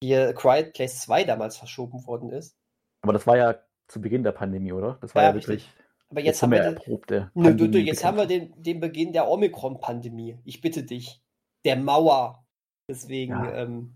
hier 0.03 0.35
Quiet 0.35 0.73
Place 0.73 1.01
2 1.03 1.25
damals 1.25 1.57
verschoben 1.57 2.05
worden 2.07 2.31
ist? 2.31 2.57
Aber 3.03 3.13
das 3.13 3.27
war 3.27 3.37
ja 3.37 3.55
zu 3.87 4.01
Beginn 4.01 4.25
der 4.25 4.33
Pandemie, 4.33 4.73
oder? 4.73 4.99
Das 5.01 5.15
war 5.15 5.23
ja, 5.23 5.29
ja 5.29 5.35
wirklich. 5.35 5.71
Aber 6.11 6.21
jetzt 6.21 6.43
haben 6.43 6.51
wir, 6.51 6.59
erprobte 6.59 7.31
nö, 7.35 7.55
du, 7.55 7.69
du, 7.69 7.79
jetzt 7.79 8.05
haben 8.05 8.17
wir 8.17 8.27
den, 8.27 8.61
den 8.61 8.81
Beginn 8.81 9.13
der 9.13 9.29
Omikron-Pandemie. 9.29 10.39
Ich 10.45 10.61
bitte 10.61 10.83
dich. 10.83 11.23
Der 11.65 11.77
Mauer. 11.77 12.45
Deswegen, 12.89 13.33
ja. 13.33 13.55
Ähm, 13.55 13.95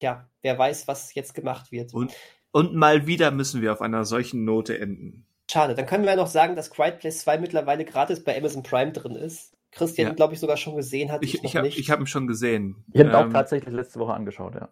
ja, 0.00 0.28
wer 0.42 0.56
weiß, 0.56 0.86
was 0.86 1.14
jetzt 1.14 1.34
gemacht 1.34 1.72
wird. 1.72 1.94
Und, 1.94 2.14
und 2.52 2.74
mal 2.74 3.06
wieder 3.06 3.30
müssen 3.32 3.60
wir 3.60 3.72
auf 3.72 3.80
einer 3.80 4.04
solchen 4.04 4.44
Note 4.44 4.78
enden. 4.78 5.27
Schade, 5.50 5.74
dann 5.74 5.86
können 5.86 6.04
wir 6.04 6.10
ja 6.10 6.16
noch 6.16 6.26
sagen, 6.26 6.56
dass 6.56 6.70
Quiet 6.70 6.98
Place 6.98 7.20
2 7.20 7.38
mittlerweile 7.38 7.84
gratis 7.84 8.22
bei 8.22 8.36
Amazon 8.36 8.62
Prime 8.62 8.92
drin 8.92 9.16
ist. 9.16 9.56
Christian, 9.70 10.08
ja. 10.08 10.14
glaube 10.14 10.34
ich, 10.34 10.40
sogar 10.40 10.56
schon 10.56 10.76
gesehen 10.76 11.10
hat. 11.12 11.22
Ich, 11.22 11.34
ich, 11.34 11.44
ich 11.44 11.56
habe 11.56 11.68
hab 11.68 12.00
ihn 12.00 12.06
schon 12.06 12.26
gesehen. 12.26 12.84
Ich 12.92 13.00
habe 13.00 13.10
ihn 13.10 13.14
ähm, 13.14 13.28
auch 13.28 13.32
tatsächlich 13.32 13.74
letzte 13.74 13.98
Woche 13.98 14.14
angeschaut, 14.14 14.54
ja. 14.54 14.68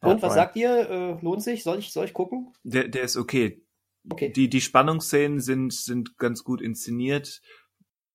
Und 0.00 0.22
was 0.22 0.34
sagt 0.34 0.56
ihr? 0.56 0.90
Äh, 0.90 1.24
lohnt 1.24 1.42
sich? 1.42 1.62
Soll 1.62 1.78
ich, 1.78 1.92
soll 1.92 2.04
ich 2.04 2.12
gucken? 2.12 2.52
Der, 2.62 2.88
der 2.88 3.02
ist 3.02 3.16
okay. 3.16 3.62
Okay. 4.10 4.32
Die, 4.32 4.50
die 4.50 4.60
Spannungsszenen 4.60 5.40
sind, 5.40 5.72
sind 5.72 6.18
ganz 6.18 6.44
gut 6.44 6.60
inszeniert. 6.60 7.40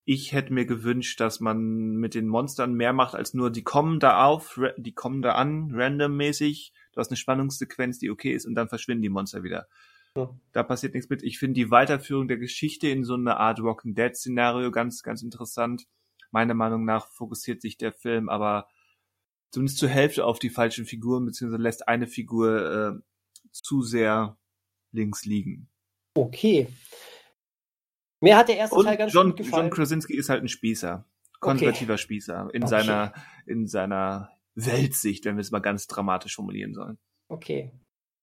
Ich 0.06 0.34
hätte 0.34 0.54
mir 0.54 0.66
gewünscht, 0.66 1.20
dass 1.20 1.40
man 1.40 1.96
mit 1.96 2.14
den 2.14 2.28
Monstern 2.28 2.74
mehr 2.74 2.94
macht, 2.94 3.16
als 3.16 3.34
nur 3.34 3.52
die 3.52 3.64
kommen 3.64 4.00
da 4.00 4.26
auf, 4.26 4.60
die 4.78 4.94
kommen 4.94 5.22
da 5.22 5.34
an, 5.34 5.72
randommäßig. 5.74 6.74
Du 6.94 7.00
hast 7.00 7.10
eine 7.10 7.18
Spannungssequenz, 7.18 8.00
die 8.00 8.10
okay 8.10 8.34
ist, 8.34 8.46
und 8.46 8.56
dann 8.56 8.70
verschwinden 8.70 9.02
die 9.02 9.10
Monster 9.10 9.44
wieder. 9.44 9.68
Ja. 10.20 10.40
Da 10.52 10.64
passiert 10.64 10.94
nichts 10.94 11.10
mit. 11.10 11.24
Ich 11.24 11.40
finde 11.40 11.56
die 11.56 11.72
Weiterführung 11.72 12.28
der 12.28 12.38
Geschichte 12.38 12.88
in 12.90 13.04
so 13.04 13.16
eine 13.16 13.38
Art 13.38 13.62
Walking 13.62 13.96
Dead 13.96 14.16
Szenario 14.16 14.72
ganz, 14.72 15.04
ganz 15.04 15.22
interessant. 15.22 15.88
Meiner 16.32 16.54
Meinung 16.54 16.86
nach 16.86 17.08
fokussiert 17.08 17.62
sich 17.62 17.78
der 17.78 17.92
Film 17.92 18.30
aber 18.30 18.68
zumindest 19.52 19.80
zur 19.80 19.90
Hälfte 19.90 20.26
auf 20.26 20.40
die 20.40 20.50
falschen 20.50 20.86
Figuren, 20.86 21.26
beziehungsweise 21.26 21.62
lässt 21.62 21.88
eine 21.88 22.08
Figur 22.08 23.00
äh, 23.00 23.50
zu 23.52 23.82
sehr 23.82 24.38
links 24.92 25.26
liegen. 25.26 25.70
Okay. 26.14 26.68
Mir 28.22 28.38
hat 28.38 28.50
der 28.50 28.58
erste 28.58 28.76
Und 28.76 28.86
Teil 28.86 28.98
ganz 28.98 29.14
John, 29.14 29.30
gut 29.30 29.38
gefallen. 29.38 29.66
John 29.66 29.72
Krasinski 29.72 30.16
ist 30.16 30.30
halt 30.30 30.44
ein 30.44 30.50
Spießer. 30.50 31.06
Konservativer 31.40 31.94
okay. 31.94 32.02
Spießer. 32.02 32.50
In 32.54 32.64
okay. 32.64 32.70
seiner, 32.70 33.14
in 33.46 33.68
seiner 33.68 34.30
Weltsicht, 34.56 35.26
wenn 35.26 35.38
wir 35.38 35.42
es 35.42 35.52
mal 35.52 35.60
ganz 35.60 35.88
dramatisch 35.88 36.36
formulieren 36.36 36.74
sollen. 36.74 36.98
Okay. 37.30 37.72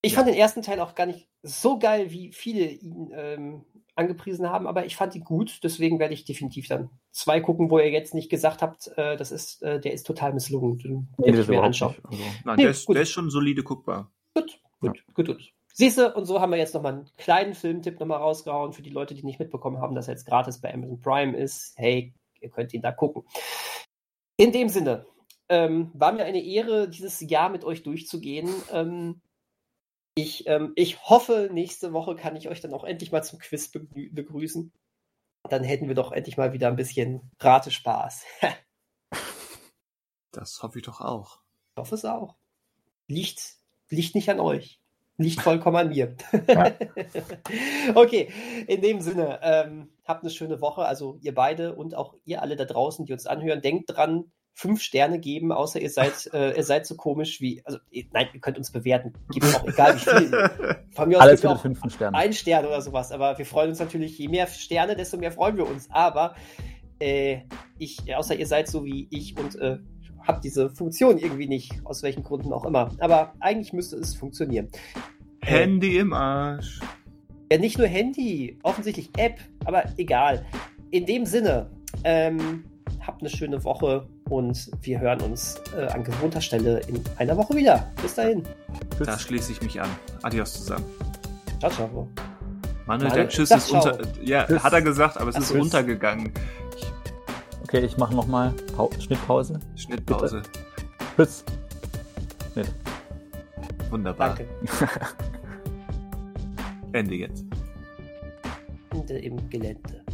Ich 0.02 0.12
ja. 0.12 0.16
fand 0.16 0.28
den 0.28 0.36
ersten 0.36 0.62
Teil 0.62 0.80
auch 0.80 0.94
gar 0.94 1.06
nicht 1.06 1.28
so 1.42 1.78
geil, 1.78 2.10
wie 2.10 2.32
viele 2.32 2.66
ihn 2.66 3.10
ähm, 3.12 3.64
angepriesen 3.94 4.50
haben, 4.50 4.66
aber 4.66 4.84
ich 4.84 4.94
fand 4.94 5.14
ihn 5.14 5.24
gut, 5.24 5.60
deswegen 5.62 5.98
werde 5.98 6.14
ich 6.14 6.24
definitiv 6.24 6.68
dann 6.68 6.90
zwei 7.10 7.40
gucken, 7.40 7.70
wo 7.70 7.78
ihr 7.78 7.90
jetzt 7.90 8.14
nicht 8.14 8.28
gesagt 8.28 8.62
habt, 8.62 8.88
äh, 8.96 9.16
das 9.16 9.32
ist, 9.32 9.62
äh, 9.62 9.80
der 9.80 9.92
ist 9.92 10.06
total 10.06 10.34
misslungen. 10.34 10.78
Den 10.78 11.08
nee, 11.16 11.30
ich 11.30 11.48
mir 11.48 11.62
anschauen. 11.62 11.94
Also, 12.04 12.22
nein, 12.44 12.56
nee, 12.56 12.62
der, 12.62 12.70
ist, 12.70 12.88
der, 12.88 13.02
ist, 13.02 13.10
schon 13.10 13.30
solide 13.30 13.62
guckbar. 13.62 14.10
Gut, 14.34 14.60
gut, 14.80 14.96
ja. 14.96 15.02
gut, 15.14 15.26
gut. 15.26 15.52
Siehst 15.72 15.98
du, 15.98 16.14
und 16.14 16.26
so 16.26 16.40
haben 16.40 16.52
wir 16.52 16.58
jetzt 16.58 16.74
nochmal 16.74 16.92
einen 16.92 17.10
kleinen 17.16 17.54
Filmtipp 17.54 18.00
nochmal 18.00 18.18
rausgehauen 18.18 18.72
für 18.72 18.82
die 18.82 18.90
Leute, 18.90 19.14
die 19.14 19.24
nicht 19.24 19.38
mitbekommen 19.38 19.78
haben, 19.78 19.94
dass 19.94 20.08
er 20.08 20.14
jetzt 20.14 20.26
gratis 20.26 20.60
bei 20.60 20.72
Amazon 20.72 21.00
Prime 21.00 21.36
ist. 21.36 21.74
Hey, 21.76 22.14
ihr 22.40 22.50
könnt 22.50 22.72
ihn 22.74 22.82
da 22.82 22.92
gucken. 22.92 23.24
In 24.36 24.52
dem 24.52 24.68
Sinne, 24.68 25.06
ähm, 25.48 25.90
war 25.94 26.12
mir 26.12 26.24
eine 26.24 26.42
Ehre, 26.42 26.88
dieses 26.88 27.20
Jahr 27.20 27.50
mit 27.50 27.64
euch 27.64 27.82
durchzugehen. 27.82 28.48
Ähm, 28.72 29.20
ich, 30.16 30.46
ähm, 30.46 30.72
ich 30.74 31.08
hoffe, 31.08 31.48
nächste 31.52 31.92
Woche 31.92 32.16
kann 32.16 32.34
ich 32.34 32.48
euch 32.48 32.60
dann 32.60 32.74
auch 32.74 32.84
endlich 32.84 33.12
mal 33.12 33.22
zum 33.22 33.38
Quiz 33.38 33.68
begrü 33.68 34.10
begrüßen. 34.10 34.72
Dann 35.48 35.62
hätten 35.62 35.86
wir 35.86 35.94
doch 35.94 36.10
endlich 36.10 36.36
mal 36.36 36.52
wieder 36.52 36.68
ein 36.68 36.76
bisschen 36.76 37.30
Ratespaß. 37.38 38.24
das 40.32 40.62
hoffe 40.62 40.80
ich 40.80 40.84
doch 40.84 41.00
auch. 41.00 41.40
Ich 41.76 41.80
hoffe 41.80 41.94
es 41.94 42.04
auch. 42.04 42.36
Liegt, 43.06 43.56
liegt 43.90 44.16
nicht 44.16 44.28
an 44.28 44.40
euch 44.40 44.80
nicht 45.18 45.40
vollkommen 45.40 45.76
an 45.76 45.88
mir. 45.88 46.14
okay, 47.94 48.30
in 48.66 48.80
dem 48.82 49.00
Sinne, 49.00 49.40
ähm, 49.42 49.90
habt 50.04 50.22
eine 50.22 50.30
schöne 50.30 50.60
Woche, 50.60 50.84
also 50.84 51.18
ihr 51.20 51.34
beide 51.34 51.74
und 51.74 51.94
auch 51.94 52.14
ihr 52.24 52.42
alle 52.42 52.56
da 52.56 52.64
draußen, 52.64 53.06
die 53.06 53.12
uns 53.12 53.26
anhören. 53.26 53.62
Denkt 53.62 53.90
dran, 53.90 54.30
fünf 54.56 54.80
Sterne 54.80 55.20
geben, 55.20 55.52
außer 55.52 55.80
ihr 55.80 55.90
seid, 55.90 56.30
äh, 56.32 56.56
ihr 56.56 56.64
seid 56.64 56.86
so 56.86 56.96
komisch 56.96 57.40
wie, 57.42 57.62
also 57.64 57.78
nein, 58.12 58.28
ihr 58.32 58.40
könnt 58.40 58.56
uns 58.56 58.72
bewerten, 58.72 59.12
gibt 59.30 59.44
auch 59.54 59.68
egal 59.68 59.96
wie 59.96 60.00
viel. 60.00 60.50
Von 60.92 61.08
mir 61.10 61.18
aus 61.18 61.22
Alles 61.22 61.44
auch 61.44 61.60
fünf 61.60 61.78
Sterne. 61.92 62.16
ein 62.16 62.32
Stern 62.32 62.64
oder 62.64 62.80
sowas, 62.80 63.12
aber 63.12 63.36
wir 63.36 63.44
freuen 63.44 63.68
uns 63.68 63.78
natürlich, 63.78 64.18
je 64.18 64.28
mehr 64.28 64.46
Sterne, 64.46 64.96
desto 64.96 65.18
mehr 65.18 65.30
freuen 65.30 65.58
wir 65.58 65.68
uns. 65.68 65.88
Aber 65.90 66.34
äh, 67.00 67.40
ich, 67.78 67.98
außer 68.16 68.34
ihr 68.34 68.46
seid 68.46 68.68
so 68.68 68.84
wie 68.86 69.06
ich 69.10 69.38
und 69.38 69.56
äh, 69.56 69.78
habe 70.22 70.40
diese 70.42 70.70
Funktion 70.70 71.18
irgendwie 71.18 71.48
nicht, 71.48 71.72
aus 71.84 72.02
welchen 72.02 72.22
Gründen 72.22 72.52
auch 72.54 72.64
immer. 72.64 72.90
Aber 72.98 73.34
eigentlich 73.40 73.74
müsste 73.74 73.96
es 73.96 74.16
funktionieren. 74.16 74.68
Handy 75.42 75.98
äh, 75.98 76.00
im 76.00 76.14
Arsch. 76.14 76.80
Ja, 77.52 77.58
nicht 77.58 77.76
nur 77.76 77.86
Handy, 77.88 78.58
offensichtlich 78.62 79.10
App, 79.18 79.38
aber 79.66 79.84
egal. 79.98 80.46
In 80.90 81.04
dem 81.04 81.26
Sinne, 81.26 81.70
ähm, 82.04 82.64
habt 83.06 83.20
eine 83.20 83.30
schöne 83.30 83.62
Woche 83.62 84.08
und 84.28 84.70
wir 84.82 85.00
hören 85.00 85.20
uns 85.20 85.60
äh, 85.76 85.86
an 85.86 86.04
gewohnter 86.04 86.40
Stelle 86.40 86.80
in 86.88 87.02
einer 87.16 87.36
Woche 87.36 87.54
wieder. 87.54 87.90
Bis 88.02 88.14
dahin. 88.14 88.42
Da 88.98 89.18
schließe 89.18 89.52
ich 89.52 89.62
mich 89.62 89.80
an. 89.80 89.88
Adios 90.22 90.54
zusammen. 90.54 90.84
Ciao, 91.58 91.70
ciao. 91.70 92.08
Manuel, 92.86 93.08
Manuel 93.08 93.12
der 93.12 93.28
Tschüss 93.28 93.50
ist 93.50 93.70
unter. 93.70 93.98
Ja, 94.22 94.44
Tschüss. 94.44 94.62
hat 94.62 94.72
er 94.72 94.82
gesagt, 94.82 95.16
aber 95.18 95.30
es 95.30 95.36
Ach, 95.36 95.40
ist 95.40 95.48
tschüss. 95.48 95.60
runtergegangen. 95.60 96.32
Okay, 97.64 97.84
ich 97.84 97.96
mache 97.96 98.14
nochmal 98.14 98.54
Schnittpause. 99.00 99.58
Schnittpause. 99.74 100.42
Tschüss. 101.16 101.44
Schnitt. 102.52 102.72
Wunderbar. 103.90 104.36
Danke. 104.36 104.46
Ende 106.92 107.14
jetzt. 107.14 107.44
Ende 108.92 109.18
im 109.18 109.50
Gelände. 109.50 110.05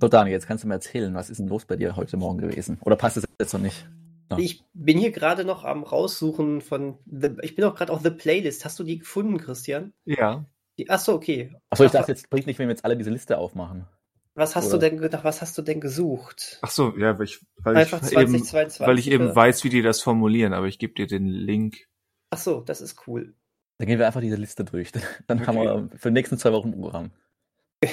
So, 0.00 0.08
Daniel, 0.08 0.34
jetzt 0.34 0.46
kannst 0.46 0.62
du 0.62 0.68
mir 0.68 0.74
erzählen, 0.74 1.14
was 1.14 1.30
ist 1.30 1.38
denn 1.38 1.48
los 1.48 1.64
bei 1.64 1.76
dir 1.76 1.96
heute 1.96 2.16
Morgen 2.16 2.38
gewesen? 2.38 2.78
Oder 2.82 2.96
passt 2.96 3.16
es 3.16 3.24
jetzt 3.40 3.54
noch 3.54 3.60
nicht? 3.60 3.88
Ja. 4.30 4.38
Ich 4.38 4.64
bin 4.74 4.98
hier 4.98 5.10
gerade 5.10 5.44
noch 5.44 5.64
am 5.64 5.84
raussuchen 5.84 6.60
von 6.60 6.98
The, 7.06 7.30
ich 7.42 7.54
bin 7.54 7.64
auch 7.64 7.74
gerade 7.74 7.92
auf 7.92 8.02
The 8.02 8.10
Playlist. 8.10 8.64
Hast 8.64 8.78
du 8.78 8.84
die 8.84 8.98
gefunden, 8.98 9.38
Christian? 9.38 9.92
Ja. 10.04 10.44
Die, 10.78 10.90
achso, 10.90 11.14
okay. 11.14 11.54
Achso, 11.70 11.84
ich 11.84 11.92
dachte, 11.92 12.12
jetzt 12.12 12.28
bringt 12.28 12.46
nicht, 12.46 12.58
wenn 12.58 12.68
wir 12.68 12.74
jetzt 12.74 12.84
alle 12.84 12.96
diese 12.96 13.10
Liste 13.10 13.38
aufmachen. 13.38 13.86
Was 14.34 14.54
hast 14.54 14.66
Oder? 14.66 14.74
du 14.74 14.90
denn 14.90 14.98
gedacht, 14.98 15.24
was 15.24 15.40
hast 15.40 15.56
du 15.56 15.62
denn 15.62 15.80
gesucht? 15.80 16.58
Ach 16.60 16.70
so, 16.70 16.94
ja, 16.98 17.18
weil 17.18 17.24
ich, 17.24 17.40
weil 17.56 17.76
Einfach 17.76 18.02
ich, 18.02 18.08
20, 18.08 18.52
eben, 18.52 18.70
weil 18.80 18.98
ich 18.98 19.10
eben 19.10 19.34
weiß, 19.34 19.64
wie 19.64 19.70
die 19.70 19.80
das 19.80 20.02
formulieren, 20.02 20.52
aber 20.52 20.66
ich 20.66 20.78
gebe 20.78 20.92
dir 20.92 21.06
den 21.06 21.26
Link. 21.26 21.88
Ach 22.28 22.36
so, 22.36 22.60
das 22.60 22.82
ist 22.82 23.06
cool. 23.06 23.34
Dann 23.78 23.88
gehen 23.88 23.98
wir 23.98 24.06
einfach 24.06 24.20
diese 24.20 24.36
Liste 24.36 24.64
durch. 24.64 24.92
Dann 25.26 25.38
okay. 25.38 25.46
haben 25.46 25.56
wir 25.56 25.98
für 25.98 26.10
die 26.10 26.14
nächsten 26.14 26.36
zwei 26.36 26.52
Wochen 26.52 26.68
ein 26.68 26.80
Programm. 26.80 27.10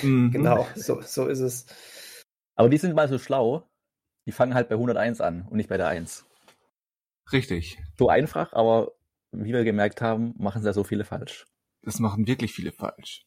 Mhm. 0.01 0.31
genau, 0.31 0.65
so, 0.75 1.01
so 1.01 1.27
ist 1.27 1.41
es. 1.41 1.65
Aber 2.55 2.69
die 2.69 2.77
sind 2.77 2.95
mal 2.95 3.07
so 3.07 3.17
schlau, 3.17 3.69
die 4.25 4.31
fangen 4.31 4.53
halt 4.53 4.69
bei 4.69 4.75
101 4.75 5.21
an 5.21 5.47
und 5.49 5.57
nicht 5.57 5.69
bei 5.69 5.77
der 5.77 5.87
1. 5.87 6.25
Richtig. 7.31 7.79
So 7.97 8.09
einfach, 8.09 8.53
aber 8.53 8.91
wie 9.31 9.53
wir 9.53 9.63
gemerkt 9.63 10.01
haben, 10.01 10.33
machen 10.37 10.61
sie 10.61 10.67
ja 10.67 10.73
so 10.73 10.83
viele 10.83 11.05
falsch. 11.05 11.45
Das 11.81 11.99
machen 11.99 12.27
wirklich 12.27 12.53
viele 12.53 12.71
falsch. 12.71 13.25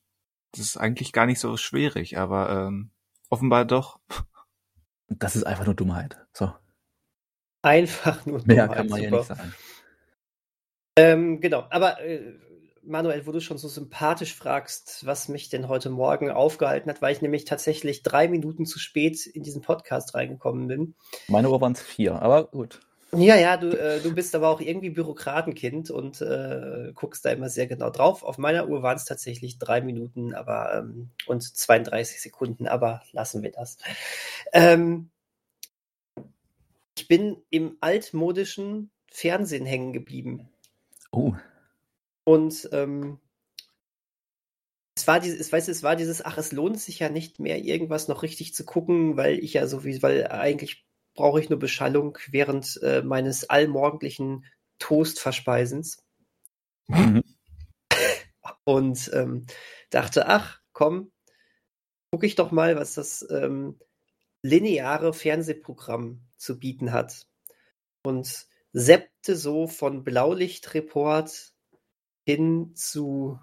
Das 0.53 0.61
ist 0.61 0.77
eigentlich 0.77 1.13
gar 1.13 1.27
nicht 1.27 1.41
so 1.41 1.57
schwierig, 1.57 2.19
aber 2.19 2.51
ähm, 2.51 2.91
offenbar 3.29 3.65
doch. 3.65 4.01
Das 5.09 5.37
ist 5.37 5.45
einfach 5.45 5.67
nur 5.67 5.77
Dummheit. 5.77 6.27
So. 6.33 6.53
Einfach 7.63 8.27
nur 8.27 8.41
Dummheit. 8.41 8.57
Mehr 8.57 8.69
kann 8.69 8.89
man 8.89 9.01
ja 9.01 9.11
nicht 9.13 9.25
sagen. 9.25 9.55
Ähm, 10.97 11.41
genau, 11.41 11.65
aber 11.71 12.01
äh, 12.01 12.35
Manuel, 12.87 13.27
wo 13.27 13.33
du 13.33 13.41
schon 13.41 13.59
so 13.59 13.69
sympathisch 13.69 14.35
fragst, 14.35 15.05
was 15.05 15.29
mich 15.29 15.49
denn 15.49 15.69
heute 15.69 15.91
Morgen 15.91 16.31
aufgehalten 16.31 16.91
hat, 16.91 17.03
weil 17.03 17.13
ich 17.13 17.23
nämlich 17.23 17.45
tatsächlich 17.45 18.03
drei 18.03 18.29
Minuten 18.29 18.67
zu 18.67 18.79
spät 18.79 19.27
in 19.27 19.43
diesen 19.43 19.63
Podcast 19.63 20.15
reingekommen 20.15 20.69
bin. 20.69 20.95
Meine 21.29 21.51
Uhr 21.51 21.61
waren 21.61 21.73
es 21.73 21.83
vier, 21.83 22.21
aber 22.23 22.45
gut. 22.45 22.81
Ja, 23.13 23.37
ja, 23.37 23.57
du, 23.57 23.69
äh, 23.71 24.01
du 24.01 24.15
bist 24.15 24.35
aber 24.35 24.49
auch 24.49 24.61
irgendwie 24.61 24.91
Bürokratenkind 24.91 25.91
und 25.91 26.21
äh, 26.21 26.93
guckst 26.95 27.25
da 27.25 27.31
immer 27.31 27.49
sehr 27.49 27.67
genau 27.67 27.91
drauf. 27.91 28.23
Auf 28.23 28.37
meiner 28.37 28.69
Uhr 28.69 28.83
waren 28.83 28.97
es 28.97 29.05
tatsächlich 29.05 29.59
drei 29.59 29.81
Minuten 29.81 30.35
aber, 30.35 30.75
ähm, 30.75 31.11
und 31.27 31.43
32 31.43 32.21
Sekunden, 32.21 32.67
aber 32.67 33.03
lassen 33.13 33.43
wir 33.43 33.53
das. 33.53 33.79
Ähm, 34.53 35.11
ich 36.99 37.09
bin 37.09 37.37
im 37.51 37.77
altmodischen 37.81 38.91
Fernsehen 39.11 39.67
hängen 39.67 39.93
geblieben. 39.93 40.49
Oh. 41.13 41.35
Und 42.27 42.69
ähm, 42.73 43.21
es 44.97 45.07
war 45.07 45.21
dieses, 45.21 45.53
weißt 45.53 45.69
du, 45.69 45.73
es 45.73 45.85
war 45.85 45.95
dieses, 45.95 46.25
ach, 46.25 46.39
es 46.39 46.51
lohnt 46.51 46.81
sich 46.81 46.99
ja 46.99 47.09
nicht 47.09 47.39
mehr, 47.39 47.59
irgendwas 47.63 48.09
noch 48.09 48.25
richtig 48.25 48.53
zu 48.53 48.65
gucken, 48.65 49.17
weil 49.17 49.39
ich 49.39 49.53
ja 49.55 49.69
so 49.69 49.85
wie, 49.85 50.03
weil 50.03 50.27
eigentlich 50.27 50.85
brauche 51.15 51.41
ich 51.41 51.51
nur 51.51 51.61
Beschallung 51.61 52.19
während 52.29 52.81
äh, 52.83 53.03
meines 53.03 53.49
allmorgendlichen 53.49 54.45
Toastverspeisens. 54.81 56.05
Mhm. 56.89 57.23
Und 58.65 59.09
ähm, 59.15 59.47
dachte, 59.91 60.27
ach, 60.27 60.61
komm, 60.73 61.13
gucke 62.11 62.27
ich 62.27 62.35
doch 62.35 62.51
mal, 62.51 62.75
was 62.75 62.95
das 62.95 63.25
ähm, 63.31 63.79
lineare 64.43 65.13
Fernsehprogramm 65.13 66.27
zu 66.37 66.59
bieten 66.59 66.91
hat. 66.91 67.29
Und 68.03 68.49
seppte 68.73 69.37
so 69.37 69.69
von 69.69 70.03
Blaulichtreport 70.03 71.55
hin 72.27 72.75
zu 72.75 73.39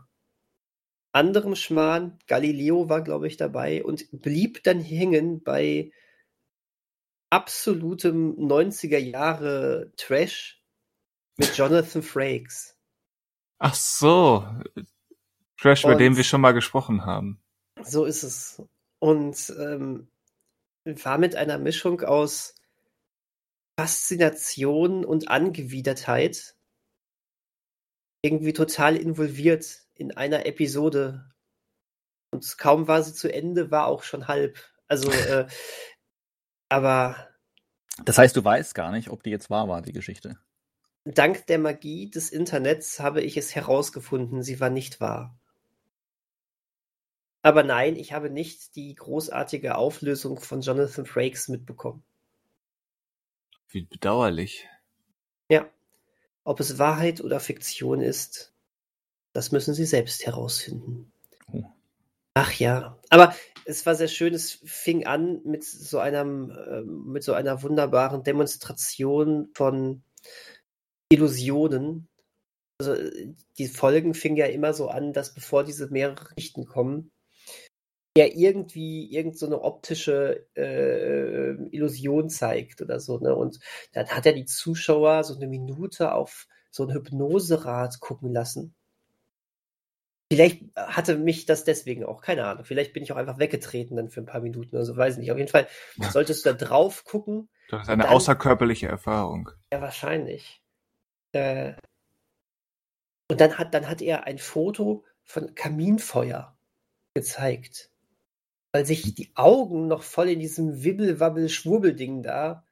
anderem 1.13 1.55
Schmarrn. 1.55 2.19
Galileo 2.27 2.89
war, 2.89 3.01
glaube 3.01 3.27
ich, 3.27 3.37
dabei 3.37 3.83
und 3.83 4.07
blieb 4.11 4.63
dann 4.63 4.81
hängen 4.81 5.41
bei 5.41 5.91
absolutem 7.29 8.35
90er 8.35 8.97
Jahre 8.97 9.91
Trash 9.95 10.61
mit 11.37 11.55
Jonathan 11.55 12.03
Frakes. 12.03 12.77
Ach 13.57 13.73
so. 13.73 14.45
Trash, 15.57 15.83
bei 15.83 15.95
dem 15.95 16.17
wir 16.17 16.25
schon 16.25 16.41
mal 16.41 16.51
gesprochen 16.51 17.05
haben. 17.05 17.41
So 17.81 18.03
ist 18.03 18.23
es. 18.23 18.61
Und 18.99 19.53
ähm, 19.57 20.09
war 20.83 21.17
mit 21.17 21.35
einer 21.35 21.57
Mischung 21.57 22.01
aus 22.01 22.55
Faszination 23.79 25.05
und 25.05 25.29
Angewidertheit 25.29 26.52
irgendwie 28.23 28.53
total 28.53 28.95
involviert 28.95 29.81
in 29.93 30.15
einer 30.17 30.47
Episode. 30.47 31.29
Und 32.31 32.57
kaum 32.57 32.87
war 32.87 33.03
sie 33.03 33.13
zu 33.13 33.31
Ende, 33.31 33.69
war 33.69 33.85
auch 33.85 34.01
schon 34.01 34.27
halb. 34.27 34.57
Also, 34.87 35.11
äh, 35.29 35.45
aber. 36.69 37.29
Das 38.05 38.17
heißt, 38.17 38.35
du 38.35 38.43
weißt 38.43 38.73
gar 38.73 38.91
nicht, 38.91 39.09
ob 39.09 39.21
die 39.21 39.29
jetzt 39.29 39.51
wahr 39.51 39.67
war, 39.67 39.83
die 39.83 39.93
Geschichte. 39.93 40.39
Dank 41.05 41.45
der 41.47 41.59
Magie 41.59 42.09
des 42.09 42.29
Internets 42.29 42.99
habe 42.99 43.21
ich 43.21 43.35
es 43.37 43.53
herausgefunden, 43.53 44.41
sie 44.41 44.59
war 44.59 44.69
nicht 44.69 45.01
wahr. 45.01 45.37
Aber 47.41 47.63
nein, 47.63 47.97
ich 47.97 48.13
habe 48.13 48.29
nicht 48.29 48.77
die 48.77 48.95
großartige 48.95 49.75
Auflösung 49.75 50.39
von 50.39 50.61
Jonathan 50.61 51.05
Frakes 51.05 51.49
mitbekommen. 51.49 52.03
Wie 53.67 53.81
bedauerlich. 53.81 54.65
Ja. 55.49 55.69
Ob 56.43 56.59
es 56.59 56.77
Wahrheit 56.77 57.21
oder 57.21 57.39
Fiktion 57.39 58.01
ist, 58.01 58.53
das 59.33 59.51
müssen 59.51 59.73
Sie 59.73 59.85
selbst 59.85 60.25
herausfinden. 60.25 61.11
Oh. 61.51 61.63
Ach 62.35 62.51
ja, 62.53 62.99
aber 63.09 63.35
es 63.65 63.85
war 63.85 63.95
sehr 63.95 64.07
schön. 64.07 64.33
Es 64.33 64.59
fing 64.65 65.05
an 65.05 65.41
mit 65.43 65.63
so 65.63 65.99
einem, 65.99 66.51
äh, 66.51 66.81
mit 66.81 67.23
so 67.23 67.33
einer 67.33 67.61
wunderbaren 67.63 68.23
Demonstration 68.23 69.49
von 69.53 70.03
Illusionen. 71.09 72.07
Also 72.79 72.95
die 73.57 73.67
Folgen 73.67 74.13
fingen 74.13 74.37
ja 74.37 74.47
immer 74.47 74.73
so 74.73 74.89
an, 74.89 75.13
dass 75.13 75.33
bevor 75.33 75.63
diese 75.63 75.87
mehrere 75.87 76.35
Richten 76.35 76.65
kommen, 76.65 77.11
ja 78.17 78.25
irgendwie 78.25 79.11
irgend 79.11 79.37
so 79.37 79.45
eine 79.45 79.61
optische 79.61 80.45
äh, 80.55 81.53
Illusion 81.75 82.29
zeigt 82.29 82.81
oder 82.81 82.99
so, 82.99 83.17
ne? 83.17 83.35
Und 83.35 83.59
dann 83.93 84.07
hat 84.07 84.25
er 84.25 84.33
die 84.33 84.45
Zuschauer 84.45 85.23
so 85.23 85.35
eine 85.35 85.47
Minute 85.47 86.13
auf 86.13 86.47
so 86.69 86.83
ein 86.83 86.93
Hypnoserad 86.93 87.99
gucken 87.99 88.31
lassen. 88.31 88.75
Vielleicht 90.31 90.63
hatte 90.75 91.17
mich 91.17 91.45
das 91.45 91.63
deswegen 91.63 92.03
auch, 92.03 92.21
keine 92.21 92.45
Ahnung. 92.45 92.65
Vielleicht 92.65 92.93
bin 92.93 93.03
ich 93.03 93.11
auch 93.11 93.17
einfach 93.17 93.37
weggetreten 93.37 93.97
dann 93.97 94.09
für 94.09 94.21
ein 94.21 94.25
paar 94.25 94.41
Minuten 94.41 94.75
oder 94.75 94.85
so, 94.85 94.95
weiß 94.95 95.17
nicht. 95.17 95.31
Auf 95.31 95.37
jeden 95.37 95.49
Fall 95.49 95.67
solltest 96.11 96.45
du 96.45 96.53
da 96.53 96.65
drauf 96.65 97.05
gucken. 97.05 97.49
Das 97.69 97.83
ist 97.83 97.89
eine 97.89 98.03
dann, 98.03 98.11
außerkörperliche 98.11 98.87
Erfahrung. 98.87 99.49
Ja, 99.71 99.81
wahrscheinlich. 99.81 100.63
Äh, 101.33 101.73
und 103.29 103.41
dann 103.41 103.57
hat, 103.57 103.73
dann 103.73 103.87
hat 103.87 104.01
er 104.01 104.25
ein 104.25 104.37
Foto 104.37 105.03
von 105.23 105.55
Kaminfeuer 105.55 106.57
gezeigt 107.13 107.92
weil 108.73 108.85
sich 108.85 109.13
die 109.13 109.31
Augen 109.35 109.87
noch 109.87 110.01
voll 110.03 110.29
in 110.29 110.39
diesem 110.39 110.83
Wibbel-Wabbel-Schwurbel-Ding 110.83 112.23
da 112.23 112.65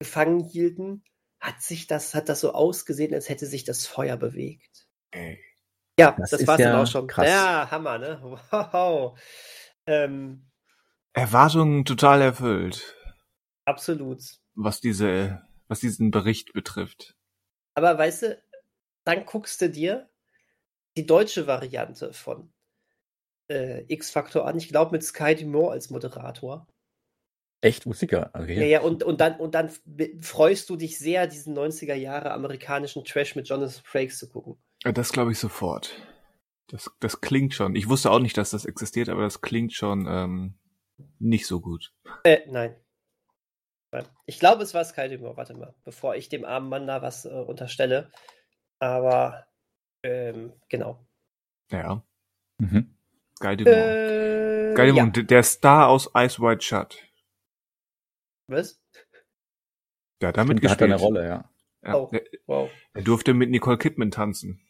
gefangen 0.00 0.40
hielten, 0.40 1.04
hat 1.40 1.62
sich 1.62 1.86
das, 1.86 2.14
hat 2.14 2.28
das 2.28 2.40
so 2.40 2.52
ausgesehen, 2.52 3.14
als 3.14 3.28
hätte 3.28 3.46
sich 3.46 3.64
das 3.64 3.86
Feuer 3.86 4.16
bewegt. 4.16 4.88
Ey. 5.12 5.40
Ja, 5.98 6.16
das, 6.18 6.30
das 6.30 6.46
war 6.46 6.58
ja 6.58 6.72
dann 6.72 6.82
auch 6.82 6.90
schon. 6.90 7.06
Krass. 7.06 7.28
Ja, 7.28 7.70
Hammer, 7.70 7.98
ne? 7.98 8.20
Wow. 8.50 9.18
Ähm, 9.86 10.50
Erwartungen 11.12 11.84
total 11.84 12.20
erfüllt. 12.20 12.96
Absolut. 13.64 14.20
Was 14.54 14.80
diese, 14.80 15.42
was 15.68 15.80
diesen 15.80 16.10
Bericht 16.10 16.52
betrifft. 16.54 17.16
Aber 17.74 17.96
weißt 17.98 18.22
du, 18.22 18.42
dann 19.04 19.26
guckst 19.26 19.60
du 19.60 19.70
dir 19.70 20.10
die 20.96 21.06
deutsche 21.06 21.46
Variante 21.46 22.12
von 22.12 22.52
äh, 23.52 23.84
X-Factor 23.88 24.46
an. 24.46 24.56
Ich 24.56 24.68
glaube 24.68 24.92
mit 24.92 25.04
Sky 25.04 25.34
Dumont 25.34 25.72
als 25.72 25.90
Moderator. 25.90 26.66
Echt 27.60 27.86
Musiker? 27.86 28.30
Okay. 28.34 28.58
Ja, 28.58 28.66
ja, 28.66 28.80
und, 28.80 29.04
und, 29.04 29.20
dann, 29.20 29.38
und 29.38 29.54
dann 29.54 29.70
freust 30.20 30.68
du 30.68 30.76
dich 30.76 30.98
sehr, 30.98 31.28
diesen 31.28 31.56
90er 31.56 31.94
Jahre 31.94 32.32
amerikanischen 32.32 33.04
Trash 33.04 33.36
mit 33.36 33.48
Jonathan 33.48 33.82
Frakes 33.84 34.18
zu 34.18 34.28
gucken. 34.28 34.56
Das 34.82 35.12
glaube 35.12 35.30
ich 35.30 35.38
sofort. 35.38 35.94
Das, 36.66 36.90
das 36.98 37.20
klingt 37.20 37.54
schon. 37.54 37.76
Ich 37.76 37.88
wusste 37.88 38.10
auch 38.10 38.18
nicht, 38.18 38.36
dass 38.36 38.50
das 38.50 38.64
existiert, 38.64 39.08
aber 39.08 39.22
das 39.22 39.42
klingt 39.42 39.72
schon 39.72 40.06
ähm, 40.08 40.58
nicht 41.20 41.46
so 41.46 41.60
gut. 41.60 41.92
Äh, 42.24 42.40
nein. 42.48 42.74
nein. 43.92 44.06
Ich 44.26 44.40
glaube, 44.40 44.64
es 44.64 44.74
war 44.74 44.84
Sky 44.84 45.08
Dumont. 45.08 45.36
Warte 45.36 45.54
mal, 45.54 45.74
bevor 45.84 46.16
ich 46.16 46.28
dem 46.28 46.44
armen 46.44 46.68
Mann 46.68 46.88
da 46.88 47.00
was 47.00 47.26
äh, 47.26 47.28
unterstelle. 47.28 48.10
Aber 48.80 49.46
ähm, 50.02 50.52
genau. 50.68 51.06
Ja. 51.70 52.02
Mhm. 52.58 52.96
Guy 53.42 53.56
Dumont. 53.56 53.76
Äh, 53.76 54.74
Guy 54.74 54.86
Dumont, 54.86 55.16
ja. 55.16 55.22
der 55.24 55.42
Star 55.42 55.88
aus 55.88 56.08
Ice 56.16 56.40
White 56.40 56.62
Shut. 56.62 56.96
Was? 58.46 58.80
Der 60.20 60.28
hat 60.28 60.36
damit 60.36 60.58
Stimmt, 60.58 60.60
gespielt. 60.62 60.80
Hat 60.80 60.82
eine 60.82 60.96
Rolle, 60.96 61.26
ja. 61.26 61.50
ja 61.84 61.94
oh, 61.96 62.08
der, 62.12 62.22
wow. 62.46 62.70
Er 62.94 63.02
durfte 63.02 63.34
mit 63.34 63.50
Nicole 63.50 63.78
Kidman 63.78 64.12
tanzen. 64.12 64.60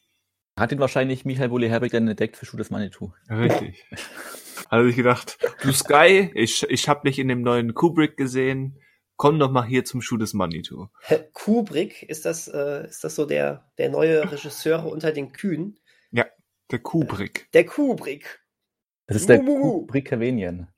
Hat 0.58 0.72
ihn 0.72 0.78
wahrscheinlich 0.78 1.24
Michael 1.24 1.50
Bulli-Herbig 1.50 1.92
dann 1.92 2.08
entdeckt 2.08 2.36
für 2.36 2.46
Schuh 2.46 2.56
des 2.56 2.70
Manitou. 2.70 3.12
Richtig. 3.28 3.84
Hat 4.70 4.84
sich 4.84 4.96
gedacht, 4.96 5.38
du 5.62 5.72
Sky, 5.72 6.30
ich, 6.34 6.62
ich 6.68 6.88
hab 6.88 7.04
dich 7.04 7.18
in 7.18 7.28
dem 7.28 7.42
neuen 7.42 7.74
Kubrick 7.74 8.16
gesehen, 8.16 8.80
komm 9.16 9.38
doch 9.38 9.50
mal 9.50 9.64
hier 9.64 9.84
zum 9.84 10.00
Schuh 10.00 10.16
des 10.16 10.32
Manitou. 10.32 10.88
Kubrick, 11.34 12.02
ist 12.02 12.24
das, 12.24 12.48
äh, 12.48 12.86
ist 12.86 13.04
das 13.04 13.14
so 13.14 13.26
der, 13.26 13.70
der 13.76 13.90
neue 13.90 14.30
Regisseur 14.30 14.86
unter 14.86 15.12
den 15.12 15.32
Kühen? 15.32 15.78
Ja, 16.10 16.24
der 16.70 16.78
Kubrick. 16.78 17.50
Der 17.52 17.66
Kubrick. 17.66 18.41
Das 19.12 19.20
ist 19.20 19.28
der 19.28 19.40
Kubrickavanian. 19.40 20.68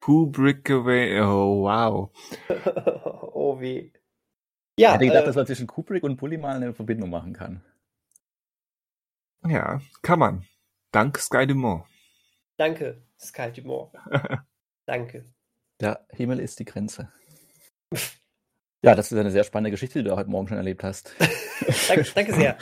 Kubrickavanian, 0.00 1.22
oh 1.22 1.62
wow. 1.62 2.10
oh 3.32 3.58
weh. 3.58 3.90
Ja, 4.78 4.88
ich 4.88 4.94
hätte 4.94 5.06
gedacht, 5.06 5.22
äh, 5.22 5.26
dass 5.26 5.36
man 5.36 5.46
zwischen 5.46 5.66
Kubrick 5.66 6.02
und 6.02 6.16
Bully 6.16 6.36
mal 6.36 6.56
eine 6.56 6.74
Verbindung 6.74 7.08
machen 7.08 7.32
kann. 7.32 7.62
Ja, 9.46 9.80
kann 10.02 10.18
man. 10.18 10.46
Dank 10.92 11.18
Sky 11.18 11.46
Dumont. 11.46 11.84
Danke, 12.58 13.02
Sky 13.18 13.50
Dumont. 13.50 13.92
Danke. 14.86 15.24
Der 15.80 16.06
Himmel 16.10 16.40
ist 16.40 16.58
die 16.58 16.66
Grenze. 16.66 17.10
ja, 18.82 18.94
das 18.94 19.10
ist 19.10 19.18
eine 19.18 19.30
sehr 19.30 19.44
spannende 19.44 19.70
Geschichte, 19.70 20.02
die 20.02 20.08
du 20.10 20.16
heute 20.16 20.28
Morgen 20.28 20.48
schon 20.48 20.58
erlebt 20.58 20.84
hast. 20.84 21.14
danke, 21.88 22.04
danke 22.14 22.34
sehr. 22.34 22.58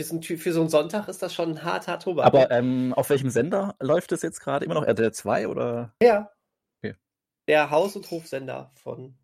Für, 0.00 0.38
für 0.38 0.52
so 0.52 0.60
einen 0.60 0.70
Sonntag 0.70 1.06
ist 1.06 1.22
das 1.22 1.32
schon 1.32 1.50
ein 1.50 1.62
harter 1.62 2.00
Tobak. 2.00 2.26
Aber 2.26 2.50
ähm, 2.50 2.92
auf 2.94 3.10
welchem 3.10 3.30
Sender 3.30 3.76
läuft 3.80 4.10
es 4.10 4.22
jetzt 4.22 4.40
gerade? 4.40 4.64
Immer 4.64 4.74
noch 4.74 4.84
RTL 4.84 5.12
2 5.12 5.46
oder? 5.46 5.94
Ja. 6.02 6.32
Okay. 6.78 6.96
Der 7.46 7.70
Haus- 7.70 7.94
und 7.94 8.10
Hofsender 8.10 8.72
von. 8.74 9.14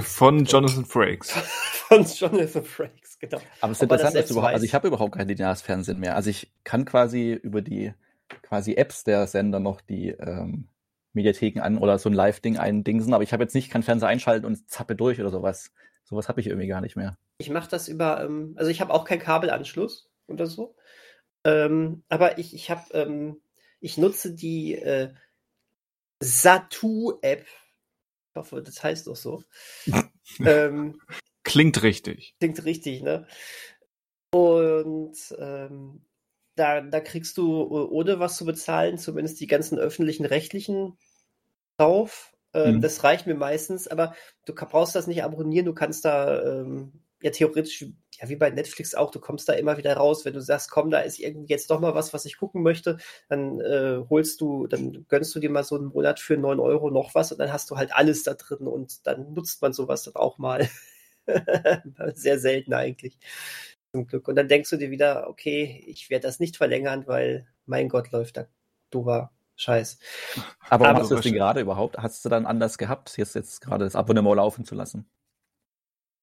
Von 0.00 0.46
Jonathan 0.46 0.86
Frakes. 0.86 1.32
von 1.88 2.04
Jonathan 2.04 2.64
Frakes, 2.64 3.18
genau. 3.18 3.42
Aber 3.60 3.72
es 3.72 3.78
ist 3.78 3.82
interessant, 3.82 4.16
dass 4.16 4.28
du 4.28 4.34
überhaupt, 4.34 4.54
also 4.54 4.64
ich 4.64 4.72
habe 4.72 4.88
überhaupt 4.88 5.14
kein 5.16 5.28
lineares 5.28 5.60
Fernsehen 5.60 6.00
mehr. 6.00 6.16
Also 6.16 6.30
ich 6.30 6.50
kann 6.64 6.86
quasi 6.86 7.32
über 7.34 7.60
die 7.60 7.92
quasi 8.40 8.74
Apps 8.76 9.04
der 9.04 9.26
Sender 9.26 9.60
noch 9.60 9.82
die 9.82 10.08
ähm, 10.08 10.68
Mediatheken 11.12 11.60
an 11.60 11.76
oder 11.76 11.98
so 11.98 12.08
ein 12.08 12.14
Live-Ding 12.14 12.56
eindingsen, 12.56 13.12
aber 13.12 13.22
ich 13.22 13.34
habe 13.34 13.42
jetzt 13.42 13.54
nicht 13.54 13.70
kein 13.70 13.82
Fernseher 13.82 14.08
einschalten 14.08 14.46
und 14.46 14.70
zappe 14.70 14.96
durch 14.96 15.20
oder 15.20 15.30
sowas. 15.30 15.72
Sowas 16.12 16.28
habe 16.28 16.42
ich 16.42 16.46
irgendwie 16.46 16.66
gar 16.66 16.82
nicht 16.82 16.94
mehr. 16.94 17.16
Ich 17.38 17.48
mache 17.48 17.70
das 17.70 17.88
über, 17.88 18.22
ähm, 18.22 18.52
also 18.58 18.70
ich 18.70 18.82
habe 18.82 18.92
auch 18.92 19.06
keinen 19.06 19.20
Kabelanschluss 19.20 20.10
oder 20.26 20.46
so. 20.46 20.76
Ähm, 21.42 22.02
aber 22.10 22.36
ich, 22.36 22.52
ich 22.52 22.70
habe, 22.70 22.82
ähm, 22.92 23.40
ich 23.80 23.96
nutze 23.96 24.34
die 24.34 24.74
äh, 24.74 25.14
Satu-App. 26.20 27.46
Ich 27.46 28.34
hoffe, 28.36 28.62
das 28.62 28.84
heißt 28.84 29.06
doch 29.06 29.16
so. 29.16 29.42
ähm, 30.40 31.00
klingt 31.44 31.82
richtig. 31.82 32.34
Klingt 32.38 32.62
richtig, 32.66 33.00
ne? 33.00 33.26
Und 34.34 35.16
ähm, 35.38 36.04
da, 36.56 36.82
da 36.82 37.00
kriegst 37.00 37.38
du, 37.38 37.68
ohne 37.68 38.20
was 38.20 38.36
zu 38.36 38.44
bezahlen, 38.44 38.98
zumindest 38.98 39.40
die 39.40 39.46
ganzen 39.46 39.78
öffentlichen 39.78 40.26
rechtlichen 40.26 40.98
drauf. 41.78 42.34
Ähm, 42.54 42.76
mhm. 42.76 42.80
Das 42.80 43.02
reicht 43.04 43.26
mir 43.26 43.34
meistens, 43.34 43.88
aber 43.88 44.14
du 44.44 44.54
brauchst 44.54 44.94
das 44.94 45.06
nicht 45.06 45.24
abonnieren, 45.24 45.66
du 45.66 45.74
kannst 45.74 46.04
da 46.04 46.42
ähm, 46.42 46.92
ja 47.22 47.30
theoretisch, 47.30 47.86
ja 48.20 48.28
wie 48.28 48.36
bei 48.36 48.50
Netflix 48.50 48.94
auch, 48.94 49.10
du 49.10 49.20
kommst 49.20 49.48
da 49.48 49.54
immer 49.54 49.78
wieder 49.78 49.96
raus, 49.96 50.24
wenn 50.24 50.34
du 50.34 50.40
sagst, 50.40 50.70
komm, 50.70 50.90
da 50.90 51.00
ist 51.00 51.18
irgendwie 51.18 51.52
jetzt 51.52 51.70
doch 51.70 51.80
mal 51.80 51.94
was, 51.94 52.12
was 52.12 52.24
ich 52.24 52.36
gucken 52.36 52.62
möchte, 52.62 52.98
dann 53.28 53.60
äh, 53.60 54.02
holst 54.10 54.40
du, 54.40 54.66
dann 54.66 55.06
gönnst 55.08 55.34
du 55.34 55.40
dir 55.40 55.50
mal 55.50 55.64
so 55.64 55.76
einen 55.76 55.86
Monat 55.86 56.20
für 56.20 56.36
neun 56.36 56.60
Euro 56.60 56.90
noch 56.90 57.14
was 57.14 57.32
und 57.32 57.38
dann 57.38 57.52
hast 57.52 57.70
du 57.70 57.76
halt 57.76 57.94
alles 57.94 58.22
da 58.24 58.34
drin 58.34 58.66
und 58.66 59.06
dann 59.06 59.32
nutzt 59.32 59.62
man 59.62 59.72
sowas 59.72 60.04
dann 60.04 60.16
auch 60.16 60.38
mal. 60.38 60.68
Sehr 62.14 62.38
selten 62.38 62.74
eigentlich. 62.74 63.18
Zum 63.92 64.06
Glück. 64.06 64.28
Und 64.28 64.36
dann 64.36 64.48
denkst 64.48 64.70
du 64.70 64.76
dir 64.76 64.90
wieder, 64.90 65.28
okay, 65.28 65.84
ich 65.86 66.10
werde 66.10 66.26
das 66.26 66.40
nicht 66.40 66.56
verlängern, 66.56 67.06
weil 67.06 67.46
mein 67.66 67.88
Gott 67.88 68.10
läuft 68.10 68.36
da 68.36 68.46
dober 68.90 69.30
Scheiß. 69.62 69.98
Aber, 70.68 70.88
Aber 70.88 70.98
machst 70.98 71.10
du 71.10 71.14
das 71.14 71.24
denn 71.24 71.34
gerade 71.34 71.60
überhaupt? 71.60 71.98
Hast 71.98 72.24
du 72.24 72.28
dann 72.28 72.46
anders 72.46 72.78
gehabt, 72.78 73.16
jetzt, 73.16 73.34
jetzt 73.34 73.60
gerade 73.60 73.84
das 73.84 73.96
Abonnement 73.96 74.36
laufen 74.36 74.64
zu 74.64 74.74
lassen? 74.74 75.08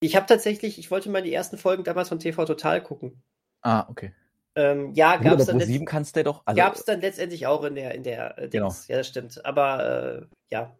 Ich 0.01 0.15
habe 0.15 0.25
tatsächlich, 0.25 0.79
ich 0.79 0.91
wollte 0.91 1.09
mal 1.09 1.21
die 1.21 1.33
ersten 1.33 1.57
Folgen 1.57 1.83
damals 1.83 2.09
von 2.09 2.19
TV 2.19 2.45
Total 2.45 2.81
gucken. 2.81 3.21
Ah, 3.61 3.85
okay. 3.89 4.13
Ähm, 4.55 4.93
ja, 4.93 5.17
gab 5.17 5.39
es 5.39 5.45
dann. 5.45 5.85
Kannst 5.85 6.15
du 6.15 6.23
doch. 6.23 6.41
Also, 6.45 6.57
gab 6.57 6.75
es 6.75 6.83
dann 6.83 7.01
letztendlich 7.01 7.47
auch 7.47 7.63
in 7.63 7.75
der, 7.75 7.95
in 7.95 8.03
der 8.03 8.37
äh, 8.37 8.49
genau. 8.49 8.73
Ja, 8.87 8.97
das 8.97 9.07
stimmt. 9.07 9.45
Aber 9.45 10.21
äh, 10.21 10.35
ja. 10.51 10.77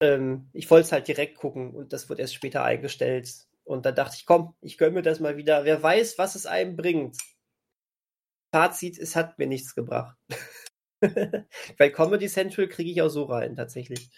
Ähm, 0.00 0.48
ich 0.52 0.70
wollte 0.70 0.86
es 0.86 0.92
halt 0.92 1.08
direkt 1.08 1.36
gucken 1.36 1.72
und 1.74 1.92
das 1.92 2.08
wurde 2.08 2.22
erst 2.22 2.34
später 2.34 2.64
eingestellt. 2.64 3.46
Und 3.64 3.86
dann 3.86 3.94
dachte 3.94 4.16
ich, 4.16 4.26
komm, 4.26 4.54
ich 4.60 4.78
gönne 4.78 4.94
mir 4.94 5.02
das 5.02 5.20
mal 5.20 5.36
wieder. 5.36 5.64
Wer 5.64 5.82
weiß, 5.82 6.18
was 6.18 6.34
es 6.34 6.46
einem 6.46 6.76
bringt. 6.76 7.16
Fazit, 8.52 8.98
es 8.98 9.16
hat 9.16 9.38
mir 9.38 9.46
nichts 9.46 9.74
gebracht. 9.74 10.16
Weil 11.78 11.92
Comedy 11.92 12.28
Central 12.28 12.68
kriege 12.68 12.90
ich 12.90 13.02
auch 13.02 13.08
so 13.08 13.24
rein, 13.24 13.56
tatsächlich. 13.56 14.10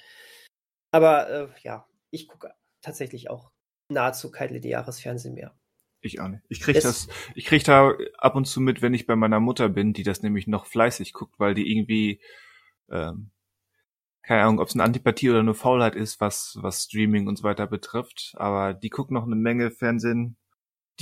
Aber 0.90 1.30
äh, 1.30 1.48
ja, 1.62 1.86
ich 2.10 2.28
gucke 2.28 2.52
tatsächlich 2.80 3.30
auch 3.30 3.50
nahezu 3.88 4.30
kein 4.30 4.52
lineares 4.52 5.00
Fernsehen 5.00 5.34
mehr. 5.34 5.54
Ich 6.00 6.20
auch 6.20 6.28
nicht. 6.28 6.42
Ich 6.48 6.60
krieg 6.60 6.76
es 6.76 6.82
das, 6.82 7.08
ich 7.34 7.44
krieg 7.44 7.62
da 7.62 7.96
ab 8.18 8.34
und 8.34 8.46
zu 8.46 8.60
mit, 8.60 8.82
wenn 8.82 8.92
ich 8.92 9.06
bei 9.06 9.14
meiner 9.14 9.38
Mutter 9.38 9.68
bin, 9.68 9.92
die 9.92 10.02
das 10.02 10.22
nämlich 10.22 10.48
noch 10.48 10.66
fleißig 10.66 11.12
guckt, 11.12 11.38
weil 11.38 11.54
die 11.54 11.70
irgendwie, 11.70 12.20
ähm, 12.90 13.30
keine 14.22 14.42
Ahnung, 14.42 14.58
ob 14.58 14.68
es 14.68 14.74
eine 14.74 14.82
Antipathie 14.82 15.30
oder 15.30 15.38
eine 15.38 15.54
Faulheit 15.54 15.94
ist, 15.94 16.20
was, 16.20 16.58
was 16.60 16.84
Streaming 16.84 17.28
und 17.28 17.36
so 17.36 17.44
weiter 17.44 17.68
betrifft, 17.68 18.34
aber 18.36 18.74
die 18.74 18.90
guckt 18.90 19.12
noch 19.12 19.24
eine 19.24 19.36
Menge 19.36 19.70
Fernsehen. 19.70 20.36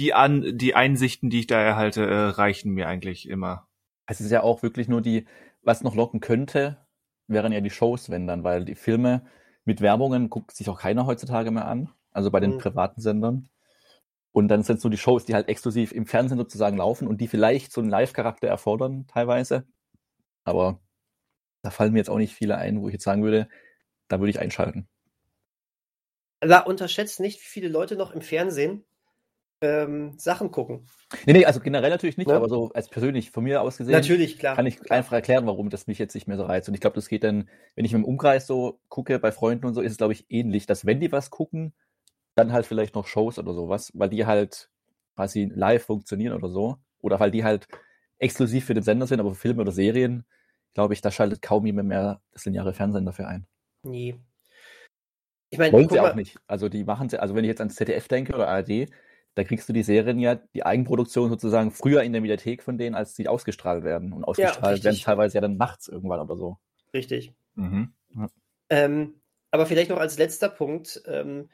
Die 0.01 0.15
an, 0.15 0.57
die 0.57 0.75
Einsichten, 0.75 1.29
die 1.29 1.41
ich 1.41 1.47
da 1.47 1.61
erhalte, 1.61 2.07
äh, 2.07 2.29
reichen 2.31 2.73
mir 2.73 2.89
eigentlich 2.89 3.29
immer. 3.29 3.69
Es 4.07 4.23
ist 4.23 4.31
ja 4.31 4.43
auch 4.43 4.63
wirklich 4.63 4.89
nur 4.89 5.03
die, 5.03 5.27
was 5.61 5.83
noch 5.83 5.95
locken 5.95 6.21
könnte, 6.21 6.79
wären 7.27 7.53
ja 7.53 7.61
die 7.61 7.69
Shows, 7.69 8.09
wenn 8.09 8.27
dann, 8.27 8.43
weil 8.43 8.65
die 8.65 8.77
Filme 8.77 9.27
mit 9.67 9.83
Werbungen 9.83 10.31
guckt 10.31 10.57
sich 10.57 10.71
auch 10.71 10.81
keiner 10.81 11.05
heutzutage 11.05 11.51
mehr 11.51 11.69
an, 11.69 11.91
also 12.13 12.31
bei 12.31 12.41
den 12.41 12.55
mhm. 12.55 12.59
privaten 12.61 13.03
Sendern. 13.03 13.51
Und 14.33 14.49
dann 14.49 14.63
sind 14.63 14.77
es 14.77 14.83
so 14.83 14.89
die 14.89 14.97
Shows, 14.97 15.27
die 15.27 15.35
halt 15.35 15.51
exklusiv 15.51 15.93
im 15.93 16.07
Fernsehen 16.07 16.39
sozusagen 16.39 16.79
laufen 16.79 17.07
und 17.07 17.21
die 17.21 17.29
vielleicht 17.29 17.71
so 17.71 17.83
einen 17.83 17.91
Live-Charakter 17.91 18.49
erfordern, 18.49 19.07
teilweise. 19.07 19.67
Aber 20.45 20.81
da 21.61 21.69
fallen 21.71 21.93
mir 21.93 21.99
jetzt 21.99 22.09
auch 22.09 22.17
nicht 22.17 22.35
viele 22.35 22.57
ein, 22.57 22.81
wo 22.81 22.89
ich 22.89 22.95
jetzt 22.95 23.05
sagen 23.05 23.23
würde, 23.23 23.51
da 24.09 24.19
würde 24.19 24.31
ich 24.31 24.41
einschalten. 24.41 24.89
Aber 26.41 26.67
unterschätzt 26.67 27.21
nicht, 27.21 27.39
wie 27.43 27.49
viele 27.49 27.69
Leute 27.69 27.97
noch 27.97 28.13
im 28.13 28.23
Fernsehen 28.23 28.87
ähm, 29.63 30.19
Sachen 30.19 30.51
gucken. 30.51 30.87
Nee, 31.27 31.35
nee, 31.35 31.45
also 31.45 31.61
generell 31.61 31.91
natürlich 31.91 32.17
nicht, 32.17 32.31
ja. 32.31 32.37
aber 32.37 32.49
so 32.49 32.71
als 32.73 32.89
persönlich 32.89 33.31
von 33.31 33.45
mir 33.45 33.61
aus 33.61 33.77
gesehen 33.77 33.93
natürlich, 33.93 34.39
klar, 34.39 34.57
kann 34.57 34.67
ich 34.67 34.81
klar. 34.81 34.99
einfach 34.99 35.13
erklären, 35.13 35.47
warum 35.47 35.71
das 35.71 35.87
mich 35.87 35.99
jetzt 35.99 36.15
nicht 36.15 36.27
mehr 36.27 36.37
so 36.37 36.45
reizt. 36.45 36.69
Und 36.69 36.75
ich 36.75 36.81
glaube, 36.81 36.95
das 36.95 37.09
geht 37.09 37.25
dann, 37.25 37.49
wenn 37.75 37.85
ich 37.85 37.93
im 37.93 38.05
Umkreis 38.05 38.47
so 38.47 38.81
gucke, 38.89 39.19
bei 39.19 39.33
Freunden 39.33 39.67
und 39.67 39.75
so, 39.75 39.81
ist 39.81 39.93
es, 39.93 39.99
glaube 39.99 40.13
ich, 40.13 40.27
ähnlich, 40.31 40.67
dass 40.67 40.87
wenn 40.87 41.01
die 41.01 41.13
was 41.13 41.31
gucken, 41.31 41.75
dann 42.35 42.53
halt 42.53 42.67
vielleicht 42.67 42.95
noch 42.95 43.07
Shows 43.07 43.39
oder 43.39 43.53
sowas, 43.53 43.93
weil 43.95 44.09
die 44.09 44.25
halt 44.25 44.71
quasi 45.15 45.51
live 45.55 45.85
funktionieren 45.85 46.35
oder 46.35 46.49
so. 46.49 46.79
Oder 47.03 47.21
weil 47.21 47.31
die 47.31 47.45
halt 47.45 47.67
exklusiv 48.19 48.67
für 48.67 48.75
den 48.75 48.83
Sender 48.83 49.07
sind, 49.07 49.21
aber 49.21 49.31
für 49.31 49.41
Filme 49.41 49.63
oder 49.63 49.73
Serien, 49.73 50.25
glaube 50.75 50.95
ich, 50.95 51.01
da 51.01 51.11
schaltet 51.11 51.43
kaum 51.43 51.67
jemand 51.67 51.89
mehr 51.89 52.21
das 52.33 52.45
lineare 52.45 52.73
Fernsehen 52.73 53.07
dafür 53.07 53.29
ein. 53.29 53.47
Nee. 53.83 54.17
Ich 55.51 55.59
meine, 55.59 55.73
wollen 55.73 55.89
sie 55.89 55.99
auch 55.99 56.15
nicht. 56.15 56.39
Also 56.47 56.69
die 56.69 56.85
machen 56.85 57.09
sie, 57.09 57.21
also 57.21 57.35
wenn 57.35 57.45
ich 57.45 57.49
jetzt 57.49 57.61
ans 57.61 57.75
ZDF 57.75 58.07
denke 58.09 58.35
oder 58.35 58.49
ARD, 58.49 58.89
da 59.35 59.45
kriegst 59.45 59.69
du 59.69 59.73
die 59.73 59.83
Serien 59.83 60.19
ja, 60.19 60.35
die 60.35 60.65
Eigenproduktion 60.65 61.31
sozusagen 61.31 61.71
früher 61.71 62.03
in 62.03 62.13
der 62.13 62.21
Mediathek 62.21 62.63
von 62.63 62.79
denen, 62.79 62.95
als 62.95 63.15
sie 63.15 63.29
ausgestrahlt 63.29 63.85
werden. 63.85 64.13
Und 64.13 64.25
ausgestrahlt 64.25 64.79
ja, 64.79 64.85
werden 64.85 65.01
teilweise 65.01 65.37
ja 65.37 65.41
dann 65.41 65.57
nachts 65.57 65.89
irgendwann 65.89 66.21
oder 66.21 66.37
so. 66.37 66.59
Richtig. 66.93 67.33
Mhm. 67.55 67.93
Ja. 68.15 68.29
Ähm, 68.71 69.15
aber 69.51 69.67
vielleicht 69.67 69.91
noch 69.91 69.99
als 69.99 70.19
letzter 70.19 70.49
Punkt, 70.49 71.03
ähm, 71.07 71.49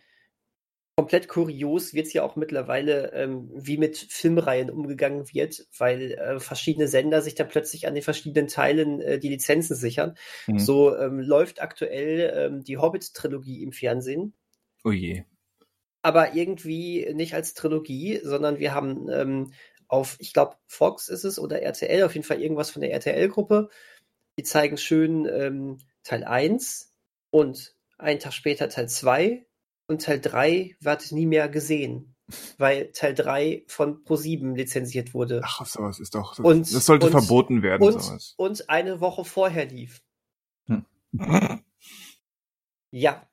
komplett 0.96 1.28
kurios 1.28 1.92
wird 1.92 2.06
es 2.06 2.14
ja 2.14 2.22
auch 2.22 2.36
mittlerweile, 2.36 3.12
ähm, 3.12 3.50
wie 3.54 3.76
mit 3.76 3.98
Filmreihen 3.98 4.70
umgegangen 4.70 5.30
wird, 5.32 5.66
weil 5.76 6.12
äh, 6.12 6.40
verschiedene 6.40 6.88
Sender 6.88 7.20
sich 7.20 7.34
da 7.34 7.44
plötzlich 7.44 7.86
an 7.86 7.94
den 7.94 8.02
verschiedenen 8.02 8.48
Teilen 8.48 9.02
äh, 9.02 9.18
die 9.18 9.28
Lizenzen 9.28 9.76
sichern. 9.76 10.16
Mhm. 10.46 10.58
So 10.58 10.96
ähm, 10.96 11.20
läuft 11.20 11.60
aktuell 11.60 12.32
ähm, 12.34 12.64
die 12.64 12.78
Hobbit-Trilogie 12.78 13.62
im 13.62 13.72
Fernsehen. 13.72 14.32
Oh 14.84 14.90
je 14.92 15.24
aber 16.06 16.34
irgendwie 16.36 17.12
nicht 17.14 17.34
als 17.34 17.54
Trilogie, 17.54 18.20
sondern 18.22 18.60
wir 18.60 18.72
haben 18.72 19.08
ähm, 19.10 19.52
auf, 19.88 20.14
ich 20.20 20.32
glaube, 20.32 20.54
Fox 20.68 21.08
ist 21.08 21.24
es 21.24 21.36
oder 21.36 21.62
RTL, 21.62 22.04
auf 22.04 22.14
jeden 22.14 22.24
Fall 22.24 22.40
irgendwas 22.40 22.70
von 22.70 22.80
der 22.80 22.92
RTL-Gruppe. 22.92 23.70
Die 24.38 24.44
zeigen 24.44 24.76
schön 24.76 25.26
ähm, 25.26 25.78
Teil 26.04 26.22
1 26.22 26.94
und 27.30 27.74
einen 27.98 28.20
Tag 28.20 28.34
später 28.34 28.68
Teil 28.68 28.88
2 28.88 29.46
und 29.88 30.02
Teil 30.02 30.20
3 30.20 30.76
wird 30.78 31.10
nie 31.10 31.26
mehr 31.26 31.48
gesehen, 31.48 32.14
weil 32.56 32.92
Teil 32.92 33.12
3 33.12 33.64
von 33.66 34.04
Pro7 34.04 34.54
lizenziert 34.54 35.12
wurde. 35.12 35.40
Ach, 35.42 35.66
sowas 35.66 35.98
ist 35.98 36.14
doch. 36.14 36.36
Das, 36.36 36.46
und, 36.46 36.72
das 36.72 36.86
sollte 36.86 37.06
und, 37.06 37.12
verboten 37.12 37.64
werden. 37.64 37.82
Und, 37.82 38.00
sowas. 38.00 38.34
und 38.36 38.70
eine 38.70 39.00
Woche 39.00 39.24
vorher 39.24 39.66
lief. 39.66 40.04
Hm. 40.68 40.84
ja. 42.92 43.28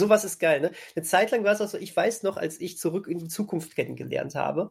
Sowas 0.00 0.24
ist 0.24 0.38
geil, 0.38 0.60
ne? 0.60 0.72
Eine 0.96 1.04
Zeit 1.04 1.30
lang 1.30 1.44
war 1.44 1.52
es 1.52 1.60
auch 1.60 1.68
so, 1.68 1.78
ich 1.78 1.94
weiß 1.94 2.22
noch, 2.22 2.36
als 2.36 2.60
ich 2.60 2.78
zurück 2.78 3.06
in 3.06 3.18
die 3.18 3.28
Zukunft 3.28 3.76
kennengelernt 3.76 4.34
habe, 4.34 4.70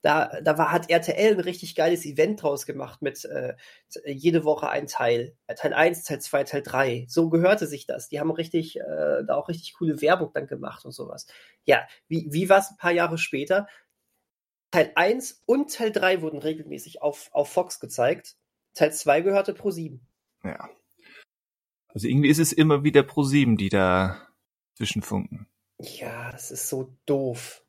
da, 0.00 0.40
da 0.42 0.56
war, 0.56 0.70
hat 0.70 0.90
RTL 0.90 1.34
ein 1.34 1.40
richtig 1.40 1.74
geiles 1.74 2.06
Event 2.06 2.42
draus 2.42 2.66
gemacht 2.66 3.02
mit 3.02 3.24
äh, 3.24 3.54
jede 4.06 4.44
Woche 4.44 4.68
ein 4.68 4.86
Teil. 4.86 5.36
Teil 5.56 5.74
1, 5.74 6.04
Teil 6.04 6.20
2, 6.20 6.44
Teil 6.44 6.62
3. 6.62 7.06
So 7.08 7.28
gehörte 7.30 7.66
sich 7.66 7.86
das. 7.86 8.08
Die 8.08 8.20
haben 8.20 8.30
richtig, 8.30 8.78
äh, 8.78 9.24
da 9.26 9.34
auch 9.34 9.48
richtig 9.48 9.74
coole 9.74 10.00
Werbung 10.00 10.30
dann 10.32 10.46
gemacht 10.46 10.84
und 10.84 10.92
sowas. 10.92 11.26
Ja, 11.64 11.86
wie, 12.06 12.28
wie 12.30 12.48
war 12.48 12.60
es 12.60 12.70
ein 12.70 12.76
paar 12.76 12.92
Jahre 12.92 13.18
später? 13.18 13.66
Teil 14.70 14.92
1 14.94 15.42
und 15.46 15.74
Teil 15.74 15.90
3 15.90 16.22
wurden 16.22 16.38
regelmäßig 16.38 17.02
auf, 17.02 17.30
auf 17.32 17.50
Fox 17.50 17.80
gezeigt. 17.80 18.36
Teil 18.74 18.92
2 18.92 19.22
gehörte 19.22 19.54
Pro 19.54 19.70
7. 19.70 20.00
Ja. 20.44 20.70
Also 21.88 22.06
irgendwie 22.06 22.28
ist 22.28 22.38
es 22.38 22.52
immer 22.52 22.84
wieder 22.84 23.02
Pro 23.02 23.24
7, 23.24 23.56
die 23.56 23.70
da 23.70 24.27
Zwischenfunken. 24.78 25.48
Ja, 25.80 26.30
das 26.30 26.52
ist 26.52 26.68
so 26.68 26.94
doof. 27.04 27.64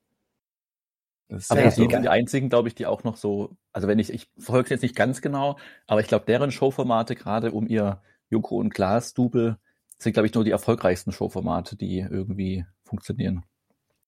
Das 1.28 1.50
aber 1.50 1.64
die 1.64 1.72
sind 1.72 1.92
die 1.92 2.10
einzigen, 2.10 2.50
glaube 2.50 2.68
ich, 2.68 2.76
die 2.76 2.86
auch 2.86 3.04
noch 3.04 3.18
so, 3.18 3.58
also 3.72 3.88
wenn 3.88 3.98
ich, 3.98 4.12
ich 4.12 4.30
verfolge 4.38 4.70
jetzt 4.70 4.84
nicht 4.84 4.96
ganz 4.96 5.22
genau, 5.22 5.58
aber 5.88 6.02
ich 6.02 6.08
glaube, 6.08 6.26
deren 6.26 6.52
Showformate 6.52 7.16
gerade 7.16 7.52
um 7.52 7.68
ihr 7.68 8.02
Joko 8.30 8.58
und 8.58 8.74
Glas 8.74 9.14
Double 9.16 9.58
sind, 9.98 10.14
glaube 10.14 10.28
ich, 10.28 10.34
nur 10.36 10.44
die 10.44 10.52
erfolgreichsten 10.52 11.12
Showformate, 11.12 11.76
die 11.76 12.00
irgendwie 12.00 12.66
funktionieren. 12.84 13.44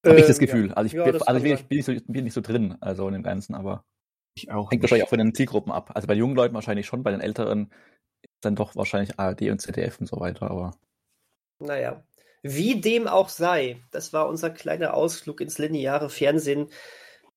Habe 0.06 0.20
ich 0.20 0.28
das 0.28 0.38
ähm, 0.38 0.46
Gefühl. 0.46 0.68
Ja. 0.70 0.74
Also 0.74 0.86
ich, 0.88 0.94
ja, 0.94 1.04
also 1.04 1.44
ich 1.44 1.44
bin, 1.44 1.68
bin, 1.68 1.78
nicht 1.78 1.86
so, 1.86 1.94
bin 2.08 2.24
nicht 2.24 2.34
so 2.34 2.42
drin, 2.42 2.78
also 2.82 3.08
in 3.08 3.14
dem 3.14 3.24
Ganzen, 3.24 3.56
aber 3.56 3.84
ich 4.36 4.52
auch 4.52 4.72
hängt 4.72 4.82
nicht. 4.82 4.84
wahrscheinlich 4.84 5.06
auch 5.06 5.10
von 5.10 5.20
den 5.20 5.34
Zielgruppen 5.34 5.72
ab. 5.72 5.92
Also 5.96 6.08
bei 6.08 6.14
jungen 6.14 6.36
Leuten 6.36 6.54
wahrscheinlich 6.54 6.86
schon, 6.86 7.02
bei 7.02 7.12
den 7.12 7.22
älteren 7.22 7.72
dann 8.42 8.56
doch 8.56 8.76
wahrscheinlich 8.76 9.20
ARD 9.20 9.50
und 9.50 9.60
ZDF 9.60 10.00
und 10.00 10.08
so 10.08 10.20
weiter, 10.20 10.50
aber. 10.50 10.76
Naja, 11.60 12.04
wie 12.44 12.82
dem 12.82 13.08
auch 13.08 13.30
sei, 13.30 13.82
das 13.92 14.14
war 14.14 14.28
unser 14.28 14.50
kleiner 14.50 14.94
Ausflug 14.94 15.42
ins 15.42 15.58
lineare 15.58 16.10
Fernsehen. 16.10 16.70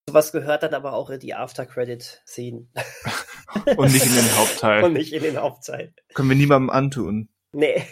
Sowas 0.08 0.32
gehört 0.32 0.62
dann 0.62 0.74
aber 0.74 0.94
auch 0.94 1.10
in 1.10 1.20
die 1.20 1.34
After-Credit-Szenen. 1.34 2.72
Und 3.76 3.92
nicht 3.92 4.06
in 4.06 4.14
den 4.14 4.36
Hauptteil. 4.36 4.84
Und 4.84 4.92
nicht 4.94 5.12
in 5.12 5.22
den 5.22 5.40
Hauptteil. 5.40 5.94
Können 6.14 6.28
wir 6.28 6.36
niemandem 6.36 6.70
antun. 6.70 7.28
Nee. 7.52 7.86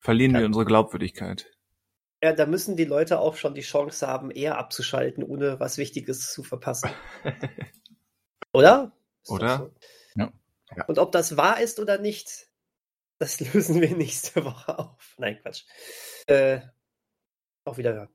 Verlieren 0.00 0.32
Kann. 0.32 0.40
wir 0.40 0.46
unsere 0.46 0.64
Glaubwürdigkeit. 0.64 1.46
Ja, 2.22 2.32
da 2.32 2.46
müssen 2.46 2.76
die 2.76 2.84
Leute 2.84 3.18
auch 3.18 3.36
schon 3.36 3.54
die 3.54 3.60
Chance 3.60 4.06
haben, 4.06 4.30
eher 4.30 4.58
abzuschalten, 4.58 5.22
ohne 5.22 5.60
was 5.60 5.76
Wichtiges 5.76 6.32
zu 6.32 6.42
verpassen. 6.42 6.90
oder? 8.52 8.92
Ist 9.22 9.30
oder? 9.30 9.58
So. 9.58 10.22
Ja. 10.76 10.84
Und 10.86 10.98
ob 10.98 11.12
das 11.12 11.36
wahr 11.36 11.60
ist 11.60 11.78
oder 11.80 11.98
nicht, 11.98 12.46
das 13.18 13.40
lösen 13.54 13.80
wir 13.80 13.96
nächste 13.96 14.44
Woche 14.44 14.78
auf. 14.78 15.14
Nein, 15.18 15.38
Quatsch. 15.42 15.64
Äh, 16.26 16.60
auf 17.64 17.78
Wiederhören. 17.78 18.08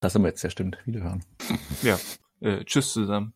Das 0.00 0.14
haben 0.14 0.22
wir 0.22 0.28
jetzt 0.28 0.42
ja 0.42 0.50
stimmt. 0.50 0.78
Wiederhören. 0.84 1.24
Ja. 1.82 1.98
Äh, 2.40 2.64
tschüss 2.64 2.92
zusammen. 2.92 3.35